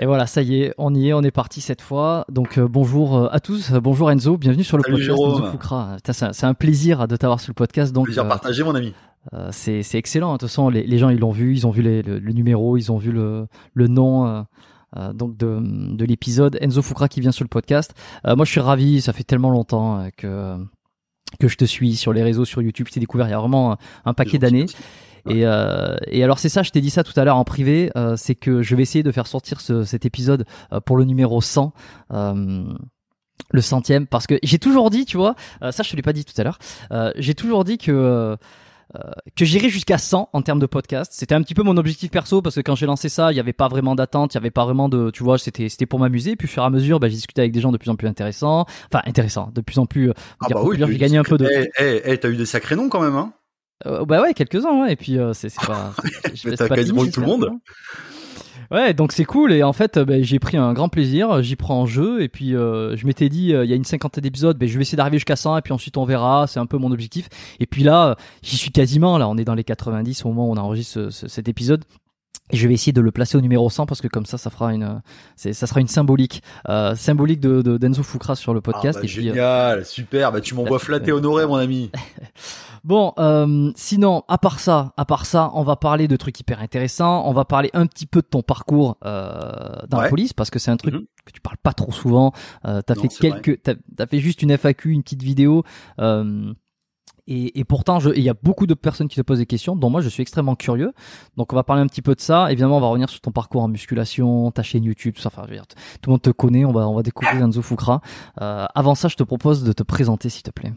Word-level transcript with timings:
Et 0.00 0.06
voilà, 0.06 0.26
ça 0.26 0.42
y 0.42 0.62
est, 0.62 0.74
on 0.78 0.94
y 0.94 1.08
est, 1.08 1.12
on 1.12 1.22
est 1.22 1.30
parti 1.32 1.60
cette 1.60 1.82
fois. 1.82 2.24
Donc 2.30 2.56
euh, 2.56 2.68
bonjour 2.68 3.16
euh, 3.16 3.28
à 3.32 3.40
tous, 3.40 3.72
bonjour 3.72 4.10
Enzo, 4.12 4.36
bienvenue 4.36 4.62
sur 4.62 4.76
le 4.76 4.84
Salut, 4.84 5.06
podcast 5.08 5.50
Foucra. 5.50 5.96
Putain, 5.96 6.32
C'est 6.32 6.46
un, 6.46 6.54
plaisir 6.54 7.08
de 7.08 7.16
t'avoir 7.16 7.40
sur 7.40 7.50
le 7.50 7.54
podcast. 7.54 7.92
Donc 7.92 8.04
Plaisir 8.04 8.24
euh, 8.24 8.28
partagé, 8.28 8.62
mon 8.62 8.76
ami. 8.76 8.94
euh, 9.34 9.48
c'est 9.50 9.82
excellent. 9.94 10.34
De 10.34 10.38
toute 10.38 10.48
façon, 10.48 10.68
les, 10.68 10.84
les 10.86 10.98
gens 10.98 11.08
ils 11.08 11.18
l'ont 11.18 11.32
vu, 11.32 11.52
ils 11.52 11.66
ont 11.66 11.70
vu 11.70 11.82
les- 11.82 12.02
le, 12.02 12.20
le 12.20 12.32
numéro, 12.32 12.76
ils 12.76 12.92
ont 12.92 12.98
vu 12.98 13.10
le, 13.10 13.46
le 13.74 13.88
nom. 13.88 14.26
euh, 14.26 14.42
euh, 14.96 15.12
donc 15.12 15.36
de, 15.36 15.58
de 15.60 16.04
l'épisode 16.06 16.56
Enzo 16.62 16.80
Foucra 16.80 17.08
qui 17.08 17.20
vient 17.20 17.32
sur 17.32 17.44
le 17.44 17.48
podcast. 17.48 17.92
Euh, 18.26 18.36
moi 18.36 18.46
je 18.46 18.50
suis 18.52 18.60
ravi, 18.60 19.00
ça 19.02 19.12
fait 19.12 19.24
tellement 19.24 19.50
longtemps 19.50 19.98
euh, 20.00 20.08
que 20.16 20.56
que 21.38 21.46
je 21.46 21.56
te 21.58 21.66
suis 21.66 21.94
sur 21.96 22.14
les 22.14 22.22
réseaux, 22.22 22.46
sur 22.46 22.62
YouTube, 22.62 22.86
je 22.88 22.94
t'ai 22.94 23.00
découvert 23.00 23.26
il 23.28 23.32
y 23.32 23.34
a 23.34 23.38
vraiment 23.38 23.76
un, 24.06 24.14
paquet 24.14 24.38
d'années. 24.38 24.64
Et, 25.28 25.46
euh, 25.46 25.96
et 26.06 26.22
alors 26.24 26.38
c'est 26.38 26.48
ça, 26.48 26.62
je 26.62 26.70
t'ai 26.70 26.80
dit 26.80 26.90
ça 26.90 27.04
tout 27.04 27.18
à 27.18 27.24
l'heure 27.24 27.36
en 27.36 27.44
privé, 27.44 27.90
euh, 27.96 28.14
c'est 28.16 28.34
que 28.34 28.62
je 28.62 28.74
vais 28.76 28.82
essayer 28.82 29.02
de 29.02 29.12
faire 29.12 29.26
sortir 29.26 29.60
ce, 29.60 29.84
cet 29.84 30.06
épisode 30.06 30.44
euh, 30.72 30.80
pour 30.80 30.96
le 30.96 31.04
numéro 31.04 31.40
100. 31.40 31.72
euh, 32.12 32.64
le 33.52 33.60
centième 33.62 34.06
parce 34.06 34.26
que 34.26 34.34
j'ai 34.42 34.58
toujours 34.58 34.90
dit 34.90 35.04
tu 35.06 35.16
vois 35.16 35.34
euh, 35.62 35.70
ça 35.70 35.82
je 35.82 35.90
te 35.90 35.96
l'ai 35.96 36.02
pas 36.02 36.12
dit 36.12 36.24
tout 36.24 36.38
à 36.38 36.44
l'heure 36.44 36.58
euh, 36.90 37.12
j'ai 37.16 37.34
toujours 37.34 37.64
dit 37.64 37.78
que 37.78 38.36
que 39.36 39.44
j'irais 39.44 39.68
jusqu'à 39.68 39.98
100 39.98 40.30
en 40.32 40.40
termes 40.40 40.60
de 40.60 40.64
podcast. 40.66 41.12
C'était 41.14 41.34
un 41.34 41.42
petit 41.42 41.52
peu 41.52 41.62
mon 41.62 41.76
objectif 41.76 42.10
perso 42.10 42.40
parce 42.40 42.54
que 42.54 42.62
quand 42.62 42.74
j'ai 42.74 42.86
lancé 42.86 43.10
ça, 43.10 43.30
il 43.30 43.34
n'y 43.34 43.40
avait 43.40 43.52
pas 43.52 43.68
vraiment 43.68 43.94
d'attente, 43.94 44.32
il 44.32 44.38
n'y 44.38 44.42
avait 44.42 44.50
pas 44.50 44.64
vraiment 44.64 44.88
de, 44.88 45.10
tu 45.10 45.22
vois, 45.22 45.36
c'était 45.36 45.68
c'était 45.68 45.84
pour 45.84 45.98
m'amuser. 45.98 46.36
Puis 46.36 46.46
au 46.48 46.50
fur 46.50 46.62
et 46.62 46.66
à 46.66 46.70
mesure, 46.70 46.98
bah, 46.98 47.08
j'ai 47.08 47.16
discuté 47.16 47.42
avec 47.42 47.52
des 47.52 47.60
gens 47.60 47.70
de 47.70 47.76
plus 47.76 47.90
en 47.90 47.96
plus 47.96 48.08
intéressants, 48.08 48.64
enfin 48.90 49.02
intéressants, 49.04 49.50
de 49.54 49.60
plus 49.60 49.78
en 49.78 49.84
plus. 49.84 50.10
Ah 50.40 50.46
dire 50.46 50.56
bah 50.56 50.62
oui, 50.64 50.78
j'ai 50.78 50.96
gagné 50.96 51.18
un 51.18 51.22
peu 51.22 51.36
de. 51.36 51.46
Eh, 51.52 51.68
eh, 51.78 52.00
eh, 52.02 52.16
t'as 52.18 52.30
eu 52.30 52.36
des 52.36 52.46
sacrés 52.46 52.76
noms 52.76 52.88
quand 52.88 53.02
même, 53.02 53.14
hein 53.14 53.34
Euh, 53.86 54.04
bah 54.04 54.20
ouais, 54.20 54.34
quelques 54.34 54.64
uns, 54.66 54.82
ouais. 54.82 54.92
Et 54.92 54.96
puis 54.96 55.18
euh, 55.18 55.32
c'est 55.32 55.54
pas. 55.54 55.92
Mais 56.44 56.56
t'as 56.56 56.68
pas 56.68 56.74
quasiment 56.76 57.06
tout 57.06 57.20
le 57.20 57.26
monde. 57.26 57.40
vois. 57.44 57.56
Ouais, 58.70 58.92
donc 58.92 59.12
c'est 59.12 59.24
cool 59.24 59.52
et 59.54 59.62
en 59.62 59.72
fait 59.72 59.98
ben, 59.98 60.22
j'ai 60.22 60.38
pris 60.38 60.58
un 60.58 60.74
grand 60.74 60.90
plaisir, 60.90 61.42
j'y 61.42 61.56
prends 61.56 61.80
en 61.80 61.86
jeu 61.86 62.20
et 62.20 62.28
puis 62.28 62.54
euh, 62.54 62.96
je 62.96 63.06
m'étais 63.06 63.30
dit 63.30 63.54
euh, 63.54 63.64
il 63.64 63.70
y 63.70 63.72
a 63.72 63.76
une 63.76 63.84
cinquantaine 63.84 64.20
d'épisodes, 64.20 64.58
ben, 64.58 64.68
je 64.68 64.76
vais 64.76 64.82
essayer 64.82 64.96
d'arriver 64.96 65.16
jusqu'à 65.16 65.36
100 65.36 65.56
et 65.56 65.62
puis 65.62 65.72
ensuite 65.72 65.96
on 65.96 66.04
verra, 66.04 66.46
c'est 66.46 66.60
un 66.60 66.66
peu 66.66 66.76
mon 66.76 66.92
objectif. 66.92 67.30
Et 67.60 67.66
puis 67.66 67.82
là, 67.82 68.16
j'y 68.42 68.58
suis 68.58 68.70
quasiment 68.70 69.16
là, 69.16 69.26
on 69.26 69.38
est 69.38 69.44
dans 69.44 69.54
les 69.54 69.64
90 69.64 70.22
au 70.26 70.28
moment 70.28 70.50
où 70.50 70.52
on 70.52 70.56
enregistre 70.58 70.92
ce- 71.04 71.10
ce- 71.10 71.28
cet 71.28 71.48
épisode. 71.48 71.82
Et 72.50 72.56
je 72.56 72.66
vais 72.68 72.74
essayer 72.74 72.92
de 72.92 73.00
le 73.00 73.10
placer 73.10 73.36
au 73.36 73.40
numéro 73.40 73.68
100 73.68 73.86
parce 73.86 74.00
que 74.00 74.08
comme 74.08 74.26
ça, 74.26 74.38
ça 74.38 74.50
fera 74.50 74.72
une, 74.72 75.00
ça 75.36 75.52
sera 75.66 75.80
une 75.80 75.88
symbolique, 75.88 76.42
euh, 76.68 76.94
symbolique 76.94 77.40
de, 77.40 77.62
de 77.62 77.76
d'Enzo 77.76 78.02
Fukra 78.02 78.36
sur 78.36 78.54
le 78.54 78.60
podcast. 78.60 78.98
Ah 78.98 79.02
bah, 79.02 79.06
et 79.06 79.08
puis, 79.10 79.28
euh, 79.28 79.32
génial, 79.32 79.84
super, 79.84 80.32
bah 80.32 80.40
tu 80.40 80.54
m'envoies 80.54 80.78
flatté 80.78 81.12
honoré, 81.12 81.46
mon 81.46 81.56
ami. 81.56 81.90
Bon, 82.84 83.12
euh, 83.18 83.72
sinon, 83.74 84.22
à 84.28 84.38
part 84.38 84.60
ça, 84.60 84.92
à 84.96 85.04
part 85.04 85.26
ça, 85.26 85.50
on 85.54 85.64
va 85.64 85.74
parler 85.76 86.06
de 86.06 86.14
trucs 86.16 86.38
hyper 86.38 86.60
intéressants. 86.60 87.24
On 87.28 87.32
va 87.32 87.44
parler 87.44 87.70
un 87.74 87.86
petit 87.86 88.06
peu 88.06 88.20
de 88.22 88.26
ton 88.26 88.40
parcours 88.40 88.96
euh, 89.04 89.40
dans 89.88 90.00
la 90.00 90.08
police 90.08 90.32
parce 90.32 90.48
que 90.48 90.58
c'est 90.60 90.70
un 90.70 90.76
truc 90.76 90.94
Mhm. 90.94 91.00
que 91.26 91.32
tu 91.32 91.40
parles 91.40 91.56
pas 91.62 91.72
trop 91.72 91.90
souvent. 91.90 92.32
Euh, 92.64 92.80
t'as 92.80 92.94
Non, 92.94 93.02
fait 93.02 93.08
quelques, 93.08 93.62
t'as, 93.62 93.74
t'as 93.96 94.06
fait 94.06 94.20
juste 94.20 94.42
une 94.42 94.52
FAQ, 94.56 94.92
une 94.92 95.02
petite 95.02 95.22
vidéo. 95.24 95.64
Euh, 96.00 96.52
Et, 97.30 97.62
pourtant, 97.64 97.98
il 97.98 98.22
y 98.22 98.30
a 98.30 98.34
beaucoup 98.42 98.66
de 98.66 98.72
personnes 98.72 99.06
qui 99.06 99.16
te 99.16 99.20
posent 99.20 99.38
des 99.38 99.44
questions, 99.44 99.76
dont 99.76 99.90
moi 99.90 100.00
je 100.00 100.08
suis 100.08 100.22
extrêmement 100.22 100.56
curieux. 100.56 100.94
Donc 101.36 101.52
on 101.52 101.56
va 101.56 101.62
parler 101.62 101.82
un 101.82 101.86
petit 101.86 102.00
peu 102.00 102.14
de 102.14 102.20
ça. 102.22 102.50
Évidemment, 102.50 102.78
on 102.78 102.80
va 102.80 102.86
revenir 102.86 103.10
sur 103.10 103.20
ton 103.20 103.32
parcours 103.32 103.62
en 103.62 103.68
musculation, 103.68 104.50
ta 104.50 104.62
chaîne 104.62 104.82
YouTube, 104.82 105.14
tout 105.14 105.20
ça. 105.20 105.28
Enfin, 105.30 105.42
je 105.44 105.50
veux 105.50 105.56
dire, 105.56 105.66
tout 105.66 105.76
le 106.06 106.12
monde 106.12 106.22
te 106.22 106.30
connaît. 106.30 106.64
On 106.64 106.72
va, 106.72 106.88
on 106.88 106.94
va 106.94 107.02
découvrir 107.02 107.42
Enzo 107.42 107.60
Fukra. 107.60 108.00
Euh, 108.40 108.64
avant 108.74 108.94
ça, 108.94 109.08
je 109.08 109.16
te 109.16 109.22
propose 109.22 109.62
de 109.62 109.72
te 109.72 109.82
présenter, 109.82 110.30
s'il 110.30 110.42
te 110.42 110.50
plaît. 110.50 110.72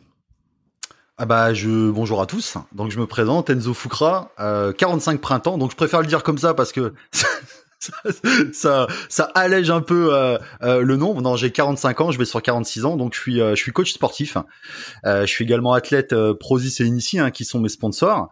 Ah 1.18 1.26
bah 1.26 1.54
je 1.54 1.90
bonjour 1.90 2.20
à 2.20 2.26
tous. 2.26 2.58
Donc 2.74 2.92
je 2.92 3.00
me 3.00 3.06
présente 3.06 3.50
Enzo 3.50 3.74
Fukra, 3.74 4.32
euh, 4.42 4.74
45 4.74 5.22
printemps. 5.22 5.58
Donc 5.58 5.72
je 5.72 5.78
préfère 5.78 6.02
le 6.02 6.08
dire 6.08 6.24
comme 6.24 6.38
ça 6.38 6.54
parce 6.54 6.74
que 6.74 6.94
ça, 7.82 7.94
ça, 8.54 8.88
ça 9.10 9.24
allège 9.36 9.70
un 9.70 9.82
peu 9.82 10.14
euh, 10.14 10.38
euh, 10.64 10.82
le 10.82 10.96
nombre. 10.96 11.22
Non, 11.22 11.36
j'ai 11.36 11.52
45 11.52 12.02
ans, 12.02 12.12
je 12.12 12.18
vais 12.18 12.26
sur 12.26 12.42
46 12.42 12.86
ans. 12.86 12.96
Donc 12.96 13.14
je 13.16 13.20
suis 13.20 13.42
euh, 13.42 13.52
je 13.56 13.62
suis 13.62 13.72
coach 13.72 13.92
sportif. 13.92 14.38
Euh, 15.06 15.22
je 15.22 15.28
suis 15.28 15.44
également 15.44 15.74
athlète 15.74 16.14
euh, 16.14 16.34
Prozis 16.34 16.82
et 16.82 16.86
Inici 16.86 17.20
hein, 17.20 17.32
qui 17.32 17.46
sont 17.46 17.60
mes 17.60 17.70
sponsors. 17.70 18.30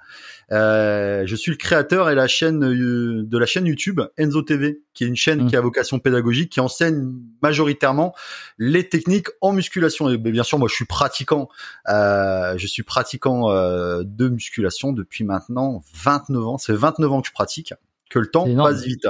Euh, 0.52 1.24
je 1.28 1.36
suis 1.36 1.52
le 1.52 1.58
créateur 1.58 2.10
et 2.10 2.16
la 2.16 2.28
chaîne 2.28 2.64
euh, 2.64 3.24
de 3.24 3.38
la 3.38 3.46
chaîne 3.46 3.68
YouTube 3.68 4.02
Enzo 4.18 4.42
TV, 4.42 4.82
qui 4.94 5.04
est 5.04 5.08
une 5.08 5.16
chaîne 5.16 5.48
qui 5.48 5.56
a 5.56 5.62
vocation 5.62 6.00
pédagogique, 6.00 6.52
qui 6.52 6.60
enseigne 6.60 7.14
majoritairement 7.42 8.16
les 8.58 8.88
techniques 8.88 9.28
en 9.42 9.54
musculation. 9.54 10.10
Et 10.10 10.18
bien 10.18 10.44
sûr, 10.44 10.58
moi, 10.58 10.68
je 10.68 10.76
suis 10.76 10.86
pratiquant 10.86 11.50
euh, 11.88 12.58
je 12.58 12.68
suis 12.68 12.84
pratiquant 12.84 13.52
euh, 13.52 14.04
de 14.06 14.30
musculation 14.30 14.92
depuis 14.92 15.24
maintenant 15.24 15.84
29 15.94 16.48
ans. 16.48 16.58
C'est 16.58 16.74
29 16.74 17.12
ans 17.12 17.22
que 17.22 17.28
je 17.28 17.34
pratique. 17.34 17.74
Que 18.10 18.20
le 18.20 18.28
temps 18.28 18.46
passe 18.64 18.82
vite. 18.84 19.08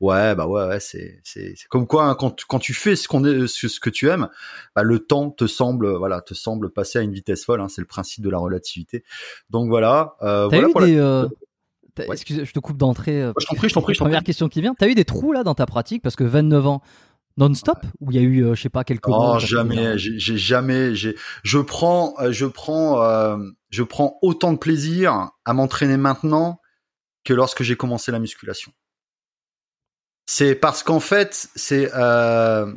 Ouais, 0.00 0.34
bah 0.34 0.46
ouais, 0.46 0.66
ouais 0.66 0.80
c'est 0.80 1.20
c'est 1.24 1.54
c'est 1.56 1.68
comme 1.68 1.86
quoi 1.86 2.04
hein, 2.04 2.14
quand 2.14 2.32
tu- 2.32 2.44
quand 2.46 2.58
tu 2.58 2.74
fais 2.74 2.96
ce 2.96 3.08
qu'on 3.08 3.24
est 3.24 3.46
ce, 3.46 3.66
ce 3.68 3.80
que 3.80 3.88
tu 3.90 4.08
aimes, 4.10 4.28
bah 4.76 4.82
le 4.82 4.98
temps 4.98 5.30
te 5.30 5.46
semble 5.46 5.90
voilà 5.94 6.20
te 6.20 6.34
semble 6.34 6.70
passer 6.70 6.98
à 6.98 7.02
une 7.02 7.12
vitesse 7.12 7.44
folle. 7.44 7.60
Hein, 7.62 7.68
c'est 7.68 7.80
le 7.80 7.86
principe 7.86 8.22
de 8.24 8.30
la 8.30 8.38
relativité. 8.38 9.04
Donc 9.50 9.68
voilà. 9.68 10.16
Euh, 10.22 10.48
voilà 10.48 10.68
eu 10.68 10.72
pour 10.72 10.80
la- 10.82 10.86
des. 10.86 10.96
euh, 10.98 11.26
t'as- 11.94 12.04
Ouais. 12.06 12.12
Excuse, 12.14 12.44
je 12.44 12.52
te 12.52 12.58
coupe 12.58 12.76
d'entrée. 12.78 13.22
euh, 13.22 13.32
Je 13.38 13.46
t'en 13.46 13.54
prie, 13.54 13.68
je 13.68 13.74
t'en 13.74 13.82
prie, 13.82 13.94
Première 13.94 14.22
question 14.22 14.48
qui 14.48 14.60
vient. 14.60 14.74
T'as 14.74 14.88
eu 14.88 14.94
des 14.94 15.04
trous 15.04 15.32
là 15.32 15.42
dans 15.44 15.54
ta 15.54 15.66
pratique? 15.66 16.02
Parce 16.02 16.16
que 16.16 16.24
29 16.24 16.66
ans 16.66 16.82
non-stop? 17.38 17.78
Où 18.00 18.10
il 18.10 18.16
y 18.16 18.18
a 18.18 18.22
eu, 18.22 18.44
euh, 18.44 18.54
je 18.54 18.62
sais 18.62 18.68
pas, 18.68 18.84
quelques 18.84 19.08
Oh 19.08 19.36
jamais, 19.38 19.92
des- 19.94 19.98
j'ai 19.98 20.36
jamais, 20.36 20.94
j'ai, 20.94 21.16
je 21.42 21.58
prends, 21.58 22.14
euh, 22.20 22.32
je 22.32 22.44
prends, 22.46 23.02
euh, 23.02 23.36
je 23.70 23.82
prends 23.82 24.18
autant 24.22 24.52
de 24.52 24.58
plaisir 24.58 25.30
à 25.46 25.52
m'entraîner 25.54 25.96
maintenant 25.96 26.60
que 27.24 27.32
lorsque 27.34 27.62
j'ai 27.62 27.76
commencé 27.76 28.10
la 28.12 28.18
musculation. 28.18 28.72
C'est 30.26 30.54
parce 30.54 30.82
qu'en 30.82 31.00
fait, 31.00 31.48
c'est, 31.56 31.90
euh, 31.94 32.72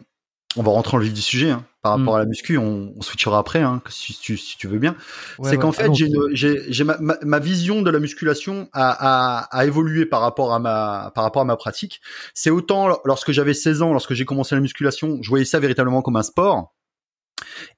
on 0.55 0.63
va 0.63 0.71
rentrer 0.71 0.93
dans 0.93 0.97
le 0.97 1.05
vif 1.05 1.13
du 1.13 1.21
sujet 1.21 1.51
hein, 1.51 1.65
par 1.81 1.97
rapport 1.97 2.13
Mm. 2.13 2.17
à 2.17 2.19
la 2.19 2.25
muscu, 2.25 2.57
on, 2.57 2.93
on 2.97 3.01
switchera 3.01 3.37
après, 3.37 3.61
hein, 3.61 3.81
si, 3.89 4.13
tu, 4.19 4.37
si 4.37 4.57
tu 4.57 4.67
veux 4.67 4.79
bien. 4.79 4.93
Ouais, 5.37 5.49
c'est 5.51 5.55
ouais. 5.57 5.61
qu'en 5.61 5.71
fait, 5.71 5.87
Ah 5.89 5.93
j'ai 5.93 6.83
ma, 6.83 6.97
ma, 6.97 7.17
ma 7.21 7.39
vision 7.39 7.81
de 7.81 7.89
la 7.91 7.99
musculation 7.99 8.67
a, 8.73 8.89
a, 8.89 9.57
a 9.57 9.65
évolué 9.65 10.05
par 10.05 10.21
rapport 10.21 10.53
à 10.53 10.59
ma, 10.59 11.11
par 11.13 11.23
rapport 11.23 11.43
à 11.43 11.45
ma 11.45 11.55
pratique. 11.55 12.01
C'est 12.33 12.49
autant 12.49 12.99
lorsque 13.05 13.31
j'avais 13.31 13.53
16 13.53 13.81
ans, 13.83 13.91
lorsque 13.91 14.13
j'ai 14.13 14.25
commencé 14.25 14.55
la 14.55 14.61
musculation, 14.61 15.19
je 15.21 15.29
voyais 15.29 15.45
ça 15.45 15.59
véritablement 15.59 16.01
comme 16.01 16.15
un 16.15 16.23
sport. 16.23 16.73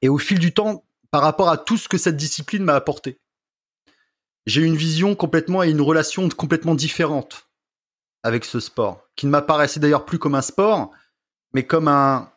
Et 0.01 0.09
au 0.09 0.17
fil 0.17 0.39
du 0.39 0.53
temps, 0.53 0.85
par 1.11 1.21
rapport 1.21 1.49
à 1.49 1.57
tout 1.57 1.77
ce 1.77 1.89
que 1.89 1.97
cette 1.97 2.15
discipline 2.17 2.63
m'a 2.63 2.75
apporté, 2.75 3.19
j'ai 4.47 4.63
une 4.63 4.77
vision 4.77 5.13
complètement 5.13 5.61
et 5.61 5.69
une 5.69 5.81
relation 5.81 6.27
complètement 6.29 6.73
différente 6.73 7.47
avec 8.23 8.45
ce 8.45 8.59
sport, 8.59 9.07
qui 9.15 9.27
ne 9.27 9.31
m'apparaissait 9.31 9.79
d'ailleurs 9.79 10.05
plus 10.05 10.17
comme 10.17 10.35
un 10.35 10.41
sport, 10.41 10.91
mais 11.53 11.65
comme 11.65 11.87
un, 11.87 12.31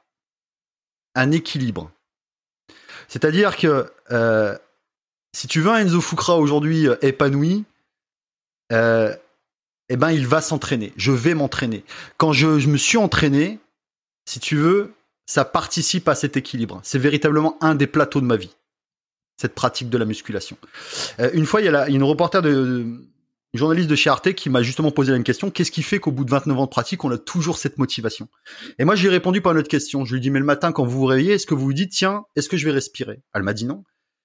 un 1.15 1.31
équilibre. 1.31 1.91
C'est-à-dire 3.09 3.57
que 3.57 3.91
euh, 4.11 4.57
si 5.33 5.49
tu 5.49 5.61
veux 5.61 5.71
un 5.71 5.79
Enzo 5.79 6.01
Fukra 6.01 6.37
aujourd'hui 6.37 6.89
euh, 6.89 6.97
épanoui, 7.01 7.65
euh, 8.73 9.15
eh 9.89 9.97
ben 9.97 10.11
il 10.11 10.27
va 10.27 10.41
s'entraîner. 10.41 10.93
Je 10.97 11.13
vais 11.13 11.35
m'entraîner. 11.35 11.85
Quand 12.19 12.33
je, 12.33 12.59
je 12.59 12.69
me 12.69 12.77
suis 12.77 12.99
entraîné, 12.99 13.59
si 14.27 14.39
tu 14.39 14.57
veux, 14.57 14.95
ça 15.27 15.45
participe 15.45 16.09
à 16.09 16.15
cet 16.15 16.37
équilibre. 16.37 16.81
C'est 16.83 16.99
véritablement 16.99 17.57
un 17.61 17.75
des 17.75 17.87
plateaux 17.87 18.21
de 18.21 18.27
ma 18.27 18.37
vie, 18.37 18.55
cette 19.41 19.55
pratique 19.55 19.89
de 19.89 19.97
la 19.97 20.05
musculation. 20.05 20.59
Euh, 21.19 21.31
une 21.33 21.47
fois, 21.47 21.63
il 21.63 21.65
y 21.65 21.69
a 21.69 21.89
une 21.89 22.03
reporter 22.03 22.43
de, 22.43 22.85
une 23.53 23.59
journaliste 23.59 23.89
de 23.89 23.95
chez 23.97 24.11
Arte 24.11 24.35
qui 24.35 24.51
m'a 24.51 24.63
justement 24.63 24.91
posé 24.91 25.13
la 25.13 25.17
même 25.17 25.25
question. 25.25 25.51
Qu'est-ce 25.51 25.71
qui 25.71 25.83
fait 25.83 25.99
qu'au 25.99 26.13
bout 26.13 26.25
de 26.27 26.31
29 26.31 26.59
ans 26.59 26.65
de 26.67 26.69
pratique, 26.71 27.03
on 27.05 27.11
a 27.11 27.17
toujours 27.17 27.57
cette 27.57 27.79
motivation? 27.79 28.29
Et 28.79 28.85
moi, 28.85 28.95
j'ai 28.97 29.09
répondu 29.09 29.41
par 29.41 29.53
une 29.53 29.59
autre 29.59 29.69
question. 29.69 30.05
Je 30.05 30.13
lui 30.13 30.19
ai 30.19 30.21
dit, 30.21 30.31
mais 30.31 30.41
le 30.41 30.45
matin, 30.45 30.73
quand 30.73 30.85
vous 30.85 30.99
vous 30.99 31.07
réveillez, 31.07 31.33
est-ce 31.35 31.47
que 31.47 31.55
vous 31.55 31.65
vous 31.65 31.73
dites, 31.73 31.91
tiens, 31.91 32.25
est-ce 32.37 32.51
que 32.51 32.59
je 32.59 32.67
vais 32.67 32.73
respirer? 32.73 33.23
Elle 33.33 33.43
m'a 33.43 33.55
dit 33.55 33.65
non. 33.65 33.83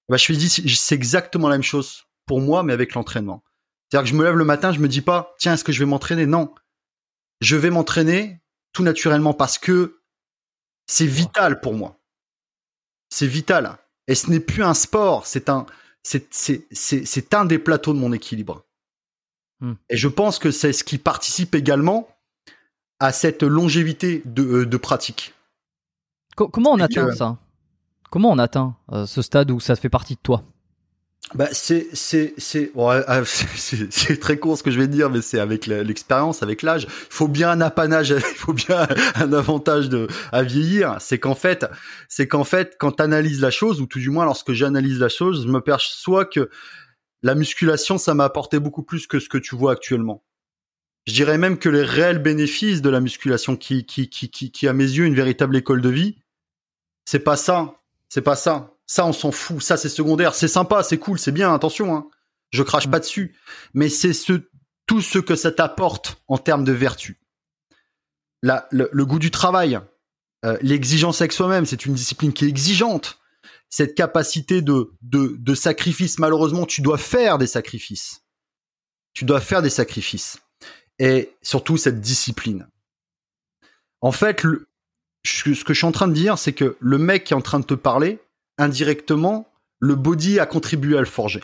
Bah, 0.10 0.18
je 0.18 0.28
lui 0.28 0.36
ai 0.36 0.38
dit, 0.38 0.50
c'est- 0.50 0.68
c'est 0.68 0.96
exactement 0.96 1.48
la 1.48 1.56
même 1.56 1.64
chose 1.64 2.04
pour 2.26 2.42
moi, 2.42 2.64
mais 2.64 2.74
avec 2.74 2.94
l'entraînement. 2.94 3.42
C'est-à-dire 3.90 4.04
que 4.04 4.10
je 4.12 4.20
me 4.20 4.24
lève 4.26 4.36
le 4.36 4.44
matin, 4.46 4.74
je 4.74 4.80
me 4.80 4.88
dis 4.90 5.02
pas, 5.02 5.34
tiens, 5.40 5.54
est-ce 5.54 5.64
que 5.64 5.72
je 5.72 5.80
vais 5.80 5.86
m'entraîner? 5.86 6.26
Non. 6.26 6.54
Je 7.40 7.56
vais 7.56 7.70
m'entraîner 7.70 8.42
tout 8.74 8.84
naturellement 8.84 9.34
parce 9.34 9.58
que 9.58 10.02
c'est 10.88 11.06
vital 11.08 11.62
pour 11.62 11.74
moi. 11.74 12.00
C'est 13.10 13.28
vital. 13.28 13.78
Et 14.08 14.16
ce 14.16 14.30
n'est 14.30 14.40
plus 14.40 14.64
un 14.64 14.74
sport, 14.74 15.26
c'est 15.26 15.50
un, 15.50 15.66
c'est, 16.04 16.34
c'est, 16.34 16.68
c'est, 16.72 17.06
c'est 17.06 17.34
un 17.34 17.46
des 17.46 17.60
plateaux 17.60 17.94
de 17.94 18.00
mon 18.00 18.14
équilibre. 18.14 18.64
Hmm. 19.62 19.74
Et 19.90 19.98
je 19.98 20.08
pense 20.08 20.38
que 20.38 20.52
c'est 20.52 20.74
ce 20.74 20.84
qui 20.84 20.98
participe 20.98 21.56
également 21.56 22.08
à 23.00 23.12
cette 23.12 23.44
longévité 23.44 24.22
de, 24.26 24.44
euh, 24.44 24.66
de 24.66 24.78
pratique. 24.78 25.34
Co- 26.36 26.48
comment 26.48 26.72
on 26.72 26.78
Et 26.78 26.84
atteint 26.84 27.12
ça? 27.12 27.38
Comment 28.12 28.32
on 28.32 28.38
atteint 28.38 28.76
euh, 28.92 29.06
ce 29.06 29.22
stade 29.22 29.52
où 29.52 29.60
ça 29.60 29.76
fait 29.76 29.90
partie 29.90 30.16
de 30.16 30.20
toi? 30.22 30.44
Bah, 31.34 31.50
c'est, 31.52 31.88
c'est, 31.94 32.34
ah, 32.78 33.24
c'est- 33.26 33.92
c'est, 33.92 34.20
très 34.20 34.38
court 34.38 34.58
ce 34.58 34.64
que 34.64 34.70
je 34.72 34.80
vais 34.80 34.88
dire, 34.88 35.10
mais 35.10 35.22
c'est 35.22 35.40
avec 35.40 35.66
l'expérience, 35.66 36.44
avec 36.44 36.62
l'âge. 36.62 36.86
Faut 36.90 37.28
bien 37.28 37.50
un 37.50 37.62
apanage, 37.62 38.10
il 38.18 38.20
faut 38.22 38.54
bien 38.54 38.88
un 39.16 39.34
avantage 39.34 39.90
de, 39.90 40.08
à 40.32 40.44
vieillir. 40.44 40.98
C'est 41.00 41.18
qu'en 41.18 41.36
fait, 41.36 41.66
c'est 42.08 42.28
qu'en 42.28 42.44
fait, 42.44 42.76
quand 42.80 43.02
analyses 43.02 43.42
la 43.42 43.50
chose, 43.52 43.82
ou 43.82 43.88
tout 43.88 44.00
du 44.00 44.12
moins 44.12 44.26
lorsque 44.26 44.54
j'analyse 44.54 45.00
la 45.00 45.10
chose, 45.10 45.44
je 45.46 45.52
me 45.52 45.62
perçois 45.62 46.26
que 46.26 46.50
la 47.24 47.34
musculation, 47.34 47.98
ça 47.98 48.14
m'a 48.14 48.26
apporté 48.26 48.60
beaucoup 48.60 48.84
plus 48.84 49.08
que 49.08 49.20
ce 49.20 49.28
que 49.28 49.40
tu 49.40 49.56
vois 49.56 49.72
actuellement. 49.72 50.24
Je 51.08 51.14
dirais 51.14 51.38
même 51.40 51.58
que 51.58 51.70
les 51.70 51.84
réels 51.84 52.20
bénéfices 52.20 52.82
de 52.82 52.90
la 52.90 53.00
musculation, 53.00 53.56
qui, 53.56 53.86
qui, 53.86 54.10
qui, 54.10 54.30
qui, 54.30 54.52
qui 54.52 54.68
à 54.68 54.74
mes 54.74 54.84
yeux, 54.86 55.06
une 55.06 55.16
véritable 55.16 55.56
école 55.58 55.82
de 55.82 55.90
vie, 55.90 56.18
c'est 57.06 57.20
pas 57.20 57.36
ça. 57.36 57.82
C'est 58.10 58.22
pas 58.22 58.36
ça. 58.36 58.75
Ça, 58.88 59.06
on 59.06 59.14
s'en 59.14 59.32
fout. 59.32 59.62
Ça, 59.62 59.78
c'est 59.78 59.90
secondaire. 59.90 60.36
C'est 60.36 60.48
sympa, 60.48 60.84
c'est 60.84 60.98
cool, 60.98 61.20
c'est 61.20 61.32
bien. 61.32 61.54
Attention, 61.54 61.96
hein. 61.96 62.08
Je 62.52 62.64
crache 62.64 62.90
pas 62.90 63.00
dessus. 63.00 63.36
Mais 63.74 63.90
c'est 63.90 64.14
ce, 64.14 64.34
tout 64.86 65.02
ce 65.02 65.20
que 65.20 65.36
ça 65.36 65.52
t'apporte 65.52 66.22
en 66.28 66.38
termes 66.38 66.64
de 66.64 66.72
vertu. 66.72 67.20
La, 68.42 68.68
le, 68.72 68.90
le 68.92 69.06
goût 69.06 69.20
du 69.20 69.32
travail, 69.32 69.80
euh, 70.46 70.58
l'exigence 70.62 71.22
avec 71.22 71.34
soi-même, 71.34 71.66
c'est 71.66 71.86
une 71.86 71.96
discipline 71.96 72.34
qui 72.34 72.46
est 72.46 72.50
exigeante. 72.50 73.20
Cette 73.70 73.96
capacité 73.96 74.62
de, 74.62 74.92
de, 75.02 75.36
de 75.38 75.56
sacrifice, 75.56 76.20
malheureusement, 76.20 76.66
tu 76.66 76.82
dois 76.82 77.00
faire 77.00 77.38
des 77.40 77.48
sacrifices. 77.48 78.22
Tu 79.14 79.26
dois 79.26 79.42
faire 79.42 79.62
des 79.62 79.72
sacrifices. 79.72 80.38
Et 81.00 81.36
surtout, 81.42 81.78
cette 81.78 82.00
discipline. 82.00 82.68
En 84.02 84.12
fait, 84.12 84.44
le, 84.44 84.70
ce 85.26 85.64
que 85.64 85.74
je 85.74 85.80
suis 85.80 85.88
en 85.88 85.92
train 85.92 86.08
de 86.08 86.14
dire, 86.14 86.38
c'est 86.38 86.54
que 86.54 86.78
le 86.80 86.98
mec 87.00 87.24
qui 87.24 87.34
est 87.34 87.36
en 87.36 87.42
train 87.42 87.60
de 87.60 87.66
te 87.66 87.74
parler, 87.74 88.20
indirectement, 88.58 89.48
le 89.80 89.96
body 89.96 90.40
a 90.40 90.46
contribué 90.46 90.98
à 90.98 91.00
le 91.00 91.06
forger. 91.06 91.44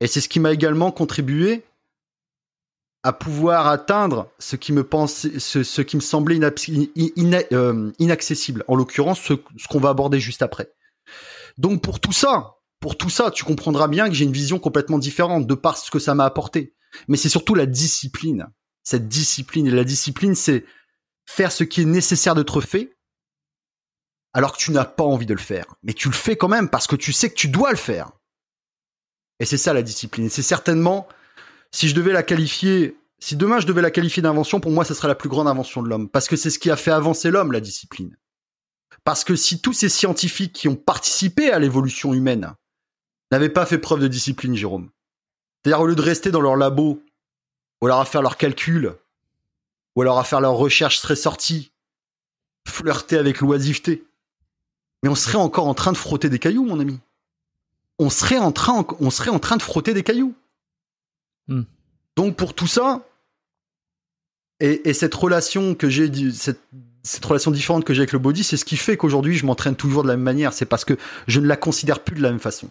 Et 0.00 0.06
c'est 0.06 0.20
ce 0.20 0.28
qui 0.28 0.40
m'a 0.40 0.52
également 0.52 0.90
contribué 0.90 1.64
à 3.02 3.12
pouvoir 3.12 3.66
atteindre 3.66 4.30
ce 4.38 4.56
qui 4.56 4.72
me 4.72 4.84
pensait, 4.84 5.38
ce, 5.38 5.82
qui 5.82 5.96
me 5.96 6.00
semblait 6.00 6.38
euh, 6.40 7.92
inaccessible. 7.98 8.64
En 8.68 8.76
l'occurrence, 8.76 9.20
ce, 9.20 9.34
ce 9.56 9.68
qu'on 9.68 9.80
va 9.80 9.88
aborder 9.88 10.20
juste 10.20 10.42
après. 10.42 10.72
Donc 11.58 11.82
pour 11.82 12.00
tout 12.00 12.12
ça, 12.12 12.56
pour 12.80 12.96
tout 12.96 13.10
ça, 13.10 13.30
tu 13.30 13.44
comprendras 13.44 13.88
bien 13.88 14.08
que 14.08 14.14
j'ai 14.14 14.24
une 14.24 14.32
vision 14.32 14.58
complètement 14.58 14.98
différente 14.98 15.46
de 15.46 15.54
par 15.54 15.76
ce 15.76 15.90
que 15.90 15.98
ça 15.98 16.14
m'a 16.14 16.24
apporté. 16.24 16.74
Mais 17.08 17.16
c'est 17.16 17.28
surtout 17.28 17.54
la 17.54 17.66
discipline. 17.66 18.48
Cette 18.82 19.08
discipline. 19.08 19.66
Et 19.66 19.70
la 19.70 19.84
discipline, 19.84 20.34
c'est 20.34 20.64
faire 21.26 21.52
ce 21.52 21.64
qui 21.64 21.82
est 21.82 21.86
nécessaire 21.86 22.34
d'être 22.34 22.60
fait 22.60 22.91
alors 24.34 24.52
que 24.52 24.58
tu 24.58 24.70
n'as 24.70 24.84
pas 24.84 25.04
envie 25.04 25.26
de 25.26 25.34
le 25.34 25.40
faire. 25.40 25.66
Mais 25.82 25.92
tu 25.92 26.08
le 26.08 26.14
fais 26.14 26.36
quand 26.36 26.48
même 26.48 26.68
parce 26.68 26.86
que 26.86 26.96
tu 26.96 27.12
sais 27.12 27.30
que 27.30 27.34
tu 27.34 27.48
dois 27.48 27.70
le 27.70 27.76
faire. 27.76 28.12
Et 29.40 29.44
c'est 29.44 29.58
ça 29.58 29.72
la 29.72 29.82
discipline. 29.82 30.26
Et 30.26 30.30
C'est 30.30 30.42
certainement, 30.42 31.08
si 31.72 31.88
je 31.88 31.94
devais 31.94 32.12
la 32.12 32.22
qualifier, 32.22 32.96
si 33.18 33.36
demain 33.36 33.60
je 33.60 33.66
devais 33.66 33.82
la 33.82 33.90
qualifier 33.90 34.22
d'invention, 34.22 34.60
pour 34.60 34.70
moi, 34.70 34.84
ce 34.84 34.94
serait 34.94 35.08
la 35.08 35.14
plus 35.14 35.28
grande 35.28 35.48
invention 35.48 35.82
de 35.82 35.88
l'homme. 35.88 36.08
Parce 36.08 36.28
que 36.28 36.36
c'est 36.36 36.50
ce 36.50 36.58
qui 36.58 36.70
a 36.70 36.76
fait 36.76 36.90
avancer 36.90 37.30
l'homme, 37.30 37.52
la 37.52 37.60
discipline. 37.60 38.16
Parce 39.04 39.24
que 39.24 39.36
si 39.36 39.60
tous 39.60 39.72
ces 39.72 39.88
scientifiques 39.88 40.52
qui 40.52 40.68
ont 40.68 40.76
participé 40.76 41.50
à 41.50 41.58
l'évolution 41.58 42.14
humaine 42.14 42.54
n'avaient 43.30 43.48
pas 43.48 43.66
fait 43.66 43.78
preuve 43.78 44.00
de 44.00 44.08
discipline, 44.08 44.54
Jérôme, 44.54 44.90
c'est-à-dire 45.62 45.80
au 45.80 45.86
lieu 45.86 45.94
de 45.94 46.02
rester 46.02 46.30
dans 46.30 46.40
leur 46.40 46.56
labo, 46.56 47.02
ou 47.80 47.86
alors 47.86 48.00
à 48.00 48.04
faire 48.04 48.22
leurs 48.22 48.36
calculs, 48.36 48.94
ou 49.96 50.02
alors 50.02 50.18
à 50.18 50.24
faire 50.24 50.40
leurs 50.40 50.54
recherches 50.54 51.00
très 51.00 51.16
sorties, 51.16 51.72
flirter 52.66 53.18
avec 53.18 53.40
l'oisiveté, 53.40 54.04
mais 55.02 55.08
on 55.08 55.14
serait 55.14 55.38
encore 55.38 55.66
en 55.66 55.74
train 55.74 55.92
de 55.92 55.96
frotter 55.96 56.28
des 56.28 56.38
cailloux, 56.38 56.64
mon 56.64 56.80
ami. 56.80 56.98
on 57.98 58.10
serait 58.10 58.38
en 58.38 58.52
train, 58.52 58.86
on 59.00 59.10
serait 59.10 59.30
en 59.30 59.38
train 59.38 59.56
de 59.56 59.62
frotter 59.62 59.94
des 59.94 60.02
cailloux. 60.02 60.34
Hmm. 61.48 61.62
Donc 62.16 62.36
pour 62.36 62.54
tout 62.54 62.66
ça, 62.66 63.06
et, 64.60 64.88
et 64.88 64.92
cette 64.94 65.14
relation 65.14 65.74
que 65.74 65.88
j'ai, 65.88 66.10
cette, 66.32 66.60
cette 67.02 67.24
relation 67.24 67.50
différente 67.50 67.84
que 67.84 67.94
j'ai 67.94 68.00
avec 68.00 68.12
le 68.12 68.18
body, 68.18 68.44
c'est 68.44 68.56
ce 68.56 68.64
qui 68.64 68.76
fait 68.76 68.96
qu'aujourd'hui 68.96 69.34
je 69.34 69.44
m'entraîne 69.46 69.76
toujours 69.76 70.02
de 70.02 70.08
la 70.08 70.16
même 70.16 70.24
manière. 70.24 70.52
C'est 70.52 70.66
parce 70.66 70.84
que 70.84 70.96
je 71.26 71.40
ne 71.40 71.46
la 71.46 71.56
considère 71.56 72.00
plus 72.00 72.16
de 72.16 72.22
la 72.22 72.30
même 72.30 72.40
façon. 72.40 72.68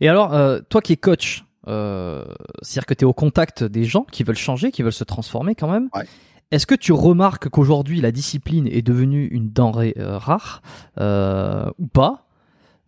Et 0.00 0.08
alors, 0.08 0.34
euh, 0.34 0.60
toi 0.68 0.82
qui 0.82 0.92
es 0.92 0.96
coach, 0.96 1.44
euh, 1.66 2.24
c'est-à-dire 2.62 2.86
que 2.86 2.94
tu 2.94 3.02
es 3.02 3.06
au 3.06 3.12
contact 3.12 3.64
des 3.64 3.84
gens 3.84 4.04
qui 4.04 4.22
veulent 4.22 4.36
changer, 4.36 4.70
qui 4.70 4.82
veulent 4.82 4.92
se 4.92 5.04
transformer 5.04 5.54
quand 5.54 5.70
même. 5.70 5.88
Ouais. 5.94 6.06
Est-ce 6.50 6.66
que 6.66 6.74
tu 6.74 6.92
remarques 6.92 7.48
qu'aujourd'hui 7.48 8.00
la 8.00 8.12
discipline 8.12 8.68
est 8.68 8.82
devenue 8.82 9.26
une 9.26 9.50
denrée 9.50 9.94
euh, 9.98 10.16
rare 10.16 10.62
euh, 10.98 11.70
ou 11.78 11.86
pas? 11.86 12.26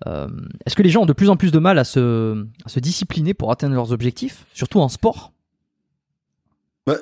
Euh, 0.07 0.29
Est-ce 0.65 0.77
que 0.77 0.83
les 0.83 0.91
gens 0.91 1.03
ont 1.03 1.07
de 1.07 1.13
plus 1.13 1.29
en 1.29 1.37
plus 1.37 1.51
de 1.51 1.59
mal 1.59 1.79
à 1.79 1.85
se, 1.85 2.47
discipliner 2.77 3.35
pour 3.35 3.51
atteindre 3.51 3.75
leurs 3.75 3.93
objectifs, 3.93 4.47
surtout 4.55 4.81
en 4.81 4.89
sport? 4.89 5.33
Bah, 6.87 6.97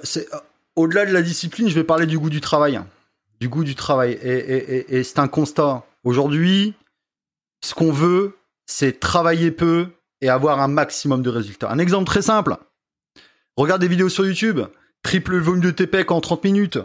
au-delà 0.77 1.05
de 1.05 1.13
la 1.13 1.23
discipline, 1.23 1.69
je 1.69 1.75
vais 1.75 1.85
parler 1.85 2.07
du 2.07 2.19
goût 2.19 2.31
du 2.31 2.41
travail, 2.41 2.81
du 3.41 3.49
goût 3.49 3.65
du 3.65 3.75
travail. 3.75 4.13
Et 4.23 5.03
c'est 5.05 5.19
un 5.19 5.29
constat. 5.29 5.85
Aujourd'hui, 6.05 6.75
ce 7.63 7.75
qu'on 7.75 7.93
veut, 7.93 8.37
c'est 8.65 8.99
travailler 8.99 9.51
peu 9.51 9.89
et 10.23 10.29
avoir 10.31 10.61
un 10.61 10.69
maximum 10.69 11.23
de 11.23 11.31
résultats. 11.31 11.71
Un 11.71 11.79
exemple 11.79 12.07
très 12.07 12.23
simple. 12.23 12.57
Regarde 13.57 13.81
des 13.81 13.89
vidéos 13.89 14.09
sur 14.09 14.27
YouTube. 14.27 14.61
Triple 15.07 15.37
le 15.37 15.41
volume 15.41 15.63
de 15.63 15.71
tes 15.71 15.89
en 16.09 16.21
30 16.21 16.43
minutes. 16.43 16.79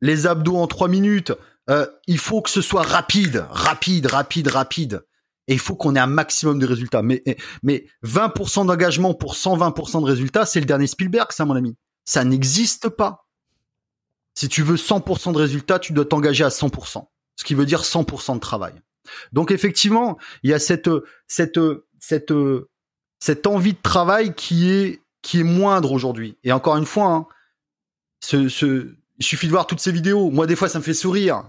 Les 0.00 0.28
abdos 0.28 0.56
en 0.56 0.68
3 0.68 0.86
minutes. 0.86 1.32
Euh, 1.68 1.86
il 2.06 2.18
faut 2.18 2.40
que 2.40 2.50
ce 2.50 2.60
soit 2.60 2.82
rapide, 2.82 3.46
rapide, 3.50 4.06
rapide, 4.06 4.46
rapide. 4.48 5.04
Et 5.48 5.54
il 5.54 5.58
faut 5.58 5.74
qu'on 5.74 5.96
ait 5.96 6.00
un 6.00 6.06
maximum 6.06 6.60
de 6.60 6.66
résultats. 6.66 7.02
Mais, 7.02 7.24
mais 7.64 7.86
20% 8.04 8.66
d'engagement 8.66 9.12
pour 9.12 9.34
120% 9.34 10.02
de 10.02 10.06
résultats, 10.06 10.46
c'est 10.46 10.60
le 10.60 10.66
dernier 10.66 10.86
Spielberg, 10.86 11.32
ça, 11.32 11.44
mon 11.44 11.56
ami. 11.56 11.76
Ça 12.04 12.22
n'existe 12.24 12.88
pas. 12.88 13.26
Si 14.36 14.48
tu 14.48 14.62
veux 14.62 14.76
100% 14.76 15.32
de 15.32 15.38
résultats, 15.38 15.80
tu 15.80 15.92
dois 15.92 16.04
t'engager 16.04 16.44
à 16.44 16.50
100%. 16.50 17.04
Ce 17.34 17.44
qui 17.44 17.54
veut 17.54 17.66
dire 17.66 17.82
100% 17.82 18.34
de 18.34 18.40
travail. 18.40 18.74
Donc 19.32 19.50
effectivement, 19.50 20.16
il 20.44 20.50
y 20.50 20.54
a 20.54 20.60
cette 20.60 20.86
envie 23.46 23.72
de 23.72 23.82
travail 23.82 24.34
qui 24.34 24.70
est 24.70 25.00
qui 25.22 25.40
est 25.40 25.44
moindre 25.44 25.90
aujourd'hui. 25.90 26.36
Et 26.44 26.52
encore 26.52 26.76
une 26.76 26.86
fois, 26.86 27.06
hein, 27.06 27.26
ce, 28.24 28.48
ce, 28.48 28.94
il 29.18 29.24
suffit 29.24 29.46
de 29.46 29.52
voir 29.52 29.66
toutes 29.66 29.80
ces 29.80 29.92
vidéos. 29.92 30.30
Moi, 30.30 30.46
des 30.46 30.56
fois, 30.56 30.68
ça 30.68 30.78
me 30.78 30.84
fait 30.84 30.94
sourire. 30.94 31.44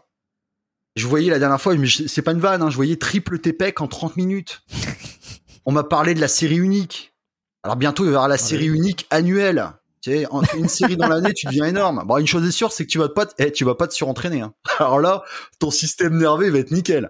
Je 0.96 1.08
voyais 1.08 1.30
la 1.30 1.40
dernière 1.40 1.60
fois, 1.60 1.76
mais 1.76 1.88
c'est 1.88 2.22
pas 2.22 2.32
une 2.32 2.40
vanne, 2.40 2.62
hein, 2.62 2.70
je 2.70 2.76
voyais 2.76 2.96
triple 2.96 3.40
TPEC 3.40 3.82
en 3.82 3.88
30 3.88 4.16
minutes. 4.18 4.62
On 5.66 5.72
m'a 5.72 5.84
parlé 5.84 6.14
de 6.14 6.22
la 6.22 6.28
série 6.28 6.58
unique. 6.58 7.14
Alors 7.64 7.76
bientôt, 7.76 8.04
il 8.04 8.08
y 8.08 8.10
avoir 8.10 8.28
la 8.28 8.38
série 8.38 8.68
unique 8.68 9.08
annuelle. 9.10 9.72
Tu 10.02 10.12
sais, 10.12 10.28
une 10.56 10.70
série 10.70 10.96
dans 10.98 11.08
l'année, 11.08 11.34
tu 11.34 11.48
deviens 11.48 11.66
énorme. 11.66 12.04
Bon, 12.06 12.18
une 12.18 12.28
chose 12.28 12.48
est 12.48 12.52
sûre, 12.52 12.72
c'est 12.72 12.86
que 12.86 12.92
tu 12.92 13.00
vas 13.00 13.10
pas, 13.10 13.26
te- 13.26 13.34
eh, 13.44 13.52
tu 13.52 13.66
vas 13.66 13.74
pas 13.76 13.88
te 13.88 13.94
surentraîner. 13.94 14.42
Hein. 14.42 14.54
Alors 14.80 15.00
là, 15.00 15.24
ton 15.60 15.72
système 15.72 16.16
nerveux 16.18 16.50
va 16.52 16.60
être 16.60 16.72
nickel. 16.72 17.10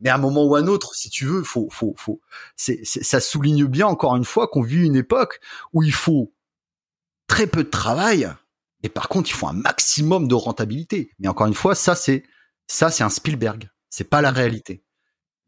Mais 0.00 0.10
à 0.10 0.16
un 0.16 0.18
moment 0.18 0.44
ou 0.44 0.54
à 0.54 0.60
un 0.60 0.66
autre, 0.66 0.94
si 0.94 1.08
tu 1.08 1.24
veux, 1.24 1.42
faut, 1.42 1.68
faut, 1.72 1.94
faut. 1.96 2.20
C'est- 2.54 2.82
ça 2.84 3.18
souligne 3.20 3.64
bien 3.64 3.86
encore 3.86 4.14
une 4.16 4.24
fois 4.26 4.46
qu'on 4.48 4.60
vit 4.62 4.84
une 4.84 4.96
époque 4.96 5.40
où 5.72 5.82
il 5.82 5.94
faut 5.94 6.32
très 7.26 7.46
peu 7.46 7.64
de 7.64 7.70
travail, 7.70 8.28
et 8.86 8.88
par 8.88 9.08
contre, 9.08 9.28
il 9.28 9.32
faut 9.32 9.48
un 9.48 9.52
maximum 9.52 10.28
de 10.28 10.36
rentabilité. 10.36 11.10
Mais 11.18 11.26
encore 11.26 11.48
une 11.48 11.54
fois, 11.54 11.74
ça 11.74 11.96
c'est, 11.96 12.22
ça 12.68 12.88
c'est 12.88 13.02
un 13.02 13.08
Spielberg. 13.08 13.68
C'est 13.90 14.08
pas 14.08 14.20
la 14.20 14.30
réalité. 14.30 14.84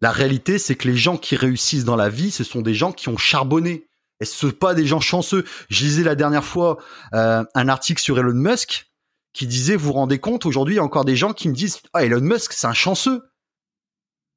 La 0.00 0.11
réalité, 0.11 0.59
c'est 0.59 0.75
que 0.75 0.88
les 0.88 0.97
gens 0.97 1.16
qui 1.16 1.37
réussissent 1.37 1.85
dans 1.85 1.95
la 1.95 2.09
vie, 2.09 2.33
ce 2.33 2.42
sont 2.42 2.62
des 2.62 2.75
gens 2.75 2.90
qui 2.90 3.09
ont 3.09 3.16
charbonné. 3.16 3.87
Et 4.21 4.25
ce 4.25 4.35
sont 4.35 4.50
pas 4.50 4.75
des 4.75 4.87
gens 4.87 4.99
chanceux? 4.99 5.45
Je 5.68 5.85
lisais 5.85 6.02
la 6.02 6.16
dernière 6.16 6.45
fois 6.45 6.78
euh, 7.14 7.45
un 7.54 7.68
article 7.68 8.02
sur 8.02 8.18
Elon 8.18 8.35
Musk 8.35 8.90
qui 9.33 9.47
disait, 9.47 9.76
vous 9.76 9.87
vous 9.87 9.92
rendez 9.92 10.18
compte, 10.18 10.45
aujourd'hui, 10.45 10.75
il 10.75 10.78
y 10.78 10.80
a 10.80 10.85
encore 10.85 11.04
des 11.04 11.14
gens 11.14 11.33
qui 11.33 11.49
me 11.49 11.54
disent, 11.54 11.78
ah, 11.92 12.04
Elon 12.04 12.21
Musk, 12.21 12.52
c'est 12.54 12.66
un 12.66 12.75
chanceux. 12.75 13.23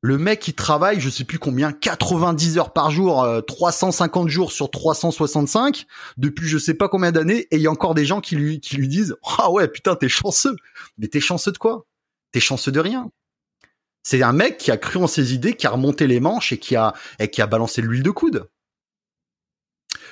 Le 0.03 0.17
mec, 0.17 0.47
il 0.47 0.53
travaille, 0.53 0.99
je 0.99 1.11
sais 1.11 1.23
plus 1.23 1.37
combien, 1.37 1.71
90 1.71 2.57
heures 2.57 2.73
par 2.73 2.89
jour, 2.89 3.23
euh, 3.23 3.41
350 3.41 4.29
jours 4.29 4.51
sur 4.51 4.71
365, 4.71 5.85
depuis 6.17 6.47
je 6.47 6.57
sais 6.57 6.73
pas 6.73 6.89
combien 6.89 7.11
d'années, 7.11 7.47
et 7.51 7.57
il 7.57 7.61
y 7.61 7.67
a 7.67 7.71
encore 7.71 7.93
des 7.93 8.05
gens 8.05 8.19
qui 8.19 8.35
lui, 8.35 8.59
qui 8.59 8.77
lui 8.77 8.87
disent, 8.87 9.15
ah 9.37 9.51
ouais, 9.51 9.67
putain, 9.67 9.95
t'es 9.95 10.09
chanceux. 10.09 10.55
Mais 10.97 11.07
t'es 11.07 11.19
chanceux 11.19 11.51
de 11.51 11.59
quoi? 11.59 11.85
T'es 12.31 12.39
chanceux 12.39 12.71
de 12.71 12.79
rien. 12.79 13.11
C'est 14.01 14.23
un 14.23 14.33
mec 14.33 14.57
qui 14.57 14.71
a 14.71 14.77
cru 14.77 14.97
en 14.97 15.05
ses 15.05 15.35
idées, 15.35 15.55
qui 15.55 15.67
a 15.67 15.69
remonté 15.69 16.07
les 16.07 16.19
manches 16.19 16.51
et 16.51 16.57
qui 16.57 16.75
a, 16.75 16.95
et 17.19 17.29
qui 17.29 17.43
a 17.43 17.45
balancé 17.45 17.83
l'huile 17.83 18.01
de 18.01 18.09
coude. 18.09 18.49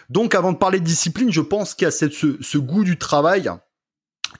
Donc, 0.10 0.36
avant 0.36 0.52
de 0.52 0.58
parler 0.58 0.80
de 0.80 0.86
discipline, 0.86 1.32
je 1.32 1.42
pense 1.42 1.74
qu'il 1.74 1.86
y 1.86 1.88
a 1.88 1.92
cette, 1.92 2.14
ce, 2.14 2.38
ce 2.42 2.60
goût 2.60 2.84
du 2.84 3.00
travail 3.00 3.52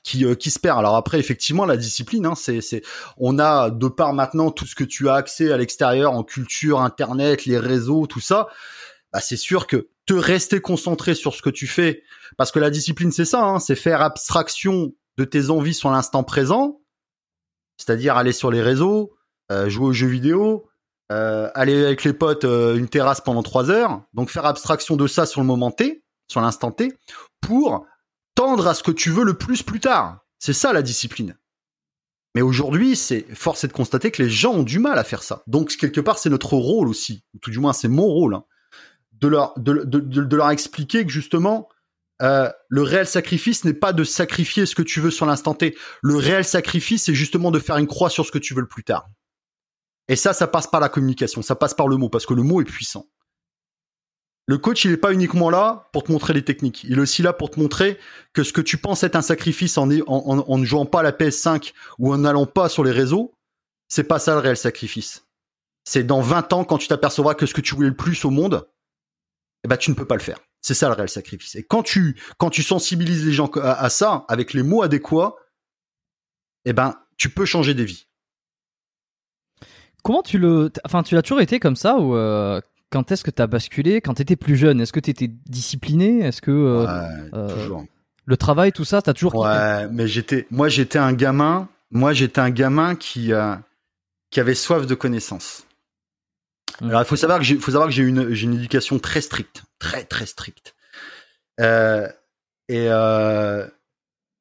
qui, 0.04 0.26
euh, 0.26 0.36
qui 0.36 0.52
se 0.52 0.60
perd. 0.60 0.80
Alors 0.80 0.96
après, 0.96 1.20
effectivement, 1.20 1.66
la 1.66 1.78
discipline, 1.78 2.26
hein, 2.26 2.36
c'est, 2.36 2.62
c'est, 2.62 2.82
on 3.18 3.40
a 3.40 3.70
de 3.70 3.88
par 3.88 4.14
maintenant 4.14 4.52
tout 4.52 4.66
ce 4.66 4.76
que 4.76 4.84
tu 4.84 5.10
as 5.10 5.16
accès 5.16 5.52
à 5.52 5.58
l'extérieur 5.58 6.14
en 6.14 6.24
culture, 6.24 6.82
internet, 6.82 7.46
les 7.46 7.58
réseaux, 7.58 8.08
tout 8.08 8.20
ça. 8.20 8.48
Bah, 9.12 9.20
c'est 9.22 9.38
sûr 9.38 9.68
que 9.68 9.90
te 10.06 10.14
rester 10.14 10.62
concentré 10.62 11.14
sur 11.14 11.36
ce 11.36 11.42
que 11.42 11.50
tu 11.50 11.68
fais, 11.68 12.04
parce 12.38 12.52
que 12.52 12.60
la 12.60 12.70
discipline, 12.70 13.12
c'est 13.12 13.26
ça, 13.26 13.44
hein, 13.44 13.60
c'est 13.60 13.76
faire 13.76 14.02
abstraction 14.02 14.94
de 15.18 15.24
tes 15.24 15.50
envies 15.50 15.74
sur 15.74 15.92
l'instant 15.92 16.24
présent, 16.24 16.82
c'est-à-dire 17.78 18.18
aller 18.18 18.32
sur 18.32 18.50
les 18.50 18.62
réseaux, 18.62 19.14
euh, 19.52 19.70
jouer 19.70 19.88
aux 19.88 19.94
jeux 19.94 20.08
vidéo, 20.08 20.68
euh, 21.12 21.50
aller 21.56 21.86
avec 21.86 22.04
les 22.04 22.14
potes 22.14 22.46
euh, 22.46 22.76
une 22.76 22.88
terrasse 22.88 23.22
pendant 23.22 23.44
trois 23.44 23.70
heures, 23.70 24.02
donc 24.14 24.30
faire 24.30 24.46
abstraction 24.46 24.96
de 24.96 25.08
ça 25.08 25.26
sur 25.26 25.42
le 25.42 25.48
moment 25.48 25.72
T, 25.72 26.04
sur 26.28 26.42
l'instant 26.42 26.72
T, 26.72 26.94
pour 27.42 27.86
tendre 28.40 28.68
à 28.68 28.74
ce 28.74 28.84
que 28.84 28.92
tu 28.92 29.10
veux 29.10 29.26
le 29.26 29.34
plus 29.34 29.64
plus 29.64 29.82
tard. 29.82 30.26
C'est 30.40 30.54
ça 30.54 30.72
la 30.72 30.82
discipline. 30.82 31.38
Mais 32.36 32.42
aujourd'hui, 32.42 32.96
c'est 32.96 33.26
force 33.36 33.66
est 33.66 33.68
de 33.68 33.74
constater 33.74 34.12
que 34.12 34.24
les 34.24 34.30
gens 34.30 34.54
ont 34.54 34.64
du 34.64 34.80
mal 34.80 34.98
à 34.98 35.04
faire 35.04 35.24
ça. 35.24 35.44
Donc 35.46 35.76
quelque 35.76 36.00
part, 36.00 36.18
c'est 36.18 36.30
notre 36.30 36.54
rôle 36.54 36.88
aussi, 36.88 37.26
ou 37.34 37.40
tout 37.40 37.52
du 37.52 37.60
moins 37.60 37.74
c'est 37.74 37.90
mon 37.90 38.06
rôle, 38.06 38.36
hein, 38.36 38.46
de 39.12 39.28
leur 39.28 39.60
de, 39.60 39.84
de, 39.84 40.00
de, 40.00 40.36
leur 40.38 40.52
expliquer 40.52 41.06
que 41.06 41.12
justement 41.12 41.68
euh, 42.22 42.50
le 42.70 42.82
réel 42.82 43.08
sacrifice 43.08 43.66
n'est 43.66 43.74
pas 43.74 43.92
de 43.92 44.06
sacrifier 44.06 44.66
ce 44.66 44.74
que 44.74 44.84
tu 44.84 45.02
veux 45.02 45.12
sur 45.12 45.26
l'instant 45.26 45.54
T. 45.54 45.76
Le 46.02 46.16
réel 46.16 46.46
sacrifice, 46.46 47.04
c'est 47.04 47.14
justement 47.14 47.52
de 47.52 47.60
faire 47.60 47.76
une 47.76 47.88
croix 47.88 48.10
sur 48.10 48.26
ce 48.26 48.32
que 48.32 48.40
tu 48.40 48.54
veux 48.54 48.62
le 48.62 48.70
plus 48.70 48.86
tard. 48.86 49.10
Et 50.08 50.16
ça, 50.16 50.32
ça 50.32 50.48
passe 50.48 50.68
par 50.68 50.80
la 50.80 50.88
communication, 50.88 51.42
ça 51.42 51.56
passe 51.56 51.74
par 51.74 51.90
le 51.90 51.98
mot, 51.98 52.08
parce 52.08 52.26
que 52.26 52.34
le 52.34 52.44
mot 52.44 52.62
est 52.62 52.66
puissant. 52.66 53.06
Le 54.50 54.58
coach, 54.58 54.84
il 54.84 54.90
n'est 54.90 54.98
pas 54.98 55.14
uniquement 55.14 55.52
là 55.52 55.92
pour 55.94 56.04
te 56.04 56.12
montrer 56.12 56.34
les 56.34 56.44
techniques. 56.44 56.84
Il 56.84 56.98
est 56.98 57.02
aussi 57.02 57.22
là 57.22 57.34
pour 57.34 57.52
te 57.52 57.60
montrer 57.60 58.00
que 58.34 58.42
ce 58.42 58.52
que 58.52 58.62
tu 58.62 58.78
penses 58.80 59.04
être 59.04 59.16
un 59.16 59.22
sacrifice 59.22 59.78
en, 59.78 59.86
ne 59.86 60.66
jouant 60.66 60.88
pas 60.88 61.02
à 61.02 61.04
la 61.04 61.12
PS5 61.12 61.72
ou 62.00 62.12
en 62.12 62.18
n'allant 62.18 62.48
pas 62.48 62.68
sur 62.68 62.84
les 62.84 62.90
réseaux, 62.90 63.36
c'est 63.90 64.06
pas 64.06 64.18
ça 64.18 64.34
le 64.34 64.40
réel 64.40 64.58
sacrifice. 64.58 65.28
C'est 65.84 66.02
dans 66.02 66.22
20 66.22 66.52
ans, 66.54 66.64
quand 66.64 66.80
tu 66.80 66.88
t'apercevras 66.88 67.36
que 67.36 67.46
ce 67.46 67.54
que 67.54 67.62
tu 67.62 67.76
voulais 67.76 67.90
le 67.90 67.96
plus 67.96 68.26
au 68.26 68.32
monde, 68.32 68.68
eh 69.66 69.68
ben, 69.68 69.78
tu 69.78 69.92
ne 69.92 69.96
peux 69.96 70.06
pas 70.08 70.16
le 70.16 70.22
faire. 70.22 70.40
C'est 70.62 70.74
ça 70.74 70.88
le 70.88 70.96
réel 70.96 71.10
sacrifice. 71.10 71.54
Et 71.54 71.62
quand 71.62 71.84
tu, 71.84 72.18
sensibilises 72.64 73.28
les 73.28 73.34
gens 73.34 73.52
à, 73.52 73.74
à 73.74 73.90
ça, 73.92 74.26
avec 74.30 74.54
les 74.54 74.64
mots 74.64 74.82
adéquats, 74.82 75.36
eh 76.66 76.74
ben, 76.74 76.96
tu 77.18 77.30
peux 77.30 77.46
changer 77.46 77.76
des 77.76 77.86
vies. 77.86 78.08
Comment 80.02 80.24
tu 80.24 80.40
le, 80.40 80.72
enfin, 80.86 81.04
tu 81.04 81.14
l'as 81.14 81.22
toujours 81.22 81.42
été 81.42 81.60
comme 81.60 81.76
ça 81.76 81.98
ou 81.98 82.16
euh, 82.16 82.60
quand 82.90 83.12
est-ce 83.12 83.24
que 83.24 83.32
tu 83.32 83.42
as 83.42 83.48
basculé? 83.48 84.02
Quand 84.02 84.16
tu 84.16 84.22
étais 84.22 84.36
plus 84.36 84.56
jeune, 84.56 84.82
est-ce 84.82 84.94
que 84.94 85.00
tu 85.00 85.12
étais 85.12 85.30
discipliné? 85.48 86.22
Est-ce 86.22 86.42
que 86.42 86.52
euh, 86.52 86.86
ouais, 86.86 87.30
euh, 87.34 87.54
toujours. 87.54 87.86
le 88.26 88.38
travail, 88.38 88.72
tout 88.72 88.86
ça, 88.86 89.02
t'as 89.02 89.14
toujours 89.14 89.36
Ouais, 89.36 89.88
mais 89.90 90.08
j'étais, 90.08 90.48
moi 90.52 90.70
j'étais 90.70 91.00
un 91.00 91.14
gamin, 91.14 91.70
moi 91.92 92.14
j'étais 92.14 92.42
un 92.42 92.50
gamin 92.50 92.96
qui, 92.96 93.34
euh, 93.34 93.56
qui 94.32 94.40
avait 94.40 94.56
soif 94.56 94.88
de 94.88 94.96
connaissances. 94.96 95.66
Mm. 96.82 96.90
Alors 96.90 97.02
il 97.02 97.06
faut 97.06 97.16
savoir 97.16 97.40
que 97.40 97.46
j'ai, 97.46 97.58
faut 97.58 97.72
savoir 97.72 97.90
que 97.90 97.94
j'ai 97.94 98.04
une, 98.04 98.34
j'ai 98.34 98.46
une 98.46 98.56
éducation 98.56 99.00
très 99.00 99.22
stricte, 99.22 99.64
très 99.78 100.04
très 100.04 100.26
stricte. 100.26 100.76
Euh, 101.60 102.08
et 102.70 102.88
euh, 102.90 103.68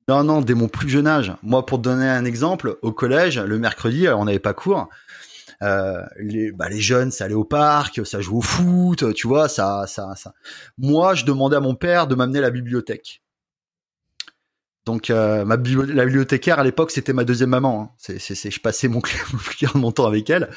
non 0.08 0.24
non, 0.24 0.40
dès 0.40 0.54
mon 0.54 0.68
plus 0.68 0.88
jeune 0.88 1.06
âge, 1.06 1.32
moi 1.42 1.66
pour 1.66 1.78
te 1.78 1.82
donner 1.82 2.08
un 2.08 2.24
exemple, 2.24 2.78
au 2.82 2.92
collège, 2.92 3.38
le 3.38 3.58
mercredi, 3.58 4.08
on 4.08 4.24
n'avait 4.24 4.38
pas 4.38 4.54
cours. 4.54 4.88
Euh, 5.62 6.02
les, 6.18 6.52
bah, 6.52 6.68
les 6.68 6.80
jeunes, 6.80 7.10
ça 7.10 7.24
allait 7.24 7.34
au 7.34 7.44
parc, 7.44 8.06
ça 8.06 8.20
jouait 8.20 8.38
au 8.38 8.42
foot, 8.42 9.12
tu 9.14 9.26
vois, 9.26 9.48
ça, 9.48 9.86
ça, 9.88 10.14
ça. 10.16 10.34
Moi, 10.78 11.14
je 11.14 11.24
demandais 11.24 11.56
à 11.56 11.60
mon 11.60 11.74
père 11.74 12.06
de 12.06 12.14
m'amener 12.14 12.38
à 12.38 12.42
la 12.42 12.50
bibliothèque. 12.50 13.22
Donc 14.86 15.10
euh, 15.10 15.44
ma 15.44 15.58
bibli- 15.58 15.92
la 15.92 16.06
bibliothécaire 16.06 16.58
à 16.58 16.64
l'époque 16.64 16.90
c'était 16.90 17.12
ma 17.12 17.24
deuxième 17.24 17.50
maman. 17.50 17.82
Hein. 17.82 17.94
C'est- 17.98 18.50
je 18.50 18.60
passais 18.60 18.88
mon, 18.88 19.00
plus 19.02 19.66
de 19.66 19.78
mon 19.78 19.92
temps 19.92 20.06
avec 20.06 20.30
elle 20.30 20.48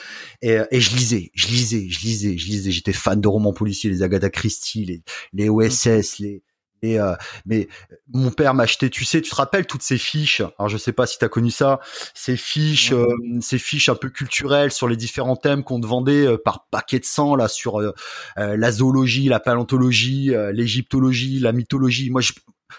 et, 0.41 0.57
euh, 0.57 0.65
et 0.71 0.79
je 0.79 0.95
lisais, 0.95 1.31
je 1.33 1.47
lisais, 1.47 1.87
je 1.89 1.99
lisais, 1.99 2.37
je 2.37 2.45
lisais. 2.47 2.71
J'étais 2.71 2.93
fan 2.93 3.19
de 3.19 3.27
romans 3.27 3.51
policiers, 3.51 3.89
les 3.89 4.03
Agatha 4.03 4.29
Christie, 4.29 4.85
les, 4.85 5.03
les 5.33 5.49
OSS, 5.49 6.19
les, 6.19 6.43
Et 6.81 6.99
euh, 6.99 7.13
mais 7.45 7.67
mon 8.11 8.31
père 8.31 8.53
m'a 8.53 8.63
acheté, 8.63 8.89
tu 8.89 9.05
sais, 9.05 9.21
tu 9.21 9.29
te 9.29 9.35
rappelles 9.35 9.67
toutes 9.67 9.83
ces 9.83 9.97
fiches. 9.97 10.41
Alors 10.57 10.69
je 10.69 10.77
sais 10.77 10.93
pas 10.93 11.05
si 11.05 11.19
tu 11.19 11.25
as 11.25 11.29
connu 11.29 11.51
ça, 11.51 11.79
ces 12.15 12.35
fiches, 12.35 12.91
euh, 12.91 13.07
ces 13.39 13.59
fiches 13.59 13.89
un 13.89 13.95
peu 13.95 14.09
culturelles 14.09 14.71
sur 14.71 14.87
les 14.87 14.97
différents 14.97 15.35
thèmes 15.35 15.63
qu'on 15.63 15.79
te 15.79 15.85
vendait 15.85 16.25
euh, 16.25 16.37
par 16.43 16.67
paquet 16.71 16.99
de 16.99 17.05
sang 17.05 17.35
là 17.35 17.47
sur 17.47 17.79
la 18.37 18.71
zoologie, 18.71 19.27
la 19.29 19.39
paléontologie, 19.39 20.33
l'égyptologie, 20.53 21.39
la 21.39 21.51
mythologie. 21.51 22.09
Moi, 22.09 22.21
je, 22.21 22.33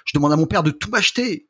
je 0.05 0.13
demande 0.15 0.33
à 0.33 0.37
mon 0.37 0.47
père 0.47 0.63
de 0.63 0.71
tout 0.71 0.91
m'acheter. 0.91 1.49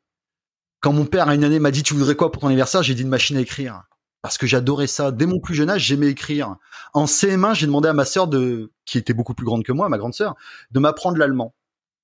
Quand 0.79 0.93
mon 0.93 1.05
père 1.05 1.29
à 1.29 1.35
une 1.35 1.43
année 1.43 1.59
m'a 1.59 1.71
dit 1.71 1.81
tu 1.81 1.93
voudrais 1.93 2.15
quoi 2.15 2.31
pour 2.31 2.41
ton 2.41 2.47
anniversaire, 2.47 2.83
j'ai 2.83 2.93
dit 2.93 3.03
une 3.03 3.09
machine 3.09 3.37
à 3.37 3.41
écrire 3.41 3.83
parce 4.23 4.37
que 4.37 4.47
j'adorais 4.47 4.87
ça. 4.87 5.11
Dès 5.11 5.25
mon 5.25 5.39
plus 5.39 5.53
jeune 5.53 5.69
âge, 5.69 5.83
j'aimais 5.83 6.07
écrire. 6.07 6.55
En 6.93 7.05
CM1, 7.05 7.55
j'ai 7.55 7.67
demandé 7.67 7.89
à 7.89 7.93
ma 7.93 8.05
sœur 8.05 8.27
de, 8.27 8.71
qui 8.85 8.97
était 8.97 9.13
beaucoup 9.13 9.33
plus 9.33 9.45
grande 9.45 9.63
que 9.63 9.73
moi, 9.73 9.89
ma 9.89 9.97
grande 9.97 10.13
sœur, 10.13 10.35
de 10.71 10.79
m'apprendre 10.79 11.17
l'allemand. 11.17 11.53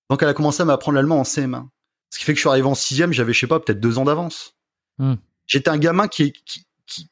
Donc 0.10 0.24
elle 0.24 0.30
a 0.30 0.34
commencé 0.34 0.62
à 0.62 0.66
m'apprendre 0.66 0.96
l'allemand 0.96 1.20
en 1.20 1.24
CM1. 1.24 1.68
Ce 2.10 2.18
qui 2.18 2.25
fait 2.25 2.34
que 2.34 2.38
je 2.38 2.42
suis 2.42 2.50
arrivé 2.50 2.68
en 2.68 2.75
sixième, 2.75 3.13
j'avais, 3.13 3.34
je 3.34 3.39
sais 3.39 3.48
pas, 3.48 3.60
peut-être 3.60 3.80
deux 3.80 3.98
ans 3.98 4.06
d'avance. 4.06 4.56
Hmm. 4.98 5.16
J'étais 5.46 5.70
un 5.70 5.78
gamin 5.78 6.08
qui, 6.08 6.34
qui, 6.46 6.66
qui, 6.88 7.10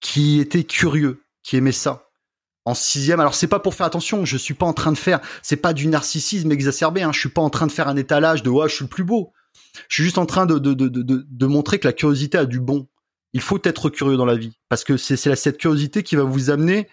qui 0.00 0.40
était 0.40 0.64
curieux, 0.64 1.22
qui 1.42 1.56
aimait 1.56 1.72
ça. 1.72 2.08
En 2.64 2.74
sixième, 2.74 3.20
alors 3.20 3.34
c'est 3.34 3.48
pas 3.48 3.60
pour 3.60 3.74
faire 3.74 3.86
attention, 3.86 4.24
je 4.24 4.36
suis 4.36 4.54
pas 4.54 4.66
en 4.66 4.74
train 4.74 4.92
de 4.92 4.98
faire, 4.98 5.20
c'est 5.42 5.56
pas 5.56 5.72
du 5.72 5.86
narcissisme 5.86 6.52
exacerbé, 6.52 7.02
hein, 7.02 7.10
je 7.12 7.18
suis 7.18 7.30
pas 7.30 7.40
en 7.40 7.48
train 7.48 7.66
de 7.66 7.72
faire 7.72 7.88
un 7.88 7.96
étalage 7.96 8.42
de 8.42 8.50
ouais, 8.50 8.68
je 8.68 8.74
suis 8.74 8.84
le 8.84 8.90
plus 8.90 9.04
beau. 9.04 9.32
Je 9.88 9.94
suis 9.94 10.04
juste 10.04 10.18
en 10.18 10.26
train 10.26 10.46
de, 10.46 10.58
de, 10.58 10.74
de, 10.74 10.88
de, 10.88 11.26
de 11.28 11.46
montrer 11.46 11.78
que 11.78 11.88
la 11.88 11.92
curiosité 11.92 12.36
a 12.36 12.44
du 12.44 12.60
bon. 12.60 12.88
Il 13.32 13.40
faut 13.40 13.60
être 13.64 13.88
curieux 13.88 14.16
dans 14.16 14.26
la 14.26 14.36
vie 14.36 14.58
parce 14.68 14.84
que 14.84 14.96
c'est 14.96 15.16
cette 15.16 15.58
curiosité 15.58 16.02
qui 16.02 16.16
va 16.16 16.24
vous 16.24 16.50
amener 16.50 16.88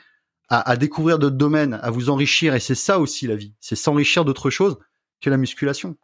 à, 0.49 0.69
à 0.69 0.77
découvrir 0.77 1.19
d'autres 1.19 1.35
domaines, 1.35 1.79
à 1.81 1.89
vous 1.89 2.09
enrichir 2.09 2.55
et 2.55 2.59
c'est 2.59 2.75
ça 2.75 2.99
aussi 2.99 3.27
la 3.27 3.35
vie, 3.35 3.53
c'est 3.59 3.75
s'enrichir 3.75 4.23
d'autres 4.23 4.49
choses 4.49 4.77
que 5.21 5.29
la 5.29 5.37
musculation. 5.37 5.95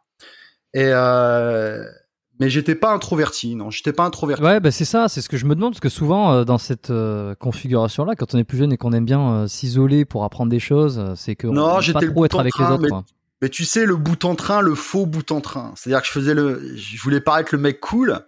Et 0.74 0.88
euh, 0.88 1.84
mais 2.40 2.50
j'étais 2.50 2.74
pas 2.74 2.92
introverti, 2.92 3.54
non, 3.54 3.70
j'étais 3.70 3.92
pas 3.92 4.04
introverti. 4.04 4.42
Ouais, 4.42 4.58
bah 4.58 4.72
c'est 4.72 4.84
ça, 4.84 5.08
c'est 5.08 5.20
ce 5.20 5.28
que 5.28 5.36
je 5.36 5.46
me 5.46 5.54
demande 5.54 5.72
parce 5.72 5.80
que 5.80 5.88
souvent 5.88 6.32
euh, 6.32 6.44
dans 6.44 6.58
cette 6.58 6.90
euh, 6.90 7.36
configuration-là, 7.36 8.16
quand 8.16 8.34
on 8.34 8.38
est 8.38 8.44
plus 8.44 8.58
jeune 8.58 8.72
et 8.72 8.76
qu'on 8.76 8.92
aime 8.92 9.04
bien 9.04 9.46
s'isoler 9.46 10.04
pour 10.04 10.24
apprendre 10.24 10.50
des 10.50 10.58
choses, 10.58 11.12
c'est 11.14 11.36
que 11.36 11.46
non, 11.46 11.80
j'étais 11.80 12.10
trop 12.10 12.24
être 12.24 12.40
avec 12.40 12.58
les 12.58 12.64
autres. 12.64 12.82
Mais, 12.82 12.90
mais, 13.42 13.48
tu 13.48 13.64
sais, 13.64 13.86
le 13.86 13.96
bout 13.96 14.24
en 14.24 14.34
train, 14.34 14.62
le 14.62 14.74
faux 14.74 15.06
bout 15.06 15.30
en 15.30 15.40
train. 15.40 15.72
C'est-à-dire 15.76 16.00
que 16.00 16.06
je 16.08 16.12
faisais 16.12 16.34
le, 16.34 16.76
je 16.76 17.00
voulais 17.00 17.20
paraître 17.20 17.50
le 17.52 17.60
mec 17.60 17.78
cool, 17.78 18.18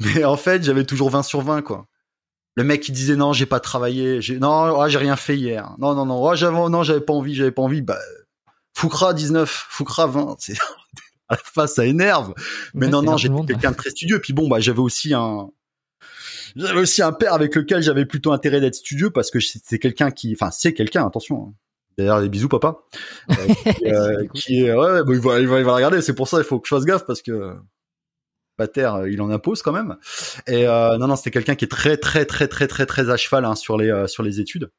mais 0.00 0.24
en 0.24 0.36
fait, 0.36 0.62
j'avais 0.62 0.84
toujours 0.84 1.08
20 1.08 1.22
sur 1.22 1.40
20 1.40 1.62
quoi. 1.62 1.86
Le 2.56 2.64
mec 2.64 2.82
qui 2.82 2.92
disait 2.92 3.16
non, 3.16 3.32
j'ai 3.32 3.46
pas 3.46 3.60
travaillé, 3.60 4.20
j'ai 4.20 4.38
non, 4.38 4.76
oh, 4.76 4.88
j'ai 4.88 4.98
rien 4.98 5.16
fait 5.16 5.36
hier. 5.36 5.74
Non 5.78 5.94
non 5.94 6.04
non, 6.04 6.22
oh, 6.22 6.34
j'avais 6.34 6.68
non, 6.68 6.82
j'avais 6.82 7.00
pas 7.00 7.14
envie, 7.14 7.34
j'avais 7.34 7.52
pas 7.52 7.62
envie. 7.62 7.80
Bah 7.80 7.96
Foukra 8.74 9.14
19, 9.14 9.48
Foukra 9.48 10.06
20. 10.06 10.36
C'est 10.38 10.54
à 11.28 11.34
la 11.34 11.40
fin 11.42 11.66
ça 11.66 11.86
énerve. 11.86 12.34
Mais 12.74 12.88
non 12.88 13.02
non, 13.02 13.16
j'étais 13.16 13.34
quelqu'un 13.46 13.72
de 13.72 13.76
très 13.76 13.90
studieux. 13.90 14.20
Puis 14.20 14.32
bon 14.32 14.48
bah 14.48 14.60
j'avais 14.60 14.80
aussi 14.80 15.14
un 15.14 15.48
j'avais 16.56 16.80
aussi 16.80 17.02
un 17.02 17.12
père 17.12 17.34
avec 17.34 17.54
lequel 17.54 17.82
j'avais 17.82 18.06
plutôt 18.06 18.32
intérêt 18.32 18.60
d'être 18.60 18.74
studieux 18.74 19.10
parce 19.10 19.30
que 19.30 19.38
c'est 19.40 19.78
quelqu'un 19.78 20.10
qui, 20.10 20.32
enfin 20.32 20.50
c'est 20.50 20.74
quelqu'un, 20.74 21.06
attention. 21.06 21.48
Hein. 21.48 21.54
D'ailleurs, 21.98 22.22
des 22.22 22.28
bisous, 22.28 22.48
papa. 22.48 22.78
Euh, 23.30 23.34
euh, 23.86 24.26
qui, 24.34 24.64
est, 24.64 24.74
ouais, 24.74 25.04
bah, 25.04 25.12
il, 25.12 25.20
va, 25.20 25.40
il, 25.40 25.46
va, 25.46 25.58
il 25.58 25.64
va 25.64 25.74
regarder. 25.74 26.00
C'est 26.00 26.14
pour 26.14 26.28
ça, 26.28 26.38
il 26.38 26.44
faut 26.44 26.58
que 26.58 26.66
je 26.66 26.74
fasse 26.74 26.84
gaffe 26.84 27.04
parce 27.04 27.20
que 27.20 27.56
terre, 28.66 28.94
euh, 28.96 29.10
il 29.10 29.20
en 29.22 29.30
impose 29.30 29.62
quand 29.62 29.72
même. 29.72 29.96
Et 30.46 30.66
euh, 30.66 30.98
non, 30.98 31.08
non, 31.08 31.16
c'était 31.16 31.30
quelqu'un 31.30 31.54
qui 31.54 31.64
est 31.64 31.68
très, 31.68 31.96
très, 31.96 32.24
très, 32.24 32.48
très, 32.48 32.66
très, 32.66 32.86
très 32.86 33.10
à 33.10 33.16
cheval 33.16 33.44
hein, 33.44 33.54
sur 33.54 33.76
les 33.76 34.06
sur 34.06 34.22
les 34.22 34.40
études. 34.40 34.70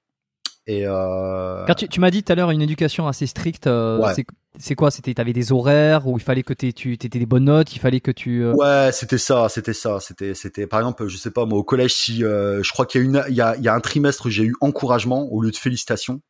Et 0.67 0.85
euh... 0.85 1.65
Quand 1.65 1.73
tu, 1.73 1.87
tu 1.87 1.99
m'as 1.99 2.11
dit 2.11 2.23
tout 2.23 2.31
à 2.31 2.35
l'heure 2.35 2.51
une 2.51 2.61
éducation 2.61 3.07
assez 3.07 3.25
stricte, 3.25 3.67
euh, 3.67 4.13
c'est 4.59 4.75
quoi? 4.75 4.91
C'était 4.91 5.13
t'avais 5.13 5.33
des 5.33 5.51
horaires 5.51 6.07
où 6.07 6.17
il 6.17 6.21
fallait 6.21 6.43
que 6.43 6.53
tu 6.53 6.93
étais 6.93 7.07
des 7.07 7.25
bonnes 7.25 7.45
notes, 7.45 7.75
il 7.75 7.79
fallait 7.79 8.01
que 8.01 8.11
tu. 8.11 8.43
Euh 8.43 8.53
ouais, 8.53 8.91
c'était 8.91 9.17
ça, 9.17 9.47
c'était 9.49 9.73
ça, 9.73 9.99
c'était 9.99 10.33
c'était 10.33 10.67
par 10.67 10.79
exemple, 10.81 11.07
je 11.07 11.17
sais 11.17 11.31
pas 11.31 11.45
moi 11.45 11.57
au 11.57 11.63
collège 11.63 11.93
si 11.93 12.23
euh, 12.23 12.61
je 12.61 12.71
crois 12.71 12.85
qu'il 12.85 13.01
y 13.01 13.03
a 13.03 13.07
une 13.07 13.23
il 13.29 13.35
y 13.35 13.41
a, 13.41 13.55
il 13.57 13.63
y 13.63 13.69
a 13.69 13.73
un 13.73 13.79
trimestre 13.79 14.29
j'ai 14.29 14.43
eu 14.43 14.53
encouragement 14.61 15.23
au 15.31 15.41
lieu 15.41 15.51
de 15.51 15.55
félicitations. 15.55 16.21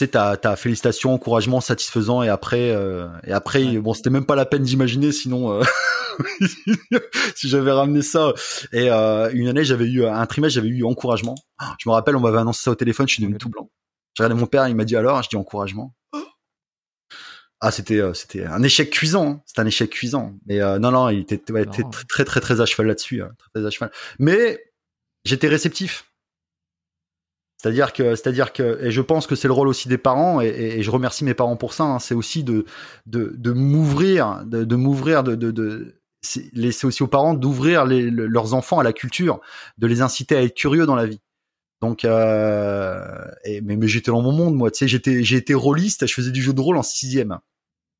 Tu 0.00 0.06
sais, 0.06 0.12
t'as 0.12 0.36
as 0.42 0.56
félicitations, 0.56 1.12
encouragement, 1.12 1.60
satisfaisant 1.60 2.22
et 2.22 2.30
après 2.30 2.74
et 3.26 3.32
après 3.32 3.76
bon 3.76 3.92
c'était 3.92 4.08
même 4.08 4.24
pas 4.24 4.34
la 4.34 4.46
peine 4.46 4.62
d'imaginer 4.62 5.12
sinon 5.12 5.60
si 7.34 7.48
j'avais 7.48 7.72
ramené 7.72 8.02
ça. 8.02 8.32
Et 8.72 8.90
euh, 8.90 9.30
une 9.32 9.48
année, 9.48 9.64
j'avais 9.64 9.86
eu 9.86 10.04
un 10.04 10.26
trimestre, 10.26 10.54
j'avais 10.54 10.68
eu 10.68 10.84
encouragement. 10.84 11.34
Je 11.78 11.88
me 11.88 11.94
rappelle, 11.94 12.16
on 12.16 12.20
m'avait 12.20 12.38
annoncé 12.38 12.62
ça 12.62 12.70
au 12.70 12.74
téléphone, 12.74 13.08
je 13.08 13.14
suis 13.14 13.22
devenu 13.22 13.38
tout 13.38 13.50
blanc. 13.50 13.70
J'ai 14.14 14.24
regardé 14.24 14.40
mon 14.40 14.46
père, 14.46 14.68
il 14.68 14.74
m'a 14.74 14.84
dit 14.84 14.96
alors, 14.96 15.22
je 15.22 15.28
dis 15.28 15.36
encouragement. 15.36 15.94
Ah, 17.62 17.70
c'était 17.70 18.00
euh, 18.00 18.14
c'était 18.14 18.46
un 18.46 18.62
échec 18.62 18.90
cuisant. 18.90 19.32
Hein. 19.32 19.42
C'était 19.44 19.60
un 19.60 19.66
échec 19.66 19.90
cuisant. 19.90 20.34
Mais 20.46 20.60
euh, 20.60 20.78
non, 20.78 20.92
non, 20.92 21.10
il 21.10 21.20
était, 21.20 21.38
très, 21.38 21.64
très 22.08 22.24
très 22.24 22.40
très 22.40 22.60
à 22.62 22.66
cheval 22.66 22.86
là-dessus. 22.86 23.22
Hein. 23.22 23.32
Très, 23.54 23.66
à 23.66 23.70
cheval. 23.70 23.90
Mais 24.18 24.58
j'étais 25.24 25.48
réceptif. 25.48 26.09
C'est-à-dire 27.60 27.92
que, 27.92 28.14
c'est-à-dire 28.14 28.54
que, 28.54 28.82
et 28.82 28.90
je 28.90 29.02
pense 29.02 29.26
que 29.26 29.34
c'est 29.34 29.46
le 29.46 29.52
rôle 29.52 29.68
aussi 29.68 29.86
des 29.86 29.98
parents, 29.98 30.40
et, 30.40 30.46
et, 30.46 30.82
je 30.82 30.90
remercie 30.90 31.24
mes 31.24 31.34
parents 31.34 31.56
pour 31.56 31.74
ça. 31.74 31.84
Hein, 31.84 31.98
c'est 31.98 32.14
aussi 32.14 32.42
de 32.42 32.64
de, 33.04 33.34
de 33.36 33.52
m'ouvrir, 33.52 34.44
de, 34.46 34.64
de 34.64 34.76
m'ouvrir, 34.76 35.22
de, 35.22 35.34
de, 35.34 35.50
de 35.50 36.00
c'est 36.22 36.84
aussi 36.84 37.02
aux 37.02 37.06
parents 37.06 37.34
d'ouvrir 37.34 37.84
leurs 37.84 38.54
enfants 38.54 38.78
à 38.78 38.82
la 38.82 38.94
culture, 38.94 39.40
de 39.76 39.86
les 39.86 40.00
inciter 40.00 40.36
à 40.36 40.42
être 40.42 40.54
curieux 40.54 40.86
dans 40.86 40.94
la 40.94 41.04
vie. 41.04 41.20
Donc, 41.82 42.06
euh, 42.06 43.26
et, 43.44 43.60
mais, 43.60 43.76
mais 43.76 43.88
j'étais 43.88 44.10
dans 44.10 44.22
mon 44.22 44.32
monde, 44.32 44.54
moi. 44.54 44.70
Tu 44.70 44.78
sais, 44.78 44.88
j'étais, 44.88 45.22
j'ai 45.22 45.36
été 45.36 45.52
rôliste. 45.52 46.06
Je 46.06 46.14
faisais 46.14 46.30
du 46.30 46.42
jeu 46.42 46.54
de 46.54 46.60
rôle 46.60 46.78
en 46.78 46.82
sixième. 46.82 47.40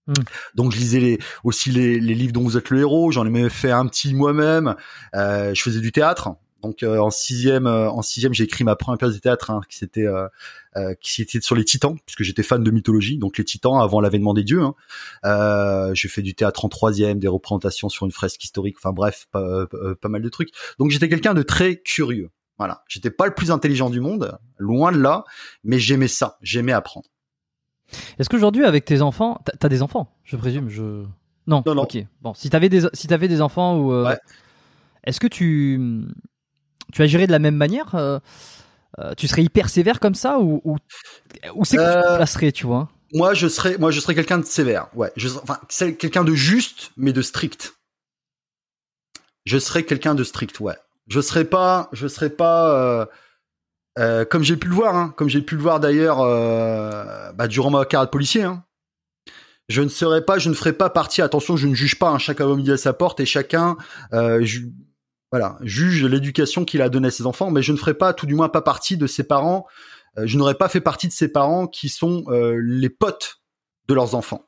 Hmm. 0.07 0.23
Donc, 0.55 0.73
je 0.73 0.79
lisais 0.79 1.01
les, 1.01 1.19
aussi 1.45 1.71
les, 1.71 2.01
les, 2.01 2.15
livres 2.15 2.33
dont 2.33 2.43
vous 2.43 2.57
êtes 2.57 2.71
le 2.71 2.81
héros. 2.81 3.11
J'en 3.11 3.27
ai 3.27 3.31
même 3.31 3.51
fait 3.51 3.71
un 3.71 3.87
petit 3.87 4.15
moi-même. 4.15 4.75
Euh, 5.15 5.55
je 5.55 5.63
faisais 5.63 5.81
du 5.81 5.93
théâtre. 5.93 6.31
Donc 6.63 6.83
euh, 6.83 6.99
en 6.99 7.11
sixième, 7.11 7.67
euh, 7.67 7.91
en 7.91 8.03
sixième, 8.03 8.35
j'ai 8.35 8.45
écrit 8.45 8.65
ma 8.65 8.77
première 8.77 8.99
pièce 8.99 9.15
de 9.15 9.19
théâtre 9.19 9.51
hein, 9.51 9.61
qui 9.69 9.79
c'était 9.79 10.07
euh, 10.07 10.95
qui 11.01 11.23
était 11.23 11.41
sur 11.41 11.55
les 11.55 11.65
Titans, 11.65 11.97
puisque 12.05 12.23
j'étais 12.23 12.43
fan 12.43 12.63
de 12.63 12.71
mythologie. 12.71 13.19
Donc 13.19 13.39
les 13.39 13.45
Titans 13.45 13.81
avant 13.81 14.01
l'avènement 14.01 14.35
des 14.35 14.45
dieux. 14.45 14.63
Hein. 14.63 15.93
j'ai 15.95 16.09
fait 16.09 16.23
du 16.23 16.35
théâtre 16.35 16.65
en 16.65 16.69
troisième, 16.69 17.19
des 17.19 17.29
représentations 17.29 17.89
sur 17.89 18.07
une 18.07 18.13
fresque 18.13 18.43
historique. 18.45 18.77
Enfin 18.79 18.93
bref, 18.93 19.27
pas, 19.33 19.67
pas 20.01 20.09
mal 20.09 20.23
de 20.23 20.29
trucs. 20.29 20.51
Donc 20.79 20.91
j'étais 20.91 21.09
quelqu'un 21.09 21.35
de 21.35 21.43
très 21.43 21.77
curieux. 21.77 22.31
Voilà, 22.59 22.85
j'étais 22.89 23.11
pas 23.11 23.27
le 23.27 23.35
plus 23.35 23.51
intelligent 23.51 23.89
du 23.89 24.01
monde, 24.01 24.39
loin 24.59 24.93
de 24.93 24.99
là, 24.99 25.25
mais 25.65 25.79
j'aimais 25.79 26.09
ça, 26.09 26.37
j'aimais 26.43 26.73
apprendre. 26.73 27.07
Est-ce 28.19 28.29
qu'aujourd'hui 28.29 28.67
avec 28.67 28.85
tes 28.85 29.01
enfants, 29.01 29.41
t'as 29.47 29.67
as 29.67 29.69
des 29.71 29.81
enfants, 29.81 30.15
je 30.25 30.37
présume, 30.37 30.69
je 30.69 31.05
non, 31.47 31.63
non, 31.65 31.75
non. 31.75 31.83
ok. 31.83 31.99
Bon, 32.21 32.35
si 32.35 32.51
t'avais 32.51 32.69
des 32.69 32.83
si 32.93 33.07
t'avais 33.07 33.29
des 33.29 33.41
enfants 33.41 33.79
ou 33.79 34.05
ouais. 34.05 34.19
est-ce 35.05 35.19
que 35.19 35.27
tu 35.27 36.07
tu 36.91 37.03
agirais 37.03 37.27
de 37.27 37.33
la 37.33 37.39
même 37.39 37.57
manière 37.57 37.95
euh, 37.95 38.19
euh, 38.99 39.15
Tu 39.17 39.29
serais 39.29 39.43
hyper 39.43 39.69
sévère 39.69 40.01
comme 40.01 40.15
ça 40.15 40.39
ou, 40.39 40.61
ou, 40.65 40.77
c'est 41.65 41.77
que 41.77 41.83
tu 41.83 42.03
te 42.03 42.13
euh, 42.13 42.17
placerais, 42.17 42.53
tu 42.53 42.67
vois? 42.67 42.89
Moi, 43.13 43.35
je 43.35 43.49
serais, 43.49 43.77
moi, 43.79 43.91
je 43.91 44.01
serais 44.01 44.15
quelqu'un 44.15 44.39
de 44.39 44.45
sévère. 44.45 44.89
Ouais, 44.95 45.11
je, 45.17 45.29
enfin, 45.29 45.59
quelqu'un 45.99 46.25
de 46.25 46.35
juste, 46.35 46.93
mais 46.97 47.13
de 47.13 47.23
strict. 47.23 47.75
Je 49.47 49.59
serais 49.59 49.83
quelqu'un 49.83 50.15
de 50.15 50.23
strict, 50.23 50.61
ouais. 50.61 50.77
Je 51.09 51.21
serais 51.21 51.45
pas, 51.45 51.89
je 51.93 52.07
serais 52.07 52.31
pas. 52.31 53.09
comme 53.97 54.45
j'ai 54.45 54.57
pu 54.57 54.69
le 54.69 54.75
voir, 54.75 54.95
hein, 54.95 55.13
comme 55.17 55.29
j'ai 55.29 55.43
pu 55.43 55.57
le 55.57 55.63
voir 55.63 55.81
d'ailleurs 55.81 56.19
bah, 57.35 57.49
durant 57.49 57.71
ma 57.71 57.85
carrière 57.85 58.07
de 58.07 58.11
policier. 58.11 58.45
Hein. 58.45 58.65
Je 59.69 59.83
ne 59.83 59.89
serais 59.89 60.25
pas, 60.25 60.39
je 60.39 60.49
ne 60.49 60.55
ferai 60.55 60.73
pas 60.73 60.91
partie. 60.91 61.23
Attention, 61.23 61.57
je 61.57 61.67
ne 61.67 61.75
juge 61.75 61.99
pas. 61.99 62.11
Hein, 62.11 62.19
chacun 62.19 62.47
va 62.47 62.55
midi 62.55 62.71
à 62.71 62.77
sa 62.77 62.93
porte 62.93 63.19
et 63.19 63.27
chacun. 63.27 63.77
Je, 64.13 64.61
voilà, 65.31 65.59
juge 65.63 66.05
l'éducation 66.05 66.65
qu'il 66.65 66.83
a 66.83 66.89
donnée 66.89 67.09
à 67.09 67.11
ses 67.11 67.27
enfants, 67.27 67.51
mais 67.51 67.63
je 67.63 67.73
ne 67.73 67.77
ferai 67.77 67.95
pas, 67.95 68.13
tout 68.13 68.27
du 68.27 68.35
moins 68.35 68.49
pas 68.49 68.63
partie 68.63 68.97
de 68.97 69.07
ses 69.07 69.23
parents. 69.23 69.67
Euh, 70.19 70.27
je 70.27 70.37
n'aurais 70.37 70.55
pas 70.55 70.69
fait 70.69 70.81
partie 70.81 71.07
de 71.07 71.13
ses 71.13 71.29
parents 71.29 71.67
qui 71.67 71.89
sont 71.89 72.25
euh, 72.29 72.61
les 72.63 72.91
potes 72.91 73.41
de 73.89 73.95
leurs 73.95 74.15
enfants. 74.15 74.47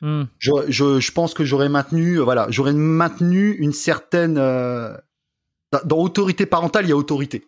Hmm. 0.00 0.24
Je, 0.38 0.50
je, 0.68 1.00
je, 1.00 1.12
pense 1.12 1.34
que 1.34 1.44
j'aurais 1.44 1.68
maintenu, 1.68 2.18
euh, 2.18 2.22
voilà, 2.22 2.46
j'aurais 2.50 2.72
maintenu 2.72 3.52
une 3.52 3.72
certaine 3.72 4.34
dans 4.34 5.98
autorité 5.98 6.46
parentale, 6.46 6.86
il 6.86 6.88
y 6.88 6.92
a 6.92 6.96
autorité. 6.96 7.46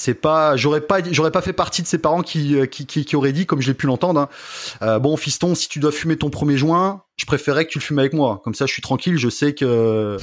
C'est 0.00 0.14
pas, 0.14 0.56
j'aurais 0.56 0.80
pas, 0.80 1.00
j'aurais 1.10 1.30
pas 1.30 1.42
fait 1.42 1.52
partie 1.52 1.82
de 1.82 1.86
ces 1.86 1.98
parents 1.98 2.22
qui, 2.22 2.56
euh, 2.56 2.64
qui, 2.64 2.86
qui, 2.86 3.04
qui 3.04 3.16
auraient 3.16 3.34
dit, 3.34 3.44
comme 3.44 3.60
je 3.60 3.68
l'ai 3.68 3.74
pu 3.74 3.86
l'entendre, 3.86 4.18
hein, 4.18 4.28
euh, 4.80 4.98
bon 4.98 5.18
fiston, 5.18 5.54
si 5.54 5.68
tu 5.68 5.78
dois 5.78 5.92
fumer 5.92 6.16
ton 6.16 6.30
premier 6.30 6.56
joint, 6.56 7.02
je 7.16 7.26
préférais 7.26 7.66
que 7.66 7.70
tu 7.70 7.78
le 7.78 7.82
fumes 7.82 7.98
avec 7.98 8.14
moi. 8.14 8.40
Comme 8.42 8.54
ça, 8.54 8.64
je 8.64 8.72
suis 8.72 8.80
tranquille, 8.80 9.18
je 9.18 9.28
sais 9.28 9.54
que 9.54 10.16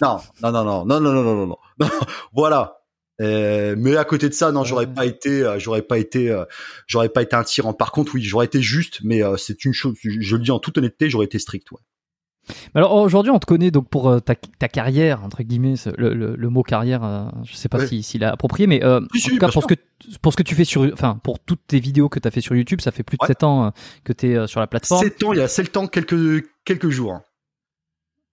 non, 0.00 0.16
non, 0.42 0.50
non, 0.50 0.64
non, 0.64 0.84
non, 0.86 1.00
non, 1.00 1.12
non, 1.12 1.22
non, 1.22 1.34
non, 1.34 1.46
non. 1.46 1.88
voilà. 2.32 2.78
Euh, 3.20 3.74
mais 3.76 3.96
à 3.96 4.04
côté 4.06 4.30
de 4.30 4.34
ça, 4.34 4.50
non, 4.50 4.64
j'aurais 4.64 4.86
pas 4.86 5.04
été, 5.04 5.42
euh, 5.42 5.58
j'aurais 5.58 5.82
pas 5.82 5.98
été, 5.98 6.30
euh, 6.30 6.44
j'aurais 6.86 7.10
pas 7.10 7.20
été 7.20 7.36
un 7.36 7.44
tyran. 7.44 7.74
Par 7.74 7.92
contre, 7.92 8.14
oui, 8.14 8.22
j'aurais 8.22 8.46
été 8.46 8.62
juste, 8.62 9.00
mais 9.02 9.20
c'est 9.36 9.64
une 9.66 9.74
chose. 9.74 9.94
Je 10.02 10.36
le 10.36 10.42
dis 10.42 10.50
en 10.50 10.58
toute 10.58 10.78
honnêteté, 10.78 11.10
j'aurais 11.10 11.26
été 11.26 11.38
strict, 11.38 11.70
ouais. 11.72 11.80
Alors 12.74 12.94
aujourd'hui, 12.94 13.30
on 13.30 13.38
te 13.38 13.46
connaît 13.46 13.70
donc 13.70 13.88
pour 13.88 14.08
euh, 14.08 14.20
ta, 14.20 14.34
ta, 14.34 14.68
carrière 14.68 15.24
entre 15.24 15.42
guillemets, 15.42 15.74
le, 15.96 16.14
le, 16.14 16.36
le 16.36 16.48
mot 16.48 16.62
carrière, 16.62 17.04
euh, 17.04 17.26
je 17.44 17.54
sais 17.54 17.68
pas 17.68 17.86
s'il 17.86 18.02
si, 18.02 18.18
est 18.18 18.24
approprié, 18.24 18.66
mais 18.66 18.84
euh, 18.84 19.00
en 19.00 19.28
tout 19.28 19.38
cas 19.38 19.48
pour 19.48 19.62
ce 19.62 19.68
que 19.68 19.74
pour 20.22 20.32
ce 20.32 20.36
que 20.36 20.42
tu 20.42 20.54
fais 20.54 20.64
sur, 20.64 20.88
enfin 20.92 21.18
pour 21.22 21.38
toutes 21.38 21.66
tes 21.66 21.80
vidéos 21.80 22.08
que 22.08 22.18
tu 22.18 22.28
as 22.28 22.30
fait 22.30 22.40
sur 22.40 22.54
YouTube, 22.54 22.80
ça 22.80 22.90
fait 22.90 23.02
plus 23.02 23.16
de 23.20 23.26
7 23.26 23.44
ans 23.44 23.66
euh, 23.66 23.70
que 24.04 24.12
tu 24.12 24.30
es 24.30 24.46
sur 24.46 24.60
la 24.60 24.66
plateforme. 24.66 25.02
7 25.02 25.22
ans, 25.24 25.32
il 25.32 25.38
y 25.38 25.42
a 25.42 25.48
7 25.48 25.76
ans 25.76 25.86
quelques 25.86 26.44
quelques 26.64 26.90
jours. 26.90 27.20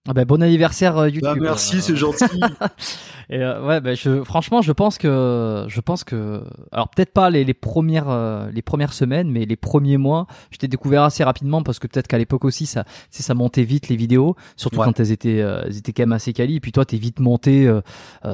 Ah 0.07 0.13
ben, 0.13 0.23
bon 0.23 0.43
anniversaire 0.43 1.07
YouTube. 1.07 1.23
Bah, 1.23 1.35
merci, 1.35 1.81
c'est 1.81 1.95
gentil. 1.95 2.25
Et 3.29 3.39
euh, 3.39 3.65
ouais, 3.65 3.81
bah, 3.81 3.95
je, 3.95 4.23
franchement, 4.23 4.61
je 4.61 4.71
pense 4.71 4.99
que, 4.99 5.65
je 5.67 5.81
pense 5.81 6.03
que, 6.03 6.43
alors 6.71 6.89
peut-être 6.89 7.11
pas 7.11 7.31
les, 7.31 7.43
les 7.43 7.55
premières, 7.55 8.09
euh, 8.09 8.51
les 8.51 8.61
premières 8.61 8.93
semaines, 8.93 9.31
mais 9.31 9.45
les 9.45 9.55
premiers 9.55 9.97
mois, 9.97 10.27
je 10.51 10.57
t'ai 10.57 10.67
découvert 10.67 11.03
assez 11.03 11.23
rapidement 11.23 11.63
parce 11.63 11.79
que 11.79 11.87
peut-être 11.87 12.07
qu'à 12.07 12.19
l'époque 12.19 12.45
aussi, 12.45 12.67
ça, 12.67 12.85
ça 13.09 13.33
montait 13.33 13.63
vite 13.63 13.89
les 13.89 13.95
vidéos, 13.95 14.35
surtout 14.55 14.77
quand 14.77 14.99
elles 14.99 15.11
étaient, 15.11 15.41
euh, 15.41 15.63
elles 15.65 15.77
étaient 15.77 15.91
quand 15.91 16.03
même 16.03 16.11
assez 16.11 16.33
quali. 16.33 16.57
Et 16.57 16.59
puis 16.59 16.71
toi, 16.71 16.85
t'es 16.85 16.97
vite 16.97 17.19
monté, 17.19 17.67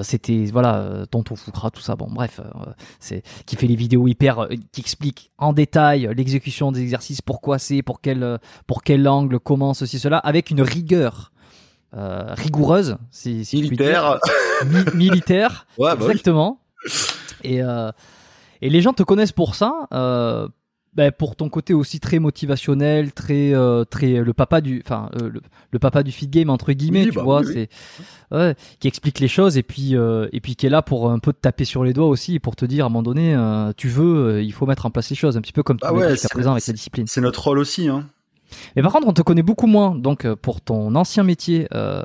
c'était, 0.02 0.46
voilà, 0.52 1.06
tonton 1.10 1.36
Foukra, 1.36 1.72
tout 1.72 1.82
ça. 1.82 1.96
Bon, 1.96 2.08
bref, 2.10 2.42
c'est 3.00 3.24
qui 3.46 3.56
fait 3.56 3.68
les 3.68 3.76
vidéos 3.76 4.08
hyper, 4.08 4.48
qui 4.72 4.82
explique 4.82 5.32
en 5.38 5.54
détail 5.54 6.10
l'exécution 6.16 6.72
des 6.72 6.82
exercices, 6.82 7.22
pourquoi 7.22 7.60
c'est, 7.60 7.82
pour 7.82 8.02
quel, 8.02 8.40
pour 8.68 8.84
quel 8.84 9.08
angle, 9.08 9.40
comment 9.40 9.74
ceci, 9.74 10.00
cela, 10.00 10.18
avec 10.18 10.50
une 10.50 10.62
rigueur. 10.62 11.32
Rigoureuse, 11.94 12.98
si, 13.10 13.46
si 13.46 13.62
militaire 13.62 14.20
militaire. 14.94 15.68
Bah 15.78 15.96
exactement. 16.00 16.60
Et, 17.44 17.62
euh, 17.62 17.92
et 18.62 18.70
les 18.70 18.82
gens 18.82 18.94
te 18.94 19.04
connaissent 19.04 19.32
pour 19.32 19.56
ça. 19.56 19.88
Euh, 19.94 20.48
ben 20.94 21.10
pour 21.12 21.38
ton 21.38 21.48
côté 21.48 21.74
aussi 21.74 22.02
très 22.02 22.20
motivationnel, 22.20 23.14
très 23.14 23.54
euh, 23.54 23.86
très 23.86 24.16
le 24.16 24.34
papa 24.34 24.60
du 24.60 24.82
enfin 24.84 25.10
euh, 25.22 25.32
le, 25.72 25.80
papa 25.80 26.04
du 26.04 26.12
feed 26.12 26.30
game 26.30 26.50
entre 26.50 26.74
guillemets, 26.74 27.06
tu 27.06 27.12
bah 27.14 27.24
vois, 27.24 27.44
c'est 27.46 27.70
ouais, 28.32 28.56
qui 28.80 28.90
explique 28.90 29.20
les 29.20 29.30
choses 29.30 29.58
et 29.58 29.64
puis 29.64 29.96
euh, 29.96 30.28
et 30.34 30.42
puis 30.42 30.58
qui 30.58 30.66
est 30.66 30.70
là 30.70 30.82
pour 30.82 31.10
un 31.10 31.20
peu 31.20 31.32
te 31.32 31.40
taper 31.40 31.64
sur 31.64 31.86
les 31.86 31.94
doigts 31.94 32.08
aussi 32.08 32.40
pour 32.40 32.58
te 32.58 32.66
dire 32.66 32.84
à 32.84 32.88
un 32.88 32.90
moment 32.90 33.04
donné 33.04 33.38
tu 33.78 33.88
veux, 33.88 34.44
il 34.44 34.52
faut 34.52 34.66
mettre 34.66 34.86
en 34.86 34.92
place 34.92 35.10
les 35.10 35.16
choses 35.16 35.38
un 35.38 35.42
petit 35.42 35.54
peu 35.54 35.64
comme 35.64 35.80
tu 35.80 35.88
bah 35.88 35.94
ouais, 35.94 36.10
jusqu'à 36.12 36.28
présent 36.30 36.52
avec 36.52 36.68
la 36.68 36.74
discipline. 36.74 37.08
C'est 37.08 37.22
notre 37.22 37.42
rôle 37.42 37.60
aussi 37.60 37.88
hein. 37.88 38.06
Mais 38.76 38.82
par 38.82 38.92
contre, 38.92 39.08
on 39.08 39.14
te 39.14 39.22
connaît 39.22 39.44
beaucoup 39.44 39.68
moins 39.68 39.96
donc 39.96 40.26
euh, 40.26 40.36
pour 40.36 40.62
ton 40.62 40.96
ancien 40.96 41.24
métier 41.24 41.68
euh, 41.74 42.04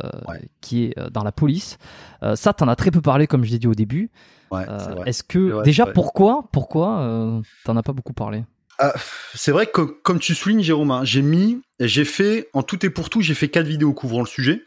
qui 0.61 0.85
est 0.85 0.99
euh, 0.99 1.11
dans 1.11 1.25
la 1.25 1.33
police. 1.33 1.79
Euh, 2.23 2.37
ça, 2.37 2.53
t'en 2.53 2.69
as 2.69 2.77
très 2.77 2.91
peu 2.91 3.01
parlé, 3.01 3.27
comme 3.27 3.45
je 3.45 3.51
l'ai 3.51 3.59
dit 3.59 3.67
au 3.67 3.75
début. 3.75 4.11
Ouais, 4.51 4.65
Est-ce 5.07 5.25
que 5.25 5.63
déjà 5.65 5.87
pourquoi, 5.87 6.49
pourquoi 6.53 7.43
t'en 7.65 7.77
as 7.77 7.83
pas 7.83 7.93
beaucoup 7.93 8.13
parlé? 8.13 8.45
Ah, 8.79 8.93
C'est 9.35 9.53
vrai 9.53 9.67
que 9.67 9.81
comme 9.81 10.19
tu 10.19 10.35
soulignes, 10.35 10.63
Jérôme, 10.63 10.91
hein, 10.91 11.01
j'ai 11.05 11.23
mis, 11.23 11.63
j'ai 11.81 12.05
fait 12.05 12.49
en 12.53 12.63
tout 12.63 12.85
et 12.85 12.91
pour 12.91 13.11
tout, 13.11 13.23
j'ai 13.23 13.35
fait 13.35 13.49
quatre 13.49 13.67
vidéos 13.67 13.93
couvrant 13.93 14.21
le 14.21 14.27
sujet. 14.27 14.63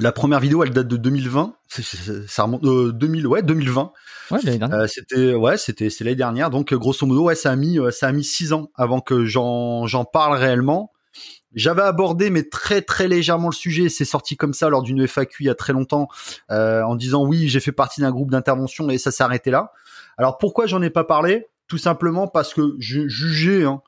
La 0.00 0.12
première 0.12 0.38
vidéo, 0.40 0.62
elle 0.62 0.70
date 0.70 0.86
de 0.86 0.96
2020. 0.96 1.54
ça 2.28 2.42
remonte 2.42 2.62
2000, 2.62 3.26
ouais, 3.26 3.42
2020. 3.42 3.92
Ouais, 4.30 4.38
l'année 4.44 4.58
dernière. 4.58 4.80
Euh, 4.80 4.86
c'était, 4.86 5.34
ouais, 5.34 5.56
c'était, 5.56 5.90
c'est 5.90 6.04
l'année 6.04 6.14
dernière. 6.16 6.50
Donc, 6.50 6.72
grosso 6.74 7.06
modo, 7.06 7.24
ouais, 7.24 7.34
ça 7.34 7.50
a 7.50 7.56
mis, 7.56 7.78
ça 7.90 8.08
a 8.08 8.12
mis 8.12 8.24
six 8.24 8.52
ans 8.52 8.68
avant 8.74 9.00
que 9.00 9.24
j'en, 9.24 9.86
j'en 9.86 10.04
parle 10.04 10.36
réellement. 10.36 10.92
J'avais 11.54 11.82
abordé, 11.82 12.28
mais 12.30 12.42
très 12.42 12.82
très 12.82 13.08
légèrement 13.08 13.48
le 13.48 13.54
sujet. 13.54 13.88
C'est 13.88 14.04
sorti 14.04 14.36
comme 14.36 14.52
ça 14.52 14.68
lors 14.68 14.82
d'une 14.82 15.06
FAQ 15.06 15.44
il 15.44 15.46
y 15.46 15.50
a 15.50 15.54
très 15.54 15.72
longtemps, 15.72 16.08
euh, 16.50 16.82
en 16.82 16.94
disant 16.94 17.24
oui, 17.24 17.48
j'ai 17.48 17.60
fait 17.60 17.72
partie 17.72 18.00
d'un 18.00 18.10
groupe 18.10 18.30
d'intervention 18.30 18.90
et 18.90 18.98
ça 18.98 19.10
s'est 19.10 19.22
arrêté 19.22 19.50
là. 19.50 19.72
Alors 20.18 20.38
pourquoi 20.38 20.66
j'en 20.66 20.82
ai 20.82 20.90
pas 20.90 21.04
parlé? 21.04 21.46
Tout 21.66 21.78
simplement 21.78 22.28
parce 22.28 22.52
que 22.52 22.76
je 22.78 23.08
jugeais 23.08 23.64
hein, 23.64 23.82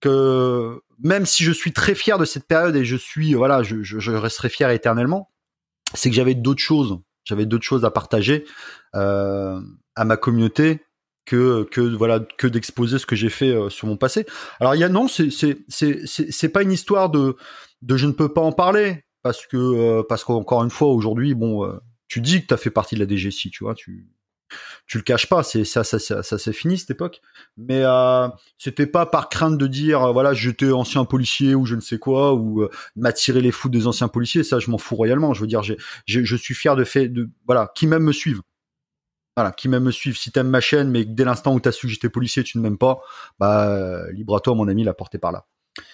que 0.00 0.80
même 0.98 1.26
si 1.26 1.44
je 1.44 1.52
suis 1.52 1.72
très 1.72 1.94
fier 1.94 2.18
de 2.18 2.24
cette 2.24 2.46
période 2.46 2.76
et 2.76 2.84
je 2.84 2.96
suis 2.96 3.34
voilà, 3.34 3.62
je, 3.62 4.10
resterai 4.10 4.48
fier 4.48 4.70
éternellement, 4.70 5.30
c'est 5.94 6.08
que 6.08 6.16
j'avais 6.16 6.34
d'autres 6.34 6.62
choses, 6.62 6.98
j'avais 7.24 7.46
d'autres 7.46 7.64
choses 7.64 7.84
à 7.84 7.90
partager 7.90 8.44
euh, 8.94 9.60
à 9.94 10.04
ma 10.04 10.16
communauté 10.16 10.84
que 11.24 11.64
que 11.64 11.80
voilà 11.80 12.20
que 12.20 12.46
d'exposer 12.46 12.98
ce 12.98 13.06
que 13.06 13.16
j'ai 13.16 13.28
fait 13.28 13.50
euh, 13.50 13.70
sur 13.70 13.86
mon 13.86 13.96
passé. 13.96 14.26
Alors 14.60 14.74
il 14.74 14.80
y 14.80 14.84
a 14.84 14.88
non, 14.88 15.08
c'est 15.08 15.30
c'est 15.30 15.58
c'est 15.68 16.06
c'est 16.06 16.48
pas 16.48 16.62
une 16.62 16.72
histoire 16.72 17.10
de 17.10 17.36
de 17.82 17.96
je 17.96 18.06
ne 18.06 18.12
peux 18.12 18.32
pas 18.32 18.40
en 18.40 18.52
parler 18.52 19.04
parce 19.22 19.46
que 19.46 19.56
euh, 19.56 20.02
parce 20.08 20.24
qu'encore 20.24 20.62
une 20.64 20.70
fois 20.70 20.88
aujourd'hui 20.88 21.34
bon 21.34 21.64
euh, 21.64 21.78
tu 22.08 22.20
dis 22.20 22.42
que 22.42 22.46
tu 22.48 22.54
as 22.54 22.58
fait 22.58 22.70
partie 22.70 22.94
de 22.94 23.00
la 23.00 23.06
DGC, 23.06 23.50
tu 23.50 23.64
vois, 23.64 23.74
tu 23.74 24.06
tu 24.86 24.98
le 24.98 25.02
caches 25.02 25.26
pas, 25.28 25.42
c'est 25.42 25.64
ça 25.64 25.82
ça 25.82 25.98
ça, 25.98 26.22
ça 26.22 26.38
c'est 26.38 26.52
fini 26.52 26.78
cette 26.78 26.90
époque. 26.90 27.20
Mais 27.56 27.80
euh, 27.82 28.28
c'était 28.58 28.86
pas 28.86 29.06
par 29.06 29.28
crainte 29.30 29.58
de 29.58 29.66
dire 29.66 30.12
voilà, 30.12 30.34
j'étais 30.34 30.70
ancien 30.70 31.04
policier 31.06 31.54
ou 31.54 31.64
je 31.64 31.74
ne 31.74 31.80
sais 31.80 31.98
quoi 31.98 32.34
ou 32.34 32.68
m'attirer 32.94 33.40
les 33.40 33.50
fous 33.50 33.70
des 33.70 33.86
anciens 33.86 34.08
policiers, 34.08 34.44
ça 34.44 34.58
je 34.58 34.70
m'en 34.70 34.78
fous 34.78 34.96
royalement, 34.96 35.32
je 35.34 35.40
veux 35.40 35.46
dire 35.46 35.62
j'ai 35.62 35.78
je 36.06 36.36
suis 36.36 36.54
fier 36.54 36.76
de 36.76 36.84
fait 36.84 37.08
de 37.08 37.30
voilà, 37.46 37.72
qui 37.74 37.86
même 37.86 38.04
me 38.04 38.12
suivent 38.12 38.42
voilà, 39.36 39.52
qui 39.52 39.68
même 39.68 39.84
me 39.84 39.90
suivent. 39.90 40.16
Si 40.16 40.30
t'aimes 40.30 40.48
ma 40.48 40.60
chaîne, 40.60 40.90
mais 40.90 41.04
dès 41.04 41.24
l'instant 41.24 41.54
où 41.54 41.60
t'as 41.60 41.72
su 41.72 41.86
que 41.86 41.92
j'étais 41.92 42.08
policier, 42.08 42.44
tu 42.44 42.58
ne 42.58 42.62
m'aimes 42.62 42.78
pas, 42.78 43.00
bah 43.38 44.10
libre 44.12 44.36
à 44.36 44.40
toi, 44.40 44.54
mon 44.54 44.68
ami, 44.68 44.84
la 44.84 44.94
porte 44.94 45.14
est 45.14 45.18
par 45.18 45.32
là. 45.32 45.46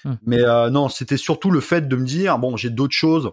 Hum. 0.05 0.19
Mais 0.27 0.43
euh, 0.43 0.69
non, 0.71 0.89
c'était 0.89 1.17
surtout 1.17 1.51
le 1.51 1.61
fait 1.61 1.89
de 1.89 1.97
me 1.97 2.05
dire 2.05 2.39
bon, 2.39 2.57
j'ai 2.57 2.71
d'autres 2.71 2.95
choses 2.95 3.31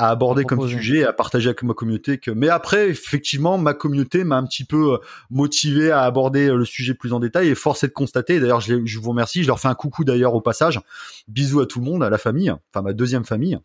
à 0.00 0.10
aborder 0.10 0.44
comme 0.44 0.68
sujet, 0.68 1.04
à 1.04 1.12
partager 1.12 1.48
avec 1.48 1.64
ma 1.64 1.74
communauté. 1.74 2.18
Que 2.18 2.30
mais 2.30 2.48
après, 2.48 2.88
effectivement, 2.88 3.58
ma 3.58 3.74
communauté 3.74 4.22
m'a 4.22 4.36
un 4.36 4.44
petit 4.44 4.64
peu 4.64 4.94
euh, 4.94 4.98
motivé 5.30 5.90
à 5.90 6.02
aborder 6.02 6.48
le 6.48 6.64
sujet 6.64 6.94
plus 6.94 7.12
en 7.12 7.18
détail 7.18 7.48
et 7.48 7.56
force 7.56 7.82
est 7.82 7.88
de 7.88 7.92
constater. 7.92 8.38
D'ailleurs, 8.38 8.60
je, 8.60 8.86
je, 8.86 8.98
vous 9.00 9.10
remercie. 9.10 9.42
Je 9.42 9.48
leur 9.48 9.58
fais 9.58 9.68
un 9.68 9.74
coucou 9.74 10.04
d'ailleurs 10.04 10.34
au 10.34 10.40
passage. 10.40 10.80
Bisous 11.26 11.60
à 11.60 11.66
tout 11.66 11.80
le 11.80 11.86
monde, 11.86 12.04
à 12.04 12.10
la 12.10 12.18
famille, 12.18 12.50
enfin 12.50 12.82
ma 12.82 12.92
deuxième 12.92 13.24
famille. 13.24 13.58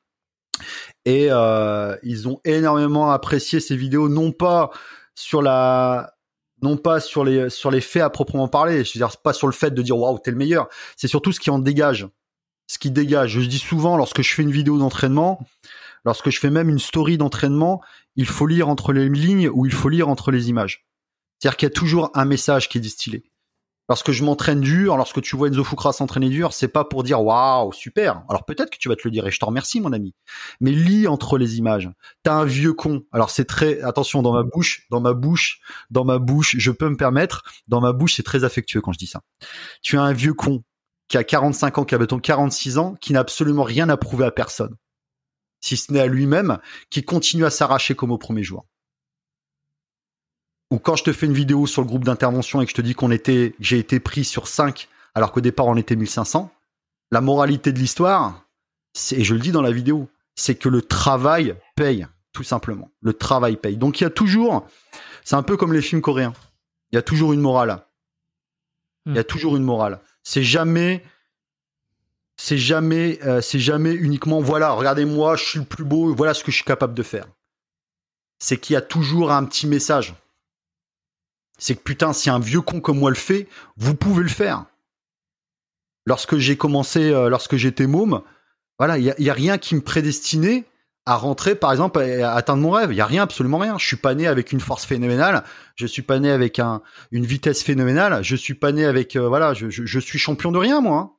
Et 1.06 1.28
euh, 1.30 1.96
ils 2.04 2.28
ont 2.28 2.40
énormément 2.46 3.12
apprécié 3.12 3.60
ces 3.60 3.76
vidéos, 3.76 4.10
non 4.10 4.32
pas 4.32 4.72
sur 5.16 5.42
la 5.42 6.14
non 6.62 6.78
pas 6.78 7.00
sur 7.00 7.24
les 7.26 7.50
sur 7.50 7.72
les 7.72 7.82
faits 7.82 8.04
à 8.04 8.10
proprement 8.10 8.48
parler, 8.48 8.84
je 8.84 8.94
veux 8.94 9.06
dire 9.06 9.18
pas 9.18 9.34
sur 9.34 9.48
le 9.48 9.54
fait 9.54 9.72
de 9.72 9.82
dire 9.82 9.98
waouh 9.98 10.20
t'es 10.20 10.32
le 10.32 10.38
meilleur, 10.38 10.70
c'est 10.96 11.08
surtout 11.08 11.32
ce 11.32 11.40
qui 11.40 11.50
en 11.50 11.60
dégage, 11.60 12.08
ce 12.68 12.80
qui 12.80 12.92
dégage. 12.92 13.40
Je 13.40 13.42
dis 13.42 13.60
souvent 13.60 13.98
lorsque 13.98 14.22
je 14.22 14.34
fais 14.34 14.44
une 14.44 14.52
vidéo 14.52 14.78
d'entraînement, 14.78 15.46
lorsque 16.06 16.30
je 16.30 16.40
fais 16.40 16.50
même 16.50 16.70
une 16.70 16.80
story 16.80 17.18
d'entraînement, 17.18 17.82
il 18.16 18.28
faut 18.28 18.48
lire 18.48 18.70
entre 18.70 18.94
les 18.94 19.10
lignes 19.10 19.50
ou 19.50 19.66
il 19.66 19.74
faut 19.74 19.90
lire 19.90 20.10
entre 20.10 20.32
les 20.32 20.50
images. 20.50 20.86
C'est-à-dire 21.40 21.58
qu'il 21.58 21.66
y 21.68 21.72
a 21.72 21.74
toujours 21.74 22.10
un 22.14 22.26
message 22.26 22.70
qui 22.70 22.78
est 22.78 22.82
distillé. 22.82 23.24
Lorsque 23.94 24.12
je 24.12 24.24
m'entraîne 24.24 24.60
dur, 24.60 24.98
lorsque 24.98 25.22
tu 25.22 25.36
vois 25.36 25.50
Enzo 25.50 25.64
Fukra 25.64 25.94
s'entraîner 25.94 26.30
dur, 26.30 26.52
c'est 26.52 26.68
pas 26.68 26.84
pour 26.84 27.04
dire 27.04 27.22
waouh, 27.22 27.72
super. 27.74 28.24
Alors 28.28 28.44
peut-être 28.44 28.72
que 28.72 28.80
tu 28.80 28.90
vas 28.90 28.96
te 28.96 29.04
le 29.06 29.12
dire 29.12 29.28
et 29.28 29.30
je 29.30 29.38
te 29.38 29.46
remercie 29.46 29.82
mon 29.82 29.94
ami. 29.94 30.16
Mais 30.62 30.72
lis 30.72 31.08
entre 31.08 31.38
les 31.38 31.60
images. 31.60 31.92
T'as 32.24 32.34
un 32.34 32.44
vieux 32.44 32.74
con. 32.74 33.04
Alors 33.12 33.30
c'est 33.30 33.46
très 33.46 33.84
attention 33.84 34.24
dans 34.24 34.34
ma 34.34 34.42
bouche, 34.42 34.88
dans 34.90 35.00
ma 35.00 35.14
bouche, 35.14 35.60
dans 35.92 36.06
ma 36.06 36.18
bouche, 36.18 36.56
je 36.58 36.72
peux 36.72 36.90
me 36.90 36.98
permettre, 36.98 37.44
dans 37.68 37.82
ma 37.82 37.94
bouche 37.94 38.16
c'est 38.16 38.24
très 38.24 38.44
affectueux 38.44 38.82
quand 38.82 38.94
je 38.94 38.98
dis 38.98 39.06
ça. 39.06 39.22
Tu 39.84 39.96
as 39.96 40.02
un 40.02 40.14
vieux 40.14 40.34
con 40.34 40.64
qui 41.08 41.20
a 41.20 41.24
45 41.24 41.78
ans, 41.78 41.86
qui 41.86 41.94
avait 41.94 42.08
ton 42.08 42.18
46 42.18 42.80
ans, 42.80 42.96
qui 43.00 43.14
n'a 43.14 43.20
absolument 43.20 43.62
rien 43.62 43.90
à 43.90 43.98
prouver 43.98 44.26
à 44.26 44.32
personne. 44.32 44.76
Si 45.62 45.78
ce 45.78 45.94
n'est 45.94 46.00
à 46.00 46.08
lui-même, 46.08 46.58
qui 46.90 47.04
continue 47.04 47.46
à 47.46 47.52
s'arracher 47.52 47.94
comme 47.94 48.10
au 48.10 48.18
premier 48.18 48.42
jour 48.42 48.66
ou 50.74 50.80
quand 50.80 50.96
je 50.96 51.04
te 51.04 51.14
fais 51.14 51.28
une 51.28 51.34
vidéo 51.34 51.68
sur 51.68 51.84
le 51.84 51.88
groupe 51.88 52.04
d'intervention 52.04 52.60
et 52.60 52.66
que 52.66 52.72
je 52.72 52.76
te 52.76 52.82
dis 52.82 52.96
qu'on 52.96 53.12
était, 53.12 53.54
j'ai 53.60 53.78
été 53.78 54.00
pris 54.00 54.24
sur 54.24 54.48
5 54.48 54.90
alors 55.14 55.32
qu'au 55.32 55.40
départ 55.40 55.68
on 55.68 55.78
était 55.78 55.96
1500, 55.96 56.52
la 57.12 57.22
moralité 57.22 57.72
de 57.72 57.78
l'histoire, 57.78 58.48
et 59.12 59.24
je 59.24 59.36
le 59.36 59.40
dis 59.40 59.52
dans 59.52 59.62
la 59.62 59.72
vidéo, 59.72 60.10
c'est 60.34 60.56
que 60.56 60.70
le 60.70 60.82
travail 60.82 61.56
paye, 61.76 62.08
tout 62.32 62.42
simplement. 62.42 62.90
Le 63.02 63.14
travail 63.14 63.56
paye. 63.56 63.78
Donc 63.78 64.02
il 64.02 64.04
y 64.04 64.08
a 64.08 64.10
toujours, 64.10 64.66
c'est 65.24 65.36
un 65.36 65.44
peu 65.44 65.58
comme 65.58 65.74
les 65.74 65.82
films 65.84 66.02
coréens, 66.02 66.34
il 66.92 66.96
y 66.96 66.98
a 66.98 67.04
toujours 67.04 67.34
une 67.34 67.42
morale. 67.42 67.86
Il 69.06 69.14
y 69.14 69.20
a 69.20 69.22
hmm. 69.22 69.26
toujours 69.26 69.56
une 69.56 69.64
morale. 69.64 70.00
C'est 70.24 70.42
jamais, 70.42 71.04
c'est 72.36 72.58
jamais, 72.58 73.20
euh, 73.22 73.42
c'est 73.42 73.60
jamais 73.60 73.94
uniquement 73.94 74.42
voilà, 74.42 74.72
regardez-moi, 74.72 75.36
je 75.36 75.44
suis 75.44 75.60
le 75.60 75.66
plus 75.66 75.84
beau, 75.84 76.16
voilà 76.16 76.34
ce 76.34 76.44
que 76.44 76.50
je 76.50 76.56
suis 76.56 76.66
capable 76.66 76.96
de 76.96 77.04
faire. 77.04 77.28
C'est 78.40 78.58
qu'il 78.58 78.74
y 78.74 78.78
a 78.78 78.82
toujours 78.82 79.32
un 79.32 79.46
petit 79.46 79.68
message 79.68 80.16
c'est 81.58 81.76
que 81.76 81.82
putain, 81.82 82.14
si 82.14 82.30
un 82.30 82.40
vieux 82.40 82.62
con 82.62 82.82
comme 82.82 83.00
moi 83.00 83.10
le 83.10 83.16
fait, 83.16 83.48
vous 83.78 83.96
pouvez 83.96 84.24
le 84.24 84.30
faire. 84.30 84.66
Lorsque 86.06 86.38
j'ai 86.38 86.58
commencé, 86.58 87.12
euh, 87.12 87.30
lorsque 87.30 87.56
j'étais 87.56 87.88
môme, 87.88 88.22
voilà, 88.80 88.98
il 88.98 89.06
y 89.06 89.30
a, 89.30 89.34
rien 89.34 89.58
qui 89.58 89.76
me 89.76 89.82
prédestinait 89.82 90.66
à 91.06 91.16
rentrer, 91.16 91.56
par 91.56 91.72
exemple, 91.72 92.00
à, 92.00 92.34
atteindre 92.34 92.62
mon 92.62 92.72
rêve. 92.72 92.92
Il 92.92 92.96
y 92.98 93.02
a 93.02 93.06
rien, 93.06 93.24
absolument 93.24 93.60
rien. 93.60 93.78
Je 93.78 93.86
suis 93.86 93.96
pas 93.98 94.16
né 94.16 94.28
avec 94.28 94.52
une 94.52 94.60
force 94.60 94.86
phénoménale. 94.86 95.44
Je 95.76 95.86
suis 95.86 96.02
pas 96.02 96.20
né 96.20 96.32
avec 96.32 96.60
un, 96.60 96.82
une 97.12 97.26
vitesse 97.26 97.64
phénoménale. 97.64 98.24
Je 98.24 98.36
suis 98.36 98.56
pas 98.56 98.72
né 98.72 98.86
avec, 98.86 99.16
euh, 99.16 99.28
voilà, 99.28 99.54
je, 99.54 99.70
je, 99.70 100.00
suis 100.00 100.20
champion 100.20 100.52
de 100.52 100.58
rien, 100.58 100.82
moi. 100.82 100.98
Hein. 100.98 101.12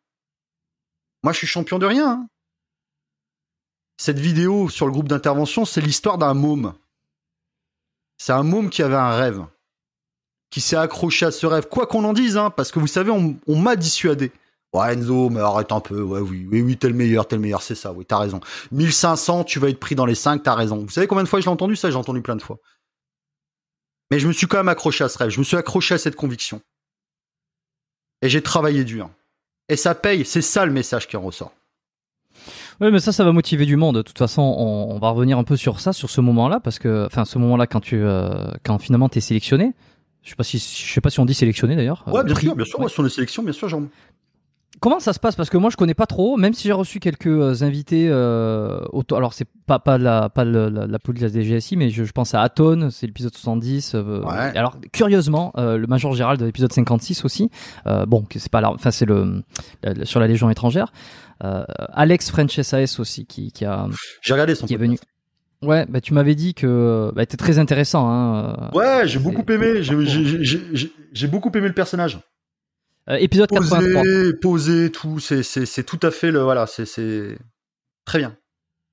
Moi, 1.22 1.32
je 1.32 1.38
suis 1.38 1.46
champion 1.46 1.78
de 1.78 1.86
rien. 1.86 2.10
Hein. 2.10 2.28
Cette 3.96 4.18
vidéo 4.18 4.68
sur 4.68 4.86
le 4.86 4.92
groupe 4.92 5.08
d'intervention, 5.08 5.64
c'est 5.64 5.80
l'histoire 5.80 6.18
d'un 6.18 6.34
môme. 6.34 6.74
C'est 8.18 8.32
un 8.32 8.42
môme 8.42 8.68
qui 8.68 8.82
avait 8.82 8.96
un 8.96 9.16
rêve 9.16 9.46
qui 10.54 10.60
s'est 10.60 10.76
accroché 10.76 11.26
à 11.26 11.32
ce 11.32 11.46
rêve, 11.46 11.66
quoi 11.68 11.88
qu'on 11.88 12.04
en 12.04 12.12
dise, 12.12 12.36
hein, 12.36 12.48
parce 12.48 12.70
que 12.70 12.78
vous 12.78 12.86
savez, 12.86 13.10
on, 13.10 13.56
m'a 13.56 13.74
dissuadé. 13.74 14.30
Ouais, 14.72 14.94
Enzo, 14.94 15.28
mais 15.28 15.40
arrête 15.40 15.72
un 15.72 15.80
peu. 15.80 16.00
Oui, 16.00 16.46
oui, 16.48 16.62
oui, 16.62 16.76
t'es 16.76 16.86
le 16.86 16.94
meilleur, 16.94 17.26
t'es 17.26 17.34
le 17.34 17.42
meilleur, 17.42 17.60
c'est 17.60 17.74
ça. 17.74 17.90
Oui, 17.90 18.04
t'as 18.04 18.18
raison. 18.18 18.38
1500, 18.70 19.42
tu 19.42 19.58
vas 19.58 19.68
être 19.68 19.80
pris 19.80 19.96
dans 19.96 20.06
les 20.06 20.14
5, 20.14 20.44
t'as 20.44 20.54
raison. 20.54 20.76
Vous 20.76 20.90
savez 20.90 21.08
combien 21.08 21.24
de 21.24 21.28
fois 21.28 21.40
je 21.40 21.46
l'ai 21.46 21.50
entendu 21.50 21.74
ça? 21.74 21.90
J'ai 21.90 21.96
entendu 21.96 22.22
plein 22.22 22.36
de 22.36 22.42
fois. 22.42 22.60
Mais 24.12 24.20
je 24.20 24.28
me 24.28 24.32
suis 24.32 24.46
quand 24.46 24.58
même 24.58 24.68
accroché 24.68 25.02
à 25.02 25.08
ce 25.08 25.18
rêve. 25.18 25.30
Je 25.30 25.40
me 25.40 25.44
suis 25.44 25.56
accroché 25.56 25.96
à 25.96 25.98
cette 25.98 26.14
conviction. 26.14 26.60
Et 28.22 28.28
j'ai 28.28 28.40
travaillé 28.40 28.84
dur. 28.84 29.10
Et 29.68 29.74
ça 29.74 29.96
paye. 29.96 30.24
C'est 30.24 30.40
ça 30.40 30.64
le 30.66 30.72
message 30.72 31.08
qui 31.08 31.16
en 31.16 31.22
ressort. 31.22 31.52
Oui, 32.80 32.92
mais 32.92 33.00
ça, 33.00 33.10
ça 33.10 33.24
va 33.24 33.32
motiver 33.32 33.66
du 33.66 33.74
monde. 33.74 33.96
De 33.96 34.02
toute 34.02 34.18
façon, 34.18 34.42
on, 34.42 35.00
va 35.00 35.10
revenir 35.10 35.36
un 35.36 35.44
peu 35.44 35.56
sur 35.56 35.80
ça, 35.80 35.92
sur 35.92 36.10
ce 36.10 36.20
moment-là, 36.20 36.60
parce 36.60 36.78
que, 36.78 37.06
enfin, 37.06 37.24
ce 37.24 37.38
moment-là, 37.38 37.66
quand 37.66 37.80
tu, 37.80 37.96
euh, 37.96 38.52
quand 38.62 38.78
finalement 38.78 39.08
t'es 39.08 39.20
sélectionné. 39.20 39.74
Je 40.24 40.30
sais 40.30 40.36
pas 40.36 40.44
si, 40.44 40.58
je 40.58 40.92
sais 40.92 41.00
pas 41.00 41.10
si 41.10 41.20
on 41.20 41.26
dit 41.26 41.34
sélectionné 41.34 41.76
d'ailleurs. 41.76 42.04
Ouais, 42.06 42.24
bien 42.24 42.34
sûr, 42.34 42.56
bien 42.56 42.64
sûr. 42.64 42.80
Ouais. 42.80 42.88
sur 42.88 43.02
les 43.02 43.10
sélections, 43.10 43.42
bien 43.42 43.52
sûr, 43.52 43.68
Jean. 43.68 43.84
Comment 44.80 45.00
ça 45.00 45.12
se 45.12 45.20
passe? 45.20 45.36
Parce 45.36 45.50
que 45.50 45.56
moi 45.56 45.70
je 45.70 45.76
connais 45.76 45.94
pas 45.94 46.06
trop, 46.06 46.36
même 46.36 46.52
si 46.52 46.66
j'ai 46.68 46.72
reçu 46.72 46.98
quelques 46.98 47.26
euh, 47.26 47.62
invités. 47.62 48.08
Euh, 48.10 48.80
alors 49.12 49.32
c'est 49.32 49.46
pas 49.66 49.78
pas 49.78 49.98
la 49.98 50.28
pas 50.28 50.44
la, 50.44 50.68
la, 50.68 50.98
police 50.98 51.22
de 51.22 51.28
la 51.28 51.32
DGSI, 51.32 51.76
mais 51.76 51.90
je, 51.90 52.02
pense 52.12 52.34
à 52.34 52.42
Aton, 52.42 52.88
c'est 52.90 53.06
l'épisode 53.06 53.34
70. 53.34 53.94
Euh, 53.94 54.22
alors 54.26 54.76
curieusement, 54.92 55.52
euh, 55.56 55.78
le 55.78 55.86
Major 55.86 56.12
Gérald 56.14 56.40
de 56.40 56.46
l'épisode 56.46 56.72
56 56.72 57.24
aussi. 57.24 57.50
bon, 58.06 58.26
c'est 58.34 58.50
pas 58.50 58.62
enfin 58.68 58.90
c'est 58.90 59.06
le, 59.06 59.42
sur 60.02 60.20
la 60.20 60.26
Légion 60.26 60.50
étrangère. 60.50 60.92
Alex 61.40 62.30
French 62.30 62.60
SAS 62.60 62.98
aussi 62.98 63.26
qui, 63.26 63.52
qui 63.52 63.64
a. 63.64 63.86
J'ai 64.22 64.32
regardé 64.32 64.54
son. 64.54 64.66
Qui 64.66 64.74
est 64.74 64.78
venu. 64.78 64.98
Ouais, 65.64 65.86
bah 65.86 66.00
tu 66.00 66.14
m'avais 66.14 66.34
dit 66.34 66.54
que 66.54 67.10
bah, 67.14 67.22
était 67.22 67.36
très 67.36 67.58
intéressant. 67.58 68.08
Hein, 68.08 68.70
ouais, 68.74 69.06
j'ai 69.06 69.18
beaucoup 69.18 69.44
aimé. 69.50 69.82
J'ai 69.82 71.26
beaucoup 71.26 71.50
aimé 71.54 71.68
le 71.68 71.74
personnage. 71.74 72.20
Euh, 73.10 73.16
épisode 73.16 73.48
poser, 73.48 73.70
83. 73.70 74.02
Poser, 74.40 74.90
tout, 74.90 75.18
c'est 75.20 75.82
tout 75.84 76.00
à 76.02 76.10
fait 76.10 76.30
le. 76.30 76.40
Voilà, 76.40 76.66
c'est 76.66 77.36
très 78.04 78.18
bien. 78.18 78.36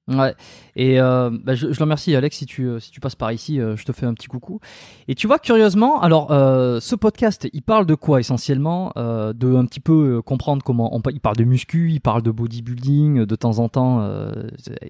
Ouais. 0.07 0.33
Et 0.75 0.99
euh, 0.99 1.29
bah, 1.31 1.53
je, 1.53 1.71
je 1.71 1.79
le 1.79 1.83
remercie 1.83 2.15
Alex 2.15 2.37
si 2.37 2.45
tu 2.45 2.65
euh, 2.67 2.79
si 2.79 2.89
tu 2.91 2.99
passes 2.99 3.15
par 3.15 3.31
ici, 3.31 3.59
euh, 3.59 3.75
je 3.75 3.85
te 3.85 3.91
fais 3.91 4.07
un 4.07 4.13
petit 4.15 4.27
coucou. 4.27 4.59
Et 5.07 5.13
tu 5.13 5.27
vois 5.27 5.37
curieusement, 5.37 6.01
alors 6.01 6.29
ce 6.29 6.95
podcast, 6.95 7.47
il 7.53 7.61
parle 7.61 7.85
de 7.85 7.95
quoi 7.95 8.19
essentiellement 8.19 8.91
De 8.95 9.55
un 9.55 9.65
petit 9.65 9.79
peu 9.79 10.21
comprendre 10.21 10.63
comment 10.63 10.95
on 10.95 11.01
il 11.11 11.19
parle 11.19 11.35
de 11.35 11.43
muscu, 11.43 11.91
il 11.91 12.01
parle 12.01 12.21
de 12.21 12.31
bodybuilding 12.31 13.25
de 13.25 13.35
temps 13.35 13.59
en 13.59 13.69
temps 13.69 14.07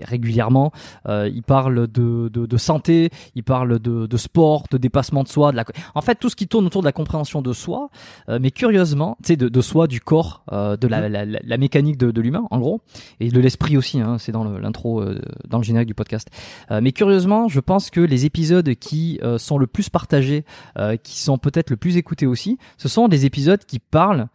régulièrement. 0.01 0.71
il 1.07 1.43
parle 1.43 1.87
de, 1.87 2.29
de, 2.29 2.45
de, 2.45 2.57
santé, 2.57 3.09
il 3.35 3.43
parle 3.43 3.79
de, 3.79 4.05
de 4.05 4.17
sport, 4.17 4.65
de 4.71 4.77
dépassement 4.77 5.23
de 5.23 5.27
soi, 5.27 5.51
de 5.51 5.57
la 5.57 5.65
en 5.95 6.01
fait 6.01 6.15
tout 6.15 6.29
ce 6.29 6.35
qui 6.35 6.47
tourne 6.47 6.65
autour 6.65 6.81
de 6.81 6.87
la 6.87 6.91
compréhension 6.91 7.41
de 7.41 7.53
soi. 7.53 7.89
mais 8.27 8.51
curieusement, 8.51 9.17
tu 9.23 9.29
sais 9.29 9.35
de, 9.35 9.49
de 9.49 9.61
soi, 9.61 9.87
du 9.87 9.99
corps, 9.99 10.43
de 10.51 10.87
la, 10.87 11.09
la, 11.09 11.25
la, 11.25 11.57
mécanique 11.57 11.97
de, 11.97 12.11
de 12.11 12.21
l'humain 12.21 12.45
en 12.51 12.59
gros 12.59 12.81
et 13.19 13.29
de 13.29 13.39
l'esprit 13.39 13.77
aussi. 13.77 13.99
Hein, 13.99 14.17
c'est 14.19 14.31
dans 14.31 14.43
l'intro 14.43 15.00
dans 15.47 15.57
le 15.57 15.63
générique 15.63 15.87
du 15.87 15.93
podcast. 15.93 16.29
Euh, 16.69 16.79
mais 16.81 16.91
curieusement, 16.91 17.47
je 17.47 17.59
pense 17.59 17.89
que 17.89 17.99
les 17.99 18.25
épisodes 18.25 18.75
qui 18.75 19.19
euh, 19.23 19.37
sont 19.37 19.57
le 19.57 19.67
plus 19.67 19.89
partagés, 19.89 20.45
euh, 20.77 20.97
qui 20.97 21.19
sont 21.19 21.37
peut-être 21.37 21.69
le 21.69 21.77
plus 21.77 21.97
écoutés 21.97 22.25
aussi, 22.25 22.57
ce 22.77 22.87
sont 22.87 23.07
des 23.07 23.25
épisodes 23.25 23.63
qui 23.65 23.79
parlent, 23.79 24.27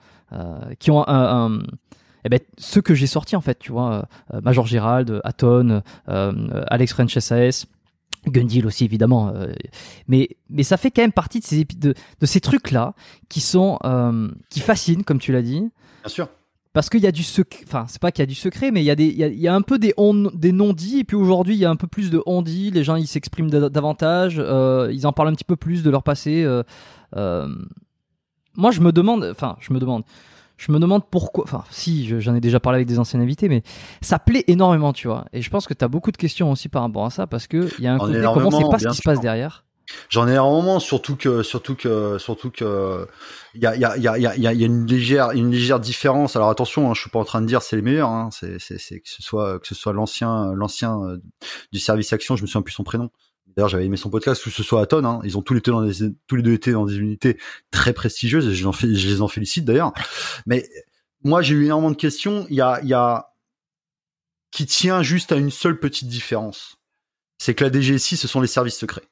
qui 0.81 0.91
ont 0.91 1.05
un, 1.07 1.63
eh 2.25 2.29
ben, 2.29 2.41
ceux 2.59 2.81
que 2.81 2.95
j'ai 2.95 3.07
sortis 3.07 3.37
en 3.37 3.41
fait, 3.41 3.61
tu 3.61 3.71
vois, 3.71 4.09
Major 4.43 4.67
Gérald, 4.67 5.21
Aton, 5.23 5.83
Alex 6.09 6.93
French 6.93 7.17
SAS, 7.17 7.67
Gundil 8.27 8.67
aussi 8.67 8.85
évidemment, 8.85 9.33
mais 10.09 10.31
mais 10.51 10.65
ça 10.65 10.79
fait 10.79 10.91
quand 10.91 11.03
même 11.03 11.13
partie 11.13 11.39
de 11.39 11.45
ces 11.45 11.65
de 11.65 11.95
ces 12.27 12.41
trucs 12.41 12.73
là 12.73 12.95
qui 13.29 13.41
sont 13.41 13.79
qui 14.51 14.59
fascinent 14.59 15.05
comme 15.05 15.21
tu 15.21 15.31
l'as 15.31 15.43
dit. 15.43 15.71
Bien 16.03 16.09
sûr 16.09 16.29
parce 16.77 16.91
qu'il 16.91 17.01
y 17.01 17.07
a 17.07 17.13
du 17.13 17.23
secret, 17.23 17.65
enfin 17.67 17.87
c'est 17.89 18.03
pas 18.03 18.13
qu'il 18.13 18.21
y 18.21 18.25
a 18.25 18.27
du 18.27 18.35
secret, 18.35 18.71
mais 18.71 18.83
il 18.83 18.85
y 18.85 18.91
a 18.91 18.95
des, 18.95 19.07
il 19.07 19.41
y 19.41 19.49
a, 19.49 19.55
un 19.55 19.63
peu 19.63 19.79
des, 19.79 19.95
des 20.35 20.53
non-dits, 20.53 20.99
et 20.99 21.05
puis 21.05 21.17
aujourd'hui 21.17 21.55
il 21.55 21.59
y 21.59 21.65
a 21.65 21.71
un 21.71 21.77
peu 21.77 21.87
plus 21.87 22.11
de 22.11 22.23
on-dit, 22.27 22.71
les 22.71 22.85
gens 22.85 22.97
ils 22.97 23.07
s'expriment 23.07 23.49
davantage, 23.49 24.37
euh, 24.39 24.91
ils 24.93 25.07
en 25.07 25.15
parlent 25.15 25.29
un 25.31 25.33
petit 25.33 25.45
peu 25.45 25.57
plus 25.57 25.83
de 25.83 25.89
leur 25.89 26.03
passé. 26.03 26.45
Euh, 26.45 26.65
euh, 27.17 27.49
moi 28.57 28.73
je 28.73 28.83
me 28.83 28.93
demande, 28.93 29.27
enfin 29.31 29.57
je 29.59 29.73
me 29.73 29.79
demande, 29.79 30.03
je 30.59 30.71
me 30.71 30.79
demande 30.79 31.05
pourquoi, 31.11 31.45
enfin 31.45 31.65
si 31.71 32.21
j'en 32.21 32.35
ai 32.35 32.41
déjà 32.41 32.61
parlé 32.61 32.77
avec 32.77 32.89
des 32.89 32.99
anciens 32.99 33.21
invités, 33.21 33.49
mais 33.49 33.63
ça 34.03 34.19
plaît 34.19 34.45
énormément, 34.47 34.93
tu 34.93 35.09
vois, 35.09 35.25
et 35.33 35.41
je 35.41 35.49
pense 35.49 35.67
que 35.67 35.73
tu 35.73 35.83
as 35.83 35.89
beaucoup 35.89 36.13
de 36.13 36.19
questions 36.19 36.53
aussi 36.53 36.69
par 36.69 36.83
rapport 36.83 37.07
à 37.07 37.11
ça, 37.11 37.27
parce 37.27 37.47
que 37.47 37.71
il 37.79 37.85
y 37.85 37.87
a 37.87 37.95
un 37.95 37.99
côté, 37.99 38.21
comment 38.35 38.51
c'est 38.51 38.71
pas 38.71 38.79
ce 38.79 38.89
qui 38.89 38.97
se 38.99 39.03
passe 39.03 39.21
derrière. 39.21 39.66
J'en 40.09 40.29
ai 40.29 40.37
un 40.37 40.43
moment, 40.43 40.81
surtout 40.81 41.17
que, 41.17 41.43
surtout 41.43 41.75
que, 41.75 42.19
surtout 42.19 42.51
que, 42.51 43.07
il 43.55 43.63
y 43.63 43.67
a, 43.67 43.77
y 43.77 43.85
a, 43.85 43.97
y 43.97 44.07
a, 44.07 44.17
y 44.17 44.47
a, 44.47 44.53
une 44.53 44.87
légère, 44.87 45.31
une 45.33 45.51
légère 45.51 45.81
différence. 45.81 46.37
Alors 46.37 46.51
attention, 46.51 46.91
hein, 46.91 46.95
je 46.95 47.01
suis 47.01 47.11
pas 47.11 47.19
en 47.19 47.25
train 47.25 47.41
de 47.41 47.47
dire 47.47 47.63
c'est 47.63 47.77
les 47.77 47.83
meilleurs. 47.83 48.11
Hein, 48.11 48.29
c'est, 48.33 48.59
c'est, 48.59 48.79
c'est 48.79 49.01
que 49.01 49.09
ce 49.09 49.23
soit, 49.23 49.59
que 49.61 49.67
ce 49.67 49.75
soit 49.75 49.93
l'ancien, 49.93 50.53
l'ancien 50.55 51.01
euh, 51.03 51.19
du 51.73 51.79
service 51.79 52.13
action. 52.13 52.37
Je 52.37 52.43
me 52.43 52.47
souviens 52.47 52.63
plus 52.63 52.75
son 52.75 52.85
prénom. 52.85 53.11
D'ailleurs, 53.57 53.69
j'avais 53.69 53.87
aimé 53.87 53.97
son 53.97 54.11
podcast, 54.11 54.45
ou 54.45 54.51
ce 54.51 54.63
soit 54.63 54.83
Aton. 54.83 55.05
Hein, 55.05 55.21
ils 55.25 55.39
ont 55.39 55.43
tous 55.43 55.55
les 55.55 55.61
deux 55.61 55.73
dans 55.73 55.83
des, 55.83 55.95
tous 56.27 56.37
les 56.37 56.43
deux 56.43 56.53
été 56.53 56.73
dans 56.73 56.85
des 56.85 56.99
unités 56.99 57.39
très 57.71 57.93
prestigieuses. 57.93 58.47
Et 58.49 58.55
je, 58.55 58.69
je 58.71 59.09
les 59.09 59.23
en 59.23 59.29
félicite 59.29 59.65
d'ailleurs. 59.65 59.93
Mais 60.45 60.69
moi, 61.23 61.43
j'ai 61.43 61.55
eu 61.55 61.65
énormément 61.65 61.91
de 61.91 61.97
questions. 61.97 62.47
Il 62.51 62.57
y 62.57 62.61
a, 62.61 62.81
il 62.83 62.89
y 62.89 62.95
a, 62.95 63.33
qui 64.51 64.67
tient 64.67 65.03
juste 65.03 65.33
à 65.33 65.37
une 65.37 65.51
seule 65.51 65.79
petite 65.79 66.09
différence. 66.09 66.77
C'est 67.39 67.55
que 67.55 67.65
la 67.65 67.73
DGSI, 67.73 68.17
ce 68.17 68.29
sont 68.29 68.41
les 68.41 68.47
services 68.47 68.77
secrets. 68.79 69.05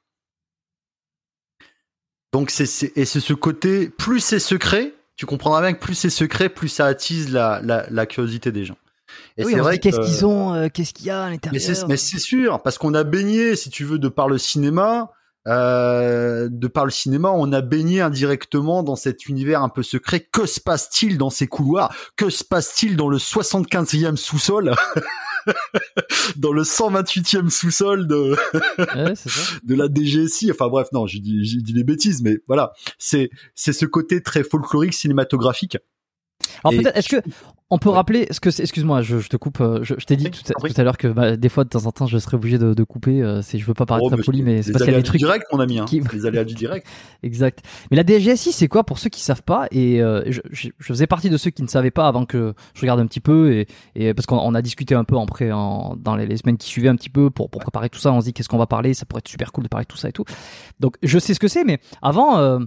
Donc 2.35 2.51
c'est 2.51 2.91
et 2.97 3.05
c'est 3.05 3.21
ce 3.21 3.33
côté 3.33 3.89
plus 3.89 4.19
c'est 4.19 4.41
secret, 4.41 4.93
tu 5.15 5.25
comprendras 5.25 5.61
bien 5.61 5.73
que 5.73 5.79
plus 5.79 5.95
c'est 5.95 6.11
secret, 6.11 6.49
plus 6.49 6.67
ça 6.67 6.87
attise 6.87 7.33
la, 7.33 7.61
la, 7.63 7.87
la 7.89 8.07
curiosité 8.07 8.51
des 8.51 8.65
gens. 8.65 8.77
Et 9.37 9.45
c'est 9.45 9.55
vrai 9.55 9.79
qu'est-ce 9.79 10.01
qu'ils 10.01 10.27
ont, 10.27 10.53
euh, 10.53 10.67
qu'est-ce 10.69 10.93
qu'il 10.93 11.07
y 11.07 11.11
a 11.11 11.23
à 11.23 11.31
l'intérieur. 11.31 11.87
Mais 11.87 11.97
c'est 11.97 12.19
sûr, 12.19 12.61
parce 12.61 12.77
qu'on 12.77 12.93
a 12.95 13.05
baigné, 13.05 13.55
si 13.55 13.71
tu 13.71 13.85
veux, 13.85 14.01
de 14.01 14.09
par 14.09 14.29
le 14.29 14.39
cinéma, 14.39 15.13
euh, 15.47 16.49
de 16.51 16.67
par 16.67 16.85
le 16.85 16.91
cinéma, 16.91 17.31
on 17.31 17.53
a 17.53 17.61
baigné 17.61 18.01
indirectement 18.01 18.83
dans 18.83 18.97
cet 18.97 19.27
univers 19.27 19.63
un 19.63 19.69
peu 19.69 19.85
secret. 19.85 20.19
Que 20.19 20.45
se 20.45 20.59
passe-t-il 20.59 21.19
dans 21.19 21.31
ces 21.31 21.47
couloirs? 21.47 21.95
Que 22.17 22.31
se 22.31 22.43
passe-t-il 22.43 22.97
dans 22.97 23.09
le 23.09 23.19
75e 23.19 24.17
sous-sol? 24.17 24.75
dans 26.37 26.53
le 26.53 26.63
128e 26.63 27.51
sous-sol 27.51 28.07
de 28.07 28.37
de 29.65 29.75
la 29.75 29.89
DGSI. 29.89 30.51
Enfin 30.51 30.69
bref, 30.69 30.89
non, 30.93 31.07
j'ai 31.07 31.21
dit, 31.21 31.45
j'ai 31.45 31.59
dit 31.59 31.73
des 31.73 31.85
bêtises, 31.85 32.23
mais 32.23 32.39
voilà, 32.47 32.73
c'est 32.99 33.31
c'est 33.55 33.73
ce 33.73 33.87
côté 33.87 34.23
très 34.23 34.45
folklorique 34.45 34.95
cinématographique. 34.95 35.79
Alors 36.63 36.81
peut-être, 36.81 36.97
est-ce 36.97 37.09
que 37.09 37.23
on 37.71 37.79
peut 37.79 37.89
rappeler 37.89 38.27
ce 38.31 38.41
que 38.41 38.51
c'est 38.51 38.63
Excuse-moi, 38.63 39.03
je, 39.03 39.19
je, 39.19 39.29
te 39.29 39.37
coupe. 39.37 39.61
Euh, 39.61 39.83
je, 39.83 39.95
je 39.99 40.05
t'ai 40.05 40.17
dit 40.17 40.31
tout, 40.31 40.43
à, 40.77 40.83
l'heure 40.85 40.99
que 40.99 41.09
bah, 41.09 41.37
des 41.37 41.49
fois 41.49 41.65
de 41.65 41.71
temps 41.71 41.87
en 41.87 41.93
temps 41.93 42.07
je 42.07 42.19
serais 42.19 42.37
obligé 42.37 42.59
de, 42.59 42.75
de 42.75 42.85
couper. 42.85 43.23
Euh, 43.23 43.43
c'est, 43.43 43.59
je 43.59 43.65
veux 43.65 43.75
pas 43.75 43.87
paraître 43.87 44.07
oh, 44.13 44.23
poli, 44.25 44.43
mais 44.43 44.63
c'est 44.63 44.73
parce 44.73 44.85
qu'il 44.85 44.93
y 44.93 44.97
a 44.97 44.99
des 44.99 45.05
trucs. 45.05 45.19
direct, 45.19 45.47
mon 45.53 45.61
ami. 45.61 45.79
Hein. 45.79 45.87
Les 46.13 46.27
aléas 46.27 46.45
du 46.45 46.55
direct. 46.55 46.87
exact. 47.23 47.65
Mais 47.91 47.97
la 47.97 48.05
DGSI, 48.05 48.53
c'est 48.53 48.69
quoi 48.69 48.85
pour 48.85 48.99
ceux 48.99 49.09
qui 49.09 49.21
savent 49.23 49.43
pas? 49.43 49.67
Et 49.71 50.03
euh, 50.03 50.23
je, 50.27 50.41
je, 50.51 50.69
faisais 50.79 51.07
partie 51.07 51.31
de 51.31 51.37
ceux 51.37 51.51
qui 51.51 51.63
ne 51.63 51.69
savaient 51.69 51.91
pas 51.91 52.07
avant 52.07 52.27
que 52.27 52.55
je 52.75 52.81
regarde 52.83 53.01
un 53.01 53.07
petit 53.07 53.21
peu 53.21 53.53
et, 53.53 53.67
et 53.95 54.15
parce 54.15 54.27
qu'on 54.27 54.55
a 54.55 54.63
discuté 54.63 54.95
un 54.95 55.05
peu 55.05 55.17
en 55.17 55.27
pré, 55.27 55.51
en, 55.51 55.97
dans 55.97 56.17
les, 56.17 56.27
les, 56.27 56.37
semaines 56.37 56.59
qui 56.59 56.69
suivaient 56.69 56.91
un 56.91 56.97
petit 56.97 57.11
peu 57.11 57.31
pour, 57.31 57.51
pour 57.51 57.61
préparer 57.61 57.89
tout 57.89 57.99
ça. 57.99 58.13
On 58.13 58.21
se 58.21 58.27
dit 58.27 58.33
qu'est-ce 58.35 58.49
qu'on 58.49 58.59
va 58.59 58.67
parler? 58.67 58.95
Ça 58.95 59.07
pourrait 59.07 59.21
être 59.21 59.29
super 59.29 59.53
cool 59.53 59.65
de 59.65 59.69
parler 59.69 59.85
de 59.85 59.89
tout 59.91 59.99
ça 59.99 60.09
et 60.09 60.13
tout. 60.13 60.25
Donc 60.81 60.97
je 61.03 61.19
sais 61.19 61.35
ce 61.35 61.41
que 61.41 61.49
c'est, 61.49 61.65
mais 61.65 61.81
avant. 62.03 62.39
Euh, 62.39 62.59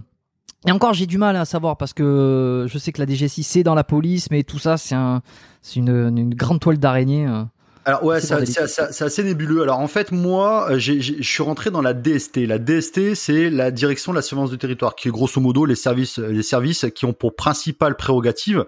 et 0.66 0.72
encore, 0.72 0.92
j'ai 0.92 1.06
du 1.06 1.18
mal 1.18 1.36
à 1.36 1.44
savoir 1.44 1.76
parce 1.76 1.92
que 1.92 2.66
je 2.68 2.78
sais 2.78 2.90
que 2.90 3.00
la 3.00 3.06
DGSI 3.06 3.42
c'est 3.44 3.62
dans 3.62 3.76
la 3.76 3.84
police, 3.84 4.30
mais 4.30 4.42
tout 4.42 4.58
ça 4.58 4.76
c'est 4.76 4.96
un, 4.96 5.22
c'est 5.62 5.76
une, 5.76 6.18
une 6.18 6.34
grande 6.34 6.60
toile 6.60 6.78
d'araignée. 6.78 7.26
Euh. 7.26 7.44
Alors 7.84 8.04
ouais, 8.04 8.20
c'est 8.20 9.02
assez 9.02 9.24
nébuleux. 9.24 9.62
Alors 9.62 9.78
en 9.78 9.86
fait, 9.86 10.10
moi, 10.10 10.72
euh, 10.72 10.78
je 10.78 11.22
suis 11.22 11.42
rentré 11.44 11.70
dans 11.70 11.80
la 11.80 11.94
DST. 11.94 12.38
La 12.38 12.58
DST, 12.58 13.14
c'est 13.14 13.50
la 13.50 13.70
direction 13.70 14.12
de 14.12 14.16
la 14.16 14.22
surveillance 14.22 14.50
du 14.50 14.58
territoire, 14.58 14.96
qui 14.96 15.08
est 15.08 15.10
grosso 15.12 15.40
modo 15.40 15.64
les 15.64 15.76
services, 15.76 16.18
les 16.18 16.42
services 16.42 16.86
qui 16.92 17.04
ont 17.04 17.12
pour 17.12 17.36
principale 17.36 17.96
prérogative 17.96 18.66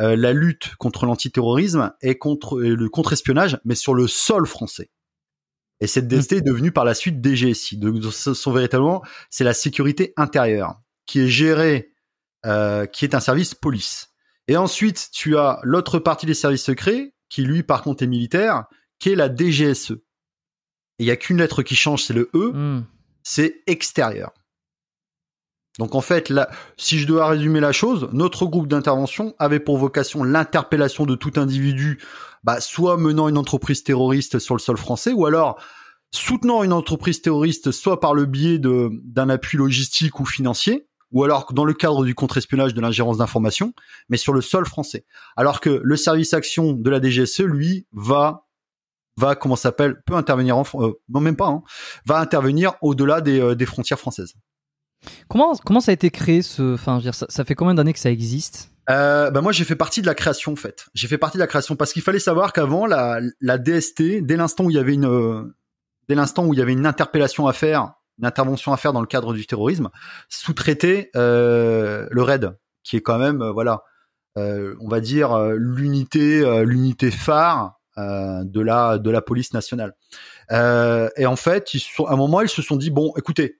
euh, 0.00 0.16
la 0.16 0.34
lutte 0.34 0.76
contre 0.76 1.06
l'antiterrorisme 1.06 1.92
et 2.02 2.18
contre 2.18 2.60
le 2.60 2.88
contre-espionnage, 2.90 3.58
mais 3.64 3.74
sur 3.74 3.94
le 3.94 4.06
sol 4.06 4.46
français. 4.46 4.90
Et 5.80 5.86
cette 5.86 6.06
DST 6.06 6.34
est 6.34 6.40
devenue 6.42 6.70
par 6.70 6.84
la 6.84 6.92
suite 6.92 7.24
DGSI. 7.24 7.78
Donc, 7.78 8.04
sont 8.04 8.52
véritablement, 8.52 9.02
c'est 9.30 9.44
la 9.44 9.54
sécurité 9.54 10.12
intérieure 10.18 10.76
qui 11.10 11.18
est 11.18 11.28
géré, 11.28 11.92
euh, 12.46 12.86
qui 12.86 13.04
est 13.04 13.16
un 13.16 13.20
service 13.20 13.56
police. 13.56 14.10
Et 14.46 14.56
ensuite, 14.56 15.08
tu 15.12 15.36
as 15.36 15.58
l'autre 15.64 15.98
partie 15.98 16.24
des 16.24 16.34
services 16.34 16.62
secrets, 16.62 17.14
qui 17.28 17.42
lui, 17.42 17.64
par 17.64 17.82
contre, 17.82 18.04
est 18.04 18.06
militaire, 18.06 18.66
qui 19.00 19.10
est 19.10 19.16
la 19.16 19.28
DGSE. 19.28 19.90
Et 19.90 19.98
il 21.00 21.06
n'y 21.06 21.10
a 21.10 21.16
qu'une 21.16 21.38
lettre 21.38 21.64
qui 21.64 21.74
change, 21.74 22.04
c'est 22.04 22.14
le 22.14 22.30
E, 22.32 22.52
hmm. 22.52 22.84
c'est 23.24 23.60
extérieur. 23.66 24.30
Donc 25.80 25.96
en 25.96 26.00
fait, 26.00 26.28
là, 26.28 26.48
si 26.76 27.00
je 27.00 27.08
dois 27.08 27.26
résumer 27.26 27.58
la 27.58 27.72
chose, 27.72 28.08
notre 28.12 28.46
groupe 28.46 28.68
d'intervention 28.68 29.34
avait 29.40 29.60
pour 29.60 29.78
vocation 29.78 30.22
l'interpellation 30.22 31.06
de 31.06 31.16
tout 31.16 31.32
individu, 31.36 32.00
bah, 32.44 32.60
soit 32.60 32.96
menant 32.98 33.28
une 33.28 33.38
entreprise 33.38 33.82
terroriste 33.82 34.38
sur 34.38 34.54
le 34.54 34.60
sol 34.60 34.76
français, 34.76 35.12
ou 35.12 35.26
alors 35.26 35.60
soutenant 36.12 36.62
une 36.62 36.72
entreprise 36.72 37.20
terroriste, 37.20 37.72
soit 37.72 37.98
par 37.98 38.14
le 38.14 38.26
biais 38.26 38.58
d'un 38.60 39.28
appui 39.28 39.58
logistique 39.58 40.20
ou 40.20 40.24
financier, 40.24 40.86
ou 41.12 41.24
alors 41.24 41.52
dans 41.52 41.64
le 41.64 41.74
cadre 41.74 42.04
du 42.04 42.14
contre-espionnage 42.14 42.74
de 42.74 42.80
l'ingérence 42.80 43.18
d'information, 43.18 43.72
mais 44.08 44.16
sur 44.16 44.32
le 44.32 44.40
sol 44.40 44.66
français. 44.66 45.04
Alors 45.36 45.60
que 45.60 45.80
le 45.82 45.96
service 45.96 46.34
action 46.34 46.72
de 46.72 46.90
la 46.90 47.00
DGSE, 47.00 47.40
lui, 47.40 47.86
va 47.92 48.46
va 49.16 49.34
comment 49.34 49.56
s'appelle 49.56 50.00
peut 50.06 50.14
intervenir 50.14 50.56
en 50.56 50.64
euh, 50.74 50.92
non 51.08 51.20
même 51.20 51.36
pas 51.36 51.48
hein, 51.48 51.62
va 52.06 52.18
intervenir 52.20 52.74
au-delà 52.80 53.20
des, 53.20 53.40
euh, 53.40 53.54
des 53.54 53.66
frontières 53.66 53.98
françaises. 53.98 54.34
Comment 55.28 55.54
comment 55.56 55.80
ça 55.80 55.90
a 55.90 55.94
été 55.94 56.10
créé 56.10 56.42
ce 56.42 56.74
enfin 56.74 57.00
ça, 57.12 57.26
ça 57.28 57.44
fait 57.44 57.54
combien 57.54 57.74
d'années 57.74 57.92
que 57.92 57.98
ça 57.98 58.10
existe? 58.10 58.70
Euh, 58.88 59.30
bah 59.30 59.40
moi 59.40 59.52
j'ai 59.52 59.64
fait 59.64 59.76
partie 59.76 60.00
de 60.00 60.06
la 60.06 60.14
création 60.14 60.52
en 60.52 60.56
fait. 60.56 60.86
J'ai 60.94 61.08
fait 61.08 61.18
partie 61.18 61.36
de 61.36 61.42
la 61.42 61.46
création 61.46 61.76
parce 61.76 61.92
qu'il 61.92 62.02
fallait 62.02 62.18
savoir 62.18 62.52
qu'avant 62.52 62.86
la, 62.86 63.20
la 63.40 63.58
DST, 63.58 64.22
dès 64.22 64.36
l'instant 64.36 64.64
où 64.64 64.70
il 64.70 64.76
y 64.76 64.80
avait 64.80 64.94
une 64.94 65.06
euh, 65.06 65.42
dès 66.08 66.14
l'instant 66.14 66.44
où 66.44 66.54
il 66.54 66.58
y 66.58 66.62
avait 66.62 66.72
une 66.72 66.86
interpellation 66.86 67.46
à 67.46 67.52
faire, 67.52 67.92
une 68.20 68.26
intervention 68.26 68.72
à 68.72 68.76
faire 68.76 68.92
dans 68.92 69.00
le 69.00 69.06
cadre 69.06 69.32
du 69.32 69.46
terrorisme, 69.46 69.88
sous-traitait 70.28 71.10
euh, 71.16 72.06
le 72.10 72.22
RAID, 72.22 72.56
qui 72.84 72.96
est 72.96 73.00
quand 73.00 73.18
même 73.18 73.42
euh, 73.42 73.50
voilà, 73.50 73.82
euh, 74.38 74.76
on 74.80 74.88
va 74.88 75.00
dire 75.00 75.36
l'unité 75.56 76.44
l'unité 76.64 77.10
phare 77.10 77.80
de 77.96 78.60
la 78.60 78.98
de 78.98 79.10
la 79.10 79.22
police 79.22 79.52
nationale. 79.52 79.94
et 80.50 81.26
en 81.26 81.36
fait, 81.36 81.74
ils 81.74 81.80
sont, 81.80 82.04
à 82.04 82.12
un 82.12 82.16
moment 82.16 82.40
ils 82.40 82.48
se 82.48 82.62
sont 82.62 82.76
dit 82.76 82.90
bon, 82.90 83.12
écoutez, 83.16 83.58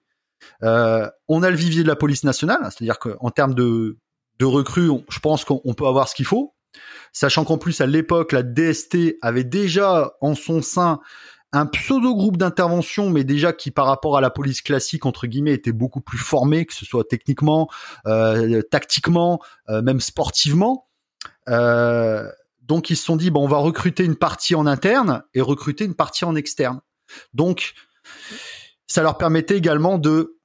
on 0.61 1.43
a 1.43 1.49
le 1.49 1.55
vivier 1.55 1.83
de 1.83 1.87
la 1.87 1.95
police 1.95 2.23
nationale, 2.23 2.61
c'est-à-dire 2.63 2.99
qu'en 2.99 3.29
termes 3.31 3.53
de 3.53 3.97
de 4.39 4.45
recrues, 4.45 4.89
je 5.09 5.19
pense 5.19 5.45
qu'on 5.45 5.73
peut 5.75 5.85
avoir 5.85 6.07
ce 6.07 6.15
qu'il 6.15 6.25
faut. 6.25 6.55
Sachant 7.11 7.43
qu'en 7.43 7.57
plus, 7.57 7.81
à 7.81 7.85
l'époque, 7.85 8.31
la 8.31 8.43
DST 8.43 9.17
avait 9.21 9.43
déjà 9.43 10.13
en 10.21 10.35
son 10.35 10.61
sein 10.61 11.01
un 11.53 11.65
pseudo-groupe 11.65 12.37
d'intervention, 12.37 13.09
mais 13.09 13.23
déjà 13.23 13.51
qui, 13.51 13.71
par 13.71 13.85
rapport 13.85 14.17
à 14.17 14.21
la 14.21 14.29
police 14.29 14.61
classique, 14.61 15.05
entre 15.05 15.27
guillemets, 15.27 15.53
était 15.53 15.73
beaucoup 15.73 16.01
plus 16.01 16.17
formé, 16.17 16.65
que 16.65 16.73
ce 16.73 16.85
soit 16.85 17.03
techniquement, 17.03 17.69
euh, 18.05 18.61
tactiquement, 18.61 19.41
euh, 19.69 19.81
même 19.81 19.99
sportivement. 19.99 20.87
Euh, 21.49 22.29
donc, 22.61 22.89
ils 22.89 22.95
se 22.95 23.03
sont 23.03 23.17
dit, 23.17 23.31
bon, 23.31 23.43
on 23.43 23.47
va 23.47 23.57
recruter 23.57 24.05
une 24.05 24.15
partie 24.15 24.55
en 24.55 24.65
interne 24.65 25.23
et 25.33 25.41
recruter 25.41 25.83
une 25.83 25.95
partie 25.95 26.23
en 26.23 26.35
externe. 26.35 26.79
Donc, 27.33 27.73
ça 28.87 29.03
leur 29.03 29.17
permettait 29.17 29.57
également 29.57 29.97
de, 29.97 30.39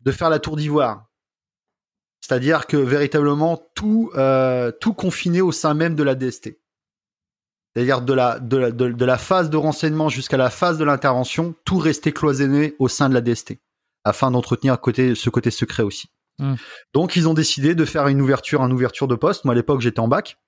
de 0.00 0.12
faire 0.12 0.30
la 0.30 0.38
tour 0.38 0.56
d'ivoire. 0.56 1.06
C'est-à-dire 2.20 2.66
que 2.66 2.76
véritablement 2.76 3.62
tout 3.74 4.10
tout 4.80 4.94
confiné 4.94 5.40
au 5.42 5.52
sein 5.52 5.74
même 5.74 5.94
de 5.94 6.02
la 6.02 6.16
DST. 6.16 6.58
C'est-à-dire 7.76 8.00
de 8.00 8.14
la, 8.14 8.38
de, 8.38 8.56
la, 8.56 8.70
de, 8.70 9.04
la 9.04 9.18
phase 9.18 9.50
de 9.50 9.58
renseignement 9.58 10.08
jusqu'à 10.08 10.38
la 10.38 10.48
phase 10.48 10.78
de 10.78 10.84
l'intervention, 10.84 11.54
tout 11.66 11.76
restait 11.76 12.10
cloisonné 12.10 12.74
au 12.78 12.88
sein 12.88 13.10
de 13.10 13.12
la 13.12 13.20
DST, 13.20 13.58
afin 14.02 14.30
d'entretenir 14.30 14.80
côté, 14.80 15.14
ce 15.14 15.28
côté 15.28 15.50
secret 15.50 15.82
aussi. 15.82 16.08
Mmh. 16.38 16.54
Donc 16.94 17.16
ils 17.16 17.28
ont 17.28 17.34
décidé 17.34 17.74
de 17.74 17.84
faire 17.84 18.08
une 18.08 18.22
ouverture, 18.22 18.62
une 18.62 18.72
ouverture 18.72 19.08
de 19.08 19.14
poste. 19.14 19.44
Moi 19.44 19.52
à 19.52 19.54
l'époque 19.54 19.82
j'étais 19.82 20.00
en 20.00 20.08
bac. 20.08 20.38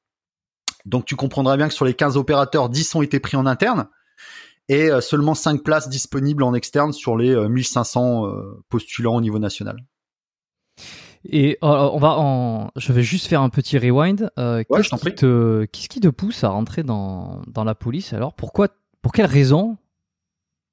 Donc 0.87 1.05
tu 1.05 1.17
comprendras 1.17 1.59
bien 1.59 1.69
que 1.69 1.75
sur 1.75 1.85
les 1.85 1.93
15 1.93 2.17
opérateurs, 2.17 2.71
10 2.71 2.95
ont 2.95 3.03
été 3.03 3.21
pris 3.21 3.37
en 3.37 3.45
interne 3.45 3.89
et 4.71 4.91
euh, 4.91 5.03
seulement 5.03 5.35
5 5.35 5.63
places 5.63 5.91
disponibles 5.91 6.43
en 6.43 6.55
externe 6.55 6.95
sur 6.95 7.19
les 7.19 7.37
1500 7.37 8.25
euh, 8.25 8.65
postulants 8.71 9.17
au 9.17 9.21
niveau 9.21 9.39
national. 9.39 9.77
Et 11.31 11.59
euh, 11.63 11.67
on 11.67 11.99
va 11.99 12.19
en... 12.19 12.71
je 12.77 12.93
vais 12.93 13.03
juste 13.03 13.27
faire 13.27 13.43
un 13.43 13.51
petit 13.51 13.79
rewind. 13.79 14.31
Euh, 14.39 14.63
qu'est-ce, 14.69 14.97
qui 14.97 15.15
te... 15.15 15.67
qu'est-ce 15.67 15.89
qui 15.89 16.01
te 16.01 16.09
pousse 16.09 16.43
à 16.43 16.49
rentrer 16.49 16.83
dans, 16.83 17.43
dans 17.47 17.65
la 17.65 17.75
police? 17.75 18.15
Alors 18.15 18.33
Pourquoi, 18.33 18.69
pour 19.03 19.13
quelle 19.13 19.27
raison 19.27 19.77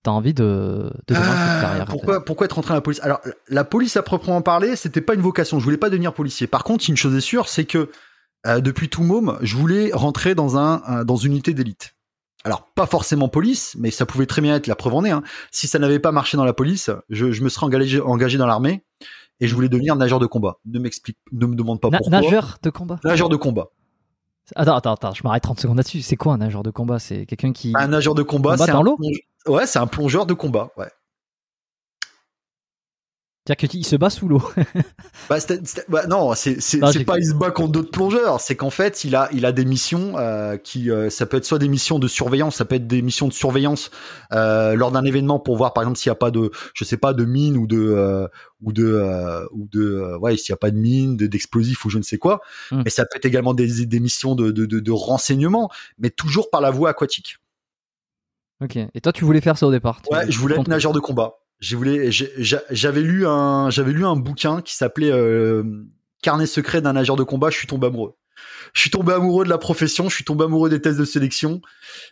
t'as 0.03 0.11
envie 0.11 0.33
de, 0.33 0.93
ah, 1.13 1.59
carrière 1.61 1.85
Pourquoi, 1.85 2.23
pourquoi 2.23 2.45
être 2.45 2.53
rentré 2.53 2.69
dans 2.69 2.75
la 2.75 2.81
police? 2.81 3.01
Alors, 3.01 3.19
la 3.49 3.63
police 3.63 3.97
à 3.97 4.03
proprement 4.03 4.41
parler, 4.41 4.75
c'était 4.75 5.01
pas 5.01 5.15
une 5.15 5.21
vocation. 5.21 5.59
Je 5.59 5.65
voulais 5.65 5.77
pas 5.77 5.89
devenir 5.89 6.13
policier. 6.13 6.47
Par 6.47 6.63
contre, 6.63 6.85
une 6.89 6.97
chose 6.97 7.15
est 7.15 7.21
sûre, 7.21 7.49
c'est 7.49 7.65
que 7.65 7.89
euh, 8.47 8.61
depuis 8.61 8.87
tout 8.87 9.03
môme, 9.03 9.37
je 9.41 9.57
voulais 9.57 9.91
rentrer 9.93 10.35
dans 10.35 10.57
un, 10.57 11.03
dans 11.03 11.17
une 11.17 11.33
unité 11.33 11.53
d'élite. 11.53 11.95
Alors 12.45 12.71
pas 12.75 12.85
forcément 12.85 13.27
police, 13.27 13.75
mais 13.79 13.89
ça 13.89 14.05
pouvait 14.05 14.27
très 14.27 14.41
bien 14.41 14.55
être 14.55 14.67
la 14.67 14.75
preuve 14.75 14.93
en 14.93 15.03
est. 15.03 15.09
Hein. 15.09 15.23
Si 15.49 15.67
ça 15.67 15.79
n'avait 15.79 15.99
pas 15.99 16.11
marché 16.11 16.37
dans 16.37 16.45
la 16.45 16.53
police, 16.53 16.91
je, 17.09 17.31
je 17.31 17.43
me 17.43 17.49
serais 17.49 17.65
engagé, 17.65 17.99
engagé 17.99 18.37
dans 18.37 18.45
l'armée 18.45 18.83
et 19.39 19.47
je 19.47 19.55
voulais 19.55 19.69
devenir 19.69 19.95
nageur 19.95 20.19
de 20.19 20.25
combat. 20.25 20.57
Ne 20.65 20.79
m'explique, 20.79 21.17
ne 21.31 21.45
me 21.45 21.55
demande 21.55 21.79
pas 21.81 21.89
pourquoi. 21.89 22.09
Nageur 22.09 22.57
de 22.61 22.69
combat? 22.69 22.99
Nageur 23.03 23.29
de 23.29 23.35
combat. 23.35 23.67
Attends, 24.55 24.75
attends, 24.75 24.93
attends, 24.93 25.13
je 25.13 25.23
m'arrête 25.23 25.43
30 25.43 25.59
secondes 25.59 25.77
là-dessus. 25.77 26.01
C'est 26.01 26.17
quoi 26.17 26.33
un 26.33 26.37
nageur 26.37 26.61
de 26.61 26.69
combat? 26.69 26.99
C'est 26.99 27.25
quelqu'un 27.25 27.51
qui. 27.51 27.73
Un 27.75 27.87
nageur 27.87 28.13
de 28.13 28.23
combat, 28.23 28.57
c'est 28.57 28.71
dans 28.71 28.83
l'eau? 28.83 28.97
Ouais, 29.47 29.65
c'est 29.65 29.79
un 29.79 29.87
plongeur 29.87 30.25
de 30.25 30.33
combat. 30.33 30.69
Ouais. 30.77 30.89
C'est-à-dire 33.45 33.69
qu'il 33.69 33.85
se 33.85 33.95
bat 33.95 34.09
sous 34.09 34.27
l'eau. 34.27 34.41
bah, 35.29 35.37
bah, 35.87 36.07
non, 36.07 36.33
c'est 36.33 36.55
pas 37.05 37.19
il 37.19 37.27
se 37.27 37.33
bat 37.33 37.51
contre 37.51 37.73
d'autres 37.73 37.91
plongeurs. 37.91 38.41
C'est 38.41 38.55
qu'en 38.55 38.71
fait, 38.71 39.03
il 39.03 39.15
a 39.15 39.29
il 39.33 39.45
a 39.45 39.51
des 39.51 39.65
missions 39.65 40.17
euh, 40.17 40.57
qui 40.57 40.89
euh, 40.89 41.11
ça 41.11 41.27
peut 41.27 41.37
être 41.37 41.45
soit 41.45 41.59
des 41.59 41.67
missions 41.67 41.99
de 41.99 42.07
surveillance, 42.07 42.55
ça 42.55 42.65
peut 42.65 42.73
être 42.73 42.87
des 42.87 43.03
missions 43.03 43.27
de 43.27 43.33
surveillance 43.33 43.91
euh, 44.33 44.73
lors 44.73 44.91
d'un 44.91 45.05
événement 45.05 45.39
pour 45.39 45.57
voir 45.57 45.73
par 45.73 45.83
exemple 45.83 45.99
s'il 45.99 46.09
y 46.09 46.11
a 46.11 46.15
pas 46.15 46.31
de 46.31 46.49
je 46.73 46.83
sais 46.83 46.97
pas 46.97 47.13
de 47.13 47.23
mine 47.23 47.55
ou 47.55 47.67
de 47.67 48.27
ou 48.63 48.73
de 48.73 49.47
ou 49.51 49.67
de 49.71 50.17
ouais 50.17 50.37
s'il 50.37 50.49
y 50.49 50.53
a 50.53 50.57
pas 50.57 50.71
de 50.71 50.77
mine, 50.77 51.15
d'explosifs 51.15 51.85
ou 51.85 51.91
je 51.91 51.99
ne 51.99 52.03
sais 52.03 52.17
quoi. 52.17 52.41
Hmm. 52.71 52.81
ça 52.87 53.05
peut 53.05 53.17
être 53.17 53.25
également 53.25 53.53
des 53.53 53.85
des 53.85 53.99
missions 53.99 54.33
de 54.33 54.49
de, 54.49 54.65
de 54.65 54.79
de 54.79 54.91
renseignement, 54.91 55.69
mais 55.99 56.09
toujours 56.09 56.49
par 56.49 56.61
la 56.61 56.71
voie 56.71 56.89
aquatique. 56.89 57.37
Ok. 58.61 58.77
Et 58.77 59.01
toi, 59.01 59.11
tu 59.11 59.25
voulais 59.25 59.41
faire 59.41 59.57
ça 59.57 59.67
au 59.67 59.71
départ 59.71 60.01
Ouais, 60.09 60.31
je 60.31 60.39
voulais 60.39 60.55
être 60.55 60.67
nageur 60.67 60.93
de 60.93 60.99
combat 60.99 61.35
j'avais 61.59 63.01
lu 63.01 63.25
un, 63.27 63.69
j'avais 63.69 63.91
lu 63.91 64.05
un 64.05 64.15
bouquin 64.15 64.61
qui 64.61 64.75
s'appelait 64.75 65.11
euh, 65.11 65.63
Carnet 66.21 66.45
secret 66.45 66.81
d'un 66.81 66.93
nageur 66.93 67.15
de 67.15 67.23
combat. 67.23 67.49
Je 67.49 67.57
suis 67.57 67.67
tombé 67.67 67.87
amoureux. 67.87 68.15
Je 68.73 68.81
suis 68.81 68.89
tombé 68.89 69.13
amoureux 69.13 69.45
de 69.45 69.49
la 69.49 69.57
profession. 69.57 70.09
Je 70.09 70.15
suis 70.15 70.25
tombé 70.25 70.43
amoureux 70.43 70.69
des 70.69 70.81
tests 70.81 70.99
de 70.99 71.05
sélection 71.05 71.61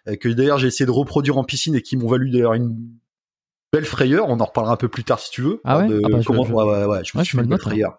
euh, 0.08 0.16
que 0.16 0.30
d'ailleurs 0.30 0.58
j'ai 0.58 0.68
essayé 0.68 0.86
de 0.86 0.92
reproduire 0.92 1.38
en 1.38 1.44
piscine 1.44 1.76
et 1.76 1.82
qui 1.82 1.98
m'ont 1.98 2.08
valu 2.08 2.30
d'ailleurs 2.30 2.54
une 2.54 2.78
belle 3.74 3.86
frayeur. 3.86 4.30
On 4.30 4.40
en 4.40 4.46
reparlera 4.46 4.74
un 4.74 4.78
peu 4.78 4.88
plus 4.88 5.04
tard 5.04 5.20
si 5.20 5.32
tu 5.32 5.42
veux. 5.42 5.60
Ah 5.64 5.80
ouais, 5.80 6.00
ah 6.04 6.08
bah, 6.10 6.20
comment... 6.26 6.46
je, 6.46 6.54
ouais, 6.54 6.86
ouais, 6.86 7.02
je 7.04 7.18
me 7.18 7.24
suis 7.24 7.38
fait 7.38 7.44
une 7.44 7.50
belle 7.50 7.60
frayeur. 7.60 7.98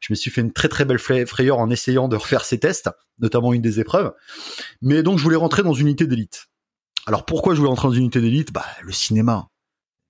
Je 0.00 0.12
me 0.12 0.16
suis 0.16 0.30
fait 0.30 0.40
une 0.40 0.52
très 0.52 0.68
très 0.68 0.84
belle 0.84 0.98
frayeur 0.98 1.58
en 1.58 1.70
essayant 1.70 2.08
de 2.08 2.16
refaire 2.16 2.44
ces 2.44 2.58
tests, 2.58 2.90
notamment 3.20 3.52
une 3.54 3.62
des 3.62 3.80
épreuves. 3.80 4.12
Mais 4.82 5.02
donc 5.02 5.18
je 5.18 5.22
voulais 5.22 5.36
rentrer 5.36 5.62
dans 5.62 5.74
une 5.74 5.86
unité 5.86 6.06
d'élite. 6.06 6.48
Alors 7.06 7.24
pourquoi 7.24 7.54
je 7.54 7.60
voulais 7.60 7.70
rentrer 7.70 7.88
dans 7.88 7.94
une 7.94 8.02
unité 8.02 8.20
d'élite? 8.20 8.52
Bah 8.52 8.66
le 8.82 8.92
cinéma 8.92 9.48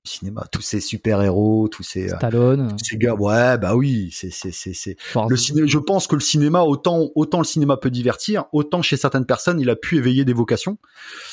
cinéma, 0.04 0.46
tous 0.50 0.62
ces 0.62 0.80
super 0.80 1.22
héros, 1.22 1.68
tous 1.68 1.82
ces 1.82 2.12
euh, 2.12 2.16
Stallone, 2.16 2.76
ces 2.82 2.96
gars, 2.96 3.14
ouais, 3.14 3.56
bah 3.58 3.76
oui, 3.76 4.10
c'est 4.12 4.30
c'est 4.30 4.50
c'est 4.50 4.74
c'est 4.74 4.96
le 5.28 5.36
cinéma. 5.36 5.66
Je 5.66 5.78
pense 5.78 6.06
que 6.06 6.16
le 6.16 6.20
cinéma, 6.20 6.62
autant 6.62 7.10
autant 7.14 7.38
le 7.38 7.44
cinéma 7.44 7.76
peut 7.76 7.90
divertir, 7.90 8.46
autant 8.52 8.82
chez 8.82 8.96
certaines 8.96 9.26
personnes, 9.26 9.60
il 9.60 9.70
a 9.70 9.76
pu 9.76 9.98
éveiller 9.98 10.24
des 10.24 10.32
vocations. 10.32 10.78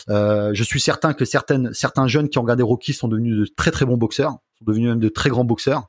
Euh, 0.09 0.51
je 0.53 0.63
suis 0.63 0.79
certain 0.79 1.13
que 1.13 1.25
certaines 1.25 1.73
certains 1.73 2.07
jeunes 2.07 2.29
qui 2.29 2.37
ont 2.37 2.43
regardé 2.43 2.63
Rocky 2.63 2.93
sont 2.93 3.07
devenus 3.07 3.37
de 3.37 3.45
très 3.55 3.71
très 3.71 3.85
bons 3.85 3.97
boxeurs, 3.97 4.33
sont 4.59 4.65
devenus 4.65 4.89
même 4.89 4.99
de 4.99 5.09
très 5.09 5.29
grands 5.29 5.45
boxeurs. 5.45 5.87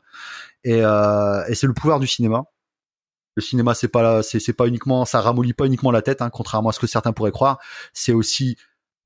Et, 0.65 0.83
euh, 0.83 1.43
et 1.49 1.55
c'est 1.55 1.67
le 1.67 1.75
pouvoir 1.75 2.01
du 2.01 2.07
cinéma. 2.07 2.45
Le 3.37 3.43
cinéma, 3.43 3.75
c'est 3.75 3.89
pas 3.89 4.23
c'est 4.23 4.41
c'est 4.41 4.53
pas 4.55 4.67
uniquement, 4.67 5.05
ça 5.05 5.21
ramollit 5.21 5.53
pas 5.53 5.67
uniquement 5.67 5.91
la 5.91 6.03
tête, 6.03 6.23
hein, 6.23 6.31
contrairement 6.31 6.71
à 6.71 6.73
ce 6.73 6.81
que 6.81 6.87
certains 6.87 7.13
pourraient 7.13 7.31
croire. 7.31 7.59
C'est 7.93 8.13
aussi 8.13 8.57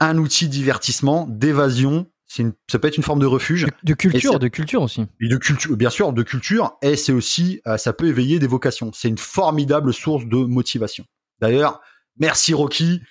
un 0.01 0.19
outil 0.19 0.47
de 0.47 0.53
divertissement, 0.53 1.27
d'évasion, 1.29 2.07
une, 2.43 2.53
ça 2.71 2.79
peut 2.79 2.89
être 2.89 2.97
une 2.97 3.03
forme 3.03 3.21
de 3.21 3.27
refuge. 3.27 3.67
De, 3.83 3.95
culture, 3.95 4.39
de 4.39 4.49
culture 4.49 4.83
aussi. 4.83 5.07
Et 5.21 5.29
de 5.29 5.37
culture, 5.37 5.77
bien 5.77 5.91
sûr, 5.91 6.13
de 6.13 6.23
culture. 6.23 6.77
Et 6.83 6.97
c'est 6.97 7.13
aussi, 7.13 7.61
euh, 7.67 7.77
ça 7.77 7.93
peut 7.93 8.07
éveiller 8.07 8.39
des 8.39 8.47
vocations. 8.47 8.91
C'est 8.95 9.09
une 9.09 9.19
formidable 9.19 9.93
source 9.93 10.27
de 10.27 10.37
motivation. 10.37 11.05
D'ailleurs, 11.41 11.81
merci 12.19 12.55
Rocky. 12.55 13.03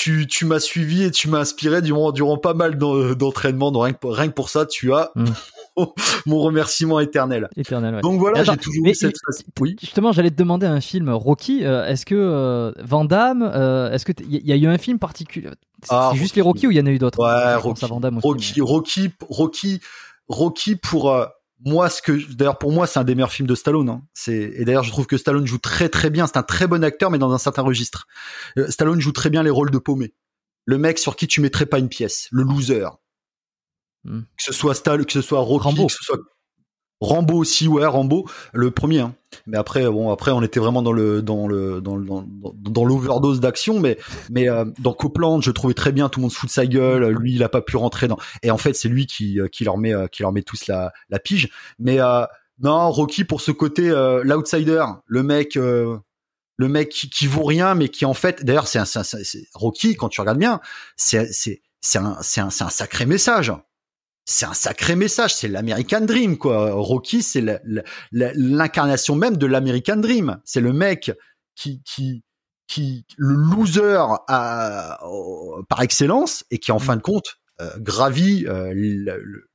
Tu, 0.00 0.28
tu 0.28 0.44
m'as 0.44 0.60
suivi 0.60 1.02
et 1.02 1.10
tu 1.10 1.28
m'as 1.28 1.40
inspiré 1.40 1.82
durant, 1.82 2.12
durant 2.12 2.38
pas 2.38 2.54
mal 2.54 2.78
d'entraînements. 2.78 3.72
rien, 3.72 3.92
que 3.92 3.98
pour, 3.98 4.14
rien 4.14 4.28
que 4.28 4.32
pour 4.32 4.48
ça, 4.48 4.64
tu 4.64 4.94
as 4.94 5.10
mm. 5.16 5.24
mon 6.26 6.38
remerciement 6.38 7.00
éternel. 7.00 7.48
Éternel. 7.56 8.00
Donc 8.00 8.20
voilà, 8.20 8.44
j'ai 8.44 8.56
toujours 8.56 8.86
eu 8.86 8.94
cette. 8.94 9.16
Oui. 9.60 9.74
Justement, 9.80 10.12
j'allais 10.12 10.30
te 10.30 10.36
demander 10.36 10.66
un 10.66 10.80
film 10.80 11.08
Rocky. 11.10 11.64
Euh, 11.64 11.84
est-ce 11.86 12.06
que 12.06 12.14
euh, 12.14 12.70
Van 12.78 13.04
Damme, 13.04 13.42
est-ce 13.92 14.04
que 14.04 14.12
il 14.20 14.46
y, 14.46 14.52
a 14.52 14.56
eu 14.56 14.66
un 14.66 14.78
film 14.78 15.00
particulier 15.00 15.50
ah, 15.88 16.10
c'est 16.12 16.18
juste 16.18 16.36
les 16.36 16.42
Rocky 16.42 16.66
ou 16.66 16.70
il 16.70 16.76
y 16.76 16.80
en 16.80 16.86
a 16.86 16.90
eu 16.90 16.98
d'autres? 16.98 17.18
Ouais, 17.18 17.54
Rocky, 17.54 17.86
Rocky, 18.20 18.60
Rocky, 18.60 19.10
Rocky, 19.28 19.80
Rocky, 20.28 20.76
pour 20.76 21.10
euh, 21.10 21.26
moi, 21.64 21.90
ce 21.90 22.02
que 22.02 22.12
d'ailleurs 22.34 22.58
pour 22.58 22.72
moi 22.72 22.86
c'est 22.86 22.98
un 22.98 23.04
des 23.04 23.14
meilleurs 23.14 23.32
films 23.32 23.48
de 23.48 23.54
Stallone. 23.54 23.88
Hein. 23.88 24.02
C'est 24.14 24.52
et 24.54 24.64
d'ailleurs 24.64 24.84
je 24.84 24.90
trouve 24.90 25.06
que 25.06 25.16
Stallone 25.16 25.46
joue 25.46 25.58
très 25.58 25.88
très 25.88 26.10
bien. 26.10 26.26
C'est 26.26 26.36
un 26.36 26.42
très 26.42 26.66
bon 26.66 26.84
acteur, 26.84 27.10
mais 27.10 27.18
dans 27.18 27.32
un 27.32 27.38
certain 27.38 27.62
registre. 27.62 28.06
Euh, 28.58 28.70
Stallone 28.70 29.00
joue 29.00 29.12
très 29.12 29.30
bien 29.30 29.42
les 29.42 29.50
rôles 29.50 29.70
de 29.70 29.78
paumé. 29.78 30.14
Le 30.64 30.78
mec 30.78 30.98
sur 30.98 31.16
qui 31.16 31.26
tu 31.26 31.40
mettrais 31.40 31.66
pas 31.66 31.78
une 31.78 31.88
pièce, 31.88 32.28
le 32.30 32.42
loser. 32.42 32.88
Hmm. 34.04 34.20
Que 34.20 34.42
ce 34.42 34.52
soit 34.52 34.74
Stallone, 34.74 35.06
que 35.06 35.12
ce 35.12 35.22
soit 35.22 35.40
Rocky, 35.40 35.86
que 35.86 35.92
ce 35.92 36.04
soit 36.04 36.18
Rambo 37.00 37.34
aussi, 37.34 37.68
ouais, 37.68 37.86
Rambo, 37.86 38.28
le 38.52 38.70
premier. 38.70 39.00
Hein. 39.00 39.14
Mais 39.46 39.56
après, 39.56 39.88
bon, 39.88 40.10
après, 40.10 40.30
on 40.32 40.42
était 40.42 40.58
vraiment 40.60 40.82
dans 40.82 40.92
le 40.92 41.22
dans 41.22 41.46
le 41.46 41.80
dans 41.80 41.96
dans, 41.98 42.24
dans 42.54 42.84
l'overdose 42.84 43.40
d'action. 43.40 43.78
Mais 43.78 43.98
mais 44.30 44.48
euh, 44.48 44.64
dans 44.80 44.92
Copeland, 44.92 45.40
je 45.40 45.50
trouvais 45.50 45.74
très 45.74 45.92
bien, 45.92 46.08
tout 46.08 46.18
le 46.20 46.22
monde 46.22 46.32
se 46.32 46.36
fout 46.38 46.48
de 46.48 46.52
sa 46.52 46.66
gueule. 46.66 47.08
Lui, 47.10 47.34
il 47.34 47.42
a 47.42 47.48
pas 47.48 47.60
pu 47.62 47.76
rentrer 47.76 48.08
dans. 48.08 48.18
Et 48.42 48.50
en 48.50 48.58
fait, 48.58 48.74
c'est 48.74 48.88
lui 48.88 49.06
qui 49.06 49.40
euh, 49.40 49.48
qui 49.48 49.64
leur 49.64 49.78
met 49.78 49.94
euh, 49.94 50.06
qui 50.08 50.22
leur 50.22 50.32
met 50.32 50.42
tous 50.42 50.66
la 50.66 50.92
la 51.10 51.18
pige. 51.18 51.50
Mais 51.78 51.98
non, 52.60 52.90
Rocky 52.90 53.24
pour 53.24 53.40
ce 53.40 53.52
côté 53.52 53.88
euh, 53.90 54.22
l'outsider, 54.24 54.84
le 55.06 55.22
mec, 55.22 55.56
euh, 55.56 55.96
le 56.56 56.68
mec 56.68 56.88
qui, 56.88 57.08
qui 57.08 57.28
vaut 57.28 57.44
rien, 57.44 57.76
mais 57.76 57.88
qui 57.88 58.04
en 58.04 58.14
fait, 58.14 58.44
d'ailleurs, 58.44 58.66
c'est 58.66 58.80
un, 58.80 58.82
un- 58.82 59.04
c'est- 59.04 59.46
Rocky 59.54 59.94
quand 59.94 60.08
tu 60.08 60.20
regardes 60.20 60.38
bien, 60.38 60.58
c'est 60.96 61.32
c'est 61.32 61.62
c'est 61.80 61.98
un 61.98 62.16
c'est 62.22 62.40
un, 62.40 62.50
c'est 62.50 62.64
un 62.64 62.70
sacré 62.70 63.06
message. 63.06 63.52
C'est 64.30 64.44
un 64.44 64.52
sacré 64.52 64.94
message, 64.94 65.34
c'est 65.34 65.48
l'American 65.48 66.02
Dream 66.02 66.36
quoi. 66.36 66.72
Rocky, 66.74 67.22
c'est 67.22 67.42
l'incarnation 68.12 69.16
même 69.16 69.38
de 69.38 69.46
l'American 69.46 69.96
Dream. 69.96 70.38
C'est 70.44 70.60
le 70.60 70.74
mec 70.74 71.10
qui 71.56 71.80
qui 71.82 72.22
qui 72.66 73.06
le 73.16 73.34
loser 73.34 73.96
à- 74.28 74.98
au- 75.08 75.62
par 75.70 75.80
excellence 75.80 76.44
et 76.50 76.58
qui 76.58 76.72
en 76.72 76.78
fin 76.78 76.96
de 76.96 77.00
compte 77.00 77.36
euh, 77.62 77.70
gravit 77.78 78.44
euh, 78.46 78.74
le- 78.74 79.18
le- 79.22 79.48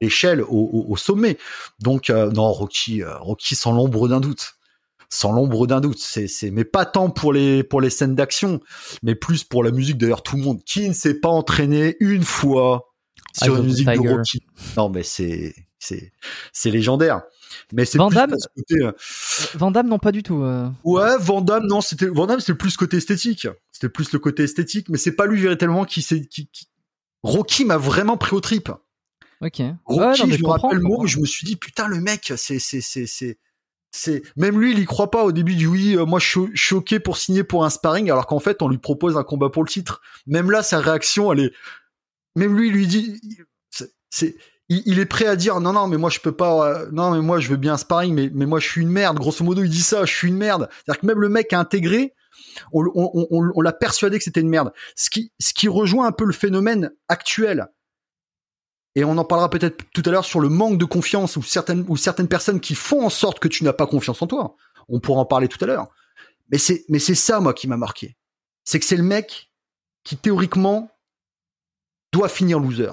l'échelle 0.00 0.42
au, 0.42 0.48
au- 0.48 0.86
au 0.88 0.96
sommet. 0.96 1.38
Donc 1.78 2.10
euh, 2.10 2.32
non, 2.32 2.50
Rocky, 2.52 3.04
Rocky 3.04 3.54
sans 3.54 3.70
l'ombre 3.70 4.08
d'un 4.08 4.18
doute, 4.18 4.54
sans 5.08 5.30
l'ombre 5.30 5.68
d'un 5.68 5.80
doute. 5.80 6.00
C'est, 6.00 6.26
c'est, 6.26 6.50
mais 6.50 6.64
pas 6.64 6.84
tant 6.84 7.10
pour 7.10 7.32
les 7.32 7.62
pour 7.62 7.80
les 7.80 7.90
scènes 7.90 8.16
d'action, 8.16 8.58
mais 9.04 9.14
plus 9.14 9.44
pour 9.44 9.62
la 9.62 9.70
musique. 9.70 9.98
D'ailleurs, 9.98 10.24
tout 10.24 10.34
le 10.36 10.42
monde 10.42 10.64
qui 10.64 10.88
ne 10.88 10.94
s'est 10.94 11.20
pas 11.20 11.28
entraîné 11.28 11.96
une 12.00 12.24
fois 12.24 12.89
sur 13.32 13.52
of 13.54 13.58
une 13.60 13.64
musique 13.66 13.86
de. 13.88 14.08
Rocky. 14.08 14.42
Non, 14.76 14.88
mais 14.88 15.02
c'est 15.02 15.54
c'est 15.78 16.12
c'est 16.52 16.70
légendaire. 16.70 17.22
Mais 17.72 17.84
c'est 17.84 17.98
Van 17.98 18.08
plus 18.08 18.16
Damme 18.16 18.30
pour 18.30 18.40
ce 18.40 18.48
côté, 18.56 18.74
euh, 18.84 18.92
Van 19.58 19.70
Damme, 19.70 19.88
non, 19.88 19.98
pas 19.98 20.12
du 20.12 20.22
tout. 20.22 20.42
euh. 20.42 20.68
Ouais, 20.84 21.16
Van 21.18 21.40
Damme, 21.40 21.66
non, 21.66 21.80
c'était 21.80 22.06
Van 22.06 22.26
Damme, 22.26 22.38
c'était 22.40 22.54
plus 22.54 22.76
côté 22.76 22.98
esthétique. 22.98 23.48
C'était 23.72 23.88
plus 23.88 24.12
le 24.12 24.18
côté 24.18 24.44
esthétique, 24.44 24.88
mais 24.88 24.98
c'est 24.98 25.16
pas 25.16 25.26
lui 25.26 25.40
véritablement 25.40 25.84
qui 25.84 26.02
s'est 26.02 26.24
qui, 26.26 26.46
qui- 26.48 26.68
Rocky 27.22 27.64
m'a 27.64 27.76
vraiment 27.76 28.16
pris 28.16 28.34
au 28.36 28.40
trip. 28.40 28.70
Ok. 29.40 29.58
Ouais, 29.58 29.74
Rocky, 29.86 30.20
non, 30.22 30.26
mais 30.28 30.36
je 30.36 30.42
me 30.42 30.48
rappelle 30.48 30.78
le 30.78 30.82
je 30.82 30.86
mot, 30.86 31.06
je 31.06 31.18
me 31.18 31.26
suis 31.26 31.46
dit 31.46 31.56
putain 31.56 31.88
le 31.88 32.00
mec, 32.00 32.32
c'est 32.36 32.58
c'est 32.58 32.80
c'est 32.80 33.06
c'est 33.06 33.38
c'est 33.90 34.22
même 34.36 34.60
lui, 34.60 34.72
il 34.72 34.78
y 34.78 34.84
croit 34.84 35.10
pas 35.10 35.24
au 35.24 35.32
début. 35.32 35.54
Dit 35.56 35.66
oui, 35.66 35.96
euh, 35.96 36.04
moi 36.04 36.20
je 36.20 36.28
suis 36.28 36.40
choqué 36.56 37.00
pour 37.00 37.16
signer 37.16 37.42
pour 37.42 37.64
un 37.64 37.70
sparring, 37.70 38.10
alors 38.10 38.26
qu'en 38.26 38.38
fait 38.38 38.62
on 38.62 38.68
lui 38.68 38.78
propose 38.78 39.16
un 39.16 39.24
combat 39.24 39.50
pour 39.50 39.64
le 39.64 39.68
titre. 39.68 40.00
Même 40.26 40.50
là, 40.50 40.62
sa 40.62 40.78
réaction, 40.78 41.32
elle 41.32 41.40
est, 41.40 41.52
même 42.36 42.56
lui, 42.56 42.70
lui 42.70 42.86
dit, 42.86 43.20
c'est, 44.10 44.36
il, 44.68 44.82
il 44.86 44.98
est 44.98 45.06
prêt 45.06 45.26
à 45.26 45.36
dire 45.36 45.60
non 45.60 45.72
non 45.72 45.86
mais 45.86 45.96
moi 45.96 46.10
je 46.10 46.20
peux 46.20 46.32
pas, 46.32 46.66
euh, 46.68 46.88
non 46.92 47.10
mais 47.12 47.20
moi 47.20 47.40
je 47.40 47.48
veux 47.48 47.56
bien 47.56 47.74
un 47.74 47.76
sparring, 47.76 48.14
mais 48.14 48.30
mais 48.32 48.46
moi 48.46 48.60
je 48.60 48.68
suis 48.68 48.82
une 48.82 48.88
merde. 48.90 49.18
Grosso 49.18 49.44
modo, 49.44 49.62
il 49.62 49.70
dit 49.70 49.82
ça, 49.82 50.04
je 50.04 50.14
suis 50.14 50.28
une 50.28 50.36
merde. 50.36 50.68
C'est-à-dire 50.72 51.00
que 51.00 51.06
même 51.06 51.20
le 51.20 51.28
mec 51.28 51.52
a 51.52 51.58
intégré. 51.58 52.14
On- 52.72 52.84
on 52.94 53.60
l'a 53.60 53.72
persuadé 53.72 54.18
que 54.18 54.24
c'était 54.24 54.40
une 54.40 54.48
merde. 54.48 54.72
Ce 54.96 55.10
qui, 55.10 55.32
ce 55.40 55.52
qui 55.52 55.68
rejoint 55.68 56.06
un 56.06 56.12
peu 56.12 56.24
le 56.24 56.32
phénomène 56.32 56.90
actuel 57.08 57.66
et 58.94 59.04
on 59.04 59.16
en 59.18 59.24
parlera 59.24 59.50
peut-être 59.50 59.84
tout 59.92 60.02
à 60.06 60.10
l'heure 60.10 60.24
sur 60.24 60.40
le 60.40 60.48
manque 60.48 60.78
de 60.78 60.84
confiance 60.84 61.36
ou 61.36 61.42
certaines 61.42 61.84
ou 61.88 61.96
certaines 61.96 62.28
personnes 62.28 62.60
qui 62.60 62.74
font 62.74 63.04
en 63.04 63.10
sorte 63.10 63.38
que 63.38 63.48
tu 63.48 63.62
n'as 63.64 63.72
pas 63.72 63.86
confiance 63.86 64.20
en 64.22 64.26
toi. 64.26 64.56
On 64.88 65.00
pourra 65.00 65.20
en 65.20 65.26
parler 65.26 65.48
tout 65.48 65.62
à 65.62 65.66
l'heure. 65.66 65.88
Mais 66.50 66.58
c'est 66.58 66.84
mais 66.88 66.98
c'est 66.98 67.14
ça 67.14 67.40
moi 67.40 67.54
qui 67.54 67.68
m'a 67.68 67.76
marqué. 67.76 68.16
C'est 68.64 68.80
que 68.80 68.86
c'est 68.86 68.96
le 68.96 69.02
mec 69.04 69.52
qui 70.02 70.16
théoriquement 70.16 70.90
doit 72.12 72.28
finir 72.28 72.58
loser. 72.58 72.92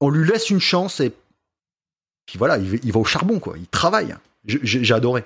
On 0.00 0.10
lui 0.10 0.26
laisse 0.28 0.50
une 0.50 0.60
chance 0.60 1.00
et 1.00 1.12
puis 2.26 2.38
voilà, 2.38 2.58
il 2.58 2.70
va, 2.70 2.76
il 2.82 2.92
va 2.92 3.00
au 3.00 3.04
charbon 3.04 3.38
quoi, 3.38 3.54
il 3.58 3.66
travaille. 3.66 4.16
J'ai 4.44 4.94
adoré. 4.94 5.24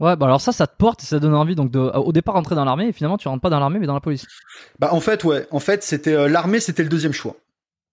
Ouais, 0.00 0.16
bah 0.16 0.26
alors 0.26 0.40
ça, 0.40 0.52
ça 0.52 0.66
te 0.66 0.76
porte 0.76 1.02
et 1.02 1.06
ça 1.06 1.20
donne 1.20 1.34
envie 1.34 1.54
donc 1.54 1.70
de, 1.70 1.78
au 1.78 2.12
départ 2.12 2.34
rentrer 2.34 2.56
dans 2.56 2.64
l'armée 2.64 2.88
et 2.88 2.92
finalement 2.92 3.16
tu 3.16 3.28
rentres 3.28 3.42
pas 3.42 3.50
dans 3.50 3.60
l'armée 3.60 3.78
mais 3.78 3.86
dans 3.86 3.94
la 3.94 4.00
police. 4.00 4.26
Bah 4.78 4.92
en 4.92 5.00
fait 5.00 5.22
ouais, 5.24 5.46
en 5.50 5.60
fait 5.60 5.84
c'était 5.84 6.14
euh, 6.14 6.28
l'armée 6.28 6.58
c'était 6.58 6.82
le 6.82 6.88
deuxième 6.88 7.12
choix. 7.12 7.36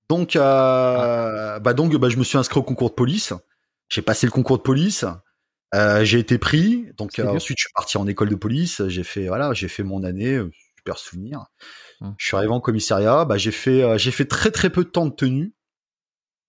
Donc 0.09 0.35
euh, 0.35 1.59
bah 1.59 1.73
donc 1.73 1.95
bah 1.95 2.09
je 2.09 2.17
me 2.17 2.23
suis 2.23 2.37
inscrit 2.37 2.59
au 2.59 2.63
concours 2.63 2.89
de 2.89 2.95
police. 2.95 3.33
J'ai 3.89 4.01
passé 4.01 4.25
le 4.25 4.31
concours 4.31 4.57
de 4.57 4.63
police. 4.63 5.05
Euh, 5.75 6.03
j'ai 6.03 6.19
été 6.19 6.37
pris. 6.37 6.87
Donc 6.97 7.19
ensuite 7.19 7.59
je 7.59 7.63
suis 7.63 7.73
parti 7.73 7.97
en 7.97 8.07
école 8.07 8.29
de 8.29 8.35
police. 8.35 8.87
J'ai 8.87 9.03
fait 9.03 9.27
voilà 9.27 9.53
j'ai 9.53 9.67
fait 9.67 9.83
mon 9.83 10.03
année 10.03 10.41
super 10.77 10.97
souvenir. 10.97 11.45
Hum. 12.01 12.15
Je 12.17 12.25
suis 12.25 12.35
arrivé 12.35 12.51
en 12.51 12.59
commissariat. 12.59 13.25
Bah 13.25 13.37
j'ai 13.37 13.51
fait 13.51 13.83
euh, 13.83 13.97
fait 13.97 14.25
très 14.25 14.51
très 14.51 14.69
peu 14.69 14.83
de 14.83 14.89
temps 14.89 15.05
de 15.05 15.13
tenue. 15.13 15.53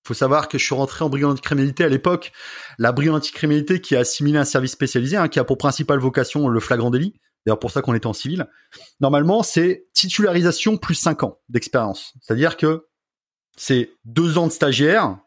Faut 0.05 0.15
savoir 0.15 0.49
que 0.49 0.59
je 0.59 0.65
suis 0.65 0.75
rentré 0.75 1.05
en 1.05 1.09
brigade 1.09 1.31
anticriminalité 1.31 1.85
à 1.85 1.89
l'époque. 1.89 2.33
La 2.79 2.91
brigade 2.91 3.15
anticriminalité 3.15 3.81
qui 3.81 3.95
a 3.95 4.01
assimilé 4.01 4.39
un 4.39 4.45
service 4.45 4.73
spécialisé, 4.73 5.17
hein, 5.17 5.29
qui 5.29 5.39
a 5.39 5.45
pour 5.45 5.59
principale 5.59 6.01
vocation 6.01 6.49
le 6.49 6.61
flagrant 6.61 6.91
délit. 6.91 7.15
D'ailleurs 7.47 7.61
pour 7.61 7.71
ça 7.71 7.83
qu'on 7.83 7.95
était 7.95 8.07
en 8.07 8.13
civil. 8.13 8.49
Normalement, 9.01 9.43
c'est 9.43 9.87
titularisation 9.95 10.77
plus 10.77 10.95
5 10.95 11.23
ans 11.23 11.41
d'expérience. 11.49 12.15
C'est-à-dire 12.21 12.57
que 12.57 12.89
c'est 13.57 13.93
deux 14.05 14.39
ans 14.39 14.47
de 14.47 14.53
stagiaire, 14.53 15.19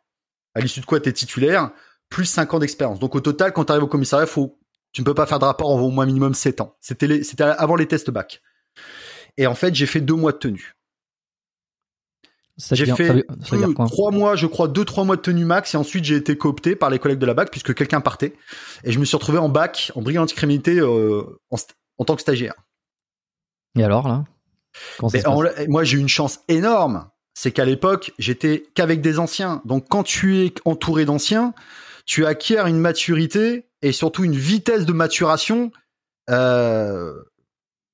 à 0.55 0.59
l'issue 0.59 0.81
de 0.81 0.85
quoi 0.85 0.99
tu 0.99 1.09
es 1.09 1.13
titulaire, 1.13 1.71
plus 2.09 2.25
5 2.25 2.53
ans 2.53 2.59
d'expérience. 2.59 2.99
Donc 2.99 3.15
au 3.15 3.21
total, 3.21 3.53
quand 3.53 3.65
tu 3.65 3.71
arrives 3.71 3.83
au 3.83 3.87
commissariat, 3.87 4.25
faut, 4.25 4.59
tu 4.91 5.01
ne 5.01 5.05
peux 5.05 5.13
pas 5.13 5.25
faire 5.25 5.39
de 5.39 5.45
rapport 5.45 5.69
en 5.69 5.79
au 5.79 5.89
moins 5.89 6.05
minimum 6.05 6.33
7 6.33 6.61
ans. 6.61 6.77
C'était 6.81 7.43
avant 7.43 7.75
les 7.75 7.87
tests 7.87 8.11
bac. 8.11 8.41
Et 9.37 9.47
en 9.47 9.55
fait, 9.55 9.75
j'ai 9.75 9.85
fait 9.85 10.01
deux 10.01 10.13
mois 10.15 10.31
de 10.31 10.37
tenue. 10.37 10.73
J'ai 12.75 12.85
fait 12.95 13.07
ça 13.07 13.13
veut- 13.13 13.25
ça 13.41 13.49
veut 13.51 13.57
dire 13.57 13.67
deux, 13.67 13.73
quoi 13.73 13.85
trois 13.87 14.11
mois, 14.11 14.35
je 14.37 14.47
crois, 14.47 14.69
deux, 14.69 14.85
trois 14.85 15.03
mois 15.03 15.17
de 15.17 15.21
tenue 15.21 15.43
max, 15.43 15.73
et 15.73 15.77
ensuite 15.77 16.05
j'ai 16.05 16.15
été 16.15 16.37
coopté 16.37 16.77
par 16.77 16.89
les 16.89 16.99
collègues 16.99 17.19
de 17.19 17.25
la 17.25 17.33
BAC 17.33 17.51
puisque 17.51 17.73
quelqu'un 17.73 17.99
partait. 17.99 18.33
Et 18.85 18.93
je 18.93 18.99
me 18.99 19.03
suis 19.03 19.17
retrouvé 19.17 19.39
en 19.39 19.49
BAC, 19.49 19.91
en 19.95 20.01
brigade 20.01 20.23
anticriminalité, 20.23 20.79
euh, 20.79 21.23
en, 21.49 22.05
tant 22.05 22.15
que 22.15 22.21
stagiaire. 22.21 22.53
Et 23.77 23.83
alors 23.83 24.07
là? 24.07 24.23
En- 25.25 25.41
moi, 25.67 25.83
j'ai 25.83 25.97
eu 25.97 25.99
une 25.99 26.07
chance 26.07 26.39
énorme. 26.47 27.09
C'est 27.33 27.51
qu'à 27.51 27.65
l'époque, 27.65 28.13
j'étais 28.19 28.65
qu'avec 28.73 29.01
des 29.01 29.19
anciens. 29.19 29.61
Donc, 29.65 29.87
quand 29.89 30.03
tu 30.03 30.45
es 30.45 30.53
entouré 30.63 31.03
d'anciens, 31.03 31.53
tu 32.05 32.25
acquiers 32.25 32.59
une 32.59 32.79
maturité 32.79 33.67
et 33.81 33.91
surtout 33.91 34.23
une 34.23 34.35
vitesse 34.35 34.85
de 34.85 34.93
maturation 34.93 35.71
euh, 36.29 37.13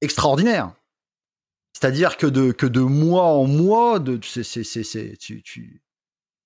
extraordinaire. 0.01 0.73
C'est-à-dire 1.73 2.17
que 2.17 2.27
de 2.27 2.51
que 2.51 2.65
de 2.65 2.81
mois 2.81 3.23
en 3.25 3.45
mois, 3.47 3.99
de 3.99 4.19
c'est 4.23 4.43
c'est 4.43 4.63
c'est 4.63 4.83
c'est- 4.83 5.17
tu 5.17 5.41
tu 5.43 5.81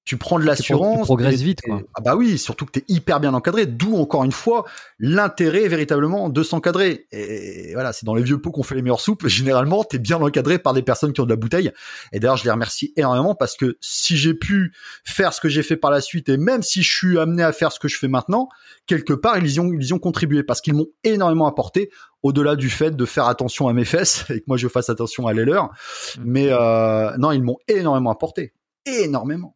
tu 0.05 0.17
prends 0.17 0.37
de 0.37 0.43
Tu 0.43 0.47
l'assurance. 0.47 1.05
progresses 1.05 1.41
et- 1.41 1.43
vite, 1.43 1.61
quoi. 1.61 1.81
Ah 1.95 2.01
bah 2.01 2.15
oui, 2.15 2.37
surtout 2.37 2.65
que 2.65 2.71
t'es 2.71 2.85
hyper 2.87 3.19
bien 3.19 3.33
encadré. 3.33 3.65
D'où 3.65 3.95
encore 3.97 4.23
une 4.23 4.31
fois 4.31 4.63
l'intérêt 4.99 5.67
véritablement 5.67 6.29
de 6.29 6.43
s'encadrer. 6.43 7.07
Et 7.11 7.71
voilà, 7.73 7.91
c'est 7.91 8.05
dans 8.05 8.13
les 8.15 8.21
vieux 8.23 8.39
pots 8.39 8.51
qu'on 8.51 8.61
fait 8.63 8.75
les 8.75 8.81
meilleures 8.83 9.01
soupes. 9.01 9.27
Généralement, 9.27 9.83
t'es 9.83 9.97
bien 9.99 10.17
encadré 10.21 10.59
par 10.59 10.73
des 10.73 10.83
personnes 10.83 11.11
qui 11.11 11.21
ont 11.21 11.25
de 11.25 11.29
la 11.31 11.35
bouteille. 11.35 11.71
Et 12.13 12.19
d'ailleurs, 12.19 12.37
je 12.37 12.43
les 12.43 12.51
remercie 12.51 12.93
énormément 12.95 13.33
parce 13.35 13.57
que 13.57 13.77
si 13.81 14.15
j'ai 14.15 14.35
pu 14.35 14.73
faire 15.03 15.33
ce 15.33 15.41
que 15.41 15.49
j'ai 15.49 15.63
fait 15.63 15.75
par 15.75 15.89
la 15.91 16.01
suite 16.01 16.29
et 16.29 16.37
même 16.37 16.61
si 16.61 16.83
je 16.83 16.95
suis 16.95 17.17
amené 17.19 17.41
à 17.43 17.51
faire 17.51 17.71
ce 17.71 17.79
que 17.79 17.87
je 17.87 17.97
fais 17.97 18.07
maintenant, 18.07 18.47
quelque 18.85 19.13
part, 19.13 19.39
ils 19.39 19.51
y 19.53 19.59
ont, 19.59 19.71
ils 19.73 19.87
y 19.87 19.93
ont 19.93 19.99
contribué 19.99 20.43
parce 20.43 20.61
qu'ils 20.61 20.75
m'ont 20.75 20.87
énormément 21.03 21.47
apporté 21.47 21.89
au-delà 22.21 22.55
du 22.55 22.69
fait 22.69 22.95
de 22.95 23.05
faire 23.05 23.25
attention 23.27 23.67
à 23.67 23.73
mes 23.73 23.85
fesses 23.85 24.25
et 24.29 24.39
que 24.39 24.45
moi 24.47 24.57
je 24.57 24.67
fasse 24.67 24.89
attention 24.89 25.25
à 25.25 25.33
les 25.33 25.45
leurs. 25.45 25.71
Mais 26.23 26.47
euh, 26.51 27.17
non, 27.17 27.31
ils 27.31 27.41
m'ont 27.41 27.57
énormément 27.67 28.11
apporté. 28.11 28.53
Énormément. 28.85 29.55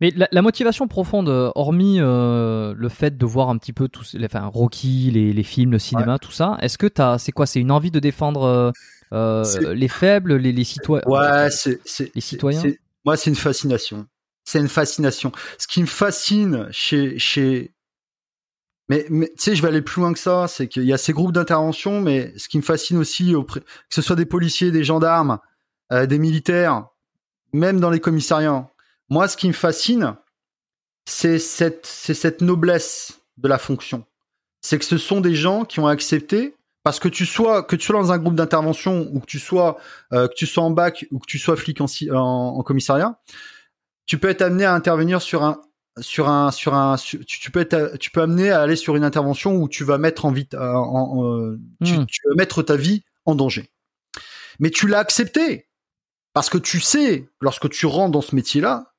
Mais 0.00 0.12
la, 0.14 0.28
la 0.30 0.42
motivation 0.42 0.88
profonde, 0.88 1.28
euh, 1.28 1.50
hormis 1.54 2.00
euh, 2.00 2.74
le 2.76 2.88
fait 2.88 3.16
de 3.16 3.24
voir 3.24 3.48
un 3.48 3.56
petit 3.56 3.72
peu 3.72 3.88
tous, 3.88 4.14
les, 4.14 4.26
enfin 4.26 4.44
Rocky, 4.44 5.10
les, 5.10 5.32
les 5.32 5.42
films, 5.42 5.72
le 5.72 5.78
cinéma, 5.78 6.18
tout 6.18 6.32
ça, 6.32 6.58
est-ce 6.60 6.76
que 6.76 6.86
t'as, 6.86 7.18
c'est 7.18 7.32
quoi, 7.32 7.46
c'est 7.46 7.60
une 7.60 7.70
envie 7.72 7.90
de 7.90 7.98
défendre 7.98 8.74
euh, 9.12 9.74
les 9.74 9.88
faibles, 9.88 10.36
les, 10.36 10.52
les 10.52 10.64
citoyens? 10.64 11.04
Ouais, 11.06 11.48
c'est, 11.50 11.80
c'est, 11.86 12.14
Les 12.14 12.20
citoyens? 12.20 12.60
c'est- 12.60 12.78
moi, 13.04 13.16
c'est 13.16 13.30
une 13.30 13.36
fascination. 13.36 14.06
C'est 14.44 14.58
une 14.58 14.68
fascination. 14.68 15.32
Ce 15.58 15.66
qui 15.66 15.80
me 15.80 15.86
fascine 15.86 16.68
chez, 16.70 17.18
chez, 17.18 17.72
mais, 18.88 19.06
mais 19.10 19.28
tu 19.28 19.34
sais, 19.38 19.56
je 19.56 19.62
vais 19.62 19.68
aller 19.68 19.82
plus 19.82 20.00
loin 20.00 20.12
que 20.12 20.18
ça. 20.18 20.46
C'est 20.46 20.68
qu'il 20.68 20.84
y 20.84 20.92
a 20.92 20.98
ces 20.98 21.12
groupes 21.12 21.32
d'intervention, 21.32 22.00
mais 22.00 22.32
ce 22.36 22.48
qui 22.48 22.58
me 22.58 22.62
fascine 22.62 22.98
aussi, 22.98 23.34
auprès- 23.34 23.60
que 23.60 23.66
ce 23.90 24.02
soit 24.02 24.16
des 24.16 24.26
policiers, 24.26 24.70
des 24.70 24.84
gendarmes, 24.84 25.38
euh, 25.92 26.06
des 26.06 26.18
militaires, 26.18 26.86
même 27.52 27.80
dans 27.80 27.90
les 27.90 28.00
commissariats. 28.00 28.70
Moi, 29.08 29.28
ce 29.28 29.36
qui 29.36 29.48
me 29.48 29.52
fascine, 29.52 30.16
c'est 31.08 31.38
cette, 31.38 31.86
c'est 31.86 32.14
cette 32.14 32.40
noblesse 32.40 33.20
de 33.36 33.48
la 33.48 33.58
fonction. 33.58 34.04
C'est 34.62 34.78
que 34.78 34.84
ce 34.84 34.98
sont 34.98 35.20
des 35.20 35.34
gens 35.34 35.64
qui 35.64 35.78
ont 35.80 35.86
accepté, 35.86 36.56
parce 36.82 36.98
que 36.98 37.08
tu 37.08 37.26
sois, 37.26 37.62
que 37.62 37.76
tu 37.76 37.86
sois 37.86 38.00
dans 38.00 38.12
un 38.12 38.18
groupe 38.18 38.34
d'intervention 38.34 39.08
ou 39.12 39.20
que 39.20 39.26
tu 39.26 39.38
sois, 39.38 39.78
euh, 40.12 40.28
que 40.28 40.34
tu 40.34 40.46
sois 40.46 40.64
en 40.64 40.70
bac 40.70 41.06
ou 41.12 41.18
que 41.18 41.26
tu 41.26 41.38
sois 41.38 41.56
flic 41.56 41.80
en, 41.80 41.86
ci- 41.86 42.10
en, 42.10 42.18
en 42.18 42.62
commissariat, 42.62 43.20
tu 44.06 44.18
peux 44.18 44.28
être 44.28 44.42
amené 44.42 44.64
à 44.64 44.72
intervenir 44.74 45.20
sur 45.22 45.42
un, 45.44 45.60
sur 46.00 46.28
un, 46.28 46.50
sur 46.50 46.74
un, 46.74 46.96
sur- 46.96 47.24
tu, 47.24 47.38
tu 47.40 47.50
peux 47.50 47.60
être, 47.60 47.96
tu 47.98 48.10
peux 48.10 48.22
amener 48.22 48.50
à 48.50 48.62
aller 48.62 48.76
sur 48.76 48.96
une 48.96 49.04
intervention 49.04 49.56
où 49.56 49.68
tu 49.68 49.82
vas 49.84 49.98
mettre 49.98 50.24
en 50.24 50.32
vite, 50.32 50.54
en, 50.54 50.58
en- 50.60 51.24
euh, 51.24 51.60
tu, 51.84 51.94
Hmm. 51.98 52.06
tu 52.06 52.20
vas 52.28 52.34
mettre 52.36 52.62
ta 52.62 52.76
vie 52.76 53.04
en 53.24 53.34
danger. 53.34 53.70
Mais 54.60 54.70
tu 54.70 54.86
l'as 54.88 54.98
accepté 55.00 55.68
parce 56.32 56.50
que 56.50 56.58
tu 56.58 56.80
sais, 56.80 57.28
lorsque 57.40 57.68
tu 57.70 57.86
rentres 57.86 58.12
dans 58.12 58.20
ce 58.20 58.34
métier-là, 58.34 58.92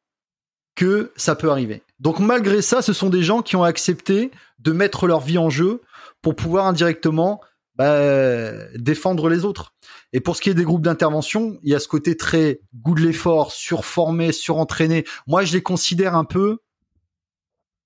que 0.78 1.12
ça 1.18 1.36
peut 1.36 1.52
arriver. 1.52 1.84
Donc 2.00 2.20
malgré 2.20 2.62
ça, 2.62 2.82
ce 2.82 2.94
sont 2.94 3.10
des 3.10 3.24
gens 3.24 3.42
qui 3.42 3.58
ont 3.58 3.64
accepté 3.64 4.32
de 4.60 4.72
mettre 4.72 5.08
leur 5.08 5.20
vie 5.20 5.38
en 5.38 5.50
jeu 5.50 5.82
pour 6.22 6.36
pouvoir 6.36 6.68
indirectement 6.68 7.42
bah, 7.76 8.52
défendre 8.76 9.28
les 9.28 9.44
autres. 9.44 9.74
Et 10.14 10.22
pour 10.22 10.38
ce 10.38 10.42
qui 10.42 10.50
est 10.50 10.54
des 10.54 10.64
groupes 10.64 10.84
d'intervention, 10.84 11.60
il 11.64 11.72
y 11.72 11.76
a 11.76 11.80
ce 11.80 11.90
côté 11.90 12.16
très 12.16 12.62
goût 12.76 12.96
de 12.96 13.02
l'effort, 13.02 13.52
surformé, 13.52 14.32
surentraîné. 14.32 15.04
Moi, 15.28 15.44
je 15.44 15.54
les 15.54 15.62
considère 15.62 16.16
un 16.16 16.24
peu 16.24 16.60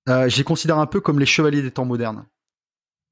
euh, 0.09 0.27
j'ai 0.29 0.43
considéré 0.43 0.79
un 0.79 0.85
peu 0.85 0.99
comme 0.99 1.19
les 1.19 1.25
chevaliers 1.25 1.61
des 1.61 1.71
temps 1.71 1.85
modernes. 1.85 2.25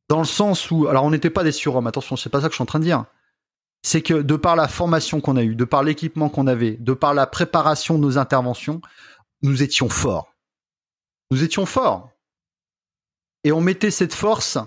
Dans 0.10 0.20
le 0.20 0.26
sens 0.26 0.72
où, 0.72 0.88
alors 0.88 1.04
on 1.04 1.12
n'était 1.12 1.30
pas 1.30 1.44
des 1.44 1.52
surhommes, 1.52 1.88
attention, 1.88 2.16
c'est 2.16 2.30
pas 2.30 2.42
ça 2.42 2.48
que 2.48 2.54
je 2.54 2.56
suis 2.56 2.64
en 2.64 2.68
train 2.68 2.80
de 2.80 2.86
dire. 2.86 3.06
C'est 3.84 4.02
que 4.02 4.16
de 4.16 4.36
par 4.36 4.56
la 4.56 4.68
formation 4.68 5.22
qu'on 5.22 5.38
a 5.38 5.44
eue, 5.44 5.56
de 5.56 5.66
par 5.66 5.84
l'équipement 5.84 6.30
qu'on 6.30 6.48
avait, 6.48 6.72
de 6.72 6.94
par 6.94 7.14
la 7.14 7.28
préparation 7.28 7.98
de 7.98 8.02
nos 8.02 8.18
interventions, 8.18 8.82
nous 9.42 9.64
étions 9.64 9.90
forts. 9.90 10.34
Nous 11.32 11.44
étions 11.44 11.66
forts. 11.66 12.12
Et 13.44 13.52
on 13.52 13.62
mettait 13.62 13.92
cette 13.92 14.14
force 14.14 14.58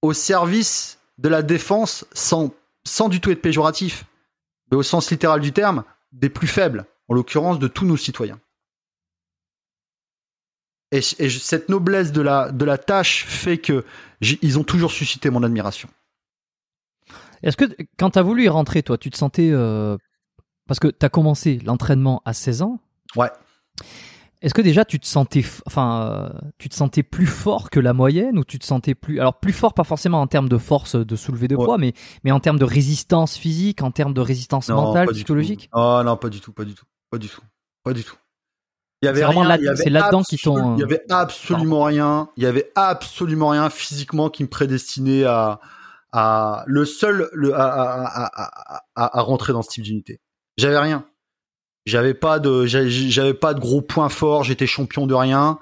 au 0.00 0.12
service 0.12 0.98
de 1.18 1.28
la 1.28 1.42
défense 1.42 2.06
sans, 2.12 2.50
du 3.08 3.20
tout 3.20 3.30
être 3.30 3.42
péjoratif, 3.42 4.04
mais 4.70 4.76
au 4.76 4.82
sens 4.82 5.10
littéral 5.10 5.40
du 5.40 5.52
terme, 5.52 5.84
des 6.12 6.28
plus 6.28 6.46
faibles, 6.46 6.86
en 7.08 7.14
l'occurrence 7.14 7.58
de 7.58 7.68
tous 7.68 7.84
nos 7.84 7.96
citoyens. 7.96 8.40
Et, 10.90 11.00
cette 11.00 11.68
noblesse 11.68 12.12
de 12.12 12.20
la, 12.20 12.52
de 12.52 12.64
la 12.64 12.76
tâche 12.76 13.24
fait 13.24 13.58
que 13.58 13.84
ils 14.20 14.58
ont 14.58 14.64
toujours 14.64 14.90
suscité 14.90 15.30
mon 15.30 15.42
admiration. 15.42 15.88
Est-ce 17.42 17.56
que 17.56 17.64
quand 17.98 18.10
tu 18.10 18.18
as 18.18 18.22
voulu 18.22 18.44
y 18.44 18.48
rentrer, 18.48 18.82
toi, 18.82 18.98
tu 18.98 19.10
te 19.10 19.16
sentais. 19.16 19.50
Euh, 19.50 19.96
parce 20.66 20.78
que 20.78 20.88
tu 20.88 21.04
as 21.04 21.08
commencé 21.08 21.58
l'entraînement 21.64 22.22
à 22.24 22.32
16 22.32 22.62
ans. 22.62 22.78
Ouais. 23.16 23.30
Est-ce 24.42 24.54
que 24.54 24.60
déjà 24.62 24.84
tu 24.84 24.98
te 24.98 25.06
sentais, 25.06 25.44
enfin, 25.66 26.02
euh, 26.02 26.48
tu 26.58 26.68
te 26.68 26.74
sentais 26.74 27.04
plus 27.04 27.26
fort 27.28 27.70
que 27.70 27.78
la 27.78 27.92
moyenne 27.92 28.38
ou 28.38 28.44
tu 28.44 28.58
te 28.58 28.66
sentais 28.66 28.96
plus, 28.96 29.20
alors 29.20 29.38
plus 29.38 29.52
fort 29.52 29.72
pas 29.72 29.84
forcément 29.84 30.20
en 30.20 30.26
termes 30.26 30.48
de 30.48 30.58
force 30.58 30.96
de 30.96 31.16
soulever 31.16 31.46
de 31.46 31.54
poids, 31.54 31.78
mais 31.78 31.92
mais 32.24 32.32
en 32.32 32.40
termes 32.40 32.58
de 32.58 32.64
résistance 32.64 33.36
physique, 33.36 33.82
en 33.82 33.92
termes 33.92 34.14
de 34.14 34.20
résistance 34.20 34.68
mentale, 34.68 35.06
psychologique? 35.12 35.70
Oh 35.72 36.02
non, 36.04 36.16
pas 36.16 36.28
du 36.28 36.40
tout, 36.40 36.52
pas 36.52 36.64
du 36.64 36.74
tout, 36.74 36.84
pas 37.08 37.18
du 37.18 37.28
tout, 37.28 37.40
pas 37.84 37.92
du 37.92 38.02
tout. 38.02 38.16
Il 39.00 39.06
y 39.06 39.08
avait 39.08 39.24
rien. 39.24 39.76
C'est 39.76 39.90
là-dedans 39.90 40.22
qui 40.22 40.38
t'ont. 40.38 40.76
Il 40.76 40.80
y 40.80 40.84
avait 40.84 41.02
absolument 41.08 41.84
rien. 41.84 42.28
Il 42.36 42.42
y 42.42 42.46
avait 42.46 42.72
absolument 42.74 43.48
rien 43.50 43.70
physiquement 43.70 44.28
qui 44.28 44.42
me 44.42 44.48
prédestinait 44.48 45.24
à 45.24 45.60
à 46.12 46.64
le 46.66 46.84
seul 46.84 47.28
le 47.32 47.54
à, 47.54 47.64
à, 47.64 48.80
à, 48.96 49.18
à 49.18 49.20
rentrer 49.22 49.52
dans 49.52 49.62
ce 49.62 49.70
type 49.70 49.84
d'unité. 49.84 50.20
J'avais 50.58 50.78
rien. 50.78 51.04
J'avais 51.84 52.14
pas 52.14 52.38
de, 52.38 52.64
j'avais 52.66 53.34
pas 53.34 53.54
de 53.54 53.60
gros 53.60 53.82
points 53.82 54.08
forts. 54.08 54.44
J'étais 54.44 54.66
champion 54.66 55.06
de 55.06 55.14
rien. 55.14 55.58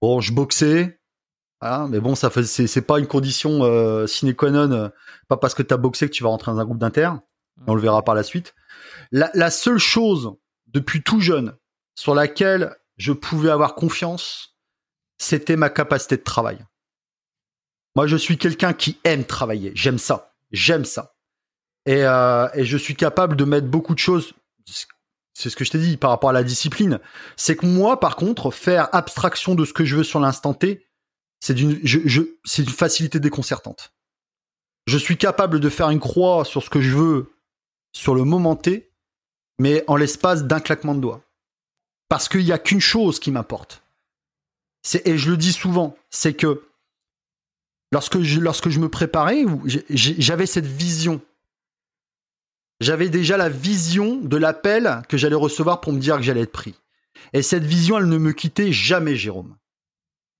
Bon, 0.00 0.20
je 0.20 0.32
boxais. 0.32 1.00
mais 1.62 2.00
bon, 2.00 2.14
ça 2.14 2.30
c'est, 2.44 2.82
pas 2.82 2.98
une 2.98 3.06
condition 3.06 3.64
euh, 3.64 4.06
sine 4.06 4.34
qua 4.34 4.50
non. 4.50 4.70
Euh, 4.72 4.88
pas 5.28 5.36
parce 5.36 5.54
que 5.54 5.62
t'as 5.62 5.76
boxé 5.76 6.08
que 6.08 6.14
tu 6.14 6.22
vas 6.22 6.30
rentrer 6.30 6.52
dans 6.52 6.58
un 6.58 6.64
groupe 6.64 6.78
d'inter. 6.78 7.10
On 7.66 7.74
le 7.74 7.82
verra 7.82 8.02
par 8.04 8.14
la 8.14 8.22
suite. 8.22 8.54
La, 9.10 9.50
seule 9.50 9.78
chose 9.78 10.34
depuis 10.66 11.02
tout 11.02 11.20
jeune 11.20 11.56
sur 11.94 12.14
laquelle 12.14 12.76
je 12.96 13.12
pouvais 13.12 13.50
avoir 13.50 13.74
confiance, 13.74 14.56
c'était 15.18 15.56
ma 15.56 15.68
capacité 15.68 16.16
de 16.16 16.22
travail. 16.22 16.64
Moi, 17.96 18.06
je 18.06 18.16
suis 18.16 18.38
quelqu'un 18.38 18.72
qui 18.72 18.98
aime 19.04 19.24
travailler. 19.24 19.72
J'aime 19.74 19.98
ça. 19.98 20.32
J'aime 20.52 20.84
ça. 20.84 21.16
Et, 21.84 22.04
euh, 22.04 22.48
et 22.54 22.64
je 22.64 22.76
suis 22.76 22.94
capable 22.94 23.34
de 23.34 23.44
mettre 23.44 23.66
beaucoup 23.66 23.94
de 23.94 23.98
choses 23.98 24.34
c'est 25.38 25.50
ce 25.50 25.56
que 25.56 25.64
je 25.64 25.70
t'ai 25.70 25.78
dit 25.78 25.96
par 25.96 26.10
rapport 26.10 26.30
à 26.30 26.32
la 26.32 26.42
discipline. 26.42 26.98
C'est 27.36 27.54
que 27.54 27.64
moi, 27.64 28.00
par 28.00 28.16
contre, 28.16 28.50
faire 28.50 28.92
abstraction 28.92 29.54
de 29.54 29.64
ce 29.64 29.72
que 29.72 29.84
je 29.84 29.94
veux 29.94 30.02
sur 30.02 30.18
l'instant 30.18 30.52
T, 30.52 30.84
c'est 31.38 31.54
d'une, 31.54 31.80
une 31.80 32.66
facilité 32.66 33.20
déconcertante. 33.20 33.92
Je 34.88 34.98
suis 34.98 35.16
capable 35.16 35.60
de 35.60 35.68
faire 35.68 35.90
une 35.90 36.00
croix 36.00 36.44
sur 36.44 36.64
ce 36.64 36.70
que 36.70 36.80
je 36.80 36.96
veux 36.96 37.32
sur 37.92 38.16
le 38.16 38.24
moment 38.24 38.56
T, 38.56 38.90
mais 39.60 39.84
en 39.86 39.94
l'espace 39.94 40.42
d'un 40.42 40.58
claquement 40.58 40.96
de 40.96 41.00
doigts. 41.00 41.22
Parce 42.08 42.28
qu'il 42.28 42.44
n'y 42.44 42.50
a 42.50 42.58
qu'une 42.58 42.80
chose 42.80 43.20
qui 43.20 43.30
m'importe. 43.30 43.84
Et 45.04 45.18
je 45.18 45.30
le 45.30 45.36
dis 45.36 45.52
souvent, 45.52 45.96
c'est 46.10 46.34
que 46.34 46.64
lorsque 47.92 48.18
je 48.18 48.80
me 48.80 48.88
préparais, 48.88 49.44
j'avais 49.88 50.46
cette 50.46 50.66
vision 50.66 51.20
j'avais 52.80 53.08
déjà 53.08 53.36
la 53.36 53.48
vision 53.48 54.16
de 54.16 54.36
l'appel 54.36 55.02
que 55.08 55.16
j'allais 55.16 55.34
recevoir 55.34 55.80
pour 55.80 55.92
me 55.92 55.98
dire 55.98 56.16
que 56.16 56.22
j'allais 56.22 56.42
être 56.42 56.52
pris. 56.52 56.74
Et 57.32 57.42
cette 57.42 57.64
vision, 57.64 57.98
elle 57.98 58.08
ne 58.08 58.18
me 58.18 58.32
quittait 58.32 58.72
jamais, 58.72 59.16
Jérôme. 59.16 59.56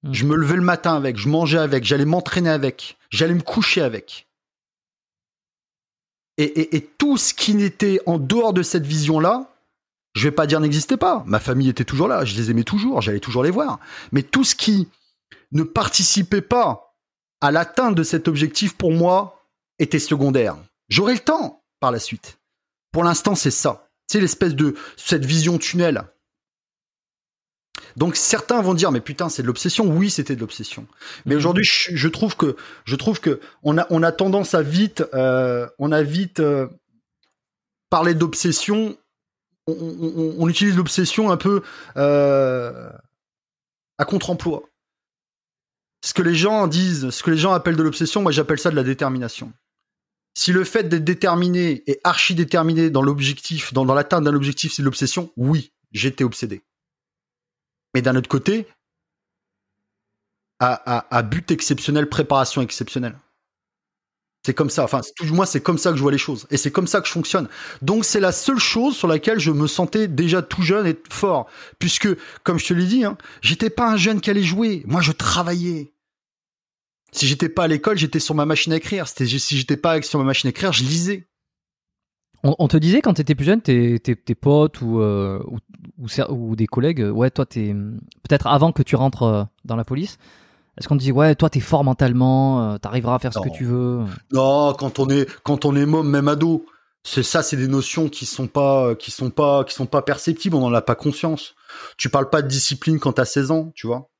Hmm. 0.02 0.12
Je 0.12 0.24
me 0.24 0.36
levais 0.36 0.56
le 0.56 0.62
matin 0.62 0.94
avec, 0.94 1.16
je 1.16 1.28
mangeais 1.28 1.58
avec, 1.58 1.84
j'allais 1.84 2.04
m'entraîner 2.04 2.50
avec, 2.50 2.96
j'allais 3.10 3.34
me 3.34 3.42
coucher 3.42 3.82
avec. 3.82 4.26
Et, 6.40 6.88
tout 6.98 7.16
ce 7.16 7.34
qui 7.34 7.56
n'était 7.56 8.00
en 8.06 8.16
dehors 8.16 8.52
de 8.52 8.62
cette 8.62 8.86
vision-là, 8.86 9.50
je 10.14 10.28
vais 10.28 10.34
pas 10.34 10.46
dire 10.46 10.60
n'existait 10.60 10.96
pas. 10.96 11.24
Ma 11.26 11.40
famille 11.40 11.68
était 11.68 11.84
toujours 11.84 12.06
là, 12.06 12.24
je 12.24 12.36
les 12.36 12.52
aimais 12.52 12.62
toujours, 12.62 13.00
j'allais 13.02 13.18
toujours 13.18 13.42
les 13.42 13.50
voir. 13.50 13.80
Mais 14.12 14.22
tout 14.22 14.44
ce 14.44 14.54
qui 14.54 14.88
ne 15.50 15.64
participait 15.64 16.40
pas 16.40 16.94
à 17.40 17.50
l'atteinte 17.50 17.96
de 17.96 18.04
cet 18.04 18.28
objectif, 18.28 18.76
pour 18.76 18.92
moi, 18.92 19.44
était 19.80 19.98
secondaire. 19.98 20.56
J'aurais 20.88 21.14
le 21.14 21.18
temps, 21.18 21.64
par 21.80 21.92
la 21.92 21.98
suite. 21.98 22.38
Pour 22.92 23.04
l'instant, 23.04 23.34
c'est 23.34 23.50
ça. 23.50 23.88
C'est 24.06 24.20
l'espèce 24.20 24.54
de 24.54 24.74
cette 24.96 25.24
vision 25.24 25.58
tunnel. 25.58 26.04
Donc 27.96 28.16
certains 28.16 28.60
vont 28.62 28.74
dire 28.74 28.92
mais 28.92 29.00
putain 29.00 29.28
c'est 29.28 29.42
de 29.42 29.46
l'obsession. 29.46 29.86
Oui 29.86 30.10
c'était 30.10 30.36
de 30.36 30.40
l'obsession. 30.40 30.86
Mais 31.26 31.34
mhm. 31.34 31.38
aujourd'hui 31.38 31.64
je, 31.64 32.08
trouve 32.08 32.36
que 32.36 32.56
je 32.84 32.96
trouve 32.96 33.20
que 33.20 33.40
on 33.62 33.78
a 33.78 33.86
on 33.90 34.02
a 34.02 34.12
tendance 34.12 34.54
à 34.54 34.62
vite 34.62 35.04
euh, 35.14 35.68
on 35.78 35.92
a 35.92 36.02
vite 36.02 36.40
euh, 36.40 36.68
parler 37.90 38.14
d'obsession. 38.14 38.96
On, 39.66 40.48
utilise 40.48 40.76
l'obsession 40.76 41.30
un 41.30 41.36
peu 41.36 41.62
euh, 41.98 42.88
à 43.98 44.06
contre-emploi. 44.06 44.62
Ce 46.02 46.14
que 46.14 46.22
les 46.22 46.34
gens 46.34 46.66
disent, 46.68 47.10
ce 47.10 47.22
que 47.22 47.30
les 47.30 47.36
gens 47.36 47.52
appellent 47.52 47.76
de 47.76 47.82
l'obsession, 47.82 48.22
moi 48.22 48.32
j'appelle 48.32 48.58
ça 48.58 48.70
de 48.70 48.76
la 48.76 48.82
détermination 48.82 49.52
si 50.38 50.52
le 50.52 50.62
fait 50.62 50.84
d'être 50.84 51.02
déterminé 51.02 51.82
et 51.88 51.98
archi 52.04 52.32
déterminé 52.32 52.90
dans 52.90 53.02
l'objectif, 53.02 53.72
dans, 53.72 53.84
l'atteinte 53.84 54.22
d'un 54.22 54.36
objectif, 54.36 54.72
c'est 54.72 54.84
l'obsession, 54.84 55.32
oui, 55.36 55.72
j'étais 55.90 56.22
obsédé. 56.22 56.62
Mais 57.92 58.02
d'un 58.02 58.14
autre 58.14 58.28
côté, 58.28 58.68
à, 60.60 61.22
but 61.24 61.50
exceptionnel, 61.50 62.08
préparation 62.08 62.62
exceptionnelle. 62.62 63.18
C'est 64.46 64.54
comme 64.54 64.70
ça. 64.70 64.84
Enfin, 64.84 65.00
moi, 65.24 65.44
c'est 65.44 65.60
comme 65.60 65.76
ça 65.76 65.90
que 65.90 65.96
je 65.96 66.02
vois 66.02 66.12
les 66.12 66.18
choses. 66.18 66.46
Et 66.52 66.56
c'est 66.56 66.70
comme 66.70 66.86
ça 66.86 67.00
que 67.00 67.08
je 67.08 67.12
fonctionne. 67.12 67.48
Donc, 67.82 68.04
c'est 68.04 68.20
la 68.20 68.30
seule 68.30 68.60
chose 68.60 68.96
sur 68.96 69.08
laquelle 69.08 69.40
je 69.40 69.50
me 69.50 69.66
sentais 69.66 70.06
déjà 70.06 70.40
tout 70.40 70.62
jeune 70.62 70.86
et 70.86 70.96
fort. 71.10 71.48
Puisque, 71.80 72.10
comme 72.44 72.60
je 72.60 72.66
te 72.66 72.74
l'ai 72.74 72.86
dit, 72.86 73.04
hein, 73.04 73.18
j'étais 73.42 73.70
pas 73.70 73.90
un 73.90 73.96
jeune 73.96 74.20
qui 74.20 74.30
allait 74.30 74.44
jouer. 74.44 74.84
Moi, 74.86 75.00
je 75.00 75.10
travaillais. 75.10 75.92
Si 77.12 77.26
j'étais 77.26 77.48
pas 77.48 77.64
à 77.64 77.68
l'école, 77.68 77.96
j'étais 77.96 78.20
sur 78.20 78.34
ma 78.34 78.44
machine 78.44 78.72
à 78.72 78.76
écrire. 78.76 79.08
Si 79.08 79.26
j'étais 79.56 79.76
pas 79.76 80.00
sur 80.02 80.18
ma 80.18 80.24
machine 80.24 80.48
à 80.48 80.50
écrire, 80.50 80.72
je 80.72 80.84
lisais. 80.84 81.26
On, 82.44 82.68
te 82.68 82.76
disait 82.76 83.00
quand 83.00 83.14
t'étais 83.14 83.34
plus 83.34 83.44
jeune, 83.44 83.60
tes, 83.60 83.98
tes, 83.98 84.34
potes 84.36 84.80
ou, 84.80 85.00
euh, 85.00 85.42
ou, 85.96 86.06
ou, 86.28 86.54
des 86.54 86.68
collègues, 86.68 87.00
ouais, 87.00 87.30
toi 87.30 87.44
t'es 87.44 87.74
peut-être 88.22 88.46
avant 88.46 88.70
que 88.70 88.84
tu 88.84 88.94
rentres 88.94 89.24
euh, 89.24 89.42
dans 89.64 89.74
la 89.74 89.82
police. 89.82 90.18
Est-ce 90.78 90.86
qu'on 90.86 90.96
te 90.96 91.02
dit 91.02 91.10
ouais, 91.10 91.34
toi 91.34 91.50
t'es 91.50 91.58
fort 91.58 91.82
mentalement, 91.82 92.62
euh, 92.62 92.78
t'arriveras 92.78 93.16
à 93.16 93.18
faire 93.18 93.32
ce 93.34 93.40
que 93.40 93.48
tu 93.48 93.64
veux 93.64 94.04
Non, 94.32 94.72
quand 94.74 95.00
on 95.00 95.08
est 95.08 95.28
quand 95.42 95.64
on 95.64 95.74
est 95.74 95.84
môme, 95.84 96.08
même 96.08 96.28
ado, 96.28 96.64
c'est 97.02 97.24
ça, 97.24 97.42
c'est 97.42 97.56
des 97.56 97.66
notions 97.66 98.08
qui 98.08 98.24
sont 98.24 98.46
pas 98.46 98.94
qui 98.94 99.10
sont 99.10 99.30
pas 99.30 99.64
qui 99.64 99.74
sont 99.74 99.86
pas 99.86 100.02
perceptibles. 100.02 100.54
On 100.54 100.60
n'en 100.60 100.72
a 100.74 100.82
pas 100.82 100.94
conscience. 100.94 101.56
Tu 101.96 102.08
parles 102.08 102.30
pas 102.30 102.42
de 102.42 102.46
discipline 102.48 103.00
quand 103.00 103.14
t'as 103.14 103.24
16 103.24 103.50
ans, 103.50 103.72
tu 103.74 103.88
vois. 103.88 104.10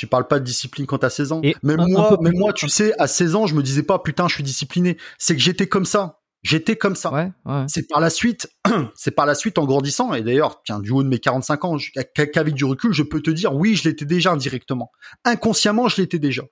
Tu 0.00 0.06
parles 0.06 0.26
pas 0.26 0.38
de 0.38 0.44
discipline 0.46 0.86
quand 0.86 0.96
t'as 0.96 1.10
16 1.10 1.32
ans. 1.32 1.40
Et 1.42 1.54
mais 1.62 1.76
moi, 1.76 2.16
mais 2.22 2.30
moi, 2.30 2.54
tu 2.54 2.70
sais, 2.70 2.94
à 2.98 3.06
16 3.06 3.34
ans, 3.34 3.46
je 3.46 3.54
me 3.54 3.62
disais 3.62 3.82
pas, 3.82 3.98
putain, 3.98 4.28
je 4.28 4.34
suis 4.34 4.42
discipliné. 4.42 4.96
C'est 5.18 5.36
que 5.36 5.42
j'étais 5.42 5.66
comme 5.66 5.84
ça. 5.84 6.20
J'étais 6.42 6.76
comme 6.76 6.96
ça. 6.96 7.12
Ouais, 7.12 7.30
ouais. 7.44 7.66
C'est 7.68 7.86
par 7.86 8.00
la 8.00 8.08
suite, 8.08 8.48
c'est 8.94 9.10
par 9.10 9.26
la 9.26 9.34
suite 9.34 9.58
en 9.58 9.66
grandissant. 9.66 10.14
Et 10.14 10.22
d'ailleurs, 10.22 10.62
tiens, 10.64 10.80
du 10.80 10.90
haut 10.90 11.02
de 11.02 11.08
mes 11.08 11.18
45 11.18 11.64
ans, 11.66 11.76
qu'avec 12.14 12.54
du 12.54 12.64
recul, 12.64 12.94
je 12.94 13.02
peux 13.02 13.20
te 13.20 13.30
dire, 13.30 13.54
oui, 13.54 13.76
je 13.76 13.86
l'étais 13.86 14.06
déjà 14.06 14.32
indirectement. 14.32 14.90
Inconsciemment, 15.26 15.88
je 15.88 16.00
l'étais 16.00 16.18
déjà. 16.18 16.44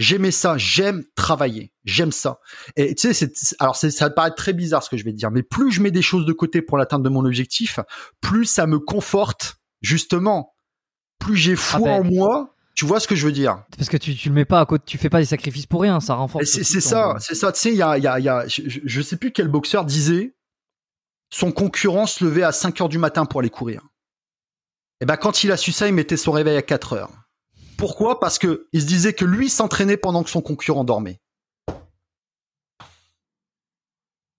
J'aimais 0.00 0.32
ça, 0.32 0.58
j'aime 0.58 1.04
travailler, 1.14 1.72
j'aime 1.84 2.10
ça. 2.10 2.40
Et 2.74 2.96
tu 2.96 3.14
sais, 3.14 3.32
alors 3.60 3.76
ça 3.76 4.10
paraît 4.10 4.34
très 4.36 4.54
bizarre 4.54 4.82
ce 4.82 4.90
que 4.90 4.96
je 4.96 5.04
vais 5.04 5.12
te 5.12 5.16
dire, 5.16 5.30
mais 5.30 5.44
plus 5.44 5.70
je 5.70 5.80
mets 5.80 5.92
des 5.92 6.02
choses 6.02 6.26
de 6.26 6.32
côté 6.32 6.62
pour 6.62 6.78
l'atteinte 6.78 7.04
de 7.04 7.08
mon 7.08 7.24
objectif, 7.24 7.78
plus 8.20 8.44
ça 8.44 8.66
me 8.66 8.80
conforte 8.80 9.60
justement. 9.82 10.56
Plus 11.18 11.36
j'ai 11.36 11.56
foi 11.56 11.80
ah 11.82 12.00
ben, 12.00 12.00
en 12.00 12.04
moi, 12.04 12.55
tu 12.76 12.84
vois 12.84 13.00
ce 13.00 13.08
que 13.08 13.16
je 13.16 13.24
veux 13.24 13.32
dire? 13.32 13.64
Parce 13.76 13.88
que 13.88 13.96
tu, 13.96 14.14
tu 14.14 14.28
le 14.28 14.34
mets 14.34 14.44
pas 14.44 14.60
à 14.60 14.66
côté, 14.66 14.84
tu 14.86 14.98
fais 14.98 15.08
pas 15.08 15.18
des 15.18 15.24
sacrifices 15.24 15.64
pour 15.64 15.80
rien, 15.80 15.98
ça 15.98 16.14
renforce. 16.14 16.44
C'est 16.44 16.62
ça, 16.62 17.16
c'est 17.18 17.34
ça. 17.34 17.50
Tu 17.50 17.58
sais, 17.58 17.70
il 17.72 17.76
y 17.76 17.82
a, 17.82 17.96
y 17.96 18.06
a, 18.06 18.20
y 18.20 18.28
a 18.28 18.46
je, 18.46 18.62
je, 18.66 19.02
sais 19.02 19.16
plus 19.16 19.32
quel 19.32 19.48
boxeur 19.48 19.86
disait 19.86 20.36
son 21.30 21.52
concurrent 21.52 22.06
se 22.06 22.22
levait 22.22 22.42
à 22.42 22.52
5 22.52 22.82
heures 22.82 22.88
du 22.90 22.98
matin 22.98 23.24
pour 23.24 23.40
aller 23.40 23.50
courir. 23.50 23.80
Et 25.00 25.04
eh 25.04 25.06
ben 25.06 25.16
quand 25.16 25.42
il 25.42 25.52
a 25.52 25.56
su 25.56 25.72
ça, 25.72 25.88
il 25.88 25.94
mettait 25.94 26.18
son 26.18 26.32
réveil 26.32 26.56
à 26.56 26.62
4 26.62 26.92
heures. 26.92 27.10
Pourquoi? 27.78 28.20
Parce 28.20 28.38
que 28.38 28.68
il 28.72 28.82
se 28.82 28.86
disait 28.86 29.14
que 29.14 29.24
lui 29.24 29.48
s'entraînait 29.48 29.96
pendant 29.96 30.22
que 30.22 30.30
son 30.30 30.42
concurrent 30.42 30.84
dormait. 30.84 31.20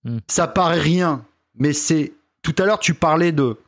Hmm. 0.04 0.18
Ça 0.28 0.46
paraît 0.46 0.80
rien, 0.80 1.26
mais 1.54 1.72
c'est 1.72 2.12
tout 2.42 2.54
à 2.58 2.64
l'heure 2.64 2.78
tu 2.78 2.94
parlais 2.94 3.32
de 3.32 3.58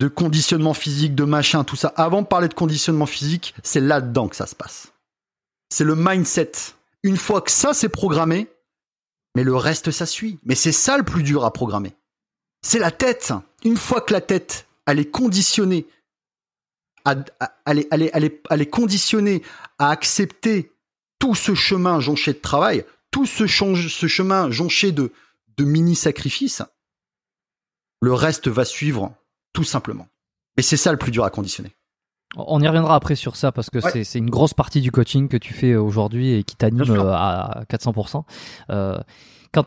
de 0.00 0.08
conditionnement 0.08 0.72
physique, 0.72 1.14
de 1.14 1.24
machin, 1.24 1.62
tout 1.62 1.76
ça. 1.76 1.92
Avant 1.94 2.22
de 2.22 2.26
parler 2.26 2.48
de 2.48 2.54
conditionnement 2.54 3.06
physique, 3.06 3.54
c'est 3.62 3.80
là-dedans 3.80 4.28
que 4.28 4.36
ça 4.36 4.46
se 4.46 4.54
passe. 4.54 4.92
C'est 5.68 5.84
le 5.84 5.94
mindset. 5.94 6.52
Une 7.02 7.18
fois 7.18 7.42
que 7.42 7.50
ça 7.50 7.74
c'est 7.74 7.90
programmé, 7.90 8.48
mais 9.36 9.44
le 9.44 9.54
reste 9.54 9.90
ça 9.90 10.06
suit. 10.06 10.38
Mais 10.44 10.54
c'est 10.54 10.72
ça 10.72 10.96
le 10.96 11.04
plus 11.04 11.22
dur 11.22 11.44
à 11.44 11.52
programmer. 11.52 11.92
C'est 12.62 12.78
la 12.78 12.90
tête. 12.90 13.32
Une 13.62 13.76
fois 13.76 14.00
que 14.00 14.14
la 14.14 14.22
tête, 14.22 14.66
elle 14.86 14.98
est 14.98 15.10
conditionnée, 15.10 15.86
à, 17.04 17.14
est, 17.74 17.88
elle, 17.90 18.24
est, 18.24 18.48
à 19.78 19.90
accepter 19.90 20.72
tout 21.18 21.34
ce 21.34 21.54
chemin 21.54 22.00
jonché 22.00 22.32
de 22.32 22.38
travail, 22.38 22.86
tout 23.10 23.26
ce, 23.26 23.46
ce 23.46 24.06
chemin 24.06 24.50
jonché 24.50 24.92
de, 24.92 25.12
de 25.58 25.64
mini-sacrifices, 25.64 26.62
le 28.00 28.14
reste 28.14 28.48
va 28.48 28.64
suivre 28.64 29.14
tout 29.60 29.64
simplement. 29.64 30.06
Et 30.56 30.62
c'est 30.62 30.78
ça 30.78 30.90
le 30.90 30.96
plus 30.96 31.12
dur 31.12 31.22
à 31.22 31.28
conditionner. 31.28 31.72
On 32.34 32.62
y 32.62 32.66
reviendra 32.66 32.94
après 32.94 33.14
sur 33.14 33.36
ça 33.36 33.52
parce 33.52 33.68
que 33.68 33.78
c'est 33.80 34.18
une 34.18 34.30
grosse 34.30 34.54
partie 34.54 34.80
du 34.80 34.90
coaching 34.90 35.28
que 35.28 35.36
tu 35.36 35.52
fais 35.52 35.74
aujourd'hui 35.74 36.32
et 36.32 36.44
qui 36.44 36.56
t'anime 36.56 36.88
euh, 36.88 37.12
à 37.12 37.64
400%. 37.68 38.22
Euh, 38.70 38.98
quand 39.52 39.66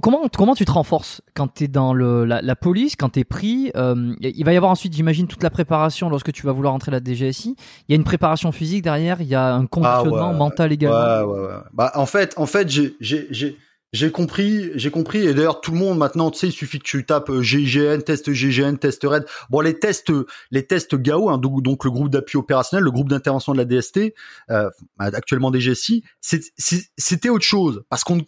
comment, 0.00 0.22
comment 0.36 0.54
tu 0.56 0.64
te 0.64 0.72
renforces 0.72 1.20
quand 1.34 1.54
tu 1.54 1.64
es 1.64 1.68
dans 1.68 1.94
le, 1.94 2.24
la, 2.24 2.56
police, 2.56 2.96
quand 2.96 3.10
tu 3.10 3.20
es 3.20 3.24
pris 3.24 3.70
euh, 3.76 4.12
Il 4.22 4.44
va 4.44 4.54
y 4.54 4.56
avoir 4.56 4.72
ensuite, 4.72 4.92
j'imagine, 4.92 5.28
toute 5.28 5.44
la 5.44 5.50
préparation 5.50 6.08
lorsque 6.08 6.32
tu 6.32 6.44
vas 6.46 6.52
vouloir 6.52 6.74
entrer 6.74 6.90
à 6.90 6.98
la 6.98 7.00
DGSI. 7.00 7.54
Il 7.86 7.92
y 7.92 7.94
a 7.94 7.96
une 7.96 8.04
préparation 8.04 8.50
physique 8.50 8.82
derrière, 8.82 9.20
il 9.20 9.28
y 9.28 9.36
a 9.36 9.54
un 9.54 9.66
conditionnement 9.66 10.30
ah 10.30 10.32
mental 10.32 10.72
également. 10.72 11.32
Ouais, 11.32 11.42
ouais, 11.42 11.54
bah, 11.74 11.92
en 11.94 12.06
fait, 12.06 12.34
en 12.38 12.46
fait 12.46 12.68
j'ai 12.68 13.56
j'ai 13.92 14.12
compris, 14.12 14.70
j'ai 14.76 14.90
compris. 14.90 15.26
Et 15.26 15.34
d'ailleurs, 15.34 15.60
tout 15.60 15.72
le 15.72 15.78
monde 15.78 15.98
maintenant, 15.98 16.30
tu 16.30 16.38
sais, 16.38 16.48
il 16.48 16.52
suffit 16.52 16.78
que 16.78 16.84
tu 16.84 17.04
tapes 17.04 17.30
euh, 17.30 17.42
GIGN, 17.42 18.00
test 18.02 18.32
GIGN, 18.32 18.76
test 18.76 19.02
RAID. 19.04 19.24
Bon, 19.50 19.60
les 19.60 19.78
tests, 19.78 20.12
les 20.50 20.66
tests 20.66 20.94
GAO, 20.94 21.28
hein, 21.28 21.38
donc, 21.38 21.84
le 21.84 21.90
groupe 21.90 22.08
d'appui 22.08 22.38
opérationnel, 22.38 22.84
le 22.84 22.90
groupe 22.90 23.08
d'intervention 23.08 23.52
de 23.52 23.58
la 23.58 23.64
DST, 23.64 24.14
euh, 24.50 24.70
actuellement 24.98 25.50
DGSI, 25.50 26.04
c'était 26.20 27.28
autre 27.28 27.44
chose 27.44 27.82
parce 27.88 28.04
qu'on 28.04 28.22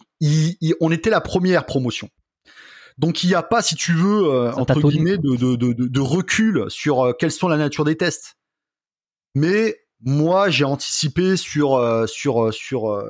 on 0.81 0.91
était 0.91 1.09
la 1.09 1.21
première 1.21 1.65
promotion. 1.65 2.09
Donc 2.97 3.23
il 3.23 3.27
n'y 3.27 3.35
a 3.35 3.43
pas, 3.43 3.61
si 3.61 3.75
tu 3.75 3.93
veux, 3.93 4.25
euh, 4.25 4.51
entre 4.53 4.79
guillemets, 4.89 5.17
de, 5.17 5.35
de, 5.35 5.55
de, 5.55 5.73
de, 5.73 5.99
recul 5.99 6.65
sur 6.69 7.01
euh, 7.01 7.13
quelles 7.13 7.31
sont 7.31 7.47
la 7.47 7.57
nature 7.57 7.85
des 7.85 7.97
tests. 7.97 8.35
Mais 9.33 9.79
moi, 10.01 10.49
j'ai 10.49 10.65
anticipé 10.65 11.37
sur 11.37 11.79
sur 12.07 12.53
sur 12.53 13.03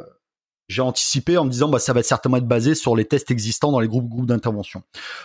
j'ai 0.67 0.81
anticipé 0.81 1.37
en 1.37 1.45
me 1.45 1.49
disant 1.49 1.69
bah 1.69 1.79
ça 1.79 1.93
va 1.93 2.03
certainement 2.03 2.37
être 2.37 2.47
basé 2.47 2.75
sur 2.75 2.95
les 2.95 3.05
tests 3.05 3.31
existants 3.31 3.71
dans 3.71 3.79
les 3.79 3.87
groupes 3.87 4.07
groupes 4.07 4.25
d'intervention. 4.25 4.83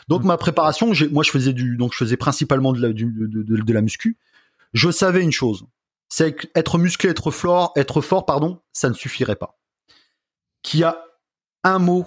Donc 0.08 0.24
mm. 0.24 0.26
ma 0.26 0.36
préparation, 0.36 0.92
moi 1.10 1.22
je 1.22 1.30
faisais 1.30 1.52
du 1.52 1.76
donc 1.76 1.92
je 1.92 1.98
faisais 1.98 2.16
principalement 2.16 2.72
de 2.72 2.80
la, 2.80 2.92
du, 2.92 3.06
de, 3.06 3.42
de, 3.42 3.72
la 3.72 3.80
muscu. 3.80 4.18
Je 4.72 4.90
savais 4.90 5.22
une 5.22 5.32
chose, 5.32 5.66
c'est 6.08 6.34
qu'être 6.34 6.78
musclé, 6.78 7.10
être 7.10 7.30
fort, 7.30 7.72
être 7.76 8.00
fort 8.00 8.26
pardon, 8.26 8.60
ça 8.72 8.88
ne 8.88 8.94
suffirait 8.94 9.36
pas. 9.36 9.58
Qu'il 10.62 10.80
y 10.80 10.84
a 10.84 10.98
un 11.64 11.78
mot 11.78 12.06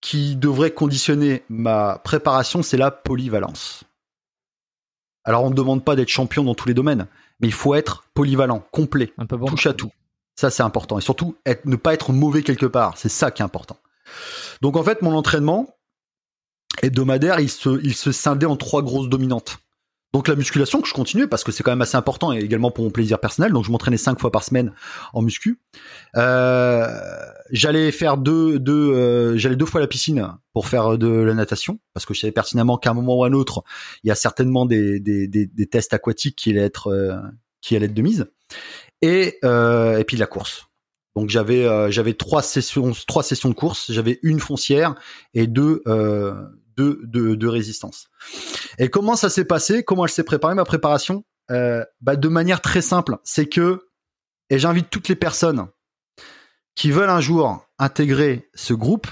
qui 0.00 0.36
devrait 0.36 0.70
conditionner 0.70 1.42
ma 1.48 1.98
préparation, 2.04 2.62
c'est 2.62 2.76
la 2.76 2.90
polyvalence. 2.90 3.84
Alors 5.24 5.42
on 5.42 5.50
ne 5.50 5.54
demande 5.54 5.84
pas 5.84 5.96
d'être 5.96 6.08
champion 6.08 6.44
dans 6.44 6.54
tous 6.54 6.68
les 6.68 6.74
domaines, 6.74 7.06
mais 7.40 7.48
il 7.48 7.52
faut 7.52 7.74
être 7.74 8.04
polyvalent, 8.14 8.60
complet, 8.70 9.12
un 9.18 9.26
peu 9.26 9.36
bon. 9.36 9.46
touche 9.46 9.66
à 9.66 9.74
tout. 9.74 9.90
Ça, 10.36 10.50
c'est 10.50 10.62
important. 10.62 10.98
Et 10.98 11.02
surtout, 11.02 11.36
ne 11.64 11.76
pas 11.76 11.94
être 11.94 12.12
mauvais 12.12 12.42
quelque 12.42 12.66
part. 12.66 12.98
C'est 12.98 13.08
ça 13.08 13.30
qui 13.30 13.42
est 13.42 13.44
important. 13.44 13.78
Donc, 14.60 14.76
en 14.76 14.84
fait, 14.84 15.02
mon 15.02 15.14
entraînement 15.14 15.78
hebdomadaire, 16.82 17.40
il 17.40 17.50
se, 17.50 17.80
il 17.82 17.94
se 17.94 18.12
scindait 18.12 18.46
en 18.46 18.56
trois 18.56 18.82
grosses 18.82 19.08
dominantes. 19.08 19.58
Donc, 20.12 20.28
la 20.28 20.36
musculation 20.36 20.80
que 20.80 20.88
je 20.88 20.94
continuais 20.94 21.26
parce 21.26 21.44
que 21.44 21.52
c'est 21.52 21.62
quand 21.62 21.72
même 21.72 21.82
assez 21.82 21.96
important 21.96 22.32
et 22.32 22.38
également 22.38 22.70
pour 22.70 22.84
mon 22.84 22.90
plaisir 22.90 23.18
personnel. 23.18 23.52
Donc, 23.52 23.64
je 23.64 23.70
m'entraînais 23.70 23.96
cinq 23.96 24.20
fois 24.20 24.30
par 24.30 24.44
semaine 24.44 24.72
en 25.12 25.20
muscu. 25.20 25.60
Euh, 26.16 26.86
j'allais 27.50 27.90
faire 27.90 28.16
deux, 28.16 28.58
deux, 28.58 28.94
euh, 28.94 29.36
j'allais 29.36 29.56
deux 29.56 29.66
fois 29.66 29.80
à 29.80 29.82
la 29.82 29.88
piscine 29.88 30.26
pour 30.52 30.68
faire 30.68 30.96
de 30.96 31.08
la 31.08 31.34
natation 31.34 31.80
parce 31.92 32.06
que 32.06 32.14
je 32.14 32.20
savais 32.20 32.32
pertinemment 32.32 32.78
qu'à 32.78 32.90
un 32.90 32.94
moment 32.94 33.18
ou 33.18 33.24
à 33.24 33.28
un 33.28 33.32
autre, 33.32 33.62
il 34.04 34.08
y 34.08 34.10
a 34.10 34.14
certainement 34.14 34.64
des, 34.64 35.00
des, 35.00 35.26
des, 35.28 35.66
tests 35.66 35.92
aquatiques 35.92 36.36
qui 36.36 36.50
allaient 36.50 36.60
être, 36.60 36.88
euh, 36.88 37.16
qui 37.60 37.76
allaient 37.76 37.86
être 37.86 37.94
de 37.94 38.02
mise 38.02 38.26
et 39.02 39.38
euh, 39.44 39.98
et 39.98 40.04
puis 40.04 40.16
la 40.16 40.26
course. 40.26 40.66
Donc 41.16 41.30
j'avais 41.30 41.64
euh, 41.64 41.90
j'avais 41.90 42.14
trois 42.14 42.42
sessions 42.42 42.92
trois 43.06 43.22
sessions 43.22 43.48
de 43.48 43.54
course, 43.54 43.90
j'avais 43.90 44.18
une 44.22 44.40
foncière 44.40 44.94
et 45.34 45.46
deux 45.46 45.82
euh, 45.86 46.34
deux 46.76 47.00
de, 47.04 47.46
résistance. 47.46 48.08
Et 48.78 48.90
comment 48.90 49.16
ça 49.16 49.30
s'est 49.30 49.44
passé? 49.46 49.82
Comment 49.82 50.04
elle 50.04 50.10
s'est 50.10 50.24
préparée 50.24 50.54
ma 50.54 50.64
préparation? 50.64 51.24
Euh, 51.50 51.84
bah, 52.00 52.16
de 52.16 52.28
manière 52.28 52.60
très 52.60 52.82
simple, 52.82 53.16
c'est 53.24 53.46
que 53.46 53.86
et 54.50 54.58
j'invite 54.58 54.90
toutes 54.90 55.08
les 55.08 55.16
personnes 55.16 55.68
qui 56.74 56.90
veulent 56.90 57.10
un 57.10 57.20
jour 57.20 57.66
intégrer 57.78 58.50
ce 58.54 58.74
groupe, 58.74 59.06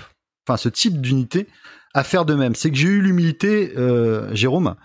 enfin 0.47 0.57
ce 0.57 0.68
type 0.68 1.01
d'unité, 1.01 1.49
à 1.95 2.05
faire 2.05 2.24
de 2.24 2.35
même. 2.35 2.55
C'est 2.55 2.70
que 2.70 2.76
j'ai 2.76 2.89
eu 2.89 3.01
l'humilité, 3.01 3.72
euh, 3.76 4.32
Jérôme, 4.35 4.76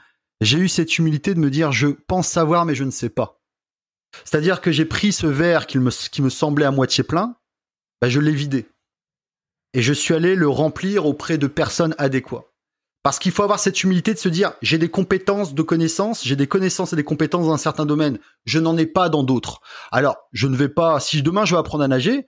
j'ai 0.41 0.57
eu 0.57 0.69
cette 0.69 0.97
humilité 0.97 1.33
de 1.33 1.39
me 1.39 1.49
dire 1.49 1.71
je 1.71 1.87
pense 1.87 2.27
savoir 2.27 2.65
mais 2.65 2.75
je 2.75 2.83
ne 2.85 2.91
sais 2.91 3.09
pas. 3.09 3.38
C'est-à-dire 4.23 4.61
que 4.61 4.71
j'ai 4.71 4.85
pris 4.85 5.11
ce 5.11 5.27
verre 5.27 5.67
qui 5.67 5.79
me, 5.79 6.29
semblait 6.29 6.65
à 6.65 6.71
moitié 6.71 7.03
plein, 7.03 7.35
bah 8.01 8.09
je 8.09 8.19
l'ai 8.19 8.33
vidé. 8.33 8.67
Et 9.73 9.81
je 9.81 9.93
suis 9.93 10.13
allé 10.13 10.35
le 10.35 10.47
remplir 10.47 11.05
auprès 11.05 11.37
de 11.37 11.47
personnes 11.47 11.95
adéquates. 11.97 12.45
Parce 13.03 13.17
qu'il 13.17 13.31
faut 13.31 13.43
avoir 13.43 13.59
cette 13.59 13.83
humilité 13.83 14.13
de 14.13 14.19
se 14.19 14.27
dire, 14.27 14.53
j'ai 14.61 14.77
des 14.77 14.89
compétences 14.89 15.53
de 15.53 15.61
connaissances, 15.61 16.25
j'ai 16.25 16.35
des 16.35 16.47
connaissances 16.47 16.91
et 16.91 16.95
des 16.97 17.03
compétences 17.03 17.45
dans 17.45 17.53
un 17.53 17.57
certain 17.57 17.85
domaine, 17.85 18.19
je 18.45 18.59
n'en 18.59 18.77
ai 18.77 18.85
pas 18.85 19.07
dans 19.07 19.23
d'autres. 19.23 19.61
Alors, 19.91 20.17
je 20.33 20.47
ne 20.47 20.55
vais 20.57 20.67
pas, 20.67 20.99
si 20.99 21.21
demain 21.21 21.45
je 21.45 21.53
veux 21.53 21.59
apprendre 21.59 21.83
à 21.83 21.87
nager, 21.87 22.27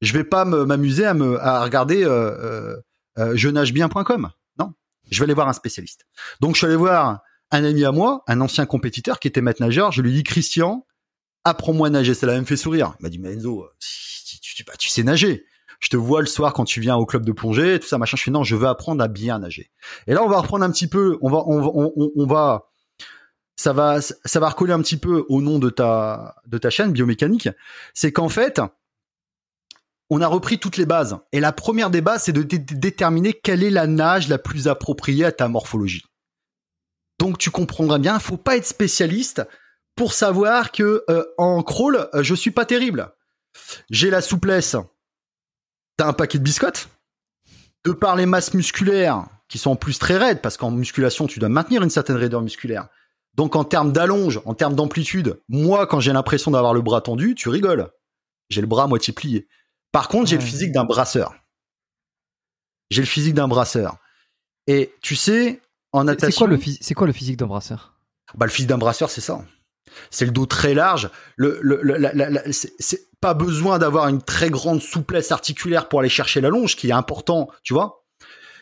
je 0.00 0.12
vais 0.12 0.24
pas 0.24 0.44
m'amuser 0.44 1.06
à 1.06 1.62
regarder 1.62 2.04
euh, 2.04 2.10
euh, 2.10 2.76
euh, 3.18 3.32
je 3.34 3.48
nage 3.48 3.72
bien.com. 3.72 4.30
Non, 4.58 4.72
je 5.10 5.18
vais 5.18 5.24
aller 5.24 5.34
voir 5.34 5.48
un 5.48 5.52
spécialiste. 5.52 6.06
Donc 6.40 6.54
je 6.54 6.58
suis 6.58 6.66
allé 6.66 6.76
voir 6.76 7.20
un 7.50 7.64
ami 7.64 7.84
à 7.84 7.92
moi, 7.92 8.22
un 8.26 8.40
ancien 8.40 8.66
compétiteur 8.66 9.18
qui 9.18 9.28
était 9.28 9.40
maître 9.40 9.62
nageur. 9.62 9.92
Je 9.92 10.02
lui 10.02 10.12
dis 10.12 10.24
Christian, 10.24 10.86
apprends-moi 11.44 11.88
à 11.88 11.90
nager. 11.90 12.14
Ça 12.14 12.26
l'a 12.26 12.34
même 12.34 12.46
fait 12.46 12.56
sourire. 12.56 12.94
Il 13.00 13.02
m'a 13.02 13.08
dit, 13.08 13.18
mais 13.18 13.32
Enzo, 13.32 13.68
tu, 13.80 14.40
tu, 14.40 14.64
tu, 14.78 14.88
sais 14.88 15.02
nager. 15.02 15.44
Je 15.80 15.88
te 15.88 15.96
vois 15.96 16.20
le 16.20 16.26
soir 16.26 16.52
quand 16.52 16.64
tu 16.64 16.80
viens 16.80 16.96
au 16.96 17.06
club 17.06 17.24
de 17.24 17.32
plongée, 17.32 17.80
tout 17.80 17.88
ça, 17.88 17.98
machin. 17.98 18.16
Je 18.16 18.22
fais, 18.22 18.30
non, 18.30 18.44
je 18.44 18.54
veux 18.56 18.68
apprendre 18.68 19.02
à 19.02 19.08
bien 19.08 19.40
nager. 19.40 19.70
Et 20.06 20.14
là, 20.14 20.22
on 20.22 20.28
va 20.28 20.40
reprendre 20.40 20.64
un 20.64 20.70
petit 20.70 20.86
peu, 20.86 21.18
on 21.22 21.30
va, 21.30 21.42
on 21.46 21.60
va, 21.60 21.70
on, 22.16 22.26
va, 22.26 22.70
ça 23.56 23.72
va, 23.72 24.00
ça 24.00 24.40
va 24.40 24.48
recoller 24.48 24.72
un 24.72 24.80
petit 24.80 24.96
peu 24.96 25.24
au 25.28 25.42
nom 25.42 25.58
de 25.58 25.70
ta, 25.70 26.36
de 26.46 26.58
ta 26.58 26.70
chaîne 26.70 26.92
biomécanique. 26.92 27.48
C'est 27.94 28.12
qu'en 28.12 28.28
fait, 28.28 28.60
on 30.08 30.20
a 30.20 30.26
repris 30.26 30.58
toutes 30.58 30.76
les 30.76 30.86
bases. 30.86 31.16
Et 31.32 31.40
la 31.40 31.52
première 31.52 31.90
des 31.90 32.00
bases, 32.00 32.24
c'est 32.24 32.32
de 32.32 32.42
déterminer 32.42 33.32
quelle 33.32 33.64
est 33.64 33.70
la 33.70 33.86
nage 33.86 34.28
la 34.28 34.38
plus 34.38 34.68
appropriée 34.68 35.24
à 35.24 35.32
ta 35.32 35.48
morphologie. 35.48 36.04
Donc 37.18 37.38
tu 37.38 37.50
comprendras 37.50 37.98
bien, 37.98 38.18
faut 38.18 38.36
pas 38.36 38.56
être 38.56 38.66
spécialiste 38.66 39.42
pour 39.94 40.12
savoir 40.14 40.72
que 40.72 41.04
euh, 41.08 41.24
en 41.38 41.62
crawl, 41.62 42.08
euh, 42.14 42.22
je 42.22 42.34
suis 42.34 42.50
pas 42.50 42.64
terrible. 42.64 43.12
J'ai 43.90 44.10
la 44.10 44.22
souplesse 44.22 44.76
d'un 45.98 46.12
paquet 46.12 46.38
de 46.38 46.44
biscottes. 46.44 46.88
De 47.84 47.92
par 47.92 48.14
les 48.16 48.26
masses 48.26 48.54
musculaires 48.54 49.26
qui 49.48 49.58
sont 49.58 49.72
en 49.72 49.76
plus 49.76 49.98
très 49.98 50.16
raides, 50.16 50.40
parce 50.40 50.56
qu'en 50.56 50.70
musculation, 50.70 51.26
tu 51.26 51.38
dois 51.38 51.48
maintenir 51.48 51.82
une 51.82 51.90
certaine 51.90 52.16
raideur 52.16 52.40
musculaire. 52.40 52.88
Donc 53.34 53.56
en 53.56 53.64
termes 53.64 53.92
d'allonge, 53.92 54.40
en 54.44 54.54
termes 54.54 54.74
d'amplitude, 54.74 55.40
moi, 55.48 55.86
quand 55.86 56.00
j'ai 56.00 56.12
l'impression 56.12 56.50
d'avoir 56.50 56.74
le 56.74 56.80
bras 56.80 57.00
tendu, 57.00 57.34
tu 57.34 57.48
rigoles. 57.48 57.90
J'ai 58.50 58.60
le 58.60 58.66
bras 58.66 58.86
moitié 58.86 59.12
plié. 59.12 59.48
Par 59.90 60.08
contre, 60.08 60.28
j'ai 60.28 60.36
le 60.36 60.42
physique 60.42 60.72
d'un 60.72 60.84
brasseur. 60.84 61.34
J'ai 62.90 63.02
le 63.02 63.06
physique 63.06 63.34
d'un 63.34 63.48
brasseur. 63.48 63.96
Et 64.66 64.94
tu 65.02 65.16
sais, 65.16 65.60
en 65.92 66.04
natation... 66.04 66.30
C'est 66.30 66.94
quoi 66.94 67.06
le, 67.06 67.12
physique 67.12 67.36
d'un 67.36 67.46
brasseur? 67.46 67.94
Bah 68.34 68.46
le 68.46 68.52
physique 68.52 68.68
d'un 68.68 68.78
brasseur, 68.78 69.10
c'est 69.10 69.20
ça 69.20 69.44
c'est 70.10 70.24
le 70.24 70.30
dos 70.30 70.46
très 70.46 70.74
large. 70.74 71.10
Le, 71.36 71.60
c'est 72.50 73.10
pas 73.20 73.34
besoin 73.34 73.78
d'avoir 73.78 74.08
une 74.08 74.20
très 74.20 74.50
grande 74.50 74.82
souplesse 74.82 75.32
articulaire 75.32 75.88
pour 75.88 76.00
aller 76.00 76.08
chercher 76.08 76.40
la 76.40 76.48
longe, 76.48 76.76
qui 76.76 76.88
est 76.88 76.92
important, 76.92 77.48
tu 77.62 77.72
vois. 77.72 78.04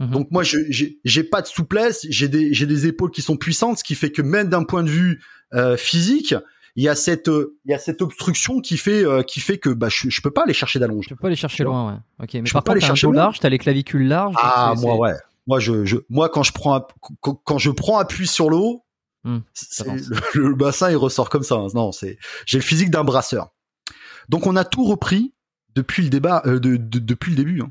Mhm. 0.00 0.10
Donc 0.10 0.30
moi, 0.30 0.42
j'ai 0.44 1.24
pas 1.24 1.42
de 1.42 1.46
souplesse, 1.46 2.06
j'ai 2.08 2.28
des, 2.28 2.50
des 2.50 2.86
épaules 2.86 3.10
qui 3.10 3.22
sont 3.22 3.36
puissantes, 3.36 3.78
ce 3.78 3.84
qui 3.84 3.94
fait 3.94 4.10
que 4.10 4.22
même 4.22 4.48
d'un 4.48 4.64
point 4.64 4.82
de 4.82 4.90
vue 4.90 5.22
euh, 5.54 5.76
physique, 5.76 6.34
il 6.76 6.84
y 6.84 6.88
a 6.88 6.94
cette 6.94 7.28
il 7.28 7.70
y 7.70 7.74
a 7.74 7.78
cette 7.78 8.00
obstruction 8.00 8.60
qui 8.60 8.76
fait 8.76 9.04
euh, 9.04 9.22
qui 9.22 9.40
fait 9.40 9.58
que 9.58 9.70
bah 9.70 9.88
je, 9.90 10.08
je 10.08 10.20
peux 10.20 10.30
pas 10.30 10.44
aller 10.44 10.54
chercher 10.54 10.78
d'allonge. 10.78 11.06
Tu 11.06 11.14
peux 11.14 11.20
pas 11.20 11.26
aller 11.26 11.36
chercher 11.36 11.64
loin, 11.64 11.92
ouais. 11.92 11.98
Ok, 12.24 12.34
mais 12.34 12.46
je 12.46 12.52
par 12.52 12.62
peux 12.62 12.64
contre, 12.64 12.64
pas 12.64 12.72
aller 12.72 12.80
chercher 12.80 13.06
un 13.08 13.10
dos 13.10 13.16
large, 13.16 13.40
t'as 13.40 13.48
les 13.48 13.58
clavicules 13.58 14.06
larges. 14.06 14.36
Ah 14.38 14.74
moi 14.76 14.96
ouais. 14.96 15.14
Moi 15.46 15.58
je, 15.58 15.84
je 15.84 15.96
moi 16.08 16.28
quand 16.28 16.44
je 16.44 16.52
prends 16.52 16.86
quand 17.20 17.58
je 17.58 17.70
prends 17.70 17.98
appui 17.98 18.28
sur 18.28 18.50
l'eau, 18.50 18.84
Hmm, 19.24 19.40
le, 20.34 20.54
bassin 20.54 20.90
il 20.90 20.96
ressort 20.96 21.28
comme 21.28 21.42
ça. 21.42 21.56
Hein. 21.56 21.66
Non, 21.74 21.92
c'est 21.92 22.18
j'ai 22.46 22.58
le 22.58 22.64
physique 22.64 22.90
d'un 22.90 23.04
brasseur. 23.04 23.50
Donc 24.28 24.46
on 24.46 24.56
a 24.56 24.64
tout 24.64 24.84
repris 24.84 25.34
depuis 25.74 26.02
le 26.02 26.08
débat, 26.08 26.42
euh, 26.46 26.58
de, 26.58 26.76
depuis 26.76 27.30
le 27.30 27.36
début. 27.36 27.60
Hein. 27.60 27.70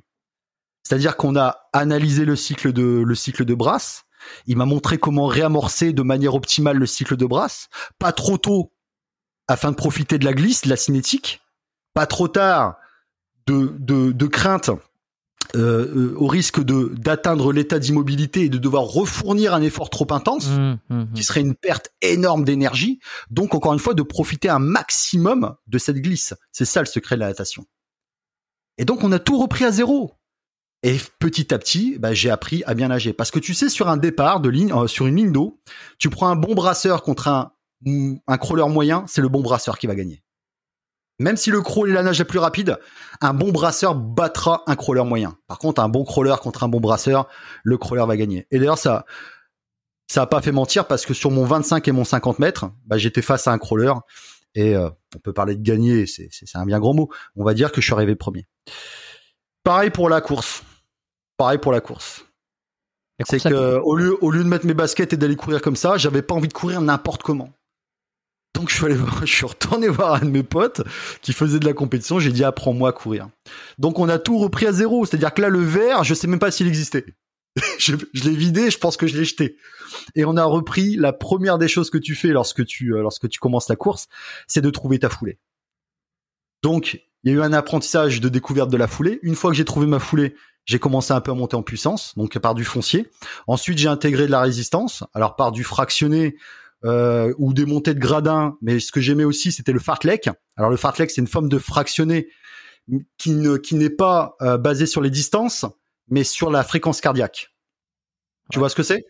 C'est-à-dire 0.84 1.18
qu'on 1.18 1.36
a 1.36 1.70
analysé 1.74 2.26
le 2.26 2.36
cycle 2.36 2.72
de 2.72 3.04
le 3.06 3.16
cycle 3.16 3.45
de 3.45 3.54
brasse. 3.54 4.04
Il 4.45 4.58
m'a 4.58 4.66
montré 4.66 4.97
comment 4.97 5.28
réamorcer 5.28 5.93
de 5.93 6.02
manière 6.02 6.36
optimale 6.36 6.78
le 6.78 6.86
cycle 6.86 7.16
de 7.16 7.26
brasse, 7.26 7.70
pas 8.00 8.12
trop 8.12 8.38
tôt 8.38 8.74
afin 9.47 9.72
de 9.72 9.76
profiter 9.76 10.20
de 10.20 10.26
la 10.26 10.34
glisse, 10.34 10.64
de 10.64 10.70
la 10.70 10.76
cinétique, 10.76 11.41
pas 11.93 12.06
trop 12.06 12.28
tard 12.28 12.76
de, 13.47 13.74
de, 13.80 14.12
de 14.12 14.28
crainte 14.28 14.70
euh, 15.56 15.88
euh, 15.96 16.16
au 16.18 16.28
risque 16.28 16.64
de 16.64 16.94
d'atteindre 16.96 17.52
l'état 17.52 17.80
d'immobilité 17.80 18.44
et 18.44 18.50
de 18.50 18.60
devoir 18.60 18.84
refournir 18.84 19.56
un 19.56 19.64
effort 19.64 19.90
trop 19.90 20.06
intense, 20.12 20.48
Mmh, 20.48 20.78
mmh, 20.90 20.96
mmh. 20.96 21.14
qui 21.16 21.24
serait 21.24 21.42
une 21.42 21.56
perte 21.56 21.92
énorme 22.02 22.44
d'énergie. 22.44 23.00
Donc 23.32 23.56
encore 23.56 23.74
une 23.74 23.80
fois, 23.80 23.96
de 23.96 24.04
profiter 24.04 24.48
un 24.48 24.60
maximum 24.60 25.56
de 25.66 25.78
cette 25.80 25.98
glisse. 25.98 26.36
C'est 26.52 26.66
ça 26.66 26.82
le 26.82 26.86
secret 26.86 27.16
de 27.16 27.22
la 27.22 27.30
natation. 27.30 27.66
Et 28.78 28.86
donc 28.86 29.04
on 29.04 29.12
a 29.12 29.20
tout 29.20 29.40
repris 29.40 29.66
à 29.66 29.72
zéro. 29.72 30.12
Et 30.84 30.98
petit 31.18 31.54
à 31.54 31.58
petit, 31.58 31.98
bah, 31.98 32.14
j'ai 32.14 32.30
appris 32.30 32.64
à 32.66 32.74
bien 32.74 32.88
nager. 32.88 33.12
Parce 33.12 33.32
que 33.32 33.40
tu 33.40 33.54
sais, 33.54 33.70
sur 33.70 33.90
un 33.90 33.98
départ 33.98 34.40
de 34.40 34.50
ligne, 34.50 34.72
euh, 34.72 34.88
sur 34.88 35.08
une 35.08 35.16
ligne 35.16 35.32
d'eau, 35.32 35.60
tu 35.98 36.10
prends 36.10 36.30
un 36.30 36.36
bon 36.36 36.54
brasseur 36.54 37.02
contre 37.02 37.28
un, 37.28 37.52
un 37.86 38.38
crawler 38.38 38.68
moyen, 38.70 39.04
c'est 39.08 39.22
le 39.22 39.30
bon 39.30 39.42
brasseur 39.42 39.78
qui 39.78 39.88
va 39.88 39.96
gagner. 39.96 40.24
Même 41.20 41.36
si 41.36 41.52
le 41.52 41.62
crawl 41.62 41.90
est 41.90 41.94
la 41.94 42.04
nage 42.04 42.20
la 42.20 42.26
plus 42.26 42.40
rapide, 42.40 42.78
un 43.22 43.34
bon 43.34 43.52
brasseur 43.52 43.94
battra 43.94 44.64
un 44.68 44.76
crawler 44.76 45.04
moyen. 45.04 45.38
Par 45.48 45.60
contre, 45.60 45.82
un 45.82 45.90
bon 45.90 46.06
crawler 46.06 46.36
contre 46.42 46.64
un 46.64 46.70
bon 46.70 46.80
brasseur, 46.80 47.28
le 47.64 47.78
crawler 47.78 48.06
va 48.08 48.16
gagner. 48.16 48.48
Et 48.52 48.60
d'ailleurs, 48.60 48.78
ça, 48.78 49.06
ça 50.08 50.22
a 50.22 50.26
pas 50.28 50.42
fait 50.42 50.54
mentir 50.54 50.88
parce 50.88 51.06
que 51.06 51.14
sur 51.14 51.30
mon 51.30 51.46
25 51.46 51.88
et 51.88 51.92
mon 51.92 52.06
50 52.06 52.40
mètres, 52.40 52.72
bah, 52.86 52.98
j'étais 52.98 53.22
face 53.22 53.48
à 53.48 53.52
un 53.52 53.58
crawler 53.58 53.94
et 54.56 54.76
euh, 54.76 54.90
on 55.16 55.20
peut 55.20 55.34
parler 55.34 55.56
de 55.56 55.62
gagner, 55.62 56.06
c'est 56.08 56.30
un 56.56 56.66
bien 56.66 56.80
grand 56.80 56.94
mot. 56.94 57.10
On 57.36 57.44
va 57.44 57.54
dire 57.54 57.72
que 57.72 57.82
je 57.82 57.86
suis 57.86 57.94
arrivé 57.94 58.16
premier. 58.16 58.48
Pareil 59.64 59.90
pour 59.90 60.10
la 60.10 60.22
course. 60.22 60.64
Pareil 61.38 61.60
pour 61.60 61.72
la 61.72 61.82
course. 61.82 62.26
C'est 63.20 63.38
course 63.38 63.46
à 63.46 63.50
que 63.50 63.80
au 63.80 63.96
lieu 63.96 64.18
au 64.24 64.32
lieu 64.32 64.44
de 64.44 64.50
mettre 64.50 64.66
mes 64.66 64.74
baskets 64.74 65.14
et 65.14 65.18
d'aller 65.18 65.36
courir 65.36 65.62
comme 65.62 65.76
ça, 65.76 65.98
j'avais 65.98 66.22
pas 66.22 66.34
envie 66.34 66.48
de 66.48 66.54
courir 66.54 66.82
n'importe 66.82 67.22
comment. 67.22 67.50
Donc 68.60 68.70
je 68.70 68.76
suis 68.76 68.93
voir, 68.93 69.22
retourné 69.49 69.88
voir 69.88 70.16
un 70.16 70.26
de 70.26 70.32
mes 70.32 70.43
potes 70.43 70.82
qui 71.22 71.32
faisait 71.32 71.60
de 71.60 71.66
la 71.66 71.72
compétition. 71.72 72.20
J'ai 72.20 72.34
dit 72.34 72.43
apprends-moi 72.43 72.89
à 72.89 72.91
courir. 72.91 73.30
Donc 73.78 73.99
on 73.99 74.10
a 74.10 74.20
tout 74.20 74.38
repris 74.38 74.68
à 74.68 74.74
zéro. 74.74 75.05
C'est-à-dire 75.05 75.34
que 75.34 75.41
là 75.41 75.47
le 75.47 75.62
verre, 75.62 76.03
je 76.03 76.14
sais 76.14 76.28
même 76.28 76.39
pas 76.39 76.51
s'il 76.51 76.68
existait. 76.68 77.05
je 77.80 77.95
je 78.14 78.24
l'ai 78.26 78.36
vidé, 78.36 78.70
je 78.70 78.78
pense 78.78 78.97
que 78.97 79.07
je 79.07 79.18
l'ai 79.18 79.24
jeté. 79.24 79.55
Et 80.16 80.26
on 80.26 80.36
a 80.36 80.43
repris 80.43 80.97
la 80.97 81.14
première 81.14 81.57
des 81.57 81.70
choses 81.70 81.89
que 81.89 81.97
tu 81.97 82.16
fais 82.16 82.30
lorsque 82.30 82.66
tu 82.66 82.93
euh, 82.93 83.01
lorsque 83.01 83.30
tu 83.30 83.39
commences 83.39 83.70
la 83.70 83.78
course, 83.78 84.10
c'est 84.45 84.62
de 84.62 84.70
trouver 84.70 84.99
ta 84.99 85.10
foulée. 85.10 85.39
Donc 86.62 87.01
il 87.24 87.32
y 87.32 87.34
a 87.34 87.38
eu 87.38 87.41
un 87.41 87.53
apprentissage 87.53 88.20
de 88.20 88.28
découverte 88.28 88.70
de 88.70 88.78
la 88.78 88.88
foulée. 88.88 89.20
Une 89.24 89.36
fois 89.36 89.51
que 89.51 89.57
j'ai 89.57 89.66
trouvé 89.66 89.88
ma 89.88 89.99
foulée, 89.99 90.36
j'ai 90.66 90.80
commencé 90.80 91.14
un 91.14 91.22
peu 91.22 91.32
à 91.32 91.34
monter 91.34 91.55
en 91.55 91.64
puissance, 91.64 92.14
donc 92.18 92.38
par 92.39 92.55
du 92.55 92.66
foncier. 92.66 93.07
Ensuite, 93.47 93.78
j'ai 93.78 93.88
intégré 93.88 94.28
de 94.28 94.32
la 94.32 94.41
résistance, 94.41 95.05
alors 95.14 95.38
par 95.38 95.53
du 95.53 95.64
fractionné 95.64 96.36
euh, 96.86 97.34
ou 97.38 97.54
des 97.54 97.66
montées 97.66 97.94
de 97.94 98.00
gradins. 98.00 98.58
Mais 98.62 98.80
ce 98.80 98.92
que 98.92 99.02
j'aimais 99.02 99.24
aussi, 99.26 99.52
c'était 99.52 99.72
le 99.74 99.80
fartlek. 99.80 100.30
Alors 100.58 100.70
le 100.72 100.78
fartlek, 100.78 101.12
c'est 101.12 101.22
une 101.22 101.28
forme 101.28 101.50
de 101.50 101.58
fractionné 101.58 102.28
qui 103.18 103.32
ne 103.32 103.58
qui 103.58 103.76
n'est 103.76 103.90
pas 103.90 104.36
euh, 104.42 104.58
basé 104.58 104.86
sur 104.86 105.02
les 105.02 105.10
distances, 105.12 105.66
mais 106.10 106.24
sur 106.24 106.50
la 106.52 106.64
fréquence 106.64 107.02
cardiaque. 107.02 107.50
Tu 108.52 108.60
vois 108.60 108.70
ce 108.70 108.76
que 108.76 108.84
c'est? 108.84 109.04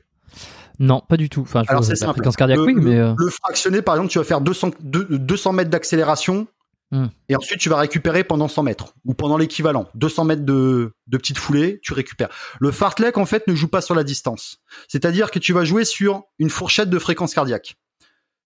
Non, 0.79 1.01
pas 1.07 1.17
du 1.17 1.29
tout. 1.29 1.41
Enfin, 1.41 1.63
je 1.65 1.69
Alors 1.71 1.83
c'est 1.83 1.91
la 1.91 1.95
simple. 1.97 2.13
fréquence 2.13 2.35
cardiaque, 2.35 2.57
le, 2.59 2.63
oui, 2.65 2.73
mais 2.75 2.97
euh, 2.97 3.13
le 3.17 3.29
fractionné, 3.29 3.81
par 3.81 3.95
exemple, 3.95 4.11
tu 4.11 4.17
vas 4.17 4.23
faire 4.23 4.41
200, 4.41 4.71
deux- 4.81 5.05
200 5.17 5.53
mètres 5.53 5.69
d'accélération 5.69 6.47
Hmm. 6.91 7.05
et 7.27 7.35
ensuite 7.35 7.59
tu 7.59 7.69
vas 7.69 7.77
récupérer 7.77 8.23
pendant 8.23 8.47
100 8.47 8.63
mètres 8.63 8.95
ou 9.05 9.13
pendant 9.13 9.37
l'équivalent. 9.37 9.87
200 9.93 10.23
mètres 10.25 10.45
de, 10.45 10.91
de 11.05 11.17
petite 11.17 11.37
foulée, 11.37 11.79
tu 11.83 11.93
récupères. 11.93 12.29
Le 12.59 12.71
fartlek, 12.71 13.17
en 13.17 13.27
fait, 13.27 13.45
ne 13.45 13.53
joue 13.53 13.67
pas 13.67 13.81
sur 13.81 13.93
la 13.93 14.03
distance. 14.03 14.57
C'est-à-dire 14.87 15.29
que 15.29 15.37
tu 15.37 15.53
vas 15.53 15.65
jouer 15.65 15.85
sur 15.85 16.23
une 16.39 16.49
fourchette 16.49 16.89
de 16.89 16.97
fréquence 16.97 17.35
cardiaque. 17.35 17.77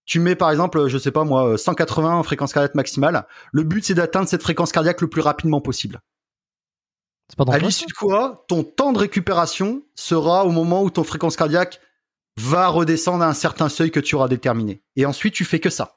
Tu 0.04 0.20
mets 0.20 0.36
par 0.36 0.50
exemple, 0.50 0.88
je 0.88 0.98
sais 0.98 1.10
pas 1.10 1.24
moi, 1.24 1.56
180 1.56 2.16
en 2.16 2.22
fréquence 2.22 2.52
cardiaque 2.52 2.74
maximale. 2.74 3.26
Le 3.52 3.62
but 3.62 3.84
c'est 3.84 3.94
d'atteindre 3.94 4.28
cette 4.28 4.42
fréquence 4.42 4.72
cardiaque 4.72 5.00
le 5.00 5.08
plus 5.08 5.22
rapidement 5.22 5.62
possible. 5.62 6.00
c'est 7.30 7.38
pas 7.38 7.50
À 7.50 7.58
l'issue 7.58 7.86
de 7.86 7.92
quoi, 7.92 8.44
ton 8.48 8.62
temps 8.62 8.92
de 8.92 8.98
récupération 8.98 9.82
sera 9.94 10.44
au 10.44 10.50
moment 10.50 10.82
où 10.82 10.90
ton 10.90 11.04
fréquence 11.04 11.36
cardiaque 11.36 11.80
va 12.36 12.68
redescendre 12.68 13.24
à 13.24 13.28
un 13.28 13.34
certain 13.34 13.70
seuil 13.70 13.90
que 13.90 14.00
tu 14.00 14.14
auras 14.16 14.28
déterminé. 14.28 14.82
Et 14.96 15.06
ensuite, 15.06 15.34
tu 15.34 15.44
fais 15.44 15.60
que 15.60 15.70
ça. 15.70 15.96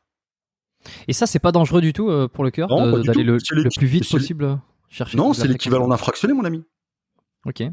Et 1.07 1.13
ça, 1.13 1.25
c'est 1.27 1.39
pas 1.39 1.51
dangereux 1.51 1.81
du 1.81 1.93
tout 1.93 2.09
euh, 2.09 2.27
pour 2.27 2.43
le 2.43 2.51
cœur 2.51 2.67
d'aller 2.69 3.23
le, 3.23 3.37
le 3.51 3.69
plus 3.75 3.87
vite 3.87 4.09
possible 4.09 4.43
euh, 4.45 4.55
chercher. 4.89 5.17
Non, 5.17 5.33
c'est 5.33 5.47
l'équivalent 5.47 5.87
d'un 5.87 5.97
fractionné, 5.97 6.33
mon 6.33 6.45
ami. 6.45 6.63
Ok. 7.45 7.63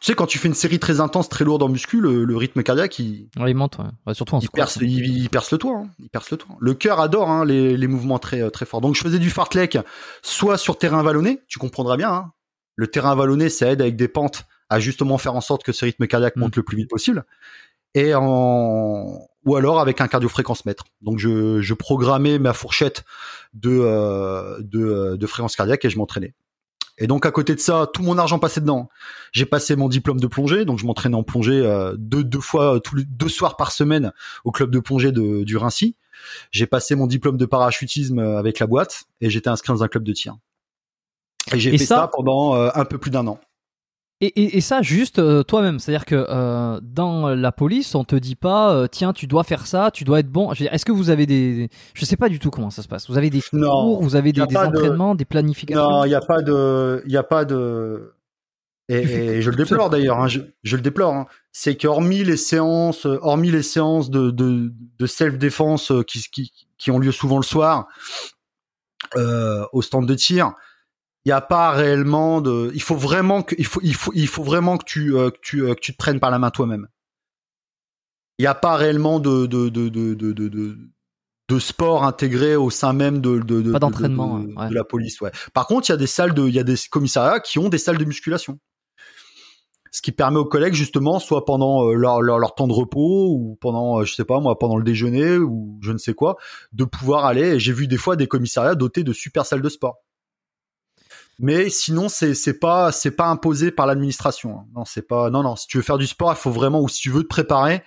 Tu 0.00 0.10
sais, 0.10 0.14
quand 0.16 0.26
tu 0.26 0.38
fais 0.38 0.48
une 0.48 0.54
série 0.54 0.78
très 0.78 1.00
intense, 1.00 1.28
très 1.30 1.44
lourde 1.46 1.62
en 1.62 1.68
muscu, 1.68 1.98
le, 2.00 2.24
le 2.24 2.36
rythme 2.36 2.62
cardiaque, 2.62 2.98
il, 2.98 3.28
Ouais, 3.38 3.52
il 3.52 3.54
monte, 3.54 3.78
ouais. 3.78 3.84
Ouais, 4.06 4.12
surtout 4.12 4.34
en 4.34 4.40
il, 4.40 4.50
perce, 4.50 4.76
il, 4.82 5.06
il 5.16 5.30
perce 5.30 5.50
le 5.52 5.56
toit. 5.56 5.78
hein. 5.78 5.88
Il 5.98 6.10
perce 6.10 6.30
le 6.30 6.36
toit. 6.36 6.56
Le 6.60 6.74
cœur 6.74 7.00
adore 7.00 7.30
hein, 7.30 7.44
les, 7.46 7.76
les 7.76 7.86
mouvements 7.86 8.18
très 8.18 8.42
euh, 8.42 8.50
très 8.50 8.66
forts. 8.66 8.82
Donc, 8.82 8.96
je 8.96 9.00
faisais 9.00 9.18
du 9.18 9.30
fartlek, 9.30 9.78
soit 10.20 10.58
sur 10.58 10.76
terrain 10.76 11.02
vallonné, 11.02 11.40
tu 11.48 11.58
comprendras 11.58 11.96
bien. 11.96 12.12
hein. 12.12 12.32
Le 12.76 12.88
terrain 12.88 13.14
vallonné, 13.14 13.48
ça 13.48 13.70
aide 13.70 13.80
avec 13.80 13.96
des 13.96 14.08
pentes 14.08 14.44
à 14.68 14.78
justement 14.80 15.16
faire 15.16 15.36
en 15.36 15.40
sorte 15.40 15.62
que 15.62 15.72
ce 15.72 15.84
rythme 15.86 16.06
cardiaque 16.06 16.36
Mm. 16.36 16.40
monte 16.40 16.56
le 16.56 16.64
plus 16.64 16.76
vite 16.76 16.90
possible. 16.90 17.24
Et 17.94 18.14
en 18.14 19.26
ou 19.44 19.56
alors 19.56 19.80
avec 19.80 20.00
un 20.00 20.08
cardiofréquence 20.08 20.64
mètre. 20.64 20.84
Donc 21.02 21.18
je, 21.18 21.60
je 21.60 21.74
programmais 21.74 22.38
ma 22.38 22.52
fourchette 22.52 23.04
de, 23.52 23.70
euh, 23.70 24.58
de, 24.60 24.80
euh, 24.84 25.16
de 25.16 25.26
fréquence 25.26 25.56
cardiaque 25.56 25.84
et 25.84 25.90
je 25.90 25.98
m'entraînais. 25.98 26.34
Et 26.96 27.06
donc 27.08 27.26
à 27.26 27.32
côté 27.32 27.54
de 27.56 27.60
ça, 27.60 27.88
tout 27.92 28.02
mon 28.02 28.18
argent 28.18 28.38
passait 28.38 28.60
dedans. 28.60 28.88
J'ai 29.32 29.46
passé 29.46 29.74
mon 29.74 29.88
diplôme 29.88 30.20
de 30.20 30.26
plongée, 30.28 30.64
donc 30.64 30.78
je 30.78 30.86
m'entraînais 30.86 31.16
en 31.16 31.24
plongée 31.24 31.60
euh, 31.60 31.94
deux, 31.98 32.22
deux 32.22 32.40
fois, 32.40 32.78
tous 32.80 32.94
les 32.96 33.04
deux 33.04 33.28
soirs 33.28 33.56
par 33.56 33.72
semaine 33.72 34.12
au 34.44 34.52
club 34.52 34.70
de 34.70 34.78
plongée 34.78 35.10
de, 35.10 35.42
du 35.42 35.56
Rincy. 35.56 35.96
J'ai 36.52 36.66
passé 36.66 36.94
mon 36.94 37.06
diplôme 37.08 37.36
de 37.36 37.46
parachutisme 37.46 38.18
euh, 38.20 38.38
avec 38.38 38.60
la 38.60 38.66
boîte 38.68 39.04
et 39.20 39.28
j'étais 39.28 39.48
inscrit 39.50 39.72
dans 39.72 39.82
un 39.82 39.88
club 39.88 40.04
de 40.04 40.12
tir. 40.12 40.36
Et 41.52 41.58
j'ai 41.58 41.72
fait 41.78 41.84
ça- 41.84 41.96
ça, 41.96 42.10
pendant 42.12 42.54
euh, 42.54 42.70
un 42.74 42.84
peu 42.84 42.96
plus 42.98 43.10
d'un 43.10 43.26
an. 43.26 43.40
Et, 44.20 44.26
et, 44.26 44.56
et 44.56 44.60
ça, 44.60 44.80
juste 44.80 45.18
euh, 45.18 45.42
toi-même. 45.42 45.78
C'est-à-dire 45.78 46.04
que 46.06 46.14
euh, 46.28 46.80
dans 46.82 47.34
la 47.34 47.52
police, 47.52 47.94
on 47.94 48.04
te 48.04 48.16
dit 48.16 48.36
pas, 48.36 48.72
euh, 48.74 48.86
tiens, 48.86 49.12
tu 49.12 49.26
dois 49.26 49.44
faire 49.44 49.66
ça, 49.66 49.90
tu 49.92 50.04
dois 50.04 50.20
être 50.20 50.30
bon. 50.30 50.52
Est-ce 50.52 50.84
que 50.84 50.92
vous 50.92 51.10
avez 51.10 51.26
des. 51.26 51.68
Je 51.94 52.04
sais 52.04 52.16
pas 52.16 52.28
du 52.28 52.38
tout 52.38 52.50
comment 52.50 52.70
ça 52.70 52.82
se 52.82 52.88
passe. 52.88 53.10
Vous 53.10 53.18
avez 53.18 53.28
des 53.28 53.42
Non, 53.52 53.70
cours, 53.70 54.02
vous 54.02 54.14
avez 54.16 54.32
des, 54.32 54.40
de- 54.46 54.56
entraînements, 54.56 55.14
des 55.14 55.24
planifications? 55.24 55.82
Non, 55.82 56.04
il 56.04 56.08
n'y 56.08 56.14
a 56.14 56.20
pas 56.20 56.42
de, 56.42 57.02
il 57.06 57.16
a 57.16 57.22
pas 57.22 57.44
de. 57.44 58.14
Et, 58.88 59.40
je 59.40 59.50
le 59.50 59.56
déplore 59.56 59.88
d'ailleurs. 59.90 60.20
hein, 60.20 60.28
je, 60.28 60.40
je 60.62 60.76
le 60.76 60.82
déplore. 60.82 61.14
hein. 61.14 61.26
C'est 61.52 61.74
qu'hormis 61.76 62.22
les 62.22 62.36
séances, 62.36 63.06
hormis 63.06 63.50
les 63.50 63.62
séances 63.62 64.10
de, 64.10 64.30
de, 64.30 64.72
de 64.98 65.06
self-défense 65.06 65.90
qui, 66.06 66.22
qui, 66.30 66.52
qui 66.78 66.90
ont 66.90 66.98
lieu 66.98 67.12
souvent 67.12 67.36
le 67.38 67.42
soir 67.44 67.88
au 69.16 69.82
stand 69.82 70.06
de 70.06 70.14
tir, 70.14 70.52
il 71.24 71.28
n'y 71.28 71.32
a 71.32 71.40
pas 71.40 71.70
réellement 71.72 72.40
de. 72.40 72.70
Il 72.74 72.82
faut 72.82 72.96
vraiment 72.96 73.42
que, 73.42 73.54
il 73.58 73.64
faut, 73.66 73.80
il 73.82 73.94
faut, 73.94 74.12
il 74.14 74.28
faut 74.28 74.42
vraiment 74.42 74.76
que 74.76 74.84
tu, 74.84 75.16
euh, 75.16 75.30
que 75.30 75.38
tu, 75.42 75.62
euh, 75.64 75.74
que 75.74 75.80
tu 75.80 75.92
te 75.92 75.96
prennes 75.96 76.20
par 76.20 76.30
la 76.30 76.38
main 76.38 76.50
toi-même. 76.50 76.86
Il 78.38 78.42
n'y 78.42 78.46
a 78.46 78.54
pas 78.54 78.76
réellement 78.76 79.20
de, 79.20 79.46
de, 79.46 79.68
de, 79.68 79.88
de, 79.88 80.14
de, 80.14 80.78
de, 81.48 81.58
sport 81.58 82.04
intégré 82.04 82.56
au 82.56 82.68
sein 82.68 82.92
même 82.92 83.20
de, 83.20 83.38
de, 83.38 83.62
de, 83.62 83.70
Pas 83.72 83.78
de- 83.78 83.80
d'entraînement, 83.80 84.40
de, 84.40 84.52
ouais. 84.54 84.68
de 84.68 84.74
la 84.74 84.84
police. 84.84 85.20
Ouais. 85.20 85.30
Par 85.54 85.66
contre, 85.66 85.88
il 85.88 85.92
y 85.92 85.94
a 85.94 85.98
des 85.98 86.06
salles 86.08 86.34
de, 86.34 86.46
il 86.48 86.54
y 86.54 86.58
a 86.58 86.64
des 86.64 86.74
commissariats 86.90 87.40
qui 87.40 87.58
ont 87.58 87.68
des 87.68 87.78
salles 87.78 87.98
de 87.98 88.04
musculation. 88.04 88.58
Ce 89.92 90.02
qui 90.02 90.10
permet 90.10 90.38
aux 90.38 90.44
collègues 90.44 90.74
justement, 90.74 91.20
soit 91.20 91.44
pendant 91.44 91.86
euh, 91.88 91.94
leur, 91.94 92.20
leur, 92.20 92.40
leur 92.40 92.56
temps 92.56 92.66
de 92.66 92.72
repos 92.72 93.30
ou 93.30 93.56
pendant, 93.60 94.02
je 94.02 94.12
sais 94.12 94.24
pas 94.24 94.40
moi, 94.40 94.58
pendant 94.58 94.76
le 94.76 94.82
déjeuner 94.82 95.38
ou 95.38 95.78
je 95.80 95.92
ne 95.92 95.98
sais 95.98 96.12
quoi, 96.14 96.36
de 96.72 96.84
pouvoir 96.84 97.24
aller. 97.24 97.60
J'ai 97.60 97.72
vu 97.72 97.86
des 97.86 97.96
fois 97.96 98.16
des 98.16 98.26
commissariats 98.26 98.74
dotés 98.74 99.04
de 99.04 99.12
super 99.12 99.46
salles 99.46 99.62
de 99.62 99.68
sport. 99.68 100.03
Mais 101.38 101.68
sinon, 101.70 102.08
c'est 102.08 102.34
c'est 102.34 102.58
pas 102.58 102.92
c'est 102.92 103.10
pas 103.10 103.26
imposé 103.26 103.70
par 103.70 103.86
l'administration. 103.86 104.58
hein. 104.60 104.66
Non, 104.74 104.84
c'est 104.84 105.06
pas 105.06 105.30
non 105.30 105.42
non. 105.42 105.56
Si 105.56 105.66
tu 105.66 105.76
veux 105.78 105.82
faire 105.82 105.98
du 105.98 106.06
sport, 106.06 106.32
il 106.32 106.36
faut 106.36 106.50
vraiment 106.52 106.80
ou 106.80 106.88
si 106.88 107.00
tu 107.00 107.10
veux 107.10 107.22
te 107.22 107.28
préparer, 107.28 107.82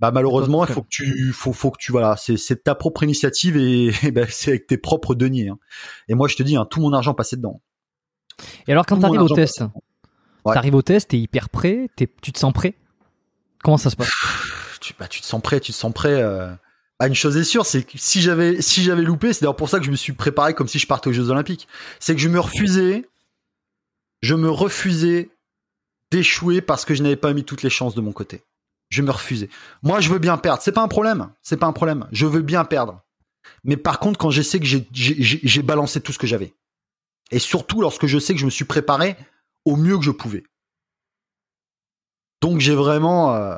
bah 0.00 0.10
malheureusement, 0.12 0.64
il 0.64 0.72
faut 0.74 0.82
que 0.82 0.88
tu 0.90 1.32
faut 1.32 1.52
faut 1.52 1.70
que 1.70 1.78
tu 1.78 1.90
voilà, 1.92 2.16
c'est 2.16 2.36
c'est 2.36 2.62
ta 2.62 2.74
propre 2.74 3.02
initiative 3.02 3.56
et, 3.56 3.86
et 4.06 4.10
ben, 4.12 4.26
c'est 4.30 4.50
avec 4.50 4.66
tes 4.66 4.78
propres 4.78 5.14
deniers. 5.14 5.48
hein. 5.48 5.58
Et 6.08 6.14
moi, 6.14 6.28
je 6.28 6.36
te 6.36 6.42
dis, 6.42 6.56
hein, 6.56 6.66
tout 6.70 6.80
mon 6.80 6.92
argent 6.92 7.14
passait 7.14 7.36
dedans. 7.36 7.60
Et 8.66 8.72
alors, 8.72 8.86
quand 8.86 8.96
Tout 8.96 9.02
tu 9.02 9.06
mon 9.06 9.14
arrives 9.18 9.30
au 9.32 9.34
test. 9.34 9.62
Ouais. 10.44 10.54
t'arrives 10.54 10.74
au 10.74 10.82
test, 10.82 11.10
t'es 11.10 11.18
hyper 11.18 11.48
prêt, 11.48 11.88
t'es- 11.96 12.08
tu 12.20 12.30
te 12.32 12.38
sens 12.38 12.52
prêt? 12.52 12.74
Comment 13.62 13.78
ça 13.78 13.88
se 13.90 13.96
passe? 13.96 14.10
Tu, 14.80 14.92
bah, 14.98 15.08
tu 15.08 15.20
te 15.22 15.26
sens 15.26 15.40
prêt, 15.40 15.58
tu 15.58 15.72
te 15.72 15.76
sens 15.76 15.92
prêt. 15.92 16.12
Euh... 16.20 16.52
Une 17.06 17.14
chose 17.14 17.36
est 17.36 17.44
sûre, 17.44 17.66
c'est 17.66 17.82
que 17.82 17.98
si 17.98 18.22
j'avais 18.22 19.02
loupé, 19.02 19.32
c'est 19.32 19.42
d'ailleurs 19.42 19.56
pour 19.56 19.68
ça 19.68 19.78
que 19.78 19.84
je 19.84 19.90
me 19.90 19.96
suis 19.96 20.12
préparé 20.12 20.54
comme 20.54 20.68
si 20.68 20.78
je 20.78 20.86
partais 20.86 21.10
aux 21.10 21.12
Jeux 21.12 21.30
Olympiques. 21.30 21.68
C'est 22.00 22.14
que 22.14 22.20
je 22.20 22.28
me 22.28 22.40
refusais, 22.40 23.08
je 24.22 24.34
me 24.34 24.50
refusais 24.50 25.30
d'échouer 26.10 26.60
parce 26.60 26.84
que 26.84 26.94
je 26.94 27.02
n'avais 27.02 27.16
pas 27.16 27.32
mis 27.32 27.44
toutes 27.44 27.62
les 27.62 27.70
chances 27.70 27.94
de 27.94 28.00
mon 28.00 28.12
côté. 28.12 28.42
Je 28.90 29.02
me 29.02 29.10
refusais. 29.10 29.48
Moi, 29.82 30.00
je 30.00 30.08
veux 30.08 30.18
bien 30.18 30.36
perdre. 30.36 30.62
C'est 30.62 30.72
pas 30.72 30.82
un 30.82 30.88
problème. 30.88 31.30
C'est 31.42 31.56
pas 31.56 31.66
un 31.66 31.72
problème. 31.72 32.06
Je 32.12 32.26
veux 32.26 32.42
bien 32.42 32.64
perdre. 32.64 33.02
Mais 33.64 33.76
par 33.76 33.98
contre, 33.98 34.18
quand 34.18 34.30
je 34.30 34.42
sais 34.42 34.60
que 34.60 34.66
j'ai 34.66 35.62
balancé 35.62 36.00
tout 36.00 36.12
ce 36.12 36.18
que 36.18 36.26
j'avais, 36.26 36.54
et 37.30 37.38
surtout 37.38 37.80
lorsque 37.80 38.06
je 38.06 38.18
sais 38.18 38.34
que 38.34 38.40
je 38.40 38.44
me 38.44 38.50
suis 38.50 38.64
préparé 38.64 39.16
au 39.64 39.76
mieux 39.76 39.96
que 39.98 40.04
je 40.04 40.10
pouvais. 40.10 40.44
Donc 42.40 42.60
j'ai 42.60 42.74
vraiment, 42.74 43.34
euh, 43.34 43.56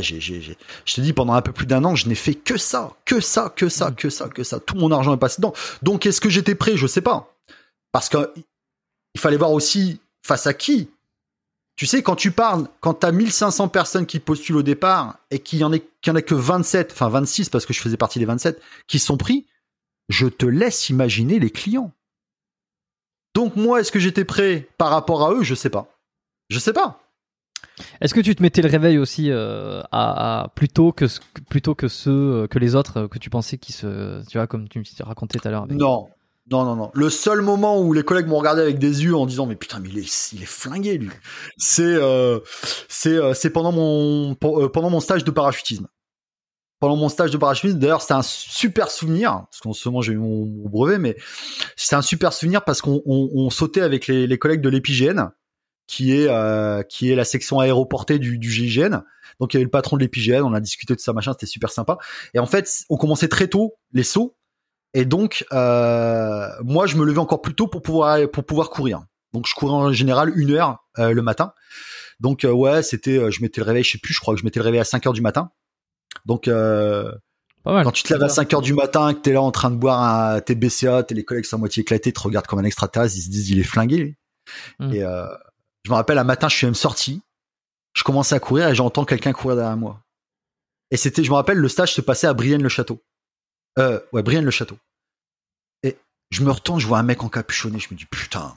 J'ai, 0.00 0.20
j'ai, 0.20 0.40
j'ai- 0.40 0.58
je 0.84 0.94
te 0.94 1.00
dis, 1.00 1.12
pendant 1.12 1.34
un 1.34 1.42
peu 1.42 1.52
plus 1.52 1.66
d'un 1.66 1.84
an, 1.84 1.94
je 1.94 2.08
n'ai 2.08 2.14
fait 2.16 2.34
que 2.34 2.56
ça, 2.56 2.92
que 3.04 3.20
ça, 3.20 3.52
que 3.54 3.68
ça, 3.68 3.92
que 3.92 4.10
ça, 4.10 4.28
que 4.28 4.42
ça. 4.42 4.58
Tout 4.58 4.74
mon 4.76 4.90
argent 4.90 5.14
est 5.14 5.18
passé 5.18 5.36
dedans. 5.38 5.52
Donc, 5.82 6.06
est-ce 6.06 6.20
que 6.20 6.28
j'étais 6.28 6.54
prêt? 6.56 6.76
Je 6.76 6.86
sais 6.88 7.00
pas. 7.02 7.32
Parce 7.92 8.08
que 8.08 8.32
il 9.14 9.20
fallait 9.20 9.36
voir 9.36 9.52
aussi 9.52 10.00
face 10.26 10.46
à 10.46 10.54
qui. 10.54 10.90
Tu 11.76 11.86
sais, 11.86 12.02
quand 12.02 12.16
tu 12.16 12.32
parles, 12.32 12.68
quand 12.80 12.94
t'as 12.94 13.12
1500 13.12 13.68
personnes 13.68 14.06
qui 14.06 14.18
postulent 14.18 14.56
au 14.56 14.62
départ 14.62 15.18
et 15.30 15.38
qu'il 15.38 15.58
y 15.60 15.64
en, 15.64 15.72
est, 15.72 15.86
qu'il 16.00 16.10
y 16.10 16.12
en 16.12 16.16
a 16.16 16.22
que 16.22 16.34
27, 16.34 16.90
enfin 16.92 17.08
26 17.08 17.48
parce 17.50 17.64
que 17.66 17.72
je 17.72 17.80
faisais 17.80 17.96
partie 17.98 18.18
des 18.18 18.24
27, 18.24 18.60
qui 18.88 18.98
sont 18.98 19.16
pris, 19.16 19.46
je 20.08 20.26
te 20.26 20.46
laisse 20.46 20.88
imaginer 20.88 21.38
les 21.38 21.50
clients. 21.50 21.92
Donc, 23.34 23.56
moi, 23.56 23.80
est-ce 23.80 23.92
que 23.92 23.98
j'étais 24.00 24.24
prêt 24.24 24.66
par 24.78 24.90
rapport 24.90 25.26
à 25.26 25.32
eux? 25.34 25.42
Je 25.42 25.54
sais 25.54 25.70
pas. 25.70 25.86
Je 26.48 26.58
sais 26.58 26.72
pas. 26.72 27.00
Est-ce 28.00 28.14
que 28.14 28.20
tu 28.20 28.34
te 28.34 28.42
mettais 28.42 28.62
le 28.62 28.70
réveil 28.70 28.98
aussi 28.98 29.30
euh, 29.30 29.82
à, 29.92 30.50
que 30.54 31.06
plutôt 31.48 31.74
que 31.74 31.88
ceux 31.88 32.10
euh, 32.10 32.46
que 32.46 32.58
les 32.58 32.74
autres 32.74 33.00
euh, 33.00 33.08
que 33.08 33.18
tu 33.18 33.28
pensais 33.28 33.58
qui 33.58 33.72
se 33.72 34.26
tu 34.28 34.38
vois 34.38 34.46
comme 34.46 34.68
tu 34.68 34.78
me 34.78 34.84
racontais 35.04 35.38
tout 35.38 35.46
à 35.46 35.50
l'heure 35.50 35.66
Non, 35.68 36.08
non, 36.50 36.64
non, 36.64 36.76
non. 36.76 36.90
Le 36.94 37.10
seul 37.10 37.42
moment 37.42 37.80
où 37.80 37.92
les 37.92 38.02
collègues 38.02 38.28
m'ont 38.28 38.38
regardé 38.38 38.62
avec 38.62 38.78
des 38.78 39.04
yeux 39.04 39.14
en 39.14 39.26
disant 39.26 39.46
mais 39.46 39.56
putain 39.56 39.80
mais 39.80 39.90
il 39.90 39.98
est, 39.98 40.32
il 40.32 40.42
est 40.42 40.46
flingué 40.46 40.96
lui. 40.96 41.10
C'est 41.58 41.96
c'est 42.88 43.34
c'est 43.34 43.50
pendant 43.50 43.72
mon 43.72 44.34
pendant 44.34 44.90
mon 44.90 45.00
stage 45.00 45.24
de 45.24 45.30
parachutisme. 45.30 45.88
Pendant 46.78 46.96
mon 46.96 47.08
stage 47.08 47.30
de 47.30 47.38
parachutisme, 47.38 47.78
d'ailleurs 47.78 48.02
c'était 48.02 48.14
un 48.14 48.22
super 48.22 48.90
souvenir 48.90 49.44
parce 49.50 49.60
qu'en 49.60 49.72
ce 49.72 49.88
moment 49.88 50.02
j'ai 50.02 50.12
eu 50.12 50.18
mon, 50.18 50.44
brevet, 50.68 50.98
mais 50.98 51.16
c'est 51.74 51.96
un 51.96 52.02
super 52.02 52.32
souvenir 52.34 52.64
parce 52.64 52.82
qu'on 52.82 53.02
on, 53.06 53.30
on 53.34 53.48
sautait 53.48 53.80
avec 53.80 54.06
les, 54.06 54.26
les 54.26 54.38
collègues 54.38 54.60
de 54.60 54.68
l'épigène 54.68 55.30
qui 55.86 56.12
est 56.12 56.28
euh, 56.28 56.82
qui 56.82 57.10
est 57.10 57.14
la 57.14 57.24
section 57.24 57.60
aéroportée 57.60 58.18
du, 58.18 58.38
du 58.38 58.50
GIGN. 58.50 59.02
Donc 59.40 59.52
il 59.52 59.56
y 59.56 59.58
avait 59.58 59.64
le 59.64 59.70
patron 59.70 59.96
de 59.96 60.02
l'épigène, 60.02 60.42
on 60.42 60.54
a 60.54 60.60
discuté 60.60 60.94
de 60.94 61.00
ça 61.00 61.12
machin, 61.12 61.32
c'était 61.32 61.46
super 61.46 61.70
sympa. 61.70 61.98
Et 62.34 62.38
en 62.38 62.46
fait, 62.46 62.84
on 62.88 62.96
commençait 62.96 63.28
très 63.28 63.48
tôt 63.48 63.74
les 63.92 64.02
sauts 64.02 64.36
et 64.96 65.04
donc, 65.04 65.44
euh, 65.52 66.48
moi, 66.64 66.86
je 66.86 66.96
me 66.96 67.04
levais 67.04 67.18
encore 67.18 67.42
plus 67.42 67.54
tôt 67.54 67.66
pour 67.66 67.82
pouvoir 67.82 68.18
pour 68.30 68.44
pouvoir 68.44 68.70
courir. 68.70 69.04
Donc, 69.34 69.46
je 69.46 69.54
courais 69.54 69.74
en 69.74 69.92
général 69.92 70.32
une 70.38 70.52
heure 70.52 70.86
euh, 70.98 71.12
le 71.12 71.20
matin. 71.20 71.52
Donc, 72.18 72.46
euh, 72.46 72.50
ouais, 72.50 72.82
c'était, 72.82 73.18
euh, 73.18 73.30
je 73.30 73.42
mettais 73.42 73.60
le 73.60 73.66
réveil, 73.66 73.84
je 73.84 73.90
sais 73.90 73.98
plus, 73.98 74.14
je 74.14 74.20
crois 74.20 74.32
que 74.32 74.40
je 74.40 74.46
mettais 74.46 74.58
le 74.58 74.64
réveil 74.64 74.80
à 74.80 74.84
5 74.84 75.06
heures 75.06 75.12
du 75.12 75.20
matin. 75.20 75.50
Donc, 76.24 76.48
euh, 76.48 77.12
mal. 77.66 77.84
quand 77.84 77.92
tu 77.92 78.04
te 78.04 78.12
lèves 78.14 78.22
à 78.22 78.30
5 78.30 78.54
heures 78.54 78.62
du 78.62 78.72
matin, 78.72 79.12
que 79.12 79.20
t'es 79.20 79.32
là 79.32 79.42
en 79.42 79.50
train 79.50 79.70
de 79.70 79.76
boire 79.76 80.02
un, 80.02 80.40
tes 80.40 80.54
BCA, 80.54 81.02
tes 81.02 81.14
les 81.14 81.24
collègues 81.24 81.44
sont 81.44 81.56
à 81.56 81.58
moitié 81.58 81.82
éclatés, 81.82 82.12
te 82.12 82.20
regardent 82.20 82.46
comme 82.46 82.60
un 82.60 82.64
extraterrestre, 82.64 83.16
ils 83.18 83.22
se 83.22 83.28
disent, 83.28 83.50
il 83.50 83.58
est 83.60 83.64
flingué. 83.64 83.96
lui. 83.98 84.16
Mm. 84.78 84.92
Et 84.94 85.02
euh, 85.02 85.26
je 85.86 85.90
me 85.92 85.94
rappelle, 85.94 86.18
un 86.18 86.24
matin, 86.24 86.48
je 86.48 86.56
suis 86.56 86.66
même 86.66 86.74
sorti, 86.74 87.22
je 87.92 88.02
commençais 88.02 88.34
à 88.34 88.40
courir 88.40 88.66
et 88.66 88.74
j'entends 88.74 89.04
quelqu'un 89.04 89.32
courir 89.32 89.54
derrière 89.54 89.76
moi. 89.76 90.00
Et 90.90 90.96
c'était, 90.96 91.22
je 91.22 91.30
me 91.30 91.36
rappelle, 91.36 91.58
le 91.58 91.68
stage 91.68 91.94
se 91.94 92.00
passait 92.00 92.26
à 92.26 92.34
Brienne-le-Château. 92.34 93.00
Euh, 93.78 94.00
ouais, 94.12 94.24
Brienne-le-Château. 94.24 94.76
Et 95.84 95.96
je 96.30 96.42
me 96.42 96.50
retourne, 96.50 96.80
je 96.80 96.88
vois 96.88 96.98
un 96.98 97.04
mec 97.04 97.22
encapuchonné, 97.22 97.78
je 97.78 97.86
me 97.92 97.96
dis 97.96 98.04
putain. 98.04 98.52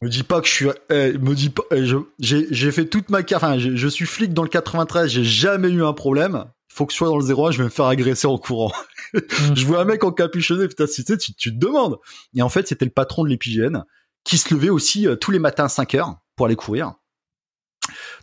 Me 0.00 0.08
dis 0.08 0.22
pas 0.22 0.40
que 0.40 0.46
je 0.46 0.52
suis, 0.52 0.68
eh, 0.90 1.18
me 1.18 1.34
dis 1.34 1.50
pas, 1.50 1.64
eh, 1.72 1.84
je- 1.84 1.96
j'ai, 2.20 2.70
fait 2.70 2.86
toute 2.86 3.10
ma 3.10 3.24
carrière, 3.24 3.48
enfin, 3.48 3.58
je, 3.58 3.74
je 3.74 3.88
suis 3.88 4.06
flic 4.06 4.32
dans 4.32 4.44
le 4.44 4.48
93, 4.48 5.10
j'ai 5.10 5.24
jamais 5.24 5.70
eu 5.70 5.82
un 5.82 5.92
problème. 5.92 6.44
Faut 6.72 6.86
que 6.86 6.92
je 6.92 6.98
sois 6.98 7.08
dans 7.08 7.18
le 7.18 7.24
01, 7.24 7.50
je 7.50 7.58
vais 7.58 7.64
me 7.64 7.68
faire 7.68 7.86
agresser 7.86 8.28
en 8.28 8.38
courant. 8.38 8.72
je 9.12 9.66
vois 9.66 9.80
un 9.80 9.84
mec 9.84 10.04
encapuchonné, 10.04 10.68
putain, 10.68 10.86
si 10.86 11.04
tu, 11.04 11.16
tu 11.34 11.50
te 11.50 11.58
demandes. 11.58 11.98
Et 12.32 12.42
en 12.42 12.48
fait, 12.48 12.68
c'était 12.68 12.84
le 12.84 12.92
patron 12.92 13.24
de 13.24 13.28
l'épigène 13.28 13.82
qui 14.26 14.38
se 14.38 14.52
levait 14.54 14.68
aussi 14.68 15.08
euh, 15.08 15.16
tous 15.16 15.30
les 15.30 15.38
matins 15.38 15.64
à 15.64 15.68
5 15.70 15.94
heures 15.94 16.16
pour 16.36 16.46
aller 16.46 16.56
courir. 16.56 16.96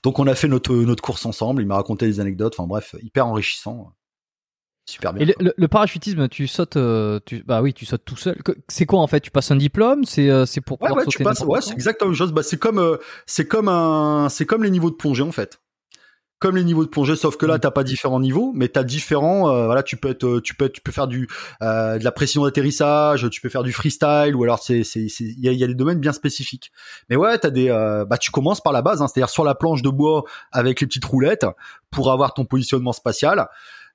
Donc 0.03 0.19
on 0.19 0.27
a 0.27 0.35
fait 0.35 0.47
notre, 0.47 0.73
notre 0.75 1.01
course 1.03 1.25
ensemble, 1.25 1.61
il 1.61 1.67
m'a 1.67 1.75
raconté 1.75 2.05
des 2.05 2.19
anecdotes, 2.19 2.55
enfin 2.57 2.67
bref, 2.67 2.95
hyper 3.01 3.27
enrichissant. 3.27 3.93
Super 4.85 5.13
bien. 5.13 5.23
Et 5.23 5.33
le, 5.39 5.53
le- 5.55 5.67
parachutisme, 5.69 6.27
tu 6.27 6.45
sautes, 6.45 6.75
euh, 6.75 7.19
tu, 7.25 7.41
bah 7.43 7.61
oui, 7.61 7.73
tu 7.73 7.85
sautes 7.85 8.03
tout 8.03 8.17
seul. 8.17 8.37
C'est 8.67 8.85
quoi 8.85 8.99
en 8.99 9.07
fait? 9.07 9.21
Tu 9.21 9.31
passes 9.31 9.49
un 9.49 9.55
diplôme? 9.55 10.03
C'est 10.03 10.29
euh, 10.29 10.45
c'est 10.45 10.59
pour 10.59 10.77
Ouais, 10.81 10.87
pouvoir 10.87 10.97
ouais, 10.97 11.05
tu 11.05 11.11
sauter 11.13 11.23
passes, 11.23 11.39
n'importe 11.39 11.49
ouais, 11.55 11.61
c'est 11.61 11.73
exactement 11.73 12.09
la 12.09 12.11
même 12.11 12.17
chose. 12.17 12.33
Bah, 12.33 12.43
c'est 12.43 12.59
comme, 12.59 12.79
euh, 12.79 12.97
c'est 13.25 13.47
comme 13.47 13.69
un, 13.69 14.27
c'est 14.29 14.45
comme 14.45 14.63
les 14.63 14.69
niveaux 14.69 14.89
de 14.91 14.95
plongée 14.95 15.23
en 15.23 15.31
fait. 15.31 15.61
Comme 16.43 16.57
les 16.57 16.65
niveaux 16.65 16.83
de 16.83 16.89
plongée, 16.89 17.15
sauf 17.15 17.37
que 17.37 17.45
là, 17.45 17.55
Mm. 17.55 17.59
t'as 17.61 17.71
pas 17.71 17.85
différents 17.85 18.19
niveaux, 18.19 18.51
mais 18.53 18.67
t'as 18.67 18.83
différents. 18.83 19.49
euh, 19.49 19.65
voilà, 19.65 19.81
tu 19.81 19.95
peux 19.95 20.09
être, 20.09 20.25
euh, 20.25 20.41
tu 20.41 20.55
peux, 20.55 20.65
être- 20.65 20.73
tu 20.73 20.81
peux 20.81 20.91
faire 20.91 21.07
du, 21.07 21.29
euh, 21.61 21.97
de 21.97 22.03
la 22.03 22.11
précision 22.11 22.43
d'atterrissage, 22.43 23.29
tu 23.31 23.39
peux 23.39 23.47
faire 23.47 23.63
du 23.63 23.71
freestyle, 23.71 24.35
ou 24.35 24.43
alors 24.43 24.59
c'est, 24.59 24.83
c'est, 24.83 25.05
il 25.05 25.39
y 25.39 25.47
a, 25.47 25.53
y 25.53 25.63
a 25.63 25.67
des 25.67 25.73
domaines 25.73 25.99
bien 26.01 26.11
spécifiques. 26.11 26.73
Mais 27.09 27.15
ouais, 27.15 27.37
t'as 27.37 27.49
des, 27.49 27.69
euh, 27.69 28.03
bah, 28.03 28.17
tu 28.17 28.29
commences 28.29 28.59
par 28.59 28.73
la 28.73 28.81
base, 28.81 29.01
hein, 29.01 29.07
c'est-à-dire 29.07 29.29
sur 29.29 29.45
la 29.45 29.55
planche 29.55 29.81
de 29.83 29.89
bois 29.89 30.25
avec 30.51 30.81
les 30.81 30.87
petites 30.87 31.05
roulettes 31.05 31.45
pour 31.91 32.11
avoir 32.11 32.33
ton 32.33 32.43
positionnement 32.43 32.91
spatial. 32.91 33.47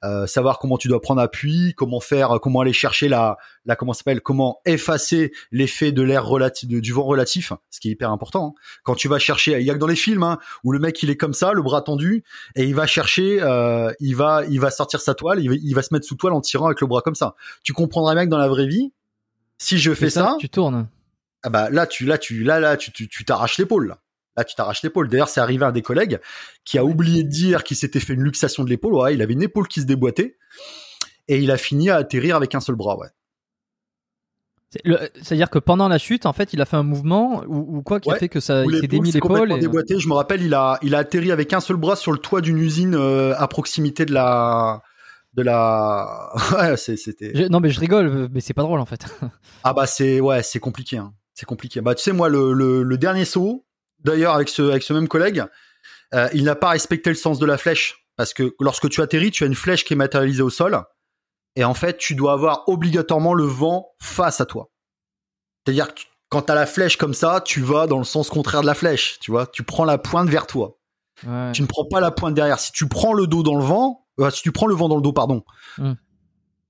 Euh, 0.05 0.26
savoir 0.26 0.59
comment 0.59 0.78
tu 0.78 0.88
dois 0.88 1.01
prendre 1.01 1.20
appui, 1.20 1.74
comment 1.76 2.01
faire, 2.01 2.38
comment 2.40 2.61
aller 2.61 2.72
chercher 2.72 3.09
la, 3.09 3.36
la 3.64 3.76
comment 3.76 3.92
s'appelle, 3.92 4.20
comment 4.20 4.61
effacer 4.64 5.32
l'effet 5.51 5.92
de 5.92 6.03
l'air 6.03 6.24
relatif, 6.24 6.68
du 6.68 6.92
vent 6.92 7.05
relatif, 7.05 7.53
ce 7.70 7.80
qui 7.80 7.88
est 7.88 7.92
hyper 7.92 8.11
important. 8.11 8.55
hein. 8.57 8.61
Quand 8.84 8.94
tu 8.94 9.09
vas 9.09 9.18
chercher, 9.18 9.59
il 9.59 9.66
y 9.66 9.70
a 9.70 9.74
que 9.74 9.78
dans 9.78 9.86
les 9.86 9.96
films 9.96 10.22
hein, 10.22 10.38
où 10.64 10.72
le 10.72 10.78
mec 10.78 11.03
il 11.03 11.11
est 11.11 11.16
comme 11.16 11.34
ça, 11.34 11.53
le 11.53 11.62
bras 11.62 11.82
tendu, 11.82 12.24
et 12.55 12.64
il 12.64 12.74
va 12.74 12.86
chercher, 12.86 13.38
euh, 13.42 13.92
il 14.01 14.14
va, 14.14 14.44
il 14.49 14.61
va 14.61 14.70
sortir 14.70 15.01
sa 15.01 15.14
toile, 15.14 15.40
il 15.40 15.49
va, 15.49 15.55
il 15.57 15.74
va 15.74 15.82
se 15.82 15.92
mettre 15.92 16.07
sous 16.07 16.14
toile 16.16 16.32
en 16.32 16.40
tirant 16.40 16.66
avec 16.66 16.80
le 16.80 16.86
bras 16.86 17.03
comme 17.03 17.14
ça. 17.14 17.34
Tu 17.62 17.72
comprendrais 17.72 18.14
mec 18.14 18.28
dans 18.28 18.38
la 18.38 18.49
vraie 18.49 18.66
vie, 18.66 18.92
si 19.59 19.78
je 19.78 19.92
fais 19.94 20.11
ça, 20.11 20.36
tu 20.38 20.49
tournes. 20.49 20.88
ah 21.42 21.51
bah 21.51 21.70
là 21.70 21.86
tu, 21.86 22.05
là 22.07 22.18
tu, 22.18 22.44
là 22.44 22.61
là 22.61 22.76
tu, 22.76 22.92
tu, 22.92 23.09
tu 23.09 23.24
t'arraches 23.24 23.59
l'épaule. 23.59 23.88
Là. 23.88 23.99
Là, 24.39 24.45
tu 24.45 24.55
t'arraches 24.55 24.82
l'épaule. 24.84 25.09
D'ailleurs, 25.09 25.28
c'est 25.28 25.41
arrivé 25.41 25.64
à 25.64 25.68
un 25.68 25.72
des 25.72 25.82
collègues 25.82 26.20
qui 26.64 26.78
a 26.78 26.84
oublié 26.84 27.24
de 27.24 27.28
dire 27.28 27.64
qu'il 27.64 27.76
s'était 27.76 27.99
fait 27.99 28.14
une 28.14 28.22
luxation 28.22 28.62
de 28.62 28.70
l'épaule. 28.70 28.95
Ouais, 28.95 29.12
il 29.14 29.20
avait 29.20 29.32
une 29.32 29.43
épaule 29.43 29.66
qui 29.66 29.80
se 29.80 29.86
déboîtait 29.86 30.36
et 31.26 31.39
il 31.39 31.51
a 31.51 31.57
fini 31.57 31.91
à 31.91 31.97
atterrir 31.97 32.36
avec 32.36 32.55
un 32.55 32.61
seul 32.61 32.76
bras. 32.76 32.97
Ouais. 32.97 33.09
C'est-à-dire 35.22 35.49
que 35.51 35.59
pendant 35.59 35.89
la 35.89 35.99
chute, 35.99 36.26
en 36.26 36.32
fait, 36.32 36.53
il 36.53 36.61
a 36.61 36.66
fait 36.66 36.76
un 36.76 36.82
mouvement 36.82 37.43
ou, 37.49 37.78
ou 37.78 37.82
quoi 37.82 38.01
qui 38.01 38.11
a 38.11 38.16
fait 38.16 38.28
que 38.28 38.39
ça, 38.39 38.64
il 38.64 38.78
s'est 38.80 38.86
démis 38.86 39.11
l'épaule. 39.11 39.51
et- 39.53 39.59
déboîtée. 39.59 39.99
Je 39.99 40.09
me 40.09 40.14
rappelle, 40.14 40.43
il 40.43 40.53
a, 40.55 40.78
il 40.82 40.95
a 40.95 40.99
atterri 40.99 41.32
avec 41.32 41.53
un 41.53 41.61
seul 41.61 41.76
bras 41.76 41.97
sur 41.97 42.12
le 42.12 42.18
toit 42.18 42.41
d'une 42.43 42.59
usine 42.59 42.95
euh, 42.95 43.34
à 43.39 43.49
proximité 43.49 44.05
de 44.05 44.12
la, 44.12 44.82
de 45.34 45.43
la. 45.43 46.30
Ouais, 46.53 46.76
c'était. 46.76 47.49
Non, 47.49 47.61
mais 47.61 47.70
je 47.70 47.80
rigole, 47.80 48.28
mais 48.30 48.41
c'est 48.41 48.55
pas 48.55 48.62
drôle 48.62 48.78
en 48.80 48.86
fait. 48.86 49.07
Ah 49.64 49.72
bah 49.72 49.86
c'est, 49.86 50.20
ouais, 50.20 50.43
c'est 50.43 50.61
compliqué. 50.61 50.99
Hein. 50.99 51.14
C'est 51.32 51.47
compliqué. 51.47 51.80
Bah 51.80 51.95
tu 51.95 52.03
sais 52.03 52.12
moi 52.12 52.28
le, 52.28 52.53
le, 52.53 52.82
le 52.82 52.99
dernier 52.99 53.24
saut, 53.24 53.64
d'ailleurs 54.01 54.34
avec 54.34 54.49
ce, 54.49 54.62
avec 54.62 54.82
ce 54.82 54.92
même 54.92 55.09
collègue, 55.09 55.44
euh, 56.14 56.28
il 56.32 56.44
n'a 56.44 56.55
pas 56.55 56.70
respecté 56.70 57.11
le 57.11 57.16
sens 57.16 57.38
de 57.38 57.46
la 57.46 57.59
flèche 57.59 58.07
parce 58.16 58.34
que 58.34 58.55
lorsque 58.61 58.88
tu 58.88 59.01
atterris, 59.01 59.30
tu 59.30 59.44
as 59.44 59.46
une 59.46 59.55
flèche 59.55 59.84
qui 59.84 59.92
est 59.92 59.96
matérialisée 59.96 60.42
au 60.42 60.51
sol 60.51 60.82
et 61.57 61.64
en 61.64 61.74
fait 61.74 61.99
tu 61.99 62.14
dois 62.14 62.32
avoir 62.32 62.68
obligatoirement 62.68 63.34
le 63.34 63.44
vent 63.44 63.90
face 64.01 64.40
à 64.40 64.46
toi. 64.46 64.70
C'est-à-dire 65.64 65.94
que 65.94 66.01
quand 66.28 66.42
tu 66.42 66.53
as 66.53 66.55
la 66.55 66.66
flèche 66.66 66.96
comme 66.96 67.14
ça, 67.14 67.40
tu 67.44 67.61
vas 67.61 67.86
dans 67.86 67.99
le 67.99 68.05
sens 68.05 68.28
contraire 68.28 68.62
de 68.62 68.66
la 68.66 68.74
flèche, 68.74 69.18
tu 69.20 69.30
vois, 69.30 69.46
tu 69.46 69.62
prends 69.62 69.84
la 69.84 69.99
pointe 69.99 70.28
vers 70.28 70.46
toi. 70.46 70.78
Ouais. 71.26 71.53
Tu 71.53 71.62
ne 71.62 71.66
prends 71.66 71.86
pas 71.86 72.01
la 72.01 72.11
pointe 72.11 72.34
derrière. 72.34 72.59
Si 72.61 72.70
tu 72.70 72.86
prends 72.86 73.12
le 73.12 73.26
dos 73.26 73.42
dans 73.42 73.57
le 73.57 73.64
vent, 73.64 74.07
euh, 74.20 74.30
si 74.30 74.42
tu 74.42 74.53
prends 74.53 74.66
le 74.66 74.74
vent 74.74 74.88
dans 74.88 74.96
le 74.96 75.03
dos, 75.03 75.12
pardon, 75.12 75.42
Hmm. 75.78 75.94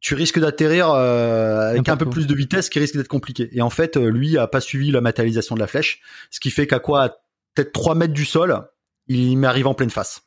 Tu 0.01 0.15
risques 0.15 0.39
d'atterrir 0.39 0.91
euh, 0.91 1.71
avec 1.71 1.89
un 1.89 1.97
peu 1.97 2.09
plus 2.09 2.27
de 2.27 2.35
vitesse, 2.35 2.69
qui 2.69 2.79
risque 2.79 2.97
d'être 2.97 3.09
compliqué. 3.09 3.49
Et 3.53 3.63
en 3.63 3.71
fait, 3.71 3.97
euh, 3.97 4.09
lui 4.09 4.39
a 4.39 4.47
pas 4.47 4.61
suivi 4.61 4.91
la 4.91 5.01
matérialisation 5.01 5.55
de 5.55 5.61
la 5.61 5.67
flèche, 5.67 6.01
ce 6.31 6.41
qui 6.41 6.51
fait 6.51 6.67
qu'à 6.67 6.79
quoi, 6.79 7.03
à 7.05 7.09
peut-être 7.55 7.73
3 7.73 7.95
mètres 7.95 8.15
du 8.15 8.25
sol, 8.25 8.69
il 9.07 9.37
m'arrive 9.39 9.67
en 9.67 9.75
pleine 9.75 9.91
face. 9.91 10.23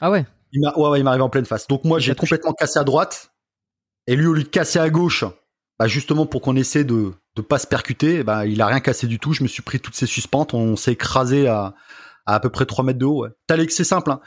Ah 0.00 0.10
ouais. 0.10 0.26
Il 0.52 0.60
m'a, 0.60 0.74
ouais, 0.76 0.88
ouais, 0.90 1.00
il 1.00 1.04
m'arrive 1.04 1.22
en 1.22 1.30
pleine 1.30 1.46
face. 1.46 1.66
Donc 1.66 1.84
moi, 1.84 1.98
j'ai 1.98 2.14
complètement 2.14 2.52
cassé 2.52 2.78
à 2.78 2.84
droite, 2.84 3.32
et 4.06 4.16
lui, 4.16 4.26
au 4.26 4.34
lieu 4.34 4.42
de 4.42 4.48
casser 4.48 4.78
à 4.78 4.90
gauche, 4.90 5.24
bah 5.78 5.86
justement 5.86 6.26
pour 6.26 6.42
qu'on 6.42 6.56
essaie 6.56 6.84
de 6.84 7.12
de 7.34 7.40
pas 7.40 7.58
se 7.58 7.66
percuter, 7.66 8.22
bah 8.22 8.44
il 8.44 8.60
a 8.60 8.66
rien 8.66 8.80
cassé 8.80 9.06
du 9.06 9.18
tout. 9.18 9.32
Je 9.32 9.42
me 9.42 9.48
suis 9.48 9.62
pris 9.62 9.80
toutes 9.80 9.94
ces 9.94 10.04
suspentes, 10.04 10.52
on 10.52 10.76
s'est 10.76 10.92
écrasé 10.92 11.48
à 11.48 11.74
à, 12.26 12.34
à 12.34 12.40
peu 12.40 12.50
près 12.50 12.66
3 12.66 12.84
mètres 12.84 12.98
de 12.98 13.04
haut. 13.04 13.24
Ouais. 13.24 13.30
T'as 13.46 13.56
c'est 13.68 13.84
simple. 13.84 14.10
Hein. 14.10 14.20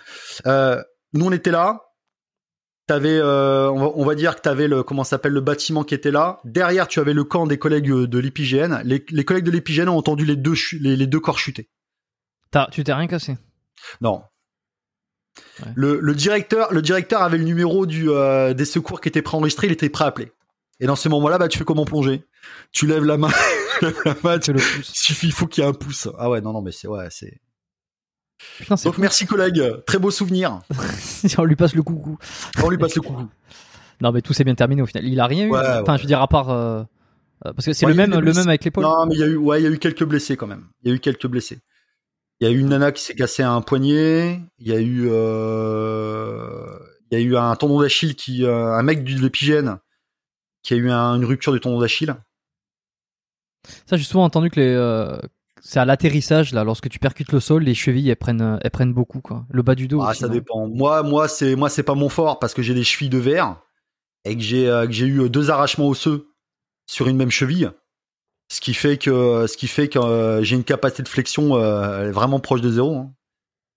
Euh, 0.45 0.81
nous, 1.13 1.25
on 1.25 1.31
était 1.31 1.51
là. 1.51 1.81
T'avais, 2.88 3.17
euh, 3.17 3.69
on, 3.71 3.79
va, 3.79 3.91
on 3.95 4.05
va 4.05 4.13
dire 4.13 4.36
que 4.36 4.41
t'avais 4.41 4.67
le 4.67 4.83
comment 4.83 5.03
s'appelle 5.03 5.31
le 5.33 5.41
bâtiment 5.41 5.83
qui 5.83 5.95
était 5.95 6.11
là. 6.11 6.39
Derrière, 6.43 6.88
tu 6.88 6.99
avais 6.99 7.13
le 7.13 7.23
camp 7.23 7.47
des 7.47 7.57
collègues 7.57 7.89
euh, 7.89 8.07
de 8.07 8.19
l'épigène. 8.19 8.79
Les, 8.86 9.03
les 9.09 9.25
collègues 9.25 9.45
de 9.45 9.51
l'épigène 9.51 9.89
ont 9.89 9.97
entendu 9.97 10.23
les 10.23 10.36
deux 10.36 10.53
chu- 10.53 10.77
les, 10.79 10.95
les 10.95 11.07
deux 11.07 11.19
corps 11.19 11.39
chuter. 11.39 11.67
T'as- 12.51 12.67
tu 12.71 12.83
t'es 12.83 12.93
rien 12.93 13.07
cassé? 13.07 13.38
Non. 14.01 14.21
Ouais. 15.61 15.71
Le, 15.75 15.99
le 15.99 16.13
directeur, 16.13 16.71
le 16.71 16.81
directeur 16.83 17.23
avait 17.23 17.39
le 17.39 17.43
numéro 17.43 17.86
du 17.88 18.09
euh, 18.09 18.53
des 18.53 18.65
secours 18.65 19.01
qui 19.01 19.09
était 19.09 19.23
préenregistré. 19.23 19.65
Il 19.67 19.73
était 19.73 19.89
prêt 19.89 20.05
à 20.05 20.09
appeler. 20.09 20.31
Et 20.79 20.86
dans 20.86 20.95
ce 20.95 21.09
moment-là, 21.09 21.38
bah 21.39 21.47
tu 21.47 21.57
fais 21.57 21.63
comment 21.65 21.86
plonger 21.86 22.23
Tu 22.71 22.86
lèves 22.86 23.03
la 23.05 23.17
main. 23.17 23.29
la 24.05 24.15
main. 24.23 24.38
Tu 24.38 24.51
tu- 24.51 24.53
le 24.53 24.59
pouces. 24.59 24.91
Il 24.93 24.95
suffit, 24.99 25.25
il 25.27 25.33
faut 25.33 25.47
qu'il 25.47 25.63
y 25.63 25.67
ait 25.67 25.69
un 25.69 25.73
pouce. 25.73 26.07
Ah 26.19 26.29
ouais, 26.29 26.39
non, 26.41 26.53
non, 26.53 26.61
mais 26.61 26.71
c'est 26.71 26.88
ouais, 26.88 27.07
c'est. 27.09 27.39
Putain, 28.58 28.76
Donc 28.84 28.98
merci 28.98 29.26
collègue, 29.26 29.62
très 29.86 29.98
beau 30.00 30.12
souvenir. 30.12 30.62
on 31.38 31.43
lui 31.43 31.56
passe 31.56 31.76
le 31.76 31.84
coucou. 31.84 32.18
On 32.64 32.70
lui 32.70 32.78
passe 32.78 32.96
le 32.96 33.02
coucou. 33.02 33.28
Non, 34.02 34.12
mais 34.12 34.22
tout 34.22 34.34
s'est 34.34 34.43
bien 34.43 34.56
terminé 34.56 34.82
au 34.82 34.86
final. 34.86 35.06
Il 35.06 35.18
a 35.22 35.26
rien 35.26 35.46
eu. 35.46 35.52
Enfin, 35.56 35.82
ouais. 35.93 35.98
je 35.98 36.02
veux 36.04 36.08
dire 36.08 36.22
à 36.22 36.28
part 36.28 36.50
euh, 36.50 36.84
parce 37.41 37.66
que 37.66 37.72
c'est 37.72 37.86
Ouais, 37.86 37.93
le 37.93 37.98
même, 37.98 38.12
le 38.12 38.20
blessés. 38.20 38.39
même 38.39 38.50
avec 38.50 38.66
l'épaule. 38.66 38.84
Non, 38.84 39.06
mais 39.06 39.16
il 39.16 39.20
y 39.22 39.24
a 39.24 39.28
eu, 39.28 39.38
ouais, 39.38 39.62
il 39.62 39.64
y 39.64 39.68
a 39.68 39.70
eu 39.70 39.78
quelques 39.80 40.04
blessés 40.04 40.36
quand 40.36 40.48
même. 40.48 40.66
Il 40.84 40.89
y 40.89 40.91
a 40.91 40.96
eu 40.96 41.00
quelques 41.00 41.28
blessés. 41.28 41.60
Il 42.41 42.48
y 42.48 42.50
a 42.50 42.54
eu 42.54 42.60
une 42.60 42.68
nana 42.68 42.91
qui 42.91 43.02
s'est 43.02 43.16
cassé 43.16 43.41
un 43.41 43.62
poignet. 43.62 44.41
Il 44.60 44.68
y 44.68 44.74
a 44.74 44.82
eu, 44.82 45.08
euh, 45.10 46.78
il 47.10 47.18
y 47.18 47.22
a 47.22 47.24
eu 47.24 47.38
un 47.38 47.56
tendon 47.56 47.80
d'Achille 47.80 48.16
qui, 48.16 48.43
euh, 48.43 48.74
un 48.74 48.84
mec 48.84 49.04
de 49.06 49.22
l'épigène 49.22 49.78
qui 50.62 50.74
a 50.74 50.78
eu 50.78 50.89
un- 50.91 51.16
une 51.16 51.24
rupture 51.26 51.54
du 51.54 51.62
tendon 51.62 51.80
d'Achille. 51.80 52.16
Ça, 53.86 53.96
j'ai 53.98 54.04
souvent 54.04 54.26
entendu 54.26 54.50
que 54.50 54.60
les, 54.60 54.74
c'est 55.68 55.80
à 55.80 55.86
l'atterrissage 55.86 56.53
là, 56.53 56.63
lorsque 56.63 56.89
tu 56.89 56.99
percutes 56.99 57.32
le 57.32 57.39
sol, 57.39 57.63
les 57.63 57.74
chevilles 57.74 58.09
elles 58.09 58.16
prennent, 58.16 58.41
euh, 58.41 58.57
elles 58.61 58.72
prennent 58.72 58.93
beaucoup 58.93 59.20
quoi. 59.20 59.45
Le 59.49 59.61
bas 59.63 59.76
du 59.76 59.88
dos. 59.88 60.01
Ah, 60.01 60.11
aussi, 60.11 60.20
ça 60.22 60.28
non 60.28 60.34
dépend. 60.34 60.68
Moi, 60.68 61.01
moi, 61.03 61.28
c'est, 61.28 61.55
moi, 61.55 61.70
c'est 61.70 61.84
pas 61.84 61.95
mon 61.95 62.07
fort 62.09 62.39
parce 62.39 62.53
que 62.53 62.61
j'ai 62.61 62.74
des 62.74 62.84
chevilles 62.84 63.09
de 63.09 63.18
verre 63.18 63.61
et 64.24 64.36
que 64.36 64.41
j'ai, 64.41 64.70
euh, 64.70 64.86
que 64.86 64.91
j'ai 64.93 65.07
eu 65.07 65.30
deux 65.30 65.49
arrachements 65.49 65.88
osseux 65.88 66.28
sur 66.88 67.07
une 67.07 67.18
même 67.18 67.32
cheville. 67.32 67.72
Ce 68.51 68.61
qui 68.61 68.76
fait 68.76 68.97
que, 68.97 69.47
ce 69.47 69.57
qui 69.57 69.68
fait 69.68 69.88
que 69.89 69.97
euh, 69.97 70.43
j'ai 70.43 70.55
une 70.55 70.63
capacité 70.63 71.01
de 71.01 71.07
flexion 71.07 71.55
euh, 71.55 72.11
vraiment 72.11 72.39
proche 72.39 72.61
de 72.61 72.70
zéro. 72.70 72.95
hein. 72.95 73.11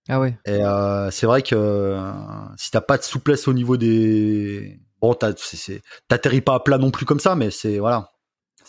Ah 0.07 0.19
ouais. 0.19 0.37
Et 0.45 0.63
euh, 0.63 1.09
c'est 1.11 1.25
vrai 1.25 1.41
que 1.41 1.55
euh, 1.55 2.11
si 2.57 2.69
t'as 2.71 2.81
pas 2.81 2.97
de 2.97 3.03
souplesse 3.03 3.47
au 3.47 3.53
niveau 3.53 3.77
des, 3.77 4.79
bon, 5.01 5.13
t'as- 5.15 5.33
c'est- 5.37 5.57
c'est- 5.57 5.81
t'atterris 6.07 6.41
pas 6.41 6.55
à 6.55 6.59
plat 6.59 6.77
non 6.77 6.91
plus 6.91 7.05
comme 7.05 7.19
ça, 7.19 7.35
mais 7.35 7.49
c'est 7.51 7.79
voilà, 7.79 8.09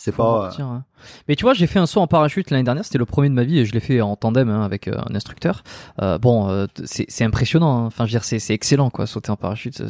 c'est 0.03 0.11
pas. 0.15 0.23
amortir, 0.39 0.65
hein. 0.65 0.85
Mais 1.27 1.35
tu 1.35 1.43
vois, 1.43 1.53
j'ai 1.53 1.67
fait 1.67 1.79
un 1.79 1.85
saut 1.85 1.99
en 2.01 2.07
parachute 2.07 2.49
l'année 2.51 2.63
dernière, 2.63 2.83
c'était 2.85 2.97
le 2.97 3.05
premier 3.05 3.29
de 3.29 3.33
ma 3.33 3.43
vie 3.43 3.59
et 3.59 3.65
je 3.65 3.73
l'ai 3.73 3.79
fait 3.79 4.01
en 4.01 4.15
tandem 4.15 4.49
hein, 4.49 4.63
avec 4.63 4.87
euh, 4.87 4.95
un 5.09 5.15
instructeur. 5.15 5.63
Euh, 6.01 6.17
bon, 6.17 6.49
euh, 6.49 6.65
c'est 6.85 7.05
c'est 7.09 7.23
impressionnant. 7.23 7.83
hein. 7.83 7.85
Enfin, 7.85 8.05
je 8.05 8.09
veux 8.11 8.19
dire, 8.19 8.23
c'est 8.23 8.39
c'est 8.39 8.53
excellent 8.53 8.89
quoi, 8.89 9.05
sauter 9.07 9.31
en 9.31 9.35
parachute. 9.37 9.81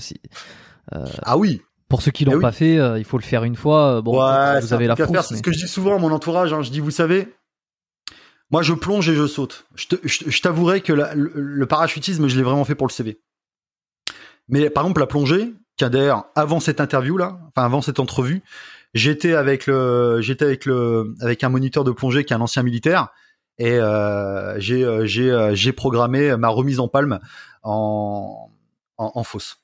euh, 0.94 1.06
Ah 1.24 1.38
oui, 1.38 1.62
Pour 1.90 2.02
ceux 2.02 2.12
qui 2.12 2.26
l'ont 2.26 2.34
Eh 2.34 2.36
oui. 2.36 2.42
pas 2.42 2.52
fait, 2.52 2.76
il 3.00 3.04
faut 3.06 3.18
le 3.18 3.24
faire 3.24 3.44
une 3.44 3.56
fois. 3.56 4.02
Bon, 4.02 4.20
ouais, 4.22 4.60
vous 4.62 4.68
c'est 4.68 4.74
avez 4.74 4.88
la 4.88 4.96
frousse. 4.96 5.18
C'est 5.22 5.32
mais- 5.32 5.38
ce 5.38 5.44
que 5.44 5.52
je 5.52 5.58
dis 5.60 5.68
souvent 5.68 5.96
à 5.96 6.00
mon 6.00 6.12
entourage. 6.12 6.54
Je 6.62 6.70
dis, 6.72 6.80
vous 6.80 6.92
savez, 6.92 7.34
moi, 8.52 8.62
je 8.64 8.74
plonge 8.74 9.08
et 9.10 9.16
je 9.16 9.28
saute. 9.28 9.66
Je 9.76 10.42
t'avouerai 10.42 10.82
que 10.82 10.94
la- 10.94 11.14
le, 11.16 11.32
le 11.36 11.66
parachutisme, 11.66 12.28
je 12.28 12.36
l'ai 12.38 12.44
vraiment 12.44 12.66
fait 12.66 12.76
pour 12.76 12.88
le 12.88 12.92
CV. 12.92 13.20
Mais 14.50 14.70
par 14.70 14.84
exemple, 14.84 15.00
la 15.00 15.08
plongée, 15.08 15.54
tiens 15.78 15.90
d'ailleurs, 15.90 16.26
avant 16.36 16.60
cette 16.60 16.82
interview 16.82 17.18
là, 17.18 17.40
enfin 17.48 17.66
avant 17.66 17.82
cette 17.82 18.00
entrevue, 18.00 18.42
j'étais 18.94 19.34
avec 19.34 19.68
le, 19.68 20.20
j'étais 20.22 20.46
avec 20.46 20.66
le, 20.66 21.16
avec 21.22 21.44
un 21.44 21.50
moniteur 21.50 21.84
de 21.84 21.92
plongée 21.92 22.26
qui 22.26 22.34
est 22.34 22.36
un 22.36 22.42
ancien 22.42 22.64
militaire, 22.64 23.10
et 23.58 23.80
euh, 23.80 24.60
j'ai, 24.60 24.84
euh, 24.84 25.06
j'ai, 25.06 25.32
euh, 25.32 25.54
j'ai 25.54 25.74
programmé 25.74 26.36
ma 26.38 26.48
remise 26.50 26.80
en 26.80 26.88
palme 26.88 27.20
en, 27.64 28.50
en, 28.98 29.12
en 29.16 29.24
fosse. 29.24 29.58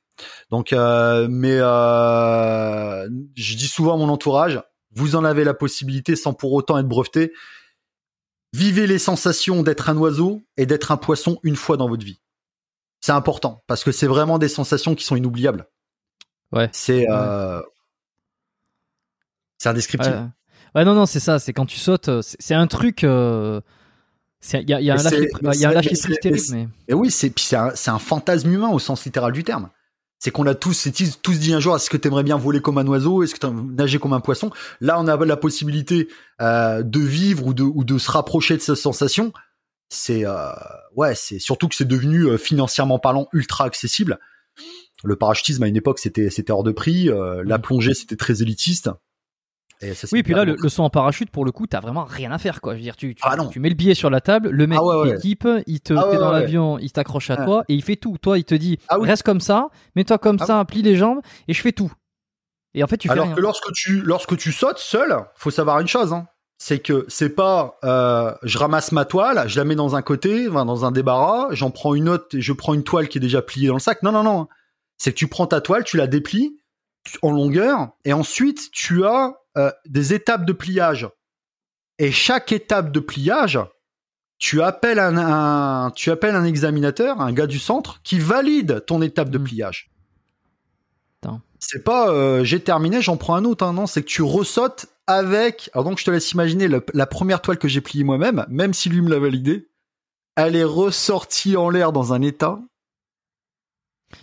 Donc, 0.50 0.74
euh, 0.74 1.28
mais 1.30 1.58
euh, 1.60 3.08
je 3.36 3.56
dis 3.56 3.68
souvent 3.68 3.94
à 3.94 3.98
mon 3.98 4.10
entourage, 4.10 4.62
vous 4.96 5.16
en 5.16 5.24
avez 5.24 5.44
la 5.44 5.54
possibilité 5.54 6.16
sans 6.16 6.34
pour 6.34 6.54
autant 6.54 6.78
être 6.78 6.88
breveté. 6.88 7.34
Vivez 8.54 8.88
les 8.88 8.98
sensations 8.98 9.62
d'être 9.62 9.90
un 9.90 9.98
oiseau 9.98 10.42
et 10.56 10.66
d'être 10.66 10.92
un 10.92 10.98
poisson 10.98 11.38
une 11.44 11.56
fois 11.56 11.78
dans 11.78 11.88
votre 11.88 12.06
vie. 12.06 12.20
C'est 13.02 13.12
important 13.12 13.64
parce 13.68 13.84
que 13.84 13.92
c'est 13.92 14.08
vraiment 14.08 14.40
des 14.40 14.48
sensations 14.48 14.96
qui 14.96 15.06
sont 15.06 15.16
inoubliables. 15.16 15.68
Ouais. 16.52 16.70
C'est 16.72 17.06
euh, 17.12 17.62
c'est 19.58 19.70
indescriptible. 19.70 20.16
Ouais. 20.16 20.24
Ouais, 20.76 20.86
non, 20.86 20.94
non, 20.94 21.06
c'est 21.06 21.20
ça. 21.20 21.40
C'est 21.40 21.54
quand 21.54 21.66
tu 21.66 21.78
sautes, 21.78 22.10
euh, 22.10 22.22
c'est 22.22 22.54
un 22.54 22.68
truc. 22.68 23.04
euh, 23.04 23.62
Il 24.54 24.70
y 24.70 24.74
a, 24.74 24.82
y 24.82 24.92
a 24.92 24.94
un 24.94 24.98
lâcher, 24.98 25.28
prise 25.28 26.20
terrible, 26.22 26.42
mais 26.52 26.68
Et 26.88 26.94
oui, 26.94 27.10
c'est 27.12 27.34
un, 27.56 27.72
un 27.88 28.00
fantasme 28.00 28.52
humain 28.52 28.70
au 28.70 28.80
sens 28.80 29.04
littéral 29.06 29.32
du 29.32 29.44
terme. 29.44 29.70
C'est 30.20 30.32
qu'on 30.32 30.48
a 30.48 30.56
tous, 30.56 30.88
tous 31.22 31.40
dit 31.40 31.54
un 31.54 31.60
jour, 31.60 31.76
est-ce 31.76 31.90
que 31.92 31.98
tu 31.98 32.08
aimerais 32.08 32.24
bien 32.24 32.38
voler 32.38 32.60
comme 32.60 32.80
un 32.80 32.88
oiseau, 32.88 33.22
est-ce 33.24 33.36
que 33.36 33.40
tu 33.46 33.54
nager 33.54 34.00
comme 34.00 34.14
un 34.14 34.20
poisson? 34.20 34.50
Là, 34.82 35.00
on 35.00 35.08
a 35.08 35.26
la 35.26 35.38
possibilité 35.38 36.08
euh, 36.42 36.82
de 36.82 37.00
vivre 37.00 37.46
ou 37.46 37.54
de 37.54 37.62
ou 37.64 37.84
de 37.84 37.98
se 38.00 38.10
rapprocher 38.10 38.56
de 38.58 38.62
cette 38.62 38.76
sensation. 38.78 39.32
C'est 39.90 40.26
euh, 40.26 40.50
ouais, 40.96 41.14
c'est 41.16 41.40
surtout 41.40 41.68
que 41.68 41.76
c'est 41.76 41.88
devenu 41.88 42.24
euh, 42.24 42.38
financièrement 42.38 42.98
parlant 43.00 43.28
ultra 43.32 43.66
accessible. 43.66 44.20
Le 45.04 45.16
parachutisme 45.16 45.62
à 45.64 45.68
une 45.68 45.78
époque 45.78 46.00
c'était 46.00 46.32
c'était 46.32 46.52
hors 46.52 46.64
de 46.64 46.72
prix, 46.72 47.06
la 47.46 47.58
Mhm. 47.58 47.62
plongée 47.62 47.94
c'était 47.94 48.16
très 48.16 48.42
élitiste. 48.42 48.90
Et 49.82 49.94
ça, 49.94 50.08
Oui, 50.12 50.24
puis 50.24 50.34
là, 50.34 50.44
le, 50.44 50.56
le 50.58 50.70
saut 50.70 50.84
en 50.84 50.90
parachute, 50.90 51.30
pour 51.30 51.46
le 51.46 51.52
coup, 51.52 51.68
t'as 51.68 51.80
vraiment 51.80 52.04
rien 52.04 52.32
à 52.32 52.38
faire, 52.40 52.62
quoi. 52.62 52.74
Je 52.74 52.78
veux 52.78 52.84
dire, 52.84 52.96
tu, 52.96 53.14
tu, 53.14 53.22
Ah 53.24 53.36
tu 53.52 53.60
mets 53.60 53.70
le 53.70 53.76
billet 53.76 53.94
sur 53.94 54.10
la 54.10 54.22
table, 54.22 54.50
le 54.50 54.66
mec 54.68 54.80
Ah 54.82 54.84
ouais, 54.84 54.96
il 54.96 55.10
ouais. 55.10 55.16
t'équipe, 55.18 55.48
il 55.68 55.82
te, 55.82 55.94
Ah 55.94 56.08
ouais, 56.10 56.18
dans 56.18 56.32
l'avion, 56.32 56.80
il 56.80 56.92
t'accroche 56.92 57.30
à 57.30 57.38
toi 57.38 57.64
et 57.70 57.76
il 57.76 57.84
fait 57.84 57.96
tout. 57.96 58.18
Toi, 58.20 58.40
il 58.40 58.44
te 58.44 58.56
dit, 58.56 58.80
Ah 58.88 58.98
oui. 59.00 59.08
reste 59.08 59.24
comme 59.24 59.40
ça, 59.42 59.68
mets-toi 59.96 60.18
comme 60.18 60.38
Ah 60.40 60.46
ça, 60.46 60.66
plie 60.66 60.82
les 60.82 60.96
jambes 60.96 61.20
et 61.48 61.54
je 61.54 61.62
fais 61.62 61.72
tout. 61.74 61.92
Et 62.74 62.84
en 62.84 62.88
fait, 62.88 62.98
tu 62.98 63.08
fais 63.08 63.14
Alors 63.14 63.28
rien. 63.28 63.36
que 63.36 63.42
lorsque 63.42 63.72
tu 63.74 64.02
lorsque 64.02 64.36
tu 64.38 64.52
sautes 64.52 64.80
seul, 64.80 65.16
faut 65.36 65.52
savoir 65.52 65.80
une 65.80 65.88
chose, 65.88 66.12
hein. 66.14 66.28
c'est 66.58 66.80
que 66.80 67.06
c'est 67.08 67.30
pas 67.30 67.78
euh, 67.84 68.34
je 68.44 68.58
ramasse 68.58 68.92
ma 68.92 69.06
toile, 69.06 69.44
je 69.48 69.58
la 69.60 69.64
mets 69.66 69.76
dans 69.76 69.96
un 69.96 70.02
côté, 70.02 70.48
enfin, 70.50 70.66
dans 70.66 70.86
un 70.86 70.92
débarras, 70.92 71.48
j'en 71.52 71.70
prends 71.72 71.94
une 71.96 72.10
autre 72.10 72.36
et 72.36 72.42
je 72.42 72.54
prends 72.54 72.74
une 72.74 72.84
toile 72.84 73.08
qui 73.10 73.18
est 73.20 73.22
déjà 73.22 73.42
pliée 73.44 73.68
dans 73.68 73.74
le 73.76 73.80
sac. 73.80 74.02
Non 74.04 74.12
non 74.12 74.24
non, 74.24 74.48
c'est 74.98 75.12
que 75.12 75.18
tu 75.18 75.28
prends 75.28 75.48
ta 75.48 75.62
toile, 75.62 75.84
tu 75.86 75.98
la 75.98 76.08
déplies 76.08 76.58
en 77.22 77.32
longueur 77.32 77.90
et 78.06 78.14
ensuite 78.14 78.70
tu 78.72 79.06
as 79.06 79.36
euh, 79.58 79.72
des 79.86 80.14
étapes 80.14 80.46
de 80.46 80.54
pliage. 80.54 81.08
Et 82.00 82.12
chaque 82.12 82.52
étape 82.52 82.92
de 82.92 83.00
pliage, 83.00 83.60
tu 84.38 84.62
appelles 84.62 85.00
un, 85.00 85.18
un- 85.18 85.92
tu 85.92 86.12
appelles 86.12 86.36
un 86.36 86.46
examinateur, 86.46 87.20
un 87.22 87.34
gars 87.34 87.48
du 87.48 87.58
centre 87.60 88.02
qui 88.04 88.20
valide 88.20 88.84
ton 88.86 89.02
étape 89.02 89.30
de 89.30 89.40
Mm. 89.40 89.44
pliage. 89.44 89.92
C'est 91.60 91.84
pas 91.84 92.12
euh, 92.12 92.44
j'ai 92.44 92.60
terminé, 92.60 93.02
j'en 93.02 93.18
prends 93.18 93.34
un 93.34 93.44
autre. 93.44 93.66
hein, 93.66 93.74
non, 93.74 93.88
c'est 93.88 94.04
que 94.04 94.08
tu 94.08 94.22
ressautes 94.22 94.86
avec. 95.08 95.72
Alors 95.74 95.86
donc 95.86 95.98
je 95.98 96.06
te 96.06 96.12
laisse 96.12 96.32
imaginer 96.32 96.68
le- 96.68 96.86
la 96.94 97.08
première 97.08 97.42
toile 97.42 97.58
que 97.58 97.68
j'ai 97.68 97.82
pliée 97.82 98.04
moi-même, 98.04 98.46
même 98.48 98.76
si 98.76 98.90
lui 98.90 99.02
me 99.02 99.10
l'a 99.10 99.18
validée, 99.18 99.68
elle 100.36 100.56
est 100.56 100.64
ressortie 100.64 101.58
en 101.58 101.72
l'air 101.72 101.92
dans 101.92 102.14
un 102.14 102.22
état. 102.22 102.60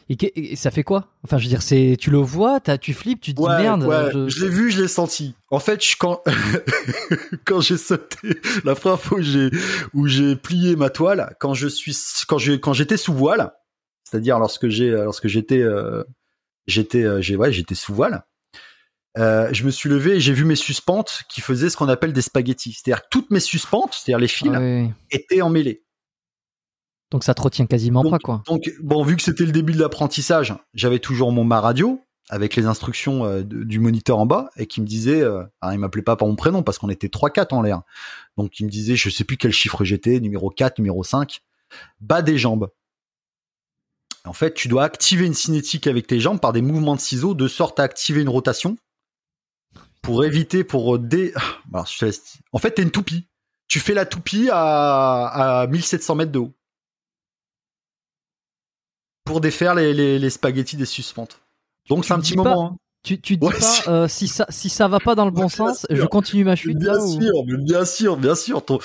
Et, 0.08 0.56
ça 0.56 0.70
fait 0.70 0.82
quoi? 0.82 1.08
Enfin, 1.24 1.36
je 1.38 1.44
veux 1.44 1.48
dire, 1.50 1.60
c'est, 1.62 1.96
tu 2.00 2.10
le 2.10 2.18
vois, 2.18 2.58
t'as, 2.60 2.78
tu 2.78 2.94
flippes, 2.94 3.20
tu 3.20 3.34
te 3.34 3.40
dis 3.40 3.46
merde. 3.62 3.84
ouais, 3.84 4.10
je- 4.12 4.28
je, 4.28 4.44
l'ai 4.44 4.50
vu, 4.50 4.70
je 4.70 4.80
l'ai 4.82 4.88
senti. 4.88 5.34
En 5.50 5.60
fait, 5.60 5.84
je, 5.84 5.96
quand 5.98 6.22
quand 7.44 7.60
j'ai 7.60 7.76
sauté 7.76 8.40
la 8.64 8.74
première 8.74 9.00
fois 9.00 9.18
où 9.18 9.22
j'ai 9.22 9.50
où 9.92 10.06
j'ai 10.06 10.36
plié 10.36 10.76
ma 10.76 10.90
toile, 10.90 11.36
quand 11.40 11.54
je 11.54 11.68
suis 11.68 11.96
quand 12.28 12.38
je 12.38 12.52
quand 12.54 12.72
j'étais 12.72 12.96
sous 12.96 13.14
voile, 13.14 13.52
c'est-à-dire 14.04 14.38
lorsque 14.38 14.68
j'ai 14.68 14.90
lorsque 14.90 15.28
j'étais 15.28 15.60
euh, 15.60 16.02
j'étais 16.66 17.02
euh, 17.04 17.20
j'ai 17.20 17.36
ouais 17.36 17.52
j'étais 17.52 17.74
sous 17.74 17.94
voile. 17.94 18.24
euh, 19.18 19.48
je 19.52 19.64
me 19.64 19.70
suis 19.70 19.88
levé 19.88 20.16
et 20.16 20.20
j'ai 20.20 20.32
vu 20.32 20.44
mes 20.44 20.56
suspentes 20.56 21.22
qui 21.28 21.40
faisaient 21.40 21.70
ce 21.70 21.76
qu'on 21.76 21.88
appelle 21.88 22.12
des 22.12 22.22
spaghettis. 22.22 22.72
C'est-à-dire 22.72 23.02
que 23.02 23.08
toutes 23.10 23.30
mes 23.30 23.38
suspentes, 23.40 23.92
c'est-à-dire 23.94 24.18
les 24.18 24.28
fils, 24.28 24.50
Ah 24.52 24.60
étaient 25.10 25.40
emmêlés. 25.42 25.83
Donc 27.14 27.22
ça 27.22 27.32
te 27.32 27.40
retient 27.42 27.66
quasiment 27.66 28.02
Donc- 28.02 28.10
pas, 28.10 28.18
quoi. 28.18 28.42
Donc, 28.48 28.72
bon, 28.82 29.04
vu 29.04 29.14
que 29.14 29.22
c'était 29.22 29.44
le 29.46 29.52
début 29.52 29.72
de 29.72 29.78
l'apprentissage, 29.78 30.52
j'avais 30.74 30.98
toujours 30.98 31.30
mon 31.30 31.44
ma 31.44 31.60
radio 31.60 32.00
avec 32.28 32.56
les 32.56 32.66
instructions 32.66 33.24
euh, 33.24 33.44
du 33.44 33.78
moniteur 33.78 34.18
en 34.18 34.26
bas 34.26 34.50
et 34.56 34.66
qui 34.66 34.80
me 34.80 34.86
disait, 34.86 35.20
euh, 35.20 35.44
alors 35.60 35.74
il 35.74 35.78
m'appelait 35.78 36.02
pas 36.02 36.16
par 36.16 36.26
mon 36.26 36.34
prénom 36.34 36.64
parce 36.64 36.78
qu'on 36.78 36.88
était 36.90 37.06
3-4 37.06 37.54
en 37.54 37.62
l'air. 37.62 37.82
Donc 38.36 38.58
il 38.58 38.66
me 38.66 38.68
disait, 38.68 38.96
je 38.96 39.10
sais 39.10 39.22
plus 39.22 39.36
quel 39.36 39.52
chiffre 39.52 39.84
j'étais, 39.84 40.18
numéro 40.18 40.50
4, 40.50 40.80
numéro 40.80 41.04
5, 41.04 41.38
bas 42.00 42.20
des 42.20 42.36
jambes. 42.36 42.68
En 44.24 44.32
fait, 44.32 44.54
tu 44.54 44.66
dois 44.66 44.82
activer 44.82 45.24
une 45.24 45.34
cinétique 45.34 45.86
avec 45.86 46.08
tes 46.08 46.18
jambes 46.18 46.40
par 46.40 46.52
des 46.52 46.62
mouvements 46.62 46.96
de 46.96 47.00
ciseaux 47.00 47.34
de 47.34 47.46
sorte 47.46 47.78
à 47.78 47.84
activer 47.84 48.22
une 48.22 48.28
rotation 48.28 48.76
pour 50.02 50.24
éviter, 50.24 50.64
pour 50.64 50.98
dé... 50.98 51.32
Alors, 51.72 51.86
je 51.86 51.96
te 51.96 52.04
laisse- 52.06 52.38
En 52.52 52.58
fait, 52.58 52.72
t'es 52.72 52.82
une 52.82 52.90
toupie. 52.90 53.28
Tu 53.68 53.78
fais 53.78 53.94
la 53.94 54.04
toupie 54.04 54.48
à, 54.50 55.60
à 55.60 55.66
1700 55.68 56.16
mètres 56.16 56.32
de 56.32 56.40
haut 56.40 56.52
pour 59.24 59.40
défaire 59.40 59.74
les, 59.74 59.92
les, 59.94 60.18
les 60.18 60.30
spaghettis 60.30 60.76
des 60.76 60.84
suspentes. 60.86 61.40
Donc 61.88 62.04
c'est 62.04 62.12
un 62.14 62.20
petit 62.20 62.36
moment. 62.36 62.72
hein. 62.72 62.76
Tu, 63.02 63.20
tu 63.20 63.36
dis 63.36 63.46
Ouais, 63.46 63.52
pas 63.52 63.60
si. 63.60 63.82
euh, 63.90 64.08
si 64.08 64.28
ça 64.28 64.46
si 64.48 64.70
ça 64.70 64.88
va 64.88 64.98
pas 64.98 65.14
dans 65.14 65.26
le 65.26 65.30
bon 65.30 65.50
sens, 65.50 65.80
sûr. 65.80 65.94
je 65.94 66.06
continue 66.06 66.42
ma 66.42 66.56
chute. 66.56 66.78
Bien 66.78 66.94
là, 66.94 67.06
sûr, 67.06 67.44
bien 67.44 67.84
sûr, 67.84 68.16
bien 68.16 68.34
sûr. 68.34 68.64
Ton, 68.64 68.78